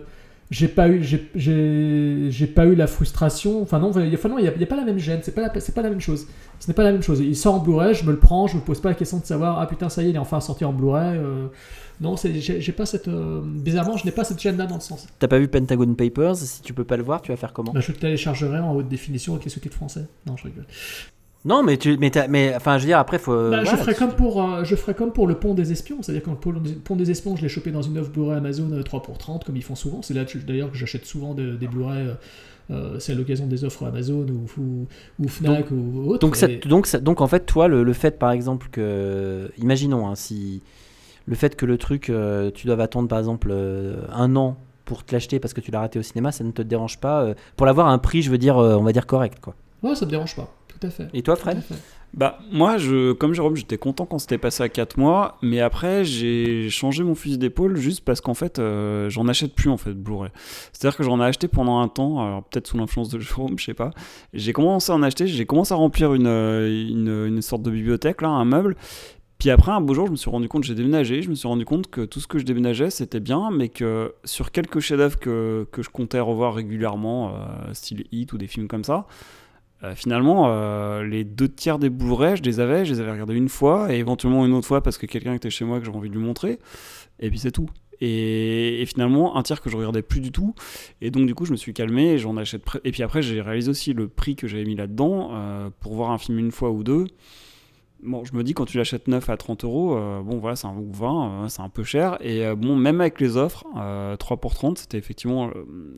j'ai 0.51 0.69
pas 0.69 0.89
eu, 0.89 1.03
j'ai- 1.03 1.29
j'ai 1.35 2.27
j'ai 2.31 2.47
pas 2.47 2.67
eu 2.67 2.75
la 2.75 2.87
frustration. 2.87 3.63
Enfin 3.63 3.79
non, 3.81 3.91
il 3.99 4.15
enfin, 4.15 4.29
non, 4.29 4.39
il 4.39 4.45
y 4.45 4.49
a, 4.49 4.53
a 4.53 4.67
pas 4.67 4.77
la 4.77 4.85
même 4.85 4.99
gêne. 4.99 5.21
C'est 5.23 5.35
pas 5.35 5.41
la, 5.43 5.61
c'est 5.61 5.75
pas 5.75 5.83
la 5.83 5.91
même 5.91 6.01
chose. 6.01 6.27
Ce 6.61 6.69
n'est 6.69 6.75
pas 6.75 6.85
la 6.85 6.93
même 6.93 7.03
chose. 7.03 7.21
Il 7.21 7.37
sort 7.37 7.55
en 7.57 7.59
Blu-ray, 7.59 7.95
je 7.95 8.05
me 8.05 8.13
le 8.13 8.19
prends, 8.19 8.47
je 8.47 8.57
me 8.57 8.61
pose 8.63 8.81
pas 8.81 8.91
la 8.91 8.95
question 8.95 9.19
de 9.19 9.25
savoir 9.25 9.59
ah 9.61 9.67
putain 9.67 9.89
ça 9.89 10.03
y 10.03 10.07
est, 10.07 10.11
il 10.11 10.15
est 10.17 10.19
enfin 10.19 10.41
sorti 10.41 10.65
en 10.65 10.73
Blu-ray. 10.73 11.17
euh, 11.19 11.47
non, 12.01 12.17
c'est- 12.17 12.35
j'ai 12.41 12.73
pas 12.73 12.85
cette. 12.87 13.09
euh, 13.09 13.41
bizarrement, 13.45 13.97
je 13.97 14.05
n'ai 14.05 14.11
pas 14.13 14.23
cette 14.25 14.41
gêne-là 14.41 14.67
dans 14.67 14.75
le 14.77 14.81
sens. 14.83 15.07
T'as 15.19 15.29
pas 15.29 15.39
vu 15.39 15.49
Pentagon 15.49 15.95
Papers? 15.95 16.37
Si 16.37 16.61
tu 16.63 16.75
peux 16.75 16.85
pas 16.85 16.97
le 16.99 17.03
voir, 17.03 17.23
tu 17.23 17.33
vas 17.33 17.37
faire 17.37 17.53
comment? 17.55 17.73
Bah, 17.73 17.81
je 17.81 17.91
le 17.91 17.97
téléchargerai 17.99 18.59
en 18.61 18.75
haute 18.75 18.89
définition 18.89 19.33
avec 19.33 19.45
les 19.47 19.51
sous-titres 19.51 19.77
français? 19.77 20.07
Non, 20.27 20.37
je 20.37 20.45
rigole. 20.45 20.67
Non, 21.47 21.63
mais 21.63 21.77
tu, 21.77 21.97
mais, 21.99 22.11
mais 22.29 22.53
enfin, 22.57 22.77
je 22.77 22.83
veux 22.83 22.89
dire, 22.89 22.99
après, 22.99 23.19
faut. 23.19 23.51
Bah, 23.51 23.65
je, 23.65 23.77
ferai 23.77 23.95
comme 23.95 24.13
pour, 24.13 24.43
euh, 24.43 24.65
je 24.65 24.75
ferai 24.75 24.95
comme 24.95 25.13
pour 25.13 25.27
le 25.27 25.37
pont 25.37 25.55
des 25.55 25.71
espions. 25.73 25.99
C'est-à-dire 26.03 26.23
que 26.25 26.31
le 26.31 26.37
pont- 26.37 26.97
des 26.97 27.11
espions, 27.11 27.37
je 27.37 27.43
l'ai 27.43 27.49
chopé 27.49 27.71
dans 27.71 27.83
une 27.83 27.97
offre 27.99 28.11
Blu-ray 28.11 28.37
Amazon 28.39 28.71
euh, 28.73 28.83
3 28.83 29.03
pour 29.03 29.17
30, 29.17 29.45
comme 29.45 29.57
ils 29.57 29.63
font 29.63 29.77
souvent. 29.77 30.03
C'est 30.03 30.13
là 30.15 30.25
d'ailleurs 30.47 30.71
que 30.73 30.77
j'achète 30.77 31.07
souvent 31.07 31.35
de- 31.35 31.55
des 31.57 31.69
Blu-ray. 31.69 32.09
euh, 32.09 32.15
euh, 32.73 32.99
c'est 32.99 33.13
à 33.13 33.15
l'occasion 33.15 33.47
des 33.47 33.65
offres 33.65 33.87
Amazon 33.87 34.27
ou, 34.29 34.61
ou, 34.61 34.87
ou 35.21 35.29
Fnac 35.29 35.71
ou 35.71 36.11
autre. 36.11 36.19
Donc, 36.19 36.35
ça- 36.35 36.51
Et- 36.51 36.57
donc, 36.59 36.89
ça- 36.89 36.99
donc, 36.99 37.21
en 37.21 37.29
fait, 37.29 37.47
toi, 37.47 37.69
le, 37.69 37.85
le 37.85 37.93
fait, 37.93 38.19
par 38.19 38.33
exemple, 38.33 38.67
que. 38.73 39.51
Imaginons, 39.59 40.09
hein, 40.09 40.17
si. 40.17 40.63
Le 41.27 41.35
fait 41.37 41.55
que 41.57 41.65
le 41.67 41.79
truc, 41.79 42.11
euh, 42.11 42.51
tu 42.53 42.67
dois 42.67 42.81
attendre, 42.81 43.09
par 43.09 43.19
exemple, 43.21 43.49
euh, 43.53 43.97
un 44.13 44.35
an 44.37 44.57
pour 44.85 45.05
te 45.05 45.13
l'acheter 45.15 45.39
parce 45.41 45.55
que 45.55 45.61
tu 45.61 45.71
l'as 45.71 45.81
raté 45.81 45.99
au 45.99 46.03
cinéma, 46.03 46.31
ça 46.33 46.43
ne 46.45 46.51
te 46.53 46.63
dérange 46.63 46.99
pas. 46.99 47.23
euh, 47.23 47.35
pour 47.57 47.67
l'avoir 47.67 47.87
à 47.89 47.93
un 47.93 47.99
prix, 47.99 48.23
je 48.23 48.31
veux 48.33 48.39
dire, 48.39 48.59
euh, 48.59 48.77
on 48.77 48.83
va 48.85 48.93
dire 48.93 49.07
correct, 49.07 49.39
quoi. 49.41 49.55
Ouais, 49.83 49.95
ça 49.95 50.07
me 50.07 50.11
dérange 50.11 50.35
pas. 50.37 50.53
Tout 50.79 50.87
à 50.87 50.91
fait. 50.91 51.09
Et 51.15 51.23
toi, 51.23 51.37
Fred. 51.37 51.63
Bah, 52.15 52.39
moi, 52.51 52.79
je, 52.79 53.13
comme 53.13 53.35
Jérôme, 53.35 53.57
j'étais 53.57 53.77
content 53.77 54.07
quand 54.07 54.19
c'était 54.19 54.39
passé 54.39 54.63
à 54.63 54.69
4 54.69 54.97
mois, 54.97 55.37
mais 55.43 55.61
après, 55.61 56.05
j'ai 56.05 56.71
changé 56.71 57.03
mon 57.03 57.15
fusil 57.15 57.37
d'épaule 57.37 57.77
juste 57.77 58.05
parce 58.05 58.23
qu'en 58.23 58.33
fait, 58.33 58.59
euh, 58.59 59.11
j'en 59.11 59.29
achète 59.29 59.55
plus 59.55 59.69
en 59.69 59.77
fait, 59.77 59.93
Blu-ray. 59.93 60.31
C'est-à-dire 60.73 60.97
que 60.97 61.03
j'en 61.03 61.21
ai 61.21 61.25
acheté 61.25 61.47
pendant 61.47 61.81
un 61.81 61.89
temps, 61.89 62.25
alors 62.25 62.43
peut-être 62.45 62.69
sous 62.69 62.79
l'influence 62.79 63.11
de 63.11 63.19
Jérôme, 63.21 63.59
je 63.59 63.65
sais 63.67 63.75
pas. 63.75 63.91
J'ai 64.33 64.55
commencé 64.55 64.93
à 64.93 64.95
en 64.95 65.03
acheter, 65.03 65.27
j'ai 65.27 65.45
commencé 65.45 65.75
à 65.75 65.77
remplir 65.77 66.15
une, 66.15 66.27
euh, 66.27 66.89
une, 66.89 67.27
une 67.27 67.43
sorte 67.43 67.63
de 67.63 67.71
bibliothèque, 67.71 68.23
là, 68.23 68.29
un 68.29 68.47
meuble. 68.47 68.77
Puis 69.39 69.51
après, 69.51 69.73
un 69.73 69.83
beau 69.83 69.93
jour, 69.93 70.07
je 70.07 70.13
me 70.13 70.17
suis 70.17 70.31
rendu 70.31 70.49
compte, 70.49 70.65
j'ai 70.65 70.75
déménagé, 70.75 71.21
je 71.21 71.29
me 71.29 71.35
suis 71.35 71.47
rendu 71.47 71.67
compte 71.67 71.89
que 71.91 72.01
tout 72.07 72.21
ce 72.21 72.27
que 72.27 72.39
je 72.39 72.45
déménageais, 72.45 72.89
c'était 72.89 73.21
bien, 73.21 73.51
mais 73.53 73.69
que 73.69 74.15
sur 74.25 74.51
quelques 74.51 74.81
chefs-d'œuvre 74.81 75.19
que, 75.19 75.69
que 75.71 75.83
je 75.83 75.91
comptais 75.91 76.21
revoir 76.21 76.55
régulièrement, 76.55 77.35
euh, 77.35 77.75
style 77.75 78.05
Hit 78.13 78.33
ou 78.33 78.39
des 78.39 78.47
films 78.47 78.69
comme 78.69 78.85
ça, 78.85 79.07
euh, 79.87 79.95
finalement, 79.95 80.47
euh, 80.49 81.05
les 81.05 81.25
deux 81.25 81.49
tiers 81.49 81.79
des 81.79 81.91
Blu-ray, 81.91 82.37
je 82.37 82.43
les 82.43 82.61
avais, 82.61 82.85
je 82.85 82.95
les 82.95 83.01
avais 83.01 83.13
regardés 83.13 83.35
une 83.35 83.49
fois, 83.49 83.93
et 83.93 83.99
éventuellement 83.99 84.45
une 84.45 84.53
autre 84.53 84.67
fois 84.67 84.83
parce 84.83 84.99
que 84.99 85.07
quelqu'un 85.07 85.35
était 85.35 85.51
chez 85.51 85.65
moi 85.65 85.79
que 85.79 85.85
j'avais 85.85 85.97
envie 85.97 86.09
de 86.09 86.15
lui 86.15 86.25
montrer, 86.25 86.59
et 87.21 87.31
puis 87.31 87.39
c'est 87.39 87.53
tout. 87.53 87.69
Et, 88.01 88.85
finalement, 88.87 89.37
un 89.37 89.43
tiers 89.43 89.61
que 89.61 89.71
je 89.71 89.77
regardais 89.77 90.03
plus 90.03 90.21
du 90.21 90.33
tout, 90.33 90.55
et 91.01 91.11
donc 91.11 91.27
du 91.27 91.35
coup, 91.35 91.45
je 91.47 91.53
me 91.53 91.57
suis 91.57 91.73
calmé, 91.73 92.13
et 92.13 92.19
j'en 92.19 92.37
achète. 92.37 92.63
Et 92.85 92.93
puis 92.93 93.03
après, 93.03 93.23
j'ai 93.23 93.41
réalisé 93.41 93.71
aussi 93.71 93.93
le 93.93 94.09
prix 94.09 94.37
que 94.37 94.47
j'avais 94.47 94.65
mis 94.65 94.77
là-dedans 94.77 95.31
euh, 95.33 95.71
pour 95.81 95.95
voir 95.95 96.11
un 96.11 96.19
film 96.19 96.39
une 96.39 96.51
fois 96.51 96.71
ou 96.71 96.83
deux. 96.83 97.07
Bon, 98.03 98.25
je 98.25 98.35
me 98.35 98.45
dis, 98.45 98.53
quand 98.53 98.67
tu 98.67 98.77
l'achètes 98.77 99.09
neuf 99.09 99.31
à 99.31 99.39
30 99.39 99.65
euros, 99.65 99.99
bon, 100.23 100.39
voilà, 100.39 100.55
c'est 100.55 100.67
un, 100.67 100.77
ou 100.77 100.93
20, 100.93 101.45
euh, 101.45 101.49
c'est 101.49 101.63
un 101.63 101.71
peu 101.71 101.83
cher. 101.83 102.19
Et 102.21 102.55
bon, 102.55 102.77
même 102.77 103.01
avec 103.01 103.19
les 103.21 103.39
offres, 103.39 103.65
euh, 103.79 104.17
3 104.17 104.37
pour 104.37 104.55
30, 104.55 104.79
c'était 104.79 104.99
effectivement 104.99 105.51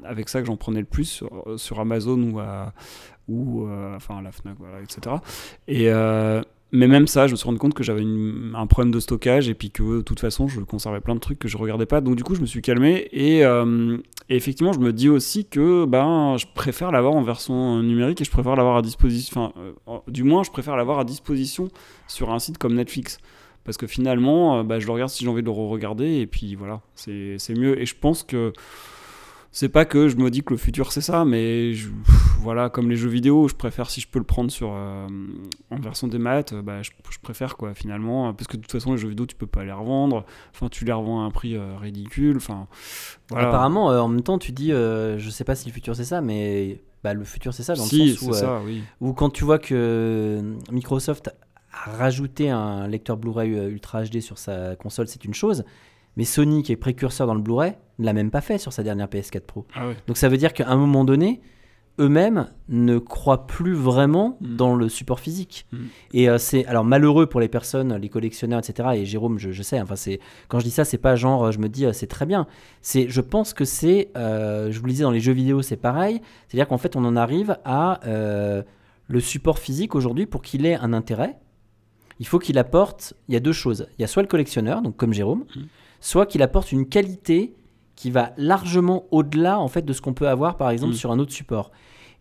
avec 0.05 0.29
ça 0.29 0.41
que 0.41 0.47
j'en 0.47 0.57
prenais 0.57 0.79
le 0.79 0.87
plus 0.87 1.25
sur 1.57 1.81
Amazon 1.81 2.23
ou, 2.23 2.39
à, 2.39 2.73
ou 3.29 3.67
euh, 3.67 3.95
enfin, 3.97 4.21
la 4.23 4.33
Fnac, 4.33 4.57
voilà, 4.59 4.81
etc. 4.81 5.17
Et, 5.67 5.91
euh, 5.91 6.43
mais 6.73 6.87
même 6.87 7.07
ça, 7.07 7.27
je 7.27 7.33
me 7.33 7.37
suis 7.37 7.47
rendu 7.47 7.59
compte 7.59 7.75
que 7.75 7.83
j'avais 7.83 8.03
un 8.03 8.67
problème 8.67 8.93
de 8.93 9.01
stockage 9.01 9.49
et 9.49 9.55
puis 9.55 9.71
que 9.71 9.99
de 9.99 10.03
toute 10.03 10.21
façon, 10.21 10.49
je 10.49 10.61
conservais 10.61 11.01
plein 11.01 11.15
de 11.15 11.21
trucs 11.21 11.39
que 11.39 11.49
je 11.49 11.57
regardais 11.57 11.87
pas. 11.87 12.01
Donc, 12.01 12.17
du 12.17 12.25
coup, 12.25 12.35
je 12.35 12.41
me 12.41 12.47
suis 12.47 12.63
calmé. 12.63 13.09
Et, 13.13 13.45
euh, 13.45 13.97
effectivement, 14.29 14.73
je 14.73 14.81
me 14.81 14.93
dis 14.93 15.09
aussi 15.09 15.47
que 15.47 15.85
ben, 15.85 16.37
je 16.37 16.47
préfère 16.55 16.91
l'avoir 16.91 17.15
en 17.15 17.23
version 17.23 17.83
numérique 17.83 18.21
et 18.21 18.25
je 18.25 18.31
préfère 18.31 18.57
l'avoir 18.57 18.77
à 18.77 18.83
disposition. 18.83 19.53
Enfin, 19.87 20.03
du 20.09 20.25
moins, 20.25 20.43
je 20.43 20.51
préfère 20.51 20.77
l'avoir 20.77 20.99
à 20.99 21.05
disposition 21.05 21.69
sur 22.07 22.31
un 22.31 22.39
site 22.39 22.59
comme 22.59 22.75
Netflix. 22.75 23.19
Parce 23.65 23.77
que 23.77 23.87
finalement, 23.87 24.65
bah, 24.65 24.79
je 24.79 24.87
le 24.87 24.93
regarde 24.93 25.11
si 25.11 25.25
j'ai 25.25 25.31
envie 25.31 25.43
de 25.43 25.47
le 25.47 25.53
re-regarder, 25.53 26.21
et 26.21 26.27
puis 26.27 26.55
voilà, 26.55 26.81
c'est 26.95 27.39
mieux. 27.51 27.79
Et 27.79 27.85
je 27.85 27.95
pense 27.95 28.23
que 28.23 28.53
c'est 29.51 29.69
pas 29.71 29.85
que 29.85 30.09
je 30.09 30.17
me 30.17 30.31
dis 30.31 30.43
que 30.43 30.53
le 30.53 30.59
futur 30.59 30.93
c'est 30.93 31.01
ça, 31.01 31.25
mais 31.25 31.73
je- 31.73 31.89
voilà, 32.41 32.69
comme 32.71 32.89
les 32.91 32.97
jeux 32.97 33.09
vidéo, 33.09 33.49
je 33.49 33.55
préfère 33.55 33.91
si 33.91 34.01
je 34.01 34.07
peux 34.09 34.19
le 34.19 34.25
prendre 34.25 34.51
sur 34.51 34.71
euh, 34.73 35.07
en 35.71 35.81
version 35.81 36.07
des 36.07 36.19
maths, 36.19 36.55
bah, 36.55 36.83
je, 36.83 36.91
je 37.11 37.19
préfère 37.19 37.57
quoi 37.57 37.75
finalement, 37.75 38.33
parce 38.35 38.47
que 38.47 38.57
de 38.57 38.63
toute 38.63 38.71
façon 38.73 38.93
les 38.93 38.99
jeux 38.99 39.09
vidéo 39.09 39.27
tu 39.27 39.35
peux 39.37 39.47
pas 39.47 39.65
les 39.65 39.73
revendre, 39.73 40.25
enfin 40.55 40.69
tu 40.69 40.85
les 40.85 40.93
revends 40.93 41.23
à 41.23 41.25
un 41.25 41.31
prix 41.31 41.57
euh, 41.57 41.77
ridicule, 41.79 42.37
enfin 42.37 42.69
voilà. 43.31 43.49
Apparemment, 43.49 43.91
euh, 43.91 44.01
en 44.01 44.09
même 44.09 44.23
temps, 44.23 44.39
tu 44.39 44.53
dis, 44.53 44.71
je 44.71 45.29
sais 45.31 45.45
pas 45.45 45.55
si 45.55 45.67
le 45.69 45.73
futur 45.73 45.97
c'est 45.97 46.05
ça, 46.05 46.21
mais 46.21 46.83
bah, 47.03 47.15
le 47.15 47.25
futur 47.25 47.53
c'est 47.55 47.63
ça 47.63 47.75
dans 47.75 47.83
si, 47.85 48.09
le 48.11 48.15
sens 48.15 48.29
où, 48.29 48.33
ça, 48.35 48.61
oui. 48.65 48.83
où 49.01 49.13
quand 49.15 49.31
tu 49.31 49.45
vois 49.45 49.59
que 49.59 50.43
Microsoft 50.71 51.29
a 51.73 51.91
rajouté 51.93 52.51
un 52.51 52.87
lecteur 52.87 53.17
Blu-ray 53.17 53.51
Ultra 53.51 54.05
HD 54.05 54.21
sur 54.21 54.37
sa 54.39 54.77
console, 54.77 55.09
c'est 55.09 55.25
une 55.25 55.35
chose. 55.35 55.65
Mais 56.19 56.25
Sony, 56.25 56.63
qui 56.63 56.73
est 56.73 56.77
précurseur 56.77 57.27
dans 57.27 57.35
le 57.35 57.41
Blu-ray, 57.41 57.75
ne 57.99 58.05
l'a 58.05 58.13
même 58.13 58.31
pas 58.31 58.41
fait 58.43 58.59
sur 58.59 58.73
sa 58.73 58.83
dernière 58.83 59.07
PS4 59.07 59.41
Pro. 59.41 59.67
Ah. 59.75 59.91
Donc 60.07 60.17
ça 60.19 60.29
veut 60.29 60.37
dire 60.37 60.53
qu'à 60.53 60.69
un 60.69 60.77
moment 60.77 61.05
donné, 61.05 61.41
eux-mêmes 62.01 62.49
ne 62.69 62.99
croient 62.99 63.47
plus 63.47 63.75
vraiment 63.75 64.37
Mm. 64.41 64.57
dans 64.57 64.75
le 64.75 64.89
support 64.89 65.21
physique. 65.21 65.67
Mm. 65.73 65.77
Et 66.15 66.29
euh, 66.29 66.39
c'est 66.39 66.65
alors 66.67 66.85
malheureux 66.85 67.27
pour 67.27 67.41
les 67.41 67.49
personnes, 67.49 67.95
les 67.97 68.09
collectionneurs, 68.09 68.61
etc. 68.61 68.91
Et 68.97 69.05
Jérôme, 69.05 69.39
je, 69.39 69.51
je 69.51 69.63
sais, 69.63 69.81
enfin 69.81 69.97
c'est 69.97 70.21
quand 70.49 70.59
je 70.59 70.65
dis 70.65 70.71
ça, 70.71 70.85
c'est 70.85 70.99
pas 70.99 71.17
genre 71.17 71.47
euh, 71.47 71.51
je 71.53 71.59
me 71.59 71.69
dis 71.69 71.87
euh, 71.87 71.93
c'est 71.93 72.07
très 72.07 72.27
bien. 72.27 72.47
C'est, 72.83 73.09
je 73.09 73.21
pense 73.21 73.55
que 73.55 73.65
c'est, 73.65 74.11
euh, 74.17 74.71
je 74.71 74.79
vous 74.79 74.87
le 74.87 74.93
disais 74.93 75.05
dans 75.05 75.11
les 75.11 75.21
jeux 75.21 75.33
vidéo, 75.33 75.63
c'est 75.63 75.77
pareil. 75.77 76.21
C'est-à-dire 76.49 76.69
qu'en 76.69 76.79
fait 76.79 76.95
on 76.97 77.05
en 77.05 77.17
arrive 77.17 77.57
à 77.65 78.01
le 79.11 79.21
support 79.21 79.59
physique 79.59 79.95
aujourd'hui 79.95 80.27
pour 80.27 80.43
qu'il 80.43 80.67
ait 80.67 80.75
un 80.77 80.93
intérêt. 80.93 81.39
Il 82.21 82.27
faut 82.27 82.39
qu'il 82.39 82.59
apporte, 82.59 83.15
il 83.29 83.35
y 83.35 83.37
a 83.37 83.41
deux 83.41 83.53
choses. 83.53 83.87
Il 83.99 84.03
y 84.03 84.05
a 84.05 84.09
soit 84.09 84.23
le 84.23 84.29
collectionneur, 84.29 84.83
donc 84.83 84.97
comme 84.97 85.15
Jérôme, 85.15 85.45
Mm. 85.55 85.61
Soit 86.01 86.27
qu'il 86.27 86.43
apporte 86.43 86.73
une 86.73 86.89
qualité 86.89 87.55
qui 87.97 88.11
va 88.11 88.33
largement 88.37 89.07
au-delà 89.11 89.59
en 89.59 89.69
fait 89.69 89.83
de 89.83 89.93
ce 89.93 90.01
qu'on 90.01 90.15
peut 90.15 90.29
avoir 90.29 90.57
par 90.57 90.71
exemple 90.71 90.93
Mm. 90.93 90.97
sur 90.97 91.11
un 91.11 91.19
autre 91.19 91.33
support. 91.33 91.71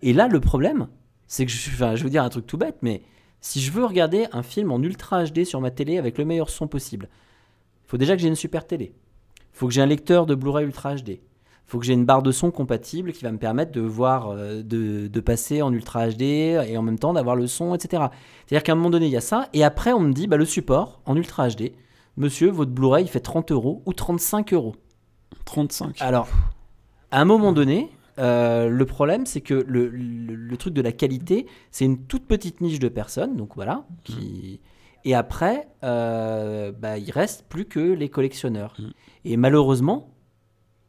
Et 0.01 0.13
là 0.13 0.27
le 0.27 0.39
problème, 0.39 0.87
c'est 1.27 1.45
que 1.45 1.51
je, 1.51 1.69
enfin, 1.69 1.95
je 1.95 2.03
veux 2.03 2.09
dire 2.09 2.23
un 2.23 2.29
truc 2.29 2.47
tout 2.47 2.57
bête, 2.57 2.77
mais 2.81 3.01
si 3.41 3.61
je 3.61 3.71
veux 3.71 3.85
regarder 3.85 4.25
un 4.31 4.43
film 4.43 4.71
en 4.71 4.81
ultra 4.81 5.23
HD 5.23 5.43
sur 5.43 5.61
ma 5.61 5.69
télé 5.71 5.97
avec 5.97 6.17
le 6.17 6.25
meilleur 6.25 6.49
son 6.49 6.67
possible, 6.67 7.09
il 7.85 7.89
faut 7.89 7.97
déjà 7.97 8.15
que 8.15 8.21
j'ai 8.21 8.27
une 8.27 8.35
super 8.35 8.65
télé. 8.65 8.93
Il 9.39 9.57
faut 9.59 9.67
que 9.67 9.73
j'ai 9.73 9.81
un 9.81 9.87
lecteur 9.87 10.25
de 10.25 10.35
Blu-ray 10.35 10.65
ultra 10.65 10.95
HD. 10.95 11.09
Il 11.09 11.19
faut 11.71 11.79
que 11.79 11.85
j'ai 11.85 11.93
une 11.93 12.05
barre 12.05 12.23
de 12.23 12.31
son 12.31 12.49
compatible 12.49 13.11
qui 13.11 13.23
va 13.23 13.31
me 13.31 13.37
permettre 13.37 13.71
de 13.71 13.81
voir, 13.81 14.29
euh, 14.29 14.63
de, 14.63 15.07
de 15.07 15.19
passer 15.19 15.61
en 15.61 15.73
ultra 15.73 16.07
HD 16.09 16.21
et 16.21 16.77
en 16.77 16.81
même 16.81 16.97
temps 16.97 17.13
d'avoir 17.13 17.35
le 17.35 17.45
son, 17.45 17.75
etc. 17.75 18.03
C'est-à-dire 18.45 18.63
qu'à 18.63 18.71
un 18.71 18.75
moment 18.75 18.89
donné, 18.89 19.07
il 19.07 19.11
y 19.11 19.17
a 19.17 19.21
ça. 19.21 19.49
Et 19.53 19.63
après, 19.63 19.91
on 19.93 19.99
me 19.99 20.13
dit, 20.13 20.27
bah, 20.27 20.37
le 20.37 20.45
support 20.45 21.01
en 21.05 21.15
ultra 21.15 21.49
HD, 21.49 21.73
monsieur, 22.17 22.49
votre 22.49 22.71
Blu-ray, 22.71 23.07
fait 23.07 23.19
30 23.19 23.51
euros 23.51 23.81
ou 23.85 23.93
35 23.93 24.53
euros. 24.53 24.75
35. 25.45 26.01
Alors, 26.01 26.27
à 27.11 27.21
un 27.21 27.25
moment 27.25 27.53
donné, 27.53 27.89
euh, 28.19 28.67
le 28.67 28.85
problème, 28.85 29.25
c'est 29.25 29.41
que 29.41 29.53
le, 29.53 29.87
le- 29.87 30.35
le 30.35 30.57
truc 30.57 30.73
de 30.73 30.81
la 30.81 30.91
qualité, 30.91 31.45
c'est 31.71 31.85
une 31.85 32.05
toute 32.05 32.25
petite 32.25 32.61
niche 32.61 32.79
de 32.79 32.89
personnes, 32.89 33.35
donc 33.37 33.55
voilà, 33.55 33.85
qui... 34.03 34.59
Et 35.05 35.15
après, 35.15 35.69
euh, 35.83 36.73
bah, 36.73 36.97
il 36.97 37.09
reste 37.11 37.45
plus 37.47 37.63
que 37.65 37.79
les 37.79 38.09
collectionneurs. 38.09 38.73
Mm. 38.77 38.89
Et 39.23 39.37
malheureusement, 39.37 40.09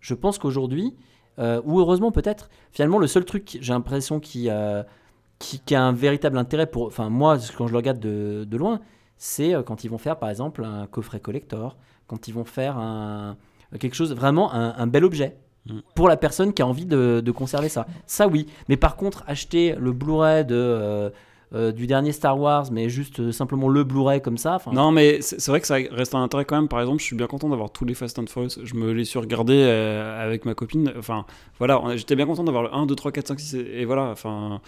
je 0.01 0.15
pense 0.15 0.39
qu'aujourd'hui, 0.39 0.97
euh, 1.39 1.61
ou 1.65 1.79
heureusement 1.79 2.11
peut-être, 2.11 2.49
finalement, 2.73 2.99
le 2.99 3.07
seul 3.07 3.25
truc, 3.25 3.59
j'ai 3.61 3.73
l'impression, 3.73 4.19
qui, 4.19 4.51
euh, 4.51 4.83
qui, 5.39 5.61
qui 5.61 5.75
a 5.77 5.85
un 5.85 5.93
véritable 5.93 6.37
intérêt 6.37 6.67
pour. 6.67 6.87
Enfin, 6.87 7.11
moi, 7.11 7.39
quand 7.57 7.69
je 7.69 7.73
le 7.73 7.77
regarde 7.77 8.01
de, 8.01 8.45
de 8.45 8.57
loin, 8.57 8.81
c'est 9.19 9.55
euh, 9.55 9.63
quand 9.63 9.85
ils 9.85 9.89
vont 9.89 9.99
faire, 9.99 10.19
par 10.19 10.31
exemple, 10.31 10.65
un 10.65 10.87
coffret 10.87 11.21
collector, 11.21 11.77
quand 12.07 12.29
ils 12.29 12.35
vont 12.35 12.45
faire 12.45 12.79
un, 12.79 13.37
quelque 13.79 13.95
chose, 13.95 14.15
vraiment 14.15 14.53
un, 14.53 14.75
un 14.77 14.87
bel 14.87 15.05
objet. 15.05 15.37
Mm. 15.67 15.81
Pour 15.95 16.09
la 16.09 16.17
personne 16.17 16.55
qui 16.55 16.63
a 16.63 16.67
envie 16.67 16.87
de, 16.87 17.21
de 17.23 17.31
conserver 17.31 17.69
ça. 17.69 17.87
Ça, 18.07 18.27
oui. 18.27 18.47
Mais 18.69 18.77
par 18.77 18.97
contre, 18.97 19.25
acheter 19.27 19.75
le 19.79 19.93
Blu-ray 19.93 20.45
de, 20.45 20.55
euh, 20.55 21.11
euh, 21.55 21.73
du 21.73 21.87
dernier 21.87 22.13
Star 22.13 22.39
Wars, 22.39 22.67
mais 22.71 22.91
juste 22.91 23.21
euh, 23.21 23.33
simplement 23.33 23.69
le 23.69 23.83
Blu-ray 23.83 24.21
comme 24.21 24.37
ça. 24.37 24.59
Non, 24.71 24.91
mais 24.93 25.23
c'est 25.23 25.49
vrai 25.49 25.63
que 25.63 25.67
ça 25.67 25.77
reste 25.91 26.15
un 26.15 26.23
intérêt 26.23 26.45
quand 26.45 26.57
même. 26.57 26.69
Par 26.69 26.79
exemple, 26.79 27.01
je 27.01 27.07
suis 27.07 27.17
bien 27.17 27.27
content 27.27 27.49
d'avoir 27.49 27.71
tous 27.71 27.87
les 27.87 27.95
Fast 27.95 28.19
and 28.19 28.27
Furious. 28.27 28.63
Je 28.63 28.75
me 28.75 28.93
les 28.93 29.07
suis 29.07 29.19
regardés 29.19 29.63
euh, 29.63 30.23
avec 30.23 30.45
ma 30.45 30.55
copine. 30.55 30.93
Enfin, 30.99 31.25
voilà, 31.57 31.81
j'étais 31.97 32.17
bien 32.17 32.27
content 32.27 32.45
d'avoir 32.45 32.65
le 32.65 32.75
1, 32.75 32.85
2, 32.85 32.95
3, 32.95 33.13
4, 33.13 33.29
5, 33.29 33.41
6. 33.41 33.55
Et, 33.55 33.81
et 33.81 33.85
voilà, 33.87 34.11
enfin. 34.11 34.61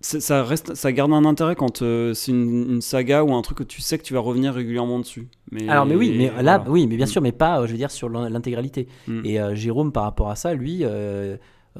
Ça, 0.00 0.44
reste, 0.44 0.74
ça 0.76 0.92
garde 0.92 1.12
un 1.12 1.24
intérêt 1.24 1.56
quand 1.56 1.82
euh, 1.82 2.14
c'est 2.14 2.30
une, 2.30 2.70
une 2.74 2.80
saga 2.80 3.24
ou 3.24 3.34
un 3.34 3.42
truc 3.42 3.58
que 3.58 3.62
tu 3.64 3.80
sais 3.80 3.98
que 3.98 4.04
tu 4.04 4.14
vas 4.14 4.20
revenir 4.20 4.54
régulièrement 4.54 5.00
dessus. 5.00 5.26
Mais, 5.50 5.68
Alors, 5.68 5.86
mais 5.86 5.96
oui, 5.96 6.14
mais 6.16 6.26
là, 6.26 6.58
voilà. 6.58 6.64
oui, 6.68 6.86
mais 6.86 6.96
bien 6.96 7.06
Mm. 7.06 7.08
sûr, 7.08 7.20
mais 7.22 7.32
pas, 7.32 7.60
euh, 7.60 7.66
je 7.66 7.72
veux 7.72 7.78
dire, 7.78 7.90
sur 7.90 8.08
l'in- 8.08 8.28
l'intégralité. 8.30 8.86
Mm. 9.08 9.20
Et 9.24 9.40
euh, 9.40 9.54
Jérôme, 9.56 9.90
par 9.90 10.04
rapport 10.04 10.30
à 10.30 10.36
ça, 10.36 10.54
lui, 10.54 10.84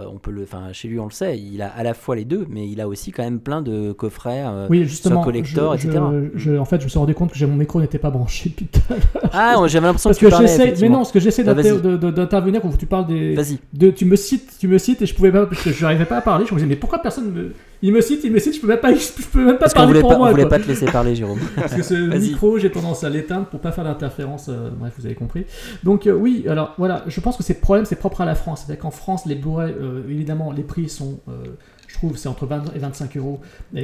on 0.01 0.19
peut 0.19 0.31
le, 0.32 0.43
enfin, 0.45 0.73
chez 0.73 0.86
lui, 0.89 0.99
on 1.01 1.05
le 1.07 1.11
sait, 1.12 1.39
il 1.39 1.61
a 1.62 1.69
à 1.69 1.82
la 1.85 1.93
fois 1.95 2.15
les 2.16 2.24
deux, 2.24 2.45
mais 2.49 2.69
il 2.69 2.81
a 2.81 2.86
aussi 2.89 3.11
quand 3.12 3.23
même 3.24 3.39
plein 3.40 3.62
de 3.62 3.90
coffrets. 3.93 4.45
euh, 4.47 4.66
Oui, 4.70 4.85
justement. 4.85 5.23
collector, 5.23 5.77
je, 5.77 5.86
etc. 5.89 6.03
je- 6.35 6.39
je- 6.39 6.57
en 6.57 6.65
fait, 6.65 6.78
je 6.81 6.85
me 6.85 6.89
suis 6.89 6.99
rendu 6.99 7.15
compte 7.15 7.32
que 7.32 7.45
mon 7.45 7.57
micro 7.57 7.81
n'était 7.81 7.99
pas 7.99 8.11
branché 8.11 8.49
depuis 8.51 8.66
tout 8.66 8.81
à 8.90 8.95
l'heure. 8.95 9.31
Ah, 9.32 9.55
j'avais 9.69 9.86
l'impression 9.86 10.11
que 10.11 10.15
Parce 10.15 10.19
tu 10.19 10.24
que 10.27 10.31
parlais. 10.31 10.47
j'essaie, 10.49 10.74
mais 10.82 10.89
non, 10.89 10.99
parce 10.99 11.12
que 11.12 11.20
j'essaie 11.20 11.43
Bah, 11.45 11.55
d'intervenir 11.55 12.61
quand 12.62 12.77
tu 12.77 12.86
parles 12.86 13.07
des. 13.07 13.35
Vas-y. 13.35 13.59
De, 13.73 13.90
tu 13.90 14.05
me 14.05 14.16
cites, 14.16 14.57
tu 14.59 14.69
me 14.69 14.78
cites 14.78 15.03
et 15.03 15.07
je 15.07 15.15
pouvais 15.15 15.32
pas, 15.32 15.47
parce 15.47 15.62
que 15.62 15.70
je 15.70 15.82
n'arrivais 15.82 16.05
pas 16.05 16.19
à 16.19 16.20
parler. 16.23 16.47
Je 16.47 16.53
me 16.55 16.59
disais, 16.59 16.69
mais 16.69 16.77
pourquoi 16.77 16.99
personne 17.01 17.32
me. 17.32 17.53
Il 17.81 17.93
me 17.93 18.01
cite, 18.01 18.21
il 18.25 18.33
me 18.33 18.39
cite, 18.41 18.57
je 18.57 18.61
peux 18.61 18.67
même 18.67 18.81
pas, 18.81 18.93
je 18.95 19.23
peux 19.33 19.39
même 19.45 19.55
pas 19.55 19.61
Parce 19.61 19.73
qu'on 19.75 19.81
parler 19.81 19.89
voulait 19.93 20.01
pour 20.01 20.11
pas, 20.11 20.15
on 20.17 20.19
moi. 20.19 20.31
voulait 20.31 20.43
quoi. 20.45 20.51
pas 20.59 20.59
te 20.65 20.69
laisser 20.69 20.87
parler, 20.87 21.15
Jérôme. 21.15 21.39
Parce 21.57 21.75
que 21.75 21.83
ce 21.83 21.95
micro, 21.95 22.59
j'ai 22.59 22.71
tendance 22.71 23.05
à 23.05 23.09
l'éteindre 23.09 23.47
pour 23.47 23.61
pas 23.61 23.71
faire 23.73 23.85
d'interférence. 23.85 24.49
euh, 24.49 24.71
bref, 24.77 24.93
vous 24.99 25.07
avez 25.07 25.15
compris. 25.15 25.45
Donc 25.85 26.07
euh, 26.07 26.13
oui, 26.13 26.45
alors 26.49 26.75
voilà, 26.79 27.05
je 27.07 27.21
pense 27.21 27.37
que 27.37 27.43
c'est 27.43 27.55
problème, 27.61 27.85
c'est 27.85 27.97
propre 27.97 28.21
à 28.21 28.25
la 28.25 28.35
France. 28.35 28.65
C'est-à-dire 28.67 28.83
qu'en 28.83 28.91
France, 28.91 29.27
les 29.27 29.35
Blu-ray, 29.37 29.73
euh, 29.81 30.03
évidemment, 30.09 30.51
les 30.53 30.63
prix 30.65 30.89
sont, 30.89 31.21
euh, 31.29 31.33
je 31.87 31.95
trouve, 31.95 32.17
c'est 32.17 32.29
entre 32.29 32.47
20 32.47 32.75
et 32.75 32.79
25 32.79 33.17
euros. 33.17 33.41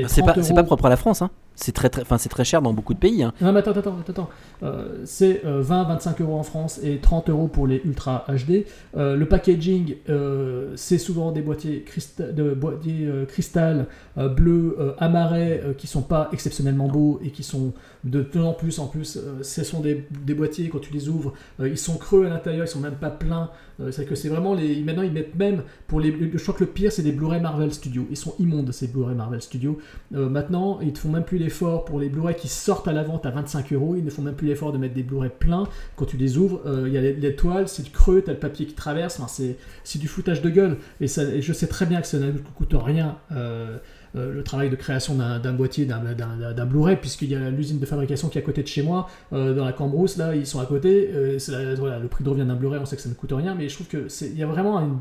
C'est 0.08 0.22
30 0.22 0.26
pas, 0.26 0.54
pas 0.54 0.62
propre 0.64 0.86
à 0.86 0.90
la 0.90 0.96
France, 0.96 1.22
hein. 1.22 1.30
C'est 1.56 1.72
très, 1.72 1.88
très, 1.88 2.02
enfin, 2.02 2.18
c'est 2.18 2.28
très 2.28 2.44
cher 2.44 2.62
dans 2.62 2.72
beaucoup 2.72 2.94
de 2.94 2.98
pays. 2.98 3.22
hein. 3.22 3.32
Attends, 3.40 3.70
attends, 3.72 3.96
attends. 4.08 4.28
Euh, 4.62 5.02
c'est 5.04 5.42
20-25 5.44 6.20
euros 6.22 6.36
en 6.36 6.42
France 6.42 6.80
et 6.82 6.98
30 6.98 7.30
euros 7.30 7.46
pour 7.48 7.66
les 7.66 7.80
Ultra 7.84 8.24
HD. 8.28 8.64
Euh, 8.96 9.16
le 9.16 9.26
packaging, 9.26 9.96
euh, 10.08 10.72
c'est 10.76 10.98
souvent 10.98 11.30
des 11.32 11.42
boîtiers, 11.42 11.84
crista- 11.86 12.32
de 12.32 12.54
boîtiers 12.54 13.06
euh, 13.06 13.24
cristal, 13.24 13.86
euh, 14.18 14.28
bleu, 14.28 14.76
euh, 14.80 14.92
euh, 15.00 15.72
qui 15.74 15.86
sont 15.86 16.02
pas 16.02 16.28
exceptionnellement 16.32 16.88
beaux 16.88 17.20
et 17.24 17.30
qui 17.30 17.42
sont 17.42 17.72
de 18.04 18.20
plus 18.22 18.40
en 18.42 18.52
plus, 18.52 18.78
en 18.80 18.86
plus, 18.86 19.16
euh, 19.16 19.42
ce 19.42 19.62
sont 19.64 19.80
des, 19.80 20.04
des 20.26 20.34
boîtiers, 20.34 20.68
quand 20.68 20.80
tu 20.80 20.92
les 20.92 21.08
ouvres, 21.08 21.32
euh, 21.60 21.68
ils 21.68 21.78
sont 21.78 21.96
creux 21.96 22.26
à 22.26 22.28
l'intérieur, 22.30 22.64
ils 22.66 22.68
sont 22.68 22.80
même 22.80 22.94
pas 22.96 23.10
pleins. 23.10 23.50
Euh, 23.80 23.90
c'est 23.90 24.04
que 24.04 24.14
c'est 24.14 24.28
vraiment 24.28 24.54
les. 24.54 24.82
Maintenant, 24.82 25.02
ils 25.02 25.12
mettent 25.12 25.34
même 25.36 25.62
pour 25.88 26.00
les. 26.00 26.30
Je 26.34 26.42
crois 26.42 26.54
que 26.54 26.62
le 26.64 26.70
pire, 26.70 26.92
c'est 26.92 27.02
des 27.02 27.10
Blu-ray 27.12 27.40
Marvel 27.40 27.72
Studios. 27.72 28.06
Ils 28.10 28.16
sont 28.16 28.34
immondes, 28.38 28.70
ces 28.72 28.86
Blu-ray 28.88 29.16
Marvel 29.16 29.40
Studios. 29.42 29.78
Euh, 30.14 30.28
maintenant, 30.28 30.78
ils 30.80 30.92
ne 30.92 30.96
font 30.96 31.08
même 31.08 31.24
plus 31.24 31.38
pour 31.84 31.98
les 32.00 32.08
Blu-ray 32.08 32.34
qui 32.34 32.48
sortent 32.48 32.88
à 32.88 32.92
la 32.92 33.02
vente 33.02 33.26
à 33.26 33.30
25 33.30 33.72
euros. 33.72 33.94
Ils 33.96 34.04
ne 34.04 34.10
font 34.10 34.22
même 34.22 34.34
plus 34.34 34.46
l'effort 34.48 34.72
de 34.72 34.78
mettre 34.78 34.94
des 34.94 35.02
Blu-ray 35.02 35.30
pleins. 35.38 35.64
Quand 35.96 36.04
tu 36.04 36.16
les 36.16 36.38
ouvres, 36.38 36.60
euh, 36.66 36.88
il 36.88 37.22
y 37.22 37.26
a 37.26 37.32
toiles, 37.32 37.68
c'est 37.68 37.90
creux, 37.92 38.22
tu 38.22 38.30
as 38.30 38.34
le 38.34 38.38
papier 38.38 38.66
qui 38.66 38.74
traverse. 38.74 39.20
C'est, 39.28 39.56
c'est 39.84 39.98
du 39.98 40.08
foutage 40.08 40.42
de 40.42 40.50
gueule. 40.50 40.76
Et, 41.00 41.08
ça, 41.08 41.22
je 41.40 41.52
sais 41.52 41.66
très 41.66 41.86
bien 41.86 42.00
que 42.00 42.06
ça 42.06 42.18
ne 42.18 42.30
coûte 42.32 42.74
rien. 42.74 43.16
euh, 43.32 43.78
euh, 44.16 44.32
le 44.32 44.44
travail 44.44 44.70
de 44.70 44.76
création 44.76 45.16
d'un, 45.16 45.52
boîtier, 45.52 45.86
d'un, 45.86 46.00
d'un- 46.14 46.66
Blu-ray, 46.66 46.96
puisqu'il 46.96 47.30
y 47.30 47.34
a 47.34 47.50
l'usine 47.50 47.80
de 47.80 47.86
fabrication 47.86 48.28
qui 48.28 48.38
est 48.38 48.42
à 48.42 48.44
côté 48.44 48.62
de 48.62 48.68
chez 48.68 48.82
moi, 48.82 49.08
dans 49.32 49.64
la 49.64 49.72
Cambrousse, 49.72 50.16
là, 50.18 50.36
ils 50.36 50.46
sont 50.46 50.60
à 50.60 50.66
côté. 50.66 51.10
c'est 51.40 51.50
la- 51.50 51.74
voilà, 51.74 51.98
le 51.98 52.06
prix 52.06 52.22
de 52.22 52.28
revient 52.28 52.44
d'un 52.44 52.54
Blu-ray, 52.54 52.78
on 52.80 52.86
sait 52.86 52.94
que 52.94 53.02
ça 53.02 53.08
ne 53.08 53.14
coûte 53.14 53.32
rien, 53.32 53.56
mais 53.56 53.68
je 53.68 53.74
trouve 53.74 53.88
que 53.88 54.08
c'est, 54.08 54.26
il 54.28 54.38
y 54.38 54.44
a 54.44 54.46
vraiment 54.46 54.78
une 54.78 54.98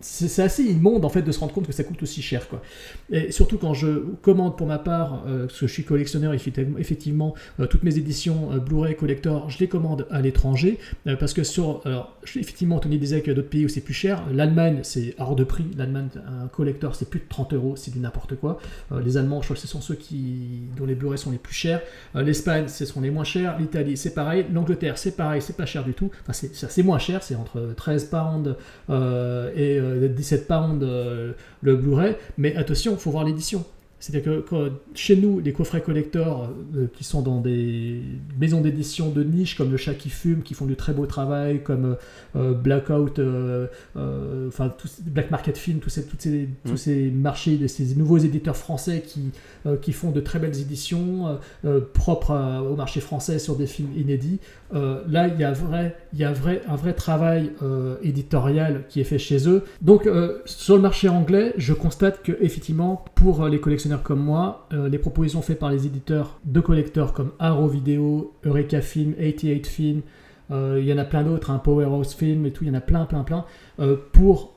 c'est 0.00 0.42
assez 0.42 0.62
immonde 0.62 1.04
en 1.04 1.08
fait 1.08 1.22
de 1.22 1.32
se 1.32 1.40
rendre 1.40 1.52
compte 1.52 1.66
que 1.66 1.72
ça 1.72 1.82
coûte 1.82 2.00
aussi 2.02 2.22
cher 2.22 2.48
quoi. 2.48 2.62
Et 3.10 3.32
surtout 3.32 3.58
quand 3.58 3.74
je 3.74 4.04
commande 4.22 4.56
pour 4.56 4.66
ma 4.66 4.78
part, 4.78 5.24
euh, 5.26 5.46
parce 5.46 5.58
que 5.58 5.66
je 5.66 5.72
suis 5.72 5.84
collectionneur 5.84 6.34
effectivement, 6.34 7.34
euh, 7.58 7.66
toutes 7.66 7.82
mes 7.82 7.98
éditions 7.98 8.52
euh, 8.52 8.58
Blu-ray 8.58 8.94
collector, 8.94 9.50
je 9.50 9.58
les 9.58 9.66
commande 9.66 10.06
à 10.10 10.20
l'étranger 10.20 10.78
parce 11.18 11.32
que 11.32 11.42
sur, 11.42 11.80
alors 11.84 12.16
effectivement 12.36 12.78
Tony 12.78 12.98
disait 12.98 13.20
qu'il 13.20 13.28
y 13.28 13.32
a 13.32 13.34
d'autres 13.34 13.48
pays 13.48 13.64
où 13.64 13.68
c'est 13.68 13.80
plus 13.80 13.94
cher. 13.94 14.22
L'Allemagne 14.32 14.80
c'est 14.82 15.14
hors 15.18 15.34
de 15.34 15.42
prix. 15.42 15.66
L'Allemagne 15.76 16.08
un 16.26 16.46
collector 16.46 16.94
c'est 16.94 17.10
plus 17.10 17.20
de 17.20 17.28
30 17.28 17.54
euros, 17.54 17.74
c'est 17.76 17.90
du 17.90 17.98
n'importe 17.98 18.36
quoi. 18.36 18.60
Les 19.04 19.16
Allemands 19.16 19.40
je 19.40 19.46
crois 19.46 19.56
que 19.56 19.62
ce 19.62 19.68
sont 19.68 19.80
ceux 19.80 19.94
qui 19.94 20.60
dont 20.76 20.86
les 20.86 20.94
Blu-ray 20.94 21.18
sont 21.18 21.30
les 21.30 21.38
plus 21.38 21.54
chers. 21.54 21.80
L'Espagne 22.14 22.68
ce 22.68 22.84
sont 22.84 23.00
les 23.00 23.10
moins 23.10 23.24
chers. 23.24 23.58
L'Italie 23.58 23.96
c'est 23.96 24.14
pareil. 24.14 24.46
L'Angleterre 24.52 24.96
c'est 24.98 25.16
pareil, 25.16 25.42
c'est 25.42 25.56
pas 25.56 25.66
cher 25.66 25.82
du 25.82 25.94
tout. 25.94 26.10
Enfin 26.28 26.46
c'est 26.52 26.82
moins 26.82 26.98
cher, 26.98 27.22
c'est 27.22 27.34
entre 27.34 27.74
13 27.76 28.04
pounds 28.04 28.54
et 28.88 29.80
17 30.08 30.46
pounds 30.46 30.82
euh, 30.82 31.32
le 31.62 31.76
Blu-ray, 31.76 32.16
mais 32.36 32.54
attention, 32.56 32.92
il 32.92 32.98
faut 32.98 33.10
voir 33.10 33.24
l'édition. 33.24 33.64
C'est-à-dire 34.00 34.24
que 34.32 34.40
quand- 34.48 34.68
chez 34.94 35.16
nous, 35.16 35.40
les 35.40 35.52
coffrets 35.52 35.80
collectors 35.82 36.50
euh, 36.76 36.86
qui 36.96 37.02
sont 37.02 37.20
dans 37.22 37.40
des 37.40 38.00
maisons 38.38 38.60
d'édition 38.60 39.10
de 39.10 39.24
niche 39.24 39.56
comme 39.56 39.70
Le 39.72 39.76
Chat 39.76 39.94
qui 39.94 40.08
fume, 40.08 40.42
qui 40.42 40.54
font 40.54 40.66
du 40.66 40.76
très 40.76 40.92
beau 40.92 41.06
travail, 41.06 41.62
comme 41.64 41.96
euh, 42.36 42.52
Blackout, 42.54 43.18
euh, 43.18 43.66
euh, 43.96 44.46
enfin 44.48 44.72
Black 45.06 45.30
Market 45.32 45.58
Film, 45.58 45.80
tous 45.80 45.90
ces, 45.90 46.06
toutes 46.06 46.22
ces, 46.22 46.48
tous 46.64 46.76
ces 46.76 47.10
marchés, 47.10 47.56
de 47.56 47.66
ces 47.66 47.94
nouveaux 47.96 48.18
éditeurs 48.18 48.56
français 48.56 49.02
qui, 49.04 49.30
euh, 49.66 49.76
qui 49.76 49.92
font 49.92 50.10
de 50.12 50.20
très 50.20 50.38
belles 50.38 50.58
éditions 50.60 51.26
euh, 51.26 51.34
euh, 51.64 51.80
propres 51.92 52.32
à- 52.32 52.62
au 52.62 52.76
marché 52.76 53.00
français 53.00 53.38
sur 53.40 53.56
des 53.56 53.66
films 53.66 53.90
inédits. 53.96 54.38
Euh, 54.74 55.02
là, 55.08 55.26
il 55.28 55.40
y 55.40 55.44
a, 55.44 55.52
vrai, 55.52 55.96
y 56.14 56.24
a 56.24 56.32
vrai, 56.32 56.62
un 56.68 56.76
vrai 56.76 56.92
travail 56.92 57.50
euh, 57.62 57.96
éditorial 58.02 58.84
qui 58.88 59.00
est 59.00 59.04
fait 59.04 59.18
chez 59.18 59.48
eux. 59.48 59.64
Donc, 59.82 60.06
euh, 60.06 60.38
sur 60.44 60.76
le 60.76 60.82
marché 60.82 61.08
anglais, 61.08 61.54
je 61.56 61.72
constate 61.72 62.22
que 62.22 62.32
effectivement, 62.40 63.04
pour 63.14 63.42
euh, 63.44 63.48
les 63.48 63.58
collectionneurs 63.60 63.87
comme 63.96 64.20
moi, 64.20 64.66
euh, 64.72 64.88
les 64.88 64.98
propositions 64.98 65.40
faites 65.42 65.58
par 65.58 65.70
les 65.70 65.86
éditeurs 65.86 66.38
de 66.44 66.60
collecteurs 66.60 67.12
comme 67.14 67.30
Arrow 67.38 67.68
Video, 67.68 68.34
Eureka 68.44 68.82
Film, 68.82 69.14
88 69.14 69.66
Film, 69.66 70.02
euh, 70.50 70.78
il 70.80 70.86
y 70.86 70.92
en 70.92 70.98
a 70.98 71.04
plein 71.04 71.22
d'autres, 71.22 71.50
hein, 71.50 71.58
Powerhouse 71.58 72.14
Film 72.14 72.44
et 72.46 72.50
tout, 72.52 72.64
il 72.64 72.68
y 72.68 72.70
en 72.70 72.74
a 72.74 72.80
plein, 72.80 73.06
plein, 73.06 73.22
plein. 73.24 73.44
Euh, 73.80 73.96
pour 74.12 74.54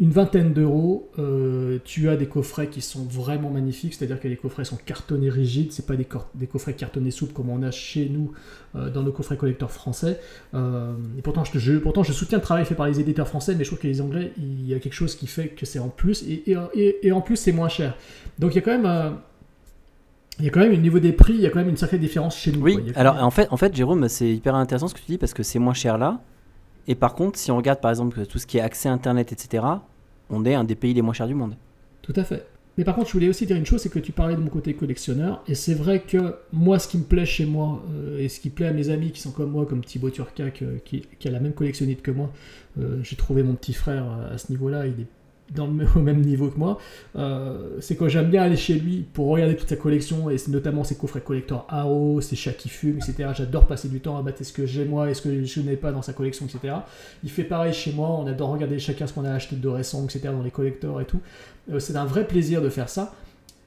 une 0.00 0.10
vingtaine 0.10 0.52
d'euros, 0.52 1.08
tu 1.84 2.08
as 2.08 2.16
des 2.16 2.26
coffrets 2.26 2.66
qui 2.66 2.80
sont 2.80 3.04
vraiment 3.04 3.48
magnifiques, 3.50 3.94
c'est-à-dire 3.94 4.18
que 4.18 4.26
les 4.26 4.36
coffrets 4.36 4.64
sont 4.64 4.76
cartonnés 4.84 5.30
rigides, 5.30 5.70
c'est 5.70 5.86
pas 5.86 5.94
des, 5.94 6.04
coffrets 6.46 6.74
cartonnés 6.74 7.12
souples 7.12 7.32
comme 7.32 7.48
on 7.48 7.62
a 7.62 7.70
chez 7.70 8.08
nous 8.08 8.32
dans 8.74 9.02
nos 9.04 9.12
coffrets 9.12 9.36
collecteurs 9.36 9.70
français. 9.70 10.18
Et 10.52 11.22
pourtant 11.22 11.44
je, 11.44 11.60
je- 11.60 11.78
pourtant, 11.78 12.02
je 12.02 12.12
soutiens 12.12 12.38
le 12.38 12.42
travail 12.42 12.64
fait 12.64 12.74
par 12.74 12.88
les 12.88 12.98
éditeurs 12.98 13.28
français, 13.28 13.54
mais 13.54 13.62
je 13.62 13.68
trouve 13.68 13.78
que 13.78 13.86
les 13.86 14.00
Anglais, 14.00 14.32
il 14.36 14.66
y 14.66 14.74
a 14.74 14.80
quelque 14.80 14.94
chose 14.94 15.14
qui 15.14 15.28
fait 15.28 15.46
que 15.50 15.64
c'est 15.64 15.78
en 15.78 15.90
plus, 15.90 16.24
et 16.26 17.12
en 17.12 17.20
plus 17.20 17.36
c'est 17.36 17.52
moins 17.52 17.68
cher. 17.68 17.96
Donc 18.38 18.52
il 18.52 18.56
y 18.56 18.58
a 18.58 18.62
quand 18.62 18.72
même... 18.72 18.86
euh, 18.86 19.10
il 20.40 20.44
y 20.44 20.48
a 20.48 20.50
quand 20.50 20.60
même, 20.60 20.72
au 20.72 20.76
niveau 20.76 20.98
des 20.98 21.12
prix, 21.12 21.34
il 21.34 21.40
y 21.40 21.46
a 21.46 21.50
quand 21.50 21.60
même 21.60 21.68
une 21.68 21.76
sacrée 21.76 21.98
différence 21.98 22.36
chez 22.36 22.50
nous. 22.50 22.60
Oui, 22.60 22.74
quoi. 22.82 22.92
Alors 22.96 23.14
même- 23.14 23.24
en 23.24 23.30
fait, 23.30 23.46
en 23.52 23.56
fait, 23.56 23.74
Jérôme, 23.74 24.08
c'est 24.08 24.28
hyper 24.28 24.54
intéressant 24.56 24.88
ce 24.88 24.94
que 24.94 24.98
tu 25.00 25.06
dis 25.06 25.18
parce 25.18 25.32
que 25.32 25.42
c'est 25.44 25.60
moins 25.60 25.74
cher 25.74 25.96
là. 25.96 26.20
Et 26.88 26.94
par 26.96 27.14
contre, 27.14 27.38
si 27.38 27.50
on 27.52 27.56
regarde 27.56 27.80
par 27.80 27.90
exemple 27.90 28.26
tout 28.26 28.38
ce 28.38 28.46
qui 28.46 28.58
est 28.58 28.60
accès 28.60 28.88
internet, 28.88 29.30
etc., 29.32 29.64
on 30.30 30.44
est 30.44 30.54
un 30.54 30.64
des 30.64 30.74
pays 30.74 30.92
les 30.92 31.02
moins 31.02 31.14
chers 31.14 31.28
du 31.28 31.34
monde. 31.34 31.54
Tout 32.02 32.12
à 32.16 32.24
fait. 32.24 32.46
Mais 32.76 32.82
par 32.82 32.96
contre, 32.96 33.06
je 33.06 33.12
voulais 33.12 33.28
aussi 33.28 33.46
dire 33.46 33.56
une 33.56 33.64
chose, 33.64 33.80
c'est 33.80 33.88
que 33.88 34.00
tu 34.00 34.10
parlais 34.10 34.34
de 34.34 34.40
mon 34.40 34.48
côté 34.48 34.74
collectionneur, 34.74 35.44
et 35.46 35.54
c'est 35.54 35.74
vrai 35.74 36.00
que 36.00 36.34
moi, 36.52 36.80
ce 36.80 36.88
qui 36.88 36.98
me 36.98 37.04
plaît 37.04 37.24
chez 37.24 37.46
moi, 37.46 37.80
euh, 37.94 38.18
et 38.18 38.28
ce 38.28 38.40
qui 38.40 38.50
plaît 38.50 38.66
à 38.66 38.72
mes 38.72 38.90
amis 38.90 39.12
qui 39.12 39.20
sont 39.20 39.30
comme 39.30 39.52
moi, 39.52 39.64
comme 39.64 39.84
Thibaut 39.84 40.10
Turcac, 40.10 40.60
euh, 40.62 40.78
qui, 40.84 41.06
qui 41.20 41.28
a 41.28 41.30
la 41.30 41.38
même 41.38 41.52
collectionnite 41.52 42.02
que 42.02 42.10
moi, 42.10 42.32
euh, 42.80 42.98
j'ai 43.04 43.14
trouvé 43.14 43.44
mon 43.44 43.54
petit 43.54 43.74
frère 43.74 44.04
à 44.32 44.36
ce 44.38 44.50
niveau-là, 44.50 44.88
il 44.88 45.02
est 45.02 45.06
dans 45.54 45.66
le, 45.66 45.86
au 45.96 46.00
même 46.00 46.20
niveau 46.20 46.48
que 46.48 46.58
moi, 46.58 46.78
euh, 47.16 47.78
c'est 47.80 47.96
que 47.96 48.08
j'aime 48.08 48.30
bien 48.30 48.42
aller 48.42 48.56
chez 48.56 48.74
lui 48.74 49.04
pour 49.12 49.28
regarder 49.28 49.56
toute 49.56 49.68
sa 49.68 49.76
collection, 49.76 50.30
et 50.30 50.36
notamment 50.48 50.84
ses 50.84 50.96
coffrets 50.96 51.20
collecteurs 51.20 51.66
AO, 51.68 52.20
ses 52.20 52.36
chats 52.36 52.52
qui 52.52 52.68
fument, 52.68 52.96
etc. 52.96 53.30
J'adore 53.34 53.66
passer 53.66 53.88
du 53.88 54.00
temps 54.00 54.16
à 54.16 54.22
battre 54.22 54.44
ce 54.44 54.52
que 54.52 54.66
j'ai 54.66 54.84
moi 54.84 55.10
et 55.10 55.14
ce 55.14 55.22
que 55.22 55.44
je 55.44 55.60
n'ai 55.60 55.76
pas 55.76 55.92
dans 55.92 56.02
sa 56.02 56.12
collection, 56.12 56.46
etc. 56.46 56.74
Il 57.22 57.30
fait 57.30 57.44
pareil 57.44 57.72
chez 57.72 57.92
moi, 57.92 58.08
on 58.10 58.26
adore 58.26 58.50
regarder 58.50 58.78
chacun 58.78 59.06
ce 59.06 59.12
qu'on 59.12 59.24
a 59.24 59.32
acheté 59.32 59.56
de 59.56 59.68
récent, 59.68 60.04
etc. 60.04 60.28
dans 60.32 60.42
les 60.42 60.50
collecteurs 60.50 61.00
et 61.00 61.04
tout. 61.04 61.20
Euh, 61.72 61.78
c'est 61.78 61.96
un 61.96 62.04
vrai 62.04 62.26
plaisir 62.26 62.60
de 62.62 62.68
faire 62.68 62.88
ça. 62.88 63.14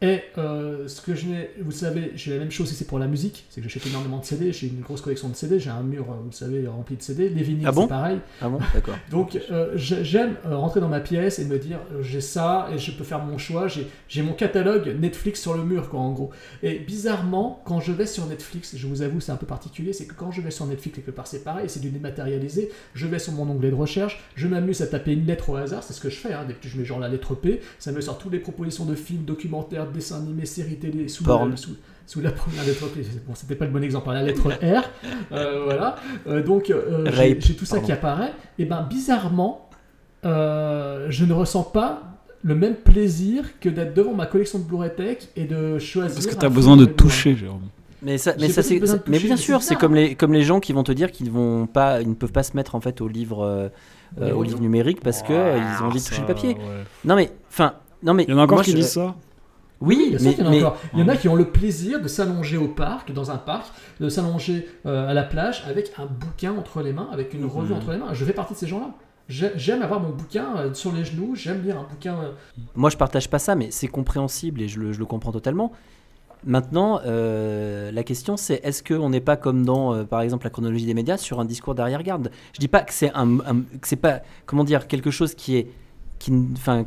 Et 0.02 0.20
euh, 0.38 0.88
ce 0.88 1.02
que 1.02 1.16
je 1.16 1.26
n'ai, 1.26 1.50
vous 1.60 1.72
savez, 1.72 2.12
j'ai 2.16 2.32
la 2.34 2.40
même 2.40 2.52
chose 2.52 2.72
c'est 2.72 2.86
pour 2.86 3.00
la 3.00 3.08
musique, 3.08 3.46
c'est 3.50 3.62
que 3.62 3.68
j'achète 3.68 3.88
énormément 3.88 4.20
de 4.20 4.26
CD, 4.26 4.52
j'ai 4.54 4.68
une 4.68 4.82
grosse 4.82 5.02
collection 5.02 5.28
de 5.28 5.36
CD, 5.36 5.60
j'ai 5.60 5.72
un 5.72 5.82
mur, 5.82 6.06
euh, 6.12 6.16
vous 6.24 6.32
savez, 6.32 6.68
rempli 6.68 6.96
de 6.98 7.02
CD. 7.02 7.30
Les 7.30 7.42
vinyles, 7.42 7.66
Ah 7.68 7.72
bon 7.72 7.82
c'est 7.84 7.88
pareil. 7.88 8.20
Ah 8.42 8.50
bon 8.50 8.60
D'accord. 8.76 8.96
Donc 9.10 9.40
euh, 9.50 9.72
j'ai- 9.76 10.04
j'aime 10.06 10.36
rentrer 10.46 10.82
dans 10.82 10.88
ma 10.88 11.00
pièce 11.00 11.40
et 11.40 11.46
me 11.46 11.58
dire 11.58 11.80
j'ai 12.02 12.22
ça 12.22 12.70
et 12.72 12.78
je 12.78 12.92
peux 12.92 13.04
faire 13.04 13.24
mon 13.26 13.40
choix. 13.40 13.68
J'ai 13.68 13.88
j'ai 14.08 14.22
mon 14.22 14.34
catalogue 14.34 14.96
Netflix 15.00 15.42
sur 15.42 15.56
le 15.56 15.64
mur 15.64 15.90
quoi 15.90 16.00
en 16.00 16.12
gros. 16.12 16.30
Et 16.62 16.78
bizarrement 16.78 17.62
quand 17.66 17.80
je 17.80 17.92
vais 17.92 18.06
sur 18.06 18.28
Netflix, 18.28 18.76
je 18.78 18.86
vous 18.86 19.02
avoue 19.02 19.20
c'est 19.20 19.32
un 19.32 19.36
peu 19.38 19.48
particulier, 19.48 19.94
c'est 19.94 20.06
que 20.06 20.14
quand 20.14 20.32
je 20.32 20.42
vais 20.42 20.52
sur 20.52 20.68
Netflix 20.68 20.96
quelque 20.98 21.12
part 21.12 21.26
c'est 21.26 21.44
pareil, 21.44 21.70
c'est 21.70 21.80
du 21.80 21.90
dématérialisé. 21.90 22.70
Je 22.94 23.08
vais 23.08 23.18
sur 23.20 23.34
mon 23.34 23.50
onglet 23.50 23.72
de 23.72 23.76
recherche, 23.76 24.20
je 24.36 24.48
m'amuse 24.48 24.82
à 24.82 24.88
taper 24.88 25.14
une 25.14 25.26
lettre 25.26 25.50
au 25.50 25.56
hasard, 25.56 25.82
c'est 25.82 25.94
ce 25.94 26.02
que 26.02 26.10
je 26.12 26.18
fais. 26.18 26.34
Hein, 26.34 26.46
dès 26.48 26.54
que 26.54 26.68
je 26.68 26.78
mets 26.78 26.86
genre 26.86 27.00
la 27.00 27.10
lettre 27.10 27.34
P, 27.34 27.62
ça 27.80 27.92
me 27.92 28.00
sort 28.02 28.20
toutes 28.20 28.34
les 28.34 28.40
propositions 28.40 28.86
de 28.86 28.94
films, 28.94 29.24
documentaires, 29.24 29.87
dessins 29.92 30.18
animés, 30.18 30.46
séries 30.46 30.78
télé 30.78 31.08
sous 31.08 31.24
Porn. 31.24 31.50
la, 31.52 31.58
sous, 31.58 31.72
sous 32.06 32.22
la 32.22 32.32
première 32.32 32.64
lettre. 32.66 32.86
Bon 33.28 33.34
c'était 33.36 33.56
pas 33.56 33.66
le 33.66 33.72
bon 33.72 33.84
exemple, 33.84 34.10
hein, 34.10 34.14
la 34.14 34.24
lettre 34.24 34.50
R. 34.50 34.84
Euh, 35.32 35.64
voilà. 35.66 35.96
Euh, 36.28 36.44
donc 36.44 36.70
euh, 36.70 37.10
j'ai 37.14 37.38
tout 37.38 37.66
ça 37.66 37.76
pardon. 37.76 37.86
qui 37.86 37.92
apparaît. 37.92 38.34
Et 38.60 38.66
ben 38.66 38.82
bizarrement, 38.90 39.70
euh, 40.26 41.08
je 41.10 41.26
ne 41.26 41.34
ressens 41.34 41.64
pas 41.64 42.02
le 42.44 42.56
même 42.56 42.76
plaisir 42.76 43.60
que 43.60 43.70
d'être 43.70 43.94
devant 43.94 44.14
ma 44.14 44.26
collection 44.26 44.60
de 44.60 44.64
Blu-ray 44.64 44.92
Tech 44.96 45.18
et 45.36 45.46
de 45.46 45.80
choisir. 45.80 46.14
Parce 46.14 46.28
que 46.28 46.34
t'as 46.36 46.42
film 46.48 46.54
besoin 46.54 46.78
de 46.78 46.86
toucher, 46.86 47.36
Jérôme. 47.36 47.62
Mais 48.04 48.20
ça, 48.20 48.36
mais 48.40 48.50
ça 48.50 48.62
c'est, 48.62 48.80
mais 49.08 49.18
bien 49.20 49.36
sûr, 49.38 49.64
c'est 49.64 49.76
comme 49.76 49.96
les 49.96 50.14
comme 50.14 50.32
les 50.32 50.44
gens 50.44 50.60
qui 50.60 50.72
vont 50.72 50.84
te 50.84 50.92
dire 50.92 51.12
qu'ils 51.12 51.32
vont 51.32 51.66
pas, 51.66 52.00
ils 52.00 52.08
ne 52.08 52.14
peuvent 52.14 52.32
pas 52.32 52.44
se 52.44 52.56
mettre 52.56 52.76
en 52.76 52.80
fait 52.80 53.02
au 53.02 53.08
livre, 53.08 53.44
euh, 54.22 54.32
au 54.34 54.44
livre 54.44 54.60
numérique 54.62 55.02
parce 55.02 55.24
que 55.24 55.34
ils 55.34 55.84
ont 55.84 55.88
envie 55.88 56.00
de 56.00 56.06
toucher 56.06 56.22
le 56.22 56.28
papier. 56.28 56.56
Non 57.06 57.16
mais, 57.16 57.32
enfin, 57.50 57.74
non 58.04 58.14
mais. 58.14 58.26
Il 58.26 58.30
y 58.30 58.34
en 58.34 58.38
a 58.38 58.44
encore 58.44 58.58
moi, 58.58 58.64
qui 58.64 58.72
je- 58.72 58.76
disent 58.78 58.92
ça? 58.92 59.16
Oui, 59.80 60.08
Bien 60.10 60.18
sûr 60.20 60.28
mais, 60.30 60.34
qu'il 60.36 60.44
y 60.44 60.48
en 60.48 60.50
a 60.50 60.52
mais- 60.52 60.64
encore. 60.64 60.78
Il 60.94 61.00
y 61.00 61.04
en 61.04 61.08
a 61.08 61.16
qui 61.16 61.28
ont 61.30 61.36
le 61.36 61.46
plaisir 61.52 62.02
de 62.02 62.08
s'allonger 62.08 62.58
au 62.58 62.68
parc, 62.68 63.12
dans 63.12 63.30
un 63.32 63.38
parc, 63.38 63.68
de 64.00 64.10
s'allonger 64.10 64.68
euh, 64.86 65.08
à 65.10 65.14
la 65.14 65.24
plage 65.24 65.64
avec 65.68 65.92
un 65.98 66.06
bouquin 66.08 66.54
entre 66.58 66.82
les 66.82 66.94
mains, 66.94 67.10
avec 67.12 67.34
une 67.34 67.46
revue 67.46 67.74
Mhm. 67.74 67.78
entre 67.80 67.92
les 67.92 67.98
mains. 67.98 68.14
Je 68.14 68.26
fais 68.26 68.34
partie 68.34 68.54
de 68.54 68.58
ces 68.60 68.68
gens-là. 68.68 68.92
J'ai- 69.30 69.52
J'aime 69.56 69.82
avoir 69.82 70.00
mon 70.00 70.10
bouquin 70.10 70.48
euh, 70.58 70.74
sur 70.74 70.92
les 70.94 71.04
genoux, 71.06 71.36
j'aime 71.36 71.62
lire 71.62 71.78
un 71.78 71.84
bouquin. 71.84 72.16
euh, 72.16 72.32
Moi, 72.76 72.90
je 72.90 72.98
partage 72.98 73.30
pas 73.30 73.40
ça, 73.40 73.56
mais 73.56 73.70
c'est 73.72 73.88
compréhensible 73.90 74.62
et 74.62 74.68
je 74.68 74.80
le, 74.80 74.94
je 74.94 75.00
le 75.00 75.06
comprends 75.06 75.32
totalement. 75.32 75.72
Maintenant, 76.46 77.02
euh, 77.06 77.92
la 77.92 78.04
question 78.04 78.38
c'est 78.38 78.62
est-ce 78.64 78.84
qu'on 78.84 79.10
n'est 79.10 79.20
pas 79.22 79.36
comme 79.38 79.66
dans, 79.66 79.94
euh, 79.94 80.04
par 80.04 80.22
exemple, 80.22 80.46
la 80.46 80.50
chronologie 80.52 80.86
des 80.86 80.94
médias 80.94 81.18
sur 81.18 81.40
un 81.40 81.46
discours 81.46 81.76
d'arrière-garde? 81.76 82.32
Je 82.54 82.60
dis 82.60 82.68
pas 82.68 82.82
que 82.82 82.94
c'est 82.94 83.12
un, 83.14 83.40
un- 83.40 83.62
que 83.82 83.88
c'est 83.88 83.96
pas, 83.96 84.22
comment 84.46 84.64
dire, 84.64 84.88
quelque 84.88 85.12
chose 85.12 85.34
qui 85.34 85.58
est, 85.58 85.68
qui, 86.20 86.32
n- 86.32 86.50
enfin, 86.56 86.86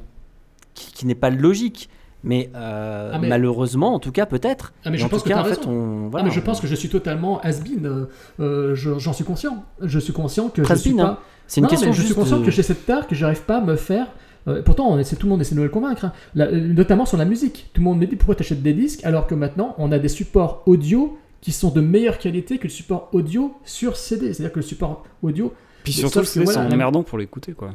qui, 0.74 0.92
qui 0.92 1.04
n'est 1.06 1.14
pas 1.16 1.30
logique, 1.30 1.90
mais, 2.22 2.50
euh, 2.54 3.10
Ah, 3.14 3.18
mais- 3.18 3.28
malheureusement, 3.28 3.94
en 3.94 3.98
tout 3.98 4.12
cas, 4.12 4.26
peut-être. 4.26 4.72
Ah, 4.84 4.90
mais 4.90 4.98
je 4.98 5.04
en 5.04 5.08
pense 5.08 5.22
tout 5.22 5.28
que 5.28 5.34
cas, 5.34 5.40
en 5.40 5.44
fait, 5.44 5.56
raison. 5.58 5.70
on, 5.70 6.08
voilà, 6.08 6.24
ah, 6.24 6.28
mais 6.28 6.34
je 6.34 6.40
on- 6.40 6.42
pense 6.44 6.60
que 6.60 6.66
je 6.66 6.74
suis 6.74 6.88
totalement 6.88 7.40
has-been. 7.42 7.86
euh, 7.86 8.04
euh, 8.40 8.74
je- 8.74 8.98
J'en 8.98 9.12
suis 9.12 9.24
conscient. 9.24 9.64
Je 9.80 9.98
suis 9.98 10.12
conscient 10.12 10.48
que 10.48 10.62
je 10.64 10.74
suis 10.74 10.92
pas. 10.94 11.02
hein. 11.02 11.18
C'est 11.46 11.60
une 11.60 11.64
Non, 11.64 11.70
question 11.70 11.88
mais 11.88 11.94
je 11.96 12.02
suis 12.02 12.14
conscient 12.14 12.38
de- 12.38 12.44
que 12.44 12.50
j'ai 12.50 12.62
cette 12.62 12.86
tare 12.86 13.06
que 13.06 13.14
j'arrive 13.14 13.42
pas 13.42 13.58
à 13.58 13.60
me 13.60 13.76
faire 13.76 14.06
Euh, 14.48 14.62
pourtant, 14.62 14.88
on 14.88 14.98
essaie, 14.98 15.16
tout 15.16 15.26
le 15.26 15.30
monde 15.32 15.42
essaie 15.42 15.54
de 15.54 15.60
nous 15.60 15.64
le 15.64 15.68
convaincre, 15.68 16.06
hein. 16.06 16.12
La- 16.34 16.50
notamment 16.50 17.04
sur 17.04 17.18
la 17.18 17.26
musique. 17.26 17.68
Tout 17.74 17.82
le 17.82 17.84
monde 17.84 17.98
me 17.98 18.06
dit 18.06 18.16
pourquoi 18.16 18.34
tu 18.34 18.42
achètes 18.42 18.62
des 18.62 18.72
disques 18.72 19.04
alors 19.04 19.26
que 19.26 19.34
maintenant 19.34 19.74
on 19.76 19.92
a 19.92 19.98
des 19.98 20.08
supports 20.08 20.62
audio 20.64 21.18
qui 21.42 21.52
sont 21.52 21.68
de 21.70 21.82
meilleure 21.82 22.16
qualité 22.16 22.56
que 22.56 22.62
le 22.64 22.70
support 22.70 23.10
audio 23.12 23.52
sur 23.66 23.96
CD. 23.98 24.32
C'est-à-dire 24.32 24.52
que 24.52 24.60
le 24.60 24.64
support 24.64 25.04
audio. 25.22 25.52
Puis 25.84 25.92
surtout, 25.92 26.24
c'est 26.24 26.42
voilà, 26.42 26.62
emmerdant 26.72 27.02
pour 27.02 27.18
l'écouter, 27.18 27.52
quoi. 27.52 27.72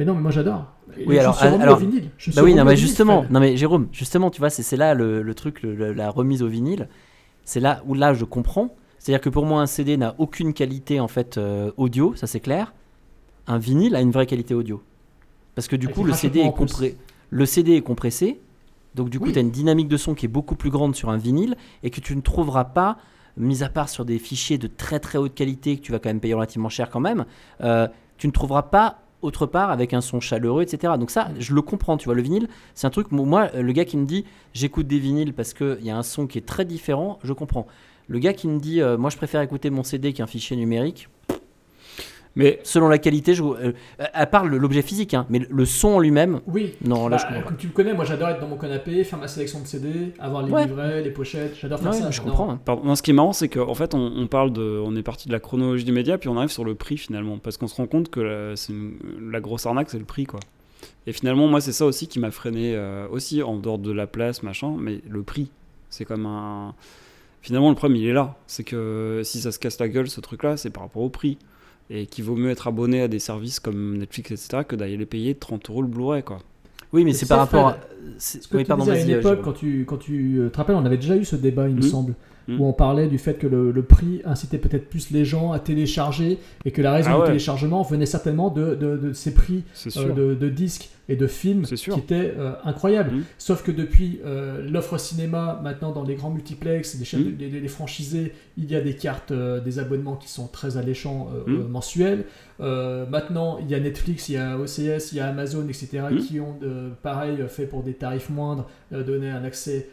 Mais 0.00 0.06
non, 0.06 0.14
mais 0.14 0.22
moi 0.22 0.30
j'adore. 0.30 0.64
Oui, 1.06 1.16
je 1.16 1.18
alors- 1.20 1.36
suis 1.38 1.46
remis 1.46 1.62
alors- 1.62 1.76
au 1.76 1.80
vinyle. 1.80 2.10
Je 2.16 2.30
Bah 2.30 2.40
oui, 2.42 2.54
non, 2.54 2.64
mais 2.64 2.74
justement, 2.74 3.26
non 3.28 3.38
mais 3.38 3.54
Jérôme, 3.58 3.88
justement, 3.92 4.30
tu 4.30 4.38
vois, 4.38 4.48
c'est 4.48 4.76
là 4.78 4.94
le, 4.94 5.20
le 5.20 5.34
truc, 5.34 5.62
le- 5.62 5.92
la 5.92 6.08
remise 6.08 6.42
au 6.42 6.46
vinyle. 6.48 6.88
C'est 7.44 7.60
là 7.60 7.82
où 7.86 7.92
là 7.92 8.14
je 8.14 8.24
comprends. 8.24 8.74
C'est-à-dire 8.98 9.20
que 9.20 9.28
pour 9.28 9.44
moi, 9.44 9.60
un 9.60 9.66
CD 9.66 9.98
n'a 9.98 10.14
aucune 10.16 10.54
qualité 10.54 11.00
en 11.00 11.06
fait 11.08 11.36
euh, 11.36 11.70
audio, 11.76 12.14
ça 12.16 12.26
c'est 12.26 12.40
clair. 12.40 12.72
Un 13.46 13.58
vinyle 13.58 13.94
a 13.94 14.00
une 14.00 14.10
vraie 14.10 14.24
qualité 14.24 14.54
audio. 14.54 14.82
Parce 15.54 15.68
que 15.68 15.76
du 15.76 15.84
Avec 15.86 15.96
coup, 15.96 16.04
le 16.04 16.14
CD, 16.14 16.40
est 16.40 16.50
compré- 16.50 16.96
le 17.28 17.44
CD 17.44 17.72
est 17.76 17.82
compressé. 17.82 18.40
Donc 18.94 19.10
du 19.10 19.18
coup, 19.20 19.26
Oui. 19.26 19.32
tu 19.32 19.38
as 19.38 19.42
une 19.42 19.50
dynamique 19.50 19.88
de 19.88 19.98
son 19.98 20.14
qui 20.14 20.24
est 20.24 20.30
beaucoup 20.30 20.54
plus 20.54 20.70
grande 20.70 20.96
sur 20.96 21.10
un 21.10 21.18
vinyle 21.18 21.56
et 21.82 21.90
que 21.90 22.00
tu 22.00 22.16
ne 22.16 22.22
trouveras 22.22 22.64
pas, 22.64 22.96
mis 23.36 23.62
à 23.62 23.68
part 23.68 23.90
sur 23.90 24.06
des 24.06 24.18
fichiers 24.18 24.56
de 24.56 24.66
très 24.66 24.98
très 24.98 25.18
haute 25.18 25.34
qualité 25.34 25.76
que 25.76 25.82
tu 25.82 25.92
vas 25.92 25.98
quand 25.98 26.08
même 26.08 26.20
payer 26.20 26.32
relativement 26.32 26.70
cher 26.70 26.88
quand 26.88 27.00
même, 27.00 27.26
euh, 27.60 27.86
tu 28.16 28.26
ne 28.28 28.32
trouveras 28.32 28.62
pas 28.62 29.00
autre 29.22 29.46
part 29.46 29.70
avec 29.70 29.94
un 29.94 30.00
son 30.00 30.20
chaleureux, 30.20 30.62
etc. 30.62 30.94
Donc 30.98 31.10
ça, 31.10 31.28
je 31.38 31.54
le 31.54 31.62
comprends, 31.62 31.96
tu 31.96 32.06
vois, 32.06 32.14
le 32.14 32.22
vinyle, 32.22 32.48
c'est 32.74 32.86
un 32.86 32.90
truc, 32.90 33.10
moi, 33.12 33.50
le 33.54 33.72
gars 33.72 33.84
qui 33.84 33.96
me 33.96 34.06
dit, 34.06 34.24
j'écoute 34.54 34.86
des 34.86 34.98
vinyles 34.98 35.32
parce 35.32 35.54
qu'il 35.54 35.82
y 35.82 35.90
a 35.90 35.96
un 35.96 36.02
son 36.02 36.26
qui 36.26 36.38
est 36.38 36.46
très 36.46 36.64
différent, 36.64 37.18
je 37.22 37.32
comprends. 37.32 37.66
Le 38.08 38.18
gars 38.18 38.32
qui 38.32 38.48
me 38.48 38.58
dit, 38.58 38.82
euh, 38.82 38.98
moi 38.98 39.08
je 39.08 39.16
préfère 39.16 39.40
écouter 39.40 39.70
mon 39.70 39.84
CD 39.84 40.12
qu'un 40.12 40.26
fichier 40.26 40.56
numérique, 40.56 41.08
Mais 42.36 42.60
selon 42.62 42.88
la 42.88 42.98
qualité, 42.98 43.34
je, 43.34 43.42
euh, 43.42 43.72
à 43.98 44.24
part 44.26 44.44
l'objet 44.46 44.82
physique, 44.82 45.14
hein, 45.14 45.26
mais 45.30 45.40
le, 45.50 45.64
son 45.64 45.88
en 45.88 45.98
lui-même, 45.98 46.40
Oui. 46.46 46.74
non, 46.84 47.08
là 47.08 47.16
Bah, 47.16 47.22
je 47.22 47.26
comprends 47.26 47.40
pas. 47.42 47.48
comme 47.48 47.56
tu 47.56 47.66
me 47.66 47.72
connais, 47.72 47.92
moi 47.92 48.04
j'adore 48.04 48.28
être 48.28 48.40
dans 48.40 48.46
mon 48.46 48.56
canapé, 48.56 49.02
faire 49.02 49.18
ma 49.18 49.26
sélection 49.26 49.60
de 49.60 49.66
CD, 49.66 50.12
avoir 50.20 50.44
les 50.44 50.52
Ouais. 50.52 50.66
livrets, 50.66 51.02
les 51.02 51.10
pochettes. 51.10 51.56
J'adore 51.60 51.80
faire 51.80 51.90
Ouais, 51.90 51.98
ça. 51.98 52.10
je 52.12 52.20
comprends. 52.20 52.52
hein. 52.52 52.60
Pardon. 52.64 52.84
Non, 52.84 52.94
ce 52.94 53.02
qui 53.02 53.10
est 53.10 53.14
marrant, 53.14 53.32
c'est 53.32 53.48
qu'en 53.48 53.74
fait, 53.74 53.94
on, 53.94 54.12
on 54.16 54.26
parle 54.28 54.52
de, 54.52 54.80
on 54.84 54.94
est 54.94 55.02
parti 55.02 55.26
de 55.26 55.32
la 55.32 55.40
chronologie 55.40 55.84
du 55.84 55.90
média, 55.92 56.18
puis 56.18 56.28
on 56.28 56.36
arrive 56.36 56.50
sur 56.50 56.64
le 56.64 56.76
prix 56.76 56.96
finalement, 56.98 57.38
parce 57.38 57.56
qu'on 57.56 57.66
se 57.66 57.74
rend 57.74 57.86
compte 57.88 58.10
que 58.10 58.20
la, 58.20 58.54
une- 58.68 58.96
la 59.32 59.40
grosse 59.40 59.66
arnaque, 59.66 59.90
c'est 59.90 59.98
le 59.98 60.04
prix, 60.04 60.24
quoi. 60.26 60.38
Et 61.08 61.12
finalement, 61.12 61.48
moi, 61.48 61.60
c'est 61.60 61.72
ça 61.72 61.84
aussi 61.84 62.06
qui 62.06 62.20
m'a 62.20 62.30
freiné, 62.30 62.74
euh, 62.76 63.08
aussi 63.10 63.42
en 63.42 63.56
dehors 63.56 63.78
de 63.78 63.90
la 63.90 64.06
place, 64.06 64.42
machin, 64.44 64.76
mais 64.78 65.00
le 65.08 65.22
prix, 65.22 65.50
c'est 65.88 66.04
comme 66.04 66.26
un. 66.26 66.74
Finalement, 67.42 67.70
le 67.70 67.74
problème, 67.74 67.96
il 68.00 68.06
est 68.06 68.12
là. 68.12 68.36
C'est 68.46 68.64
que 68.64 69.22
si 69.24 69.40
ça 69.40 69.50
se 69.50 69.58
casse 69.58 69.80
la 69.80 69.88
gueule, 69.88 70.08
ce 70.08 70.20
truc-là, 70.20 70.56
c'est 70.56 70.70
par 70.70 70.84
rapport 70.84 71.02
au 71.02 71.08
prix. 71.08 71.38
Et 71.90 72.06
qu'il 72.06 72.24
vaut 72.24 72.36
mieux 72.36 72.50
être 72.50 72.68
abonné 72.68 73.02
à 73.02 73.08
des 73.08 73.18
services 73.18 73.58
comme 73.60 73.98
Netflix, 73.98 74.30
etc., 74.30 74.62
que 74.66 74.76
d'aller 74.76 74.96
les 74.96 75.06
payer 75.06 75.34
30 75.34 75.68
euros 75.70 75.82
le 75.82 75.88
Blu-ray, 75.88 76.22
quoi. 76.22 76.38
Oui, 76.92 77.04
mais 77.04 77.12
c'est 77.12 77.26
par 77.26 77.38
rapport 77.38 77.68
à... 77.68 77.76
Ce 78.18 78.38
que 78.38 78.56
Oui, 78.56 78.62
tu 78.62 78.68
pardon, 78.68 78.84
disais 78.84 78.96
à 78.96 79.02
une 79.02 79.10
époque, 79.10 79.40
quand 79.42 79.52
tu, 79.52 79.84
quand 79.86 79.96
tu 79.96 80.38
euh, 80.38 80.48
te 80.50 80.56
rappelles, 80.56 80.76
on 80.76 80.84
avait 80.84 80.96
déjà 80.96 81.16
eu 81.16 81.24
ce 81.24 81.36
débat, 81.36 81.68
il 81.68 81.74
me 81.74 81.80
Mm. 81.80 81.82
semble, 81.82 82.14
Mm. 82.48 82.60
où 82.60 82.64
on 82.66 82.72
parlait 82.72 83.06
du 83.06 83.18
fait 83.18 83.34
que 83.34 83.46
le, 83.46 83.70
le 83.70 83.82
prix 83.82 84.22
incitait 84.24 84.58
peut-être 84.58 84.88
plus 84.88 85.10
les 85.10 85.24
gens 85.24 85.52
à 85.52 85.58
télécharger 85.58 86.38
et 86.64 86.70
que 86.70 86.80
la 86.82 86.92
raison 86.92 87.10
Ah 87.12 87.14
du 87.16 87.20
ouais. 87.20 87.26
téléchargement 87.26 87.82
venait 87.82 88.06
certainement 88.06 88.48
de, 88.50 88.74
de, 88.74 88.96
de 88.96 89.12
ces 89.12 89.34
prix 89.34 89.62
euh, 89.96 90.12
de, 90.12 90.34
de 90.34 90.48
disques 90.48 90.88
et 91.10 91.16
de 91.16 91.26
films 91.26 91.66
qui 91.96 92.00
étaient 92.00 92.32
euh, 92.38 92.52
incroyables. 92.64 93.10
Mm. 93.16 93.24
Sauf 93.36 93.62
que 93.62 93.70
depuis 93.72 94.20
euh, 94.24 94.62
l'offre 94.70 94.96
cinéma, 94.96 95.60
maintenant 95.62 95.90
dans 95.92 96.04
les 96.04 96.14
grands 96.14 96.30
multiplex, 96.30 96.96
les, 96.98 97.04
chaînes, 97.04 97.20
Mm. 97.32 97.36
les, 97.38 97.48
les- 97.50 97.60
les 97.60 97.68
franchisés, 97.68 98.32
il 98.56 98.70
y 98.70 98.76
a 98.76 98.80
des 98.80 98.94
cartes, 98.94 99.32
euh, 99.32 99.60
des 99.60 99.78
abonnements 99.78 100.16
qui 100.16 100.28
sont 100.28 100.46
très 100.46 100.76
alléchants 100.78 101.28
euh, 101.34 101.50
Mm. 101.50 101.60
euh, 101.60 101.68
mensuels. 101.68 102.24
Maintenant, 103.10 103.58
il 103.60 103.68
y 103.70 103.74
a 103.74 103.80
Netflix, 103.80 104.28
il 104.28 104.34
y 104.34 104.36
a 104.36 104.56
OCS, 104.58 105.12
il 105.12 105.16
y 105.18 105.20
a 105.20 105.26
Amazon, 105.28 105.66
etc., 105.68 105.88
qui 106.26 106.40
ont, 106.40 106.58
pareil, 107.02 107.38
fait 107.48 107.66
pour 107.66 107.82
des 107.82 107.94
tarifs 107.94 108.28
moindres, 108.30 108.68
donné 108.92 109.30
un 109.30 109.44
accès 109.44 109.88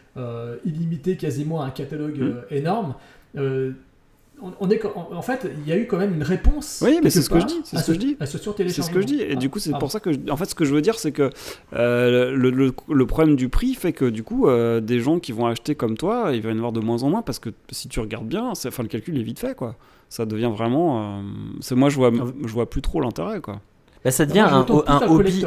illimité 0.66 1.16
quasiment 1.16 1.62
à 1.62 1.68
un 1.68 1.70
catalogue 1.72 2.20
énorme. 2.52 2.96
On, 4.42 4.52
on 4.60 4.70
est, 4.70 4.86
en, 4.86 5.10
en 5.14 5.22
fait, 5.24 5.50
il 5.62 5.68
y 5.68 5.72
a 5.72 5.78
eu 5.78 5.88
quand 5.88 5.98
même 5.98 6.14
une 6.14 6.22
réponse. 6.24 6.84
Oui, 6.86 7.00
mais 7.04 7.10
c'est 7.10 7.22
ce 7.24 7.30
que 7.30 7.40
je 7.40 7.46
dis, 7.48 7.62
c'est 7.64 7.78
ce 7.78 7.88
que 7.88 7.94
je 7.94 8.00
dis. 8.00 8.18
C'est 8.20 8.82
ce 8.84 8.92
que 8.92 9.02
je 9.02 9.06
dis. 9.08 9.20
Et 9.22 9.32
Ah, 9.32 9.36
du 9.36 9.50
coup, 9.50 9.58
c'est 9.60 9.72
pour 9.78 9.92
ça 9.92 10.00
que, 10.00 10.14
je- 10.14 10.20
en 10.30 10.38
fait, 10.38 10.46
ce 10.46 10.54
que 10.56 10.64
je 10.64 10.74
veux 10.74 10.82
dire, 10.82 11.00
c'est 11.00 11.12
que 11.12 11.32
euh, 11.74 12.32
le, 12.36 12.50
le- 12.52 12.74
le 12.88 13.06
problème 13.08 13.36
du 13.36 13.50
prix 13.50 13.74
fait 13.74 13.94
que, 13.94 14.06
du 14.06 14.24
coup, 14.24 14.48
euh, 14.48 14.80
des 14.80 15.00
gens 15.00 15.20
qui 15.20 15.32
vont 15.32 15.48
acheter 15.48 15.74
comme 15.76 15.98
toi, 15.98 16.30
il 16.34 16.42
va 16.42 16.50
y 16.50 16.54
en 16.54 16.58
avoir 16.58 16.72
de 16.72 16.80
moins 16.80 17.02
en 17.04 17.10
moins 17.10 17.22
parce 17.24 17.40
que 17.40 17.50
si 17.72 17.88
tu 17.90 18.00
regardes 18.00 18.28
bien, 18.28 18.54
c'est- 18.56 18.68
enfin, 18.68 18.84
le 18.84 18.90
calcul 18.90 19.18
est 19.18 19.24
vite 19.24 19.40
fait, 19.40 19.56
quoi. 19.56 19.76
Ça 20.10 20.26
devient 20.26 20.52
vraiment. 20.56 21.18
euh, 21.18 21.22
c'est 21.60 21.76
moi, 21.76 21.90
je 21.90 21.96
vois, 21.96 22.12
je 22.12 22.54
vois 22.54 22.70
plus 22.70 22.82
trop 22.82 23.02
l'intérêt, 23.02 23.42
quoi. 23.42 23.60
Bah, 24.06 24.12
ça 24.12 24.26
devient 24.26 24.40
un, 24.42 24.66
hobby. 25.10 25.44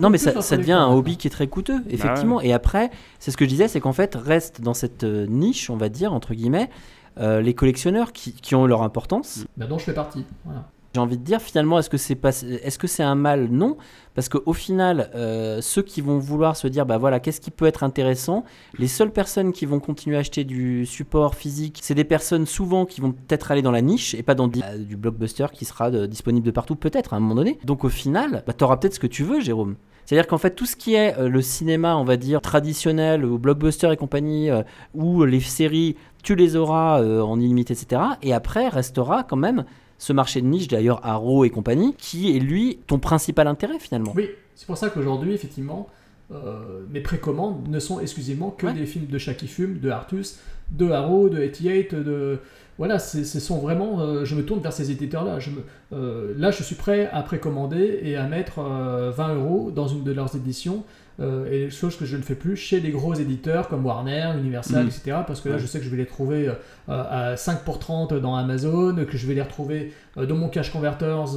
Non, 0.00 0.10
mais 0.10 0.18
ça, 0.18 0.56
devient 0.56 0.72
un 0.72 0.88
hobby 0.88 1.16
qui 1.18 1.26
est 1.28 1.30
très 1.30 1.46
coûteux, 1.46 1.78
Bah 1.80 1.84
effectivement. 1.90 2.40
Et 2.40 2.52
après, 2.52 2.90
c'est 3.20 3.30
ce 3.30 3.36
que 3.36 3.44
je 3.44 3.50
disais, 3.50 3.68
c'est 3.68 3.80
qu'en 3.80 3.92
fait, 3.92 4.16
reste 4.16 4.60
dans 4.62 4.74
cette 4.74 5.04
niche, 5.04 5.70
on 5.70 5.76
va 5.76 5.88
dire, 5.90 6.12
entre 6.12 6.34
guillemets, 6.34 6.70
les 7.18 7.54
collectionneurs 7.54 8.12
qui, 8.12 8.32
qui 8.32 8.54
ont 8.54 8.66
leur 8.66 8.82
importance. 8.82 9.44
Bah, 9.56 9.66
dont 9.66 9.78
je 9.78 9.84
fais 9.84 9.94
partie. 9.94 10.24
Voilà. 10.44 10.68
J'ai 10.94 11.00
envie 11.00 11.16
de 11.16 11.24
dire, 11.24 11.40
finalement, 11.40 11.78
est-ce 11.78 11.88
que 11.88 11.96
c'est 11.96 12.14
pas, 12.14 12.42
est-ce 12.42 12.78
que 12.78 12.86
c'est 12.86 13.02
un 13.02 13.14
mal? 13.14 13.48
Non, 13.50 13.78
parce 14.14 14.28
qu'au 14.28 14.52
final, 14.52 15.10
euh, 15.14 15.62
ceux 15.62 15.80
qui 15.80 16.02
vont 16.02 16.18
vouloir 16.18 16.54
se 16.54 16.68
dire, 16.68 16.84
bah 16.84 16.98
voilà, 16.98 17.18
qu'est-ce 17.18 17.40
qui 17.40 17.50
peut 17.50 17.64
être 17.64 17.82
intéressant? 17.82 18.44
Les 18.78 18.88
seules 18.88 19.10
personnes 19.10 19.52
qui 19.52 19.64
vont 19.64 19.80
continuer 19.80 20.16
à 20.16 20.18
acheter 20.18 20.44
du 20.44 20.84
support 20.84 21.34
physique, 21.34 21.78
c'est 21.80 21.94
des 21.94 22.04
personnes 22.04 22.44
souvent 22.44 22.84
qui 22.84 23.00
vont 23.00 23.12
peut-être 23.12 23.50
aller 23.50 23.62
dans 23.62 23.70
la 23.70 23.80
niche 23.80 24.14
et 24.14 24.22
pas 24.22 24.34
dans 24.34 24.50
euh, 24.50 24.76
du 24.76 24.98
blockbuster 24.98 25.46
qui 25.54 25.64
sera 25.64 25.90
de- 25.90 26.04
disponible 26.04 26.44
de 26.44 26.50
partout, 26.50 26.76
peut-être 26.76 27.14
à 27.14 27.16
un 27.16 27.20
moment 27.20 27.36
donné. 27.36 27.58
Donc 27.64 27.84
au 27.84 27.88
final, 27.88 28.42
bah, 28.46 28.52
t'auras 28.52 28.76
peut-être 28.76 28.94
ce 28.94 29.00
que 29.00 29.06
tu 29.06 29.24
veux, 29.24 29.40
Jérôme. 29.40 29.76
C'est-à-dire 30.04 30.26
qu'en 30.26 30.36
fait, 30.36 30.50
tout 30.50 30.66
ce 30.66 30.74
qui 30.76 30.94
est 30.94 31.16
euh, 31.16 31.28
le 31.28 31.40
cinéma, 31.40 31.96
on 31.96 32.04
va 32.04 32.18
dire, 32.18 32.42
traditionnel, 32.42 33.24
ou 33.24 33.38
blockbuster 33.38 33.90
et 33.92 33.96
compagnie, 33.96 34.50
euh, 34.50 34.62
ou 34.94 35.24
les 35.24 35.40
séries, 35.40 35.96
tu 36.22 36.34
les 36.34 36.56
auras 36.56 37.00
euh, 37.02 37.20
en 37.20 37.38
illimité, 37.40 37.72
etc. 37.74 38.00
Et 38.22 38.32
après, 38.32 38.68
restera 38.68 39.22
quand 39.24 39.36
même 39.36 39.64
ce 39.98 40.12
marché 40.12 40.40
de 40.40 40.46
niche, 40.46 40.68
d'ailleurs 40.68 41.00
Arrow 41.06 41.44
et 41.44 41.50
compagnie, 41.50 41.94
qui 41.96 42.36
est 42.36 42.40
lui 42.40 42.78
ton 42.86 42.98
principal 42.98 43.46
intérêt 43.46 43.78
finalement. 43.78 44.12
Oui, 44.16 44.28
c'est 44.54 44.66
pour 44.66 44.76
ça 44.76 44.90
qu'aujourd'hui, 44.90 45.32
effectivement, 45.32 45.86
euh, 46.32 46.80
mes 46.90 47.00
précommandes 47.00 47.68
ne 47.68 47.78
sont 47.78 48.00
exclusivement 48.00 48.50
que 48.50 48.66
Ouais. 48.66 48.72
des 48.72 48.86
films 48.86 49.06
de 49.06 49.18
Shaki 49.18 49.46
Fume, 49.46 49.78
de 49.80 49.90
Artus, 49.90 50.38
de 50.70 50.90
Arrow, 50.90 51.28
de 51.28 51.38
88, 51.38 51.94
de... 51.94 52.38
Voilà, 52.78 52.98
ce 52.98 53.22
sont 53.38 53.58
vraiment... 53.58 54.00
euh, 54.00 54.24
je 54.24 54.34
me 54.34 54.42
tourne 54.44 54.60
vers 54.60 54.72
ces 54.72 54.90
éditeurs-là. 54.90 55.38
Je 55.38 55.50
me- 55.50 55.62
euh, 55.92 56.32
là, 56.38 56.50
je 56.50 56.62
suis 56.62 56.74
prêt 56.74 57.08
à 57.12 57.22
précommander 57.22 58.00
et 58.02 58.16
à 58.16 58.26
mettre 58.26 58.60
euh, 58.60 59.10
20 59.14 59.34
euros 59.34 59.70
dans 59.74 59.86
une 59.88 60.02
de 60.04 60.12
leurs 60.12 60.34
éditions. 60.34 60.82
Euh, 61.20 61.50
et 61.50 61.70
chose 61.70 61.96
que 61.96 62.04
je 62.04 62.16
ne 62.16 62.22
fais 62.22 62.34
plus 62.34 62.56
chez 62.56 62.80
les 62.80 62.90
gros 62.90 63.14
éditeurs 63.14 63.68
comme 63.68 63.84
Warner, 63.84 64.32
Universal, 64.38 64.84
Mm. 64.84 64.88
etc. 64.88 65.16
Parce 65.26 65.40
que 65.40 65.48
là, 65.50 65.58
je 65.58 65.66
sais 65.66 65.78
que 65.78 65.84
je 65.84 65.90
vais 65.90 65.96
les 65.98 66.06
trouver 66.06 66.48
euh, 66.48 66.54
à 66.88 67.36
5 67.36 67.64
pour 67.64 67.78
30 67.78 68.14
dans 68.14 68.34
Amazon, 68.34 68.94
que 69.08 69.16
je 69.16 69.26
vais 69.26 69.34
les 69.34 69.42
retrouver 69.42 69.92
euh, 70.16 70.26
dans 70.26 70.36
mon 70.36 70.48
Cash 70.48 70.70
Converters 70.72 71.36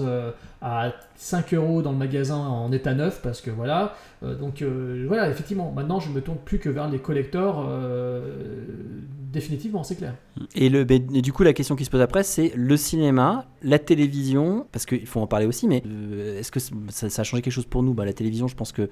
à 0.61 0.93
5 1.15 1.53
euros 1.53 1.81
dans 1.81 1.91
le 1.91 1.97
magasin 1.97 2.37
en 2.37 2.71
état 2.71 2.93
neuf, 2.93 3.21
parce 3.21 3.41
que 3.41 3.51
voilà. 3.51 3.93
Donc 4.39 4.63
voilà, 5.07 5.29
effectivement, 5.29 5.71
maintenant 5.71 5.99
je 5.99 6.09
me 6.09 6.21
tourne 6.21 6.39
plus 6.43 6.57
que 6.57 6.69
vers 6.69 6.89
les 6.89 6.97
collectors, 6.97 7.63
euh, 7.69 8.21
définitivement, 9.31 9.83
c'est 9.83 9.95
clair. 9.95 10.15
Et, 10.55 10.69
le, 10.69 10.85
et 10.89 10.99
du 11.21 11.33
coup, 11.33 11.43
la 11.43 11.53
question 11.53 11.75
qui 11.75 11.85
se 11.85 11.89
pose 11.89 12.01
après, 12.01 12.23
c'est 12.23 12.51
le 12.55 12.77
cinéma, 12.77 13.45
la 13.61 13.79
télévision, 13.79 14.65
parce 14.71 14.85
qu'il 14.85 15.05
faut 15.05 15.19
en 15.19 15.27
parler 15.27 15.45
aussi, 15.45 15.67
mais 15.67 15.83
est-ce 16.39 16.51
que 16.51 16.59
ça, 16.59 17.09
ça 17.09 17.21
a 17.21 17.23
changé 17.23 17.41
quelque 17.41 17.53
chose 17.53 17.65
pour 17.65 17.83
nous? 17.83 17.93
Bah, 17.93 18.05
La 18.05 18.13
télévision, 18.13 18.47
je 18.47 18.55
pense 18.55 18.71
que, 18.71 18.89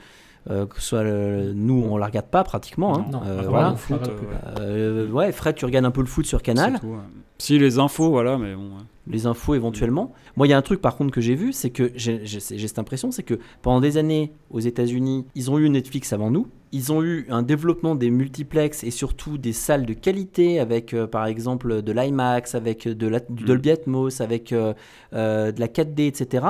euh, 0.50 0.66
que 0.66 0.76
ce 0.82 0.88
soit 0.90 1.04
le- 1.04 1.54
nous, 1.54 1.86
on 1.90 1.98
la 1.98 2.08
regarde 2.08 2.28
pas 2.28 2.44
pratiquement. 2.44 2.98
hein. 3.00 3.06
Non, 3.12 3.22
Euh, 3.26 3.44
voilà. 3.48 3.72
le 3.72 3.76
foot, 3.76 4.00
Foot, 4.06 4.12
euh, 4.60 5.10
ouais, 5.10 5.32
Fred, 5.32 5.56
tu 5.56 5.66
regardes 5.66 5.86
un 5.86 5.92
peu 5.92 6.02
le 6.02 6.08
foot 6.08 6.26
sur 6.26 6.42
Canal. 6.42 6.74
C'est 6.76 6.80
tout, 6.82 6.88
ouais. 6.88 6.98
Si 7.40 7.60
les 7.60 7.80
infos, 7.80 8.10
voilà, 8.10 8.38
mais 8.38 8.56
bon. 8.56 8.62
ouais. 8.64 8.84
les 9.08 9.26
infos 9.26 9.54
éventuellement. 9.54 10.14
Moi, 10.38 10.48
il 10.48 10.52
y 10.52 10.54
a 10.54 10.58
un 10.58 10.62
truc 10.62 10.80
par 10.80 10.96
contre 10.96 11.12
que 11.12 11.20
j'ai 11.20 11.36
vu, 11.36 11.52
c'est 11.52 11.72
que 11.72 11.92
j'ai 11.96 12.26
cette 12.40 12.80
impression, 12.80 13.12
c'est 13.12 13.24
que 13.24 13.38
pendant 13.62 13.82
des 13.82 13.98
années 13.98 14.32
aux 14.50 14.62
États-Unis, 14.62 15.26
ils 15.36 15.52
ont 15.52 15.60
eu 15.60 15.70
Netflix 15.70 16.14
avant 16.14 16.32
nous. 16.32 16.48
Ils 16.72 16.94
ont 16.94 17.04
eu 17.04 17.26
un 17.30 17.42
développement 17.44 17.96
des 17.96 18.10
multiplex 18.10 18.82
et 18.86 18.92
surtout 18.92 19.38
des 19.38 19.52
salles 19.52 19.86
de 19.86 19.92
qualité 19.94 20.60
avec, 20.62 20.94
euh, 20.94 21.06
par 21.06 21.26
exemple, 21.26 21.82
de 21.82 21.92
l'IMAX, 21.92 22.56
avec 22.56 22.88
de 22.88 23.08
la, 23.08 23.20
du 23.20 23.44
Mm. 23.44 23.48
Dolby 23.48 23.72
Atmos, 23.72 24.22
avec 24.22 24.54
euh, 24.54 24.74
euh, 25.14 25.52
de 25.52 25.60
la 25.60 25.68
4D, 25.68 26.08
etc. 26.08 26.46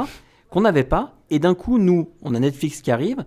qu'on 0.52 0.62
n'avait 0.62 0.84
pas. 0.84 1.16
Et 1.32 1.40
d'un 1.40 1.56
coup, 1.56 1.80
nous, 1.80 2.10
on 2.22 2.36
a 2.36 2.40
Netflix 2.40 2.82
qui 2.84 2.92
arrive. 2.92 3.26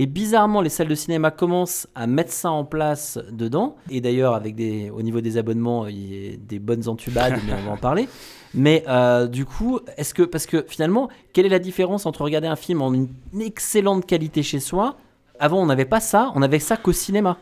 Et 0.00 0.06
bizarrement, 0.06 0.60
les 0.60 0.70
salles 0.70 0.86
de 0.86 0.94
cinéma 0.94 1.32
commencent 1.32 1.88
à 1.96 2.06
mettre 2.06 2.32
ça 2.32 2.52
en 2.52 2.64
place 2.64 3.18
dedans. 3.32 3.74
Et 3.90 4.00
d'ailleurs, 4.00 4.34
avec 4.34 4.54
des, 4.54 4.90
au 4.90 5.02
niveau 5.02 5.20
des 5.20 5.36
abonnements, 5.38 5.88
il 5.88 6.30
y 6.30 6.34
a 6.34 6.36
des 6.36 6.60
bonnes 6.60 6.88
entubades, 6.88 7.34
mais 7.44 7.52
on 7.52 7.66
va 7.66 7.72
en 7.72 7.76
parler. 7.76 8.08
Mais 8.54 8.82
euh, 8.88 9.26
du 9.26 9.44
coup, 9.44 9.80
est-ce 9.98 10.14
que 10.14 10.22
parce 10.22 10.46
que 10.46 10.64
finalement, 10.66 11.10
quelle 11.34 11.44
est 11.44 11.50
la 11.50 11.58
différence 11.58 12.06
entre 12.06 12.22
regarder 12.22 12.46
un 12.46 12.56
film 12.56 12.80
en 12.80 12.94
une 12.94 13.08
excellente 13.38 14.06
qualité 14.06 14.42
chez 14.42 14.58
soi? 14.58 14.96
Avant, 15.38 15.60
on 15.60 15.66
n'avait 15.66 15.84
pas 15.84 16.00
ça, 16.00 16.32
on 16.34 16.40
avait 16.40 16.58
ça 16.58 16.78
qu'au 16.78 16.92
cinéma. 16.92 17.36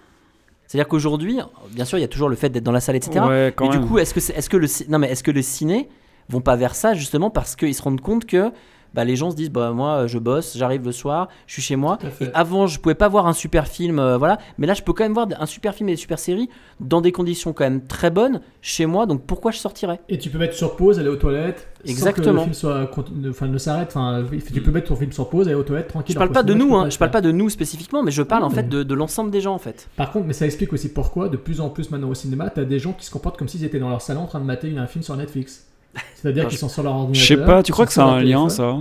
C'est-à-dire 0.67 0.89
qu'aujourd'hui, 0.89 1.39
bien 1.71 1.85
sûr, 1.85 1.99
il 1.99 2.01
y 2.01 2.05
a 2.05 2.09
toujours 2.09 2.29
le 2.29 2.35
fait 2.35 2.49
d'être 2.49 2.65
dans 2.65 2.73
la 2.73 2.81
salle, 2.81 2.97
etc. 2.97 3.21
Ouais, 3.21 3.55
mais 3.61 3.69
du 3.69 3.79
même. 3.79 3.87
coup, 3.87 3.99
est-ce 3.99 4.13
que 4.13 4.19
c'est, 4.19 4.33
est-ce 4.33 4.51
que 4.51 4.57
le, 4.57 4.67
non 4.89 4.99
mais 4.99 5.11
est-ce 5.13 5.23
que 5.23 5.31
le 5.31 5.43
ciné 5.43 5.89
vont 6.29 6.41
pas 6.41 6.57
vers 6.57 6.75
ça 6.75 6.95
justement 6.95 7.31
parce 7.31 7.55
qu'ils 7.55 7.75
se 7.75 7.83
rendent 7.83 8.01
compte 8.01 8.25
que 8.25 8.51
bah, 8.97 9.05
les 9.05 9.15
gens 9.15 9.31
se 9.31 9.37
disent 9.37 9.51
bah 9.51 9.71
moi 9.73 10.07
je 10.09 10.19
bosse, 10.19 10.57
j'arrive 10.57 10.85
le 10.85 10.91
soir, 10.93 11.29
je 11.47 11.53
suis 11.53 11.63
chez 11.63 11.77
moi. 11.77 11.99
Et 12.21 12.27
avant, 12.35 12.67
je 12.67 12.81
pouvais 12.81 12.95
pas 12.97 13.09
voir 13.09 13.27
un 13.27 13.33
super 13.35 13.69
film, 13.69 13.99
euh, 13.99 14.17
voilà. 14.17 14.39
Mais 14.59 14.67
là, 14.67 14.75
je 14.75 14.83
peux 14.83 14.93
quand 14.95 15.05
même 15.05 15.13
voir 15.15 15.29
un 15.39 15.47
super 15.47 15.75
film 15.75 15.91
et 15.91 15.93
des 15.93 15.97
super 15.97 16.19
séries 16.19 16.49
dans 16.81 17.01
des 17.01 17.13
conditions 17.13 17.53
quand 17.53 17.65
même 17.65 17.83
très 17.87 18.11
bonnes 18.11 18.41
chez 18.63 18.87
moi. 18.87 19.07
Donc 19.07 19.23
pourquoi 19.27 19.51
je 19.53 19.59
sortirais? 19.59 20.01
Et 20.09 20.19
tu 20.19 20.31
peux 20.31 20.39
mettre 20.39 20.55
sur 20.55 20.75
pause, 20.77 20.99
aller 20.99 21.09
aux 21.09 21.17
toilettes. 21.17 21.69
Sans 21.77 21.85
que 21.85 21.91
Exactement. 21.91 22.33
le 22.33 22.41
film 22.41 22.55
soit, 22.55 22.87
continue- 22.87 23.29
enfin, 23.31 23.47
ne 23.47 23.59
s'arrête. 23.59 23.89
Enfin, 23.95 24.25
tu 24.53 24.61
peux 24.61 24.71
mettre 24.73 24.89
ton 24.89 24.97
film 24.97 25.13
sur 25.13 25.29
pause, 25.29 25.47
aller 25.47 25.55
aux 25.55 25.63
toilettes 25.63 25.89
tranquille. 25.89 26.15
Je 26.15 26.19
parle 26.19 26.33
pas 26.33 26.43
de 26.43 26.53
tu 26.53 26.59
nous, 26.59 26.75
hein. 26.75 26.91
Je 26.91 26.99
parle 26.99 27.11
pas 27.13 27.21
de 27.21 27.31
nous 27.31 27.49
spécifiquement, 27.51 28.03
mais 28.03 28.11
je 28.11 28.23
parle 28.23 28.41
Non, 28.43 28.49
en 28.49 28.51
fait 28.51 28.69
de, 28.69 28.83
de 28.83 28.95
l'ensemble 28.95 29.31
des 29.31 29.41
gens 29.41 29.55
en 29.55 29.59
fait. 29.59 29.89
Par 29.97 30.11
contre, 30.11 30.27
mais 30.27 30.33
ça 30.33 30.47
explique 30.47 30.73
aussi 30.73 30.93
pourquoi, 30.93 31.29
de 31.29 31.37
plus 31.37 31.61
en 31.61 31.69
plus 31.69 31.91
maintenant 31.91 32.09
au 32.09 32.15
cinéma, 32.15 32.51
t'as 32.51 32.65
des 32.65 32.79
gens 32.79 32.93
qui 32.93 33.05
se 33.07 33.11
comportent 33.11 33.37
comme 33.39 33.47
s'ils 33.49 33.63
étaient 33.65 33.79
dans 33.79 33.91
leur 33.91 34.01
salon 34.03 34.23
en 34.23 34.27
train 34.27 34.41
de 34.41 34.45
mater 34.47 34.77
un 34.77 34.87
film 34.87 35.05
sur 35.05 35.17
Netflix. 35.17 35.67
C'est-à-dire 36.15 36.45
Non, 36.45 36.49
qu'ils 36.49 36.57
je- 36.57 36.61
sont 36.61 36.69
sur 36.69 36.83
leur 36.83 36.93
Je 36.95 36.99
ordinateur. 36.99 37.27
sais 37.27 37.45
pas, 37.45 37.63
tu 37.63 37.73
crois 37.73 37.87
que 37.87 37.99
leur 37.99 38.09
un 38.09 38.23
lien, 38.23 38.49
ça? 38.49 38.77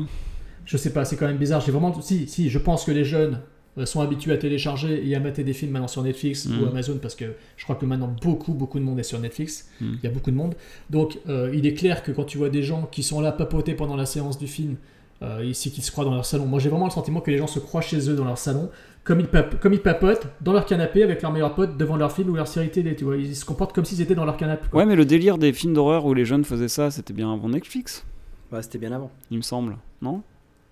Je 0.66 0.78
sais 0.78 0.92
pas, 0.92 1.06
c'est 1.06 1.16
quand 1.16 1.28
même 1.28 1.38
bizarre. 1.38 1.62
J'ai 1.62 1.72
vraiment. 1.72 2.00
Si, 2.02 2.28
si, 2.28 2.50
je 2.50 2.58
pense 2.58 2.86
que 2.86 2.92
les 2.92 3.06
jeunes 3.06 3.40
euh, 3.78 3.86
sont 3.86 4.02
habitués 4.02 4.32
à 4.34 4.38
télécharger 4.38 5.08
et 5.08 5.16
à 5.16 5.20
mater 5.20 5.44
des 5.44 5.54
films 5.54 5.72
maintenant 5.72 5.88
sur 5.88 6.02
Netflix 6.02 6.48
ou 6.48 6.66
Amazon 6.66 6.98
parce 7.02 7.14
que 7.14 7.26
je 7.58 7.64
crois 7.66 7.76
que 7.76 7.86
maintenant 7.86 8.14
beaucoup, 8.22 8.54
beaucoup 8.54 8.80
de 8.80 8.84
monde 8.84 9.00
est 9.00 9.04
sur 9.04 9.20
Netflix. 9.20 9.68
Mm. 9.82 9.86
Il 10.02 10.04
y 10.04 10.08
a 10.08 10.10
beaucoup 10.12 10.32
de 10.32 10.36
monde. 10.36 10.56
Donc, 10.90 11.20
euh, 11.30 11.52
il 11.54 11.66
est 11.68 11.74
clair 11.74 12.02
que 12.02 12.12
quand 12.12 12.24
tu 12.24 12.38
vois 12.38 12.50
des 12.50 12.64
gens 12.64 12.88
qui 12.92 13.04
sont 13.04 13.22
là 13.22 13.32
papoter 13.32 13.74
pendant 13.74 13.96
la 13.96 14.06
séance 14.08 14.40
du 14.40 14.48
film, 14.48 14.76
euh, 15.22 15.46
ici 15.46 15.72
qui 15.72 15.82
se 15.82 15.92
croient 15.92 16.06
dans 16.06 16.14
leur 16.16 16.26
salon, 16.26 16.46
moi 16.46 16.60
j'ai 16.60 16.70
vraiment 16.70 16.86
le 16.86 16.92
sentiment 16.92 17.22
que 17.22 17.32
les 17.32 17.38
gens 17.38 17.48
se 17.48 17.60
croient 17.60 17.82
chez 17.82 18.10
eux 18.10 18.16
dans 18.16 18.26
leur 18.26 18.38
salon, 18.38 18.70
comme 19.06 19.22
ils, 19.22 19.28
pap- 19.28 19.58
comme 19.62 19.72
ils 19.72 19.82
papotent 19.82 20.28
dans 20.42 20.52
leur 20.52 20.66
canapé 20.66 21.02
avec 21.04 21.22
leur 21.22 21.32
meilleur 21.32 21.56
pote 21.56 21.78
devant 21.78 21.96
leur 21.96 22.12
film 22.12 22.30
ou 22.32 22.36
leur 22.36 22.48
série 22.50 22.70
télé. 22.72 22.96
Tu 22.96 23.06
vois, 23.06 23.16
ils 23.16 23.36
se 23.36 23.46
comportent 23.46 23.74
comme 23.74 23.86
s'ils 23.86 24.02
étaient 24.02 24.16
dans 24.16 24.26
leur 24.26 24.36
canapé. 24.36 24.68
quoi. 24.70 24.80
Ouais, 24.82 24.86
mais 24.86 24.96
le 24.98 25.06
délire 25.06 25.38
des 25.38 25.54
films 25.54 25.74
d'horreur 25.74 26.06
où 26.06 26.14
les 26.14 26.26
jeunes 26.26 26.44
faisaient 26.44 26.68
ça, 26.68 26.92
c'était 26.92 27.14
bien 27.14 27.32
avant 27.32 27.48
Netflix, 27.48 28.06
Bah, 28.52 28.62
c'était 28.62 28.80
bien 28.80 28.92
avant. 28.92 29.12
il 29.32 29.38
me 29.38 29.42
semble, 29.44 29.78
non? 30.02 30.22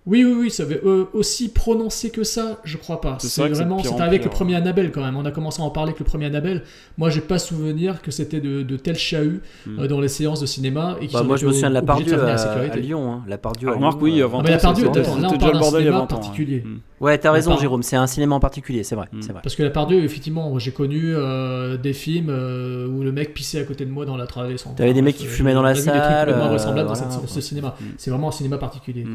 Oui, 0.06 0.22
oui, 0.22 0.34
oui, 0.38 0.50
ça 0.50 0.64
avait 0.64 0.82
euh, 0.84 1.06
aussi 1.14 1.48
prononcé 1.50 2.10
que 2.10 2.24
ça, 2.24 2.58
je 2.62 2.76
crois 2.76 3.00
pas. 3.00 3.16
C'est 3.20 3.40
vrai 3.40 3.50
vraiment, 3.50 3.76
de 3.76 3.88
en 3.88 3.92
arrivé 3.92 4.02
avec 4.02 4.20
pire. 4.20 4.30
le 4.30 4.34
premier 4.34 4.54
Annabelle 4.54 4.92
quand 4.92 5.02
même. 5.02 5.16
On 5.16 5.24
a 5.24 5.30
commencé 5.30 5.62
à 5.62 5.64
en 5.64 5.70
parler 5.70 5.90
avec 5.92 5.98
le 5.98 6.04
premier 6.04 6.26
Annabelle. 6.26 6.62
Moi, 6.98 7.08
j'ai 7.08 7.22
pas 7.22 7.38
souvenir 7.38 8.02
que 8.02 8.10
c'était 8.10 8.40
de, 8.40 8.62
de 8.62 8.76
tels 8.76 8.96
chahuts 8.98 9.40
Hmm. 9.66 9.78
euh, 9.78 9.88
dans 9.88 10.00
les 10.00 10.08
séances 10.08 10.40
de 10.42 10.46
cinéma. 10.46 10.96
Et 11.00 11.06
qui 11.06 11.14
Bah, 11.14 11.22
moi, 11.22 11.38
je 11.38 11.46
me 11.46 11.52
souviens 11.52 11.70
de 11.70 11.74
la 11.74 11.80
Pardieu 11.80 12.16
la 12.16 12.34
à, 12.34 12.76
Lyon. 12.76 13.10
Hein. 13.12 13.22
La 13.26 13.38
Pardieu. 13.38 13.68
Ah, 13.70 13.72
à 13.72 13.76
remarque, 13.76 13.94
Lyon, 13.94 14.02
oui, 14.04 14.20
euh, 14.20 14.24
avant 14.24 14.40
Ah, 14.40 14.42
mais 14.44 14.50
la 14.50 14.58
Pardieu, 14.58 14.84
c'était- 14.88 15.00
là, 15.00 15.06
on 15.08 15.14
c'était 15.30 15.38
parle 15.38 15.52
d'un 15.54 15.62
cinéma 15.62 15.90
20 15.90 15.96
ans. 15.96 16.00
ouais. 16.02 16.06
particulier. 16.08 16.62
Mm. 16.66 16.78
Ouais, 17.00 17.18
t'as 17.18 17.32
raison, 17.32 17.56
Jérôme. 17.56 17.82
C'est 17.82 17.96
un 17.96 18.06
cinéma 18.06 18.34
en 18.34 18.40
particulier, 18.40 18.82
c'est 18.84 18.94
vrai. 18.94 19.06
Mm. 19.10 19.22
C'est 19.22 19.32
vrai. 19.32 19.40
Parce 19.42 19.56
que 19.56 19.62
la 19.62 19.70
Pardieu, 19.70 20.04
effectivement, 20.04 20.58
j'ai 20.58 20.72
connu 20.72 21.14
euh, 21.14 21.78
des 21.78 21.94
films 21.94 22.28
où 22.28 23.02
le 23.02 23.10
mec 23.10 23.32
pissait 23.32 23.60
à 23.60 23.64
côté 23.64 23.86
de 23.86 23.90
moi 23.90 24.04
dans 24.04 24.18
la 24.18 24.26
traversée. 24.26 24.68
T'avais 24.76 24.92
des 24.92 25.00
mecs 25.02 25.16
qui 25.16 25.24
fumaient 25.24 25.54
dans 25.54 25.62
la 25.62 25.72
vu 25.72 25.80
des 25.80 25.86
trucs 25.86 25.94
salle, 25.94 26.30
ressemblables 26.52 26.88
dans 26.90 27.26
ce 27.26 27.40
cinéma. 27.40 27.74
C'est 27.96 28.10
vraiment 28.10 28.28
un 28.28 28.32
cinéma 28.32 28.58
particulier. 28.58 29.06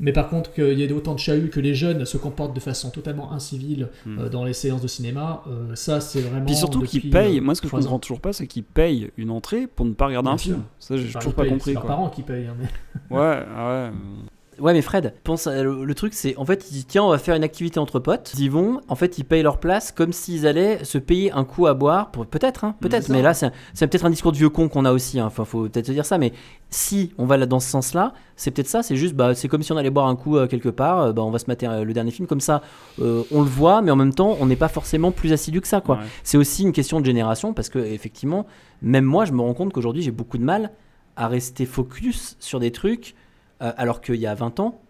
Mais 0.00 0.12
par 0.12 0.28
contre, 0.28 0.52
qu'il 0.52 0.78
y 0.78 0.82
ait 0.84 0.92
autant 0.92 1.14
de 1.14 1.18
chahuts 1.18 1.48
que 1.50 1.58
les 1.60 1.74
jeunes 1.74 2.04
se 2.04 2.16
comportent 2.16 2.54
de 2.54 2.60
façon 2.60 2.90
totalement 2.90 3.32
incivile 3.32 3.88
Mm. 4.06 4.18
euh, 4.20 4.28
dans 4.28 4.44
les 4.44 4.52
séances 4.52 4.80
de 4.82 4.86
cinéma, 4.86 5.42
euh, 5.48 5.74
ça 5.74 6.00
c'est 6.00 6.20
vraiment. 6.20 6.46
Puis 6.46 6.54
surtout 6.54 6.82
qu'ils 6.82 7.10
payent, 7.10 7.38
euh, 7.38 7.42
moi 7.42 7.54
ce 7.56 7.60
que 7.62 7.68
je 7.68 7.74
ans. 7.74 7.78
comprends 7.80 7.98
toujours 7.98 8.20
pas, 8.20 8.32
c'est 8.32 8.46
qu'ils 8.46 8.62
payent 8.64 9.10
une 9.16 9.30
entrée 9.30 9.66
pour 9.66 9.86
ne 9.86 9.92
pas 9.94 10.06
regarder 10.06 10.26
Bien 10.28 10.34
un 10.34 10.38
film. 10.38 10.62
Ça, 10.78 10.96
j'ai 10.96 11.08
Enfin, 11.08 11.18
toujours 11.18 11.34
pas 11.34 11.42
payent, 11.42 11.50
compris 11.50 11.70
C'est 11.70 11.74
leurs 11.74 11.86
parents 11.86 12.10
qui 12.10 12.22
payent. 12.22 12.46
hein, 12.46 12.54
mais- 12.58 13.16
Ouais, 13.16 13.20
ouais. 13.20 13.90
Ouais, 14.60 14.72
mais 14.72 14.82
Fred, 14.82 15.14
pense 15.24 15.46
à- 15.46 15.62
le, 15.62 15.84
le 15.84 15.94
truc, 15.94 16.14
c'est 16.14 16.36
en 16.36 16.44
fait, 16.44 16.66
ils 16.70 16.72
disent 16.74 16.86
tiens, 16.86 17.04
on 17.04 17.10
va 17.10 17.18
faire 17.18 17.34
une 17.34 17.44
activité 17.44 17.78
entre 17.78 17.98
potes. 17.98 18.32
Ils 18.36 18.44
y 18.44 18.48
vont, 18.48 18.80
en 18.88 18.94
fait, 18.94 19.18
ils 19.18 19.24
payent 19.24 19.42
leur 19.42 19.58
place 19.58 19.92
comme 19.92 20.12
s'ils 20.12 20.46
allaient 20.46 20.84
se 20.84 20.98
payer 20.98 21.32
un 21.32 21.44
coup 21.44 21.66
à 21.66 21.74
boire. 21.74 22.10
Pour 22.10 22.26
peut-être, 22.26 22.64
hein, 22.64 22.74
peut-être. 22.80 23.08
Mais 23.08 23.22
là, 23.22 23.34
c'est 23.34 23.50
c'est 23.74 23.86
peut-être 23.86 24.04
un 24.06 24.10
discours 24.10 24.32
de 24.32 24.36
vieux 24.36 24.48
con 24.50 24.68
qu'on 24.68 24.84
a 24.84 24.92
aussi. 24.92 25.20
hein. 25.20 25.26
Enfin, 25.26 25.44
faut 25.44 25.62
peut-être 25.68 25.86
se 25.86 25.92
dire 25.92 26.04
ça. 26.06 26.18
Mais 26.18 26.32
si 26.70 27.12
on 27.18 27.26
va 27.26 27.36
là 27.36 27.46
dans 27.46 27.60
ce 27.60 27.68
sens-là, 27.68 28.12
c'est 28.36 28.50
peut-être 28.50 28.68
ça. 28.68 28.82
C'est 28.82 28.96
juste, 28.96 29.14
bah, 29.14 29.34
c'est 29.34 29.48
comme 29.48 29.62
si 29.62 29.72
on 29.72 29.76
allait 29.76 29.90
boire 29.90 30.08
un 30.08 30.16
coup 30.16 30.36
euh, 30.36 30.46
quelque 30.46 30.68
part. 30.68 31.00
euh, 31.00 31.12
bah, 31.12 31.22
on 31.22 31.30
va 31.30 31.38
se 31.38 31.46
mater 31.48 31.66
euh, 31.66 31.84
le 31.84 31.92
dernier 31.92 32.10
film 32.10 32.26
comme 32.26 32.40
ça. 32.40 32.62
on 32.98 33.42
le 33.42 33.48
voit, 33.48 33.82
mais 33.82 33.90
en 33.90 33.96
même 33.96 34.14
temps, 34.14 34.36
on 34.40 34.46
n'est 34.46 34.56
pas 34.56 34.68
forcément 34.68 35.10
plus 35.12 35.32
assidu 35.32 35.60
que 35.60 35.68
ça, 35.68 35.80
quoi. 35.80 35.96
Ouais. 35.96 36.02
C'est 36.24 36.36
aussi 36.38 36.62
une 36.62 36.72
question 36.72 37.00
de 37.00 37.06
génération 37.06 37.52
parce 37.54 37.68
que 37.68 37.78
effectivement, 37.78 38.46
même 38.82 39.04
moi, 39.04 39.24
je 39.24 39.32
me 39.32 39.40
rends 39.40 39.54
compte 39.54 39.72
qu'aujourd'hui, 39.72 40.02
j'ai 40.02 40.10
beaucoup 40.10 40.38
de 40.38 40.44
mal 40.44 40.70
à 41.16 41.26
rester 41.28 41.66
focus 41.66 42.36
sur 42.38 42.60
des 42.60 42.70
trucs, 42.70 43.14
euh, 43.62 43.72
alors 43.76 44.00
qu'il 44.00 44.16
y 44.16 44.26
a 44.26 44.34
20 44.34 44.60
ans, 44.60 44.80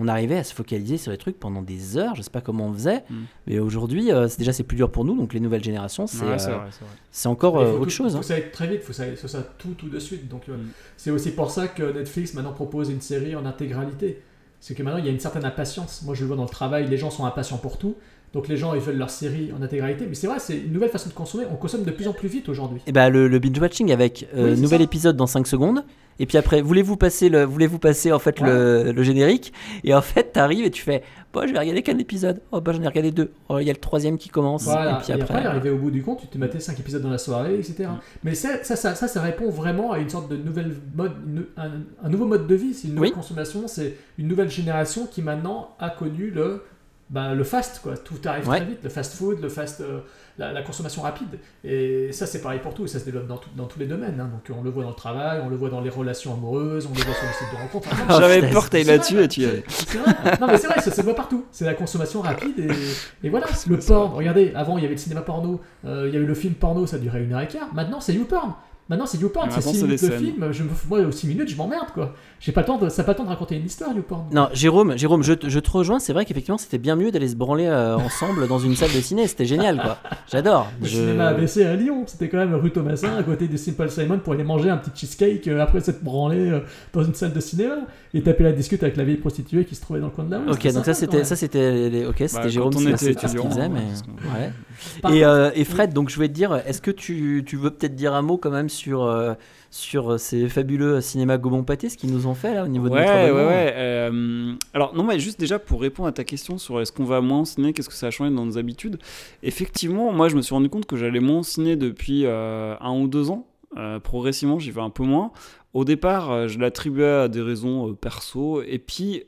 on 0.00 0.06
arrivait 0.06 0.36
à 0.38 0.44
se 0.44 0.54
focaliser 0.54 0.96
sur 0.96 1.10
des 1.10 1.18
trucs 1.18 1.40
pendant 1.40 1.60
des 1.60 1.96
heures. 1.96 2.14
Je 2.14 2.22
sais 2.22 2.30
pas 2.30 2.40
comment 2.40 2.66
on 2.66 2.72
faisait, 2.72 3.02
Mm. 3.10 3.14
mais 3.48 3.58
aujourd'hui, 3.58 4.12
euh, 4.12 4.28
déjà, 4.38 4.52
c'est 4.52 4.62
plus 4.62 4.76
dur 4.76 4.92
pour 4.92 5.04
nous. 5.04 5.16
Donc, 5.16 5.32
les 5.34 5.40
nouvelles 5.40 5.64
générations, 5.64 6.06
c'est 6.06 6.24
Ouais, 6.24 6.36
euh, 6.48 7.28
encore 7.28 7.60
Il 7.60 7.64
euh, 7.66 7.70
faut 7.72 7.76
autre 7.78 7.84
tout- 7.86 7.90
chose. 7.90 8.12
faut 8.12 8.18
hein. 8.18 8.22
ça 8.22 8.34
aille 8.34 8.50
très 8.52 8.68
vite, 8.68 8.82
faut 8.82 8.92
ça, 8.92 9.04
faut 9.16 9.26
ça 9.28 9.42
tout 9.58 9.74
tout 9.76 9.88
de 9.88 9.98
suite. 9.98 10.28
Donc 10.28 10.46
Mm. 10.46 10.52
c'est 10.96 11.10
aussi 11.10 11.32
pour 11.32 11.50
ça 11.50 11.66
que 11.68 11.82
Netflix 11.92 12.34
maintenant 12.34 12.52
propose 12.52 12.90
une 12.90 13.00
série 13.00 13.34
en 13.34 13.44
intégralité. 13.44 14.22
C'est 14.60 14.74
que 14.74 14.82
maintenant 14.82 14.98
il 14.98 15.04
y 15.04 15.08
a 15.08 15.12
une 15.12 15.20
certaine 15.20 15.44
impatience. 15.44 16.02
Moi 16.02 16.14
je 16.14 16.20
le 16.22 16.26
vois 16.28 16.36
dans 16.36 16.42
le 16.44 16.48
travail, 16.48 16.86
les 16.88 16.96
gens 16.96 17.10
sont 17.10 17.24
impatients 17.24 17.58
pour 17.58 17.78
tout. 17.78 17.94
Donc 18.34 18.46
les 18.48 18.56
gens 18.56 18.74
ils 18.74 18.80
veulent 18.80 18.98
leur 18.98 19.10
série 19.10 19.50
en 19.58 19.62
intégralité. 19.62 20.04
Mais 20.06 20.14
c'est 20.14 20.26
vrai, 20.26 20.38
c'est 20.38 20.58
une 20.58 20.72
nouvelle 20.72 20.90
façon 20.90 21.08
de 21.08 21.14
consommer. 21.14 21.44
On 21.50 21.56
consomme 21.56 21.84
de 21.84 21.90
plus 21.90 22.08
en 22.08 22.12
plus 22.12 22.28
vite 22.28 22.48
aujourd'hui. 22.48 22.80
Et 22.86 22.92
bah, 22.92 23.08
le, 23.08 23.26
le 23.28 23.38
binge 23.38 23.58
watching 23.58 23.90
avec 23.92 24.28
euh, 24.36 24.54
Oui, 24.54 24.60
nouvel 24.60 24.80
ça. 24.80 24.84
épisode 24.84 25.16
dans 25.16 25.26
5 25.26 25.46
secondes. 25.46 25.84
Et 26.20 26.26
puis 26.26 26.36
après, 26.36 26.60
voulez-vous 26.62 26.96
passer 26.96 27.28
le, 27.28 27.44
voulez-vous 27.44 27.78
passer 27.78 28.10
en 28.10 28.18
fait 28.18 28.40
le, 28.40 28.90
le 28.90 29.02
générique? 29.04 29.52
Et 29.84 29.94
en 29.94 30.02
fait, 30.02 30.32
t'arrives 30.32 30.64
et 30.64 30.70
tu 30.72 30.82
fais, 30.82 31.02
bon, 31.32 31.46
je 31.46 31.52
vais 31.52 31.58
regarder 31.60 31.82
quel 31.82 32.00
épisode 32.00 32.40
Oh 32.50 32.60
bah 32.60 32.72
j'en 32.72 32.82
ai 32.82 32.88
regardé 32.88 33.12
deux. 33.12 33.30
Oh, 33.48 33.60
il 33.60 33.66
y 33.66 33.70
a 33.70 33.72
le 33.72 33.78
troisième 33.78 34.18
qui 34.18 34.28
commence. 34.28 34.64
Voilà. 34.64 34.98
Et 34.98 35.02
puis 35.04 35.12
Et 35.12 35.14
après, 35.14 35.34
après, 35.36 35.46
arrivé 35.46 35.70
au 35.70 35.78
bout 35.78 35.92
du 35.92 36.02
compte, 36.02 36.20
tu 36.20 36.26
te 36.26 36.36
mettais 36.36 36.58
5 36.58 36.78
épisodes 36.80 37.02
dans 37.02 37.10
la 37.10 37.18
soirée, 37.18 37.54
etc. 37.54 37.84
Mm. 37.84 37.98
Mais 38.24 38.34
ça 38.34 38.64
ça, 38.64 38.74
ça, 38.74 38.96
ça, 38.96 39.06
ça 39.06 39.22
répond 39.22 39.48
vraiment 39.48 39.92
à 39.92 40.00
une 40.00 40.08
sorte 40.10 40.28
de 40.28 40.36
nouvelle 40.36 40.74
mode, 40.96 41.12
une- 41.24 41.44
un, 41.56 41.70
un 42.02 42.08
nouveau 42.08 42.26
mode 42.26 42.48
de 42.48 42.54
vie. 42.56 42.74
C'est 42.74 42.88
une 42.88 42.94
nouvelle 42.96 43.10
Oui. 43.10 43.14
consommation. 43.14 43.68
C'est 43.68 43.94
une 44.18 44.26
nouvelle 44.26 44.50
génération 44.50 45.06
qui 45.06 45.22
maintenant 45.22 45.76
a 45.78 45.88
connu 45.88 46.30
le, 46.30 46.64
bah, 47.10 47.34
le 47.34 47.44
fast, 47.44 47.80
quoi. 47.82 47.96
Tout 47.96 48.16
arrive 48.26 48.48
Ouais. 48.48 48.58
très 48.58 48.66
vite. 48.66 48.78
Le 48.82 48.88
fast 48.90 49.14
food, 49.14 49.40
le 49.40 49.48
fast, 49.48 49.80
euh, 49.80 50.00
la, 50.36 50.52
la 50.52 50.62
consommation 50.62 51.02
rapide. 51.02 51.38
Et 51.64 52.12
ça, 52.12 52.26
c'est 52.26 52.40
pareil 52.42 52.60
pour 52.62 52.74
tout. 52.74 52.86
Ça 52.86 52.98
se 52.98 53.04
développe 53.04 53.26
dans, 53.26 53.38
tout- 53.38 53.48
dans 53.56 53.64
tous 53.66 53.78
les 53.78 53.86
domaines. 53.86 54.20
hein. 54.20 54.30
Donc, 54.32 54.56
on 54.58 54.62
le 54.62 54.70
voit 54.70 54.82
dans 54.84 54.90
le 54.90 54.94
travail, 54.94 55.40
on 55.42 55.48
le 55.48 55.56
voit 55.56 55.70
dans 55.70 55.80
les 55.80 55.90
relations 55.90 56.34
amoureuses, 56.34 56.86
on 56.86 56.90
le 56.90 57.02
voit 57.02 57.14
sur 57.14 57.24
les 57.26 57.32
sites 57.32 57.50
de 57.52 57.56
rencontres. 57.62 57.88
Enfin, 57.90 58.04
Ah, 58.08 58.18
J'avais 58.20 58.50
peur 58.50 58.66
que 58.66 58.70
t'ailles 58.70 58.84
là-dessus 58.84 59.20
et 59.22 59.28
tu 59.28 59.42
c'est 59.68 59.98
vrai. 59.98 60.14
Non, 60.40 60.46
mais 60.46 60.58
c'est 60.58 60.66
vrai, 60.68 60.80
ça 60.80 60.92
se 60.92 61.00
voit 61.02 61.14
partout. 61.14 61.44
C'est 61.50 61.64
la 61.64 61.74
consommation 61.74 62.20
rapide 62.20 62.58
et, 62.58 63.26
et 63.26 63.30
voilà. 63.30 63.46
Le 63.68 63.78
porn, 63.78 64.12
regardez, 64.14 64.52
avant 64.54 64.76
il 64.78 64.82
y 64.82 64.84
avait 64.84 64.94
le 64.94 65.00
cinéma 65.00 65.22
porno, 65.22 65.60
euh, 65.86 66.04
il 66.08 66.14
y 66.14 66.16
avait 66.16 66.26
le 66.26 66.34
film 66.34 66.54
porno, 66.54 66.86
ça 66.86 66.98
durait 66.98 67.22
une 67.24 67.32
heure 67.32 67.40
et 67.40 67.48
quart. 67.48 67.72
Maintenant 67.74 68.00
c'est 68.00 68.12
YouPorn. 68.14 68.52
Maintenant 68.88 69.04
c'est 69.06 69.18
YouPorn, 69.18 69.48
Et 69.48 69.50
c'est 69.50 69.56
maintenant, 69.56 69.72
6 69.72 69.78
c'est 69.80 69.84
minutes 69.86 70.02
de 70.02 70.10
film. 70.10 70.52
Je 70.52 70.62
moi, 70.88 71.00
aux 71.00 71.12
6 71.12 71.26
minutes, 71.26 71.48
je 71.50 71.56
m'emmerde 71.56 71.88
quoi. 71.92 72.14
J'ai 72.40 72.52
pas 72.52 72.62
le 72.62 72.66
temps 72.66 72.78
de, 72.78 72.88
ça 72.88 73.02
n'a 73.02 73.06
pas 73.06 73.12
le 73.12 73.18
temps 73.18 73.24
de 73.24 73.28
raconter 73.28 73.56
une 73.56 73.66
histoire, 73.66 73.92
YouPorn. 73.94 74.28
Non, 74.32 74.48
Jérôme, 74.54 74.96
Jérôme, 74.96 75.22
je, 75.22 75.34
te- 75.34 75.48
je 75.48 75.58
te 75.60 75.70
rejoins. 75.70 75.98
C'est 75.98 76.12
vrai 76.14 76.24
qu'effectivement, 76.24 76.56
c'était 76.56 76.78
bien 76.78 76.96
mieux 76.96 77.10
d'aller 77.10 77.28
se 77.28 77.36
branler 77.36 77.66
euh, 77.66 77.96
ensemble 77.96 78.48
dans 78.48 78.58
une 78.58 78.74
salle 78.76 78.92
de 78.94 79.00
ciné. 79.00 79.26
C'était 79.26 79.44
génial, 79.44 79.76
quoi. 79.82 79.98
J'adore. 80.32 80.68
Le 80.80 80.86
Je- 80.86 80.94
cinéma 80.94 81.26
ABC 81.28 81.64
à 81.64 81.74
Lyon, 81.76 82.04
c'était 82.06 82.28
quand 82.30 82.38
même 82.38 82.54
rue 82.54 82.70
Thomasin, 82.70 83.16
à 83.16 83.22
côté 83.22 83.46
de 83.48 83.56
Simple 83.58 83.90
Simon, 83.90 84.20
pour 84.20 84.32
aller 84.32 84.44
manger 84.44 84.70
un 84.70 84.78
petit 84.78 84.90
cheesecake 85.06 85.48
euh, 85.48 85.60
après 85.60 85.80
s'être 85.80 86.02
branlé 86.02 86.48
euh, 86.50 86.60
dans 86.94 87.02
une 87.02 87.14
salle 87.14 87.32
de 87.34 87.40
cinéma 87.40 87.74
et 88.14 88.22
taper 88.22 88.44
la 88.44 88.52
discute 88.52 88.82
avec 88.82 88.96
la 88.96 89.04
vieille 89.04 89.16
prostituée 89.16 89.64
qui 89.64 89.74
se 89.74 89.80
trouvait 89.82 90.00
dans 90.00 90.06
le 90.06 90.12
coin 90.12 90.24
de 90.24 90.30
la 90.30 90.38
rue. 90.38 90.48
Ok, 90.50 90.54
C'était 90.62 90.72
donc 90.72 90.84
ça 90.84 90.94
c'était 90.94 91.24
ça 91.24 91.36
c'était 91.36 91.88
les- 91.90 92.06
ok, 92.06 92.14
c'était 92.18 92.34
Bah, 92.34 92.48
Jérôme, 92.48 92.72
quand 92.72 92.78
on 92.80 92.82
c'est- 92.82 93.10
était 93.12 93.20
c'est 93.20 93.28
ce 93.28 93.36
qu'il 93.36 93.50
faisait, 93.50 93.68
mais 93.68 93.80
ouais. 93.80 95.14
Et, 95.16 95.24
euh, 95.24 95.50
Fred, 95.64 95.92
donc 95.92 96.08
je 96.08 96.14
voulais 96.14 96.28
te 96.28 96.32
dire, 96.34 96.54
est-ce 96.66 96.80
que 96.80 96.90
tu, 96.90 97.42
tu 97.46 97.56
veux 97.56 97.70
peut-être 97.70 97.94
dire 97.94 98.14
un 98.14 98.22
mot 98.22 98.36
quand 98.38 98.50
même 98.50 98.68
sur 98.68 99.02
euh, 99.04 99.34
sur 99.70 100.12
euh, 100.12 100.18
ces 100.18 100.48
fabuleux 100.48 101.00
cinémas 101.02 101.36
Gaumont 101.36 101.62
Pâté, 101.64 101.90
ce 101.90 101.98
qu'ils 101.98 102.10
nous 102.12 102.26
ont 102.26 102.32
fait 102.34 102.54
là 102.54 102.64
au 102.64 102.68
niveau 102.68 102.88
de 102.88 102.94
Ouais, 102.94 103.04
notre 103.04 103.34
ouais, 103.34 103.46
ouais. 103.46 103.72
euh, 103.76 104.54
alors, 104.72 104.94
non, 104.94 105.04
mais 105.04 105.18
juste 105.18 105.38
déjà 105.38 105.58
pour 105.58 105.82
répondre 105.82 106.08
à 106.08 106.12
ta 106.12 106.24
question 106.24 106.56
sur 106.56 106.80
est-ce 106.80 106.90
qu'on 106.92 107.04
va 107.04 107.20
moins 107.20 107.40
au 107.40 107.44
ciné, 107.44 107.74
qu'est-ce 107.74 107.88
que 107.90 107.94
ça 107.94 108.06
a 108.06 108.10
changé 108.10 108.34
dans 108.34 108.46
nos 108.46 108.56
habitudes 108.56 108.98
Effectivement, 109.42 110.12
moi 110.12 110.28
je 110.28 110.36
me 110.36 110.42
suis 110.42 110.54
rendu 110.54 110.68
compte 110.70 110.86
que 110.86 110.96
j'allais 110.96 111.20
moins 111.20 111.40
au 111.40 111.42
ciné 111.42 111.76
depuis 111.76 112.22
euh, 112.24 112.74
un 112.80 112.92
ou 112.98 113.08
deux 113.08 113.30
ans. 113.30 113.44
Euh, 113.76 114.00
progressivement, 114.00 114.58
j'y 114.58 114.70
vais 114.70 114.80
un 114.80 114.90
peu 114.90 115.02
moins. 115.02 115.32
Au 115.74 115.84
départ, 115.84 116.30
euh, 116.30 116.48
je 116.48 116.58
l'attribuais 116.58 117.04
à 117.06 117.28
des 117.28 117.42
raisons 117.42 117.90
euh, 117.90 117.94
perso. 117.94 118.62
Et 118.62 118.78
puis, 118.78 119.24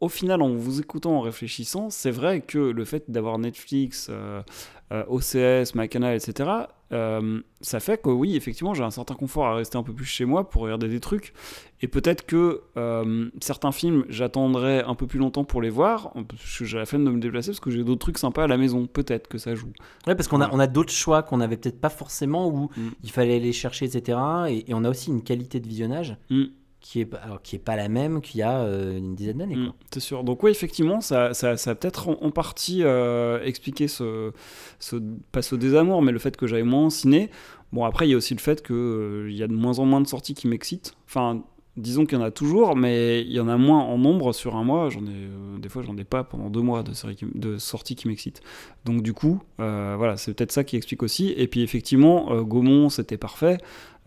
au 0.00 0.08
final, 0.08 0.42
en 0.42 0.48
vous 0.48 0.80
écoutant, 0.80 1.18
en 1.18 1.20
réfléchissant, 1.20 1.90
c'est 1.90 2.10
vrai 2.10 2.40
que 2.40 2.58
le 2.58 2.84
fait 2.84 3.10
d'avoir 3.10 3.38
Netflix, 3.38 4.08
euh, 4.10 4.42
OCS, 4.90 5.74
etc., 5.76 6.50
euh, 6.92 7.40
ça 7.60 7.80
fait 7.80 8.00
que 8.00 8.08
oui, 8.10 8.36
effectivement, 8.36 8.74
j'ai 8.74 8.82
un 8.84 8.90
certain 8.90 9.14
confort 9.14 9.46
à 9.46 9.54
rester 9.54 9.78
un 9.78 9.82
peu 9.82 9.92
plus 9.92 10.04
chez 10.04 10.24
moi 10.24 10.48
pour 10.48 10.62
regarder 10.62 10.88
des 10.88 11.00
trucs. 11.00 11.32
Et 11.80 11.88
peut-être 11.88 12.26
que 12.26 12.62
euh, 12.76 13.28
certains 13.40 13.72
films, 13.72 14.04
j'attendrai 14.08 14.80
un 14.80 14.94
peu 14.94 15.06
plus 15.06 15.18
longtemps 15.18 15.44
pour 15.44 15.62
les 15.62 15.70
voir, 15.70 16.12
parce 16.28 16.58
que 16.58 16.64
j'ai 16.64 16.78
la 16.78 16.86
flemme 16.86 17.04
de 17.04 17.10
me 17.10 17.20
déplacer, 17.20 17.50
parce 17.50 17.60
que 17.60 17.70
j'ai 17.70 17.82
d'autres 17.84 18.00
trucs 18.00 18.18
sympas 18.18 18.44
à 18.44 18.46
la 18.46 18.56
maison. 18.56 18.86
Peut-être 18.86 19.28
que 19.28 19.38
ça 19.38 19.54
joue. 19.54 19.72
Ouais, 20.06 20.14
parce 20.14 20.28
qu'on 20.28 20.40
a 20.40 20.48
on 20.52 20.58
a 20.60 20.66
d'autres 20.66 20.92
choix 20.92 21.22
qu'on 21.22 21.40
avait 21.40 21.56
peut-être 21.56 21.80
pas 21.80 21.88
forcément 21.90 22.48
où 22.48 22.70
Mm. 22.76 22.88
il 23.02 23.10
fallait 23.10 23.40
les 23.40 23.52
chercher, 23.52 23.86
etc. 23.86 24.18
Et, 24.48 24.70
et 24.70 24.74
on 24.74 24.84
a 24.84 24.90
aussi 24.90 25.10
une 25.10 25.22
qualité 25.22 25.58
de 25.60 25.66
visionnage 25.68 26.16
Mm. 26.30 26.44
Qui 26.82 27.00
est 27.00 27.06
pas- 27.06 27.18
alors, 27.18 27.40
qui 27.40 27.56
est 27.56 27.60
pas 27.60 27.76
la 27.76 27.88
même 27.88 28.20
qu'il 28.20 28.40
y 28.40 28.42
a 28.42 28.58
euh, 28.60 28.98
une 28.98 29.14
dizaine 29.14 29.38
d'années. 29.38 29.56
Mm, 29.56 29.64
quoi. 29.66 29.74
c'est 29.94 30.00
sûr. 30.00 30.24
Donc 30.24 30.42
oui, 30.42 30.50
effectivement, 30.50 31.00
ça, 31.00 31.32
ça, 31.32 31.56
ça 31.56 31.70
a 31.70 31.74
peut-être 31.74 32.08
en, 32.08 32.18
en 32.20 32.30
partie 32.30 32.82
euh, 32.82 33.42
expliqué 33.44 33.88
ce, 33.88 34.32
ce, 34.80 34.96
pas 35.30 35.42
ce 35.42 35.54
désamour, 35.54 36.02
mais 36.02 36.12
le 36.12 36.18
fait 36.18 36.36
que 36.36 36.46
j'aille 36.46 36.64
moins 36.64 36.86
en 36.86 36.90
ciné. 36.90 37.30
Bon, 37.72 37.84
après, 37.84 38.06
il 38.06 38.10
y 38.10 38.14
a 38.14 38.16
aussi 38.18 38.34
le 38.34 38.40
fait 38.40 38.66
qu'il 38.66 39.26
il 39.30 39.36
y 39.36 39.42
a 39.42 39.46
de 39.48 39.54
moins 39.54 39.78
en 39.78 39.86
moins 39.86 40.00
de 40.02 40.06
sorties 40.08 40.34
qui 40.34 40.46
m'excitent. 40.48 40.94
Enfin, 41.06 41.42
disons 41.78 42.04
qu'il 42.04 42.18
y 42.18 42.20
en 42.20 42.24
a 42.24 42.30
toujours, 42.30 42.76
mais 42.76 43.22
il 43.22 43.32
y 43.32 43.40
en 43.40 43.48
a 43.48 43.56
moins 43.56 43.78
en 43.80 43.96
nombre 43.96 44.34
sur 44.34 44.56
un 44.56 44.62
mois. 44.64 44.90
J'en 44.90 45.00
ai, 45.06 45.08
euh, 45.10 45.58
des 45.58 45.70
fois, 45.70 45.80
j'en 45.82 45.96
ai 45.96 46.04
pas 46.04 46.22
pendant 46.22 46.50
deux 46.50 46.60
mois 46.60 46.82
de, 46.82 46.92
séries 46.92 47.16
qui- 47.16 47.24
de 47.34 47.56
sorties 47.56 47.94
qui 47.94 48.08
m'excitent. 48.08 48.42
Donc 48.84 49.00
du 49.02 49.14
coup, 49.14 49.40
euh, 49.60 49.94
voilà, 49.96 50.18
c'est 50.18 50.34
peut-être 50.34 50.52
ça 50.52 50.64
qui 50.64 50.76
explique 50.76 51.02
aussi. 51.02 51.32
Et 51.34 51.46
puis 51.46 51.62
effectivement, 51.62 52.32
euh, 52.32 52.42
Gaumont, 52.42 52.90
c'était 52.90 53.16
parfait. 53.16 53.56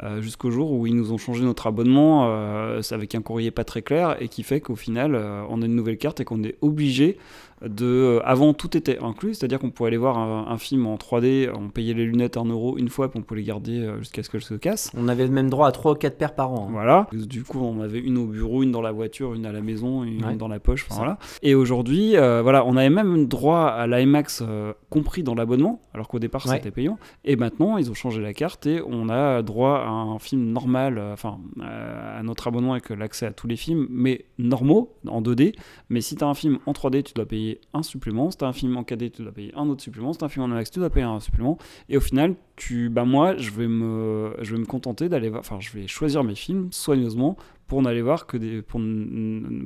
Euh, 0.04 0.22
jusqu'au 0.22 0.52
jour 0.52 0.72
où 0.72 0.86
ils 0.88 0.96
nous 0.96 1.14
ont 1.14 1.18
changé 1.18 1.44
notre 1.46 1.68
abonnement 1.68 2.26
euh, 2.28 2.82
avec 2.92 3.16
un 3.16 3.22
courrier 3.22 3.50
pas 3.52 3.64
très 3.64 3.82
clair 3.82 4.18
et 4.20 4.28
qui 4.28 4.44
fait 4.44 4.60
qu'au 4.60 4.76
final 4.76 5.16
euh, 5.16 5.44
on 5.50 5.62
a 5.62 5.66
une 5.66 5.76
nouvelle 5.76 5.98
carte 5.98 6.20
et 6.20 6.26
qu'on 6.26 6.44
est 6.44 6.56
obligé 6.62 7.18
de 7.66 8.20
avant 8.26 8.54
tout 8.54 8.76
était 8.76 9.00
inclus 9.02 9.36
c'est 9.36 9.46
à 9.46 9.48
dire 9.48 9.60
qu'on 9.60 9.70
pouvait 9.72 9.88
aller 9.88 9.98
voir 9.98 10.18
un, 10.18 10.48
un 10.52 10.58
film 10.58 10.86
en 10.88 10.96
3D 10.96 11.50
on 11.58 11.70
payait 11.70 11.94
les 11.94 12.04
lunettes 12.06 12.36
1 12.36 12.44
euro 12.46 12.78
une 12.78 12.90
fois 12.90 13.10
puis 13.10 13.18
on 13.20 13.24
pouvait 13.24 13.40
les 13.40 13.46
garder 13.46 13.90
jusqu'à 14.00 14.22
ce 14.24 14.30
qu'elles 14.30 14.42
se 14.42 14.56
cassent 14.56 14.92
On 14.98 15.08
avait 15.08 15.28
même 15.30 15.50
droit 15.50 15.68
à 15.68 15.72
3 15.72 15.94
ou 15.94 15.96
4 15.96 16.18
paires 16.18 16.36
par 16.36 16.52
an. 16.52 16.66
hein. 16.68 16.72
voilà. 16.74 17.08
Du 17.14 17.44
coup, 17.44 17.60
on 17.62 17.80
avait 17.82 18.00
une 18.00 18.18
au 18.18 18.26
bureau, 18.26 18.62
une 18.64 18.72
dans 18.72 18.82
la 18.82 18.92
voiture, 18.92 19.34
une 19.34 19.46
à 19.46 19.52
la 19.54 19.62
maison, 19.62 20.04
une 20.04 20.24
Ouais. 20.26 20.36
dans 20.36 20.48
la 20.50 20.60
poche. 20.60 20.86
enfin, 20.90 20.98
voilà. 21.00 21.18
Et 21.42 21.56
aujourd'hui, 21.56 22.12
voilà, 22.18 22.66
on 22.66 22.76
avait 22.76 22.90
même 22.90 23.26
droit 23.28 23.66
à 23.68 23.88
l'IMAX 23.88 24.44
compris 24.90 25.24
dans 25.24 25.36
l'abonnement, 25.36 25.82
alors 25.94 26.08
qu'au 26.10 26.20
départ 26.20 26.46
Ouais. 26.46 26.56
c'était 26.58 26.72
payant. 26.72 26.98
Et 27.24 27.36
maintenant, 27.38 27.78
ils 27.78 27.90
ont 27.90 27.94
changé 27.94 28.22
la 28.22 28.34
carte 28.34 28.66
et 28.68 28.82
on 28.86 29.08
a 29.10 29.42
droit 29.42 29.80
à 29.85 29.85
un 29.88 30.20
film 30.20 30.52
normal, 30.52 30.98
euh, 30.98 31.14
enfin, 31.14 31.40
euh, 31.60 32.20
à 32.20 32.24
notre 32.24 32.48
abonnement 32.48 32.74
avec 32.74 32.90
l'accès 32.90 33.26
à 33.26 33.32
tous 33.32 33.48
les 33.48 33.56
films, 33.56 33.88
mais 33.90 34.26
normaux, 34.38 34.94
en 35.08 35.22
2D. 35.22 35.56
Mais 35.90 36.02
si 36.02 36.16
tu 36.16 36.24
as 36.24 36.28
un 36.28 36.34
film 36.34 36.60
en 36.66 36.72
3D, 36.72 37.04
tu 37.04 37.14
dois 37.14 37.26
payer 37.26 37.62
un 37.74 37.84
supplément. 37.84 38.32
Si 38.32 38.38
tu 38.38 38.46
as 38.46 38.48
un 38.48 38.54
film 38.54 38.78
en 38.78 38.84
4D, 38.84 39.12
tu 39.12 39.22
dois 39.24 39.32
payer 39.32 39.54
un 39.56 39.68
autre 39.70 39.82
supplément. 39.82 40.14
Si 40.14 40.20
tu 40.20 40.26
as 40.26 40.28
un 40.28 40.30
film 40.30 40.46
en 40.46 40.50
IMAX, 40.50 40.72
tu 40.72 40.80
dois 40.80 40.90
payer 40.90 41.06
un 41.06 41.20
supplément. 41.20 41.58
Et 41.90 41.98
au 41.98 42.02
final, 42.02 42.36
tu, 42.56 42.90
bah 42.90 43.06
moi, 43.06 43.38
je 43.38 43.52
vais 43.52 43.68
me, 43.68 44.36
je 44.42 44.54
vais 44.54 44.60
me 44.60 44.66
contenter 44.66 45.10
d'aller 45.10 45.30
voir, 45.30 45.42
enfin, 45.42 45.60
je 45.60 45.72
vais 45.72 45.88
choisir 45.88 46.24
mes 46.24 46.36
films 46.36 46.70
soigneusement 46.72 47.38
pour 47.68 47.82
n'aller 47.82 48.02
voir 48.02 48.28
que 48.28 48.38
des, 48.38 48.62
pour, 48.62 48.80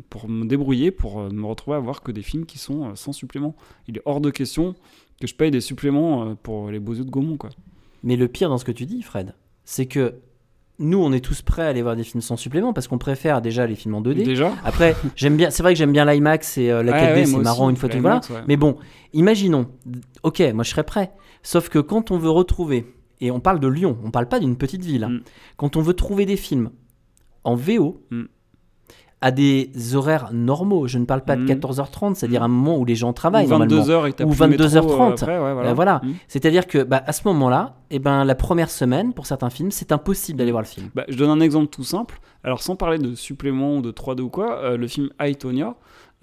pour 0.10 0.30
me 0.30 0.46
débrouiller, 0.46 0.92
pour 0.92 1.20
euh, 1.20 1.30
me 1.30 1.46
retrouver 1.46 1.78
à 1.78 1.80
voir 1.80 2.02
que 2.02 2.12
des 2.12 2.22
films 2.22 2.46
qui 2.46 2.58
sont 2.58 2.96
sans 2.96 3.12
supplément. 3.12 3.56
Il 3.88 3.98
est 3.98 4.02
hors 4.06 4.22
de 4.22 4.30
question 4.30 4.76
que 5.20 5.28
je 5.28 5.36
paye 5.36 5.52
des 5.52 5.62
suppléments 5.62 6.36
pour 6.36 6.72
les 6.72 6.80
beaux 6.80 6.94
yeux 6.94 7.04
de 7.04 7.10
Gaumont, 7.10 7.38
quoi. 7.38 7.50
Mais 8.04 8.16
le 8.16 8.28
pire 8.28 8.50
dans 8.50 8.58
ce 8.58 8.66
que 8.66 8.72
tu 8.72 8.86
dis, 8.86 9.02
Fred, 9.02 9.34
c'est 9.72 9.86
que 9.86 10.16
nous, 10.80 10.98
on 10.98 11.12
est 11.12 11.20
tous 11.20 11.44
prêts 11.44 11.62
à 11.62 11.68
aller 11.68 11.84
voir 11.84 11.96
des 11.96 12.04
films 12.04 12.22
sans 12.22 12.38
supplément 12.38 12.74
parce 12.74 12.88
qu'on 12.88 12.98
préfère 12.98 13.40
déjà 13.42 13.68
les 13.68 13.76
films 13.76 13.94
en 13.94 14.02
2D. 14.02 14.24
Déjà. 14.24 14.52
Après, 14.64 14.96
j'aime 15.16 15.38
bien, 15.38 15.52
c'est 15.52 15.62
vrai 15.62 15.74
que 15.74 15.78
j'aime 15.78 15.92
bien 15.92 16.06
l'IMAX 16.06 16.58
et 16.58 16.72
euh, 16.72 16.82
la 16.82 16.92
Ouais, 16.94 16.98
4D, 17.02 17.16
ouais, 17.18 17.26
c'est 17.26 17.38
marrant 17.38 17.66
aussi, 17.66 17.72
une 17.72 17.76
fois 17.76 17.90
tout 17.90 18.00
voilà. 18.00 18.22
ouais. 18.32 18.42
Mais 18.48 18.58
bon, 18.58 18.78
imaginons, 19.14 19.68
ok, 20.24 20.42
moi 20.56 20.64
je 20.64 20.72
serais 20.72 20.86
prêt. 20.86 21.12
Sauf 21.44 21.70
que 21.70 21.78
quand 21.78 22.10
on 22.10 22.18
veut 22.18 22.32
retrouver, 22.32 22.96
et 23.22 23.30
on 23.30 23.40
parle 23.40 23.60
de 23.60 23.68
Lyon, 23.68 23.98
on 24.04 24.10
parle 24.10 24.28
pas 24.28 24.40
d'une 24.40 24.56
petite 24.58 24.84
ville, 24.84 25.04
hein. 25.04 25.10
Mm. 25.10 25.22
quand 25.58 25.76
on 25.76 25.82
veut 25.82 25.94
trouver 25.94 26.26
des 26.26 26.38
films 26.38 26.72
en 27.44 27.54
VO, 27.56 28.02
Mm. 28.10 28.24
À 29.22 29.32
des 29.32 29.70
horaires 29.96 30.30
normaux, 30.32 30.88
je 30.88 30.98
ne 30.98 31.04
parle 31.06 31.22
pas 31.26 31.36
de 31.36 31.42
Mm. 31.42 31.48
14h30, 31.48 32.16
c'est-à-dire 32.16 32.40
Mm. 32.42 32.46
un 32.46 32.48
moment 32.48 32.78
où 32.78 32.86
les 32.86 32.96
gens 32.96 33.12
travaillent 33.12 33.48
Ou 33.48 33.50
normalement. 33.50 33.76
22h 33.76 34.08
et 34.08 34.24
Ou 34.24 34.30
plus 34.30 34.40
le 34.40 34.48
métro, 34.48 34.64
22h30. 34.68 35.02
euh, 35.02 35.14
après, 35.14 35.40
ouais, 35.40 35.54
voilà. 35.54 35.70
Euh, 35.70 35.74
voilà. 35.74 36.02
Mm. 36.04 36.14
C'est-à-dire 36.30 36.68
que 36.68 36.84
bah, 36.84 37.04
à 37.06 37.12
ce 37.12 37.28
moment-là, 37.28 37.76
eh 37.92 38.00
ben, 38.00 38.24
la 38.24 38.36
première 38.36 38.70
semaine, 38.70 39.14
pour 39.14 39.26
certains 39.26 39.50
films, 39.50 39.72
c'est 39.72 39.92
impossible 39.92 40.38
d'aller 40.40 40.52
voir 40.52 40.64
le 40.64 40.68
film. 40.68 40.90
Bah, 40.96 41.04
je 41.10 41.18
donne 41.18 41.30
un 41.32 41.42
exemple 41.42 41.68
tout 41.68 41.84
simple. 41.84 42.22
Alors, 42.46 42.62
sans 42.62 42.78
parler 42.78 42.98
de 42.98 43.14
supplément 43.16 43.76
ou 43.78 43.82
de 43.82 43.92
3D 43.92 44.22
ou 44.22 44.30
quoi, 44.30 44.58
euh, 44.60 44.78
le 44.78 44.88
film 44.88 45.10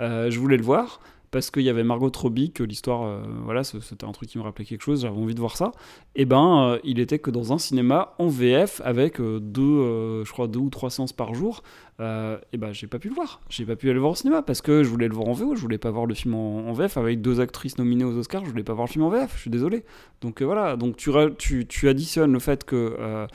euh, 0.00 0.30
je 0.30 0.38
voulais 0.38 0.56
le 0.56 0.62
voir 0.62 1.00
parce 1.32 1.50
qu'il 1.50 1.62
y 1.64 1.68
avait 1.68 1.82
Margot 1.84 2.10
Robbie, 2.16 2.50
que 2.50 2.62
l'histoire, 2.62 3.02
euh, 3.04 3.20
voilà, 3.44 3.62
c'était 3.64 4.04
un 4.06 4.12
truc 4.12 4.28
qui 4.30 4.38
me 4.38 4.42
rappelait 4.44 4.64
quelque 4.64 4.82
chose, 4.82 5.02
j'avais 5.02 5.18
envie 5.18 5.34
de 5.34 5.40
voir 5.40 5.56
ça. 5.56 5.72
Et 6.14 6.24
ben, 6.24 6.62
euh, 6.70 6.78
il 6.84 6.98
était 6.98 7.18
que 7.18 7.30
dans 7.30 7.52
un 7.52 7.58
cinéma 7.58 8.14
en 8.18 8.28
VF 8.28 8.80
avec 8.84 9.20
euh, 9.20 9.38
deux, 9.40 10.22
je 10.24 10.32
crois, 10.32 10.46
deux 10.46 10.60
ou 10.60 10.70
trois 10.70 10.88
séances 10.88 11.12
par 11.12 11.34
jour. 11.34 11.62
Euh, 11.98 12.36
et 12.52 12.58
ben, 12.58 12.72
j'ai 12.72 12.86
pas 12.86 12.98
pu 12.98 13.08
le 13.08 13.14
voir. 13.14 13.40
J'ai 13.48 13.64
pas 13.64 13.74
pu 13.74 13.86
aller 13.86 13.94
le 13.94 14.00
voir 14.00 14.12
au 14.12 14.14
cinéma 14.14 14.42
parce 14.42 14.60
que 14.60 14.82
je 14.82 14.88
voulais 14.88 15.08
le 15.08 15.14
voir 15.14 15.28
en 15.28 15.32
VO, 15.32 15.54
je 15.54 15.60
voulais 15.60 15.78
pas 15.78 15.90
voir 15.90 16.04
le 16.04 16.14
film 16.14 16.34
en, 16.34 16.68
en 16.68 16.72
VF 16.72 16.98
avec 16.98 17.22
deux 17.22 17.40
actrices 17.40 17.78
nominées 17.78 18.04
aux 18.04 18.16
Oscars, 18.16 18.44
je 18.44 18.50
voulais 18.50 18.64
pas 18.64 18.74
voir 18.74 18.86
le 18.86 18.92
film 18.92 19.04
en 19.04 19.08
VF, 19.08 19.32
je 19.34 19.40
suis 19.40 19.50
désolé. 19.50 19.84
Donc 20.20 20.42
euh, 20.42 20.44
voilà, 20.44 20.76
donc 20.76 20.96
tu, 20.96 21.10
tu, 21.38 21.66
tu 21.66 21.88
additionnes 21.88 22.32
le 22.32 22.38
fait 22.38 22.64
que, 22.64 22.96
euh, 22.98 23.26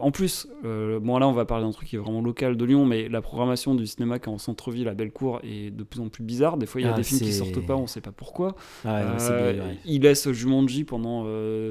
en 0.00 0.10
plus, 0.10 0.48
bon 0.64 1.18
là 1.18 1.28
on 1.28 1.32
va 1.32 1.44
parler 1.44 1.64
d'un 1.64 1.70
truc 1.70 1.88
qui 1.88 1.96
est 1.96 2.00
vraiment 2.00 2.20
local 2.20 2.56
de 2.56 2.64
Lyon, 2.64 2.84
mais 2.84 3.08
la 3.08 3.22
programmation 3.22 3.74
du 3.76 3.86
cinéma 3.86 4.18
qui 4.18 4.28
est 4.28 4.32
en 4.32 4.38
centre-ville 4.38 4.88
à 4.88 4.94
Bellecour 4.94 5.40
est 5.44 5.70
de 5.70 5.84
plus 5.84 6.00
en 6.00 6.08
plus 6.08 6.24
bizarre. 6.24 6.56
Des 6.56 6.66
fois 6.66 6.80
il 6.80 6.84
y 6.84 6.88
a 6.88 6.92
Ah, 6.94 6.96
des 6.96 7.02
films 7.04 7.20
qui 7.20 7.32
sortent 7.32 7.64
pas, 7.64 7.76
on 7.76 7.86
sait 7.86 8.00
pas 8.00 8.12
pourquoi. 8.12 8.56
Ah 8.84 8.96
ouais, 8.96 9.52
bien, 9.52 9.64
ouais. 9.64 9.78
Il 9.84 10.02
laisse 10.02 10.30
Jumanji 10.32 10.84
pendant 10.84 11.24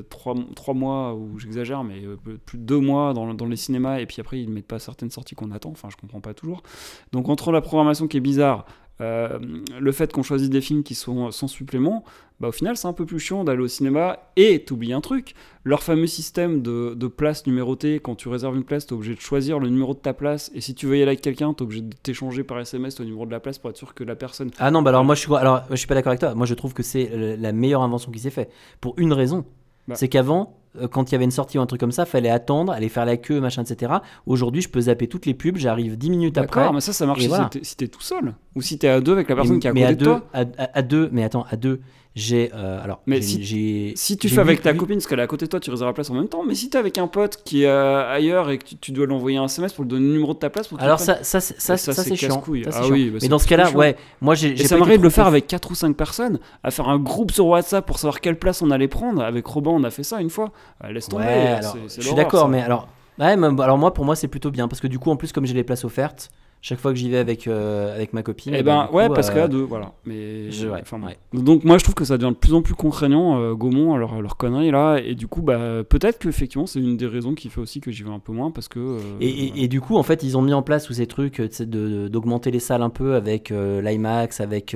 3, 0.09 0.73
mois, 0.73 1.15
ou 1.15 1.37
j'exagère, 1.37 1.83
mais 1.83 2.01
plus 2.45 2.57
de 2.57 2.63
2 2.63 2.79
mois 2.79 3.13
dans, 3.13 3.33
dans 3.33 3.45
les 3.45 3.55
cinémas, 3.57 3.99
et 3.99 4.05
puis 4.05 4.17
après 4.21 4.39
ils 4.39 4.49
mettent 4.49 4.67
pas 4.67 4.79
certaines 4.79 5.11
sorties 5.11 5.35
qu'on 5.35 5.51
attend, 5.51 5.71
enfin 5.71 5.89
je 5.91 5.97
comprends 5.97 6.21
pas 6.21 6.28
toujours. 6.33 6.63
Donc 7.11 7.29
entre 7.29 7.51
la 7.51 7.61
programmation 7.61 8.07
qui 8.07 8.17
est 8.17 8.21
bizarre, 8.21 8.65
euh, 9.01 9.39
le 9.79 9.91
fait 9.93 10.11
qu'on 10.11 10.23
choisit 10.23 10.51
des 10.51 10.59
films 10.59 10.83
qui 10.83 10.93
sont 10.93 11.31
sans 11.31 11.47
supplément, 11.47 12.03
bah 12.41 12.49
au 12.49 12.51
final 12.51 12.75
c'est 12.75 12.87
un 12.87 12.93
peu 12.93 13.05
plus 13.05 13.19
chiant 13.19 13.45
d'aller 13.45 13.61
au 13.61 13.67
cinéma 13.67 14.19
et 14.35 14.63
t'oublies 14.65 14.91
un 14.91 14.99
truc, 14.99 15.35
leur 15.63 15.83
fameux 15.83 16.07
système 16.07 16.61
de, 16.61 16.93
de 16.95 17.07
place 17.07 17.47
numérotée, 17.47 18.01
quand 18.01 18.15
tu 18.15 18.27
réserves 18.27 18.57
une 18.57 18.65
place, 18.65 18.87
t'es 18.87 18.93
obligé 18.93 19.15
de 19.15 19.21
choisir 19.21 19.59
le 19.59 19.69
numéro 19.69 19.93
de 19.93 19.99
ta 19.99 20.13
place, 20.13 20.51
et 20.53 20.59
si 20.59 20.75
tu 20.75 20.85
veux 20.85 20.97
y 20.97 21.01
aller 21.01 21.11
avec 21.11 21.21
quelqu'un, 21.21 21.53
t'es 21.53 21.61
obligé 21.61 21.81
de 21.81 21.95
t'échanger 21.95 22.43
par 22.43 22.59
SMS 22.59 22.99
le 22.99 23.05
numéro 23.05 23.25
de 23.25 23.31
la 23.31 23.39
place 23.39 23.57
pour 23.57 23.69
être 23.69 23.77
sûr 23.77 23.93
que 23.93 24.03
la 24.03 24.17
personne... 24.17 24.51
Ah 24.59 24.69
non, 24.69 24.81
bah 24.81 24.89
alors 24.89 25.05
moi 25.05 25.15
je 25.15 25.21
suis, 25.21 25.33
alors, 25.33 25.63
je 25.69 25.75
suis 25.77 25.87
pas 25.87 25.95
d'accord 25.95 26.11
avec 26.11 26.19
toi. 26.19 26.35
Moi 26.35 26.45
je 26.45 26.53
trouve 26.53 26.73
que 26.73 26.83
c'est 26.83 27.37
la 27.37 27.53
meilleure 27.53 27.81
invention 27.81 28.11
qui 28.11 28.19
s'est 28.19 28.29
faite. 28.31 28.51
Pour 28.81 28.95
une 28.97 29.13
raison. 29.13 29.45
Bah. 29.87 29.95
C'est 29.95 30.09
qu'avant, 30.09 30.58
quand 30.91 31.09
il 31.09 31.13
y 31.13 31.15
avait 31.15 31.25
une 31.25 31.31
sortie 31.31 31.57
ou 31.57 31.61
un 31.61 31.65
truc 31.65 31.79
comme 31.79 31.91
ça, 31.91 32.05
fallait 32.05 32.29
attendre, 32.29 32.71
aller 32.71 32.89
faire 32.89 33.05
la 33.05 33.17
queue, 33.17 33.39
machin, 33.39 33.63
etc. 33.63 33.93
Aujourd'hui, 34.25 34.61
je 34.61 34.69
peux 34.69 34.81
zapper 34.81 35.07
toutes 35.07 35.25
les 35.25 35.33
pubs, 35.33 35.57
j'arrive 35.57 35.97
10 35.97 36.09
minutes 36.09 36.37
après. 36.37 36.61
D'accord, 36.61 36.73
mais 36.73 36.81
ça, 36.81 36.93
ça 36.93 37.05
marche 37.05 37.21
si 37.21 37.27
voilà. 37.27 37.45
t'es- 37.49 37.63
si 37.63 37.75
tout 37.89 38.01
seul, 38.01 38.33
ou 38.55 38.61
si 38.61 38.77
t'es 38.77 38.87
à 38.87 39.01
deux 39.01 39.13
avec 39.13 39.29
la 39.29 39.35
personne 39.35 39.55
mais, 39.55 39.59
qui 39.59 39.67
est 39.67 39.69
à 39.69 39.73
mais 39.73 39.81
côté 39.81 39.91
à 39.91 39.95
de 39.95 39.99
deux, 39.99 40.05
toi. 40.05 40.27
à, 40.33 40.41
à- 40.41 40.77
à 40.79 40.81
deux, 40.81 41.09
mais 41.11 41.23
attends, 41.23 41.45
à 41.49 41.55
deux, 41.55 41.81
j'ai 42.15 42.51
euh, 42.53 42.83
alors. 42.83 43.01
Mais 43.05 43.21
si- 43.21 43.43
j'ai- 43.43 43.93
Si 43.95 44.17
tu 44.17 44.27
fais 44.29 44.41
avec 44.41 44.61
ta 44.61 44.73
copine, 44.73 44.95
parce 44.97 45.07
qu'elle 45.07 45.19
est 45.19 45.23
à 45.23 45.27
côté 45.27 45.45
de 45.45 45.49
toi, 45.51 45.59
tu 45.59 45.69
réserves 45.69 45.89
la 45.89 45.93
place 45.93 46.09
en 46.09 46.15
même 46.15 46.27
temps. 46.27 46.43
Mais 46.45 46.55
si 46.55 46.69
t'es 46.69 46.77
avec 46.77 46.97
un 46.97 47.07
pote 47.07 47.41
qui 47.45 47.63
est 47.63 47.67
euh, 47.67 48.09
ailleurs 48.11 48.49
et 48.49 48.57
que 48.57 48.65
tu, 48.65 48.77
tu 48.77 48.91
dois 48.91 49.05
l'envoyer 49.05 49.37
un 49.37 49.45
SMS 49.45 49.73
pour 49.73 49.83
lui 49.83 49.89
donner 49.89 50.07
le 50.07 50.13
numéro 50.13 50.33
de 50.33 50.39
ta 50.39 50.49
place, 50.49 50.67
pour 50.67 50.81
Alors 50.81 50.99
ça, 50.99 51.23
ça, 51.23 51.39
c'est- 51.39 51.59
ça, 51.59 51.77
ça, 51.77 51.93
chiant. 52.15 52.41
Ah 52.67 52.71
chiant. 52.71 52.89
oui, 52.91 53.09
bah, 53.11 53.19
mais 53.21 53.27
dans 53.27 53.39
ce 53.39 53.47
cas-là, 53.47 53.71
ouais, 53.71 53.95
moi 54.21 54.35
j'ai. 54.35 54.51
Et 54.59 54.65
ça 54.65 54.75
m'arrive 54.77 54.97
de 54.99 55.03
le 55.03 55.09
faire 55.09 55.27
avec 55.27 55.47
4 55.47 55.71
ou 55.71 55.75
5 55.75 55.95
personnes, 55.95 56.39
à 56.63 56.71
faire 56.71 56.89
un 56.89 56.97
groupe 56.99 57.31
sur 57.31 57.45
WhatsApp 57.45 57.85
pour 57.85 57.99
savoir 57.99 58.19
quelle 58.21 58.37
place 58.39 58.61
on 58.61 58.71
allait 58.71 58.87
prendre. 58.87 59.21
Avec 59.23 59.45
Robin, 59.45 59.71
on 59.71 59.83
a 59.83 59.91
fait 59.91 60.03
ça 60.03 60.19
une 60.21 60.29
fois. 60.31 60.51
Euh, 60.83 60.91
laisse 60.91 61.07
tomber. 61.07 61.57
Je 61.95 62.01
suis 62.01 62.15
d'accord, 62.15 62.49
mais 62.49 62.61
alors, 62.61 62.87
ouais, 63.19 63.37
mais, 63.37 63.47
alors 63.63 63.77
moi, 63.77 63.93
pour 63.93 64.03
moi, 64.05 64.15
c'est 64.15 64.27
plutôt 64.27 64.49
bien 64.51 64.67
parce 64.67 64.81
que 64.81 64.87
du 64.87 64.97
coup, 64.99 65.11
en 65.11 65.15
plus, 65.15 65.31
comme 65.31 65.45
j'ai 65.45 65.53
les 65.53 65.63
places 65.63 65.85
offertes, 65.85 66.29
chaque 66.61 66.79
fois 66.79 66.91
que 66.91 66.97
j'y 66.97 67.09
vais 67.09 67.17
avec 67.17 67.47
euh, 67.47 67.95
avec 67.95 68.11
ma 68.13 68.21
copine. 68.21 68.53
Eh 68.53 68.59
eh 68.59 68.63
ben 68.63 68.87
coup, 68.87 68.95
ouais, 68.97 69.07
parce 69.09 69.29
euh, 69.29 69.33
qu'à 69.33 69.47
deux, 69.47 69.61
voilà. 69.61 69.93
Mais 70.05 70.51
je- 70.51 70.67
ouais, 70.67 70.79
enfin, 70.81 70.99
bon. 70.99 71.07
ouais. 71.07 71.17
donc 71.33 71.63
moi 71.63 71.77
je 71.77 71.83
trouve 71.83 71.95
que 71.95 72.03
ça 72.05 72.17
devient 72.17 72.33
de 72.33 72.37
plus 72.37 72.53
en 72.53 72.61
plus 72.61 72.73
contraignant, 72.75 73.39
euh, 73.39 73.53
Gaumont, 73.55 73.95
leur, 73.95 74.21
leur 74.21 74.35
connerie 74.35 74.69
là, 74.71 74.97
et 74.97 75.15
du 75.15 75.27
coup 75.27 75.41
bah 75.41 75.83
peut-être 75.87 76.19
qu'effectivement 76.19 76.65
c'est 76.67 76.79
une 76.79 76.97
des 76.97 77.07
raisons 77.07 77.33
qui 77.33 77.49
fait 77.49 77.61
aussi 77.61 77.79
que 77.79 77.91
j'y 77.91 78.03
vais 78.03 78.09
un 78.11 78.19
peu 78.19 78.33
moins 78.33 78.51
parce 78.51 78.67
que. 78.67 78.79
euh, 78.79 78.99
Et, 79.21 79.27
et- 79.29 79.63
et 79.63 79.67
du 79.69 79.79
coup, 79.81 79.95
en 79.97 80.03
fait, 80.03 80.21
ils 80.23 80.37
ont 80.37 80.41
mis 80.41 80.53
en 80.53 80.61
place 80.61 80.85
tous 80.85 80.93
ces 80.93 81.07
trucs 81.07 81.39
d'augmenter 81.41 82.51
les 82.51 82.59
salles 82.59 82.81
un 82.83 82.89
peu 82.89 83.15
avec 83.15 83.49
l'IMAX, 83.51 84.41
avec 84.41 84.75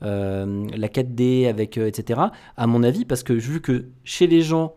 la 0.00 0.88
4D, 0.88 1.48
avec 1.48 1.76
etc. 1.78 2.20
À 2.56 2.66
mon 2.66 2.82
avis, 2.82 3.04
parce 3.04 3.22
que 3.22 3.32
vu 3.32 3.60
que 3.60 3.86
chez 4.04 4.26
les 4.26 4.42
gens, 4.42 4.74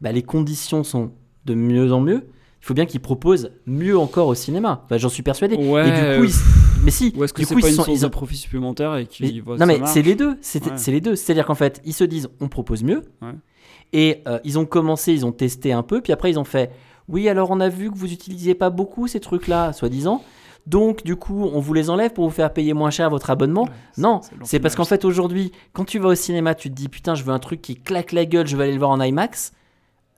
bah, 0.00 0.12
les 0.12 0.22
conditions 0.22 0.84
sont 0.84 1.12
de 1.44 1.54
mieux 1.54 1.92
en 1.92 2.00
mieux, 2.00 2.24
il 2.62 2.66
faut 2.66 2.74
bien 2.74 2.86
qu'ils 2.86 3.00
proposent 3.00 3.50
mieux 3.66 3.98
encore 3.98 4.28
au 4.28 4.34
cinéma. 4.34 4.86
Bah, 4.88 4.96
J'en 4.96 5.08
suis 5.08 5.22
persuadé. 5.24 5.56
Ouais, 5.56 5.88
et 5.88 5.90
du 5.90 6.18
coup, 6.20 6.24
ils- 6.24 6.84
mais 6.84 6.90
si, 6.92 7.12
Ou 7.16 7.24
est-ce 7.24 7.32
que 7.32 7.40
du 7.42 7.46
c'est 7.46 7.54
coup, 7.54 7.60
pas 7.60 7.66
ils 7.66 7.70
une 7.72 7.76
sont, 7.76 7.84
source 7.84 7.98
ils 7.98 8.02
de 8.02 8.06
ont- 8.06 8.10
profit 8.10 8.36
supplémentaire 8.36 8.96
et 8.96 9.06
qui 9.06 9.42
mais- 9.46 9.56
non 9.58 9.66
mais 9.66 9.80
c'est 9.86 10.02
les 10.02 10.14
deux, 10.14 10.36
c'est 10.40 10.64
Ouais. 10.64 10.72
les 10.92 11.00
deux. 11.00 11.16
C'est-à-dire 11.16 11.44
qu'en 11.46 11.54
fait, 11.56 11.80
ils 11.84 11.92
se 11.92 12.04
disent 12.04 12.28
on 12.40 12.48
propose 12.48 12.82
mieux, 12.84 13.02
Ouais. 13.20 13.32
et 13.92 14.22
euh, 14.28 14.38
ils 14.44 14.58
ont 14.58 14.64
commencé, 14.64 15.12
ils 15.12 15.26
ont 15.26 15.32
testé 15.32 15.72
un 15.72 15.82
peu, 15.82 16.00
puis 16.00 16.12
après 16.12 16.30
ils 16.30 16.38
ont 16.38 16.44
fait 16.44 16.70
oui 17.08 17.28
alors 17.28 17.50
on 17.50 17.58
a 17.60 17.68
vu 17.68 17.90
que 17.90 17.96
vous 17.98 18.12
utilisiez 18.12 18.54
pas 18.54 18.70
beaucoup 18.70 19.06
ces 19.08 19.18
trucs-là, 19.20 19.72
soi-disant. 19.72 20.22
Donc 20.68 21.02
du 21.04 21.16
coup 21.16 21.50
on 21.52 21.58
vous 21.58 21.74
les 21.74 21.90
enlève 21.90 22.12
pour 22.12 22.24
vous 22.24 22.30
faire 22.34 22.52
payer 22.52 22.72
moins 22.74 22.90
cher 22.90 23.10
votre 23.10 23.30
abonnement. 23.30 23.68
non, 23.98 24.20
c'est 24.44 24.60
parce 24.60 24.76
qu'en 24.76 24.84
fait 24.84 25.04
aujourd'hui 25.04 25.50
quand 25.72 25.84
tu 25.84 25.98
vas 25.98 26.10
au 26.10 26.14
cinéma 26.14 26.54
tu 26.54 26.70
te 26.70 26.74
dis 26.74 26.88
putain 26.88 27.16
je 27.16 27.24
veux 27.24 27.32
un 27.32 27.40
truc 27.40 27.60
qui 27.60 27.74
claque 27.76 28.12
la 28.12 28.24
gueule, 28.24 28.46
je 28.46 28.56
vais 28.56 28.62
aller 28.64 28.72
le 28.72 28.78
voir 28.78 28.90
en 28.92 29.00
IMAX. 29.00 29.52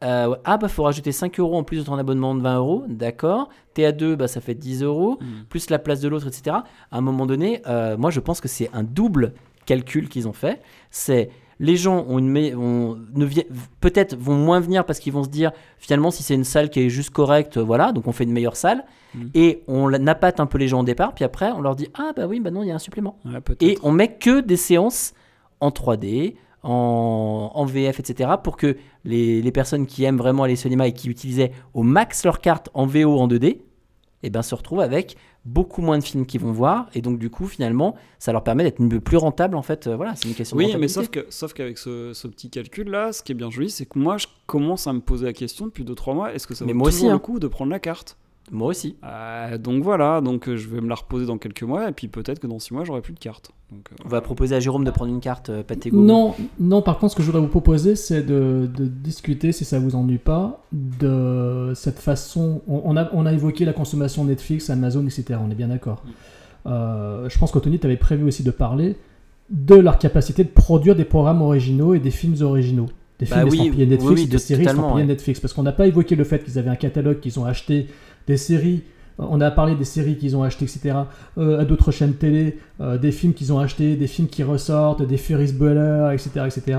Euh, 0.05 0.37
ah 0.45 0.59
bah 0.59 0.69
faut 0.69 0.83
rajouter 0.83 1.13
5 1.13 1.41
euros 1.41 1.57
en 1.57 1.63
plus 1.63 1.79
de 1.79 1.83
ton 1.85 1.95
abonnement 1.95 2.35
de 2.35 2.41
20 2.43 2.57
euros, 2.59 2.85
d'accord. 2.89 3.49
T'es 3.73 3.85
à 3.87 3.93
2, 3.93 4.17
bah 4.17 4.29
ça 4.29 4.41
fait 4.41 4.55
10 4.55 4.83
euros, 4.83 5.19
Mm. 5.21 5.25
plus 5.49 5.71
la 5.71 5.79
place 5.79 6.01
de 6.01 6.09
l'autre, 6.09 6.27
etc. 6.29 6.57
À 6.91 6.99
un 6.99 7.01
moment 7.01 7.27
donné, 7.27 7.63
euh, 7.67 7.97
moi 7.97 8.11
je 8.11 8.21
pense 8.21 8.41
que 8.41 8.49
c'est 8.49 8.69
un 8.75 8.83
double 8.83 9.33
calcul 9.67 10.09
qu'ils 10.09 10.29
ont 10.29 10.33
fait. 10.35 10.61
C'est 10.91 11.31
les 11.61 11.77
gens 11.77 12.05
ont 12.09 12.19
une 12.19 12.37
ont- 12.57 12.99
ne 13.15 13.27
peut-être 13.81 14.17
vont 14.17 14.35
moins 14.35 14.59
venir 14.61 14.85
parce 14.85 14.99
qu'ils 14.99 15.13
vont 15.13 15.23
se 15.23 15.29
dire 15.29 15.53
finalement 15.79 16.11
si 16.11 16.23
c'est 16.25 16.35
une 16.35 16.45
salle 16.45 16.69
qui 16.69 16.81
est 16.81 16.89
juste 16.91 17.11
correcte, 17.11 17.59
voilà, 17.59 17.93
donc 17.93 18.07
on 18.09 18.13
fait 18.13 18.25
une 18.25 18.33
meilleure 18.33 18.57
salle 18.57 18.85
Mm. 19.15 19.19
et 19.35 19.63
on 19.69 19.89
napate 19.91 20.41
un 20.41 20.47
peu 20.47 20.59
les 20.59 20.67
gens 20.69 20.81
au 20.81 20.85
départ, 20.85 21.15
puis 21.15 21.25
après 21.25 21.51
on 21.53 21.61
leur 21.61 21.77
dit 21.77 21.89
ah 21.95 22.13
bah 22.17 22.27
oui 22.27 22.41
bah 22.41 22.51
non 22.51 22.63
il 22.65 22.69
y 22.69 22.73
a 22.73 22.75
un 22.75 22.79
supplément 22.81 23.17
Ouais, 23.25 23.39
et 23.61 23.79
on 23.85 23.93
met 23.93 24.17
que 24.17 24.41
des 24.41 24.57
séances 24.57 25.15
en 25.61 25.71
3D, 25.71 26.35
en, 26.65 27.53
en 27.55 27.65
VF, 27.65 28.01
etc. 28.01 28.31
pour 28.43 28.57
que 28.57 28.77
les, 29.05 29.41
les 29.43 29.53
personnes 29.53 29.87
qui 29.87 30.05
aiment 30.05 30.19
vraiment 30.19 30.43
aller 30.43 30.55
au 30.55 30.57
cinéma 30.57 30.89
et 30.89 30.93
qui 30.93 31.09
utilisaient 31.09 31.53
au 31.75 31.83
max 31.83 32.25
leur 32.25 32.41
carte 32.41 32.71
en 32.75 32.87
VO 32.87 33.19
en 33.19 33.29
2D, 33.29 33.59
et 34.23 34.31
ben, 34.31 34.43
se 34.43 34.55
retrouvent 34.55 34.81
avec 34.81 35.17
beaucoup 35.45 35.83
moins 35.83 35.99
de 35.99 36.03
films 36.03 36.25
qu'ils 36.25 36.41
vont 36.41 36.53
voir. 36.53 36.89
Et 36.95 37.03
donc, 37.03 37.19
du 37.19 37.29
coup, 37.29 37.47
finalement, 37.47 37.95
ça 38.19 38.33
leur 38.33 38.43
permet 38.43 38.63
d'être 38.65 38.83
plus 39.01 39.19
rentable. 39.19 39.55
En 39.55 39.63
fait, 39.63 39.87
Euh, 39.87 39.97
voilà, 39.97 40.17
c'est 40.17 40.29
une 40.29 40.35
question 40.35 40.57
de 40.57 40.63
Oui, 40.65 40.75
mais 40.79 40.89
sauf 40.89 41.09
que 41.11 41.27
sauf 41.29 41.53
qu'avec 41.53 41.77
ce, 41.77 42.13
ce 42.15 42.27
petit 42.27 42.49
calcul 42.49 42.89
là, 42.89 43.13
ce 43.13 43.23
qui 43.23 43.33
est 43.33 43.35
bien 43.35 43.51
joli, 43.51 43.69
c'est 43.69 43.85
que 43.85 43.99
moi 43.99 44.17
je 44.17 44.27
commence 44.47 44.87
à 44.87 44.95
me 44.95 45.01
poser 45.01 45.27
la 45.27 45.35
question 45.35 45.67
depuis 45.67 45.85
2-3 45.85 46.15
mois, 46.15 46.33
est-ce 46.33 46.47
que 46.47 46.55
ça 46.55 46.65
Mais 46.65 46.73
vaut 46.73 46.79
moi 46.79 46.89
toujours 46.89 47.01
aussi, 47.03 47.09
le 47.11 47.15
hein. 47.15 47.19
coup 47.19 47.39
de 47.39 47.49
prendre 47.49 47.71
la 47.71 47.79
carte? 47.79 48.17
Moi 48.51 48.69
aussi. 48.69 48.97
Euh, 49.05 49.57
Donc 49.59 49.83
voilà, 49.83 50.21
donc 50.21 50.49
euh, 50.49 50.57
je 50.57 50.69
vais 50.69 50.81
me 50.81 50.89
la 50.89 50.95
reposer 50.97 51.25
dans 51.27 51.39
quelques 51.39 51.63
mois 51.63 51.89
et 51.89 51.93
puis 51.93 52.09
peut-être 52.09 52.41
que 52.41 52.47
dans 52.47 52.59
6 52.59 52.75
mois 52.75 52.85
j'aurai 52.85 53.01
plus 53.01 53.15
de 53.15 53.19
carte. 53.19 53.51
Donc, 53.73 53.89
euh, 53.91 53.97
On 54.05 54.09
va 54.09 54.21
proposer 54.21 54.55
à 54.55 54.61
Jérôme 54.61 54.85
de 54.85 54.91
prendre 54.91 55.11
une 55.11 55.21
carte 55.21 55.49
euh, 55.51 55.63
gourmand. 55.87 56.05
Non, 56.07 56.35
non, 56.61 56.83
par 56.83 56.99
contre, 56.99 57.13
ce 57.13 57.17
que 57.17 57.23
je 57.23 57.27
voudrais 57.27 57.41
vous 57.41 57.49
proposer, 57.49 57.97
c'est 57.97 58.23
de, 58.23 58.69
de 58.77 58.85
discuter, 58.85 59.53
si 59.53 59.65
ça 59.65 59.79
vous 59.79 59.97
ennuie 59.97 60.19
pas, 60.19 60.63
de 60.73 61.73
cette 61.75 61.99
façon. 61.99 62.61
On, 62.69 62.83
on 62.85 62.97
a, 62.97 63.09
on 63.15 63.25
a 63.27 63.33
évoqué 63.33 63.65
la 63.65 63.73
consommation 63.73 64.25
Netflix, 64.25 64.69
Amazon, 64.71 65.03
etc. 65.05 65.39
On 65.43 65.51
est 65.51 65.55
bien 65.57 65.69
d'accord. 65.69 66.03
Euh, 66.67 67.29
je 67.29 67.39
pense 67.39 67.51
qu'Anthony, 67.51 67.79
tu 67.79 67.87
avais 67.87 67.97
prévu 67.97 68.25
aussi 68.25 68.43
de 68.43 68.51
parler 68.51 68.97
de 69.51 69.75
leur 69.75 69.99
capacité 69.99 70.45
de 70.45 70.49
produire 70.49 70.95
des 70.97 71.05
programmes 71.05 71.43
originaux 71.43 71.95
et 71.95 71.99
des 71.99 72.11
films 72.11 72.37
originaux. 72.43 72.87
Des 73.19 73.27
Bah 73.27 73.37
films 73.37 73.49
oui, 73.51 73.59
estampillés 73.61 73.87
Netflix, 73.87 74.11
oui, 74.13 74.21
oui, 74.23 74.27
des 74.27 74.33
de- 74.33 74.39
séries 74.39 74.65
estampillées 74.67 74.95
ouais. 74.95 75.05
Netflix. 75.05 75.41
Parce 75.41 75.53
qu'on 75.53 75.63
n'a 75.63 75.73
pas 75.73 75.87
évoqué 75.87 76.17
le 76.17 76.25
fait 76.25 76.43
qu'ils 76.43 76.59
avaient 76.59 76.71
un 76.71 76.77
catalogue, 76.77 77.21
qu'ils 77.21 77.39
ont 77.39 77.45
acheté 77.45 77.87
des 78.27 78.37
séries. 78.37 78.83
On 79.19 79.41
a 79.41 79.51
parlé 79.51 79.77
des 79.77 79.85
séries 79.85 80.17
qu'ils 80.17 80.37
ont 80.37 80.43
achetées, 80.43 80.65
etc. 80.65 80.97
euh, 81.39 81.61
à 81.61 81.65
d'autres 81.65 81.93
chaînes 81.93 82.15
télé, 82.15 82.59
euh, 82.81 82.99
des 82.99 83.13
films 83.13 83.33
qu'ils 83.33 83.53
ont 83.53 83.61
achetés, 83.61 83.95
des 83.95 84.09
films 84.09 84.29
qui 84.29 84.43
ressortent, 84.43 85.03
des 85.03 85.17
Ferris 85.17 85.53
Bueller, 85.53 86.11
etc. 86.13 86.47
etc. 86.47 86.79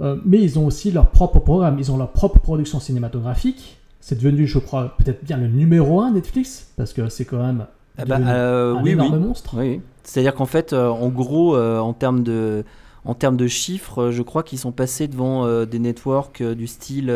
Euh, 0.00 0.16
mais 0.24 0.40
ils 0.40 0.58
ont 0.58 0.66
aussi 0.66 0.92
leur 0.92 1.10
propre 1.10 1.40
programme, 1.40 1.78
ils 1.78 1.90
ont 1.90 1.96
leur 1.96 2.12
propre 2.12 2.38
production 2.38 2.78
cinématographique. 2.78 3.78
C'est 4.00 4.16
devenu, 4.16 4.46
je 4.46 4.58
crois, 4.58 4.94
peut-être 4.98 5.24
bien 5.24 5.36
le 5.36 5.48
numéro 5.48 6.00
un 6.00 6.12
Netflix, 6.12 6.72
parce 6.76 6.92
que 6.92 7.08
c'est 7.08 7.24
quand 7.24 7.44
même 7.44 7.66
Ah 7.98 8.04
bah, 8.04 8.18
devenu 8.18 8.30
euh, 8.30 8.76
un 8.76 8.82
oui, 8.82 8.90
énorme 8.90 9.14
oui. 9.14 9.20
monstre. 9.20 9.54
Oui. 9.58 9.80
C'est-à-dire 10.04 10.34
qu'en 10.34 10.46
fait, 10.46 10.74
en 10.74 11.08
gros, 11.08 11.56
en 11.56 11.92
termes 11.94 12.22
de, 12.22 12.64
en 13.04 13.14
termes 13.14 13.38
de 13.38 13.46
chiffres, 13.46 14.10
je 14.10 14.22
crois 14.22 14.42
qu'ils 14.42 14.58
sont 14.58 14.72
passés 14.72 15.08
devant 15.08 15.64
des 15.64 15.78
networks 15.78 16.42
du 16.42 16.66
style 16.66 17.10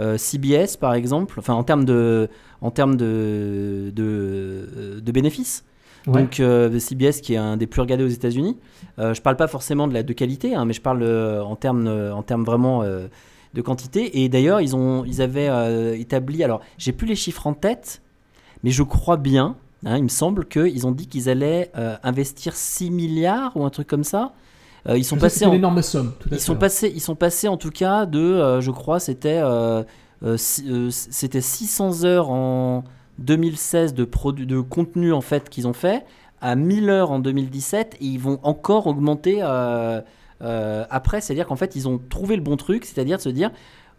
euh, 0.00 0.18
CBS, 0.18 0.76
par 0.76 0.94
exemple. 0.94 1.38
Enfin, 1.38 1.54
en 1.54 1.62
termes 1.62 1.84
de, 1.84 2.28
en 2.64 2.70
termes 2.70 2.96
de, 2.96 3.92
de, 3.94 4.98
de 5.00 5.12
bénéfices. 5.12 5.64
Ouais. 6.06 6.22
Donc 6.22 6.40
euh, 6.40 6.78
CBS 6.78 7.20
qui 7.20 7.34
est 7.34 7.36
un 7.36 7.58
des 7.58 7.66
plus 7.66 7.82
regardés 7.82 8.04
aux 8.04 8.08
États-Unis. 8.08 8.56
Euh, 8.98 9.12
je 9.12 9.20
parle 9.20 9.36
pas 9.36 9.48
forcément 9.48 9.86
de 9.86 9.92
la 9.92 10.02
de 10.02 10.12
qualité, 10.14 10.54
hein, 10.54 10.64
mais 10.64 10.72
je 10.72 10.80
parle 10.80 11.02
euh, 11.02 11.44
en 11.44 11.56
termes 11.56 11.86
euh, 11.86 12.14
en 12.14 12.22
termes 12.22 12.42
vraiment 12.44 12.82
euh, 12.82 13.06
de 13.52 13.60
quantité. 13.60 14.22
Et 14.22 14.30
d'ailleurs 14.30 14.62
ils 14.62 14.74
ont 14.74 15.04
ils 15.04 15.20
avaient 15.20 16.00
établi. 16.00 16.42
Alors 16.42 16.60
j'ai 16.78 16.92
plus 16.92 17.06
les 17.06 17.16
chiffres 17.16 17.46
en 17.46 17.52
tête, 17.52 18.00
mais 18.62 18.70
je 18.70 18.82
crois 18.82 19.18
bien. 19.18 19.56
hein, 19.84 19.98
il 19.98 20.04
me 20.04 20.08
semble 20.08 20.46
qu'ils 20.46 20.86
ont 20.86 20.92
dit 20.92 21.06
qu'ils 21.06 21.28
allaient 21.28 21.70
investir 22.02 22.56
6 22.56 22.90
milliards 22.90 23.54
ou 23.56 23.64
un 23.66 23.70
truc 23.70 23.86
comme 23.86 24.04
ça. 24.04 24.32
Ils 24.88 25.04
sont 25.04 25.16
Je 25.16 25.20
passés 25.20 25.46
en, 25.46 25.52
énorme 25.52 25.80
somme. 25.82 26.12
Tout 26.18 26.28
à 26.30 26.34
ils 26.34 26.38
fait, 26.38 26.44
sont 26.44 26.56
passés, 26.56 26.92
ils 26.94 27.00
sont 27.00 27.14
passés 27.14 27.48
en 27.48 27.56
tout 27.58 27.70
cas 27.70 28.04
de, 28.04 28.60
je 28.60 28.70
crois, 28.70 29.00
c'était 29.00 29.40
si- 30.36 30.64
euh, 30.70 30.88
c'était 30.90 31.40
600 31.40 32.04
heures 32.04 32.30
en 32.30 32.84
2016 33.18 33.94
de 33.94 34.04
produits 34.04 34.46
de 34.46 34.60
contenu 34.60 35.12
en 35.12 35.20
fait 35.20 35.48
qu'ils 35.48 35.66
ont 35.68 35.72
fait 35.72 36.04
à 36.40 36.56
1000 36.56 36.88
heures 36.90 37.10
en 37.10 37.18
2017 37.20 37.96
et 38.00 38.04
ils 38.04 38.18
vont 38.18 38.38
encore 38.42 38.86
augmenter 38.86 39.38
euh, 39.42 40.00
euh, 40.42 40.84
après, 40.90 41.20
c'est-à-dire 41.20 41.46
qu'en 41.46 41.56
fait 41.56 41.76
ils 41.76 41.88
ont 41.88 42.00
trouvé 42.10 42.36
le 42.36 42.42
bon 42.42 42.56
truc, 42.56 42.84
c'est-à-dire 42.84 43.18
de 43.18 43.22
se 43.22 43.28
dire 43.28 43.50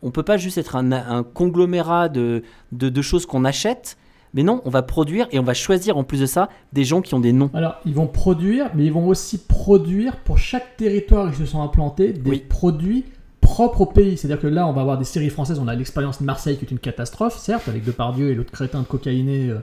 on 0.02 0.12
peut 0.12 0.24
pas 0.24 0.38
juste 0.38 0.58
être 0.58 0.76
un, 0.76 0.92
un 0.92 1.24
conglomérat 1.24 2.10
de, 2.10 2.44
de, 2.72 2.90
de 2.90 3.02
choses 3.02 3.26
qu'on 3.26 3.46
achète, 3.46 3.98
mais 4.34 4.44
non, 4.44 4.62
on 4.66 4.70
va 4.70 4.82
produire 4.84 5.28
et 5.32 5.40
on 5.40 5.44
va 5.44 5.54
choisir 5.54 5.98
en 5.98 6.04
plus 6.04 6.20
de 6.20 6.26
ça 6.26 6.50
des 6.74 6.84
gens 6.84 7.02
qui 7.02 7.14
ont 7.16 7.22
des 7.22 7.32
noms. 7.32 7.50
Alors, 7.54 7.76
ils 7.86 7.94
vont 7.96 8.06
produire, 8.06 8.70
mais 8.76 8.84
ils 8.86 8.92
vont 8.92 9.08
aussi 9.08 9.38
produire 9.38 10.18
pour 10.18 10.38
chaque 10.38 10.76
territoire 10.76 11.28
où 11.28 11.30
ils 11.30 11.36
se 11.38 11.46
sont 11.46 11.62
implantés 11.62 12.12
des 12.12 12.30
Oui. 12.30 12.44
produits 12.48 13.06
propres 13.46 13.82
au 13.82 13.86
pays. 13.86 14.18
C'est-à-dire 14.18 14.40
que 14.42 14.48
là, 14.48 14.68
on 14.68 14.74
va 14.74 14.82
avoir 14.82 14.98
des 14.98 15.06
séries 15.06 15.30
françaises. 15.30 15.60
On 15.60 15.68
a 15.68 15.76
l'expérience 15.76 16.20
de 16.20 16.26
Marseille 16.26 16.58
qui 16.58 16.66
est 16.66 16.72
une 16.72 16.80
catastrophe, 16.80 17.38
certes, 17.38 17.68
avec 17.68 17.84
Depardieu 17.84 18.30
et 18.32 18.36
l'autre 18.36 18.52
crétin 18.52 18.82
de 18.82 18.86
cocaïné. 18.86 19.50
euh, 19.50 19.60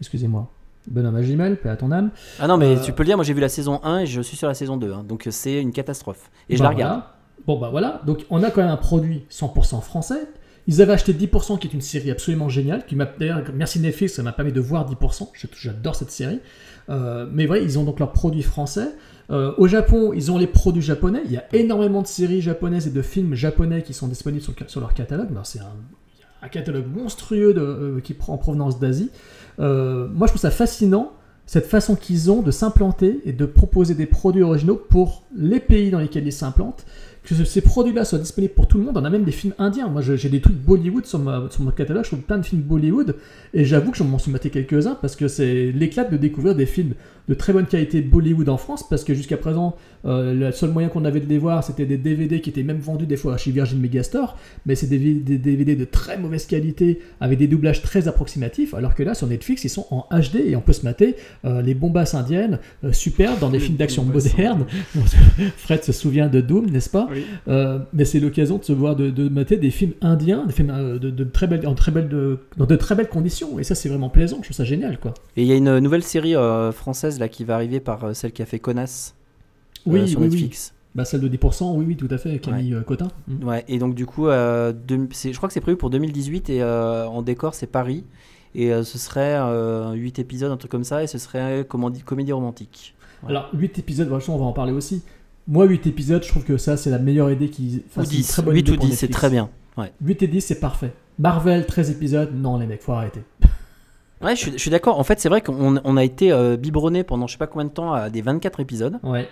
excusez-moi. 0.00 0.50
Bonhomme 0.88 1.16
à 1.16 1.56
paix 1.56 1.68
à 1.68 1.76
ton 1.76 1.90
âme. 1.90 2.10
Ah 2.38 2.46
non, 2.46 2.56
mais 2.56 2.76
Euh, 2.76 2.80
tu 2.80 2.92
peux 2.92 3.02
le 3.02 3.08
dire, 3.08 3.16
moi 3.16 3.24
j'ai 3.24 3.34
vu 3.34 3.40
la 3.40 3.48
saison 3.48 3.80
1 3.82 4.00
et 4.00 4.06
je 4.06 4.20
suis 4.20 4.36
sur 4.36 4.46
la 4.46 4.54
saison 4.54 4.76
2, 4.76 4.92
hein, 4.92 5.04
donc 5.08 5.26
euh, 5.26 5.30
c'est 5.32 5.60
une 5.60 5.72
catastrophe. 5.72 6.30
Et 6.48 6.56
je 6.56 6.62
Bah 6.62 6.68
la 6.68 6.74
regarde. 6.74 6.92
voilà. 6.92 7.12
Bon, 7.46 7.58
bah 7.58 7.68
voilà. 7.70 8.00
Donc, 8.06 8.24
on 8.30 8.42
a 8.44 8.50
quand 8.50 8.60
même 8.60 8.70
un 8.70 8.76
produit 8.76 9.24
100% 9.30 9.80
français. 9.82 10.28
Ils 10.68 10.80
avaient 10.82 10.92
acheté 10.94 11.12
10%, 11.12 11.58
qui 11.58 11.66
est 11.68 11.72
une 11.74 11.80
série 11.80 12.10
absolument 12.10 12.48
géniale. 12.48 12.84
Qui 12.86 12.96
m'a 12.96 13.04
d'ailleurs, 13.06 13.42
merci 13.54 13.78
Netflix, 13.80 14.14
ça 14.14 14.22
m'a 14.22 14.32
permis 14.32 14.52
de 14.52 14.60
voir 14.60 14.84
10%. 14.88 15.30
Je- 15.34 15.46
J'adore 15.56 15.94
cette 15.96 16.10
série. 16.10 16.40
Euh, 16.88 17.26
mais 17.32 17.46
voilà, 17.46 17.62
ils 17.62 17.78
ont 17.78 17.84
donc 17.84 17.98
leurs 18.00 18.12
produits 18.12 18.42
français. 18.42 18.88
Euh, 19.30 19.52
au 19.58 19.66
Japon, 19.66 20.12
ils 20.14 20.30
ont 20.30 20.38
les 20.38 20.46
produits 20.46 20.82
japonais. 20.82 21.22
Il 21.24 21.32
y 21.32 21.36
a 21.36 21.44
énormément 21.52 22.02
de 22.02 22.06
séries 22.06 22.40
japonaises 22.40 22.86
et 22.86 22.90
de 22.90 23.02
films 23.02 23.34
japonais 23.34 23.82
qui 23.82 23.92
sont 23.94 24.06
disponibles 24.08 24.44
sur, 24.68 24.80
leur 24.80 24.94
catalogue. 24.94 25.28
Alors, 25.30 25.46
C'est 25.46 25.60
un, 25.60 26.48
catalogue 26.48 26.86
monstrueux 26.94 27.54
euh, 27.56 28.00
qui 28.00 28.14
prend 28.14 28.34
en 28.34 28.38
provenance 28.38 28.78
d'Asie. 28.78 29.10
Euh, 29.58 30.06
moi, 30.12 30.28
je 30.28 30.32
trouve 30.32 30.40
ça 30.42 30.50
fascinant 30.52 31.12
cette 31.44 31.66
façon 31.66 31.94
qu'ils 31.96 32.30
ont 32.30 32.42
de 32.42 32.50
s'implanter 32.50 33.20
et 33.24 33.32
de 33.32 33.46
proposer 33.46 33.94
des 33.94 34.06
produits 34.06 34.42
originaux 34.42 34.76
pour 34.76 35.24
les 35.36 35.60
pays 35.60 35.90
dans 35.90 35.98
lesquels 36.00 36.26
ils 36.26 36.32
s'implantent. 36.32 36.84
Que 37.24 37.34
ce- 37.34 37.44
ces 37.44 37.60
produits-là 37.60 38.04
soient 38.04 38.20
disponibles 38.20 38.54
pour 38.54 38.68
tout 38.68 38.78
le 38.78 38.84
monde. 38.84 38.96
On 38.96 39.04
a 39.04 39.10
même 39.10 39.24
des 39.24 39.32
films 39.32 39.54
indiens. 39.58 39.88
Moi, 39.88 40.02
j'ai 40.02 40.28
des 40.28 40.40
trucs 40.40 40.56
Bollywood 40.56 41.06
sur, 41.06 41.20
sur 41.50 41.62
mon 41.62 41.70
catalogue. 41.72 42.04
Je 42.04 42.10
trouve 42.10 42.20
plein 42.22 42.38
de 42.38 42.44
films 42.44 42.62
Bollywood. 42.62 43.16
Et 43.54 43.64
j'avoue 43.64 43.90
que 43.90 43.96
je 43.96 44.04
m'en 44.04 44.18
suis 44.18 44.30
maté 44.30 44.50
quelques-uns 44.50 44.94
parce 44.94 45.16
que 45.16 45.26
c'est 45.26 45.72
l'éclat 45.72 46.04
de 46.04 46.16
découvrir 46.16 46.54
des 46.54 46.66
films 46.66 46.94
de 47.28 47.34
très 47.34 47.52
bonne 47.52 47.66
qualité 47.66 48.00
Bollywood 48.00 48.48
en 48.48 48.56
France. 48.56 48.88
Parce 48.88 49.04
que 49.04 49.14
jusqu'à 49.14 49.36
présent, 49.36 49.76
euh, 50.04 50.32
le 50.34 50.52
seul 50.52 50.70
moyen 50.70 50.88
qu'on 50.88 51.04
avait 51.04 51.20
de 51.20 51.26
les 51.28 51.38
voir, 51.38 51.64
c'était 51.64 51.86
des 51.86 51.98
DVD 51.98 52.40
qui 52.40 52.50
étaient 52.50 52.62
même 52.62 52.78
vendus 52.78 53.06
des 53.06 53.16
fois 53.16 53.36
chez 53.36 53.50
Virgin 53.50 53.80
Megastore. 53.80 54.36
Mais 54.64 54.74
c'est 54.74 54.86
des, 54.86 54.98
des 54.98 55.38
DVD 55.38 55.76
de 55.76 55.84
très 55.84 56.16
mauvaise 56.18 56.46
qualité 56.46 57.00
avec 57.20 57.38
des 57.38 57.48
doublages 57.48 57.82
très 57.82 58.08
approximatifs. 58.08 58.74
Alors 58.74 58.94
que 58.94 59.02
là, 59.02 59.14
sur 59.14 59.26
Netflix, 59.26 59.64
ils 59.64 59.70
sont 59.70 59.86
en 59.90 60.06
HD 60.10 60.36
et 60.46 60.56
on 60.56 60.60
peut 60.60 60.72
se 60.72 60.84
mater 60.84 61.16
euh, 61.44 61.62
les 61.62 61.74
bombasses 61.74 62.14
indiennes 62.14 62.58
euh, 62.84 62.92
superbes 62.92 63.40
dans 63.40 63.50
des 63.50 63.56
Les 63.58 63.64
films 63.64 63.76
d'action 63.78 64.04
modernes. 64.04 64.66
Fred 65.56 65.82
se 65.82 65.92
souvient 65.92 66.28
de 66.28 66.40
Doom, 66.40 66.66
n'est-ce 66.70 66.90
pas? 66.90 67.08
Oui. 67.10 67.24
Euh, 67.48 67.78
mais 67.92 68.04
c'est 68.04 68.20
l'occasion 68.20 68.58
de 68.58 68.64
se 68.64 68.72
voir, 68.72 68.96
de, 68.96 69.10
de 69.10 69.28
mater 69.28 69.56
des 69.56 69.70
films 69.70 69.92
indiens, 70.02 70.44
des 70.46 70.52
films 70.52 70.70
euh, 70.70 70.98
de, 70.98 71.10
de 71.10 71.24
très 71.24 71.46
belles, 71.46 71.66
en 71.66 71.74
très 71.74 71.92
belles, 71.92 72.08
de, 72.08 72.38
dans 72.56 72.66
de 72.66 72.76
très 72.76 72.94
belles 72.94 73.08
conditions. 73.08 73.58
Et 73.58 73.64
ça, 73.64 73.74
c'est 73.74 73.88
vraiment 73.88 74.08
plaisant. 74.08 74.38
Je 74.38 74.44
trouve 74.44 74.56
ça 74.56 74.64
génial, 74.64 74.98
quoi. 74.98 75.14
Et 75.36 75.42
il 75.42 75.48
y 75.48 75.52
a 75.52 75.56
une 75.56 75.78
nouvelle 75.78 76.02
série 76.02 76.36
euh, 76.36 76.72
française 77.16 77.20
là 77.20 77.28
qui 77.28 77.44
va 77.44 77.54
arriver 77.54 77.80
par 77.80 78.04
euh, 78.04 78.14
celle 78.14 78.32
qui 78.32 78.42
a 78.42 78.46
fait 78.46 78.58
Connasse 78.58 79.14
euh, 79.86 79.90
Oui, 79.92 80.08
sur 80.08 80.20
oui, 80.20 80.26
oui. 80.26 80.32
Netflix. 80.32 80.72
Bah, 80.94 81.04
celle 81.04 81.20
de 81.20 81.28
10%, 81.28 81.74
oui, 81.76 81.84
oui, 81.88 81.96
tout 81.96 82.08
à 82.10 82.16
fait, 82.16 82.38
Camille 82.38 82.72
euh, 82.74 82.80
Cotin. 82.80 83.08
Mm. 83.28 83.46
Ouais, 83.46 83.64
et 83.68 83.78
donc 83.78 83.94
du 83.94 84.06
coup, 84.06 84.28
euh, 84.28 84.72
c'est- 85.12 85.32
je 85.32 85.36
crois 85.36 85.48
que 85.48 85.52
c'est 85.52 85.60
prévu 85.60 85.76
pour 85.76 85.90
2018 85.90 86.48
et 86.50 86.62
euh, 86.62 87.06
en 87.06 87.22
décor 87.22 87.54
c'est 87.54 87.66
Paris. 87.66 88.04
Et 88.54 88.72
euh, 88.72 88.84
ce 88.84 88.96
serait 88.96 89.36
8 89.94 90.18
épisodes, 90.18 90.50
un 90.50 90.56
truc 90.56 90.70
comme 90.70 90.84
ça, 90.84 91.02
et 91.02 91.06
ce 91.06 91.18
serait 91.18 91.66
comment 91.68 91.90
dit, 91.90 92.00
comédie 92.00 92.32
romantique. 92.32 92.94
Ouais. 93.22 93.28
Alors, 93.30 93.50
8 93.52 93.78
épisodes, 93.78 94.08
franchement, 94.08 94.36
on 94.36 94.38
va 94.38 94.44
en 94.46 94.54
parler 94.54 94.72
aussi. 94.72 95.02
Moi, 95.46 95.66
8 95.66 95.86
épisodes, 95.86 96.22
je 96.22 96.28
trouve 96.30 96.42
que 96.44 96.56
ça, 96.56 96.78
c'est 96.78 96.88
la 96.88 96.98
meilleure 96.98 97.30
idée 97.30 97.50
qui 97.50 97.82
Ou 97.86 97.90
fasse 97.90 98.10
une 98.10 98.16
10, 98.16 98.28
très 98.28 98.42
bonne 98.42 98.54
8 98.54 98.60
idée 98.60 98.72
ou 98.72 98.76
pour 98.76 98.86
10, 98.86 98.96
c'est 98.96 99.08
très 99.08 99.28
bien. 99.28 99.50
Ouais, 99.76 99.92
8 100.02 100.22
et 100.22 100.26
10, 100.28 100.40
c'est 100.40 100.58
parfait. 100.60 100.94
Marvel, 101.18 101.66
13 101.66 101.90
épisodes, 101.90 102.30
non, 102.34 102.56
les 102.56 102.66
mecs, 102.66 102.80
faut 102.80 102.92
arrêter. 102.92 103.20
Ouais 104.22 104.34
je 104.36 104.40
suis, 104.40 104.52
je 104.52 104.58
suis 104.58 104.70
d'accord. 104.70 104.98
En 104.98 105.04
fait, 105.04 105.20
c'est 105.20 105.28
vrai 105.28 105.40
qu'on 105.40 105.80
on 105.82 105.96
a 105.96 106.04
été 106.04 106.32
euh, 106.32 106.56
biberonné 106.56 107.04
pendant 107.04 107.26
je 107.26 107.32
sais 107.32 107.38
pas 107.38 107.46
combien 107.46 107.66
de 107.66 107.70
temps 107.72 107.92
à 107.92 108.10
des 108.10 108.22
24 108.22 108.60
épisodes. 108.60 108.98
Ouais, 109.02 109.28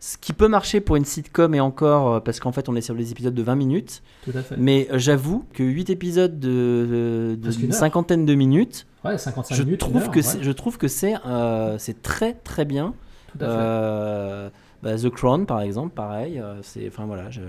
Ce 0.00 0.16
qui 0.18 0.32
peut 0.32 0.48
marcher 0.48 0.80
pour 0.80 0.96
une 0.96 1.04
sitcom 1.04 1.54
et 1.54 1.60
encore, 1.60 2.14
euh, 2.14 2.20
parce 2.20 2.38
qu'en 2.40 2.52
fait 2.52 2.68
on 2.68 2.76
est 2.76 2.80
sur 2.82 2.94
des 2.94 3.10
épisodes 3.12 3.34
de 3.34 3.42
20 3.42 3.54
minutes. 3.56 4.02
tout 4.24 4.32
à 4.34 4.42
fait. 4.42 4.56
Mais 4.58 4.88
euh, 4.92 4.98
j'avoue 4.98 5.44
que 5.54 5.62
8 5.62 5.90
épisodes 5.90 6.38
de, 6.38 7.36
de- 7.36 7.38
Presque 7.42 7.58
d'une 7.58 7.66
une 7.68 7.72
heure. 7.72 7.78
cinquantaine 7.78 8.26
de 8.26 8.34
minutes, 8.34 8.86
Ouais, 9.04 9.16
55 9.18 9.54
je 9.54 9.62
minutes. 9.62 9.82
une 9.82 9.88
trouve, 9.90 10.02
heure, 10.02 10.10
que 10.10 10.16
ouais, 10.16 10.22
c'est, 10.22 10.42
je 10.42 10.50
trouve 10.52 10.78
que 10.78 10.88
c'est, 10.88 11.14
euh, 11.26 11.76
c'est 11.78 12.02
très 12.02 12.34
très 12.34 12.64
bien. 12.64 12.94
tout 13.32 13.38
à 13.44 13.46
fait. 13.46 13.52
Euh, 13.56 14.50
bah, 14.82 14.96
The 14.96 15.10
Crown 15.10 15.46
par 15.46 15.60
exemple, 15.62 15.94
pareil. 15.94 16.38
euh, 16.38 16.60
c'est, 16.62 16.86
enfin 16.88 17.06
voilà, 17.06 17.30
je... 17.30 17.40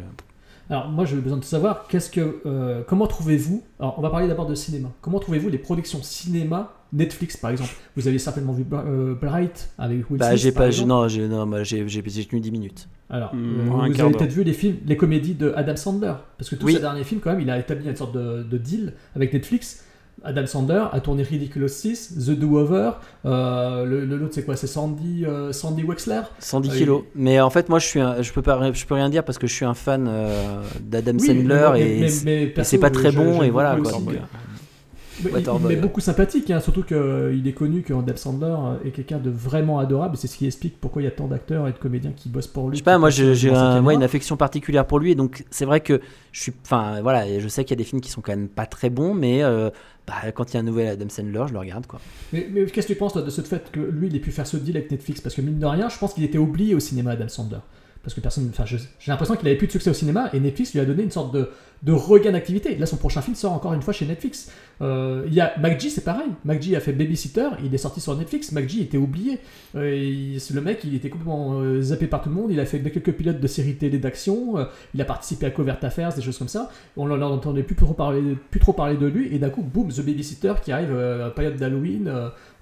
Alors 0.69 0.89
moi 0.89 1.05
j'ai 1.05 1.15
besoin 1.17 1.37
de 1.37 1.43
savoir 1.45 1.87
qu'est-ce 1.87 2.09
que 2.11 2.41
euh, 2.45 2.83
comment 2.87 3.07
trouvez-vous 3.07 3.63
alors 3.79 3.95
on 3.97 4.01
va 4.01 4.09
parler 4.09 4.27
d'abord 4.27 4.45
de 4.47 4.55
cinéma 4.55 4.89
comment 5.01 5.19
trouvez-vous 5.19 5.47
les 5.49 5.57
productions 5.57 6.01
cinéma 6.03 6.73
Netflix 6.93 7.35
par 7.37 7.51
exemple? 7.51 7.71
Vous 7.97 8.07
avez 8.07 8.17
certainement 8.17 8.53
vu 8.53 8.65
euh, 8.71 9.13
Bright 9.13 9.71
avec 9.77 10.09
Will 10.09 10.19
bah, 10.19 10.27
Smith, 10.29 10.39
j'ai 10.39 10.51
pas, 10.53 10.69
j'ai- 10.69 10.83
exemple. 10.83 10.87
non, 10.89 11.07
j'ai, 11.09 11.27
non, 11.27 11.63
j'ai, 11.63 11.85
j'ai, 11.87 12.01
j'ai 12.05 12.25
tenu 12.25 12.39
10 12.39 12.51
minutes. 12.51 12.87
alors 13.09 13.33
Hmm, 13.35 13.59
euh, 13.59 13.89
vous 13.93 14.01
avez 14.01 14.11
peut-être 14.13 14.31
vu 14.31 14.43
les 14.43 14.53
films 14.53 14.77
les 14.85 14.95
comédies 14.95 15.35
de 15.35 15.51
Adam 15.55 15.75
Sandler 15.75 16.13
parce 16.37 16.49
que 16.49 16.55
tous 16.55 16.65
Oui. 16.67 16.73
ces 16.75 16.79
derniers 16.79 17.03
films 17.03 17.19
quand 17.21 17.31
même 17.31 17.41
il 17.41 17.49
a 17.49 17.59
établi 17.59 17.87
une 17.89 17.95
sorte 17.95 18.13
de, 18.13 18.43
de 18.43 18.57
deal 18.57 18.93
avec 19.15 19.33
Netflix 19.33 19.83
Adam 20.23 20.45
Sandler 20.47 20.83
a 20.91 20.99
tourné 20.99 21.23
Ridiculous 21.23 21.67
6 21.67 22.25
The 22.25 22.31
Do-Over 22.31 22.91
euh, 23.25 23.85
le, 23.85 24.05
le- 24.05 24.17
l'autre 24.17 24.33
c'est 24.33 24.43
quoi? 24.43 24.55
C'est 24.55 24.67
Sandy 24.67 25.25
euh, 25.25 25.51
Sandy 25.53 25.83
Wexler? 25.83 26.21
110 26.39 26.69
Ah, 26.73 26.77
kilos. 26.77 27.03
Mais 27.15 27.39
en 27.39 27.49
fait, 27.49 27.69
moi, 27.69 27.79
je 27.79 27.85
suis, 27.85 27.99
un- 27.99 28.21
je 28.21 28.33
peux 28.33 28.41
pas, 28.41 28.71
je 28.73 28.85
peux 28.85 28.95
rien 28.95 29.09
dire 29.09 29.23
parce 29.23 29.37
que 29.37 29.47
je 29.47 29.53
suis 29.53 29.65
un 29.65 29.73
fan 29.75 30.07
euh, 30.09 30.61
d'Adam 30.81 31.13
Oui, 31.19 31.27
Sandler 31.27 31.69
mais- 31.73 31.81
et, 31.97 31.99
mais- 32.01 32.09
mais 32.25 32.43
et 32.43 32.47
perso, 32.47 32.69
c'est 32.71 32.77
pas 32.79 32.89
très 32.89 33.11
je- 33.11 33.17
bon 33.17 33.43
et 33.43 33.49
voilà 33.51 33.75
quoi. 33.75 33.91
aussi, 33.93 34.03
donc, 34.05 34.13
euh, 34.15 34.17
euh, 34.17 35.29
Mais 35.33 35.41
il- 35.41 35.71
est 35.71 35.81
beaucoup 35.81 35.99
sympathique, 36.01 36.51
hein, 36.51 36.59
surtout 36.59 36.83
qu'il 36.83 37.43
est 37.47 37.53
connu 37.53 37.81
que 37.83 37.93
Adam 37.93 38.15
Sandler 38.15 38.47
euh, 38.57 38.87
est 38.87 38.91
quelqu'un 38.91 39.17
de 39.19 39.29
vraiment 39.31 39.79
adorable. 39.79 40.15
et 40.15 40.17
C'est 40.17 40.27
ce 40.27 40.37
qui 40.37 40.45
explique 40.47 40.79
pourquoi 40.81 41.01
il 41.01 41.05
y 41.05 41.07
a 41.07 41.11
tant 41.11 41.27
d'acteurs 41.27 41.67
et 41.67 41.71
de 41.71 41.77
comédiens 41.77 42.11
qui 42.15 42.29
bossent 42.29 42.47
pour 42.47 42.69
lui. 42.69 42.75
Je 42.75 42.79
sais 42.81 42.83
pas, 42.83 42.97
moi 42.97 43.09
j'ai 43.11 43.51
un- 43.51 43.81
moi, 43.81 43.93
une 43.93 44.03
affection 44.03 44.35
particulière 44.37 44.85
pour 44.85 44.99
lui 44.99 45.11
et 45.11 45.15
donc 45.15 45.43
c'est 45.51 45.65
vrai 45.65 45.79
que 45.81 46.01
je 46.31 46.41
suis, 46.41 46.53
enfin 46.65 47.01
voilà, 47.01 47.39
je 47.39 47.47
sais 47.47 47.63
qu'il 47.63 47.71
y 47.71 47.77
a 47.79 47.83
des 47.83 47.87
films 47.87 48.01
qui 48.01 48.09
sont 48.11 48.21
quand 48.21 48.31
même 48.31 48.47
pas 48.47 48.65
très 48.65 48.89
bons, 48.89 49.13
mais 49.15 49.43
euh, 49.43 49.69
bah, 50.07 50.31
quand 50.33 50.51
il 50.51 50.53
y 50.53 50.57
a 50.57 50.61
un 50.61 50.63
nouvel 50.63 50.87
Adam 50.87 51.09
Sandler, 51.09 51.43
je 51.47 51.53
le 51.53 51.59
regarde 51.59 51.85
quoi. 51.85 51.99
Mais, 52.31 52.47
qu'est-ce 52.71 52.87
que 52.87 52.93
tu 52.93 52.97
penses 52.97 53.13
de 53.15 53.29
ce 53.29 53.41
fait 53.41 53.69
que 53.71 53.79
lui, 53.81 54.07
il 54.07 54.15
ait 54.15 54.19
pu 54.19 54.31
faire 54.31 54.47
ce 54.47 54.55
deal 54.55 54.77
avec 54.77 54.89
Netflix? 54.89 55.19
Parce 55.19 55.35
que 55.35 55.41
mine 55.41 55.59
de 55.59 55.65
rien, 55.65 55.89
je 55.89 55.97
pense 55.97 56.13
qu'il 56.13 56.23
était 56.23 56.37
oublié 56.37 56.73
au 56.75 56.79
cinéma, 56.79 57.11
Adam 57.11 57.27
Sandler. 57.27 57.59
Parce 58.03 58.13
que 58.13 58.21
personne. 58.21 58.49
Enfin, 58.49 58.63
j'ai 58.65 58.79
l'impression 59.07 59.35
qu'il 59.35 59.47
avait 59.47 59.57
plus 59.57 59.67
de 59.67 59.73
succès 59.73 59.89
au 59.89 59.93
cinéma 59.93 60.29
et 60.31 60.39
Netflix 60.39 60.73
lui 60.73 60.79
a 60.79 60.85
donné 60.85 61.03
une 61.03 61.11
sorte 61.11 61.33
de, 61.33 61.49
de 61.83 61.91
regain 61.91 62.31
d'activité. 62.31 62.75
Là, 62.75 62.85
son 62.85 62.97
prochain 62.97 63.21
film 63.21 63.35
sort 63.35 63.53
encore 63.53 63.73
une 63.73 63.81
fois 63.81 63.93
chez 63.93 64.05
Netflix. 64.05 64.51
Euh, 64.81 65.23
Il 65.27 65.33
y 65.33 65.41
a 65.41 65.53
MacG, 65.59 65.89
c'est 65.89 66.03
pareil. 66.03 66.27
MacG 66.45 66.73
a 66.75 66.79
fait 66.79 66.91
Babysitter, 66.93 67.47
il 67.63 67.73
est 67.73 67.77
sorti 67.77 67.99
sur 68.01 68.15
Netflix. 68.15 68.51
MacG 68.51 68.79
était 68.81 68.97
oublié. 68.97 69.39
Euh, 69.75 69.95
il- 69.95 70.39
le 70.53 70.61
mec, 70.61 70.79
il 70.83 70.95
était 70.95 71.09
complètement 71.09 71.59
euh, 71.61 71.81
zappé 71.81 72.07
par 72.07 72.21
tout 72.21 72.29
le 72.29 72.35
monde. 72.35 72.51
Il 72.51 72.59
a 72.59 72.65
fait 72.65 72.79
quelques 72.81 73.11
pilotes 73.13 73.39
de 73.39 73.47
séries 73.47 73.75
télé 73.75 73.97
d'action. 73.99 74.57
euh, 74.57 74.65
il 74.93 75.01
a 75.01 75.05
participé 75.05 75.45
à 75.45 75.51
Covert 75.51 75.77
Affairs, 75.83 76.13
des 76.13 76.21
choses 76.21 76.37
comme 76.37 76.47
ça. 76.47 76.69
On 76.95 77.07
n'en 77.07 77.21
entendait 77.21 77.63
plus 77.63 77.75
trop 77.75 77.93
parler, 77.93 78.21
plus 78.51 78.59
trop 78.59 78.73
parler 78.73 78.97
de 78.97 79.05
lui. 79.07 79.33
Et 79.33 79.39
d'un 79.39 79.49
coup, 79.49 79.61
boum, 79.61 79.89
The 79.89 80.01
Babysitter 80.01 80.53
qui 80.63 80.71
arrive 80.71 80.95
à 80.95 81.17
la 81.17 81.29
période 81.31 81.57
d'Halloween. 81.57 82.11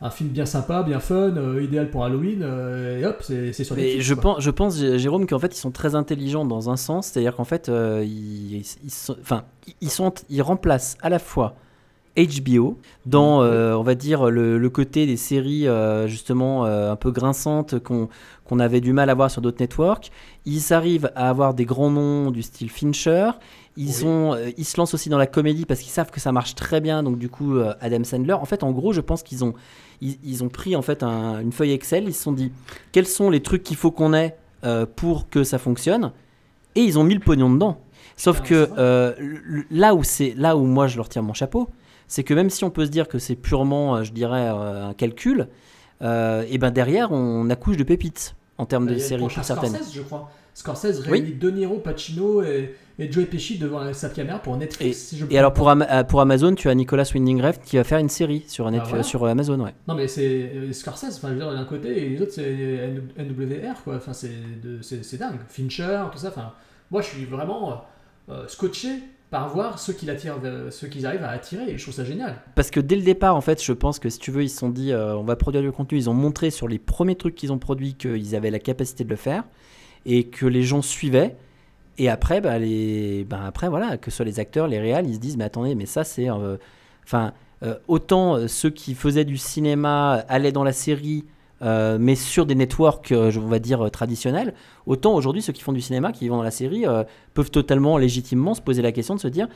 un 0.02 0.10
film 0.10 0.30
bien 0.30 0.46
sympa, 0.46 0.84
bien 0.84 1.00
fun, 1.00 1.34
idéal 1.62 1.90
pour 1.90 2.04
Halloween. 2.04 2.42
et 3.00 3.06
hop, 3.06 3.18
c'est 3.22 3.54
sur 3.54 3.76
Mais 3.76 3.84
Netflix. 3.84 4.06
je 4.06 4.14
quoi. 4.14 4.24
pense, 4.24 4.42
je 4.44 4.50
pense, 4.52 4.78
Jérôme, 4.98 5.26
qu'en 5.26 5.40
fait 5.40 5.56
ils 5.56 5.60
sont 5.60 5.72
très 5.72 5.96
intelligents 5.96 6.44
dans 6.46 6.70
un 6.70 6.76
sens, 6.76 7.08
c'est-à-dire 7.08 7.36
qu'en 7.36 7.46
fait 7.46 7.70
ils, 8.04 8.58
ils 8.84 8.92
sont, 8.92 9.05
enfin 9.22 9.44
ils 9.82 9.90
sont, 9.90 10.14
ils 10.30 10.42
remplacent 10.42 10.98
à 11.02 11.10
la 11.10 11.20
fois 11.20 11.56
HBO 12.18 12.78
dans, 13.06 13.42
euh, 13.44 13.74
on 13.76 13.84
va 13.84 13.94
dire 13.94 14.30
le, 14.32 14.58
le 14.58 14.70
côté 14.70 15.06
des 15.06 15.18
séries 15.18 15.68
euh, 15.68 16.08
justement 16.08 16.66
euh, 16.66 16.92
un 16.94 16.96
peu 16.96 17.12
grinçantes 17.12 17.76
qu'on 17.80 18.60
avait 18.60 18.80
du 18.80 18.94
mal 18.94 19.10
à 19.10 19.14
voir 19.14 19.30
sur 19.30 19.42
d'autres 19.42 19.60
networks. 19.60 20.12
Ils 20.46 20.72
arrivent 20.72 21.12
à 21.16 21.28
avoir 21.30 21.54
des 21.54 21.66
grands 21.66 21.90
noms 21.92 22.32
du 22.32 22.42
style 22.42 22.70
Fincher. 22.70 23.32
Ils, 23.76 23.88
Oui. 23.88 23.92
sont, 23.94 24.38
ils 24.58 24.64
se 24.64 24.78
lancent 24.78 24.94
aussi 24.94 25.10
dans 25.10 25.18
la 25.18 25.28
comédie 25.28 25.66
parce 25.66 25.82
qu'ils 25.82 25.92
savent 25.92 26.10
que 26.10 26.22
ça 26.22 26.32
marche 26.32 26.56
très 26.56 26.80
bien. 26.80 27.04
Donc 27.04 27.18
du 27.18 27.28
coup, 27.28 27.56
Adam 27.82 28.06
Sandler. 28.06 28.32
En 28.34 28.46
fait, 28.46 28.64
en 28.64 28.72
gros, 28.72 28.94
je 28.94 29.02
pense 29.02 29.22
qu'ils 29.22 29.44
ont, 29.44 29.54
ils, 30.00 30.18
ils 30.24 30.42
ont 30.42 30.48
pris 30.50 30.78
en 30.78 30.82
fait 30.82 31.04
un- 31.04 31.42
une 31.42 31.52
feuille 31.52 31.74
Excel. 31.74 32.06
Ils 32.08 32.14
se 32.14 32.24
sont 32.24 32.32
dit 32.32 32.54
quels 32.94 33.08
sont 33.08 33.30
les 33.30 33.42
trucs 33.42 33.64
qu'il 33.64 33.76
faut 33.76 33.92
qu'on 33.92 34.14
ait 34.14 34.38
pour 34.96 35.30
que 35.30 35.44
ça 35.44 35.58
fonctionne, 35.60 36.12
et 36.76 36.82
ils 36.82 36.98
ont 36.98 37.04
mis 37.04 37.14
le 37.14 37.20
pognon 37.20 37.52
dedans. 37.54 37.78
Sauf 38.18 38.40
Ah, 38.42 38.48
que 38.48 38.70
euh, 38.78 39.14
là 39.72 39.94
où 39.96 40.04
c'est 40.04 40.34
là 40.38 40.56
où 40.56 40.64
moi 40.66 40.88
je 40.88 40.96
leur 40.98 41.10
tire 41.10 41.24
mon 41.24 41.34
chapeau, 41.34 41.70
c'est 42.08 42.24
que 42.24 42.34
même 42.34 42.50
si 42.50 42.64
on 42.64 42.70
peut 42.70 42.86
se 42.86 42.92
dire 42.92 43.08
que 43.08 43.20
c'est 43.20 43.36
purement, 43.36 43.98
euh, 43.98 44.04
je 44.04 44.12
dirais, 44.14 44.48
euh, 44.50 44.88
un 44.90 44.94
calcul, 44.94 45.48
et 46.02 46.58
ben 46.58 46.72
derrière 46.72 47.12
on 47.12 47.50
accouche 47.50 47.78
de 47.78 47.84
pépites 47.84 48.36
en 48.58 48.66
termes 48.66 48.86
Bah, 48.86 48.94
de 48.94 49.00
séries 49.00 49.26
certaines. 49.44 49.72
Scorsese, 49.74 49.94
je 49.96 50.02
crois. 50.02 50.30
Scorsese 50.54 51.02
Oui. 51.08 51.20
réunit 51.20 51.34
De 51.34 51.52
Niro, 51.52 51.80
Pacino 51.80 52.42
et, 52.42 52.74
et 52.98 53.12
Joe 53.12 53.26
Pesci 53.26 53.58
devant 53.58 53.92
sa 53.92 54.08
caméra 54.08 54.40
pour 54.40 54.56
Netflix. 54.56 54.98
si 54.98 55.18
je 55.18 55.26
me 55.26 55.34
Et 55.34 55.38
alors 55.38 55.52
pour. 55.52 55.70
Ama- 55.70 56.06
pour 56.06 56.22
Amazon, 56.22 56.56
tu 56.56 56.70
as 56.70 56.76
Nicolas 56.76 57.04
Winding 57.14 57.42
Refn 57.42 57.60
qui 57.66 57.76
va 57.76 57.84
faire 57.84 57.98
une 58.00 58.08
série 58.08 58.46
sur, 58.48 58.66
Ah, 58.68 58.72
voilà. 58.88 59.04
sur 59.04 59.26
Amazon, 59.26 59.60
ouais. 59.60 59.74
Non, 59.90 59.96
mais 59.96 60.08
c'est 60.08 60.72
Scorsese, 60.72 61.18
enfin, 61.18 61.28
je 61.30 61.34
veux 61.34 61.40
dire, 61.42 61.52
d'un 61.52 61.66
côté, 61.66 62.06
et 62.06 62.10
les 62.12 62.22
autres, 62.22 62.32
c'est 62.32 62.94
NWR, 63.18 63.84
quoi. 63.84 63.96
Enfin, 63.98 64.14
c'est 64.14 65.18
dingue. 65.18 65.40
Fincher, 65.50 66.04
tout 66.14 66.18
ça. 66.20 66.30
Enfin, 66.30 66.54
moi, 66.90 67.02
je 67.02 67.08
suis 67.08 67.26
vraiment 67.26 67.82
euh, 68.30 68.48
scotché 68.48 69.00
par 69.36 69.50
voir 69.50 69.80
ceux 69.80 69.94
qui 69.94 70.06
l'attirent, 70.06 70.40
euh, 70.44 70.70
qu'ils 70.90 71.06
arrivent 71.06 71.24
à 71.24 71.30
attirer, 71.30 71.70
et 71.70 71.78
je 71.78 71.84
trouve 71.84 71.94
ça 71.94 72.06
génial. 72.06 72.42
Parce 72.56 72.72
que 72.72 72.80
dès 72.80 72.96
le 72.96 73.02
départ, 73.02 73.36
en 73.36 73.42
fait, 73.42 73.62
je 73.62 73.74
pense 73.74 74.00
que 74.00 74.10
si 74.10 74.20
tu 74.20 74.32
veux, 74.32 74.44
ils 74.44 74.50
se 74.50 74.58
sont 74.58 74.70
dit, 74.70 74.92
euh, 74.92 75.16
on 75.16 75.24
va 75.24 75.36
produire 75.36 75.62
du 75.62 75.72
contenu. 75.72 75.98
Ils 75.98 76.10
ont 76.10 76.14
montré 76.14 76.52
sur 76.52 76.68
les 76.68 76.80
premiers 76.80 77.16
trucs 77.16 77.36
qu'ils 77.36 77.52
ont 77.52 77.58
produits 77.58 77.96
qu'ils 77.96 78.36
avaient 78.36 78.52
la 78.52 78.60
capacité 78.60 79.04
de 79.04 79.10
le 79.10 79.16
faire 79.16 79.44
et 80.06 80.26
que 80.26 80.46
les 80.46 80.64
gens 80.64 80.82
suivaient. 80.82 81.36
Et 81.98 82.10
après, 82.10 82.40
bah, 82.40 82.60
les, 82.60 83.26
bah, 83.26 83.42
après 83.46 83.68
voilà, 83.68 83.98
que 83.98 84.12
ce 84.12 84.18
soit 84.18 84.26
les 84.26 84.40
acteurs, 84.40 84.68
les 84.68 84.80
réals, 84.80 85.08
ils 85.08 85.16
se 85.16 85.20
disent, 85.20 85.38
mais 85.38 85.46
attendez, 85.46 85.76
mais 85.76 85.86
ça, 85.86 86.04
c'est, 86.04 86.30
euh, 86.30 86.58
enfin, 87.04 87.34
autant 87.88 88.48
ceux 88.48 88.70
qui 88.70 88.94
faisaient 88.94 89.26
du 89.26 89.38
cinéma 89.38 90.24
allaient 90.30 90.52
dans 90.52 90.64
la 90.64 90.74
série. 90.74 91.26
Euh, 91.62 91.98
mais 92.00 92.16
sur 92.16 92.46
des 92.46 92.56
networks, 92.56 93.12
euh, 93.12 93.32
je- 93.32 93.40
on 93.40 93.48
va 93.48 93.60
dire, 93.60 93.86
euh, 93.86 93.90
traditionnels, 93.90 94.54
autant 94.86 95.14
aujourd'hui 95.16 95.42
ceux 95.42 95.54
qui 95.54 95.62
font 95.64 95.74
du 95.74 95.82
cinéma, 95.82 96.12
qui 96.12 96.28
vont 96.28 96.38
dans 96.38 96.44
la 96.44 96.52
série, 96.52 96.86
euh, 96.86 97.04
peuvent 97.34 97.52
totalement, 97.52 97.98
légitimement 97.98 98.54
se 98.54 98.62
poser 98.62 98.82
la 98.82 98.92
question 98.92 99.16
de 99.16 99.20
se 99.22 99.28
dire 99.28 99.48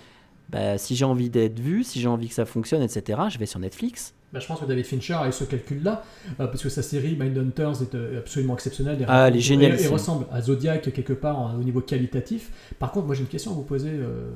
bah, 0.49 0.79
si 0.79 0.95
j'ai 0.95 1.05
envie 1.05 1.29
d'être 1.29 1.59
vu, 1.59 1.83
si 1.83 1.99
j'ai 2.01 2.07
envie 2.07 2.27
que 2.27 2.33
ça 2.33 2.43
fonctionne, 2.45 2.81
etc., 2.81 3.19
je 3.29 3.37
vais 3.37 3.45
sur 3.45 3.59
Netflix. 3.59 4.15
Bah, 4.33 4.39
je 4.39 4.47
pense 4.47 4.59
que 4.59 4.65
David 4.65 4.83
Fincher 4.85 5.13
a 5.13 5.27
eu 5.27 5.31
ce 5.31 5.43
calcul-là, 5.43 6.03
euh, 6.39 6.47
parce 6.47 6.63
que 6.63 6.69
sa 6.69 6.81
série 6.81 7.15
Mindhunters 7.15 7.83
est 7.83 7.93
euh, 7.93 8.17
absolument 8.19 8.55
exceptionnelle. 8.55 8.99
et- 8.99 9.05
Ah, 9.07 9.27
elle 9.27 9.35
est 9.35 9.39
et- 9.39 9.41
géniale, 9.41 9.73
Et, 9.73 9.77
c'est- 9.77 9.87
ressemble 9.89 10.25
à 10.31 10.41
Zodiac 10.41 10.91
quelque 10.91 11.13
part 11.13 11.37
en- 11.37 11.53
au 11.55 11.63
niveau 11.63 11.81
qualitatif. 11.81 12.49
Par 12.79 12.91
contre, 12.91 13.05
moi 13.05 13.13
j'ai 13.15 13.21
une 13.21 13.27
question 13.27 13.51
à 13.51 13.53
vous 13.53 13.61
poser. 13.63 13.91
euh, 13.91 14.31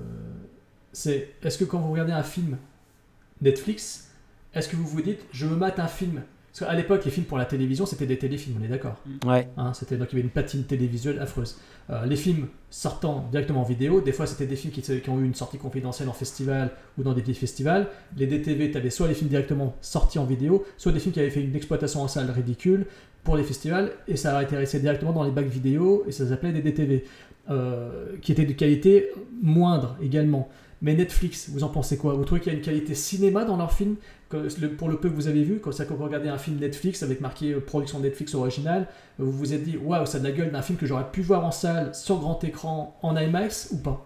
c'est 0.92 1.30
est-ce 1.42 1.58
que 1.58 1.64
quand 1.66 1.80
vous 1.80 1.92
regardez 1.92 2.12
un 2.14 2.22
film 2.24 2.58
Netflix, 3.42 4.12
est-ce 4.54 4.68
que 4.70 4.76
vous 4.76 4.86
vous 4.86 5.02
dites 5.02 5.26
je 5.32 5.46
me 5.48 5.56
mate 5.56 5.80
un 5.80 5.88
film 5.88 6.22
Parce 6.54 6.70
qu'à 6.70 6.78
l'époque, 6.78 7.04
les 7.04 7.10
films 7.10 7.26
pour 7.26 7.40
la 7.40 7.46
télévision, 7.46 7.88
c'était 7.88 8.06
des 8.06 8.18
téléfilms, 8.18 8.58
on 8.62 8.64
est 8.64 8.68
d'accord 8.68 8.98
Ouais. 9.26 9.48
Hein, 9.58 9.74
c'était 9.74 9.98
donc 9.98 10.10
il 10.12 10.18
y 10.18 10.20
avait 10.20 10.28
une 10.28 10.30
patine 10.30 10.64
télévisuelle 10.66 11.20
affreuse. 11.20 11.58
Euh, 11.90 12.06
les 12.06 12.16
films 12.16 12.48
sortant 12.70 13.28
directement 13.32 13.62
en 13.62 13.66
vidéo, 13.66 14.02
des 14.02 14.12
fois 14.12 14.28
c'était 14.28 14.46
des 14.46 14.56
films 14.56 14.72
qui, 14.72 14.82
qui 14.82 15.10
ont 15.10 15.20
eu 15.20 15.26
une 15.26 15.34
sortie 15.34 15.58
confidentielle 15.58 16.10
en 16.10 16.14
festival 16.14 16.70
ou 17.00 17.04
dans 17.04 17.14
des 17.14 17.22
petits 17.22 17.34
festivals. 17.34 17.88
Les 18.18 18.28
DTV, 18.28 18.70
tu 18.70 18.78
avais 18.78 18.92
soit 18.92 19.08
les 19.08 19.16
films 19.16 19.32
directement 19.32 19.76
sortis 19.82 20.20
en 20.20 20.26
vidéo, 20.26 20.64
soit 20.78 20.92
des 20.92 21.00
films 21.00 21.14
qui 21.14 21.20
avaient 21.20 21.32
fait 21.32 21.42
une 21.42 21.56
exploitation 21.56 22.02
en 22.04 22.08
salle 22.08 22.30
ridicule 22.30 22.86
pour 23.24 23.36
les 23.36 23.44
festivals 23.44 23.92
et 24.08 24.16
ça 24.16 24.38
a 24.38 24.40
atterrissé 24.42 24.80
directement 24.80 25.12
dans 25.12 25.24
les 25.24 25.32
bacs 25.32 25.48
vidéo 25.48 26.04
et 26.08 26.12
ça 26.12 26.28
s'appelait 26.28 26.52
des 26.52 26.62
DTV, 26.62 27.04
euh, 27.50 28.16
qui 28.22 28.32
étaient 28.32 28.46
de 28.46 28.54
qualité 28.54 29.10
moindre 29.42 29.98
également. 30.02 30.50
Mais 30.84 30.94
Netflix, 30.96 31.50
vous 31.50 31.64
en 31.64 31.70
pensez 31.70 31.98
quoi? 31.98 32.14
Vous 32.14 32.26
trouvez 32.26 32.42
qu'il 32.42 32.52
y 32.52 32.56
a 32.56 32.58
une 32.58 32.64
qualité 32.64 32.94
cinéma 32.94 33.46
dans 33.46 33.56
leurs 33.56 33.72
films 33.72 33.96
Pour 34.78 34.90
le 34.90 34.98
peu 34.98 35.10
que 35.10 35.16
vous 35.16 35.28
avez 35.30 35.44
vu, 35.44 35.60
quand, 35.60 35.72
vous 35.72 36.04
regardez 36.04 36.28
un 36.28 36.38
film 36.38 36.60
Netflix 36.60 37.02
avec 37.04 37.22
marqué 37.22 37.54
euh, 37.54 37.62
production 37.62 38.00
Netflix 38.00 38.36
originale, 38.36 38.88
vous 39.18 39.32
vous 39.32 39.54
êtes 39.54 39.64
dit 39.64 39.78
waouh, 39.78 40.06
ça 40.06 40.18
a 40.18 40.20
de 40.20 40.26
la 40.26 40.32
gueule 40.34 40.52
d'un 40.52 40.62
film 40.62 40.78
que 40.78 40.86
j'aurais 40.86 41.10
pu 41.10 41.22
voir 41.22 41.46
en 41.46 41.52
salle, 41.52 41.96
sur 41.96 42.20
grand 42.20 42.44
écran, 42.44 42.98
en 43.02 43.16
IMAX 43.16 43.70
ou 43.72 43.78
pas? 43.78 44.06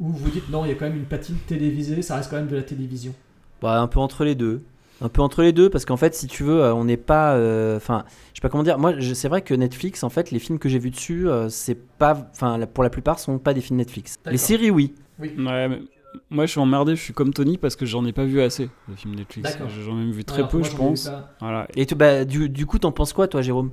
Ou 0.00 0.08
vous 0.08 0.16
vous 0.18 0.30
dites 0.30 0.50
non, 0.50 0.64
il 0.64 0.68
y 0.68 0.72
a 0.72 0.74
quand 0.74 0.86
même 0.86 0.96
une 0.96 1.04
patine 1.06 1.36
télévisée, 1.46 2.02
ça 2.02 2.16
reste 2.16 2.28
quand 2.28 2.36
même 2.36 2.48
de 2.48 2.56
la 2.56 2.62
télévision? 2.62 3.14
Bah, 3.62 3.80
un 3.80 3.86
peu 3.86 4.00
entre 4.00 4.24
les 4.24 4.34
deux. 4.34 4.62
Un 5.00 5.08
peu 5.10 5.20
entre 5.22 5.42
les 5.42 5.52
deux, 5.52 5.68
parce 5.70 5.84
qu'en 5.84 5.98
fait, 5.98 6.14
si 6.14 6.26
tu 6.26 6.42
veux, 6.42 6.62
euh, 6.62 6.74
on 6.74 6.84
n'est 6.84 6.96
pas. 6.96 7.34
euh, 7.34 7.76
Enfin, 7.76 8.04
je 8.32 8.38
sais 8.38 8.40
pas 8.40 8.48
comment 8.48 8.62
dire. 8.62 8.78
Moi, 8.78 8.94
c'est 9.14 9.28
vrai 9.28 9.42
que 9.42 9.52
Netflix, 9.52 10.02
en 10.02 10.08
fait, 10.08 10.30
les 10.30 10.38
films 10.38 10.58
que 10.58 10.70
j'ai 10.70 10.78
vus 10.78 10.90
dessus, 10.90 11.28
euh, 11.28 11.50
c'est 11.50 11.74
pas. 11.74 12.28
Enfin, 12.32 12.56
la- 12.56 12.66
pour 12.66 12.82
la 12.82 12.88
plupart, 12.88 13.18
sont 13.18 13.38
pas 13.38 13.52
des 13.52 13.60
films 13.60 13.78
Netflix. 13.78 14.16
Les 14.24 14.38
séries, 14.38 14.70
oui. 14.70 14.94
Oui. 15.18 15.32
Ouais, 15.38 15.68
mais 15.68 15.80
moi 16.30 16.46
je 16.46 16.50
suis 16.52 16.60
emmerdé, 16.60 16.96
je 16.96 17.00
suis 17.02 17.12
comme 17.12 17.32
Tony 17.32 17.58
parce 17.58 17.76
que 17.76 17.86
j'en 17.86 18.04
ai 18.06 18.12
pas 18.12 18.24
vu 18.24 18.40
assez 18.40 18.68
de 18.88 18.94
films 18.96 19.14
Netflix. 19.14 19.56
J'en 19.84 19.92
ai 19.92 19.94
même 20.00 20.12
vu 20.12 20.24
très 20.24 20.38
Alors, 20.38 20.48
peu, 20.48 20.58
moi, 20.58 20.68
je 20.68 20.76
pense. 20.76 21.10
Voilà. 21.40 21.66
Et 21.76 21.86
tu- 21.86 21.94
bah, 21.94 22.24
du, 22.24 22.48
du 22.48 22.66
coup, 22.66 22.78
t'en 22.78 22.92
penses 22.92 23.12
quoi, 23.12 23.28
toi, 23.28 23.42
Jérôme? 23.42 23.70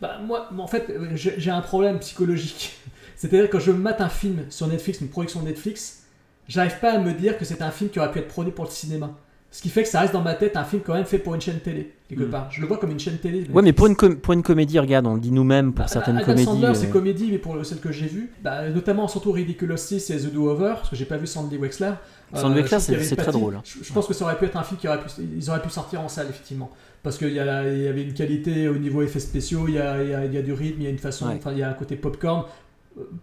Bah, 0.00 0.18
moi, 0.24 0.48
en 0.56 0.66
fait, 0.66 0.92
j'ai 1.14 1.34
j'ai 1.38 1.50
un 1.50 1.60
problème 1.60 1.98
psychologique. 1.98 2.76
C'est-à-dire 3.16 3.50
quand 3.50 3.58
je 3.58 3.72
mate 3.72 4.00
un 4.00 4.08
film 4.08 4.44
sur 4.48 4.66
Netflix, 4.68 5.00
une 5.00 5.08
production 5.08 5.42
Netflix, 5.42 6.04
j'arrive 6.46 6.78
pas 6.80 6.92
à 6.92 6.98
me 6.98 7.12
dire 7.12 7.36
que 7.36 7.44
c'est 7.44 7.62
un 7.62 7.70
film 7.70 7.90
qui 7.90 7.98
aurait 7.98 8.12
pu 8.12 8.20
être 8.20 8.28
produit 8.28 8.52
pour 8.52 8.64
le 8.64 8.70
cinéma. 8.70 9.10
Ce 9.50 9.62
qui 9.62 9.70
fait 9.70 9.82
que 9.82 9.88
ça 9.88 10.00
reste 10.00 10.12
dans 10.12 10.20
ma 10.20 10.34
tête 10.34 10.56
un 10.58 10.64
film 10.64 10.82
quand 10.84 10.92
même 10.92 11.06
fait 11.06 11.18
pour 11.18 11.34
une 11.34 11.40
chaîne 11.40 11.58
télé, 11.58 11.92
quelque 12.08 12.24
Mm. 12.24 12.30
part. 12.30 12.48
Je 12.50 12.60
le 12.60 12.66
vois 12.66 12.76
comme 12.76 12.90
une 12.90 13.00
chaîne 13.00 13.16
télé. 13.16 13.46
Ouais, 13.50 13.62
mais 13.62 13.72
pour 13.72 13.86
une, 13.86 13.96
com- 13.96 14.16
pour 14.16 14.34
une 14.34 14.42
comédie, 14.42 14.78
regarde, 14.78 15.06
on 15.06 15.14
le 15.14 15.20
dit 15.20 15.32
nous-mêmes 15.32 15.72
pour 15.72 15.84
Bah, 15.86 15.88
certaines 15.90 16.16
Adam 16.16 16.26
comédies. 16.26 16.44
Sandler, 16.44 16.66
euh, 16.68 16.74
c'est 16.74 16.90
comédie, 16.90 17.28
mais 17.30 17.38
pour 17.38 17.54
le- 17.54 17.64
celle 17.64 17.78
que 17.80 17.90
j'ai 17.90 18.08
vue, 18.08 18.30
bah, 18.44 18.68
notamment 18.68 19.08
surtout 19.08 19.32
Ridiculous 19.32 19.78
6 19.78 20.10
et 20.10 20.18
The 20.18 20.32
Do-Over, 20.32 20.74
parce 20.76 20.90
que 20.90 20.96
j'ai 20.96 21.06
pas 21.06 21.16
vu 21.16 21.26
Sandy 21.26 21.56
Wexler. 21.56 21.92
Sandy 22.34 22.58
Euh, 22.58 22.62
Wexler, 22.62 22.78
je 22.78 22.84
trouve 22.84 22.96
qu'il 22.96 23.04
y 23.04 23.08
c'est- 23.08 23.16
très 23.16 23.32
drôle. 23.32 23.58
Je, 23.64 23.82
je 23.82 23.92
pense 23.92 24.06
que 24.06 24.12
ça 24.12 24.24
aurait 24.26 24.36
pu 24.36 24.44
être 24.44 24.56
un 24.58 24.62
film 24.64 24.78
qui 24.78 24.86
aurait 24.86 25.00
pu, 25.00 25.08
ils 25.36 25.48
auraient 25.48 25.62
pu 25.62 25.70
sortir 25.70 26.02
en 26.02 26.08
salle, 26.08 26.26
effectivement. 26.28 26.70
Parce 27.02 27.16
qu'il 27.16 27.30
y, 27.30 27.34
y 27.36 27.38
avait 27.40 28.02
une 28.02 28.12
qualité 28.12 28.68
au 28.68 28.76
niveau 28.76 29.00
effets 29.02 29.18
spéciaux, 29.20 29.64
il 29.66 29.74
y 29.74 29.78
a, 29.78 30.02
y 30.04 30.14
a- 30.14 30.24
y 30.26 30.36
a 30.36 30.42
du 30.42 30.52
rythme, 30.52 30.80
il 30.80 30.84
y 30.84 30.86
a 30.88 30.90
une 30.90 30.98
façon, 30.98 31.26
Ouais. 31.26 31.34
enfin, 31.38 31.52
il 31.52 31.58
y 31.58 31.62
a 31.62 31.70
un 31.70 31.74
côté 31.74 31.96
popcorn, 31.96 32.44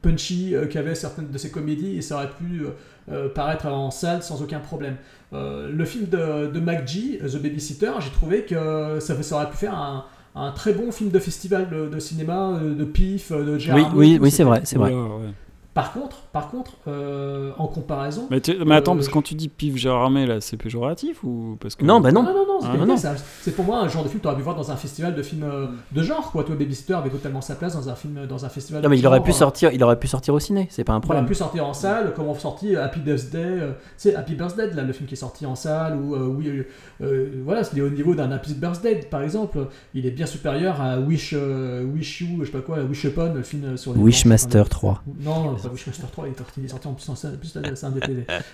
punchy, 0.02 0.56
euh, 0.56 0.66
qu'avaient 0.68 0.96
certaines 0.96 1.30
de 1.30 1.38
ces 1.38 1.52
comédies, 1.52 1.98
et 1.98 2.02
ça 2.02 2.16
aurait 2.16 2.30
pu 2.30 2.62
euh, 2.64 2.70
euh, 3.12 3.30
paraître 3.30 3.68
en 3.68 3.92
salle 3.92 4.24
sans 4.24 4.42
aucun 4.42 4.60
problème. 4.60 4.96
Euh, 5.34 5.70
le 5.72 5.86
film 5.86 6.06
de, 6.08 6.48
de 6.48 6.60
McG, 6.60 7.20
The 7.20 7.42
Babysitter, 7.42 7.92
j'ai 8.00 8.12
trouvé 8.12 8.44
que 8.44 9.00
ça, 9.00 9.22
ça 9.22 9.36
aurait 9.36 9.50
pu 9.50 9.58
faire 9.58 9.76
un, 9.76 10.06
un 10.36 10.52
très 10.52 10.74
bon 10.74 10.92
film 10.92 11.10
de 11.10 11.20
festival 11.20 11.70
de, 11.70 11.88
de 11.88 12.00
cinéma, 12.00 12.60
de 12.62 12.84
pif, 12.86 13.32
de 13.32 13.58
Gérard 13.58 13.92
Oui, 13.96 14.12
oui, 14.14 14.20
oui, 14.22 14.32
c'est 14.32 14.44
vrai, 14.44 14.62
c'est 14.64 14.78
vrai. 14.78 14.94
Ouais. 14.94 15.32
Par 15.76 15.92
contre, 15.92 16.22
par 16.32 16.50
contre, 16.50 16.72
euh, 16.88 17.52
en 17.58 17.68
comparaison. 17.68 18.28
Mais, 18.32 18.40
tu- 18.40 18.56
mais 18.66 18.76
attends, 18.76 18.94
Euh, 18.94 18.96
parce 18.96 19.10
que 19.10 19.14
quand 19.14 19.22
tu 19.22 19.36
dis 19.36 19.50
pif 19.50 19.76
Gérardmer, 19.76 20.26
là, 20.26 20.40
c'est 20.40 20.56
péjoratif 20.56 21.22
ou 21.26 21.58
parce 21.60 21.76
que 21.76 21.84
Non, 21.84 22.00
bah 22.00 22.14
non. 22.14 22.24
Non, 22.24 22.30
non, 22.34 22.46
non, 22.48 22.60
c'est 22.62 22.68
Ah, 23.08 23.12
non. 23.14 23.20
c'est 23.42 23.52
pour 23.54 23.66
moi 23.66 23.80
un 23.82 23.90
genre 23.90 24.04
de 24.04 24.08
film 24.08 24.20
que 24.20 24.24
tu 24.24 24.28
aurais 24.30 24.38
pu 24.38 24.42
voir 24.44 24.56
dans 24.56 24.72
un 24.72 24.78
festival 24.78 25.14
de 25.16 25.22
films 25.22 25.44
euh, 25.44 25.68
de 25.92 26.02
genre. 26.02 26.32
Quoi. 26.32 26.46
Toi, 26.46 26.56
Babysitter 26.56 26.94
avait 26.94 27.10
totalement 27.10 27.42
sa 27.42 27.56
place 27.56 27.74
dans 27.76 27.90
un 27.90 27.96
film, 27.96 28.26
dans 28.26 28.46
un 28.46 28.50
festival. 28.50 28.82
Non, 28.84 28.88
mais 28.90 28.96
de 28.96 29.02
il 29.02 29.06
aurait 29.08 29.18
genre, 29.18 29.26
pu 29.26 29.34
sortir, 29.34 29.70
il 29.74 29.84
aurait 29.84 30.00
pu 30.00 30.08
sortir 30.08 30.34
au 30.34 30.40
ciné, 30.40 30.68
c'est 30.72 30.86
pas 30.86 30.94
un 30.94 30.96
Il 30.96 31.00
aurait 31.00 31.06
problème. 31.08 31.26
pu 31.26 31.36
sortir 31.36 31.68
en 31.68 31.74
salle, 31.74 32.14
comme 32.14 32.28
on 32.28 32.34
sorti 32.36 32.76
Happy 32.78 33.02
Birthday, 33.02 33.40
euh, 33.44 33.72
c'est 33.98 34.16
Happy 34.16 34.36
Birthday, 34.36 34.72
là, 34.74 34.84
le 34.84 34.94
film 34.94 35.08
qui 35.08 35.16
est 35.16 35.18
sorti 35.18 35.46
en 35.46 35.56
salle, 35.56 35.98
ou 36.00 36.16
euh, 36.16 36.26
oui, 36.26 36.64
voilà, 37.44 37.66
c'est 37.66 37.80
au 37.82 37.90
niveau 37.90 38.16
d'un 38.16 38.32
Happy 38.32 38.54
Birthday, 38.54 39.02
par 39.12 39.22
exemple, 39.24 39.68
il 39.94 40.06
est 40.06 40.12
bien 40.12 40.26
supérieur 40.26 40.80
à 40.82 41.00
Wish, 41.00 41.34
euh, 41.36 41.84
Wish 41.84 42.22
You, 42.22 42.28
je 42.40 42.46
sais 42.46 42.52
pas 42.52 42.62
quoi, 42.62 42.80
Wish 42.84 43.04
Upon, 43.04 43.34
le 43.34 43.44
film 43.44 43.76
sur 43.76 43.94
les 43.94 44.00
Wishmaster 44.00 44.62
blanches, 44.64 44.70
3. 44.70 45.04
Non, 45.22 45.58
pas 45.68 45.74
Wishmaster 45.74 46.10
3, 46.12 46.28
il 46.28 46.32
est 46.66 46.68
sorti, 46.68 46.88
en 46.88 46.94
plus, 46.94 47.10
en 47.10 47.14
plus 47.38 47.48
c'est 47.48 47.60
un. 47.60 47.62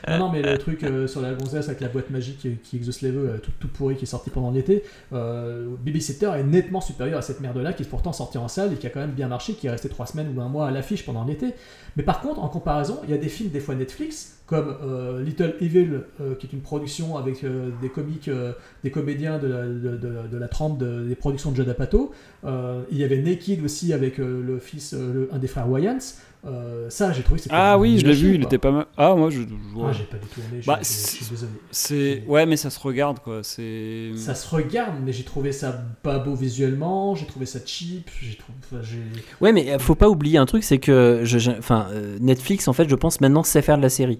Non, 0.09 0.17
non, 0.27 0.31
mais 0.31 0.41
le 0.41 0.57
truc 0.57 0.83
euh, 0.83 1.07
sur 1.07 1.21
la 1.21 1.33
gonzesse 1.33 1.67
avec 1.67 1.81
la 1.81 1.87
boîte 1.89 2.09
magique 2.09 2.39
qui, 2.39 2.55
qui 2.57 2.77
exauce 2.77 3.01
les 3.01 3.11
vœux, 3.11 3.29
euh, 3.29 3.37
tout, 3.37 3.51
tout 3.59 3.67
pourri 3.67 3.95
qui 3.95 4.03
est 4.03 4.07
sorti 4.07 4.29
pendant 4.29 4.51
l'été, 4.51 4.83
euh, 5.13 5.67
Babysitter 5.85 6.31
est 6.37 6.43
nettement 6.43 6.81
supérieur 6.81 7.19
à 7.19 7.21
cette 7.21 7.39
merde-là 7.41 7.73
qui 7.73 7.83
est 7.83 7.85
pourtant 7.87 8.13
sortie 8.13 8.37
en 8.37 8.47
salle 8.47 8.73
et 8.73 8.75
qui 8.75 8.87
a 8.87 8.89
quand 8.89 8.99
même 9.01 9.11
bien 9.11 9.27
marché, 9.27 9.53
qui 9.53 9.67
est 9.67 9.71
resté 9.71 9.89
trois 9.89 10.05
semaines 10.05 10.33
ou 10.35 10.41
un 10.41 10.49
mois 10.49 10.67
à 10.67 10.71
l'affiche 10.71 11.05
pendant 11.05 11.23
l'été. 11.23 11.53
Mais 11.97 12.03
par 12.03 12.21
contre, 12.21 12.39
en 12.41 12.47
comparaison, 12.47 12.99
il 13.03 13.09
y 13.11 13.13
a 13.13 13.17
des 13.17 13.29
films 13.29 13.49
des 13.49 13.59
fois 13.59 13.75
Netflix, 13.75 14.37
comme 14.45 14.75
euh, 14.83 15.23
Little 15.23 15.55
Evil, 15.61 16.01
euh, 16.19 16.35
qui 16.35 16.47
est 16.47 16.51
une 16.53 16.61
production 16.61 17.17
avec 17.17 17.43
euh, 17.43 17.69
des 17.81 17.89
comiques, 17.89 18.27
euh, 18.27 18.51
des 18.83 18.91
comédiens 18.91 19.39
de 19.39 19.47
la, 19.47 19.65
de, 19.65 20.37
la 20.37 20.47
trempe 20.49 20.77
de- 20.77 21.05
des 21.07 21.15
productions 21.15 21.51
de 21.51 21.55
Judd 21.55 21.69
Apatow. 21.69 22.11
Euh, 22.43 22.81
il 22.91 22.97
y 22.97 23.03
avait 23.05 23.21
Naked 23.21 23.63
aussi 23.63 23.93
avec 23.93 24.19
euh, 24.19 24.41
le 24.45 24.59
fils, 24.59 24.93
euh, 24.93 25.27
un 25.31 25.37
des 25.37 25.47
frères 25.47 25.69
Wayans. 25.69 25.99
Euh, 26.43 26.89
ça, 26.89 27.11
j'ai 27.13 27.21
trouvé 27.21 27.37
que 27.37 27.43
c'était 27.43 27.55
Ah 27.55 27.77
oui, 27.77 27.99
je 27.99 28.05
l'ai 28.05 28.13
vu, 28.13 28.33
il 28.33 28.41
était 28.43 28.57
pas 28.57 28.71
mal. 28.71 28.85
Ah, 28.97 29.13
moi, 29.15 29.29
je. 29.29 29.41
Ah, 29.43 29.77
ouais. 29.77 29.93
j'ai 29.93 30.05
pas 30.05 30.17
du 30.17 30.25
tout 30.25 30.39
aimé, 30.39 30.59
je, 30.61 30.65
Bah, 30.65 30.79
je- 30.81 30.87
je 30.87 30.91
suis 30.91 31.23
c'est- 31.25 31.29
désolé. 31.31 31.51
C'est. 31.69 32.23
Ouais, 32.27 32.47
mais 32.47 32.57
ça 32.57 32.71
se 32.71 32.79
regarde, 32.79 33.19
quoi. 33.19 33.41
C'est. 33.43 34.11
Ça 34.17 34.33
se 34.33 34.49
regarde, 34.55 34.95
mais 35.05 35.13
j'ai 35.13 35.23
trouvé 35.23 35.51
ça 35.51 35.83
pas 36.01 36.17
beau 36.17 36.33
visuellement, 36.33 37.13
j'ai 37.13 37.27
trouvé 37.27 37.45
ça 37.45 37.59
cheap, 37.63 38.09
j'ai 38.19 38.35
trouvé. 38.37 38.57
enfin, 38.63 38.81
j'ai- 38.81 39.03
Ouais, 39.39 39.51
mais 39.53 39.71
euh, 39.71 39.77
faut 39.77 39.93
pas 39.93 40.09
oublier 40.09 40.39
un 40.39 40.47
truc, 40.47 40.63
c'est 40.63 40.79
que 40.79 41.21
je, 41.23 41.37
je- 41.37 41.51
enfin, 41.51 41.87
euh, 41.91 42.17
Netflix, 42.19 42.67
en 42.67 42.73
fait, 42.73 42.89
je 42.89 42.95
pense 42.95 43.21
maintenant 43.21 43.43
sait 43.43 43.61
faire 43.61 43.77
de 43.77 43.83
la 43.83 43.89
série. 43.89 44.19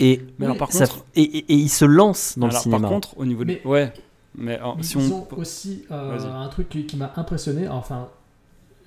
Et, 0.00 0.22
Mais 0.38 0.46
alors, 0.46 0.56
par 0.56 0.72
ça- 0.72 0.86
contre- 0.86 1.04
et, 1.14 1.22
et- 1.22 1.52
et 1.52 1.54
il 1.56 1.68
se 1.68 1.84
lance 1.84 2.38
dans 2.38 2.46
Alors, 2.46 2.58
le 2.58 2.62
cinéma. 2.62 2.80
Par 2.80 2.90
contre, 2.90 3.18
au 3.18 3.26
niveau 3.26 3.44
de. 3.44 3.48
Mais- 3.48 3.62
Ouais. 3.66 3.92
Mais 4.36 4.54
alors, 4.56 4.76
Mais 4.78 4.82
si 4.82 4.96
ils 4.98 5.12
on. 5.12 5.16
ont 5.18 5.28
aussi 5.36 5.84
euh, 5.92 6.18
un 6.18 6.48
truc 6.48 6.68
qui, 6.70 6.86
qui 6.86 6.96
m'a 6.96 7.12
impressionné, 7.16 7.68
enfin, 7.68 8.08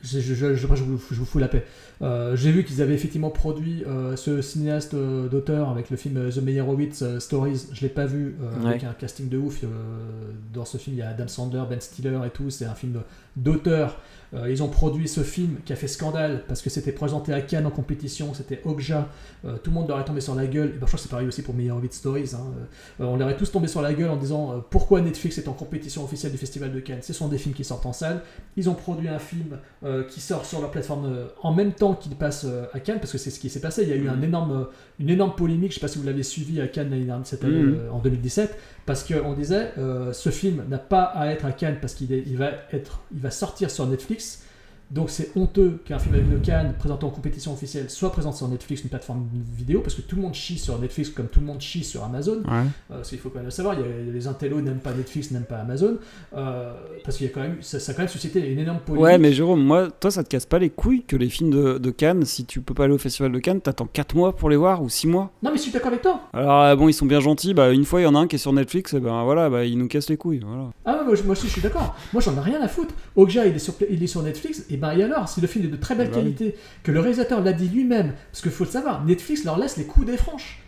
je, 0.03 0.19
je, 0.19 0.33
je, 0.33 0.53
je- 0.55 0.67
je 0.75 0.83
vous, 0.83 0.99
je 1.11 1.15
vous 1.19 1.25
fous 1.25 1.39
la 1.39 1.47
paix. 1.47 1.65
Euh, 2.01 2.35
J'ai 2.35 2.51
vu 2.51 2.63
qu'ils 2.63 2.81
avaient 2.81 2.93
effectivement 2.93 3.29
produit 3.29 3.83
euh, 3.87 4.15
ce 4.15 4.41
cinéaste 4.41 4.93
euh, 4.93 5.27
d'auteur 5.27 5.69
avec 5.69 5.89
le 5.89 5.97
film 5.97 6.29
The 6.29 6.37
Meyerowitz 6.41 7.03
Stories. 7.19 7.67
Je 7.73 7.81
l'ai 7.81 7.89
pas 7.89 8.05
vu 8.05 8.35
Ouais. 8.61 8.69
avec 8.69 8.83
un 8.83 8.93
casting 8.93 9.29
de 9.29 9.37
ouf. 9.37 9.63
dans 10.53 10.65
ce 10.65 10.77
film, 10.77 10.95
il 10.95 10.99
y 10.99 11.01
a 11.01 11.09
Adam 11.09 11.27
Sandler, 11.27 11.63
Ben 11.69 11.81
Stiller 11.81 12.19
et 12.25 12.29
tout. 12.29 12.49
C'est 12.49 12.65
un 12.65 12.75
film 12.75 13.01
d'auteur. 13.35 13.97
Euh, 14.33 14.51
ils 14.51 14.61
ont 14.61 14.67
produit 14.67 15.07
ce 15.07 15.21
film 15.21 15.55
qui 15.63 15.71
a 15.71 15.77
fait 15.77 15.87
scandale 15.87 16.43
parce 16.49 16.61
que 16.61 16.69
c'était 16.69 16.91
présenté 16.91 17.31
à 17.33 17.39
Cannes 17.39 17.65
en 17.65 17.69
compétition. 17.71 18.33
C'était 18.33 18.61
Okja. 18.65 19.07
Euh, 19.45 19.55
tout 19.63 19.69
le 19.69 19.75
monde 19.75 19.87
leur 19.87 19.99
est 20.01 20.05
tombé 20.05 20.19
sur 20.19 20.35
la 20.35 20.47
gueule. 20.47 20.67
Et 20.69 20.71
ben, 20.73 20.79
je 20.81 20.85
crois 20.85 20.97
que 20.97 20.99
c'est 20.99 21.09
pareil 21.09 21.27
aussi 21.27 21.41
pour 21.43 21.53
Meyerowitz 21.55 21.95
Stories. 21.95 22.31
hein. 22.33 22.39
Euh, 22.99 23.05
on 23.05 23.15
leur 23.15 23.29
est 23.29 23.37
tous 23.37 23.49
tombé 23.51 23.67
sur 23.69 23.81
la 23.81 23.93
gueule 23.93 24.09
en 24.09 24.17
disant 24.17 24.61
pourquoi 24.69 24.99
Netflix 24.99 25.37
est 25.37 25.47
en 25.47 25.53
compétition 25.53 26.03
officielle 26.03 26.33
du 26.33 26.37
Festival 26.37 26.73
de 26.73 26.79
Cannes? 26.81 26.99
Ce 27.01 27.13
sont 27.13 27.29
des 27.29 27.37
films 27.37 27.55
qui 27.55 27.63
sortent 27.63 27.85
en 27.85 27.93
salle. 27.93 28.21
Ils 28.57 28.69
ont 28.69 28.73
produit 28.73 29.07
un 29.07 29.19
film 29.19 29.57
qui 30.09 30.19
sort 30.19 30.45
sur 30.45 30.59
leur 30.59 30.71
plateforme 30.71 31.07
en 31.41 31.53
même 31.53 31.71
temps 31.71 31.86
qu'il 31.95 32.15
passe 32.15 32.45
euh, 32.47 32.65
à 32.73 32.79
Cannes, 32.79 32.99
parce 32.99 33.11
que 33.11 33.17
c'est 33.17 33.29
ce 33.31 33.39
qui 33.39 33.49
s'est 33.49 33.59
passé. 33.61 33.83
Il 33.83 33.89
y 33.89 33.93
a 33.93 33.95
eu 33.95 34.07
un 34.09 34.21
énorme, 34.21 34.51
euh, 34.51 34.63
une 34.99 35.09
énorme 35.09 35.33
polémique, 35.35 35.71
je 35.71 35.75
ne 35.77 35.79
sais 35.79 35.79
pas 35.81 35.87
si 35.87 35.97
vous 35.99 36.05
l'avez 36.05 36.23
suivi 36.23 36.59
à 36.61 36.67
Cannes 36.67 36.89
l'année 36.89 37.05
cette 37.23 37.43
année, 37.43 37.61
Mhm. 37.61 37.75
euh, 37.79 37.91
en 37.91 37.99
2017, 37.99 38.57
parce 38.85 39.03
qu'on 39.03 39.33
disait 39.33 39.71
euh, 39.77 40.13
ce 40.13 40.29
film 40.29 40.63
n'a 40.69 40.77
pas 40.77 41.03
à 41.03 41.27
être 41.27 41.45
à 41.45 41.51
Cannes 41.51 41.77
parce 41.81 41.93
qu'il 41.93 42.11
est- 42.13 42.23
il 42.27 42.37
va, 42.37 42.51
être, 42.73 43.01
il 43.13 43.19
va 43.19 43.31
sortir 43.31 43.69
sur 43.71 43.85
Netflix. 43.87 44.43
Donc 44.89 45.09
c'est 45.09 45.31
honteux 45.35 45.81
qu'un 45.85 45.99
film 45.99 46.15
avec 46.15 46.41
Cannes 46.41 46.73
présenté 46.79 47.05
en 47.05 47.09
compétition 47.09 47.53
officielle 47.53 47.89
soit 47.89 48.11
présenté 48.11 48.37
sur 48.37 48.47
Netflix, 48.47 48.83
une 48.83 48.89
plateforme 48.89 49.27
vidéo, 49.55 49.81
parce 49.81 49.95
que 49.95 50.01
tout 50.01 50.15
le 50.15 50.21
monde 50.21 50.33
chie 50.33 50.57
sur 50.57 50.79
Netflix 50.79 51.09
comme 51.09 51.27
tout 51.27 51.41
le 51.41 51.45
monde 51.45 51.59
chie 51.59 51.83
sur 51.83 52.03
Amazon. 52.03 52.37
Ouais. 52.37 52.63
Euh, 52.91 52.95
parce 52.95 53.09
qu'il 53.09 53.19
faut 53.19 53.29
quand 53.29 53.39
même 53.39 53.45
le 53.45 53.51
savoir, 53.51 53.75
il 53.75 53.81
y 53.81 53.83
a, 53.83 54.13
les 54.13 54.27
intellos 54.27 54.61
n'aiment 54.61 54.79
pas 54.79 54.93
Netflix, 54.93 55.31
n'aiment 55.31 55.43
pas 55.43 55.57
Amazon, 55.57 55.97
euh, 56.35 56.73
parce 57.03 57.17
qu'il 57.17 57.27
y 57.27 57.29
a 57.29 57.33
quand 57.33 57.41
même, 57.41 57.57
ça, 57.61 57.79
ça 57.79 57.91
a 57.91 57.95
quand 57.95 58.03
même 58.03 58.09
suscité 58.09 58.39
une 58.47 58.59
énorme 58.59 58.79
polémique. 58.79 59.03
Ouais, 59.03 59.17
mais 59.17 59.33
Jérôme, 59.33 59.63
moi, 59.63 59.89
toi, 59.91 60.09
ça 60.09 60.23
te 60.23 60.29
casse 60.29 60.45
pas 60.45 60.59
les 60.59 60.69
couilles 60.69 61.03
que 61.03 61.15
les 61.15 61.29
films 61.29 61.51
de, 61.51 61.77
de 61.77 61.91
Cannes, 61.91 62.23
si 62.25 62.45
tu 62.45 62.61
peux 62.61 62.73
pas 62.73 62.85
aller 62.85 62.93
au 62.93 62.97
festival 62.97 63.31
de 63.31 63.39
Cannes, 63.39 63.61
t'attends 63.61 63.87
4 63.91 64.15
mois 64.15 64.35
pour 64.35 64.49
les 64.49 64.55
voir 64.57 64.81
ou 64.81 64.89
6 64.89 65.07
mois? 65.07 65.31
Non, 65.43 65.51
mais 65.51 65.57
je 65.57 65.63
suis 65.63 65.71
d'accord 65.71 65.89
avec 65.89 66.01
toi. 66.01 66.21
Alors, 66.33 66.61
euh, 66.61 66.75
bon, 66.75 66.87
ils 66.87 66.93
sont 66.93 67.05
bien 67.05 67.19
gentils, 67.19 67.53
bah, 67.53 67.71
une 67.71 67.85
fois, 67.85 67.99
il 67.99 68.03
y 68.03 68.07
en 68.07 68.15
a 68.15 68.19
un 68.19 68.27
qui 68.27 68.35
est 68.35 68.39
sur 68.39 68.53
Netflix, 68.53 68.93
et 68.93 68.99
ben 68.99 69.23
voilà, 69.23 69.49
bah, 69.49 69.65
ils 69.65 69.77
nous 69.77 69.87
cassent 69.87 70.09
les 70.09 70.17
couilles, 70.17 70.41
voilà. 70.45 70.69
Ah, 70.85 70.97
ouais, 70.99 71.05
moi, 71.05 71.15
moi 71.25 71.31
aussi, 71.33 71.47
je 71.47 71.51
suis 71.51 71.61
d'accord. 71.61 71.95
Moi, 72.13 72.21
j'en 72.21 72.35
ai 72.37 72.39
rien 72.39 72.61
à 72.61 72.67
foutre. 72.67 72.93
Okja, 73.15 73.47
il 73.47 73.55
est 73.55 73.59
sur, 73.59 73.73
il 73.89 74.01
est 74.01 74.07
sur 74.07 74.23
Netflix, 74.23 74.65
et 74.69 74.76
ben, 74.77 74.97
et 74.97 75.03
alors, 75.03 75.27
si 75.29 75.41
le 75.41 75.47
film 75.47 75.65
est 75.65 75.69
de 75.69 75.75
très 75.75 75.95
belle 75.95 76.09
Bah 76.09 76.13
oui. 76.17 76.23
qualité, 76.23 76.55
que 76.83 76.91
le 76.91 76.99
réalisateur 76.99 77.41
l'a 77.41 77.53
dit 77.53 77.67
lui-même, 77.69 78.13
parce 78.31 78.41
qu'il 78.41 78.51
faut 78.51 78.63
le 78.63 78.69
savoir, 78.69 79.03
Netflix 79.05 79.43
leur 79.43 79.57
laisse 79.59 79.77
les 79.77 79.85
coups 79.85 80.05
des 80.05 80.17
franches. 80.17 80.59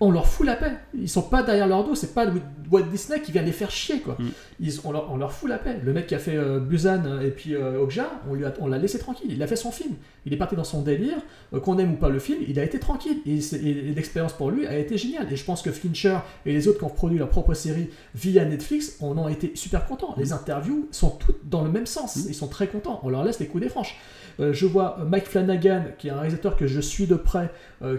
On 0.00 0.10
leur 0.10 0.26
fout 0.26 0.46
la 0.46 0.54
paix. 0.54 0.72
Ils 0.94 1.08
sont 1.08 1.22
pas 1.22 1.42
derrière 1.42 1.66
leur 1.66 1.84
dos, 1.84 1.94
c'est 1.94 2.14
pas 2.14 2.26
Walt 2.70 2.82
Disney 2.84 3.20
qui 3.20 3.32
vient 3.32 3.42
les 3.42 3.52
faire 3.52 3.70
chier, 3.70 4.00
quoi. 4.00 4.16
Mm. 4.18 4.28
Ils, 4.60 4.80
on, 4.84 4.92
leur, 4.92 5.10
on 5.10 5.16
leur 5.16 5.32
fout 5.32 5.48
la 5.48 5.58
paix. 5.58 5.80
Le 5.82 5.92
mec 5.92 6.06
qui 6.06 6.14
a 6.14 6.18
fait 6.18 6.36
euh, 6.36 6.60
Busan 6.60 7.04
euh, 7.04 7.20
et 7.20 7.30
puis 7.30 7.54
euh, 7.54 7.80
Okja, 7.80 8.10
on 8.30 8.38
on 8.60 8.66
l'a 8.68 8.78
laissé 8.78 8.98
tranquille. 8.98 9.30
Il 9.30 9.42
a 9.42 9.46
fait 9.46 9.56
son 9.56 9.70
film. 9.70 9.94
Il 10.26 10.34
est 10.34 10.36
parti 10.36 10.56
dans 10.56 10.64
son 10.64 10.82
délire. 10.82 11.18
Euh, 11.54 11.60
qu'on 11.60 11.78
aime 11.78 11.94
ou 11.94 11.96
pas 11.96 12.10
le 12.10 12.18
film, 12.18 12.38
il 12.46 12.58
a 12.60 12.64
été 12.64 12.78
tranquille. 12.78 13.18
Et, 13.26 13.40
l'expérience 13.92 14.32
pour 14.32 14.50
lui 14.50 14.66
a 14.66 14.78
été 14.78 14.98
géniale. 14.98 15.26
Et 15.32 15.36
je 15.36 15.44
pense 15.44 15.62
que 15.62 15.70
Fincher 15.70 16.18
et 16.44 16.52
les 16.52 16.68
autres 16.68 16.78
qui 16.78 16.84
ont 16.84 16.90
produit 16.90 17.18
leur 17.18 17.28
propre 17.28 17.54
série 17.54 17.90
via 18.14 18.44
Netflix 18.44 18.96
en 19.00 19.16
ont 19.16 19.28
été 19.28 19.52
super 19.54 19.86
contents. 19.86 20.14
Les 20.16 20.32
interviews 20.32 20.88
sont 20.90 21.10
toutes 21.10 21.48
dans 21.48 21.64
le 21.64 21.70
même 21.70 21.86
sens. 21.86 22.16
Ils 22.28 22.34
sont 22.34 22.48
très 22.48 22.68
contents. 22.68 23.00
On 23.02 23.08
leur 23.08 23.24
laisse 23.24 23.40
les 23.40 23.46
coups 23.46 23.62
des 23.62 23.70
franches. 23.70 23.96
Euh, 24.40 24.52
je 24.52 24.66
vois 24.66 24.98
Mike 25.04 25.26
Flanagan, 25.26 25.84
qui 25.98 26.08
est 26.08 26.10
un 26.10 26.20
réalisateur 26.20 26.56
que 26.56 26.66
je 26.66 26.80
suis 26.80 27.06
de 27.06 27.16
près, 27.16 27.50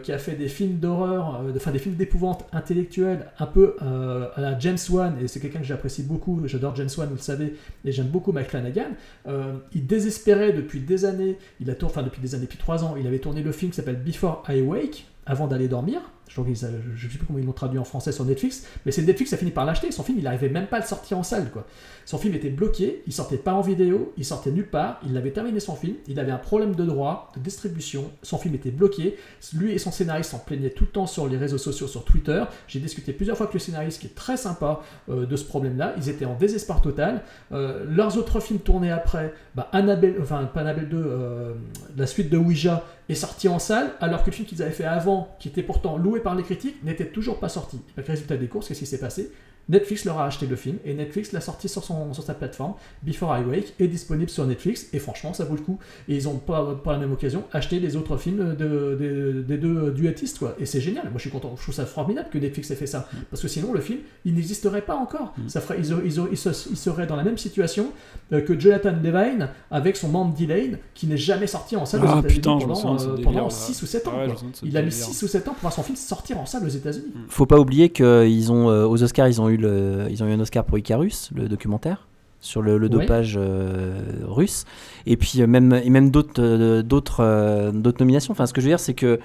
qui 0.04 0.12
a 0.12 0.18
fait 0.18 0.34
des 0.34 0.48
films 0.48 0.78
d'horreur, 0.78 1.42
euh, 1.42 1.54
enfin 1.56 1.72
des 1.72 1.80
films 1.80 1.96
d'épouvante 1.96 2.46
intellectuelle, 2.52 3.28
un 3.40 3.46
peu 3.46 3.76
euh, 3.82 4.28
à 4.36 4.42
la 4.42 4.60
James 4.60 4.78
Wan, 4.90 5.16
et 5.22 5.28
c'est 5.28 5.40
quelqu'un 5.40 5.60
que 5.60 5.66
j'apprécie 5.66 6.04
beaucoup, 6.04 6.42
j'adore 6.46 6.76
James 6.76 6.90
Wan, 6.98 7.08
vous 7.08 7.16
le 7.16 7.22
savez, 7.22 7.56
et 7.86 7.92
j'aime 7.92 8.08
beaucoup 8.08 8.32
Mike 8.32 8.50
Flanagan. 8.50 8.90
Euh, 9.28 9.54
il 9.74 9.86
désespérait 9.88 10.54
depuis 10.54 10.80
des 10.82 11.06
années, 11.06 11.38
il 11.60 11.70
a 11.70 11.76
tourné, 11.76 11.94
enfin 11.94 12.04
depuis 12.04 12.22
des 12.22 12.36
années, 12.36 12.46
depuis 12.46 12.58
trois 12.58 12.84
ans, 12.84 12.96
il 13.00 13.08
avait 13.08 13.20
tourné 13.20 13.42
le 13.42 13.52
film 13.52 13.72
qui 13.72 13.78
s'appelle 13.78 14.02
Before 14.02 14.44
I 14.50 14.62
Wake, 14.62 15.06
avant 15.26 15.48
d'aller 15.48 15.68
dormir. 15.68 16.02
Je 16.30 16.42
ne 16.42 16.54
sais 16.54 17.18
plus 17.18 17.26
comment 17.26 17.40
ils 17.40 17.46
l'ont 17.46 17.52
traduit 17.52 17.80
en 17.80 17.84
français 17.84 18.12
sur 18.12 18.24
Netflix, 18.24 18.66
mais 18.86 18.92
c'est 18.92 19.02
Netflix 19.02 19.30
qui 19.30 19.36
a 19.36 19.38
fini 19.38 19.52
par 19.52 19.66
l'acheter. 19.66 19.92
Son 19.92 20.04
film, 20.04 20.20
il 20.20 20.24
n'arrivait 20.24 20.50
même 20.50 20.68
pas 20.68 20.78
à 20.78 20.80
le 20.80 20.86
sortir 20.86 21.18
en 21.18 21.24
salle. 21.24 21.50
Quoi. 21.52 21.66
Son 22.06 22.18
film 22.18 22.34
était 22.36 22.50
bloqué, 22.50 23.04
il 23.08 23.14
sortait 23.14 23.38
pas 23.38 23.54
en 23.54 23.62
vidéo, 23.62 24.14
il 24.18 24.26
sortait 24.26 24.52
nulle 24.52 24.70
part. 24.70 25.00
Il 25.08 25.18
avait 25.18 25.32
terminé 25.32 25.60
son 25.60 25.76
film, 25.76 25.96
il 26.08 26.20
avait 26.20 26.32
un 26.32 26.38
problème 26.38 26.76
de 26.76 26.86
droit, 26.86 27.32
de 27.36 27.42
distribution. 27.42 28.12
Son 28.24 28.38
film 28.38 28.56
était 28.56 28.72
bloqué. 28.72 29.18
Lui 29.54 29.74
et 29.74 29.80
son 29.80 29.92
scénariste 29.92 30.32
s'en 30.32 30.40
plaignaient 30.40 30.70
tout 30.70 30.86
le 30.86 30.92
temps 30.92 31.08
sur 31.08 31.28
les 31.28 31.38
réseaux 31.38 31.58
sociaux, 31.58 31.88
sur 31.88 32.06
Twitter. 32.06 32.44
J'ai 32.68 32.80
discuté 32.80 33.14
plusieurs 33.14 33.36
fois 33.36 33.46
avec 33.46 33.54
le 33.56 33.60
scénariste, 33.60 34.02
qui 34.02 34.08
est 34.08 34.16
très 34.16 34.38
sympa 34.38 34.82
euh, 35.10 35.26
de 35.26 35.36
ce 35.36 35.46
problème-là. 35.46 35.94
Ils 35.98 36.10
étaient 36.10 36.26
en 36.26 36.36
désespoir 36.36 36.82
total. 36.82 37.24
Euh, 37.52 37.86
leurs 37.88 38.18
autres 38.18 38.40
films 38.40 38.60
tournés 38.60 38.92
après, 38.92 39.34
bah, 39.56 39.68
Annabelle, 39.72 40.16
enfin 40.22 40.46
pas 40.46 40.62
Annabelle 40.62 40.90
2, 40.90 40.98
euh, 40.98 41.54
la 41.98 42.08
suite 42.08 42.30
de 42.30 42.38
Ouija 42.38 42.84
est 43.10 43.16
sorti 43.16 43.48
en 43.48 43.60
salle, 43.60 43.92
alors 44.02 44.24
que 44.24 44.30
le 44.30 44.36
film 44.36 44.48
qu'ils 44.48 44.62
avaient 44.62 44.72
fait 44.72 44.86
avant, 44.86 45.36
qui 45.40 45.48
était 45.48 45.64
pourtant 45.64 45.98
loué 45.98 46.19
par 46.20 46.36
les 46.36 46.44
critiques, 46.44 46.84
n'était 46.84 47.08
toujours 47.08 47.40
pas 47.40 47.50
sorti. 47.50 47.80
Le 47.96 48.04
résultat 48.04 48.38
des 48.38 48.48
courses, 48.48 48.68
qu'est-ce 48.68 48.80
qui 48.80 48.86
s'est 48.86 49.00
passé? 49.00 49.32
Netflix 49.70 50.04
leur 50.06 50.20
a 50.20 50.26
acheté 50.26 50.48
le 50.48 50.56
film 50.56 50.78
et 50.84 50.94
Netflix 50.94 51.32
l'a 51.32 51.42
sorti 51.42 51.70
sur, 51.70 51.84
son, 51.84 52.14
sur 52.14 52.24
sa 52.24 52.34
plateforme. 52.34 52.74
Before 53.04 53.38
I 53.38 53.44
Wake 53.44 53.74
est 53.80 53.88
disponible 53.88 54.30
sur 54.30 54.46
Netflix 54.46 54.88
et 54.94 55.00
franchement 55.00 55.34
ça 55.34 55.46
vaut 55.46 55.56
le 55.56 55.62
coup. 55.62 55.78
Et 56.08 56.16
ils 56.16 56.28
ont 56.28 56.38
pas 56.38 56.76
par 56.84 56.94
la 56.94 57.00
même 57.00 57.12
occasion 57.12 57.44
acheté 57.54 57.80
les 57.80 57.96
autres 57.96 58.18
films 58.18 58.56
de, 58.56 58.66
de- 59.00 59.46
des 59.48 59.58
deux 59.58 59.92
duettistes 59.92 60.40
quoi. 60.40 60.56
Et 60.60 60.66
c'est 60.66 60.82
génial. 60.82 61.04
Moi 61.06 61.14
je 61.18 61.22
suis 61.22 61.30
content. 61.30 61.54
Je 61.58 61.62
trouve 61.62 61.76
ça 61.76 61.86
formidable 61.86 62.30
que 62.32 62.38
Netflix 62.40 62.72
ait 62.72 62.76
fait 62.76 62.88
ça 62.88 63.08
parce 63.30 63.42
que 63.42 63.48
sinon 63.48 63.72
le 63.74 63.80
film 63.82 64.00
il 64.26 64.34
n'existerait 64.34 64.82
pas 64.82 64.96
encore. 64.96 65.34
Ça 65.48 65.62
ferait, 65.62 65.78
ils, 65.80 65.92
ils 66.06 66.20
ils 66.32 66.38
se- 66.38 66.70
ils 66.72 66.78
seraient 66.78 67.08
dans 67.08 67.16
la 67.16 67.24
même 67.24 67.38
situation 67.38 67.88
euh, 68.34 68.42
que 68.42 68.60
Jonathan 68.60 68.94
Levine 69.04 69.50
avec 69.72 69.98
son 69.98 70.10
membre 70.10 70.36
Delane 70.36 70.78
qui 70.96 71.06
n'est 71.08 71.18
jamais 71.18 71.48
sorti 71.48 71.76
en 71.76 71.86
salle 71.86 72.02
aux 72.04 72.08
Ah, 72.08 72.20
États-Unis 72.20 72.42
pendant, 72.42 72.96
euh, 72.96 73.12
délire, 73.16 73.24
pendant 73.24 73.44
là. 73.46 73.50
6 73.50 73.82
ou 73.84 73.86
7 73.86 74.08
ans. 74.08 74.12
Ah 74.16 74.26
ouais, 74.28 74.34
Il 74.64 74.76
a 74.78 74.82
mis 74.82 74.90
délire. 74.90 75.06
6 75.06 75.24
ou 75.24 75.28
7 75.28 75.48
ans 75.48 75.52
pour 75.52 75.62
voir 75.62 75.74
son 75.74 75.84
film 75.84 75.96
sortir 75.96 76.40
en 76.40 76.46
salle 76.46 76.66
aux 76.66 76.70
États-Unis. 76.70 77.06
Faut 77.28 77.46
pas 77.46 77.60
oublier 77.60 77.90
qu'ils 77.90 78.52
ont 78.52 78.70
euh, 78.70 78.86
aux 78.86 79.02
Oscars, 79.04 79.28
ils 79.28 79.40
ont 79.42 79.50
eu 79.50 79.58
le, 79.60 80.08
ils 80.10 80.24
ont 80.24 80.28
eu 80.28 80.32
un 80.34 80.40
Oscar 80.40 80.64
pour 80.66 80.78
Icarus, 80.78 81.30
le 81.36 81.48
documentaire 81.48 82.08
sur 82.42 82.62
le, 82.62 82.78
le 82.78 82.88
Ouais. 82.88 82.90
dopage 83.02 83.36
euh, 83.38 84.00
russe, 84.26 84.64
et 85.06 85.18
puis 85.18 85.42
euh, 85.42 85.48
même 85.48 85.74
et 85.84 85.90
même 85.90 86.10
d'autres 86.10 86.42
euh, 86.42 86.82
d'autres 86.82 87.72
d'autres 87.74 88.00
nominations. 88.00 88.32
Enfin, 88.32 88.46
ce 88.46 88.54
que 88.54 88.62
je 88.62 88.66
veux 88.66 88.72
dire, 88.72 88.80
c'est 88.80 88.94
que 88.94 89.20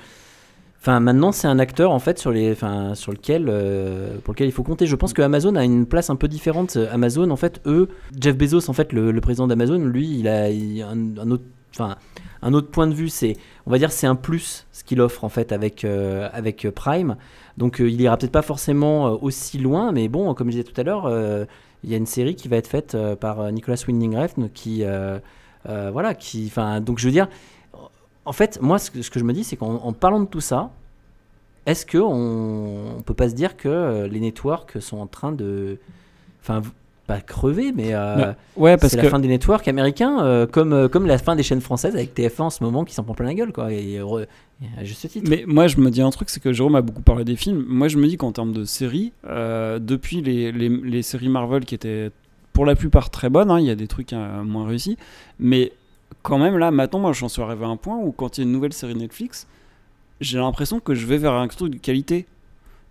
Enfin, 0.81 1.01
maintenant, 1.01 1.32
c'est 1.32 1.47
un 1.48 1.59
acteur 1.59 1.93
en 1.93 1.98
fait 1.98 2.19
sur 2.19 2.31
les, 2.31 2.52
enfin, 2.52 2.94
sur 2.94 3.11
lequel, 3.11 3.47
euh, 3.48 4.19
pour 4.23 4.35
lequel 4.35 4.48
il 4.48 4.52
faut 4.52 4.62
compter. 4.65 4.86
Je 4.86 4.94
pense 4.97 5.15
que 5.15 5.23
Amazon 5.23 5.56
a 5.56 5.65
une 5.65 5.86
place 5.86 6.11
un 6.11 6.16
peu 6.16 6.28
différente. 6.28 6.77
Amazon, 6.93 7.31
en 7.31 7.36
fait, 7.36 7.62
eux, 7.65 7.89
Jeff 8.20 8.36
Bezos, 8.36 8.69
en 8.69 8.74
fait, 8.74 8.93
le, 8.93 9.11
le 9.11 9.20
président 9.23 9.47
d'Amazon, 9.47 9.78
lui, 9.78 10.19
il 10.19 10.28
a 10.28 10.51
il- 10.51 10.82
un, 10.82 11.16
un 11.23 11.31
autre, 11.31 11.44
enfin, 11.75 11.97
un 12.43 12.53
autre 12.53 12.71
point 12.71 12.87
de 12.87 12.95
vue, 12.95 13.09
c'est, 13.09 13.37
on 13.67 13.71
va 13.71 13.79
dire, 13.79 13.91
c'est 13.91 14.07
un 14.07 14.17
plus 14.17 14.67
ce 14.73 14.85
qu'il 14.85 15.01
offre 15.01 15.25
en 15.25 15.29
fait 15.29 15.51
avec 15.51 15.85
euh, 15.85 16.29
avec 16.33 16.65
euh, 16.65 16.71
Prime. 16.71 17.17
Donc 17.57 17.81
euh, 17.81 17.89
il 17.89 18.01
ira 18.01 18.17
peut-être 18.17 18.33
pas 18.33 18.43
forcément 18.43 19.13
aussi 19.23 19.59
loin, 19.59 19.93
mais 19.93 20.09
bon, 20.09 20.35
comme 20.35 20.49
je 20.49 20.59
disais 20.59 20.65
tout 20.65 20.79
à 20.79 20.85
l'heure, 20.85 21.09
il 21.83 21.91
y 21.91 21.95
a 21.95 21.97
une 21.97 22.07
série 22.07 22.35
qui 22.35 22.49
va 22.49 22.57
être 22.57 22.67
faite 22.67 22.97
par 23.21 23.51
Nicolas 23.53 23.83
Winding 23.87 24.17
Refn 24.17 24.49
qui, 24.51 24.85
voilà, 25.65 26.15
qui, 26.15 26.47
enfin, 26.47 26.81
donc 26.81 26.99
je 26.99 27.07
veux 27.07 27.13
dire, 27.13 27.29
en 28.25 28.33
fait, 28.33 28.61
moi, 28.61 28.79
ce 28.79 28.91
que, 28.91 29.19
je 29.19 29.25
me 29.25 29.33
dis, 29.33 29.45
c'est 29.45 29.57
qu'en 29.57 29.77
en 29.77 29.93
parlant 29.93 30.21
de 30.21 30.27
tout 30.27 30.41
ça, 30.41 30.71
est-ce 31.67 31.87
que 31.87 31.99
on, 31.99 33.03
peut 33.05 33.15
pas 33.15 33.29
se 33.29 33.35
dire 33.35 33.57
que 33.57 34.07
les 34.11 34.21
networks 34.21 34.81
sont 34.81 34.99
en 34.99 35.07
train 35.07 35.33
de, 35.33 35.79
enfin, 36.43 36.63
pas 37.07 37.21
crever, 37.21 37.73
mais 37.73 37.95
euh, 37.95 38.33
ouais, 38.57 38.77
parce 38.77 38.93
c'est 38.93 38.99
que 38.99 39.05
la 39.05 39.11
fin 39.11 39.19
des 39.19 39.29
networks 39.29 39.69
américains, 39.69 40.25
euh, 40.25 40.47
comme 40.47 40.73
euh, 40.73 40.89
comme 40.89 41.07
la 41.07 41.19
fin 41.19 41.37
des 41.37 41.43
chaînes 41.43 41.61
françaises 41.61 41.95
avec 41.95 42.17
TF1 42.17 42.43
en 42.43 42.51
ce 42.51 42.65
moment 42.65 42.85
qui 42.85 42.95
s'en 42.95 43.03
prend 43.05 43.15
plein 43.15 43.27
la 43.27 43.35
gueule, 43.35 43.53
quoi. 43.53 43.73
Et, 43.73 43.99
re- 43.99 44.27
juste 44.83 45.09
titre. 45.09 45.29
Mais 45.29 45.45
moi, 45.47 45.67
je 45.67 45.79
me 45.79 45.91
dis 45.91 46.01
un 46.01 46.11
truc, 46.11 46.31
c'est 46.31 46.41
que 46.43 46.53
Jérôme 46.53 46.77
a 46.77 46.81
beaucoup 46.83 47.03
parlé 47.03 47.25
des 47.25 47.37
films. 47.37 47.65
Moi, 47.69 47.89
je 47.89 47.99
me 47.99 48.07
dis 48.07 48.17
qu'en 48.17 48.33
termes 48.33 48.53
de 48.53 48.65
séries, 48.65 49.13
depuis 49.25 50.23
les, 50.23 50.53
les, 50.53 50.69
les 50.69 51.03
séries 51.03 51.29
Marvel 51.29 51.65
qui 51.65 51.75
étaient 51.75 52.11
pour 52.53 52.65
la 52.65 52.75
plupart 52.75 53.11
très 53.11 53.29
bonnes, 53.29 53.51
hein, 53.51 53.61
il 53.61 53.67
y 53.67 53.71
a 53.71 53.75
des 53.75 53.89
trucs 53.89 54.13
moins 54.13 54.67
réussis, 54.67 54.97
mais 55.39 55.73
quand 56.23 56.39
même 56.39 56.57
là, 56.57 56.71
maintenant, 56.71 57.01
moi, 57.01 57.13
j'en 57.13 57.29
suis 57.29 57.43
arrivé 57.43 57.65
à 57.65 57.69
un 57.69 57.77
point 57.77 57.97
où 57.99 58.13
quand 58.13 58.39
il 58.39 58.41
y 58.41 58.45
a 58.45 58.47
une 58.47 58.53
nouvelle 58.53 58.73
série 58.73 58.95
Netflix, 58.95 59.47
j'ai 60.21 60.39
l'impression 60.39 60.81
que 60.81 60.95
je 60.95 61.05
vais 61.07 61.19
vers 61.19 61.33
un 61.33 61.49
truc 61.49 61.73
de 61.75 61.79
qualité. 61.79 62.27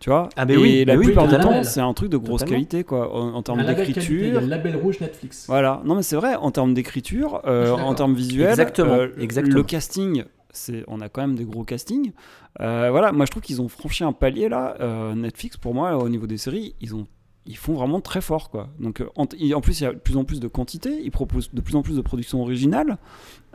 Tu 0.03 0.09
vois 0.09 0.27
Ah, 0.35 0.43
mais 0.45 0.55
Et 0.55 0.57
oui, 0.57 0.83
la 0.83 0.93
mais 0.95 0.99
oui, 0.99 1.05
plupart 1.05 1.29
du 1.29 1.37
temps, 1.37 1.63
c'est 1.63 1.79
un 1.79 1.93
truc 1.93 2.09
de 2.09 2.17
grosse 2.17 2.41
Totalement. 2.41 2.55
qualité, 2.55 2.83
quoi, 2.83 3.15
en, 3.15 3.35
en 3.35 3.41
termes 3.41 3.63
d'écriture. 3.65 4.41
le 4.41 4.47
label 4.47 4.75
rouge 4.75 4.99
Netflix. 4.99 5.45
Voilà, 5.47 5.81
non 5.85 5.95
mais 5.95 6.03
c'est 6.03 6.17
vrai, 6.17 6.35
en 6.35 6.51
termes 6.51 6.73
d'écriture, 6.73 7.39
euh, 7.45 7.71
en 7.71 7.95
termes 7.95 8.13
visuels, 8.13 8.49
Exactement, 8.49 8.95
euh, 8.95 9.07
exactement. 9.17 9.55
le 9.55 9.63
casting, 9.63 10.25
c'est, 10.51 10.83
on 10.89 10.99
a 10.99 11.07
quand 11.07 11.21
même 11.21 11.35
des 11.35 11.45
gros 11.45 11.63
castings. 11.63 12.11
Euh, 12.59 12.89
voilà, 12.91 13.13
moi 13.13 13.25
je 13.25 13.31
trouve 13.31 13.43
qu'ils 13.43 13.61
ont 13.61 13.69
franchi 13.69 14.03
un 14.03 14.11
palier 14.11 14.49
là. 14.49 14.75
Euh, 14.81 15.15
Netflix, 15.15 15.55
pour 15.55 15.73
moi, 15.73 15.95
au 15.95 16.09
niveau 16.09 16.27
des 16.27 16.37
séries, 16.37 16.75
ils 16.81 16.93
ont 16.93 17.07
ils 17.45 17.55
font 17.57 17.73
vraiment 17.73 18.01
très 18.01 18.19
fort 18.19 18.49
quoi. 18.49 18.67
Donc 18.81 19.01
en, 19.15 19.23
en 19.23 19.61
plus 19.61 19.79
il 19.79 19.83
y 19.83 19.87
a 19.87 19.93
de 19.93 19.99
plus 19.99 20.17
en 20.17 20.25
plus 20.25 20.41
de 20.41 20.49
quantité, 20.49 20.99
ils 21.01 21.11
proposent 21.11 21.49
de 21.53 21.61
plus 21.61 21.77
en 21.77 21.81
plus 21.81 21.95
de 21.95 22.01
productions 22.01 22.41
originales. 22.41 22.97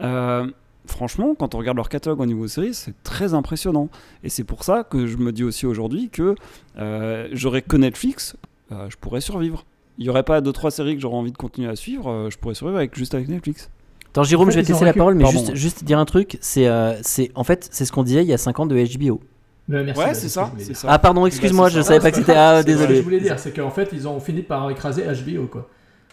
Euh, 0.01 0.47
franchement, 0.89 1.35
quand 1.39 1.55
on 1.55 1.59
regarde 1.59 1.77
leur 1.77 1.89
catalogue 1.89 2.21
au 2.21 2.27
niveau 2.27 2.43
de 2.45 2.49
séries, 2.49 2.75
c'est 2.75 2.95
très 3.03 3.35
impressionnant. 3.35 3.89
Et 4.25 4.29
c'est 4.29 4.45
pour 4.45 4.65
ça 4.65 4.85
que 4.85 5.07
je 5.07 5.17
me 5.17 5.33
dis 5.33 5.45
aussi 5.45 5.67
aujourd'hui 5.67 6.09
que 6.11 6.35
euh, 6.79 7.29
j'aurais 7.33 7.63
que 7.63 7.77
Netflix, 7.77 8.37
euh, 8.73 8.89
je 8.91 8.97
pourrais 8.97 9.21
survivre. 9.21 9.65
Il 9.99 10.05
n'y 10.05 10.11
aurait 10.11 10.23
pas 10.23 10.41
deux 10.41 10.53
trois 10.53 10.71
séries 10.71 10.95
que 10.95 11.01
j'aurais 11.03 11.17
envie 11.17 11.33
de 11.33 11.37
continuer 11.37 11.69
à 11.69 11.77
suivre, 11.77 12.09
euh, 12.11 12.31
je 12.31 12.39
pourrais 12.39 12.55
survivre 12.55 12.79
avec, 12.79 12.97
juste 12.97 13.15
avec 13.15 13.29
Netflix. 13.29 13.71
Attends, 14.11 14.23
Jérôme, 14.23 14.49
En 14.49 14.51
fait, 14.51 14.55
je 14.55 14.61
vais 14.61 14.67
te 14.67 14.73
laisser 14.73 14.85
la 14.85 14.93
parole, 14.95 15.15
mais 15.15 15.25
Pardon, 15.25 15.45
juste, 15.55 15.85
dire 15.85 15.99
un 15.99 16.05
truc. 16.07 16.39
C'est, 16.41 16.67
euh, 16.67 16.95
c'est, 17.03 17.31
en 17.35 17.45
fait, 17.45 17.69
c'est 17.71 17.85
ce 17.85 17.93
qu'on 17.93 18.03
disait 18.05 18.23
il 18.23 18.29
y 18.29 18.33
a 18.33 18.39
5 18.39 18.59
ans 18.61 18.67
de 18.67 18.75
HBO. 18.75 19.21
Mais 19.69 19.85
merci, 19.85 20.01
ouais, 20.01 20.07
bah, 20.07 20.15
c'est 20.15 20.29
ce 20.29 20.75
ça. 20.75 20.89
Ah, 20.89 20.99
pardon, 20.99 21.23
Bah, 21.23 21.27
excuse-moi, 21.27 21.69
c'est 21.69 21.77
je 21.77 21.81
ça. 21.83 21.89
savais 21.89 22.01
pas 22.01 22.11
que 22.11 22.17
c'était. 22.17 22.33
Ah, 22.35 22.55
c'est 22.57 22.61
ce 22.63 22.67
que 22.67 22.73
désolé. 22.79 22.97
je 22.97 23.03
voulais 23.03 23.21
dire, 23.21 23.39
c'est 23.39 23.55
qu'en 23.55 23.69
fait, 23.71 23.91
ils 23.93 24.09
ont 24.09 24.19
fini 24.19 24.43
par 24.43 24.71
écraser 24.71 25.03
HBO, 25.03 25.47
quoi. 25.47 25.69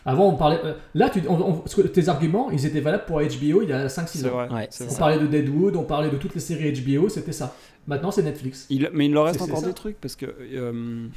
Avant, 0.06 0.30
on 0.30 0.36
parlait. 0.36 0.60
euh, 0.64 0.74
Là, 0.94 1.10
tu, 1.10 1.22
on- 1.28 1.34
on- 1.34 1.54
parce 1.54 1.74
que 1.76 1.82
tes 1.82 2.08
arguments, 2.10 2.52
ils 2.52 2.66
étaient 2.66 2.80
valables 2.80 3.06
pour 3.06 3.18
HBO 3.22 3.62
il 3.64 3.70
y 3.70 3.74
a 3.74 3.88
5-6 3.90 4.20
C'est 4.20 4.28
ans. 4.30 4.34
vrai. 4.34 4.48
On 4.52 4.54
vrai. 4.56 4.70
parlait 5.00 5.18
de 5.20 5.26
Deadwood, 5.28 5.76
on 5.76 5.84
parlait 5.84 6.10
de 6.10 6.18
toutes 6.18 6.36
les 6.36 6.42
séries 6.42 6.72
HBO, 6.74 7.10
c'était 7.10 7.32
ça. 7.32 7.56
Maintenant, 7.88 8.12
c'est 8.12 8.22
Netflix. 8.24 8.68
Il- 8.70 8.90
mais 8.94 9.06
il 9.08 9.14
leur 9.14 9.26
reste 9.26 9.42
encore 9.42 9.62
des 9.64 9.74
trucs 9.74 10.00
parce 10.00 10.16
que 10.16 10.26
euh, 10.26 11.08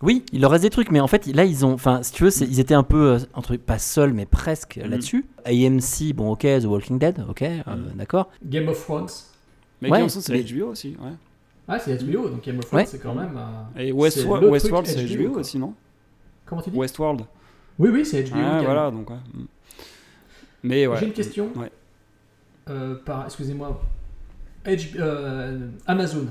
Oui, 0.00 0.24
il 0.32 0.40
leur 0.40 0.52
reste 0.52 0.62
des 0.62 0.70
trucs, 0.70 0.90
mais 0.92 1.00
en 1.00 1.08
fait, 1.08 1.26
là, 1.26 1.44
ils 1.44 1.66
ont. 1.66 1.72
Enfin, 1.72 2.02
si 2.04 2.12
tu 2.12 2.22
veux, 2.22 2.30
ils 2.42 2.60
étaient 2.60 2.74
un 2.74 2.84
peu, 2.84 3.14
euh, 3.14 3.18
entre 3.34 3.56
pas 3.56 3.78
seuls, 3.78 4.12
mais 4.12 4.26
presque 4.26 4.76
Mm. 4.76 4.88
là-dessus. 4.90 5.24
AMC, 5.44 6.12
bon, 6.14 6.30
ok, 6.30 6.42
The 6.42 6.64
Walking 6.66 6.98
Dead, 7.00 7.24
ok, 7.28 7.42
euh, 7.42 7.56
Mm. 7.66 7.96
d'accord. 7.96 8.30
Game 8.44 8.68
of 8.68 8.80
Thrones. 8.84 9.08
mais 9.82 9.90
Ouais, 9.90 9.98
Game 9.98 10.06
of 10.06 10.12
Thrones, 10.12 10.22
c'est 10.22 10.32
mais- 10.32 10.38
HBO 10.42 10.70
aussi. 10.70 10.90
Ouais. 11.02 11.10
Ah, 11.66 11.78
c'est 11.80 11.92
HBO, 12.02 12.28
donc 12.28 12.44
Game 12.44 12.58
of 12.58 12.66
Thrones, 12.66 12.80
Ouais. 12.80 12.86
c'est 12.86 12.98
quand 12.98 13.14
même. 13.14 13.36
euh, 13.36 13.80
Et 13.80 13.86
c'est 13.88 13.92
Westworld, 13.92 14.86
c'est 14.86 15.04
HBO 15.04 15.38
aussi, 15.40 15.58
non? 15.58 15.74
Comment 16.46 16.62
tu 16.62 16.70
dis? 16.70 16.76
Westworld. 16.78 17.22
Oui, 17.78 17.90
oui, 17.92 18.04
c'est 18.04 18.22
HBO. 18.22 18.36
Également. 18.36 18.62
voilà, 18.64 18.90
donc 18.90 19.10
ouais. 19.10 19.16
Mm. 19.34 19.44
Mais 20.64 20.86
ouais. 20.86 20.96
J'ai 20.98 21.06
une 21.06 21.12
question. 21.12 21.50
Ouais. 21.56 21.70
Euh, 22.68 22.96
par, 22.96 23.24
excusez-moi, 23.26 23.80
euh, 24.98 25.68
Amazon. 25.86 26.26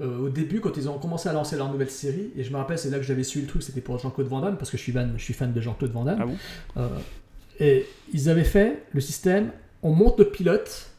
Euh, 0.00 0.18
au 0.26 0.28
début, 0.28 0.60
quand 0.60 0.76
ils 0.76 0.88
ont 0.88 0.98
commencé 0.98 1.28
à 1.28 1.32
lancer 1.32 1.56
leur 1.56 1.70
nouvelle 1.70 1.90
série, 1.90 2.32
et 2.36 2.42
je 2.42 2.50
me 2.50 2.56
rappelle, 2.56 2.78
c'est 2.78 2.90
là 2.90 2.98
que 2.98 3.04
j'avais 3.04 3.22
su 3.22 3.40
le 3.40 3.46
truc, 3.46 3.62
c'était 3.62 3.80
pour 3.80 3.96
Jean-Claude 3.98 4.26
Van 4.26 4.40
Damme, 4.40 4.56
parce 4.56 4.70
que 4.70 4.76
je 4.76 4.82
suis 4.82 4.90
fan, 4.92 5.14
je 5.16 5.22
suis 5.22 5.34
fan 5.34 5.52
de 5.52 5.60
Jean-Claude 5.60 5.92
Van 5.92 6.04
Damme. 6.04 6.18
Ah 6.20 6.26
bon? 6.26 6.36
Euh, 6.78 6.88
et 7.60 7.86
ils 8.12 8.28
avaient 8.28 8.42
fait 8.42 8.82
le 8.92 9.00
système, 9.00 9.52
on 9.82 9.92
monte 9.92 10.18
le 10.18 10.24
pilote, 10.30 10.90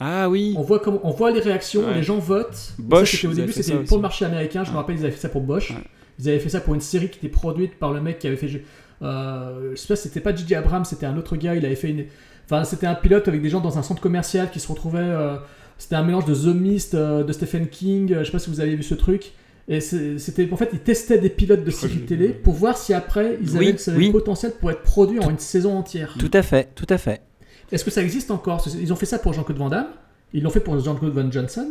Ah 0.00 0.28
oui. 0.28 0.52
on 0.58 0.62
voit, 0.62 0.80
comment, 0.80 1.00
on 1.02 1.12
voit 1.12 1.30
les 1.30 1.40
réactions, 1.40 1.86
Ouais. 1.86 1.94
les 1.94 2.02
gens 2.02 2.18
votent. 2.18 2.74
Bosch, 2.78 3.22
Ça, 3.22 3.28
au 3.28 3.32
début, 3.32 3.52
c'était 3.52 3.82
pour 3.84 3.96
le 3.96 4.02
marché 4.02 4.26
américain, 4.26 4.64
je 4.64 4.70
me 4.70 4.76
rappelle, 4.76 4.96
ils 4.96 5.02
avaient 5.04 5.12
fait 5.12 5.20
ça 5.20 5.28
pour 5.30 5.40
Bosch. 5.40 5.70
Ouais. 5.70 5.76
Ils 6.18 6.28
avaient 6.28 6.38
fait 6.40 6.50
ça 6.50 6.60
pour 6.60 6.74
une 6.74 6.82
série 6.82 7.08
qui 7.08 7.18
était 7.20 7.30
produite 7.30 7.78
par 7.78 7.92
le 7.94 8.02
mec 8.02 8.18
qui 8.18 8.26
avait 8.26 8.36
fait. 8.36 8.62
Euh, 9.02 9.70
je 9.72 9.76
sais 9.76 9.88
pas, 9.88 9.96
c'était 9.96 10.20
pas 10.20 10.34
J.J. 10.34 10.54
Abrams, 10.54 10.84
c'était 10.84 11.06
un 11.06 11.16
autre 11.16 11.36
gars, 11.36 11.54
il 11.54 11.64
avait 11.66 11.74
fait 11.76 11.90
une. 11.90 12.04
Enfin, 12.44 12.64
c'était 12.64 12.86
un 12.86 12.94
pilote 12.94 13.26
avec 13.28 13.42
des 13.42 13.48
gens 13.48 13.60
dans 13.60 13.78
un 13.78 13.82
centre 13.82 14.00
commercial 14.02 14.50
qui 14.50 14.60
se 14.60 14.68
retrouvaient. 14.68 14.98
euh, 15.00 15.36
c'était 15.78 15.96
un 15.96 16.04
mélange 16.04 16.26
de 16.26 16.34
The 16.34 16.54
Mist, 16.54 16.94
euh, 16.94 17.24
de 17.24 17.32
Stephen 17.32 17.66
King, 17.68 18.12
euh, 18.12 18.20
je 18.20 18.24
sais 18.26 18.32
pas 18.32 18.38
si 18.38 18.50
vous 18.50 18.60
avez 18.60 18.76
vu 18.76 18.82
ce 18.82 18.94
truc. 18.94 19.32
Et 19.68 19.80
c'était. 19.80 20.48
En 20.52 20.56
fait, 20.56 20.70
ils 20.72 20.80
testaient 20.80 21.18
des 21.18 21.30
pilotes 21.30 21.60
de 21.64 21.70
que 21.70 21.76
séries 21.76 21.94
j'ai 22.00 22.04
télé 22.06 22.28
pour 22.30 22.54
voir 22.54 22.76
si 22.76 22.92
après 22.94 23.38
ils 23.40 23.56
Oui, 23.56 23.68
avaient 23.68 23.78
ce 23.78 23.90
oui. 23.92 24.10
potentiel 24.10 24.52
pour 24.60 24.70
être 24.70 24.82
produits 24.82 25.20
en 25.20 25.30
une 25.30 25.38
saison 25.38 25.76
entière. 25.78 26.14
Tout 26.18 26.30
à 26.32 26.42
fait, 26.42 26.68
tout 26.74 26.86
à 26.88 26.98
fait. 26.98 27.22
Est-ce 27.70 27.84
que 27.84 27.90
ça 27.90 28.02
existe 28.02 28.30
encore? 28.32 28.64
Ils 28.80 28.92
ont 28.92 28.96
fait 28.96 29.06
ça 29.06 29.18
pour 29.18 29.32
Jean-Claude 29.32 29.58
Van 29.58 29.68
Damme, 29.68 29.86
ils 30.32 30.42
l'ont 30.42 30.50
fait 30.50 30.60
pour 30.60 30.78
Jean-Claude 30.78 31.12
Van 31.14 31.30
Johnson. 31.30 31.70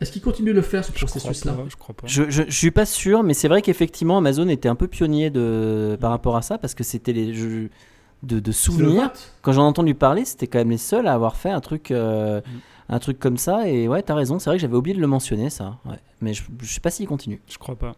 Est-ce 0.00 0.10
qu'ils 0.12 0.22
continuent 0.22 0.50
de 0.50 0.56
le 0.56 0.62
faire 0.62 0.84
ce 0.84 0.92
processus-là 0.92 1.56
je 1.68 1.76
crois 1.76 1.94
pas. 1.94 2.06
Je, 2.06 2.24
je, 2.28 2.42
je 2.46 2.56
suis 2.58 2.70
pas 2.70 2.84
sûr, 2.86 3.22
mais 3.22 3.32
c'est 3.34 3.48
vrai 3.48 3.62
qu'effectivement, 3.62 4.18
Amazon 4.18 4.48
était 4.48 4.68
un 4.68 4.74
peu 4.74 4.88
pionnier 4.88 5.30
de, 5.30 5.96
par 6.00 6.10
rapport 6.10 6.36
à 6.36 6.42
ça, 6.42 6.58
parce 6.58 6.74
que 6.74 6.84
c'était 6.84 7.12
les 7.12 7.32
jeux 7.32 7.70
de, 8.22 8.40
de 8.40 8.52
souvenirs. 8.52 9.12
Quand 9.42 9.52
j'en 9.52 9.62
ai 9.62 9.68
entendu 9.68 9.94
parler, 9.94 10.24
c'était 10.24 10.46
quand 10.46 10.58
même 10.58 10.70
les 10.70 10.78
seuls 10.78 11.06
à 11.06 11.12
avoir 11.14 11.36
fait 11.36 11.50
un 11.50 11.60
truc, 11.60 11.90
euh, 11.90 12.40
un 12.88 12.98
truc 12.98 13.18
comme 13.18 13.36
ça. 13.38 13.68
Et 13.68 13.86
ouais, 13.88 14.02
t'as 14.02 14.14
raison, 14.14 14.38
c'est 14.38 14.50
vrai 14.50 14.56
que 14.56 14.62
j'avais 14.62 14.76
oublié 14.76 14.96
de 14.96 15.00
le 15.00 15.06
mentionner, 15.06 15.48
ça. 15.48 15.78
Ouais. 15.86 15.98
Mais 16.20 16.34
je, 16.34 16.42
je 16.60 16.72
sais 16.72 16.80
pas 16.80 16.90
s'il 16.90 17.06
continue. 17.06 17.40
Je 17.50 17.58
crois 17.58 17.76
pas. 17.76 17.92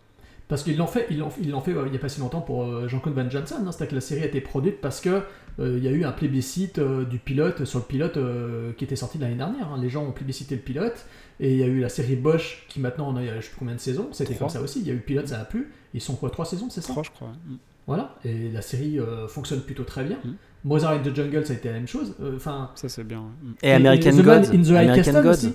Parce 0.49 0.63
qu'ils 0.63 0.77
l'ont 0.77 0.87
fait, 0.87 1.07
ils 1.11 1.19
l'ont, 1.19 1.31
ils 1.41 1.51
l'ont 1.51 1.61
fait 1.61 1.73
il 1.73 1.91
n'y 1.91 1.97
a 1.97 2.01
pas 2.01 2.09
si 2.09 2.21
longtemps 2.21 2.41
pour 2.41 2.63
euh, 2.63 2.87
Jean-Claude 2.87 3.15
Van 3.17 3.29
Johnson. 3.29 3.57
hein. 3.67 3.73
C'est-à-dire 3.73 3.89
que 3.89 3.95
la 3.97 4.01
série 4.01 4.23
a 4.23 4.27
été 4.27 4.41
produite 4.41 4.81
parce 4.81 5.01
que 5.01 5.23
euh, 5.59 5.75
il 5.79 5.83
y 5.83 5.89
a 5.89 5.91
eu 5.91 6.05
un 6.05 6.13
plébiscite 6.13 6.79
euh, 6.79 7.05
du 7.05 7.19
pilote 7.19 7.65
sur 7.65 7.81
le 7.81 7.85
pilote 7.85 8.17
euh, 8.17 8.73
qui 8.77 8.85
était 8.85 8.95
sorti 8.95 9.19
l'année 9.19 9.35
dernière. 9.35 9.73
hein. 9.73 9.79
Les 9.83 9.89
gens 9.89 10.05
ont 10.05 10.13
plébiscité 10.13 10.55
le 10.55 10.61
pilote 10.61 11.07
et 11.41 11.53
il 11.53 11.59
y 11.59 11.63
a 11.63 11.67
eu 11.67 11.81
la 11.81 11.89
série 11.89 12.17
Bosch 12.17 12.65
qui 12.69 12.81
maintenant 12.81 13.13
on 13.13 13.17
a, 13.17 13.23
je 13.25 13.41
sais 13.43 13.49
plus 13.51 13.59
combien 13.59 13.75
de 13.75 13.81
saisons. 13.81 14.09
C'était 14.13 14.35
comme 14.35 14.49
ça 14.49 14.61
aussi. 14.61 14.81
Il 14.81 14.87
y 14.87 14.91
a 14.91 14.95
eu 14.95 14.99
pilote, 15.01 15.29
ça 15.29 15.41
a 15.41 15.45
plu. 15.45 15.71
Ils 15.95 16.01
sont 16.01 16.15
quoi, 16.17 16.31
trois 16.31 16.45
saisons, 16.45 16.69
c'est 16.71 16.81
ça 16.81 16.93
Trois, 16.93 17.03
je 17.03 17.11
crois. 17.11 17.29
Mm. 17.47 17.55
Voilà. 17.87 18.15
Et 18.25 18.51
la 18.51 18.63
série 18.63 18.99
euh, 18.99 19.29
fonctionne 19.29 19.61
plutôt 19.61 19.85
très 19.85 20.05
bien. 20.05 20.17
Mm. 20.25 20.31
Mozart 20.65 20.93
in 20.95 20.99
the 20.99 21.15
Jungle, 21.15 21.47
ça 21.47 21.53
a 21.53 21.57
été 21.57 21.69
la 21.69 21.75
même 21.75 21.87
chose. 21.87 22.15
Euh, 22.21 22.37
Enfin. 22.37 22.71
Ça, 22.75 22.89
c'est 22.89 23.05
bien. 23.05 23.19
ouais. 23.21 23.25
Mm. 23.51 23.55
Et, 23.63 23.73
American 23.73 24.11
The 24.11 24.15
Man 24.15 24.25
Gods. 24.25 24.49
in 24.55 24.63
the 24.63 24.67
High 24.67 24.77
American 24.77 24.95
Castle 24.97 25.23
Gods. 25.23 25.29
aussi. 25.31 25.55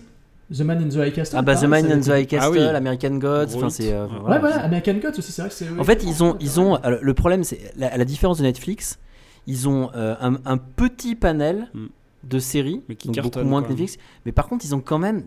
The 0.54 0.62
Man 0.62 0.78
in 0.84 0.90
the 0.90 0.94
High 0.96 1.14
Castle. 1.14 1.38
Ah 1.40 1.42
bah 1.42 1.56
The 1.56 1.62
pareil, 1.62 1.84
Man 1.84 1.92
in 1.92 2.00
the 2.02 2.08
High 2.08 2.28
Castle, 2.28 2.40
Ah 2.42 2.52
oui. 2.52 2.60
American 2.76 3.16
Gods, 3.18 3.56
enfin 3.56 3.70
c'est. 3.70 3.94
euh, 3.94 4.06
Ouais. 4.08 4.32
Ouais, 4.32 4.40
voilà, 4.40 4.64
American 4.64 4.94
Gods 4.96 5.18
aussi, 5.18 5.32
c'est 5.32 5.42
vrai 5.42 5.50
que 5.50 5.56
c'est. 5.56 5.68
En 5.80 5.84
fait, 5.84 6.04
ils 6.04 6.24
ont, 6.24 6.36
ils 6.42 6.60
ont 6.60 6.76
alors, 6.76 7.00
le 7.02 7.14
problème, 7.14 7.44
c'est 7.44 7.72
la, 7.78 7.88
à 7.94 7.98
la 7.98 8.04
différence 8.06 8.38
de 8.40 8.44
Netflix, 8.44 9.00
ils 9.48 9.70
ont 9.70 9.90
euh, 9.96 10.16
un, 10.22 10.36
un 10.46 10.58
petit 10.58 11.16
panel 11.16 11.70
Mm. 11.74 11.86
de 12.24 12.40
séries, 12.40 12.82
Mais 12.90 12.96
qui 12.96 13.08
donc 13.10 13.24
beaucoup 13.24 13.40
moins 13.46 13.64
que 13.64 13.70
Netflix. 13.70 13.98
Mais 14.26 14.32
par 14.34 14.48
contre, 14.48 14.66
ils 14.66 14.76
ont 14.76 14.82
quand 14.82 15.00
même 15.00 15.24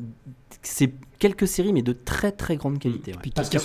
c'est 0.62 0.93
quelques 1.18 1.47
séries, 1.48 1.72
mais 1.72 1.82
de 1.82 1.93
très 1.93 2.32
très 2.32 2.56
grande 2.56 2.78
qualité. 2.78 3.12
ouais. 3.12 3.18
Qui 3.22 3.31
Parce 3.31 3.48
qu'elles 3.48 3.60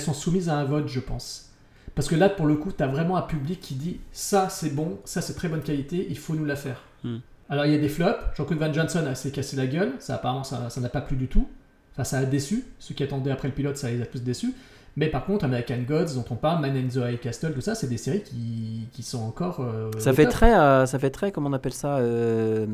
sont, 0.00 0.14
soumises 0.14 0.48
à 0.48 0.56
un 0.56 0.64
vote, 0.64 0.88
je 0.88 1.00
pense. 1.00 1.50
Parce 1.94 2.08
que 2.08 2.14
là, 2.14 2.28
pour 2.28 2.46
le 2.46 2.56
coup, 2.56 2.72
tu 2.72 2.82
as 2.82 2.86
vraiment 2.86 3.16
un 3.16 3.22
public 3.22 3.60
qui 3.60 3.74
dit 3.74 4.00
ça 4.12 4.48
c'est 4.48 4.74
bon, 4.74 4.98
ça 5.04 5.20
c'est 5.20 5.34
très 5.34 5.48
bonne 5.48 5.62
qualité, 5.62 6.06
il 6.08 6.16
faut 6.18 6.34
nous 6.34 6.44
la 6.46 6.56
faire. 6.56 6.82
Hmm. 7.04 7.18
Alors 7.50 7.66
il 7.66 7.72
y 7.72 7.74
a 7.74 7.78
des 7.78 7.88
flops. 7.90 8.18
Jean-Claude 8.36 8.58
Van 8.58 8.72
Johnson 8.72 9.04
a 9.06 9.14
s'est 9.14 9.30
cassé 9.30 9.56
la 9.56 9.66
gueule. 9.66 9.92
Ça 9.98 10.14
apparemment 10.14 10.44
ça 10.44 10.70
n'a 10.80 10.88
pas 10.88 11.02
plu 11.02 11.16
du 11.16 11.28
tout. 11.28 11.46
Enfin 11.92 12.04
ça 12.04 12.18
a 12.18 12.24
déçu. 12.24 12.64
Ceux 12.78 12.94
qui 12.94 13.02
attendaient 13.02 13.30
après 13.30 13.48
le 13.48 13.54
pilote, 13.54 13.76
ça 13.76 13.90
les 13.90 14.00
a 14.00 14.06
plus 14.06 14.22
déçus. 14.22 14.54
Mais 14.96 15.08
par 15.08 15.24
contre, 15.24 15.44
American 15.46 15.78
Gods, 15.88 16.14
dont 16.14 16.24
on 16.30 16.34
parle, 16.36 16.60
Man 16.60 16.76
in 16.76 16.86
the 16.88 16.96
High 16.96 17.18
Castle, 17.20 17.54
tout 17.54 17.62
ça, 17.62 17.74
c'est 17.74 17.86
des 17.88 17.96
séries 17.96 18.22
qui, 18.22 18.88
qui 18.92 19.02
sont 19.02 19.22
encore. 19.22 19.60
euh, 19.60 19.90
Ça 19.98 20.12
fait 20.12 20.24
top. 20.24 20.32
très, 20.32 20.54
euh, 20.58 20.84
ça 20.84 20.98
fait 20.98 21.08
très, 21.10 21.32
comment 21.32 21.48
on 21.48 21.52
appelle 21.54 21.72
ça 21.72 21.96
euh, 21.96 22.66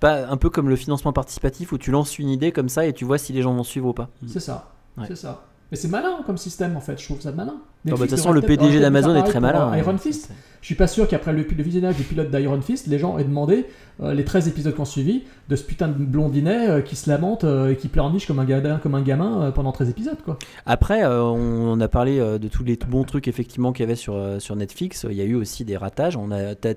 pas 0.00 0.26
un 0.26 0.36
peu 0.36 0.50
comme 0.50 0.68
le 0.68 0.76
financement 0.76 1.12
participatif 1.12 1.72
où 1.72 1.78
tu 1.78 1.90
lances 1.90 2.18
une 2.18 2.28
idée 2.28 2.52
comme 2.52 2.68
ça 2.68 2.86
et 2.86 2.92
tu 2.92 3.04
vois 3.04 3.18
si 3.18 3.32
les 3.32 3.42
gens 3.42 3.54
vont 3.54 3.64
suivre 3.64 3.88
ou 3.88 3.92
pas. 3.92 4.08
C'est 4.26 4.40
ça. 4.40 4.72
Ouais. 4.96 5.06
C'est 5.08 5.16
ça. 5.16 5.47
Mais 5.70 5.76
c'est 5.76 5.88
malin 5.88 6.20
comme 6.26 6.38
système 6.38 6.76
en 6.76 6.80
fait, 6.80 6.98
je 6.98 7.04
trouve 7.04 7.20
ça 7.20 7.32
malin. 7.32 7.56
De 7.84 7.94
toute 7.94 8.10
façon, 8.10 8.32
le 8.32 8.40
PDG 8.40 8.80
d'Amazon 8.80 9.14
est 9.16 9.22
très 9.22 9.40
malin. 9.40 9.72
euh, 9.72 9.78
Iron 9.78 9.92
hein. 9.92 9.98
Fist. 9.98 10.30
Je 10.60 10.66
suis 10.66 10.74
pas 10.74 10.86
sûr 10.86 11.06
qu'après 11.06 11.32
le, 11.32 11.42
le 11.44 11.62
visionnage 11.62 11.96
du 11.96 12.02
pilote 12.02 12.30
d'Iron 12.30 12.60
Fist, 12.60 12.88
les 12.88 12.98
gens 12.98 13.16
aient 13.18 13.24
demandé, 13.24 13.66
euh, 14.02 14.12
les 14.12 14.24
13 14.24 14.48
épisodes 14.48 14.74
qu'on 14.74 14.84
suivi, 14.84 15.22
de 15.48 15.56
ce 15.56 15.62
putain 15.62 15.88
de 15.88 15.92
blondinet 15.92 16.68
euh, 16.68 16.80
qui 16.80 16.96
se 16.96 17.08
lamente 17.08 17.44
euh, 17.44 17.70
et 17.70 17.76
qui 17.76 17.88
pleurniche 17.88 18.26
comme 18.26 18.40
un, 18.40 18.44
gamin, 18.44 18.78
comme 18.78 18.94
un 18.94 19.02
gamin 19.02 19.52
pendant 19.52 19.72
13 19.72 19.90
épisodes 19.90 20.20
quoi. 20.24 20.38
Après, 20.66 21.06
on, 21.06 21.72
on 21.72 21.80
a 21.80 21.88
parlé 21.88 22.18
de 22.18 22.48
tous 22.48 22.64
les 22.64 22.76
bons 22.76 23.04
trucs 23.04 23.28
effectivement 23.28 23.72
qu'il 23.72 23.84
y 23.84 23.86
avait 23.86 23.96
sur, 23.96 24.20
sur 24.40 24.56
Netflix. 24.56 25.06
Il 25.08 25.16
y 25.16 25.20
a 25.20 25.24
eu 25.24 25.34
aussi 25.34 25.64
des 25.64 25.76
ratages. 25.76 26.16
On 26.16 26.30
a, 26.32 26.54
t'as, 26.54 26.74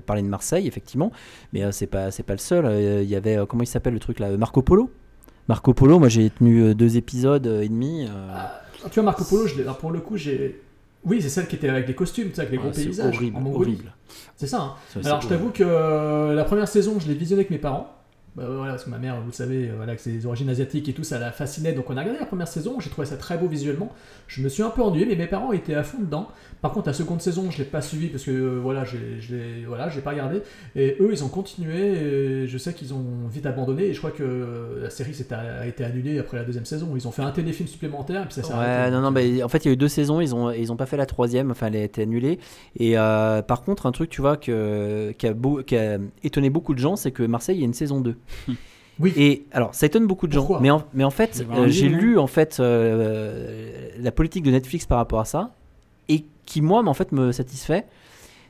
parlé 0.00 0.22
de 0.22 0.28
Marseille 0.28 0.66
effectivement, 0.68 1.10
mais 1.52 1.72
c'est 1.72 1.86
pas 1.86 2.10
c'est 2.10 2.22
pas 2.22 2.34
le 2.34 2.38
seul. 2.38 3.02
Il 3.02 3.08
y 3.08 3.16
avait 3.16 3.38
comment 3.48 3.62
il 3.62 3.66
s'appelle 3.66 3.94
le 3.94 4.00
truc 4.00 4.18
là, 4.18 4.36
Marco 4.36 4.62
Polo? 4.62 4.90
Marco 5.50 5.74
Polo, 5.74 5.98
moi 5.98 6.08
j'ai 6.08 6.30
tenu 6.30 6.62
euh, 6.62 6.74
deux 6.74 6.96
épisodes 6.96 7.44
euh, 7.48 7.62
et 7.62 7.68
demi. 7.68 8.06
euh, 8.06 8.10
Ah, 8.32 8.60
Tu 8.88 8.94
vois 8.94 9.02
Marco 9.02 9.24
Polo, 9.24 9.48
je 9.48 9.56
l'ai- 9.56 9.62
alors, 9.62 9.78
pour 9.78 9.90
le 9.90 9.98
coup 9.98 10.16
j'ai... 10.16 10.60
Oui, 11.04 11.20
c'est 11.20 11.28
celle 11.28 11.48
qui 11.48 11.56
était 11.56 11.68
avec 11.68 11.88
les 11.88 11.94
costumes, 11.94 12.30
avec 12.36 12.50
les 12.52 12.56
gros 12.58 12.68
ouais, 12.68 12.72
c'est 12.72 12.84
paysages. 12.84 13.16
horrible, 13.16 13.36
en 13.36 13.46
horrible. 13.46 13.92
C'est 14.36 14.46
ça. 14.46 14.60
hein. 14.60 15.00
Alors 15.04 15.20
je 15.22 15.28
t'avoue 15.28 15.50
que 15.50 15.64
la 16.34 16.44
première 16.44 16.68
saison, 16.68 17.00
je 17.00 17.08
l'ai 17.08 17.14
visionnée 17.14 17.40
avec 17.40 17.50
mes 17.50 17.58
parents. 17.58 17.92
Bah, 18.36 18.44
voilà, 18.48 18.72
parce 18.74 18.84
que 18.84 18.90
ma 18.90 18.98
mère, 18.98 19.20
vous 19.20 19.26
le 19.26 19.32
savez, 19.32 19.68
euh, 19.70 19.72
voilà, 19.76 19.96
que 19.96 20.00
c'est 20.02 20.12
des 20.12 20.24
origines 20.24 20.48
asiatiques 20.48 20.88
et 20.88 20.92
tout, 20.92 21.02
ça 21.02 21.18
la 21.18 21.32
fascinait. 21.32 21.72
Donc 21.72 21.90
on 21.90 21.96
a 21.96 22.00
regardé 22.00 22.20
la 22.20 22.26
première 22.26 22.46
saison, 22.46 22.78
j'ai 22.78 22.88
trouvé 22.88 23.04
ça 23.06 23.16
très 23.16 23.36
beau 23.36 23.48
visuellement. 23.48 23.90
Je 24.28 24.40
me 24.42 24.48
suis 24.48 24.62
un 24.62 24.70
peu 24.70 24.82
ennuyé, 24.82 25.04
mais 25.04 25.16
mes 25.16 25.26
parents 25.26 25.50
étaient 25.52 25.74
à 25.74 25.82
fond 25.82 25.98
dedans. 26.00 26.28
Par 26.62 26.72
contre, 26.72 26.86
la 26.86 26.92
seconde 26.92 27.20
saison, 27.20 27.50
je 27.50 27.58
l'ai 27.58 27.64
pas 27.64 27.80
suivi 27.82 28.06
parce 28.08 28.22
que 28.24 28.30
euh, 28.30 28.60
voilà, 28.62 28.84
j'ai, 28.84 29.64
voilà, 29.66 29.88
j'ai 29.88 30.00
pas 30.00 30.10
regardé. 30.10 30.42
Et 30.76 30.96
eux, 31.00 31.08
ils 31.10 31.24
ont 31.24 31.28
continué. 31.28 32.42
Et 32.44 32.46
je 32.46 32.56
sais 32.58 32.72
qu'ils 32.72 32.94
ont 32.94 33.26
vite 33.28 33.46
abandonné. 33.46 33.84
Et 33.86 33.94
je 33.94 33.98
crois 33.98 34.12
que 34.12 34.22
euh, 34.22 34.82
la 34.82 34.90
série 34.90 35.12
a 35.32 35.66
été 35.66 35.82
annulée 35.82 36.18
après 36.20 36.36
la 36.36 36.44
deuxième 36.44 36.66
saison. 36.66 36.92
Ils 36.94 37.08
ont 37.08 37.12
fait 37.12 37.22
un 37.22 37.32
téléfilm 37.32 37.68
supplémentaire 37.68 38.22
et 38.22 38.26
puis 38.26 38.34
ça 38.34 38.42
s'est 38.44 38.54
Ouais, 38.54 38.54
arrêté. 38.54 38.90
non, 38.90 39.00
non, 39.00 39.10
Donc, 39.10 39.14
bah, 39.14 39.20
euh, 39.22 39.42
en 39.42 39.48
fait, 39.48 39.64
il 39.64 39.68
y 39.68 39.70
a 39.70 39.72
eu 39.72 39.76
deux 39.76 39.88
saisons, 39.88 40.20
ils 40.20 40.34
ont, 40.34 40.50
ils 40.50 40.70
ont 40.70 40.76
pas 40.76 40.86
fait 40.86 40.96
la 40.96 41.06
troisième, 41.06 41.50
enfin, 41.50 41.66
elle 41.68 41.76
a 41.76 41.82
été 41.82 42.02
annulée. 42.02 42.38
Et 42.76 42.96
euh, 42.98 43.42
par 43.42 43.62
contre, 43.62 43.86
un 43.86 43.92
truc, 43.92 44.10
tu 44.10 44.20
vois, 44.20 44.36
que, 44.36 45.12
qui, 45.18 45.26
a 45.26 45.32
beau- 45.34 45.62
qui 45.62 45.76
a 45.76 45.98
étonné 46.22 46.50
beaucoup 46.50 46.74
de 46.74 46.78
gens, 46.78 46.96
c'est 46.96 47.10
que 47.10 47.22
Marseille, 47.22 47.56
il 47.56 47.60
y 47.60 47.62
a 47.62 47.66
une 47.66 47.74
saison 47.74 48.00
2. 48.00 48.16
Oui. 48.98 49.12
Et 49.16 49.46
alors, 49.52 49.74
ça 49.74 49.86
étonne 49.86 50.06
beaucoup 50.06 50.26
de 50.26 50.32
gens. 50.32 50.60
Mais 50.60 50.70
en, 50.70 50.82
mais 50.92 51.04
en 51.04 51.10
fait, 51.10 51.44
euh, 51.50 51.68
j'ai 51.68 51.88
lu 51.88 52.18
en 52.18 52.26
fait 52.26 52.58
euh, 52.60 53.88
la 53.98 54.12
politique 54.12 54.42
de 54.42 54.50
Netflix 54.50 54.84
par 54.86 54.98
rapport 54.98 55.20
à 55.20 55.24
ça, 55.24 55.54
et 56.08 56.24
qui 56.44 56.60
moi, 56.60 56.82
en 56.86 56.94
fait, 56.94 57.12
me 57.12 57.32
satisfait. 57.32 57.86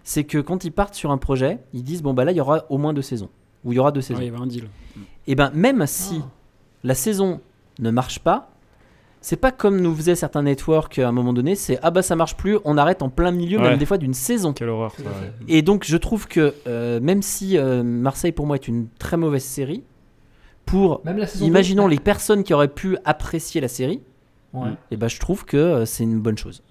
C'est 0.02 0.24
que 0.24 0.38
quand 0.38 0.64
ils 0.64 0.72
partent 0.72 0.94
sur 0.94 1.10
un 1.10 1.18
projet, 1.18 1.58
ils 1.72 1.84
disent 1.84 2.02
bon 2.02 2.14
bah 2.14 2.24
là, 2.24 2.32
il 2.32 2.36
y 2.36 2.40
aura 2.40 2.64
au 2.70 2.78
moins 2.78 2.92
deux 2.92 3.02
saisons, 3.02 3.28
ou 3.64 3.72
il 3.72 3.76
y 3.76 3.78
aura 3.78 3.92
deux 3.92 4.00
saisons. 4.00 4.20
il 4.20 4.26
y 4.26 4.28
avait 4.28 4.38
un 4.40 4.46
deal. 4.46 4.64
Et 5.26 5.34
ben 5.34 5.50
même 5.54 5.86
si 5.86 6.20
Ah. 6.24 6.28
la 6.82 6.94
saison 6.94 7.40
ne 7.78 7.90
marche 7.90 8.18
pas, 8.18 8.50
c'est 9.20 9.36
pas 9.36 9.52
comme 9.52 9.80
nous 9.80 9.94
faisaient 9.94 10.14
certains 10.14 10.42
networks 10.42 10.98
à 10.98 11.08
un 11.08 11.12
moment 11.12 11.32
donné, 11.32 11.54
c'est 11.54 11.78
ah 11.82 11.90
bah 11.90 12.02
ça 12.02 12.16
marche 12.16 12.36
plus, 12.36 12.58
on 12.64 12.78
arrête 12.78 13.02
en 13.02 13.08
plein 13.10 13.30
milieu, 13.30 13.58
Ouais. 13.58 13.70
même 13.70 13.78
des 13.78 13.86
fois 13.86 13.98
d'une 13.98 14.14
saison. 14.14 14.52
Quelle 14.52 14.68
horreur 14.70 14.92
ça. 14.96 15.02
ouais. 15.02 15.32
Et 15.48 15.62
donc 15.62 15.84
je 15.86 15.96
trouve 15.96 16.26
que 16.26 16.54
euh, 16.66 17.00
même 17.00 17.20
si 17.22 17.58
euh, 17.58 17.82
Marseille 17.82 18.32
pour 18.32 18.46
moi 18.46 18.56
est 18.56 18.66
une 18.68 18.88
très 18.98 19.16
mauvaise 19.16 19.44
série, 19.44 19.82
pour 20.66 21.00
Même 21.04 21.18
la 21.18 21.26
saison 21.26 21.44
imaginons 21.46 21.84
2, 21.84 21.90
les 21.90 21.98
personnes 21.98 22.44
qui 22.44 22.54
auraient 22.54 22.68
pu 22.68 22.96
apprécier 23.04 23.60
la 23.60 23.68
série, 23.68 24.00
Ouais. 24.52 24.70
et 24.90 24.96
ben 24.96 25.06
je 25.06 25.20
trouve 25.20 25.44
que 25.44 25.56
euh, 25.56 25.84
c'est 25.86 26.02
une 26.02 26.20
bonne 26.20 26.36
chose. 26.36 26.62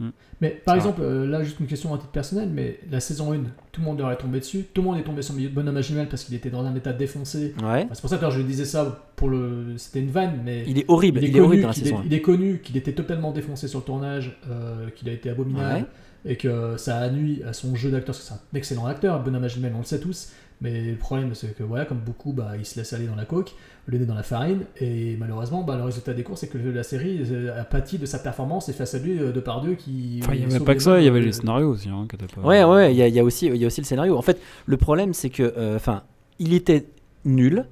Mais 0.42 0.50
par 0.50 0.76
exemple, 0.76 1.02
euh, 1.02 1.26
là, 1.26 1.44
juste 1.44 1.60
une 1.60 1.68
question 1.68 1.94
à 1.94 1.98
titre 1.98 2.12
personnel, 2.12 2.50
mais 2.52 2.80
la 2.92 3.00
saison 3.00 3.34
1, 3.34 3.38
tout 3.72 3.82
le 3.82 3.86
monde 3.86 4.02
aurait 4.02 4.18
tombé 4.18 4.40
dessus. 4.40 4.66
Tout 4.74 4.82
le 4.82 4.88
monde 4.88 4.98
est 4.98 5.04
tombé 5.04 5.22
sur 5.22 5.34
Bonhomme 5.52 5.78
à 5.78 6.06
parce 6.10 6.24
qu'il 6.24 6.36
était 6.36 6.50
dans 6.50 6.66
un 6.66 6.76
état 6.76 6.94
défoncé. 6.94 7.54
Ouais. 7.62 7.84
Enfin, 7.86 7.88
c'est 7.94 8.02
pour 8.02 8.10
ça 8.10 8.18
que 8.18 8.22
alors, 8.22 8.32
je 8.32 8.42
disais 8.42 8.66
ça 8.66 9.12
pour 9.16 9.30
le. 9.30 9.78
C'était 9.78 10.00
une 10.00 10.12
vanne, 10.12 10.42
mais. 10.44 10.64
Il 10.68 10.78
est 10.78 10.86
horrible, 10.88 11.20
il 11.20 11.26
est 11.26 11.28
il 11.28 11.30
est 11.30 11.40
connu 11.40 11.46
horrible 11.46 11.62
dans 11.64 11.68
la 11.70 11.74
qu'il 11.74 11.84
saison. 11.84 12.02
est, 12.02 12.06
il 12.06 12.14
est 12.14 12.22
connu 12.22 12.60
qu'il 12.60 12.78
était 12.78 12.94
totalement 12.94 13.32
défoncé 13.32 13.68
sur 13.68 13.80
le 13.80 13.86
tournage, 13.86 14.38
euh, 14.50 14.90
qu'il 14.96 15.10
a 15.10 15.14
été 15.14 15.30
abominable 15.30 15.88
et 16.26 16.36
que 16.36 16.76
ça 16.76 16.98
a 16.98 17.10
nuit 17.10 17.42
à 17.48 17.54
son 17.54 17.76
jeu 17.76 17.92
d'acteur, 17.92 18.08
parce 18.08 18.20
que 18.20 18.26
c'est 18.26 18.34
un 18.34 18.58
excellent 18.58 18.86
acteur, 18.86 19.24
Bonhomme 19.24 19.46
Agimel, 19.46 19.72
on 19.74 19.80
le 19.80 19.86
sait 19.86 20.02
tous. 20.02 20.34
Mais 20.62 20.92
le 20.92 20.98
problème, 20.98 21.34
c'est 21.34 21.56
que 21.56 21.64
voilà, 21.64 21.86
comme 21.86 22.00
beaucoup, 22.00 22.34
bah, 22.34 22.52
il 22.58 22.66
se 22.66 22.78
laisse 22.78 22.92
aller 22.92 23.08
dans 23.08 23.16
la 23.16 23.24
coke, 23.24 23.54
le 23.92 23.98
nez 23.98 24.06
dans 24.06 24.14
la 24.16 24.24
farine, 24.24 24.60
et 24.80 25.16
malheureusement, 25.20 25.64
bah, 25.64 25.76
le 25.76 25.84
résultat 25.84 26.14
des 26.14 26.24
courses, 26.24 26.42
c'est 26.42 26.48
que 26.48 26.58
la 26.58 26.84
série 26.84 27.22
euh, 27.32 27.60
a 27.60 27.64
pâti 27.64 27.98
de 27.98 28.06
sa 28.06 28.20
performance 28.20 28.70
et 28.70 28.74
face 28.74 28.94
à 28.94 29.00
lui 29.00 29.20
euh, 29.20 29.32
de 29.32 29.40
par 29.40 29.62
deux 29.62 29.74
qui. 29.74 30.20
Enfin, 30.24 30.34
il 30.36 30.40
n'y 30.48 30.54
avait 30.56 30.64
pas 30.64 30.76
que 30.76 30.82
ça, 30.84 31.00
il 31.00 31.06
y 31.06 31.08
avait 31.08 31.22
les 31.22 31.32
scénarios 31.32 31.70
aussi. 31.70 31.90
Hein, 31.90 32.06
pas- 32.36 32.48
Ouais, 32.48 32.64
ouais, 32.64 32.94
il 32.94 32.98
y, 32.98 33.02
a- 33.02 33.08
il 33.08 33.14
y 33.16 33.20
a 33.20 33.24
aussi, 33.24 33.48
il 33.48 33.58
y 33.58 33.64
a 33.64 33.68
aussi 33.68 33.82
le 33.82 33.86
scénario. 33.86 34.16
En 34.18 34.22
fait, 34.22 34.40
le 34.66 34.78
problème, 34.78 35.14
c'est 35.14 35.30
que, 35.30 35.54
euh, 35.58 35.76
enfin, 35.76 36.04
il 36.40 36.54
était 36.54 36.86
nul. 37.26 37.66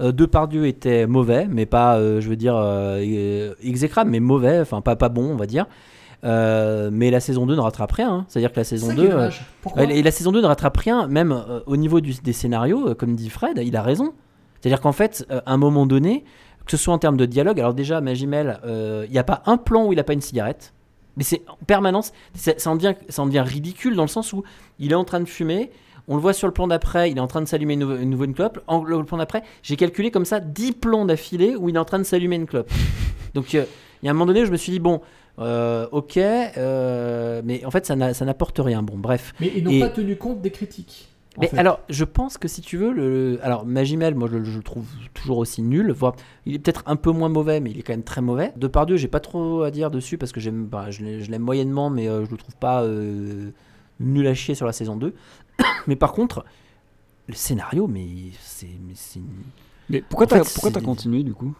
Euh, 0.00 0.12
Depardieu 0.12 0.66
était 0.66 1.06
mauvais, 1.06 1.46
mais 1.50 1.64
pas, 1.66 1.96
euh, 1.98 2.20
je 2.20 2.28
veux 2.28 2.36
dire, 2.36 2.54
exécrable, 3.62 4.10
mais 4.10 4.20
mauvais, 4.20 4.60
enfin, 4.60 4.80
pas, 4.80 4.96
pas 4.96 5.08
bon, 5.08 5.30
on 5.32 5.36
va 5.36 5.46
dire. 5.46 5.66
Euh, 6.24 6.90
mais 6.92 7.10
la 7.10 7.20
saison 7.20 7.46
2 7.46 7.54
ne 7.56 7.60
rattrape 7.60 7.92
rien. 7.92 8.10
hein. 8.10 8.24
C'est-à-dire 8.28 8.50
que 8.52 8.56
la 8.58 8.64
saison 8.64 8.88
ça 8.88 8.94
2. 8.94 9.02
qui 9.02 9.06
est 9.08 9.10
euh, 9.10 9.14
dommage. 9.16 9.44
Pourquoi? 9.62 9.84
et 9.84 10.02
la 10.02 10.10
saison 10.10 10.32
2 10.32 10.40
ne 10.40 10.46
rattrape 10.46 10.76
rien, 10.76 11.06
même 11.08 11.32
euh, 11.32 11.60
au 11.66 11.76
niveau 11.76 12.00
du- 12.00 12.14
des 12.22 12.32
scénarios, 12.32 12.88
euh, 12.90 12.94
comme 12.94 13.14
dit 13.16 13.28
Fred, 13.30 13.60
il 13.62 13.76
a 13.76 13.82
raison. 13.82 14.12
C'est-à-dire 14.66 14.80
qu'en 14.80 14.90
fait, 14.90 15.24
euh, 15.30 15.40
à 15.46 15.52
un 15.52 15.58
moment 15.58 15.86
donné, 15.86 16.24
que 16.64 16.72
ce 16.72 16.76
soit 16.76 16.92
en 16.92 16.98
termes 16.98 17.16
de 17.16 17.24
dialogue, 17.24 17.60
alors 17.60 17.72
déjà, 17.72 18.00
Magimel, 18.00 18.58
euh, 18.66 19.04
il 19.06 19.12
n'y 19.12 19.18
a 19.18 19.22
pas 19.22 19.44
un 19.46 19.58
plan 19.58 19.86
où 19.86 19.92
il 19.92 19.96
n'a 19.96 20.02
pas 20.02 20.12
une 20.12 20.20
cigarette. 20.20 20.72
Mais 21.16 21.22
c'est 21.22 21.42
en 21.46 21.56
permanence, 21.66 22.12
c'est- 22.34 22.58
ça 22.60 22.70
en, 22.70 22.74
devient, 22.74 22.94
ça 23.08 23.22
en 23.22 23.26
devient 23.26 23.44
ridicule 23.46 23.94
dans 23.94 24.02
le 24.02 24.08
sens 24.08 24.32
où 24.32 24.42
il 24.80 24.90
est 24.90 24.96
en 24.96 25.04
train 25.04 25.20
de 25.20 25.24
fumer, 25.28 25.70
on 26.08 26.16
le 26.16 26.20
voit 26.20 26.32
sur 26.32 26.48
le 26.48 26.52
plan 26.52 26.66
d'après, 26.66 27.12
il 27.12 27.16
est 27.16 27.20
en 27.20 27.28
train 27.28 27.42
de 27.42 27.46
s'allumer 27.46 27.74
une, 27.74 28.10
nouvelle 28.10 28.32
clope. 28.32 28.58
En, 28.66 28.82
le 28.82 29.04
plan 29.04 29.18
d'après, 29.18 29.44
j'ai 29.62 29.76
calculé 29.76 30.10
comme 30.10 30.24
ça 30.24 30.40
10 30.40 30.72
plans 30.72 31.04
d'affilée 31.04 31.54
où 31.54 31.68
il 31.68 31.76
est 31.76 31.78
en 31.78 31.84
train 31.84 31.98
de 32.00 32.04
s'allumer 32.04 32.34
une 32.34 32.46
clope. 32.46 32.68
Donc 33.34 33.54
euh, 33.54 33.64
il 34.02 34.06
y 34.06 34.08
a 34.08 34.10
un 34.10 34.14
moment 34.14 34.26
donné 34.26 34.42
où 34.42 34.46
je 34.46 34.50
me 34.52 34.56
suis 34.56 34.72
dit, 34.72 34.80
bon, 34.80 35.00
euh, 35.38 35.86
ok, 35.92 36.16
euh, 36.16 37.40
mais 37.44 37.64
en 37.64 37.70
fait 37.70 37.86
ça 37.86 37.94
n'a- 37.94 38.14
ça 38.14 38.24
n'apporte 38.24 38.58
rien. 38.58 38.82
Bon, 38.82 38.98
bref. 38.98 39.32
Mais 39.38 39.52
ils 39.56 39.62
n'ont 39.62 39.70
Et- 39.70 39.78
pas 39.80 39.90
tenu 39.90 40.16
compte 40.16 40.40
des 40.42 40.50
critiques. 40.50 41.08
Mais 41.40 41.48
fait. 41.48 41.58
alors, 41.58 41.80
je 41.88 42.04
pense 42.04 42.38
que 42.38 42.48
si 42.48 42.60
tu 42.62 42.76
veux, 42.76 42.92
le, 42.92 43.38
alors 43.42 43.66
Magimel, 43.66 44.14
moi 44.14 44.28
je, 44.30 44.42
je 44.42 44.56
le 44.56 44.62
trouve 44.62 44.86
toujours 45.14 45.38
aussi 45.38 45.62
nul. 45.62 45.90
Voire, 45.92 46.14
il 46.46 46.54
est 46.54 46.58
peut-être 46.58 46.82
un 46.86 46.96
peu 46.96 47.10
moins 47.10 47.28
mauvais, 47.28 47.60
mais 47.60 47.70
il 47.70 47.78
est 47.78 47.82
quand 47.82 47.92
même 47.92 48.02
très 48.04 48.20
mauvais. 48.22 48.52
Depardieu, 48.56 48.96
j'ai 48.96 49.08
pas 49.08 49.20
trop 49.20 49.62
à 49.62 49.70
dire 49.70 49.90
dessus 49.90 50.18
parce 50.18 50.32
que 50.32 50.40
j'aime, 50.40 50.66
bah, 50.66 50.90
je 50.90 51.02
l'ai- 51.04 51.20
je 51.22 51.30
l'aime 51.30 51.42
moyennement, 51.42 51.90
mais 51.90 52.08
euh, 52.08 52.24
je 52.24 52.30
le 52.30 52.36
trouve 52.36 52.56
pas 52.56 52.82
euh, 52.82 53.50
nul 54.00 54.26
à 54.26 54.34
chier 54.34 54.54
sur 54.54 54.66
la 54.66 54.72
saison 54.72 54.96
2. 54.96 55.14
mais 55.86 55.96
par 55.96 56.12
contre, 56.12 56.44
le 57.28 57.34
scénario, 57.34 57.86
mais 57.86 58.06
c'est, 58.40 58.68
mais 59.88 60.02
pourquoi 60.02 60.26
t'as 60.26 60.42
t'as 60.42 60.80
continué 60.80 61.22
du 61.22 61.34
coup? 61.34 61.54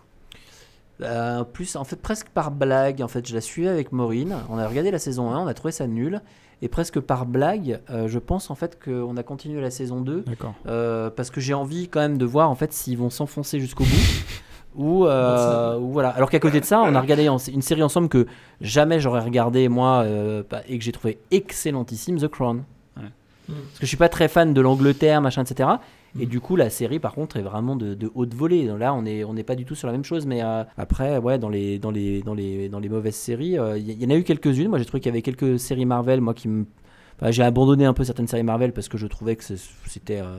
Euh, 1.02 1.44
plus, 1.44 1.76
en 1.76 1.84
fait, 1.84 1.96
presque 1.96 2.28
par 2.28 2.50
blague. 2.50 3.02
En 3.02 3.08
fait, 3.08 3.26
je 3.28 3.34
la 3.34 3.40
suivais 3.40 3.68
avec 3.68 3.92
Maureen. 3.92 4.36
On 4.48 4.58
a 4.58 4.66
regardé 4.66 4.90
la 4.90 4.98
saison 4.98 5.30
1, 5.30 5.40
on 5.40 5.46
a 5.46 5.54
trouvé 5.54 5.72
ça 5.72 5.86
nul. 5.86 6.22
Et 6.62 6.68
presque 6.68 7.00
par 7.00 7.26
blague, 7.26 7.80
euh, 7.90 8.08
je 8.08 8.18
pense 8.18 8.50
en 8.50 8.54
fait 8.54 8.82
qu'on 8.82 9.16
a 9.16 9.22
continué 9.22 9.60
la 9.60 9.70
saison 9.70 10.00
2 10.00 10.22
D'accord. 10.22 10.54
euh, 10.66 11.10
parce 11.10 11.30
que 11.30 11.40
j'ai 11.40 11.52
envie 11.52 11.88
quand 11.88 12.00
même 12.00 12.16
de 12.16 12.24
voir 12.24 12.48
en 12.48 12.54
fait 12.54 12.72
s'ils 12.72 12.96
vont 12.96 13.10
s'enfoncer 13.10 13.60
jusqu'au 13.60 13.84
bout. 13.84 13.90
Ou, 14.74 15.06
euh, 15.06 15.78
ou 15.78 15.90
voilà. 15.90 16.10
Alors 16.10 16.28
qu'à 16.28 16.38
côté 16.38 16.60
de 16.60 16.66
ça, 16.66 16.82
on 16.82 16.94
a 16.94 17.00
regardé 17.00 17.26
une 17.26 17.62
série 17.62 17.82
ensemble 17.82 18.10
que 18.10 18.26
jamais 18.60 19.00
j'aurais 19.00 19.22
regardé 19.22 19.70
moi 19.70 20.04
bah, 20.50 20.60
et 20.68 20.76
que 20.76 20.84
j'ai 20.84 20.92
trouvé 20.92 21.18
excellentissime, 21.30 22.18
The 22.18 22.28
Crown. 22.28 22.62
Ouais. 22.98 23.04
Parce 23.48 23.78
que 23.78 23.80
je 23.80 23.86
suis 23.86 23.96
pas 23.96 24.10
très 24.10 24.28
fan 24.28 24.52
de 24.52 24.60
l'Angleterre, 24.60 25.22
machin, 25.22 25.44
etc. 25.44 25.66
Et 26.20 26.26
du 26.26 26.40
coup, 26.40 26.56
la 26.56 26.70
série, 26.70 26.98
par 26.98 27.12
contre, 27.14 27.36
est 27.36 27.42
vraiment 27.42 27.76
de, 27.76 27.94
de 27.94 28.10
haute 28.14 28.34
volée. 28.34 28.64
Là, 28.78 28.94
on 28.94 29.02
n'est 29.02 29.24
on 29.24 29.34
n'est 29.34 29.44
pas 29.44 29.54
du 29.54 29.64
tout 29.64 29.74
sur 29.74 29.86
la 29.86 29.92
même 29.92 30.04
chose. 30.04 30.26
Mais 30.26 30.42
euh, 30.42 30.64
après, 30.76 31.18
ouais, 31.18 31.38
dans 31.38 31.48
les, 31.48 31.78
dans 31.78 31.90
les, 31.90 32.22
dans 32.22 32.34
les, 32.34 32.68
dans 32.68 32.78
les 32.78 32.88
mauvaises 32.88 33.16
séries, 33.16 33.58
euh, 33.58 33.76
il 33.76 33.90
y, 33.90 34.02
y 34.02 34.06
en 34.06 34.10
a 34.10 34.16
eu 34.16 34.22
quelques-unes. 34.24 34.68
Moi, 34.68 34.78
j'ai 34.78 34.84
trouvé 34.84 35.00
qu'il 35.00 35.10
y 35.10 35.14
avait 35.14 35.22
quelques 35.22 35.58
séries 35.58 35.84
Marvel, 35.84 36.20
moi, 36.20 36.32
qui 36.34 36.48
me. 36.48 36.64
enfin, 37.20 37.30
j'ai 37.30 37.42
abandonné 37.42 37.84
un 37.84 37.92
peu 37.92 38.04
certaines 38.04 38.26
séries 38.28 38.42
Marvel 38.44 38.72
parce 38.72 38.88
que 38.88 38.96
je 38.98 39.06
trouvais 39.06 39.36
que 39.36 39.44
c'était. 39.44 40.20
euh, 40.20 40.38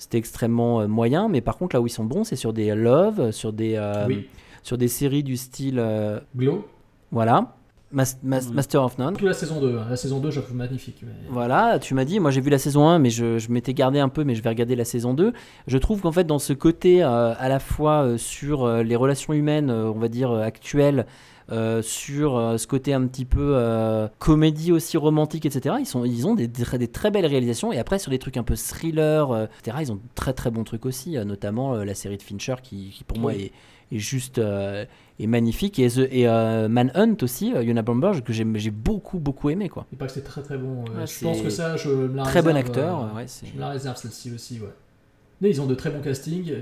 c'était 0.00 0.18
extrêmement 0.18 0.80
euh, 0.82 0.86
moyen, 0.86 1.28
mais 1.28 1.40
par 1.40 1.56
contre 1.58 1.74
là 1.74 1.80
où 1.82 1.86
ils 1.88 1.90
sont 1.90 2.04
bons, 2.04 2.22
c'est 2.22 2.36
sur 2.36 2.52
des 2.52 2.72
love, 2.72 3.32
sur 3.32 3.52
des 3.52 3.74
euh, 3.74 4.06
Oui. 4.06 4.28
sur 4.62 4.78
des 4.78 4.86
séries 4.86 5.24
du 5.24 5.36
style 5.36 5.80
euh, 5.80 6.20
Glow. 6.36 6.68
voilà, 7.10 7.56
Mas- 7.90 8.18
Mas- 8.22 8.50
Mm. 8.50 8.54
Master 8.54 8.82
of 8.84 8.98
None. 8.98 9.16
Que 9.16 9.24
la 9.24 9.32
saison 9.32 9.60
2. 9.60 9.78
hein. 9.78 9.86
La 9.88 9.96
saison 9.96 10.20
2, 10.20 10.30
je 10.30 10.40
trouve 10.40 10.56
magnifique. 10.56 10.98
mais- 11.02 11.08
Voilà, 11.30 11.78
tu 11.78 11.94
m'as 11.94 12.04
dit, 12.04 12.20
moi 12.20 12.30
j'ai 12.30 12.40
vu 12.42 12.50
la 12.50 12.58
saison 12.58 12.86
1, 12.86 12.98
mais 12.98 13.08
je, 13.10 13.38
je 13.38 13.50
m'étais 13.50 13.72
gardé 13.72 13.98
un 13.98 14.10
peu, 14.10 14.24
mais 14.24 14.34
je 14.34 14.42
vais 14.42 14.50
regarder 14.50 14.76
la 14.76 14.84
saison 14.84 15.14
2. 15.14 15.32
Je 15.66 15.78
trouve 15.78 16.02
qu'en 16.02 16.12
fait, 16.12 16.24
dans 16.24 16.38
ce 16.38 16.52
côté 16.52 17.02
euh, 17.02 17.32
à 17.38 17.48
la 17.48 17.58
fois 17.60 18.02
euh, 18.04 18.18
sur 18.18 18.64
euh, 18.64 18.82
les 18.82 18.94
relations 18.96 19.32
humaines, 19.32 19.70
on 19.70 19.98
va 19.98 20.08
dire 20.08 20.32
actuelles, 20.32 21.06
sur 21.80 22.54
ce 22.58 22.66
côté 22.66 22.92
un 22.92 23.06
petit 23.06 23.24
peu 23.24 23.56
comédie 24.18 24.70
aussi 24.70 24.96
romantique, 24.98 25.46
etc., 25.46 25.76
ils, 25.80 25.86
sont, 25.86 26.04
ils 26.04 26.26
ont 26.26 26.34
des, 26.34 26.46
très- 26.50 26.76
des 26.78 26.88
très 26.88 27.10
belles 27.10 27.24
réalisations. 27.26 27.72
Et 27.72 27.78
après, 27.78 27.98
sur 27.98 28.10
des 28.10 28.18
trucs 28.18 28.36
un 28.36 28.42
peu 28.42 28.54
thriller, 28.54 29.48
etc., 29.60 29.78
ils 29.80 29.92
ont 29.92 29.96
de 29.96 30.00
très 30.14 30.34
très 30.34 30.50
bons 30.50 30.64
trucs 30.64 30.84
aussi, 30.86 31.12
notamment 31.24 31.74
la 31.76 31.94
série 31.94 32.18
de 32.18 32.22
Fincher 32.22 32.56
qui, 32.62 32.90
qui, 32.90 33.02
pour 33.04 33.18
moi 33.18 33.34
est, 33.34 33.52
est 33.92 33.98
juste 33.98 34.38
euh, 34.38 34.84
est 35.18 35.26
magnifique. 35.26 35.78
Et, 35.78 35.88
The- 35.88 36.08
et 36.10 36.28
euh, 36.28 36.68
Manhunt 36.68 37.16
aussi, 37.22 37.52
euh, 37.54 37.62
Yona 37.62 37.82
Bomber, 37.82 38.12
que 38.24 38.32
j'ai 38.32 38.44
beaucoup 38.70 39.18
beaucoup 39.18 39.50
aimé. 39.50 39.68
quoi. 39.68 39.86
Il 39.92 39.98
paraît 39.98 40.08
que 40.08 40.14
c'est 40.14 40.22
très 40.24 40.42
très 40.42 40.58
bon. 40.58 40.84
Ouais, 40.84 41.06
je 41.06 41.24
pense 41.24 41.40
que 41.42 41.50
ça, 41.50 41.76
je 41.76 41.88
me 41.90 42.16
la 42.16 42.22
Très 42.24 42.42
bon 42.42 42.56
acteur, 42.56 43.04
euh, 43.12 43.16
ouais, 43.16 43.26
je 43.44 43.54
me 43.54 43.60
la 43.60 43.70
réserve 43.70 43.96
celle-ci 43.96 44.32
aussi, 44.32 44.60
ouais. 44.60 44.68
Mais 45.40 45.50
ils 45.50 45.60
ont 45.60 45.66
de 45.66 45.74
très 45.74 45.90
bons 45.90 46.00
castings. 46.00 46.52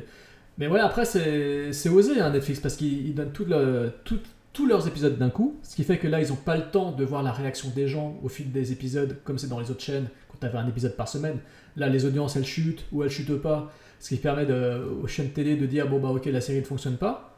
Mais 0.58 0.68
ouais, 0.68 0.80
après, 0.80 1.04
c'est 1.04 1.72
c'est 1.72 1.88
osé 1.88 2.20
hein, 2.20 2.30
Netflix 2.30 2.60
parce 2.60 2.76
qu'ils 2.76 3.06
ils 3.08 3.14
donnent 3.14 3.32
tout 3.32 3.44
le, 3.44 3.92
tout, 4.04 4.18
tous 4.54 4.66
leurs 4.66 4.86
épisodes 4.88 5.18
d'un 5.18 5.28
coup, 5.28 5.56
ce 5.62 5.76
qui 5.76 5.84
fait 5.84 5.98
que 5.98 6.08
là, 6.08 6.20
ils 6.22 6.28
n'ont 6.30 6.34
pas 6.36 6.56
le 6.56 6.64
temps 6.70 6.92
de 6.92 7.04
voir 7.04 7.22
la 7.22 7.32
réaction 7.32 7.68
des 7.74 7.88
gens 7.88 8.16
au 8.22 8.28
fil 8.28 8.50
des 8.52 8.72
épisodes, 8.72 9.18
comme 9.24 9.36
c'est 9.38 9.48
dans 9.48 9.60
les 9.60 9.70
autres 9.70 9.82
chaînes, 9.82 10.06
quand 10.30 10.38
tu 10.40 10.46
avais 10.46 10.56
un 10.58 10.66
épisode 10.68 10.96
par 10.96 11.08
semaine. 11.08 11.38
Là, 11.76 11.88
les 11.90 12.06
audiences, 12.06 12.36
elles 12.36 12.46
chutent 12.46 12.86
ou 12.90 13.02
elles 13.02 13.10
chutent 13.10 13.36
pas, 13.42 13.70
ce 13.98 14.09
qui 14.10 14.16
permet 14.16 14.47
de- 14.47 14.82
aux 15.02 15.06
chaînes 15.06 15.31
télé 15.31 15.56
de 15.56 15.66
dire, 15.66 15.89
bon 15.89 15.98
bah 16.01 16.09
ok, 16.10 16.27
la 16.27 16.40
série 16.40 16.60
ne 16.60 16.64
fonctionne 16.64 16.97
pas. 16.97 17.32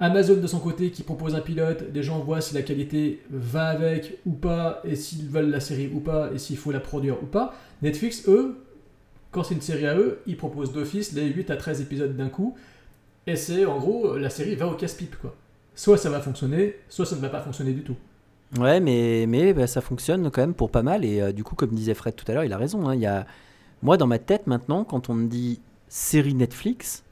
Amazon 0.00 0.34
de 0.40 0.46
son 0.48 0.58
côté 0.58 0.90
qui 0.90 1.04
propose 1.04 1.34
un 1.36 1.40
pilote, 1.40 1.84
les 1.94 2.02
gens 2.02 2.18
voient 2.20 2.40
si 2.40 2.54
la 2.54 2.62
qualité 2.62 3.22
va 3.30 3.68
avec 3.68 4.18
ou 4.26 4.32
pas, 4.32 4.80
et 4.84 4.96
s'ils 4.96 5.28
veulent 5.28 5.50
la 5.50 5.60
série 5.60 5.88
ou 5.94 6.00
pas, 6.00 6.30
et 6.34 6.38
s'il 6.38 6.56
faut 6.56 6.72
la 6.72 6.80
produire 6.80 7.22
ou 7.22 7.26
pas. 7.26 7.54
Netflix, 7.82 8.28
eux, 8.28 8.56
quand 9.30 9.44
c'est 9.44 9.54
une 9.54 9.60
série 9.60 9.86
à 9.86 9.96
eux, 9.96 10.18
ils 10.26 10.36
proposent 10.36 10.72
d'office 10.72 11.12
les 11.12 11.26
8 11.26 11.50
à 11.50 11.56
13 11.56 11.80
épisodes 11.82 12.16
d'un 12.16 12.28
coup, 12.28 12.56
et 13.28 13.36
c'est 13.36 13.64
en 13.64 13.78
gros, 13.78 14.16
la 14.16 14.28
série 14.30 14.56
va 14.56 14.66
au 14.66 14.74
casse-pipe 14.74 15.16
quoi. 15.20 15.36
Soit 15.76 15.96
ça 15.98 16.10
va 16.10 16.20
fonctionner, 16.20 16.76
soit 16.88 17.06
ça 17.06 17.14
ne 17.16 17.20
va 17.20 17.28
pas 17.28 17.40
fonctionner 17.40 17.72
du 17.72 17.82
tout. 17.82 17.96
Ouais, 18.58 18.80
mais, 18.80 19.24
mais 19.26 19.54
bah, 19.54 19.66
ça 19.66 19.80
fonctionne 19.80 20.30
quand 20.30 20.42
même 20.42 20.52
pour 20.54 20.70
pas 20.70 20.82
mal. 20.82 21.04
Et 21.04 21.22
euh, 21.22 21.32
du 21.32 21.42
coup, 21.44 21.54
comme 21.54 21.70
disait 21.70 21.94
Fred 21.94 22.14
tout 22.14 22.24
à 22.30 22.34
l'heure, 22.34 22.44
il 22.44 22.52
a 22.52 22.58
raison. 22.58 22.86
hein, 22.88 22.94
y 22.94 23.06
a... 23.06 23.24
Moi, 23.82 23.96
dans 23.96 24.06
ma 24.06 24.18
tête 24.18 24.46
maintenant, 24.46 24.84
quand 24.84 25.08
on 25.08 25.14
me 25.14 25.26
dit 25.28 25.60
série 25.94 26.32
Netflix, 26.32 27.04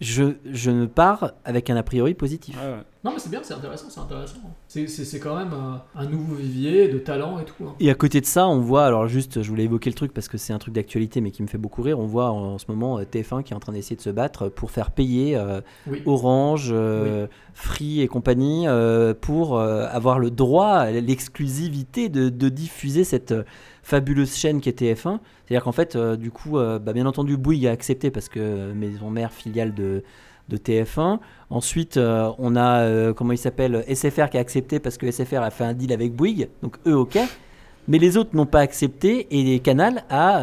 je, 0.00 0.24
je 0.50 0.70
ne 0.70 0.86
pars 0.86 1.32
avec 1.44 1.68
un 1.70 1.76
a 1.76 1.82
priori 1.82 2.14
positif. 2.14 2.56
Ouais, 2.58 2.66
ouais. 2.72 2.82
Non 3.04 3.12
mais 3.12 3.18
c'est 3.18 3.30
bien, 3.30 3.40
c'est 3.42 3.52
intéressant, 3.52 3.86
c'est 3.90 4.00
intéressant. 4.00 4.36
C'est, 4.66 4.86
c'est, 4.86 5.04
c'est 5.04 5.20
quand 5.20 5.36
même 5.36 5.52
un, 5.52 5.82
un 5.94 6.06
nouveau 6.06 6.34
vivier 6.34 6.88
de 6.88 6.98
talent 6.98 7.38
et 7.38 7.44
tout. 7.44 7.64
hein. 7.66 7.74
Et 7.78 7.90
à 7.90 7.94
côté 7.94 8.20
de 8.22 8.26
ça, 8.26 8.48
on 8.48 8.58
voit, 8.60 8.86
alors 8.86 9.06
juste, 9.08 9.42
je 9.42 9.48
voulais 9.50 9.64
évoquer 9.64 9.90
le 9.90 9.94
truc 9.94 10.12
parce 10.14 10.28
que 10.28 10.38
c'est 10.38 10.52
un 10.54 10.58
truc 10.58 10.74
d'actualité 10.74 11.20
mais 11.20 11.30
qui 11.30 11.42
me 11.42 11.46
fait 11.48 11.58
beaucoup 11.58 11.82
rire, 11.82 11.98
on 12.00 12.06
voit 12.06 12.30
en, 12.30 12.54
en 12.54 12.58
ce 12.58 12.64
moment 12.68 12.98
euh, 12.98 13.02
TF1 13.04 13.42
qui 13.42 13.52
est 13.52 13.56
en 13.56 13.60
train 13.60 13.72
d'essayer 13.72 13.96
de 13.96 14.00
se 14.00 14.08
battre 14.10 14.48
pour 14.48 14.70
faire 14.70 14.90
payer 14.90 15.36
euh, 15.36 15.60
Oui. 15.86 16.02
Orange, 16.06 16.70
euh, 16.72 17.26
Free 17.52 18.00
et 18.00 18.08
compagnie 18.08 18.66
euh, 18.66 19.12
pour 19.18 19.58
euh, 19.58 19.86
avoir 19.90 20.18
le 20.18 20.30
droit, 20.30 20.86
l'exclusivité 20.90 22.08
de, 22.08 22.30
de 22.30 22.48
diffuser 22.48 23.04
cette 23.04 23.32
euh, 23.32 23.44
fabuleuse 23.84 24.34
chaîne 24.34 24.60
qui 24.60 24.68
est 24.68 24.80
TF1. 24.80 25.20
C'est-à-dire 25.46 25.62
qu'en 25.62 25.72
fait, 25.72 25.94
euh, 25.94 26.16
du 26.16 26.32
coup, 26.32 26.58
euh, 26.58 26.78
bah, 26.80 26.92
bien 26.92 27.06
entendu, 27.06 27.36
Bouygues 27.36 27.66
a 27.66 27.70
accepté 27.70 28.10
parce 28.10 28.28
que 28.28 28.40
euh, 28.40 28.74
maison 28.74 29.10
mère 29.10 29.30
filiale 29.30 29.74
de, 29.74 30.02
de 30.48 30.56
TF1. 30.56 31.20
Ensuite, 31.50 31.98
euh, 31.98 32.32
on 32.38 32.56
a, 32.56 33.12
comment 33.12 33.32
il 33.32 33.38
s'appelle, 33.38 33.84
SFR 33.86 34.30
qui 34.30 34.38
a 34.38 34.40
accepté 34.40 34.80
parce 34.80 34.96
que 34.96 35.08
SFR 35.08 35.42
a 35.42 35.50
fait 35.50 35.64
un 35.64 35.74
deal 35.74 35.92
avec 35.92 36.14
Bouygues. 36.14 36.48
Donc 36.62 36.78
eux, 36.86 36.96
ok. 36.96 37.18
Mais 37.86 37.98
les 37.98 38.16
autres 38.16 38.30
n'ont 38.34 38.46
pas 38.46 38.60
accepté 38.60 39.26
et 39.30 39.58
Canal 39.58 40.04
a, 40.08 40.42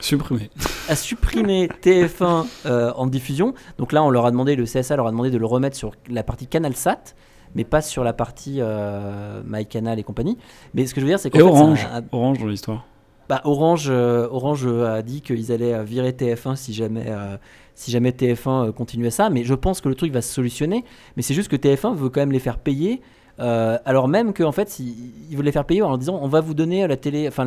Supprimé. 0.00 0.50
a 0.88 0.96
supprimé 0.96 1.68
TF1 1.82 2.46
euh, 2.66 2.92
en 2.96 3.06
diffusion. 3.06 3.54
Donc 3.78 3.92
là, 3.92 4.02
on 4.02 4.10
leur 4.10 4.26
a 4.26 4.32
demandé, 4.32 4.56
le 4.56 4.64
CSA 4.64 4.96
leur 4.96 5.06
a 5.06 5.12
demandé 5.12 5.30
de 5.30 5.38
le 5.38 5.46
remettre 5.46 5.76
sur 5.76 5.92
la 6.10 6.24
partie 6.24 6.48
CanalSat, 6.48 7.14
mais 7.54 7.64
pas 7.64 7.82
sur 7.82 8.04
la 8.04 8.12
partie 8.12 8.56
euh, 8.60 9.42
MyCanal 9.46 9.98
et 9.98 10.02
compagnie. 10.02 10.38
Mais 10.74 10.86
ce 10.86 10.94
que 10.94 11.00
je 11.00 11.06
veux 11.06 11.10
dire, 11.10 11.18
c'est 11.18 11.30
qu'en 11.30 11.38
Orange. 11.48 11.86
un- 11.92 11.98
un- 11.98 12.04
Orange 12.12 12.38
dans 12.40 12.46
l'histoire. 12.46 12.84
bah, 13.28 13.40
Orange, 13.44 13.86
euh, 13.88 14.28
Orange 14.30 14.66
euh, 14.66 14.96
a 14.98 15.02
dit 15.02 15.20
qu'ils 15.22 15.50
allaient 15.52 15.82
virer 15.84 16.12
TF1 16.12 16.56
si 16.56 16.72
jamais, 16.74 17.04
euh, 17.08 17.36
si 17.74 17.90
jamais 17.90 18.10
TF1 18.12 18.68
euh, 18.68 18.72
continuait 18.72 19.10
ça. 19.10 19.30
Mais 19.30 19.44
je 19.44 19.54
pense 19.54 19.80
que 19.80 19.88
le 19.88 19.94
truc 19.94 20.12
va 20.12 20.20
se 20.22 20.32
solutionner. 20.32 20.84
Mais 21.16 21.22
c'est 21.22 21.34
juste 21.34 21.48
que 21.50 21.56
TF1 21.56 21.94
veut 21.94 22.08
quand 22.10 22.20
même 22.20 22.32
les 22.32 22.38
faire 22.38 22.58
payer. 22.58 23.00
euh, 23.40 23.78
alors 23.84 24.06
même 24.06 24.32
qu'en 24.32 24.52
fait, 24.52 24.78
ils 24.78 25.34
veulent 25.36 25.44
les 25.46 25.50
faire 25.52 25.64
payer 25.64 25.82
en 25.82 25.88
leur 25.88 25.98
disant 25.98 26.18
on 26.22 26.28
va 26.28 26.40
vous 26.40 26.54
donner 26.54 26.86
la 26.86 26.96
télé, 26.96 27.26
enfin 27.26 27.44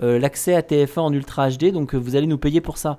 l'accès 0.00 0.54
à 0.54 0.62
TF1 0.62 1.00
en 1.00 1.12
Ultra 1.12 1.48
HD, 1.50 1.70
donc 1.70 1.94
vous 1.94 2.16
allez 2.16 2.26
nous 2.26 2.38
payer 2.38 2.60
pour 2.60 2.78
ça. 2.78 2.98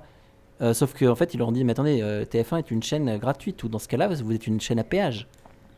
Sauf 0.72 0.94
qu'en 0.96 1.14
fait, 1.16 1.34
ils 1.34 1.38
leur 1.38 1.48
ont 1.48 1.52
dit 1.52 1.64
mais 1.64 1.72
attendez, 1.72 2.00
euh, 2.02 2.24
TF1 2.24 2.58
est 2.58 2.70
une 2.70 2.82
chaîne 2.84 3.18
gratuite 3.18 3.62
ou 3.64 3.68
dans 3.68 3.80
ce 3.80 3.88
cas-là, 3.88 4.06
vous 4.08 4.32
êtes 4.32 4.46
une 4.46 4.60
chaîne 4.60 4.78
à 4.78 4.84
péage. 4.84 5.26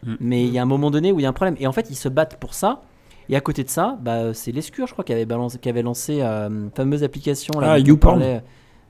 Mm. 0.05 0.15
Mais 0.21 0.45
il 0.45 0.53
y 0.53 0.59
a 0.59 0.63
un 0.63 0.67
moment 0.67 0.91
donné 0.91 1.13
où 1.13 1.21
il 1.21 1.23
y 1.23 1.27
a 1.27 1.29
un 1.29 1.33
problème. 1.33 1.57
Et 1.61 1.67
en 1.67 1.73
fait, 1.73 1.87
ils 1.91 1.97
se 1.97 2.09
battent 2.09 2.37
pour 2.39 2.55
ça. 2.55 2.83
Et 3.29 3.37
à 3.37 3.41
côté 3.41 3.65
de 3.65 3.71
ça, 3.71 3.97
bah, 4.03 4.35
c'est 4.35 4.53
Lescure, 4.53 4.87
je 4.87 4.93
crois, 4.93 5.05
qui 5.05 5.13
avait, 5.13 5.25
balancé, 5.25 5.59
qui 5.59 5.69
avait 5.69 5.83
lancé 5.83 6.19
euh, 6.21 6.49
une 6.49 6.71
fameuse 6.75 7.03
application. 7.03 7.59
Là, 7.59 7.73
Ah, 7.73 7.79
YouPorn. 7.79 8.19
parlait. 8.21 8.43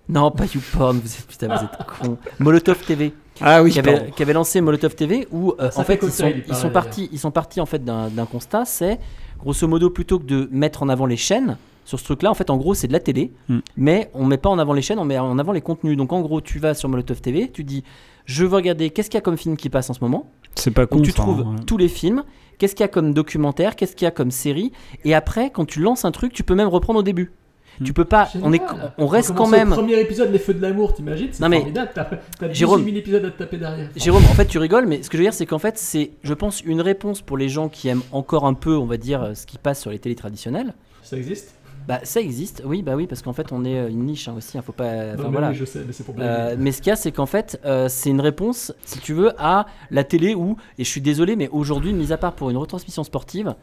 Non, 0.09 0.31
pas 0.31 0.45
YouPorn, 0.45 0.99
vous 0.99 1.15
êtes, 1.15 1.27
putain, 1.27 1.49
vous 1.49 1.65
êtes 1.65 1.87
con. 1.87 2.19
Molotov 2.41 2.85
TV, 2.85 3.13
Ah 3.41 3.63
oui, 3.63 3.71
qui 3.71 3.79
avait, 3.79 4.11
qui 4.15 4.23
avait 4.23 4.33
lancé 4.35 4.61
Molotov 4.61 4.95
TV, 4.95 5.27
où 5.31 5.55
euh, 5.61 5.71
Ça 5.71 5.81
en 5.81 5.85
fait 5.85 5.97
fait, 5.99 6.07
ils 6.07 6.13
sont, 6.13 6.33
ils 6.49 6.55
sont 6.55 6.69
partis, 6.71 7.09
ils 7.13 7.19
sont 7.19 7.31
partis 7.31 7.61
en 7.61 7.65
fait 7.67 7.83
d'un 7.83 8.09
d'un 8.09 8.27
constat, 8.27 8.65
c'est 8.67 8.99
grosso 9.41 9.67
modo 9.67 9.89
plutôt 9.89 10.19
que 10.19 10.25
de 10.25 10.49
mettre 10.53 10.83
en 10.83 10.89
avant 10.91 11.07
les 11.07 11.17
chaînes 11.17 11.57
sur 11.87 11.99
ce 11.99 12.05
truc-là, 12.05 12.31
en 12.31 12.35
fait, 12.35 12.51
en 12.51 12.57
gros, 12.59 12.75
c'est 12.75 12.87
de 12.89 12.93
la 12.93 13.01
télé, 13.01 13.31
Mm. 13.49 13.59
mais 13.77 14.11
on 14.15 14.25
met 14.27 14.37
pas 14.39 14.49
en 14.51 14.59
avant 14.59 14.73
les 14.75 14.83
chaînes, 14.83 14.99
on 14.99 15.05
met 15.05 15.19
en 15.19 15.39
avant 15.39 15.53
les 15.53 15.61
contenus. 15.63 15.97
Donc, 15.97 16.13
en 16.13 16.21
gros, 16.23 16.41
tu 16.41 16.59
vas 16.59 16.75
sur 16.75 16.89
Molotov 16.89 17.21
TV, 17.21 17.51
tu 17.51 17.63
dis, 17.65 17.83
je 18.25 18.45
veux 18.45 18.55
regarder 18.57 18.91
qu'est-ce 18.91 19.11
qu'il 19.11 19.17
y 19.17 19.19
a 19.19 19.23
comme 19.23 19.37
film 19.37 19.57
qui 19.57 19.69
passe 19.71 19.91
en 19.91 19.95
ce 19.95 20.01
moment. 20.01 20.31
C'est 20.55 20.71
pas. 20.71 20.87
Donc 20.87 21.03
tu 21.03 21.11
ça, 21.11 21.17
trouves 21.23 21.41
hein, 21.41 21.57
ouais. 21.59 21.65
tous 21.67 21.77
les 21.77 21.89
films, 21.89 22.25
qu'est-ce 22.59 22.75
qu'il 22.75 22.83
y 22.83 22.85
a 22.85 22.89
comme 22.89 23.13
documentaire, 23.13 23.77
qu'est-ce 23.77 23.97
qu'il 23.97 24.05
y 24.07 24.09
a 24.09 24.13
comme 24.13 24.31
série, 24.31 24.73
et 25.05 25.15
après 25.15 25.51
quand 25.51 25.65
tu 25.65 25.81
lances 25.81 26.05
un 26.05 26.13
truc, 26.13 26.33
tu 26.33 26.43
peux 26.45 26.55
même 26.55 26.69
reprendre 26.69 27.01
au 27.01 27.03
début. 27.03 27.33
Hmm. 27.81 27.85
Tu 27.85 27.93
peux 27.93 28.05
pas, 28.05 28.29
on, 28.41 28.53
est, 28.53 28.59
Génial. 28.59 28.93
on 28.99 29.07
reste 29.09 29.35
quand 29.35 29.49
même. 29.49 29.71
premier 29.71 29.99
épisode, 30.01 30.31
Les 30.31 30.39
Feux 30.39 30.55
de 30.55 30.63
l'amour, 30.63 30.95
t'imagines? 30.95 31.31
C'est 31.33 31.43
Non, 31.43 31.49
mais- 31.49 31.59
formidable. 31.59 31.91
T'as, 31.93 32.05
t'as 32.05 32.47
18 32.47 32.55
Jérôme- 32.55 32.85
000 32.85 32.97
épisodes 32.97 33.25
à 33.25 33.31
te 33.33 33.39
taper 33.39 33.57
derrière. 33.59 33.89
Jérôme, 33.97 34.23
en 34.23 34.35
fait 34.35 34.47
tu 34.47 34.59
rigoles, 34.59 34.87
mais 34.87 35.03
ce 35.03 35.11
que 35.11 35.17
je 35.17 35.23
veux 35.23 35.27
dire 35.27 35.35
c'est 35.35 35.45
qu'en 35.47 35.59
fait 35.59 35.77
c'est, 35.77 36.13
je 36.23 36.35
pense, 36.35 36.61
une 36.63 36.81
réponse 36.81 37.21
pour 37.21 37.37
les 37.37 37.49
gens 37.49 37.69
qui 37.69 37.89
aiment 37.89 38.03
encore 38.13 38.47
un 38.47 38.55
peu, 38.55 38.77
on 38.77 38.87
va 38.87 38.97
dire, 38.97 39.33
ce 39.35 39.45
qui 39.45 39.59
passe 39.59 39.81
sur 39.81 39.91
les 39.91 39.99
télés 39.99 40.15
traditionnelles. 40.15 40.73
Ça 41.03 41.17
existe 41.17 41.57
Bah 41.87 42.01
ça 42.03 42.21
existe, 42.21 42.63
oui, 42.65 42.83
bah 42.83 42.95
oui, 42.97 43.07
parce 43.07 43.21
qu'en 43.21 43.35
fait 43.35 43.53
on 43.53 43.63
est 43.65 43.79
euh, 43.79 43.91
une 43.91 44.05
niche 44.05 44.27
hein, 44.29 44.35
aussi, 44.39 44.57
il 44.57 44.63
faut 44.63 44.73
pas. 44.73 45.17
Non, 45.17 45.25
mais 45.25 45.31
voilà. 45.33 45.49
oui, 45.51 45.55
je 45.55 45.65
sais, 45.67 45.83
mais 45.87 45.93
c'est 45.93 46.03
pour 46.03 46.15
Euh, 46.19 46.57
mais 46.59 46.73
ce 46.73 46.79
qu'il 46.81 46.89
y 46.89 46.93
a, 46.93 46.97
c'est 46.97 47.13
qu'en 47.13 47.27
fait, 47.27 47.61
euh, 47.67 47.89
c'est 47.91 48.09
une 48.09 48.23
réponse, 48.23 48.73
si 48.87 49.01
tu 49.01 49.13
veux, 49.13 49.33
à 49.39 49.67
la 49.91 50.03
télé 50.03 50.35
où, 50.35 50.57
et 50.79 50.85
je 50.85 50.89
suis 50.89 51.03
désolé, 51.03 51.37
mais 51.37 51.49
aujourd'hui, 51.49 51.93
mis 51.93 52.11
à 52.13 52.17
part 52.17 52.33
pour 52.33 52.49
une 52.49 52.57
retransmission 52.57 53.05
sportive, 53.05 53.55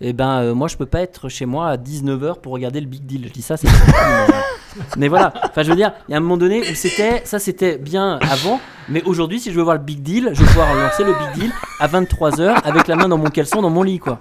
eh 0.00 0.12
ben, 0.12 0.40
euh, 0.42 0.54
moi, 0.54 0.68
je 0.68 0.76
peux 0.76 0.86
pas 0.86 1.00
être 1.00 1.28
chez 1.28 1.44
moi 1.44 1.68
à 1.68 1.76
19h 1.76 2.40
pour 2.40 2.52
regarder 2.52 2.80
le 2.80 2.86
Big 2.86 3.04
Deal. 3.04 3.26
Je 3.26 3.32
dis 3.32 3.42
ça, 3.42 3.56
c'est. 3.56 3.66
mais, 3.68 4.34
mais 4.96 5.08
voilà, 5.08 5.34
enfin, 5.44 5.62
je 5.62 5.70
veux 5.70 5.76
dire, 5.76 5.92
il 6.08 6.12
y 6.12 6.14
a 6.14 6.18
un 6.18 6.20
moment 6.20 6.36
donné 6.36 6.60
où 6.60 6.74
c'était, 6.74 7.22
ça 7.24 7.38
c'était 7.38 7.76
bien 7.78 8.18
avant, 8.22 8.60
mais 8.88 9.02
aujourd'hui, 9.02 9.40
si 9.40 9.50
je 9.50 9.56
veux 9.56 9.62
voir 9.62 9.76
le 9.76 9.82
Big 9.82 10.00
Deal, 10.00 10.30
je 10.32 10.40
vais 10.40 10.46
pouvoir 10.46 10.74
lancer 10.74 11.04
le 11.04 11.12
Big 11.12 11.42
Deal 11.42 11.52
à 11.80 11.88
23h 11.88 12.62
avec 12.64 12.86
la 12.86 12.96
main 12.96 13.08
dans 13.08 13.18
mon 13.18 13.28
caleçon 13.28 13.60
dans 13.60 13.70
mon 13.70 13.82
lit, 13.82 13.98
quoi. 13.98 14.20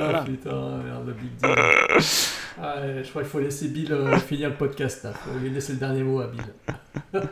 Ah 0.00 0.22
putain, 0.24 0.50
merde, 0.50 1.06
le 1.06 1.12
Big 1.12 1.30
Deal. 1.42 2.04
Ah, 2.60 2.76
ouais, 2.80 3.02
je 3.04 3.10
crois 3.10 3.22
qu'il 3.22 3.30
faut 3.30 3.40
laisser 3.40 3.68
Bill 3.68 3.92
euh, 3.92 4.16
finir 4.18 4.50
le 4.50 4.56
podcast 4.56 5.04
là. 5.04 5.12
Faut 5.12 5.38
lui 5.38 5.50
laisser 5.50 5.72
le 5.72 5.78
dernier 5.78 6.02
mot 6.02 6.20
à 6.20 6.28
Bill. 6.28 6.42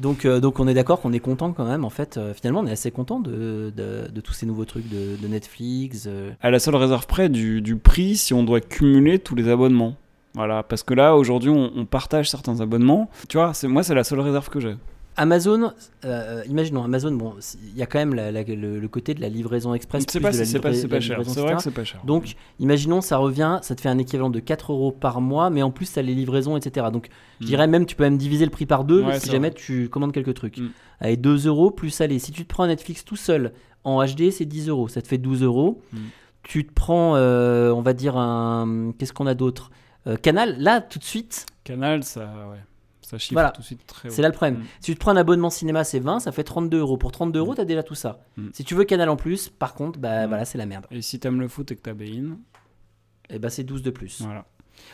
Donc, 0.00 0.24
euh, 0.24 0.40
donc 0.40 0.60
on 0.60 0.68
est 0.68 0.74
d'accord 0.74 1.00
qu'on 1.00 1.12
est 1.12 1.20
content 1.20 1.52
quand 1.52 1.64
même. 1.64 1.84
En 1.84 1.90
fait, 1.90 2.16
euh, 2.16 2.34
finalement, 2.34 2.60
on 2.60 2.66
est 2.66 2.72
assez 2.72 2.90
content 2.90 3.20
de, 3.20 3.72
de, 3.74 4.08
de 4.12 4.20
tous 4.20 4.32
ces 4.32 4.44
nouveaux 4.44 4.64
trucs 4.64 4.88
de, 4.88 5.16
de 5.20 5.28
Netflix. 5.28 6.04
euh. 6.08 6.30
à 6.40 6.50
la 6.50 6.58
seule 6.58 6.76
réserve 6.76 7.06
près 7.06 7.28
du, 7.28 7.60
du 7.62 7.76
prix 7.76 8.16
si 8.16 8.34
on 8.34 8.42
doit 8.42 8.60
cumuler 8.60 9.18
tous 9.18 9.34
les 9.34 9.48
abonnements. 9.48 9.96
Voilà, 10.34 10.62
parce 10.62 10.82
que 10.82 10.94
là, 10.94 11.16
aujourd'hui, 11.16 11.50
on, 11.50 11.72
on 11.76 11.84
partage 11.84 12.28
certains 12.30 12.60
abonnements. 12.60 13.08
Tu 13.28 13.36
vois, 13.38 13.54
c'est, 13.54 13.68
moi, 13.68 13.82
c'est 13.82 13.94
la 13.94 14.04
seule 14.04 14.20
réserve 14.20 14.48
que 14.50 14.60
j'ai. 14.60 14.74
Amazon, 15.16 15.72
euh, 16.04 16.42
imaginons 16.48 16.82
Amazon, 16.84 17.12
bon, 17.12 17.34
c'est- 17.40 17.58
il 17.62 17.76
y 17.76 17.82
a 17.82 17.86
quand 17.86 17.98
même 17.98 18.14
la- 18.14 18.32
la- 18.32 18.42
le, 18.42 18.80
le 18.80 18.88
côté 18.88 19.12
de 19.14 19.20
la 19.20 19.28
livraison 19.28 19.74
express. 19.74 20.06
Plus 20.06 20.20
pas 20.20 20.32
si 20.32 20.46
c'est 20.46 20.58
pas, 20.60 20.72
c'est 20.72 20.88
cher. 21.00 21.18
livraison, 21.18 21.32
C'est 21.32 21.40
vrai 21.40 21.54
que 21.56 21.62
c'est 21.62 21.70
pas 21.70 21.84
cher. 21.84 22.00
Donc, 22.04 22.34
imaginons, 22.58 23.00
ça 23.02 23.18
revient, 23.18 23.58
ça 23.62 23.74
te 23.74 23.80
fait 23.82 23.88
un 23.90 23.98
équivalent 23.98 24.30
de 24.30 24.40
4 24.40 24.72
euros 24.72 24.90
par 24.90 25.20
mois, 25.20 25.50
mais 25.50 25.62
en 25.62 25.70
plus, 25.70 25.92
tu 25.92 25.98
as 25.98 26.02
les 26.02 26.14
livraisons, 26.14 26.56
etc. 26.56 26.86
Donc, 26.92 27.08
je 27.40 27.44
Mm. 27.44 27.48
dirais 27.48 27.66
même, 27.66 27.84
tu 27.86 27.94
peux 27.94 28.04
même 28.04 28.16
diviser 28.18 28.44
le 28.46 28.50
prix 28.50 28.64
par 28.66 28.84
deux 28.84 29.02
Ouais, 29.02 29.14
si 29.18 29.26
c'est 29.26 29.32
jamais 29.32 29.50
vrai. 29.50 29.58
tu 29.58 29.88
commandes 29.90 30.12
quelques 30.12 30.34
trucs. 30.34 30.58
Mm. 30.58 30.68
Allez, 31.00 31.16
2 31.16 31.46
euros 31.46 31.70
plus 31.70 32.00
aller. 32.00 32.18
Si 32.18 32.32
tu 32.32 32.44
te 32.44 32.48
prends 32.48 32.66
Netflix 32.66 33.04
tout 33.04 33.16
seul 33.16 33.52
en 33.84 34.02
HD, 34.04 34.30
c'est 34.30 34.44
10 34.46 34.68
euros. 34.68 34.88
Ça 34.88 35.02
te 35.02 35.08
fait 35.08 35.18
12 35.18 35.42
euros. 35.42 35.82
Mm. 35.92 35.98
Tu 36.42 36.66
te 36.66 36.72
prends, 36.72 37.16
euh, 37.16 37.70
on 37.70 37.82
va 37.82 37.92
dire, 37.92 38.16
un. 38.16 38.92
Qu'est-ce 38.98 39.12
qu'on 39.12 39.26
a 39.26 39.34
d'autre? 39.34 39.70
Euh, 40.08 40.16
Canal, 40.16 40.56
là, 40.58 40.80
tout 40.80 40.98
de 40.98 41.04
suite, 41.04 41.46
Canal, 41.64 42.02
ça, 42.02 42.22
ouais, 42.50 42.58
ça 43.12 43.18
chiffre 43.18 43.34
Voilà. 43.34 43.50
tout 43.52 43.60
de 43.60 43.66
suite 43.66 43.86
très 43.86 44.08
haut. 44.08 44.12
c'est 44.12 44.22
là 44.22 44.28
le 44.28 44.34
problème. 44.34 44.58
Mm. 44.58 44.64
Si 44.80 44.90
tu 44.90 44.94
te 44.94 44.98
prends 45.00 45.12
un 45.12 45.16
abonnement 45.16 45.50
cinéma, 45.50 45.84
c'est 45.84 46.00
20, 46.00 46.18
ça 46.18 46.32
fait 46.32 46.42
32 46.44 46.78
euros. 46.80 46.96
Pour 46.96 47.12
32 47.12 47.38
euros, 47.38 47.54
t'as 47.54 47.64
déjà 47.64 47.82
tout 47.84 47.94
ça. 47.94 48.18
Mm. 48.36 48.48
Si 48.52 48.64
tu 48.64 48.74
veux 48.74 48.82
Canal 48.84 49.08
en 49.08 49.16
plus, 49.16 49.48
par 49.48 49.74
contre, 49.74 50.00
bah 50.00 50.26
Mm. 50.26 50.28
voilà, 50.28 50.44
c'est 50.44 50.58
la 50.58 50.66
merde. 50.66 50.86
Et 50.90 51.00
si 51.02 51.20
t'aimes 51.20 51.40
le 51.40 51.46
foot 51.48 51.70
et 51.70 51.76
que 51.76 51.82
t'as 51.82 51.94
Bein, 51.94 52.38
Et 53.30 53.38
bah 53.38 53.48
c'est 53.50 53.62
12 53.64 53.82
de 53.82 53.90
plus. 53.90 54.20
voilà. 54.22 54.44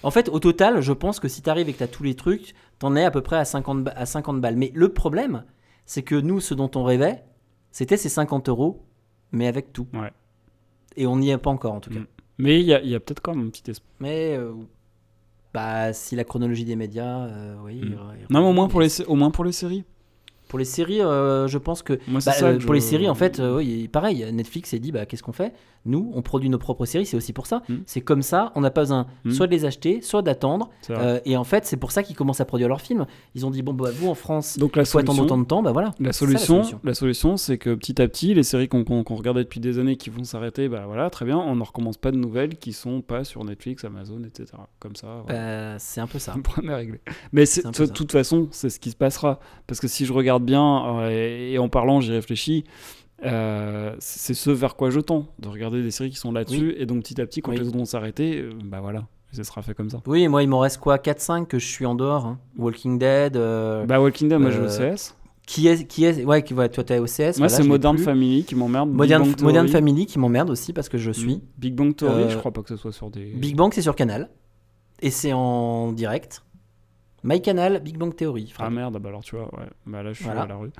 En 0.03 0.11
fait, 0.11 0.29
au 0.29 0.39
total, 0.39 0.81
je 0.83 0.93
pense 0.93 1.19
que 1.21 1.29
si 1.29 1.41
t'arrives 1.41 1.69
et 1.69 1.73
que 1.73 1.79
t'as 1.79 1.87
tous 1.89 2.03
les 2.03 2.15
trucs, 2.15 2.55
t'en 2.79 2.95
es 2.95 3.05
à 3.05 3.11
peu 3.11 3.23
près 3.23 3.37
à 3.37 3.45
50, 3.45 3.85
ba- 3.85 3.93
à 3.97 4.05
50 4.07 4.41
balles. 4.41 4.57
Mais 4.57 4.71
le 4.75 4.91
problème, 4.93 5.45
c'est 5.87 6.03
que 6.03 6.15
nous, 6.15 6.41
ce 6.41 6.53
dont 6.55 6.71
on 6.75 6.85
rêvait, 6.85 7.25
c'était 7.73 7.97
ces 7.97 8.09
50 8.09 8.49
euros, 8.49 8.85
mais 9.33 9.47
avec 9.47 9.73
tout. 9.73 9.87
Ouais. 9.95 10.13
Et 10.97 11.07
on 11.07 11.17
n'y 11.17 11.31
est 11.31 11.39
pas 11.39 11.51
encore, 11.51 11.75
en 11.75 11.81
tout 11.81 11.91
cas. 11.91 12.01
Mm. 12.01 12.07
Mais 12.39 12.61
il 12.61 12.67
y 12.67 12.75
a, 12.75 12.83
y 12.83 12.95
a 12.95 13.01
peut-être 13.01 13.21
quand 13.21 13.35
même 13.35 13.47
un 13.47 13.51
petit 13.51 13.71
espoir. 13.71 13.91
Mais 14.01 14.37
euh, 14.37 14.53
bah, 15.55 15.93
si 15.93 16.17
la 16.17 16.25
chronologie 16.25 16.65
des 16.65 16.77
médias, 16.77 17.27
euh, 17.27 17.57
oui. 17.65 17.77
Mm. 17.77 17.87
il 17.87 17.95
aura- 17.95 18.13
Non, 18.31 18.41
mais 18.43 18.49
au 18.49 18.53
moins 18.53 18.69
pour 18.69 18.81
les, 18.81 19.01
au 19.03 19.15
moins 19.15 19.31
pour 19.31 19.45
les 19.45 19.53
séries. 19.53 19.85
Pour 20.49 20.59
les 20.59 20.65
séries, 20.65 21.03
euh, 21.03 21.47
je 21.47 21.59
pense 21.59 21.83
que. 21.83 21.95
Moi, 22.09 22.21
bah, 22.25 22.33
ça 22.33 22.47
euh, 22.47 22.57
que 22.59 22.65
pour 22.65 22.73
les 22.75 22.81
séries, 22.81 23.09
en 23.09 23.15
fait, 23.15 23.39
oui, 23.41 23.87
pareil, 23.89 24.25
Netflix 24.33 24.71
s'est 24.71 24.79
dit 24.79 24.93
bah, 24.93 25.05
qu'est-ce 25.05 25.23
qu'on 25.23 25.33
fait? 25.33 25.53
Nous, 25.89 26.11
on 26.15 26.23
produit 26.23 26.49
nos 26.51 26.59
propres 26.59 26.85
séries, 26.87 27.07
c'est 27.07 27.17
aussi 27.17 27.33
pour 27.33 27.47
ça. 27.47 27.63
Mm. 27.69 27.75
C'est 27.87 28.01
comme 28.01 28.23
ça, 28.23 28.53
on 28.55 28.61
n'a 28.61 28.71
pas 28.71 28.83
besoin 28.83 29.07
Mm. 29.25 29.31
soit 29.33 29.47
de 29.47 29.53
les 29.53 29.65
acheter, 29.65 30.01
soit 30.03 30.23
d'attendre. 30.23 30.71
Euh, 30.91 31.21
et 31.25 31.37
en 31.37 31.45
fait, 31.45 31.65
c'est 31.65 31.77
pour 31.77 31.93
ça 31.93 32.03
qu'ils 32.03 32.15
commencent 32.17 32.41
à 32.41 32.45
produire 32.45 32.69
leurs 32.69 32.81
films. 32.81 33.07
Ils 33.35 33.47
ont 33.47 33.51
dit 33.51 33.63
bon, 33.63 33.73
bah, 33.73 33.91
vous 33.93 34.09
en 34.09 34.15
France, 34.15 34.59
Donc 34.59 34.77
la 34.77 34.83
il 34.83 34.87
faut 34.87 34.99
attendre 34.99 35.17
solution, 35.17 35.25
autant 35.35 35.39
de 35.43 35.47
temps, 35.47 35.63
bah 35.63 35.73
voilà. 35.73 35.93
la 35.99 36.13
ça, 36.13 36.21
solution, 36.21 36.63
la 36.85 36.95
solution, 36.95 37.37
c'est 37.37 37.59
que 37.59 37.75
petit 37.75 38.01
à 38.01 38.09
petit, 38.09 38.35
les 38.35 38.43
séries 38.43 38.69
qu'on 38.69 38.85
regardait 39.03 39.45
depuis 39.45 39.61
des 39.61 39.79
années 39.79 39.97
qui 39.97 40.11
vont 40.11 40.25
s'arrêter, 40.25 40.69
bah 40.69 40.85
voilà, 40.87 41.11
très 41.11 41.25
bien, 41.25 41.39
on 41.39 41.57
ne 41.57 41.63
recommence 41.63 41.97
pas 41.97 42.11
de 42.11 42.17
nouvelles 42.17 42.57
qui 42.57 42.73
sont 42.73 43.01
pas 43.01 43.25
sur 43.25 43.45
Netflix, 43.45 43.85
Amazon, 43.85 44.23
etc. 44.25 44.53
Comme 44.79 44.97
ça, 44.97 45.23
voilà. 45.27 45.73
Bah, 45.73 45.79
c'est 45.79 46.01
un 46.01 46.07
peu 46.07 46.19
ça. 46.19 46.35
réglé. 46.69 47.01
Mais 47.33 47.45
de 47.45 47.87
toute 47.87 48.13
façon, 48.13 48.49
c'est 48.51 48.71
ce 48.71 48.79
qui 48.79 48.91
se 48.91 48.97
passera. 48.97 49.41
Parce 49.67 49.81
que 49.81 49.89
si 49.89 50.05
je 50.05 50.13
regarde 50.13 50.45
bien, 50.45 51.01
euh, 51.01 51.11
et, 51.11 51.53
et 51.53 51.59
en 51.59 51.69
parlant, 51.69 52.01
j'y 52.01 52.13
réfléchis, 52.13 52.65
euh, 53.25 53.95
c'est 53.99 54.35
ce 54.35 54.51
vers 54.51 54.77
quoi 54.77 54.91
je 54.91 55.01
tends, 55.01 55.27
de 55.39 55.49
regarder 55.49 55.83
des 55.83 55.91
séries 55.91 56.11
qui 56.11 56.17
sont 56.17 56.33
là-dessus, 56.33 56.75
et 56.79 56.87
donc 56.87 57.03
petit 57.03 57.21
à 57.21 57.27
petit, 57.27 57.41
quand 57.41 57.51
Oui. 57.53 57.59
les 57.59 57.67
autres 57.69 57.77
vont 57.79 57.85
s'arrêter, 57.85 58.39
euh, 58.41 58.51
bah 58.65 58.81
voilà, 58.81 59.07
ce 59.33 59.43
sera 59.43 59.63
fait 59.63 59.75
comme 59.75 59.91
ça. 59.91 60.01
Oui, 60.07 60.27
moi, 60.29 60.43
il 60.43 60.49
m'en 60.49 60.61
reste 60.61 60.79
quoi 60.79 60.99
4-5 60.99 61.47
que 61.47 61.59
je 61.59 61.67
suis 61.67 61.87
en 61.87 61.95
dehors. 61.95 62.27
hein. 62.27 62.39
Walking 62.57 62.99
Dead. 62.99 63.37
euh, 63.37 63.85
Bah 63.87 64.01
Walking 64.01 64.29
Dead, 64.29 64.39
moi 64.39 64.51
j'ai 64.51 64.61
OCS. 64.61 65.15
Qui 65.47 65.67
est, 65.67 65.87
qui 65.87 66.05
est, 66.05 66.25
ouais, 66.27 66.43
qui, 66.43 66.53
ouais, 66.53 66.69
toi 66.69 66.85
t'es 66.85 66.99
OCS. 66.99 67.19
Moi 67.19 67.33
voilà, 67.39 67.49
c'est 67.49 67.63
Modern. 67.63 67.97
Family 67.97 68.45
qui 68.45 68.55
m'emmerde. 68.55 68.91
Big 68.91 68.99
Modern, 68.99 69.35
Modern. 69.43 69.67
Family 69.69 70.05
qui 70.05 70.19
m'emmerde 70.19 70.51
aussi 70.51 70.75
parce 70.75 70.91
que 70.91 70.99
je 70.99 71.11
suis. 71.11 71.41
Big 71.57 71.75
Bang 71.75 71.97
Theory, 71.97 72.29
je 72.29 72.37
crois 72.37 72.53
pas 72.53 72.61
que 72.63 72.69
ce 72.69 72.77
soit 72.77 72.93
sur 72.93 73.11
des. 73.11 73.33
Big 73.33 73.57
Bang, 73.57 73.73
c'est 73.73 73.81
sur 73.81 73.97
Canal. 73.97 74.29
Et 75.01 75.11
c'est 75.11 75.33
en 75.33 75.93
direct. 75.93 76.43
My 77.25 77.43
Canal, 77.43 77.81
Big 77.83 77.99
Bang 77.99 78.15
Theory. 78.15 78.53
Ah 78.59 78.71
merde, 78.71 78.97
bah 79.01 79.09
alors 79.09 79.23
tu 79.25 79.35
vois, 79.37 79.47
ouais. 79.59 79.67
Bah 79.87 80.03
là 80.03 80.13
je 80.13 80.17
suis 80.19 80.25
Voilà. 80.25 80.43
à 80.43 80.47
la 80.47 80.57
rue. 80.57 80.71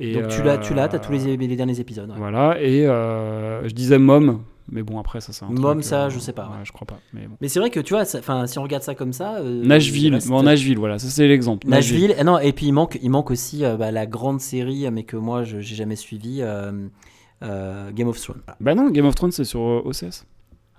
Et, 0.00 0.14
Donc 0.14 0.28
tu 0.28 0.42
l'as, 0.42 0.56
tu 0.58 0.72
l'as, 0.74 0.88
t'as 0.88 0.96
euh, 0.96 1.00
tous 1.00 1.12
les, 1.12 1.36
les 1.36 1.56
derniers 1.56 1.78
épisodes. 1.80 2.08
ouais. 2.10 2.16
Voilà, 2.16 2.56
et 2.60 2.86
euh, 2.86 3.68
je 3.68 3.74
disais 3.74 3.98
Mom, 3.98 4.42
mais 4.70 4.82
bon 4.82 4.98
après 4.98 5.20
ça 5.20 5.32
c'est 5.34 5.44
un 5.44 5.48
Mom, 5.48 5.72
truc, 5.74 5.84
ça, 5.84 6.04
euh, 6.06 6.10
je 6.10 6.18
sais 6.18 6.32
pas, 6.32 6.44
ouais, 6.46 6.58
ouais. 6.58 6.64
je 6.64 6.72
crois 6.72 6.86
pas. 6.86 6.98
Mais 7.12 7.26
bon. 7.26 7.36
Mais 7.42 7.48
c'est 7.48 7.60
vrai 7.60 7.68
que 7.70 7.80
tu 7.80 7.92
vois, 7.92 8.04
ça- 8.06 8.20
si 8.46 8.58
on 8.58 8.62
regarde 8.62 8.82
ça 8.82 8.94
comme 8.94 9.12
ça. 9.12 9.36
euh, 9.36 9.60
il 9.62 9.68
Nashville, 9.68 10.14
reste- 10.14 10.28
bon 10.28 10.42
Nashville, 10.42 10.78
voilà, 10.78 10.98
ça 10.98 11.08
c'est 11.08 11.28
l'exemple. 11.28 11.68
Nashville. 11.68 12.14
eh 12.18 12.24
non, 12.24 12.38
et 12.38 12.52
puis 12.52 12.66
il 12.66 12.72
manque, 12.72 12.98
il 13.02 13.10
manque 13.10 13.30
aussi 13.30 13.62
euh, 13.64 13.76
bah, 13.76 13.90
la 13.90 14.06
grande 14.06 14.40
série, 14.40 14.90
mais 14.90 15.02
que 15.04 15.16
moi 15.18 15.44
j'ai 15.44 15.60
jamais 15.62 15.96
suivi, 15.96 16.38
Game 16.38 18.08
of 18.08 18.20
Thrones. 18.20 18.40
Voilà. 18.46 18.56
Bah 18.60 18.74
non, 18.74 18.90
Game 18.90 19.06
of 19.06 19.14
Thrones 19.14 19.32
c'est 19.32 19.44
sur 19.44 19.60
OCS. 19.60 20.24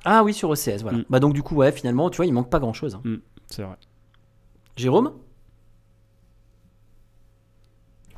Ah 0.05 0.23
oui, 0.23 0.33
sur 0.33 0.49
OCS, 0.49 0.81
voilà. 0.81 0.97
Mm. 0.99 1.05
Bah 1.09 1.19
donc 1.19 1.33
du 1.33 1.43
coup, 1.43 1.55
ouais, 1.55 1.71
finalement, 1.71 2.09
tu 2.09 2.17
vois, 2.17 2.25
il 2.25 2.33
manque 2.33 2.49
pas 2.49 2.59
grand 2.59 2.73
chose. 2.73 2.97
C'est 3.47 3.61
vrai. 3.61 3.75
Jérôme 4.75 5.11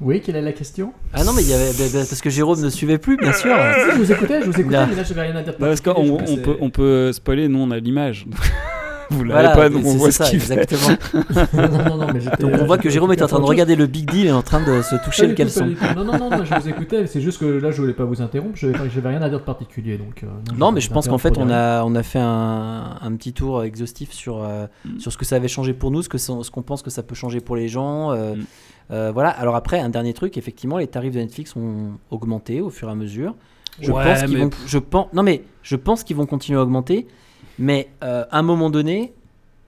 Oui, 0.02 0.22
quelle 0.22 0.36
est 0.38 0.42
la 0.42 0.54
question? 0.54 0.94
Ah 1.14 1.24
non, 1.24 1.34
mais 1.34 1.42
il 1.44 1.50
y 1.50 1.54
avait 1.54 1.72
bah, 1.74 1.84
bah, 1.94 2.06
parce 2.08 2.22
que 2.22 2.30
Jérôme 2.30 2.62
ne 2.62 2.70
suivait 2.70 2.98
plus, 2.98 3.18
bien 3.18 3.34
sûr. 3.34 3.56
Je 3.56 3.98
vous 3.98 4.12
écoutais, 4.12 4.42
je 4.42 4.46
vous 4.50 4.60
écoutais, 4.60 4.76
Là. 4.76 4.88
mais 4.88 4.96
là 4.96 5.04
j'avais 5.04 5.22
rien 5.22 5.36
à 5.36 5.42
dire. 5.42 5.54
Bah, 5.60 5.68
parce 5.68 5.82
qu'on 5.82 5.94
on 5.96 6.38
peut, 6.38 6.58
on 6.62 6.70
peut 6.70 7.12
spoiler, 7.14 7.48
nous 7.48 7.60
on 7.60 7.72
a 7.72 7.78
l'image. 7.80 8.26
Vous 9.12 9.24
l'avez 9.24 9.42
Voilà, 9.48 9.56
pas, 9.56 9.70
donc 9.70 9.86
on 9.86 9.96
voit 9.98 10.12
ce 10.12 10.24
ça, 10.24 10.30
qu'il 10.30 10.40
fait. 10.40 10.54
exactement. 10.56 10.98
non, 11.54 11.68
non, 11.70 11.86
non, 11.90 11.98
non, 11.98 12.14
mais 12.14 12.20
j'étais. 12.22 12.38
Donc 12.44 12.52
on 12.60 12.66
voit 12.66 12.78
que 12.78 12.90
Jérôme 12.90 13.12
est 13.12 13.22
en 13.22 13.28
train 13.28 13.40
de 13.40 13.46
regarder 13.46 13.76
le 13.76 13.86
Big 13.86 14.10
Deal 14.10 14.28
et 14.28 14.32
en 14.32 14.42
train 14.42 14.60
de 14.62 14.82
se 14.82 14.96
toucher 15.04 15.24
le 15.24 15.30
Pas 15.30 15.36
caleçon. 15.36 15.68
Non, 15.96 16.04
non, 16.04 16.18
non, 16.18 16.44
je 16.44 16.54
vous 16.60 16.70
écoutais, 16.70 17.06
c'est 17.08 17.22
juste 17.22 17.40
que 17.40 17.46
là 17.46 17.72
je 17.72 17.82
voulais 17.82 17.94
pas 17.94 18.06
vous 18.06 18.22
interrompre, 18.22 18.56
je 18.56 18.68
j'avais 18.94 19.10
rien 19.10 19.22
à 19.22 19.30
dire 19.30 19.40
de 19.40 19.44
particulier. 19.44 19.98
Donc, 19.98 20.24
euh, 20.24 20.28
Non, 20.58 20.72
mais 20.72 20.82
je 20.82 20.90
pense 20.90 21.08
qu'en 21.08 21.18
fait, 21.18 21.38
on 21.38 21.50
a, 21.50 21.84
on 21.84 21.94
a 21.96 22.04
fait 22.04 22.20
un, 22.20 22.98
un 23.02 23.16
petit 23.16 23.34
tour 23.34 23.64
exhaustif 23.64 24.12
sur, 24.12 24.44
euh, 24.44 24.66
Mm. 24.86 25.00
sur 25.00 25.12
ce 25.12 25.18
que 25.18 25.26
ça 25.26 25.36
avait 25.36 25.48
changé 25.48 25.74
pour 25.74 25.92
nous, 25.92 26.02
ce 26.02 26.10
que 26.10 26.18
ça- 26.18 26.34
ce 26.42 26.50
qu'on 26.52 26.62
pense 26.64 26.82
que 26.82 26.90
ça 26.90 27.04
peut 27.04 27.16
changer 27.16 27.40
pour 27.42 27.56
les 27.56 27.68
gens. 27.68 28.12
euh, 28.12 28.36
Mm. 28.36 28.44
euh, 28.92 29.12
voilà. 29.14 29.30
Alors 29.30 29.56
après, 29.56 29.80
un 29.80 29.90
dernier 29.90 30.14
truc, 30.14 30.38
effectivement, 30.38 30.78
les 30.78 30.88
tarifs 30.88 31.14
de 31.14 31.20
Netflix 31.20 31.56
ont 31.56 31.92
augmenté 32.12 32.62
au 32.62 32.70
fur 32.70 32.88
et 32.88 32.92
à 32.92 32.96
mesure. 32.96 33.36
Je 33.82 33.92
Ouais, 33.92 34.04
pense 34.06 34.24
qu'ils 34.24 34.38
mais 34.38 34.44
vont, 34.46 34.50
je 34.66 34.78
pense, 34.78 35.08
non 35.14 35.22
mais 35.24 35.44
je 35.62 35.76
pense 35.76 36.04
qu'ils 36.06 36.16
vont 36.16 36.26
continuer 36.26 36.58
à 36.60 36.62
augmenter, 36.64 37.08
mais 37.60 37.90
euh, 38.04 38.26
à 38.32 38.40
un 38.40 38.42
moment 38.44 38.70
donné, 38.70 39.14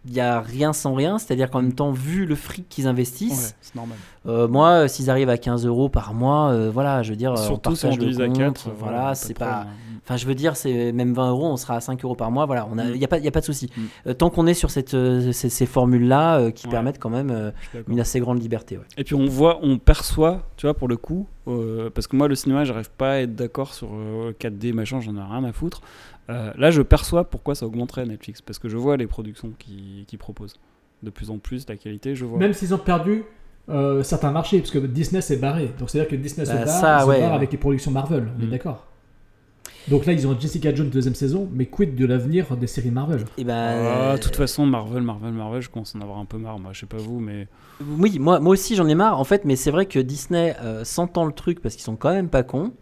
il 0.06 0.14
y 0.14 0.22
a 0.22 0.40
rien 0.40 0.72
sans 0.72 0.94
rien, 0.94 1.18
c'est-à-dire 1.18 1.50
qu'en 1.50 1.62
même 1.62 1.74
temps, 1.74 1.92
vu 1.92 2.26
le 2.26 2.36
fric 2.36 2.70
qu'ils 2.70 2.88
investissent, 2.88 3.48
Ouais, 3.50 3.56
c'est 3.62 3.76
normal. 3.76 3.98
euh, 4.28 4.48
moi, 4.48 4.70
euh, 4.70 4.88
s'ils 4.88 5.10
arrivent 5.10 5.30
à 5.30 5.38
15 5.38 5.66
euros 5.66 5.90
par 5.90 6.14
mois, 6.14 6.50
euh, 6.52 6.70
voilà, 6.72 7.04
je 7.04 7.10
veux 7.10 7.18
dire, 7.18 7.34
on 7.34 7.36
Surtout 7.36 7.76
si 7.76 7.86
on 7.86 7.90
partage 7.90 8.00
le 8.00 8.12
divise 8.14 8.22
à 8.22 8.28
compte, 8.28 8.38
4. 8.64 8.70
voilà, 8.78 9.16
c'est 9.16 9.34
pas, 9.34 9.66
Enfin, 10.06 10.16
je 10.16 10.26
veux 10.26 10.36
dire, 10.36 10.56
c'est 10.56 10.94
même 10.94 11.14
20 11.14 11.32
euros, 11.32 11.48
on 11.48 11.58
sera 11.58 11.76
à 11.76 11.82
5 11.82 12.02
euros 12.06 12.16
par 12.16 12.32
mois. 12.32 12.46
Voilà, 12.46 12.66
il 12.72 12.76
Mm. 12.94 12.94
n'y 12.98 13.04
a, 13.04 13.10
pas- 13.10 13.18
y 13.18 13.28
a 13.28 13.32
pas 13.32 13.42
de 13.42 13.46
souci. 13.46 13.70
Mm. 13.76 13.82
Euh, 14.08 14.14
tant 14.14 14.30
qu'on 14.30 14.48
est 14.48 14.54
sur 14.54 14.72
cette, 14.72 14.94
euh, 14.94 15.34
ces, 15.34 15.50
ces 15.50 15.66
formules-là 15.66 16.38
euh, 16.40 16.52
qui 16.52 16.68
Ouais. 16.68 16.72
permettent 16.72 16.98
quand 16.98 17.10
même 17.10 17.30
euh, 17.30 17.52
une 17.90 18.00
assez 18.00 18.22
grande 18.22 18.42
liberté. 18.42 18.78
ouais. 18.78 18.86
Et 18.96 19.04
puis 19.04 19.16
on 19.16 19.26
voit, 19.26 19.60
on 19.64 19.78
perçoit, 19.80 20.44
tu 20.56 20.66
vois, 20.66 20.76
pour 20.76 20.88
le 20.88 20.96
coup, 20.96 21.28
euh, 21.50 21.90
parce 21.94 22.08
que 22.08 22.16
moi 22.16 22.30
le 22.30 22.36
cinéma, 22.36 22.64
j'arrive 22.64 22.90
pas 22.90 23.16
à 23.16 23.18
être 23.18 23.36
d'accord 23.36 23.74
sur 23.74 23.90
euh, 23.94 24.32
4D 24.40 24.72
machin, 24.72 25.02
j'en 25.02 25.14
ai 25.18 25.20
rien 25.22 25.44
à 25.44 25.52
foutre. 25.52 25.82
Euh, 26.30 26.52
là, 26.58 26.72
je 26.72 26.82
perçois 26.82 27.24
pourquoi 27.24 27.56
ça 27.56 27.66
augmenterait 27.66 28.06
Netflix, 28.06 28.42
parce 28.42 28.60
que 28.60 28.68
je 28.70 28.78
vois 28.78 28.98
les 28.98 29.08
productions 29.08 29.52
qui, 29.58 30.04
qui 30.08 30.18
proposent 30.18 30.56
de 31.04 31.10
plus 31.10 31.30
en 31.30 31.38
plus 31.38 31.68
la 31.70 31.78
qualité, 31.78 32.16
je 32.16 32.26
vois. 32.26 32.38
Même 32.40 32.54
s'ils 32.54 32.74
ont 32.74 32.78
perdu 32.80 33.24
euh, 33.70 34.04
certains 34.04 34.32
marchés, 34.32 34.60
parce 34.60 34.72
que 34.72 34.80
Disney 34.80 35.22
s'est 35.22 35.38
barré. 35.38 35.72
Donc 35.80 35.90
c'est-à-dire 35.90 36.10
que 36.10 36.16
Disney 36.16 36.46
se 36.46 36.52
Bah, 36.52 36.66
barre, 36.66 36.68
ça, 36.82 37.00
se 37.02 37.06
ouais. 37.08 37.22
avec 37.24 37.52
les 37.52 37.58
productions 37.58 37.92
Marvel, 37.92 38.28
on 38.38 38.42
est 38.42 38.46
Mm. 38.46 38.50
d'accord. 38.50 38.88
Donc 39.90 40.06
là, 40.06 40.12
ils 40.12 40.28
ont 40.28 40.38
Jessica 40.38 40.76
Jones 40.76 40.90
deuxième 40.90 41.16
saison, 41.16 41.48
mais 41.54 41.66
quid 41.66 41.96
de 41.96 42.06
l'avenir 42.06 42.58
des 42.58 42.68
séries 42.68 42.92
Marvel? 42.92 43.24
Et 43.38 43.46
ben, 43.46 43.54
Ah, 43.56 44.12
euh, 44.12 44.18
de 44.18 44.22
toute 44.22 44.36
façon, 44.36 44.66
Marvel, 44.66 45.02
Marvel, 45.02 45.32
Marvel, 45.32 45.62
je 45.62 45.70
commence 45.70 45.96
à 45.96 45.98
en 45.98 46.02
avoir 46.02 46.18
un 46.18 46.26
peu 46.26 46.38
marre, 46.38 46.60
moi, 46.60 46.72
je 46.74 46.82
sais 46.82 46.86
pas 46.88 46.98
vous, 46.98 47.22
mais. 47.22 47.48
oui, 47.98 48.20
moi, 48.20 48.42
moi 48.42 48.52
aussi 48.52 48.76
j'en 48.76 48.88
ai 48.88 48.96
marre 48.96 49.18
en 49.18 49.24
fait, 49.24 49.46
mais 49.46 49.56
c'est 49.56 49.72
vrai 49.72 49.86
que 49.86 50.00
Disney 50.00 50.58
euh, 50.62 50.84
sentant 50.84 51.24
le 51.26 51.32
truc 51.32 51.62
parce 51.62 51.76
qu'ils 51.76 51.86
sont 51.86 51.96
quand 51.96 52.12
même 52.12 52.28
pas 52.28 52.44
cons, 52.44 52.74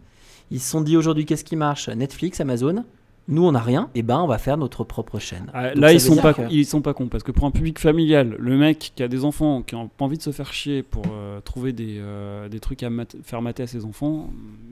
ils 0.50 0.58
se 0.60 0.68
sont 0.68 0.80
dit 0.80 0.96
aujourd'hui 0.96 1.26
qu'est-ce 1.26 1.44
qui 1.44 1.54
marche? 1.54 1.88
Netflix, 1.88 2.40
Amazon. 2.40 2.84
Nous 3.28 3.44
on 3.44 3.50
n'a 3.50 3.60
rien, 3.60 3.90
et 3.96 4.02
ben 4.02 4.20
on 4.20 4.28
va 4.28 4.38
faire 4.38 4.56
notre 4.56 4.84
propre 4.84 5.18
chaîne. 5.18 5.46
Ah, 5.52 5.70
Donc, 5.70 5.82
là, 5.82 5.92
ils 5.92 6.00
sont, 6.00 6.14
pas, 6.16 6.32
que- 6.32 6.42
ils 6.48 6.64
sont 6.64 6.80
pas 6.80 6.94
cons, 6.94 7.08
parce 7.08 7.24
que 7.24 7.32
pour 7.32 7.44
un 7.44 7.50
public 7.50 7.80
familial, 7.80 8.36
le 8.38 8.56
mec 8.56 8.92
qui 8.94 9.02
a 9.02 9.08
des 9.08 9.24
enfants, 9.24 9.62
qui 9.62 9.74
n'a 9.74 9.88
pas 9.96 10.04
envie 10.04 10.16
de 10.16 10.22
se 10.22 10.30
faire 10.30 10.52
chier 10.52 10.84
pour 10.84 11.02
euh, 11.10 11.40
trouver 11.40 11.72
des, 11.72 11.96
euh, 11.98 12.48
des 12.48 12.60
trucs 12.60 12.84
à 12.84 12.90
mat- 12.90 13.16
faire 13.24 13.42
mater 13.42 13.64
à 13.64 13.66
ses 13.66 13.84
enfants, 13.84 14.30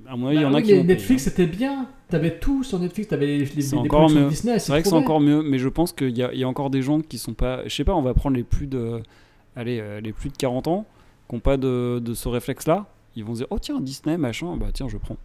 à 0.08 0.16
mon 0.16 0.28
avis, 0.28 0.36
il 0.36 0.40
y 0.40 0.44
Bah 0.44 0.50
en 0.50 0.54
a 0.54 0.58
oui, 0.58 0.62
qui 0.62 0.84
Netflix 0.84 1.08
payer, 1.08 1.18
c'était 1.18 1.46
bien, 1.48 1.86
t'avais 2.08 2.38
tout 2.38 2.62
sur 2.62 2.78
Netflix, 2.78 3.08
t'avais 3.08 3.26
les, 3.26 3.38
les, 3.38 3.44
les 3.56 3.74
encore 3.74 4.08
mieux. 4.08 4.28
Disney. 4.28 4.54
hein. 4.54 4.58
C'est 4.60 4.70
vrai 4.70 4.82
que 4.82 4.88
c'est 4.88 4.94
encore 4.94 5.20
mieux, 5.20 5.42
mais 5.42 5.58
je 5.58 5.68
pense 5.68 5.92
qu'il 5.92 6.16
y, 6.16 6.22
a- 6.22 6.32
il 6.32 6.38
y 6.38 6.44
a 6.44 6.48
encore 6.48 6.70
des 6.70 6.82
gens 6.82 7.00
qui 7.00 7.18
sont 7.18 7.34
pas. 7.34 7.62
Je 7.66 7.74
sais 7.74 7.82
pas, 7.84 7.94
on 7.94 8.02
va 8.02 8.14
prendre 8.14 8.36
les 8.36 8.44
plus 8.44 8.68
de. 8.68 9.00
Allez, 9.56 9.80
euh, 9.80 10.00
les 10.00 10.12
plus 10.12 10.30
de 10.30 10.36
40 10.36 10.68
ans, 10.68 10.84
qui 11.28 11.34
n'ont 11.34 11.40
pas 11.40 11.56
de, 11.56 11.98
de 11.98 12.14
ce 12.14 12.28
réflexe-là. 12.28 12.86
Ils 13.16 13.24
vont 13.24 13.32
se 13.34 13.38
dire, 13.38 13.46
oh 13.50 13.58
tiens, 13.60 13.80
Disney, 13.80 14.16
machin, 14.16 14.56
bah 14.56 14.66
tiens, 14.72 14.86
je 14.88 14.96
prends. 14.96 15.16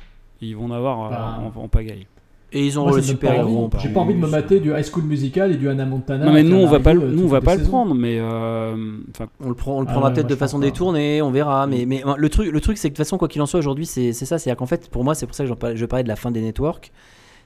Et 0.42 0.48
ils 0.48 0.56
vont 0.56 0.66
en 0.66 0.72
avoir 0.72 1.10
Bah. 1.12 1.44
en, 1.56 1.60
en 1.64 1.68
pagaille. 1.68 2.08
Et 2.52 2.66
ils 2.66 2.80
ont 2.80 2.84
Moi, 2.84 2.94
ça 2.94 2.98
le 2.98 3.04
super 3.04 3.34
héros. 3.34 3.70
J'ai 3.80 3.90
pas 3.90 4.00
envie 4.00 4.16
de 4.16 4.20
me 4.20 4.28
mater 4.28 4.60
du 4.60 4.72
High 4.72 4.84
School 4.84 5.04
Musical 5.04 5.52
et 5.52 5.56
du 5.56 5.70
Hannah 5.70 5.86
Montana. 5.86 6.26
non, 6.26 6.34
mais 6.34 6.42
nous, 6.44 6.56
on 6.58 6.66
va 6.68 6.80
pas, 6.80 6.96
euh, 6.96 7.12
nous, 7.12 7.26
on 7.26 7.28
va 7.28 7.42
pas 7.42 7.56
le 7.56 7.64
prendre, 7.64 7.94
mais. 7.94 8.18
euh, 8.20 8.76
Enfin, 9.12 9.28
On 9.44 9.50
le 9.50 9.56
prend, 9.56 9.78
on 9.78 9.82
le 9.82 9.88
Ah 9.88 9.92
prendra 9.92 10.10
ouais, 10.10 10.16
peut-être 10.16 10.30
de 10.30 10.36
façon 10.36 10.58
détournée, 10.60 11.22
on 11.22 11.30
verra. 11.32 11.68
Mais, 11.68 11.86
mais 11.86 12.04
le, 12.18 12.30
truc, 12.30 12.52
le 12.52 12.60
truc, 12.62 12.78
c'est 12.78 12.90
que 12.90 12.94
de 12.94 12.98
toute 12.98 13.06
façon, 13.06 13.18
quoi 13.20 13.28
qu'il 13.28 13.42
en 13.42 13.46
soit, 13.46 13.60
aujourd'hui, 13.60 13.86
c'est 13.86 14.14
c'est 14.14 14.26
ça. 14.26 14.40
C'est-à-dire 14.40 14.58
qu'en 14.58 14.66
fait, 14.66 14.90
pour 14.90 15.04
moi, 15.04 15.14
c'est 15.16 15.26
pour 15.28 15.36
ça 15.36 15.46
que 15.46 15.54
parlais- 15.54 15.78
je 15.78 15.86
parlais 15.86 16.04
de 16.04 16.10
la 16.10 16.16
fin 16.16 16.32
des 16.32 16.42
networks. 16.42 16.92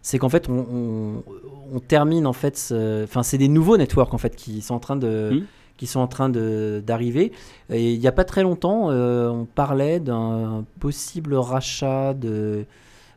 C'est 0.01 0.17
qu'en 0.19 0.29
fait, 0.29 0.47
on, 0.49 0.53
on- 0.73 1.23
on 1.75 1.79
termine, 1.79 2.25
en 2.27 2.33
fait, 2.33 2.57
ce- 2.57 3.03
enfin, 3.03 3.23
c'est 3.23 3.37
des 3.37 3.47
nouveaux 3.49 3.77
networks, 3.77 4.13
en 4.13 4.17
fait, 4.17 4.35
qui 4.35 4.61
sont 4.61 4.75
en 4.75 4.79
train 4.79 4.95
de. 4.95 5.31
Mm. 5.33 5.41
qui 5.75 5.87
sont 5.87 5.99
en 5.99 6.07
train 6.07 6.29
de- 6.29 6.83
d'arriver. 6.85 7.31
Et 7.71 7.93
il 7.93 7.99
n'y 7.99 8.07
a 8.07 8.11
pas 8.11 8.23
très 8.23 8.43
longtemps, 8.43 8.89
euh, 8.91 9.27
on 9.29 9.45
parlait 9.45 9.99
d'un 9.99 10.63
possible 10.79 11.33
rachat 11.33 12.13
de, 12.13 12.29
euh, 12.29 12.63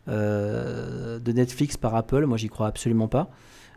de 0.09 1.33
Netflix 1.33 1.77
par 1.77 1.95
Apple. 1.95 2.27
Moi, 2.27 2.37
j'y 2.37 2.49
crois 2.49 2.67
absolument 2.67 3.09
pas. 3.09 3.29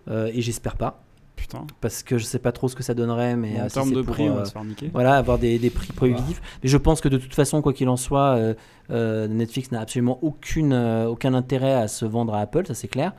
Euh, 0.09 0.31
et 0.33 0.41
j'espère 0.41 0.75
pas. 0.75 1.03
putain. 1.35 1.65
Parce 1.81 2.03
que 2.03 2.17
je 2.17 2.23
sais 2.23 2.39
pas 2.39 2.51
trop 2.51 2.67
ce 2.67 2.75
que 2.75 2.83
ça 2.83 2.93
donnerait. 2.93 3.35
Mais 3.35 3.59
en 3.59 3.65
euh, 3.65 3.69
si 3.69 3.75
termes 3.75 3.93
de 3.93 4.01
pour, 4.01 4.13
prix, 4.13 4.29
on 4.29 4.33
euh, 4.33 4.39
va 4.39 4.45
se 4.45 4.51
faire 4.51 4.63
niquer. 4.63 4.89
voilà, 4.93 5.15
avoir 5.15 5.37
des, 5.37 5.59
des 5.59 5.69
prix 5.69 5.93
prohibitifs. 5.93 6.41
Mais 6.63 6.69
je 6.69 6.77
pense 6.77 7.01
que 7.01 7.09
de 7.09 7.17
toute 7.17 7.33
façon, 7.35 7.61
quoi 7.61 7.73
qu'il 7.73 7.89
en 7.89 7.97
soit, 7.97 8.35
euh, 8.37 8.53
euh, 8.91 9.27
Netflix 9.27 9.71
n'a 9.71 9.81
absolument 9.81 10.19
aucune, 10.21 10.73
euh, 10.73 11.07
aucun 11.07 11.33
intérêt 11.33 11.73
à 11.73 11.87
se 11.87 12.05
vendre 12.05 12.33
à 12.33 12.39
Apple, 12.41 12.65
ça 12.65 12.73
c'est 12.73 12.87
clair. 12.87 13.13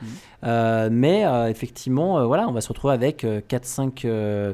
Euh, 0.45 0.89
mais 0.91 1.25
euh, 1.25 1.49
effectivement, 1.49 2.19
euh, 2.19 2.27
voilà, 2.27 2.49
on 2.49 2.53
va 2.53 2.61
se 2.61 2.69
retrouver 2.69 2.95
avec 2.95 3.25
4-5 3.25 4.03
euh, 4.05 4.53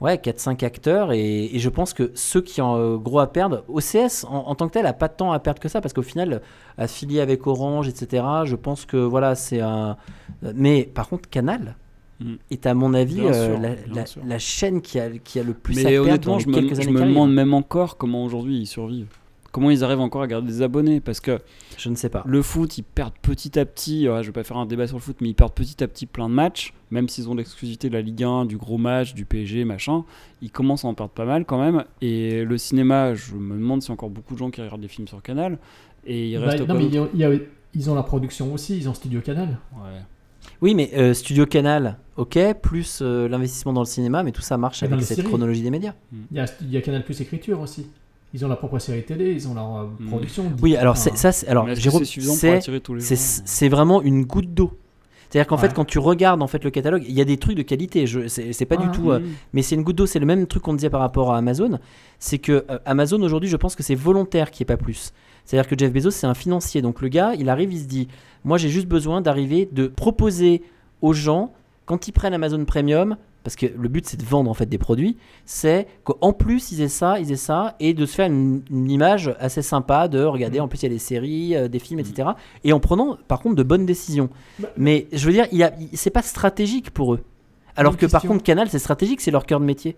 ouais, 0.00 0.16
4-5 0.16 0.64
acteurs. 0.64 1.12
Et, 1.12 1.54
et 1.54 1.58
je 1.58 1.68
pense 1.68 1.92
que 1.92 2.10
ceux 2.14 2.40
qui 2.40 2.60
ont 2.60 2.76
euh, 2.76 2.96
gros 2.96 3.20
à 3.20 3.32
perdre, 3.32 3.64
OCS 3.68 4.24
en, 4.24 4.48
en 4.48 4.54
tant 4.54 4.68
que 4.68 4.74
tel, 4.74 4.86
a 4.86 4.92
pas 4.92 5.08
tant 5.08 5.32
à 5.32 5.38
perdre 5.38 5.60
que 5.60 5.68
ça, 5.68 5.80
parce 5.80 5.94
qu'au 5.94 6.02
final, 6.02 6.42
affilié 6.78 7.20
avec 7.20 7.46
Orange, 7.46 7.88
etc., 7.88 8.24
je 8.44 8.56
pense 8.56 8.84
que 8.84 8.96
voilà, 8.96 9.34
c'est 9.34 9.60
un. 9.60 9.96
Mais 10.54 10.84
par 10.84 11.08
contre, 11.08 11.28
Canal. 11.28 11.76
Mhm. 12.18 12.38
est 12.50 12.64
à 12.64 12.72
mon 12.72 12.94
avis 12.94 13.20
euh, 13.20 13.58
sûr, 14.06 14.22
la, 14.26 14.38
chaîne 14.38 14.80
qui 14.80 14.98
a, 14.98 15.10
qui 15.10 15.38
a 15.38 15.42
le 15.42 15.52
plus 15.52 15.78
à 15.80 15.82
Mais 15.82 15.90
perdre 15.90 16.08
honnêtement, 16.08 16.32
dans 16.32 16.38
je 16.38 16.46
les 16.46 16.52
me, 16.52 16.60
quelques 16.60 16.74
je 16.76 16.80
années 16.88 16.92
me 16.92 17.00
demande 17.00 17.30
même 17.34 17.52
encore 17.52 17.98
comment 17.98 18.24
aujourd'hui 18.24 18.58
ils 18.58 18.66
survivent. 18.66 19.14
Comment 19.56 19.70
ils 19.70 19.82
arrivent 19.82 20.00
encore 20.00 20.20
à 20.20 20.26
garder 20.26 20.46
des 20.48 20.60
abonnés 20.60 21.00
Parce 21.00 21.20
que 21.20 21.38
Je 21.78 21.88
ne 21.88 21.94
sais 21.94 22.10
pas. 22.10 22.22
le 22.26 22.42
foot, 22.42 22.76
ils 22.76 22.82
perdent 22.82 23.14
petit 23.22 23.58
à 23.58 23.64
petit. 23.64 24.06
ouais, 24.06 24.22
je 24.22 24.26
vais 24.28 24.32
pas 24.32 24.44
faire 24.44 24.58
un 24.58 24.66
débat 24.66 24.86
sur 24.86 24.96
le 24.98 25.00
foot, 25.02 25.16
mais 25.22 25.30
ils 25.30 25.34
perdent 25.34 25.54
petit 25.54 25.82
à 25.82 25.88
petit 25.88 26.04
plein 26.04 26.28
de 26.28 26.34
matchs. 26.34 26.74
Même 26.90 27.08
s'ils 27.08 27.28
ont 27.30 27.34
l'exclusivité 27.34 27.88
de 27.88 27.94
la 27.94 28.02
Ligue 28.02 28.22
1, 28.22 28.44
du 28.44 28.58
gros 28.58 28.76
match, 28.76 29.14
du 29.14 29.24
PSG, 29.24 29.64
machin, 29.64 30.04
ils 30.42 30.50
commencent 30.50 30.84
à 30.84 30.88
en 30.88 30.94
perdre 30.94 31.12
pas 31.12 31.24
mal 31.24 31.46
quand 31.46 31.58
même. 31.58 31.84
Et 32.02 32.44
le 32.44 32.58
cinéma, 32.58 33.14
je 33.14 33.34
me 33.34 33.54
demande 33.56 33.80
s'il 33.82 33.88
y 33.88 33.92
a 33.92 33.94
encore 33.94 34.10
beaucoup 34.10 34.34
de 34.34 34.38
gens 34.38 34.50
qui 34.50 34.60
regardent 34.60 34.82
des 34.82 34.88
films 34.88 35.08
sur 35.08 35.22
Canal. 35.22 35.58
Et 36.04 36.28
il 36.30 36.38
Bah, 36.38 36.46
reste 36.50 36.68
non, 36.68 36.74
mais 36.74 36.86
d'autres- 36.88 37.10
il 37.14 37.20
y 37.20 37.24
a- 37.24 37.32
il 37.32 37.36
y 37.36 37.38
a- 37.38 37.40
ils 37.74 37.90
ont 37.90 37.94
la 37.94 38.02
production 38.02 38.52
aussi, 38.52 38.76
ils 38.76 38.88
ont 38.88 38.94
Studio 38.94 39.20
Canal. 39.22 39.58
Ouais. 39.72 40.00
Oui, 40.62 40.74
mais 40.74 40.90
euh, 40.94 41.12
Studio 41.12 41.44
Canal, 41.46 41.98
ok, 42.16 42.38
plus 42.62 43.00
euh, 43.02 43.26
l'investissement 43.28 43.72
dans 43.72 43.80
le 43.80 43.86
cinéma, 43.86 44.22
mais 44.22 44.30
tout 44.32 44.42
ça 44.42 44.56
marche 44.56 44.82
avec 44.84 45.00
cette 45.02 45.16
séries. 45.16 45.26
chronologie 45.28 45.62
des 45.62 45.70
médias. 45.70 45.94
Il 46.30 46.36
y 46.36 46.40
a, 46.40 46.44
il 46.60 46.70
y 46.70 46.76
a 46.76 46.80
Canal 46.82 47.04
Plus 47.04 47.20
Écriture 47.20 47.60
aussi. 47.60 47.86
Ils 48.34 48.44
ont 48.44 48.48
la 48.48 48.56
propre 48.56 48.78
série 48.78 49.04
télé, 49.04 49.32
ils 49.32 49.48
ont 49.48 49.54
leur 49.54 49.76
euh, 49.76 49.84
Mm. 50.00 50.06
production. 50.08 50.52
Oui, 50.62 50.76
alors 50.76 50.96
Enfin, 50.98 51.10
ça, 51.14 51.32
c'est- 51.32 51.48
alors 51.48 51.72
Jérôme, 51.74 52.00
c'est 52.00 52.04
suffisant 52.06 52.32
pour 52.32 52.40
c'est 52.40 52.56
attirer 52.56 52.80
tous 52.80 52.94
les 52.94 53.00
c'est 53.00 53.16
gens 53.16 53.42
c'est 53.44 53.68
vraiment 53.68 54.02
une 54.02 54.24
goutte 54.24 54.52
d'eau. 54.52 54.72
C'est-à-dire 55.30 55.48
qu'en 55.48 55.56
Ouais. 55.56 55.62
fait, 55.62 55.74
quand 55.74 55.84
tu 55.84 55.98
regardes 55.98 56.40
en 56.42 56.46
fait 56.46 56.62
le 56.62 56.70
catalogue, 56.70 57.02
il 57.08 57.14
y 57.14 57.20
a 57.20 57.24
des 57.24 57.36
trucs 57.36 57.56
de 57.56 57.62
qualité. 57.62 58.06
Je, 58.06 58.28
c'est 58.28 58.52
c'est 58.52 58.64
pas 58.64 58.76
du 58.76 58.88
tout, 58.90 59.10
euh, 59.10 59.20
mais 59.52 59.62
c'est 59.62 59.74
une 59.74 59.82
goutte 59.82 59.96
d'eau. 59.96 60.06
C'est 60.06 60.18
le 60.20 60.26
même 60.26 60.46
truc 60.46 60.62
qu'on 60.62 60.74
disait 60.74 60.90
par 60.90 61.00
rapport 61.00 61.32
à 61.32 61.38
Amazon. 61.38 61.78
C'est 62.20 62.38
que 62.38 62.64
euh, 62.70 62.78
Amazon 62.84 63.20
aujourd'hui, 63.22 63.48
je 63.48 63.56
pense 63.56 63.74
que 63.74 63.82
c'est 63.82 63.96
volontaire 63.96 64.50
qu'il 64.50 64.64
n'y 64.64 64.72
ait 64.72 64.76
pas 64.76 64.82
plus. 64.82 65.12
C'est-à-dire 65.44 65.68
que 65.68 65.76
Jeff 65.78 65.92
Bezos, 65.92 66.10
c'est 66.12 66.26
un 66.26 66.34
financier. 66.34 66.80
Donc 66.82 67.00
le 67.02 67.08
gars, 67.08 67.32
il 67.38 67.48
arrive, 67.48 67.72
il 67.72 67.80
se 67.80 67.84
dit, 67.86 68.06
moi 68.44 68.56
j'ai 68.58 68.68
juste 68.68 68.86
besoin 68.88 69.20
d'arriver, 69.20 69.68
de 69.72 69.86
proposer 69.88 70.62
aux 71.02 71.12
gens 71.12 71.52
quand 71.86 72.06
ils 72.08 72.12
prennent 72.12 72.34
Amazon 72.34 72.64
Premium. 72.64 73.16
Parce 73.46 73.54
que 73.54 73.66
le 73.66 73.88
but 73.88 74.04
c'est 74.08 74.16
de 74.16 74.24
vendre 74.24 74.50
en 74.50 74.54
fait 74.54 74.66
des 74.66 74.76
produits, 74.76 75.16
c'est 75.44 75.86
qu'en 76.02 76.32
plus 76.32 76.72
ils 76.72 76.80
aient 76.80 76.88
ça, 76.88 77.20
ils 77.20 77.30
aient 77.30 77.36
ça, 77.36 77.76
et 77.78 77.94
de 77.94 78.04
se 78.04 78.12
faire 78.16 78.26
une, 78.26 78.62
une 78.72 78.90
image 78.90 79.32
assez 79.38 79.62
sympa 79.62 80.08
de 80.08 80.20
regarder. 80.24 80.58
Mhm. 80.58 80.64
En 80.64 80.68
plus 80.68 80.80
il 80.80 80.82
y 80.82 80.86
a 80.86 80.88
des 80.88 80.98
séries, 80.98 81.54
euh, 81.54 81.68
des 81.68 81.78
films, 81.78 82.00
etc. 82.00 82.30
Et 82.64 82.72
en 82.72 82.80
prenant 82.80 83.16
par 83.28 83.38
contre 83.38 83.54
de 83.54 83.62
bonnes 83.62 83.86
décisions. 83.86 84.30
Bah, 84.58 84.66
Mais 84.76 85.06
je 85.12 85.24
veux 85.26 85.32
dire, 85.32 85.46
il 85.52 85.64
c'est 85.92 86.10
pas 86.10 86.22
stratégique 86.22 86.90
pour 86.90 87.14
eux. 87.14 87.20
Alors 87.76 87.96
que 87.96 88.06
par 88.06 88.22
contre 88.22 88.42
Canal 88.42 88.68
c'est 88.68 88.80
stratégique, 88.80 89.20
c'est 89.20 89.30
leur 89.30 89.46
cœur 89.46 89.60
de 89.60 89.64
métier. 89.64 89.94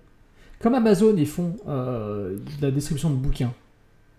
Comme 0.60 0.75
Amazon, 0.75 1.15
ils 1.17 1.27
font 1.27 1.57
euh, 1.68 2.36
de 2.60 2.67
la 2.67 2.70
distribution 2.70 3.09
de 3.09 3.15
bouquins, 3.15 3.55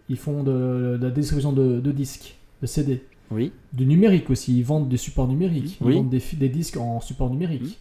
ils 0.10 0.18
font 0.18 0.42
de, 0.42 0.98
de 1.00 1.06
la 1.06 1.12
distribution 1.12 1.54
de, 1.54 1.80
de 1.80 1.92
disques, 1.92 2.36
de 2.64 2.66
CD, 2.66 3.04
Oui. 3.30 3.52
du 3.74 3.86
numérique 3.86 4.32
aussi. 4.32 4.58
Ils 4.58 4.64
vendent 4.66 4.90
des 4.90 4.98
supports 4.98 5.28
numériques, 5.28 5.78
ils 5.82 5.86
Oui. 5.86 5.94
vendent 5.98 6.10
des, 6.10 6.24
des 6.34 6.50
disques 6.50 6.78
en 6.78 7.00
support 7.00 7.30
numérique, 7.30 7.78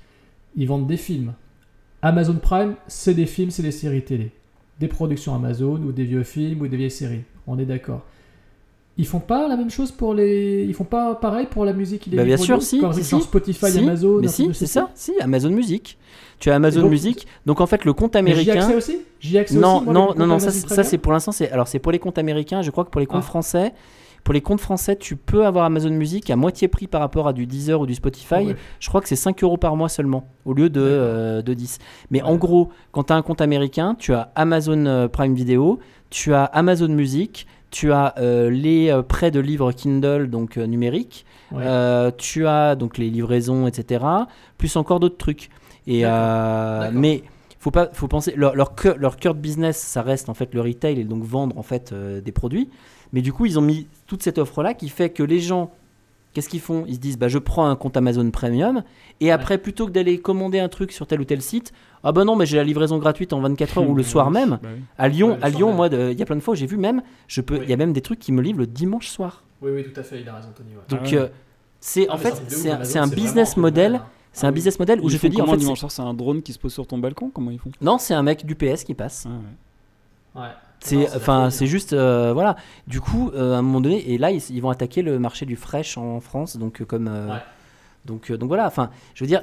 ils 0.57 0.67
vendent 0.67 0.87
des 0.87 0.97
films. 0.97 1.33
Amazon 2.03 2.37
Prime, 2.41 2.75
c'est 2.87 3.15
des 3.15 3.27
films, 3.27 3.51
c'est 3.51 3.63
des 3.63 3.73
séries 3.73 4.03
télé, 4.05 4.31
des 4.81 4.89
productions 4.89 5.35
Amazon 5.35 5.77
ou 5.83 5.93
des 5.93 6.05
vieux 6.05 6.23
films 6.23 6.61
ou 6.63 6.69
des 6.69 6.77
vieilles 6.77 6.91
séries. 6.91 7.23
On 7.47 7.59
est 7.59 7.65
d'accord. 7.65 8.03
Ils 9.01 9.07
font 9.07 9.21
pas 9.21 9.47
la 9.47 9.57
même 9.57 9.71
chose 9.71 9.93
pour 9.93 10.13
les. 10.13 10.65
Ils 10.69 10.75
font 10.75 10.83
pas 10.85 11.15
pareil 11.15 11.47
pour 11.49 11.65
la 11.65 11.73
musique 11.73 12.09
Bah, 12.13 12.25
bien 12.25 12.37
sûr, 12.37 12.61
si, 12.63 12.81
Comme 12.81 12.93
si, 12.93 13.05
si. 13.05 13.21
Spotify, 13.21 13.71
Si, 13.71 13.79
Amazon. 13.79 14.19
mais 14.21 14.27
si, 14.29 14.47
c'est 14.53 14.67
ce 14.67 14.73
ça, 14.73 14.91
si, 14.95 15.13
Amazon 15.21 15.51
Music. 15.51 15.97
Tu 16.41 16.51
as 16.51 16.57
Amazon 16.57 16.83
donc- 16.83 16.91
Music, 16.91 17.27
donc 17.47 17.61
en 17.61 17.67
fait 17.67 17.85
le 17.85 17.93
compte 17.93 18.15
Mais 18.17 18.33
J'y 18.35 18.51
accès 18.51 18.51
américain. 18.53 18.77
aussi 18.77 18.99
J'y 19.21 19.39
accès 19.39 19.55
Non, 19.57 19.77
aussi, 19.77 19.85
moi, 19.87 19.95
non, 19.95 20.15
non, 20.17 20.27
non, 20.27 20.39
ça, 20.41 20.51
c'est 20.85 20.99
pour 20.99 21.13
l'instant, 21.13 21.31
c'est 21.33 21.51
alors 21.51 21.67
c'est 21.69 21.79
pour 21.81 21.91
les 21.93 21.99
comptes 22.01 22.19
américains. 22.19 22.63
Je 22.63 22.71
crois 22.73 22.85
que 22.85 22.91
pour 22.91 23.01
les 23.01 23.07
comptes 23.07 23.23
Ah. 23.25 23.27
français, 23.27 23.73
pour 24.29 24.35
les 24.35 24.43
comptes 24.43 24.61
français, 24.61 24.95
tu 24.95 25.17
peux 25.17 25.47
avoir 25.47 25.65
Amazon 25.65 25.89
Music 25.89 26.29
à 26.29 26.37
moitié 26.37 26.69
prix 26.69 26.87
par 26.87 27.01
rapport 27.01 27.29
à 27.29 27.33
du 27.33 27.47
Deezer 27.47 27.81
ou 27.81 27.87
du 27.87 27.95
Spotify. 27.95 28.35
Ouais. 28.49 28.57
Je 28.79 28.87
crois 28.91 29.01
que 29.01 29.09
c'est 29.09 29.17
5 29.17 29.43
euros 29.43 29.57
par 29.57 29.75
mois 29.75 29.89
seulement, 29.89 30.29
au 30.45 30.53
lieu 30.53 30.69
de, 30.69 30.83
euh, 30.83 31.41
de 31.41 31.55
10. 31.55 31.79
Mais 32.11 32.21
Ouais. 32.23 32.29
en 32.29 32.37
gros, 32.37 32.69
quand 32.93 33.05
tu 33.05 33.15
as 33.15 33.17
un 33.17 33.23
compte 33.23 33.41
américain, 33.41 33.97
tu 33.99 34.13
as 34.13 34.31
Amazon 34.35 34.85
euh, 34.85 35.09
Prime 35.09 35.33
Video, 35.33 35.79
tu 36.11 36.35
as 36.35 36.45
Amazon 36.45 36.89
Music, 36.89 37.47
tu 37.71 37.91
as 37.91 38.13
euh, 38.19 38.51
les 38.51 38.91
euh, 38.91 39.01
prêts 39.03 39.31
de 39.31 39.41
livres 39.41 39.73
Kindle, 39.73 40.29
donc 40.29 40.59
euh, 40.59 40.67
numériques, 40.67 41.25
Ouais. 41.51 41.65
tu 42.19 42.47
as 42.47 42.75
donc 42.77 42.99
les 42.99 43.09
livraisons, 43.09 43.67
etc., 43.67 44.05
plus 44.59 44.77
encore 44.77 45.01
d'autres 45.01 45.17
trucs. 45.17 45.49
Et, 45.87 46.03
mais 46.93 47.23
faut 47.61 47.71
pas, 47.71 47.89
faut 47.95 48.09
penser 48.09 48.35
leur 48.37 48.55
leur 48.55 48.75
cœur, 48.75 48.97
leur 48.99 49.17
cœur 49.17 49.35
de 49.35 49.41
business, 49.41 49.79
ça 49.79 50.03
reste 50.03 50.29
en 50.29 50.35
fait 50.35 50.53
le 50.55 50.61
retail 50.61 51.01
et 51.01 51.05
donc 51.05 51.23
vendre 51.25 51.57
en 51.57 51.63
fait 51.63 51.95
des 51.95 52.31
produits. 52.33 52.69
Mais 53.13 53.23
du 53.23 53.33
coup, 53.33 53.47
ils 53.47 53.59
ont 53.59 53.63
mis 53.63 53.87
toute 54.07 54.23
cette 54.23 54.39
offre 54.39 54.63
là 54.63 54.75
qui 54.75 54.89
fait 54.89 55.11
que 55.11 55.23
les 55.23 55.41
gens, 55.41 55.71
qu'est-ce 56.35 56.49
qu'ils 56.49 56.61
font? 56.61 56.85
Ils 56.87 56.95
se 56.97 57.01
disent, 57.01 57.19
bah 57.19 57.29
je 57.29 57.39
prends 57.39 57.69
un 57.69 57.77
compte 57.77 57.97
Amazon 57.97 58.31
Premium 58.31 58.83
et 59.21 59.31
après 59.31 59.59
plutôt 59.59 59.87
que 59.87 59.93
d'aller 59.93 60.19
commander 60.21 60.59
un 60.61 60.69
truc 60.69 60.93
sur 60.93 61.07
tel 61.07 61.21
ou 61.21 61.25
tel 61.25 61.41
site, 61.43 61.73
ah 62.05 62.13
bah 62.13 62.25
non, 62.25 62.37
mais 62.37 62.47
j'ai 62.47 62.57
la 62.59 62.65
livraison 62.65 62.99
gratuite 62.99 63.33
en 63.33 63.41
24 63.41 63.79
heures 63.79 63.89
ou 63.91 63.95
le 63.95 64.03
soir 64.15 64.31
même. 64.31 64.59
Bah 64.63 64.69
oui. 64.75 64.81
À 64.99 65.09
Lyon, 65.09 65.31
Ouais, 65.33 65.39
à 65.43 65.49
Lyon, 65.49 65.69
même. 65.69 65.77
moi, 65.77 65.89
il 65.91 66.19
y 66.19 66.23
a 66.23 66.27
plein 66.27 66.37
de 66.37 66.41
fois 66.41 66.53
où 66.53 66.57
j'ai 66.57 66.67
vu 66.67 66.77
même, 66.77 67.03
je 67.27 67.41
peux, 67.41 67.57
il 67.57 67.61
Oui. 67.63 67.67
y 67.69 67.73
a 67.73 67.77
même 67.77 67.93
des 67.93 68.03
trucs 68.03 68.19
qui 68.21 68.33
me 68.33 68.43
livrent 68.43 68.61
le 68.61 68.67
dimanche 68.67 69.09
soir. 69.09 69.43
Oui, 69.63 69.71
oui, 69.75 69.85
tout 69.85 69.99
à 69.99 70.03
fait, 70.05 70.21
il 70.21 70.29
a 70.29 70.35
raison, 70.37 70.49
Tony. 70.57 70.71
ouais. 70.71 70.83
Donc 70.89 71.01
Ah 71.03 71.11
ouais. 71.11 71.17
euh, 71.17 71.29
c'est 71.81 72.07
Ah, 72.09 72.15
en 72.15 72.19
fait 72.19 72.35
c'est 72.49 72.99
un, 72.99 73.07
business 73.09 73.57
model. 73.57 74.01
C'est 74.33 74.45
Ah 74.45 74.49
un 74.49 74.51
oui. 74.51 74.55
business 74.57 74.79
model 74.79 75.01
où 75.01 75.05
Ils 75.09 75.11
je 75.13 75.17
te 75.19 75.27
dis 75.27 75.37
en 75.39 75.41
comment 75.41 75.53
fait, 75.55 75.59
dimanche 75.59 75.79
c'est- 75.79 75.81
soir, 75.81 75.91
c'est 75.91 76.03
un 76.03 76.15
drone 76.15 76.43
qui 76.43 76.53
se 76.53 76.59
pose 76.59 76.73
sur 76.73 76.87
ton 76.87 76.99
balcon? 76.99 77.31
Comment 77.35 77.51
ils 77.51 77.59
font? 77.59 77.71
Non, 77.81 77.99
c'est 77.99 78.15
un 78.15 78.23
mec 78.23 78.45
du 78.47 78.55
PS 78.55 78.85
qui 78.85 78.95
passe. 78.95 79.27
Ah 79.27 79.31
ouais. 80.37 80.43
Ouais. 80.43 80.49
C'est 80.81 81.15
enfin 81.17 81.51
c'est 81.51 81.67
juste 81.67 81.93
euh, 81.93 82.33
voilà. 82.33 82.57
Du 82.87 83.01
coup, 83.01 83.31
euh, 83.35 83.55
à 83.55 83.59
un 83.59 83.63
moment 83.63 83.81
donné, 83.81 84.11
et 84.13 84.19
là 84.19 84.31
ils, 84.31 84.41
ils 84.51 84.61
vont 84.63 84.71
attaquer 84.71 85.03
le 85.03 85.19
marché 85.19 85.45
du 85.47 85.57
fresh 85.57 85.99
en 85.99 86.21
France, 86.21 86.57
donc 86.57 86.81
euh, 86.81 86.85
comme 86.85 87.07
Ouais. 87.09 87.39
donc 88.05 88.31
donc 88.33 88.49
voilà. 88.49 88.67
Enfin, 88.67 88.91
je 89.15 89.25
veux 89.25 89.29
dire, 89.29 89.43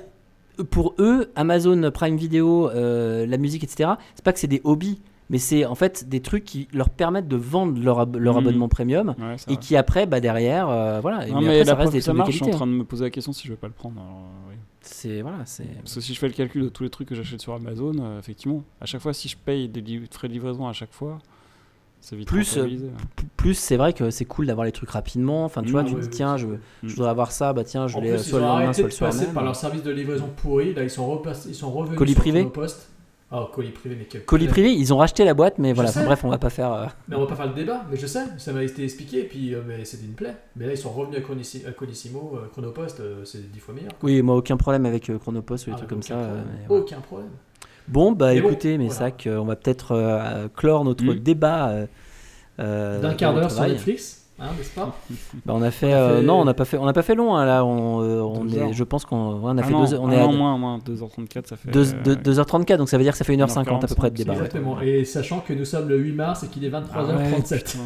pour 0.72 0.96
eux, 1.00 1.32
Amazon 1.36 1.92
Prime 1.92 2.16
Video, 2.16 2.70
la 2.74 3.38
musique, 3.38 3.64
etc. 3.64 3.92
C'est 4.16 4.24
pas 4.24 4.32
que 4.34 4.40
c'est 4.40 4.48
des 4.48 4.62
hobbies, 4.64 5.02
mais 5.30 5.38
c'est 5.38 5.66
en 5.66 5.76
fait 5.76 6.08
des 6.08 6.22
trucs 6.22 6.46
qui 6.46 6.68
leur 6.74 6.90
permettent 6.90 7.28
de 7.28 7.36
vendre 7.36 7.78
leur, 7.84 8.00
ab- 8.00 8.16
leur 8.16 8.36
Mhm. 8.36 8.40
abonnement 8.48 8.70
premium 8.70 9.16
Ouais, 9.20 9.36
et 9.50 9.58
qui 9.58 9.76
après, 9.76 10.06
bah 10.06 10.20
derrière, 10.22 10.68
voilà. 11.02 11.26
Non, 11.28 11.42
mais 11.42 11.48
mais 11.48 11.48
après, 11.48 11.58
la 11.60 11.66
ça 11.66 11.76
reste 11.76 11.92
des 11.94 12.02
ça 12.02 12.14
marche, 12.14 12.32
je 12.32 12.36
suis 12.38 12.46
en 12.46 12.50
train 12.52 12.68
de 12.68 12.72
me 12.72 12.86
poser 12.86 13.04
la 13.04 13.10
question 13.10 13.34
si 13.34 13.46
je 13.48 13.52
vais 13.54 13.58
pas 13.58 13.68
le 13.68 13.74
prendre. 13.74 13.96
alors, 14.00 14.22
oui. 14.50 14.56
C'est 14.88 15.22
voilà, 15.22 15.46
c'est. 15.46 15.66
Parce 15.82 15.96
que 15.96 16.02
si 16.02 16.14
je 16.14 16.20
fais 16.20 16.28
le 16.28 16.34
calcul 16.34 16.62
de 16.64 16.70
tous 16.70 16.84
les 16.84 16.90
trucs 16.90 17.08
que 17.10 17.16
j'achète 17.16 17.42
sur 17.42 17.54
Amazon, 17.54 17.94
euh, 18.00 18.20
effectivement, 18.20 18.64
à 18.80 18.86
chaque 18.86 19.02
fois, 19.02 19.14
si 19.14 19.28
je 19.28 19.36
paye 19.38 19.68
des 19.68 19.82
li- 19.82 20.04
frais 20.12 20.28
de 20.28 20.34
livraison 20.34 20.68
à 20.68 20.74
chaque 20.74 20.94
fois, 20.94 21.18
c'est 22.02 22.16
vite 22.16 22.28
Plus, 22.28 22.54
euh, 22.54 22.62
rentabilisé, 22.62 22.86
ouais. 22.86 22.92
P- 23.16 23.24
Plus 23.36 23.54
c'est 23.56 23.78
vrai 23.78 23.94
que 23.94 24.12
c'est 24.12 24.26
cool 24.26 24.46
d'avoir 24.46 24.66
les 24.66 24.72
trucs 24.72 24.92
rapidement. 24.92 25.44
Enfin, 25.44 25.62
tu 25.62 25.68
Mhm. 25.68 25.72
vois, 25.72 25.84
tu 25.84 25.96
oui, 25.96 26.02
dis 26.02 26.10
tiens, 26.10 26.38
je, 26.38 26.48
je 26.84 26.96
voudrais 26.96 27.10
avoir 27.10 27.32
ça, 27.32 27.52
bah 27.54 27.64
tiens, 27.64 27.88
je 27.88 27.98
En 27.98 28.02
l'ai 28.02 28.12
plus, 28.12 28.24
soit 28.24 28.40
ils 28.40 28.42
le 28.42 28.46
ont 28.48 28.50
lendemain, 28.50 28.64
arrêté 28.66 28.74
soit 28.82 28.84
de 28.84 28.88
le 28.94 28.96
soir 28.96 29.12
passer 29.12 29.26
même. 29.26 29.34
par 29.34 29.44
leur 29.44 29.56
service 29.56 29.82
de 29.84 29.92
livraison 29.92 30.30
pourri. 30.38 30.74
Là, 30.76 30.84
ils 30.84 30.90
sont, 30.92 31.08
repassés, 31.10 31.50
ils 31.50 31.56
sont 31.56 31.72
revenus 31.72 31.98
Colis 31.98 32.14
sur 32.14 32.22
privé 32.22 32.40
Chronopost. 32.42 32.90
Ah, 33.38 33.50
colis 33.52 33.72
privé, 33.72 33.98
mais 34.00 34.06
quel 34.06 34.24
Colis 34.24 34.48
privé, 34.48 34.72
ils 34.74 34.94
ont 34.94 34.98
racheté 34.98 35.26
la 35.26 35.34
boîte, 35.34 35.56
mais 35.58 35.70
Je 35.72 35.76
voilà. 35.76 35.92
sais. 35.92 36.06
bref, 36.06 36.24
on 36.24 36.30
va 36.30 36.38
pas 36.38 36.50
faire. 36.50 36.72
euh, 36.72 36.86
Mais 37.10 37.16
on 37.18 37.22
va 37.22 37.28
pas 37.28 37.36
faire 37.36 37.48
le 37.48 37.54
débat, 37.54 37.84
mais 37.92 37.98
je 37.98 38.08
sais, 38.08 38.24
ça 38.38 38.54
m'a 38.54 38.64
été 38.64 38.84
expliqué, 38.86 39.24
puis 39.24 39.54
euh, 39.54 39.62
c'était 39.84 40.06
une 40.06 40.14
plaie. 40.14 40.36
Mais 40.56 40.68
là, 40.68 40.72
ils 40.72 40.78
sont 40.78 40.90
revenus 40.90 41.20
à, 41.68 41.72
Colissimo, 41.72 42.34
euh, 42.38 42.48
Chronopost, 42.54 43.02
euh, 43.02 43.26
c'est 43.26 43.52
dix 43.52 43.60
fois 43.60 43.74
meilleur. 43.74 43.90
quoi. 43.90 44.00
Oui, 44.10 44.22
moi 44.22 44.36
aucun 44.38 44.56
problème 44.56 44.86
avec 44.86 45.12
Chronopost 45.20 45.68
ou 45.68 45.72
des 45.72 45.74
Ah, 45.74 45.78
trucs 45.80 45.90
comme 45.90 46.02
ça. 46.04 46.16
problème. 46.16 46.44
Aucun 46.70 47.00
problème. 47.02 47.30
Bon, 47.90 48.14
bah 48.14 48.34
Mais 48.34 48.42
bon, 48.42 48.48
écoutez, 48.50 48.78
mes 48.78 48.86
voilà. 48.86 49.00
sacs, 49.00 49.28
on 49.30 49.44
va 49.46 49.56
peut-être 49.58 50.48
clore 50.56 50.86
notre 50.86 51.04
débat. 51.16 51.74
D'un 52.58 53.14
quart 53.16 53.34
d'heure 53.34 53.52
sur. 53.52 53.64
Netflix, 53.68 54.25
hein, 54.40 54.48
n'est-ce 54.58 54.74
pas 54.76 54.96
Bah, 55.46 55.54
on 55.56 55.62
a 55.62 55.72
fait, 55.72 55.94
On 55.94 55.98
a 55.98 56.00
euh, 56.00 56.22
non, 56.22 56.40
on 56.42 56.46
n'a 56.46 56.54
pas 56.54 56.66
fait, 56.66 56.78
on 56.78 56.86
n'a 56.86 56.94
pas 56.94 57.02
fait 57.04 57.16
long 57.16 57.36
hein, 57.36 57.46
là. 57.46 57.64
On, 57.66 58.02
euh, 58.02 58.22
on 58.22 58.48
est, 58.50 58.74
je 58.74 58.84
pense 58.84 59.06
qu'on 59.06 59.34
ouais, 59.36 59.40
on 59.44 59.58
a 59.58 59.62
Ah 59.62 59.64
fait 59.66 59.72
non, 59.74 59.84
deux, 59.86 59.94
heures- 59.94 60.02
on 60.02 60.10
ah 60.10 60.16
est 60.16 60.20
à 60.22 60.28
moins, 60.28 60.58
moins, 60.58 60.78
2h34, 60.80 61.48
ça 61.48 61.56
fait. 61.58 61.72
deux- 61.72 61.94
euh, 61.94 62.16
deux- 62.16 62.34
2h34, 62.34 62.78
donc 62.78 62.90
ça 62.90 62.98
veut 62.98 63.04
dire 63.04 63.14
que 63.14 63.18
ça 63.18 63.24
fait 63.26 63.36
1h50 63.36 63.84
à 63.84 63.88
peu 63.88 63.96
près 63.96 64.12
de 64.12 64.16
1h45, 64.16 64.18
débat. 64.18 64.32
ouais. 64.34 64.38
Exactement. 64.40 64.82
Et 64.82 65.06
sachant 65.06 65.40
que 65.40 65.54
nous 65.54 65.66
sommes 65.66 65.88
le 65.90 65.98
8 65.98 66.12
mars 66.14 66.44
et 66.44 66.48
qu'il 66.48 66.64
est 66.66 66.72
Ah 66.74 66.82
23h37. 66.82 67.78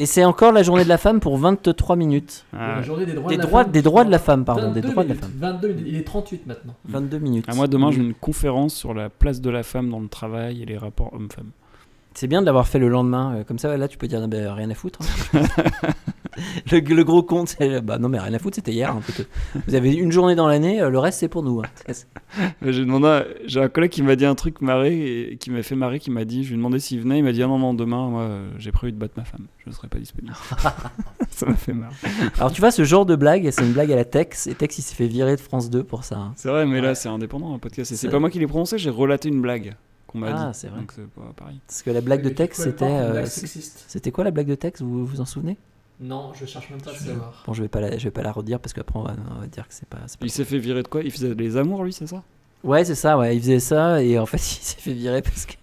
Et 0.00 0.06
c'est 0.06 0.24
encore 0.24 0.52
la 0.52 0.62
journée 0.62 0.84
de 0.84 0.88
la 0.88 0.96
femme 0.98 1.18
pour 1.18 1.36
23 1.38 1.96
minutes. 1.96 2.44
Ah, 2.56 2.76
La 2.76 2.82
journée 2.82 3.04
des 3.04 3.14
droits 3.14 3.28
Des 3.30 3.36
de 3.36 3.42
la 3.42 3.46
droits, 3.48 3.62
femme. 3.64 3.72
des 3.72 3.82
droits 3.82 4.04
de 4.04 4.10
la 4.12 4.18
femme, 4.20 4.44
pardon, 4.44 4.70
des 4.70 4.80
22 4.80 4.90
droits 4.92 5.02
de 5.02 5.08
la 5.08 5.14
minutes, 5.16 5.28
femme. 5.40 5.50
22 5.52 5.68
minutes. 5.72 5.84
Il 5.88 5.96
est 5.96 6.04
38 6.04 6.46
maintenant. 6.46 6.74
22 6.84 7.18
minutes. 7.18 7.44
Ah, 7.48 7.54
moi, 7.56 7.66
demain, 7.66 7.90
j'ai 7.90 8.00
une 8.00 8.14
conférence 8.14 8.74
sur 8.74 8.94
la 8.94 9.08
place 9.08 9.40
de 9.40 9.50
la 9.50 9.64
femme 9.64 9.90
dans 9.90 9.98
le 9.98 10.06
travail 10.06 10.62
et 10.62 10.66
les 10.66 10.78
rapports 10.78 11.12
hommes-femmes. 11.14 11.50
C'est 12.20 12.26
bien 12.26 12.40
de 12.40 12.46
l'avoir 12.46 12.66
fait 12.66 12.80
le 12.80 12.88
lendemain, 12.88 13.36
euh, 13.36 13.44
comme 13.44 13.60
ça 13.60 13.76
là 13.76 13.86
tu 13.86 13.96
peux 13.96 14.08
dire 14.08 14.26
bah, 14.26 14.52
rien 14.52 14.68
à 14.70 14.74
foutre. 14.74 14.98
hein. 15.34 15.42
le, 16.72 16.80
le 16.80 17.04
gros 17.04 17.22
compte, 17.22 17.48
c'est 17.56 17.80
bah 17.80 17.98
non 17.98 18.08
mais 18.08 18.18
rien 18.18 18.34
à 18.34 18.40
foutre, 18.40 18.56
c'était 18.56 18.72
hier. 18.72 18.90
hein. 18.90 19.00
Vous 19.68 19.74
avez 19.76 19.94
une 19.94 20.10
journée 20.10 20.34
dans 20.34 20.48
l'année, 20.48 20.80
euh, 20.82 20.90
le 20.90 20.98
reste 20.98 21.20
c'est 21.20 21.28
pour 21.28 21.44
nous. 21.44 21.60
hein. 21.62 21.92
J'ai 22.62 22.80
demandé, 22.84 23.06
à- 23.06 23.24
j'ai 23.46 23.60
un 23.62 23.68
collègue 23.68 23.92
qui 23.92 24.02
m'a 24.02 24.16
dit 24.16 24.26
un 24.26 24.34
truc 24.34 24.60
marré 24.62 25.30
et 25.30 25.36
qui 25.36 25.52
m'a 25.52 25.62
fait 25.62 25.76
marrer, 25.76 26.00
qui 26.00 26.10
m'a 26.10 26.24
dit, 26.24 26.42
je 26.42 26.48
lui 26.48 26.54
ai 26.54 26.56
demandé 26.56 26.80
s'il 26.80 27.00
venait, 27.00 27.18
il 27.18 27.22
m'a 27.24 27.30
dit 27.30 27.40
ah 27.42 27.46
non 27.46 27.58
non 27.60 27.72
demain 27.72 28.08
moi 28.08 28.22
euh, 28.22 28.50
j'ai 28.58 28.72
prévu 28.72 28.92
de 28.92 28.98
battre 28.98 29.14
ma 29.16 29.24
femme, 29.24 29.46
je 29.64 29.70
ne 29.70 29.74
serai 29.74 29.86
pas 29.86 29.98
disponible. 29.98 30.34
ça 31.30 31.46
m'a 31.46 31.54
fait 31.54 31.72
marrer. 31.72 31.94
Alors 32.38 32.50
tu 32.50 32.60
vois 32.60 32.72
ce 32.72 32.82
genre 32.82 33.06
de 33.06 33.14
blague, 33.14 33.48
c'est 33.52 33.62
une 33.64 33.72
blague 33.74 33.92
à 33.92 33.96
la 33.96 34.04
Tex, 34.04 34.48
et 34.48 34.54
Tex 34.56 34.76
il 34.78 34.82
s'est 34.82 34.96
fait 34.96 35.06
virer 35.06 35.36
de 35.36 35.40
France 35.40 35.70
2 35.70 35.84
pour 35.84 36.02
ça. 36.02 36.16
hein. 36.16 36.32
C'est 36.34 36.48
vrai, 36.48 36.66
mais 36.66 36.76
Ouais. 36.76 36.80
là 36.80 36.94
c'est 36.96 37.08
indépendant 37.08 37.54
un 37.54 37.58
podcast 37.60 37.92
et 37.92 37.94
C'est- 37.94 38.08
pas 38.08 38.18
moi 38.18 38.28
qui 38.28 38.40
l'ai 38.40 38.48
prononcé, 38.48 38.76
j'ai 38.76 38.90
relaté 38.90 39.28
une 39.28 39.40
blague 39.40 39.76
qu'on 40.08 40.18
m'a 40.18 40.28
Ah, 40.34 40.50
dit. 40.50 40.58
c'est 40.58 40.66
vrai. 40.68 40.80
Donc 40.80 40.92
c'est 40.92 41.06
pas 41.08 41.32
pareil. 41.36 41.60
Parce 41.66 41.82
que 41.82 41.90
la 41.90 42.00
blague 42.00 42.22
de 42.22 42.28
Mais 42.30 42.34
Tex 42.34 42.56
tu 42.56 42.62
peux 42.64 42.70
c'était, 42.70 42.84
euh, 42.86 43.24
c'était 43.26 44.10
quoi 44.10 44.24
la 44.24 44.30
blague 44.32 44.48
de 44.48 44.54
Tex 44.56 44.82
Vous 44.82 45.06
vous 45.06 45.20
en 45.20 45.24
souvenez? 45.24 45.56
Non, 46.00 46.32
je 46.34 46.46
cherche 46.46 46.70
même 46.70 46.80
pas 46.80 46.90
à 46.90 46.94
savoir. 46.94 47.42
Bon 47.46 47.52
je 47.52 47.62
vais 47.62 47.68
pas 47.68 47.80
la, 47.80 47.96
je 47.98 48.04
vais 48.04 48.10
pas 48.10 48.22
la 48.22 48.32
redire 48.32 48.58
parce 48.60 48.72
qu'après 48.72 48.98
on 48.98 49.02
va, 49.04 49.14
on 49.36 49.40
va 49.40 49.46
dire 49.46 49.66
que 49.68 49.74
c'est 49.74 49.88
pas. 49.88 49.98
pas 49.98 50.06
Il 50.22 50.30
s'est 50.30 50.44
fait 50.44 50.58
virer 50.58 50.82
de 50.82 50.88
quoi? 50.88 51.02
Il 51.02 51.10
faisait 51.12 51.34
des 51.34 51.56
amours 51.56 51.84
lui, 51.84 51.92
c'est 51.92 52.06
ça? 52.06 52.22
Ouais 52.64 52.84
c'est 52.84 52.94
ça, 52.96 53.16
ouais 53.18 53.36
il 53.36 53.40
faisait 53.40 53.60
ça 53.60 54.02
et 54.02 54.18
en 54.18 54.26
fait 54.26 54.36
il 54.38 54.40
s'est 54.64 54.80
fait 54.80 54.92
virer 54.92 55.22
parce 55.22 55.46
que 55.46 55.54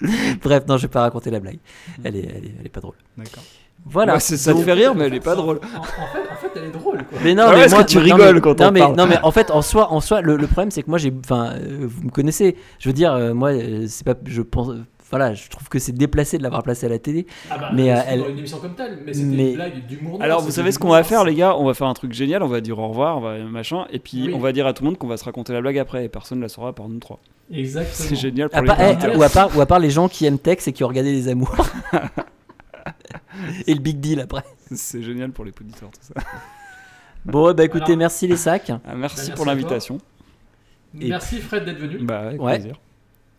Bref, 0.42 0.64
non, 0.66 0.76
je 0.78 0.82
vais 0.82 0.88
pas 0.88 1.02
raconter 1.02 1.30
la 1.30 1.38
blague. 1.38 1.58
Elle 2.02 2.16
est, 2.16 2.20
elle 2.24 2.44
est, 2.46 2.54
elle 2.58 2.66
est 2.66 2.70
pas 2.70 2.80
drôle. 2.80 2.96
D'accord. 3.16 3.44
Voilà. 3.84 4.14
Ouais, 4.14 4.20
ça 4.20 4.52
te 4.54 4.58
fait 4.60 4.72
rire, 4.72 4.94
mais 4.96 5.04
elle 5.04 5.14
est 5.14 5.20
pas 5.20 5.36
drôle. 5.36 5.60
En, 5.76 5.78
en 5.80 5.82
fait, 5.84 6.21
fait, 6.52 6.58
elle 6.60 6.64
est 6.68 6.70
drôle, 6.70 6.98
quoi. 7.04 7.18
Mais 7.24 7.34
non, 7.34 7.44
Ah 7.48 7.52
mais 7.56 7.68
moi, 7.68 7.84
que 7.84 7.88
tu 7.88 7.96
non, 7.98 8.02
rigoles 8.04 8.34
mais- 8.34 8.40
quand 8.40 8.60
non, 8.60 8.66
on 8.68 8.72
mais, 8.72 8.80
parle 8.80 8.96
Non, 8.96 9.06
mais 9.06 9.18
en 9.22 9.30
fait, 9.30 9.50
en 9.50 9.62
soi, 9.62 9.92
en 9.92 10.00
soi 10.00 10.20
le, 10.20 10.36
le 10.36 10.46
problème, 10.46 10.70
c'est 10.70 10.82
que 10.82 10.90
moi, 10.90 10.98
j'ai. 10.98 11.12
Enfin, 11.24 11.52
euh, 11.54 11.86
vous 11.88 12.04
me 12.04 12.10
connaissez. 12.10 12.56
Je 12.78 12.88
veux 12.88 12.92
dire, 12.92 13.12
euh, 13.14 13.34
moi, 13.34 13.50
euh, 13.52 13.84
c'est 13.88 14.04
pas. 14.04 14.14
Je 14.26 14.42
pense. 14.42 14.70
Voilà, 15.10 15.34
je 15.34 15.46
trouve 15.50 15.68
que 15.68 15.78
c'est 15.78 15.92
déplacé 15.92 16.38
de 16.38 16.42
l'avoir 16.42 16.62
placé 16.62 16.86
à 16.86 16.88
la 16.88 16.98
télé. 16.98 17.26
Ah 17.50 17.58
bah, 17.58 17.68
Mais, 17.74 17.88
dans 18.16 18.28
une 18.30 18.38
émission 18.38 18.56
comme 18.60 18.74
telle, 18.74 18.98
mais 19.04 19.12
c'était 19.12 19.26
mais- 19.26 19.48
une 19.50 19.54
blague 19.56 19.86
d'humour. 19.86 20.12
noir, 20.12 20.22
Alors, 20.22 20.40
vous 20.40 20.50
savez 20.50 20.72
ce 20.72 20.78
qu'on 20.78 20.88
va 20.88 21.02
faire, 21.04 21.22
les 21.24 21.34
gars? 21.34 21.54
On 21.58 21.66
va 21.66 21.74
faire 21.74 21.86
un 21.86 21.92
truc 21.92 22.14
génial. 22.14 22.42
On 22.42 22.46
va 22.48 22.62
dire 22.62 22.78
au 22.78 22.88
revoir, 22.88 23.18
on 23.18 23.20
va 23.20 23.38
machin, 23.40 23.84
et 23.92 23.98
puis 23.98 24.28
Oui. 24.28 24.32
on 24.34 24.38
va 24.38 24.52
dire 24.52 24.66
à 24.66 24.72
tout 24.72 24.82
le 24.84 24.88
monde 24.88 24.96
qu'on 24.98 25.08
va 25.08 25.18
se 25.18 25.24
raconter 25.24 25.52
la 25.52 25.60
blague 25.60 25.76
après. 25.78 26.06
Et 26.06 26.08
personne 26.08 26.38
ne 26.38 26.42
la 26.44 26.48
saura 26.48 26.72
par 26.74 26.88
nous 26.88 26.98
trois. 26.98 27.18
Exactement. 27.52 28.08
C'est 28.08 28.16
génial 28.16 28.48
pour 28.48 28.56
À 28.58 28.62
les 28.62 28.66
part- 28.68 28.78
eh, 28.80 29.16
ou, 29.18 29.22
à 29.22 29.28
part, 29.28 29.54
ou 29.54 29.60
à 29.60 29.66
part 29.66 29.80
les 29.80 29.90
gens 29.90 30.08
qui 30.08 30.24
aiment 30.24 30.38
Tex 30.38 30.66
et 30.68 30.72
qui 30.72 30.82
ont 30.82 30.88
regardé 30.88 31.12
Les 31.12 31.28
Amours. 31.28 31.54
et 33.66 33.74
le 33.74 33.80
Big 33.80 33.98
Deal 34.00 34.20
après. 34.20 34.44
C'est 34.76 35.02
génial 35.02 35.30
pour 35.32 35.44
les 35.44 35.52
auditeurs, 35.60 35.90
tout 35.90 36.00
ça. 36.02 36.14
Bon, 37.24 37.54
bah 37.54 37.62
écoutez, 37.64 37.84
Alors- 37.84 37.98
merci 37.98 38.26
les 38.26 38.36
sacs. 38.36 38.70
Ah, 38.70 38.94
merci 38.96 39.16
merci 39.18 39.30
pour 39.32 39.46
l'invitation. 39.46 39.98
Et 41.00 41.08
Merci 41.08 41.38
Fred 41.40 41.64
d'être 41.64 41.78
venu. 41.78 41.98
Bah, 42.04 42.20
avec 42.22 42.42
Ouais. 42.42 42.54
plaisir. 42.58 42.80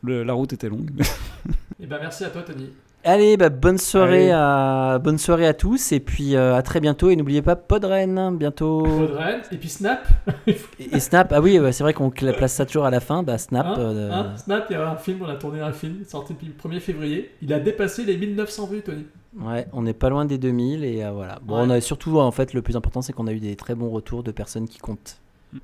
Le- 0.01 0.23
la 0.23 0.31
route 0.33 0.53
était 0.53 0.69
longue. 0.69 0.89
Et 1.81 1.85
ben 1.85 1.97
merci 1.99 2.23
à 2.23 2.29
toi 2.29 2.43
Tony. 2.43 2.69
Allez, 3.03 3.35
bah, 3.35 3.49
bonne 3.49 3.77
soirée 3.77 4.31
Allez. 4.31 4.95
à 4.95 4.99
bonne 5.03 5.17
soirée 5.17 5.45
à 5.45 5.53
tous 5.53 5.91
et 5.91 5.99
puis 5.99 6.37
euh, 6.37 6.55
à 6.55 6.61
très 6.61 6.79
bientôt 6.79 7.09
et 7.09 7.17
n'oubliez 7.17 7.41
pas 7.41 7.57
Podren 7.57 8.37
bientôt 8.37 8.85
Audrey, 8.87 9.41
et 9.51 9.57
puis 9.57 9.67
Snap. 9.67 10.07
et, 10.47 10.55
et 10.79 10.99
Snap. 11.01 11.33
Ah 11.35 11.41
oui, 11.41 11.59
c'est 11.73 11.83
vrai 11.83 11.93
qu'on 11.93 12.09
place 12.09 12.53
ça 12.53 12.65
toujours 12.65 12.85
à 12.85 12.89
la 12.89 13.01
fin. 13.01 13.21
Bah 13.23 13.37
Snap. 13.37 13.65
Hein, 13.65 13.75
euh, 13.79 14.11
hein, 14.13 14.37
Snap, 14.37 14.67
il 14.69 14.73
y 14.73 14.75
a 14.77 14.89
un 14.89 14.95
film, 14.95 15.19
on 15.23 15.27
a 15.27 15.35
tourné 15.35 15.59
un 15.59 15.73
film, 15.73 16.05
sorti 16.07 16.33
depuis 16.33 16.47
le 16.47 16.53
1er 16.53 16.79
février. 16.79 17.31
Il 17.41 17.51
a 17.51 17.59
dépassé 17.59 18.05
les 18.05 18.15
1900 18.15 18.67
vues, 18.67 18.81
Tony. 18.81 19.05
Ouais, 19.39 19.67
on 19.73 19.81
n'est 19.81 19.93
pas 19.93 20.09
loin 20.09 20.25
des 20.25 20.37
2000 20.37 20.83
et 20.83 21.03
euh, 21.03 21.11
voilà. 21.11 21.39
Bon, 21.43 21.55
Ouais. 21.55 21.63
on 21.65 21.69
a 21.69 21.81
surtout 21.81 22.19
en 22.19 22.31
fait 22.31 22.53
le 22.53 22.61
plus 22.61 22.75
important, 22.75 23.01
c'est 23.01 23.13
qu'on 23.13 23.27
a 23.27 23.33
eu 23.33 23.39
des 23.39 23.55
très 23.55 23.73
bons 23.75 23.89
retours 23.89 24.23
de 24.23 24.31
personnes 24.31 24.67
qui 24.67 24.77
comptent. 24.79 25.17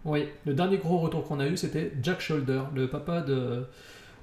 Oui, 0.05 0.25
le 0.45 0.53
dernier 0.53 0.77
gros 0.77 0.97
retour 0.99 1.23
qu'on 1.27 1.39
a 1.39 1.47
eu, 1.47 1.57
c'était 1.57 1.91
Jack 2.01 2.19
Shoulder, 2.21 2.61
le 2.75 2.87
papa 2.89 3.21
de, 3.21 3.65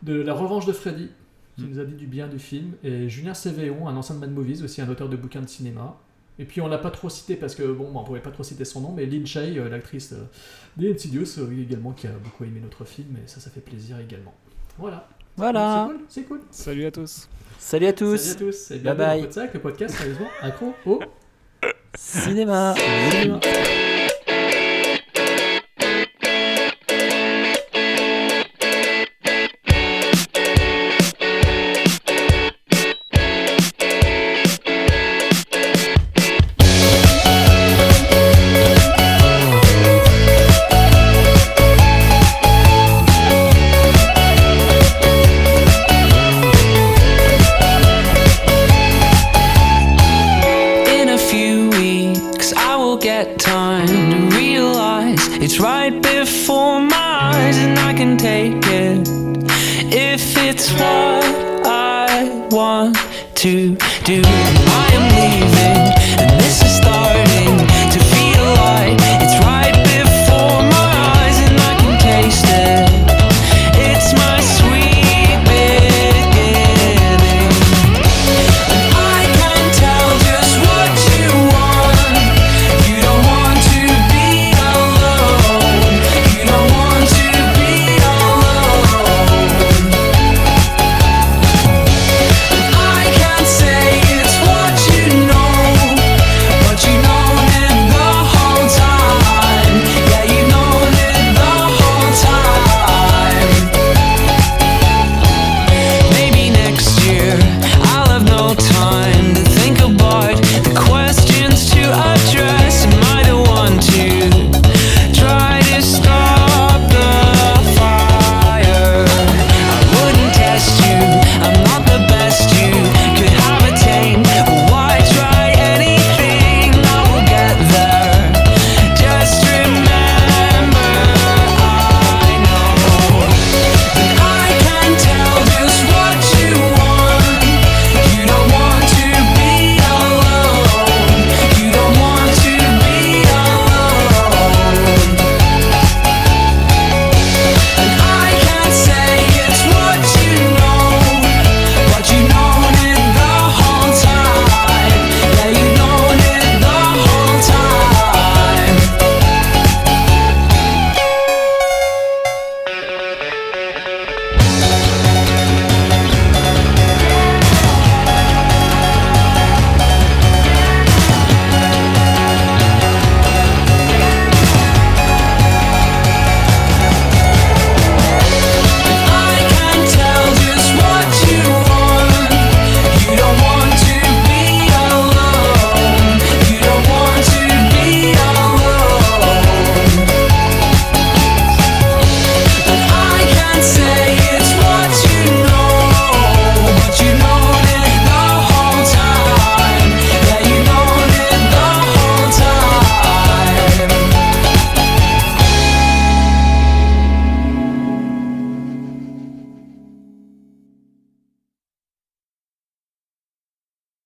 de 0.02 0.20
La 0.20 0.33
Revanche 0.34 0.66
de 0.66 0.73
Freddy, 0.73 1.08
qui 1.57 1.65
Mm. 1.65 1.70
nous 1.70 1.78
a 1.81 1.84
dit 1.84 1.94
du 1.94 2.07
bien 2.07 2.28
du 2.28 2.39
film. 2.39 2.73
Et 2.84 3.08
Julien 3.08 3.34
Cévéon, 3.34 3.89
un 3.89 3.97
ancien 3.97 4.15
de 4.16 4.20
Mad 4.20 4.31
Movies, 4.33 4.62
aussi 4.62 4.81
un 4.83 4.89
auteur 4.89 5.08
de 5.08 5.16
bouquins 5.16 5.41
de 5.42 5.49
cinéma. 5.49 5.97
Et 6.39 6.44
puis 6.44 6.60
on 6.60 6.66
l'a 6.66 6.76
pas 6.78 6.91
trop 6.91 7.08
cité 7.08 7.34
parce 7.34 7.55
que 7.55 7.62
bon, 7.73 7.91
on 7.94 8.05
pouvait 8.05 8.20
pas 8.20 8.31
trop 8.31 8.42
citer 8.42 8.65
son 8.66 8.81
nom, 8.83 8.92
mais 8.92 9.07
Lynn 9.07 9.26
Shay, 9.26 9.58
euh, 9.58 9.68
l'actrice 9.70 10.12
euh, 10.12 10.25
des 10.76 10.92
Insidious, 10.92 11.25
également, 11.50 11.92
qui 11.92 12.07
a 12.07 12.10
beaucoup 12.12 12.44
aimé 12.44 12.60
notre 12.62 12.84
film, 12.84 13.16
et 13.16 13.26
ça, 13.26 13.41
ça 13.41 13.49
fait 13.50 13.60
plaisir 13.62 13.99
également. 13.99 14.34
Voilà. 14.78 15.08
Voilà. 15.39 15.86
C'est 15.89 15.92
cool, 15.94 16.05
c'est 16.08 16.23
cool. 16.25 16.41
Salut 16.50 16.84
à 16.84 16.91
tous. 16.91 17.28
Salut 17.59 17.86
à 17.86 17.93
tous. 17.93 18.17
Salut 18.17 18.49
à 18.49 18.52
tous. 18.52 18.70
Et 18.70 18.78
Bye 18.78 18.94
bye. 18.97 19.23
Podsac, 19.23 19.55
le 19.55 19.60
podcast, 19.60 19.94
sérieusement, 19.97 20.28
accro 20.43 20.75
au 20.86 21.01
Cinéma. 21.97 22.75
cinéma. 23.10 23.41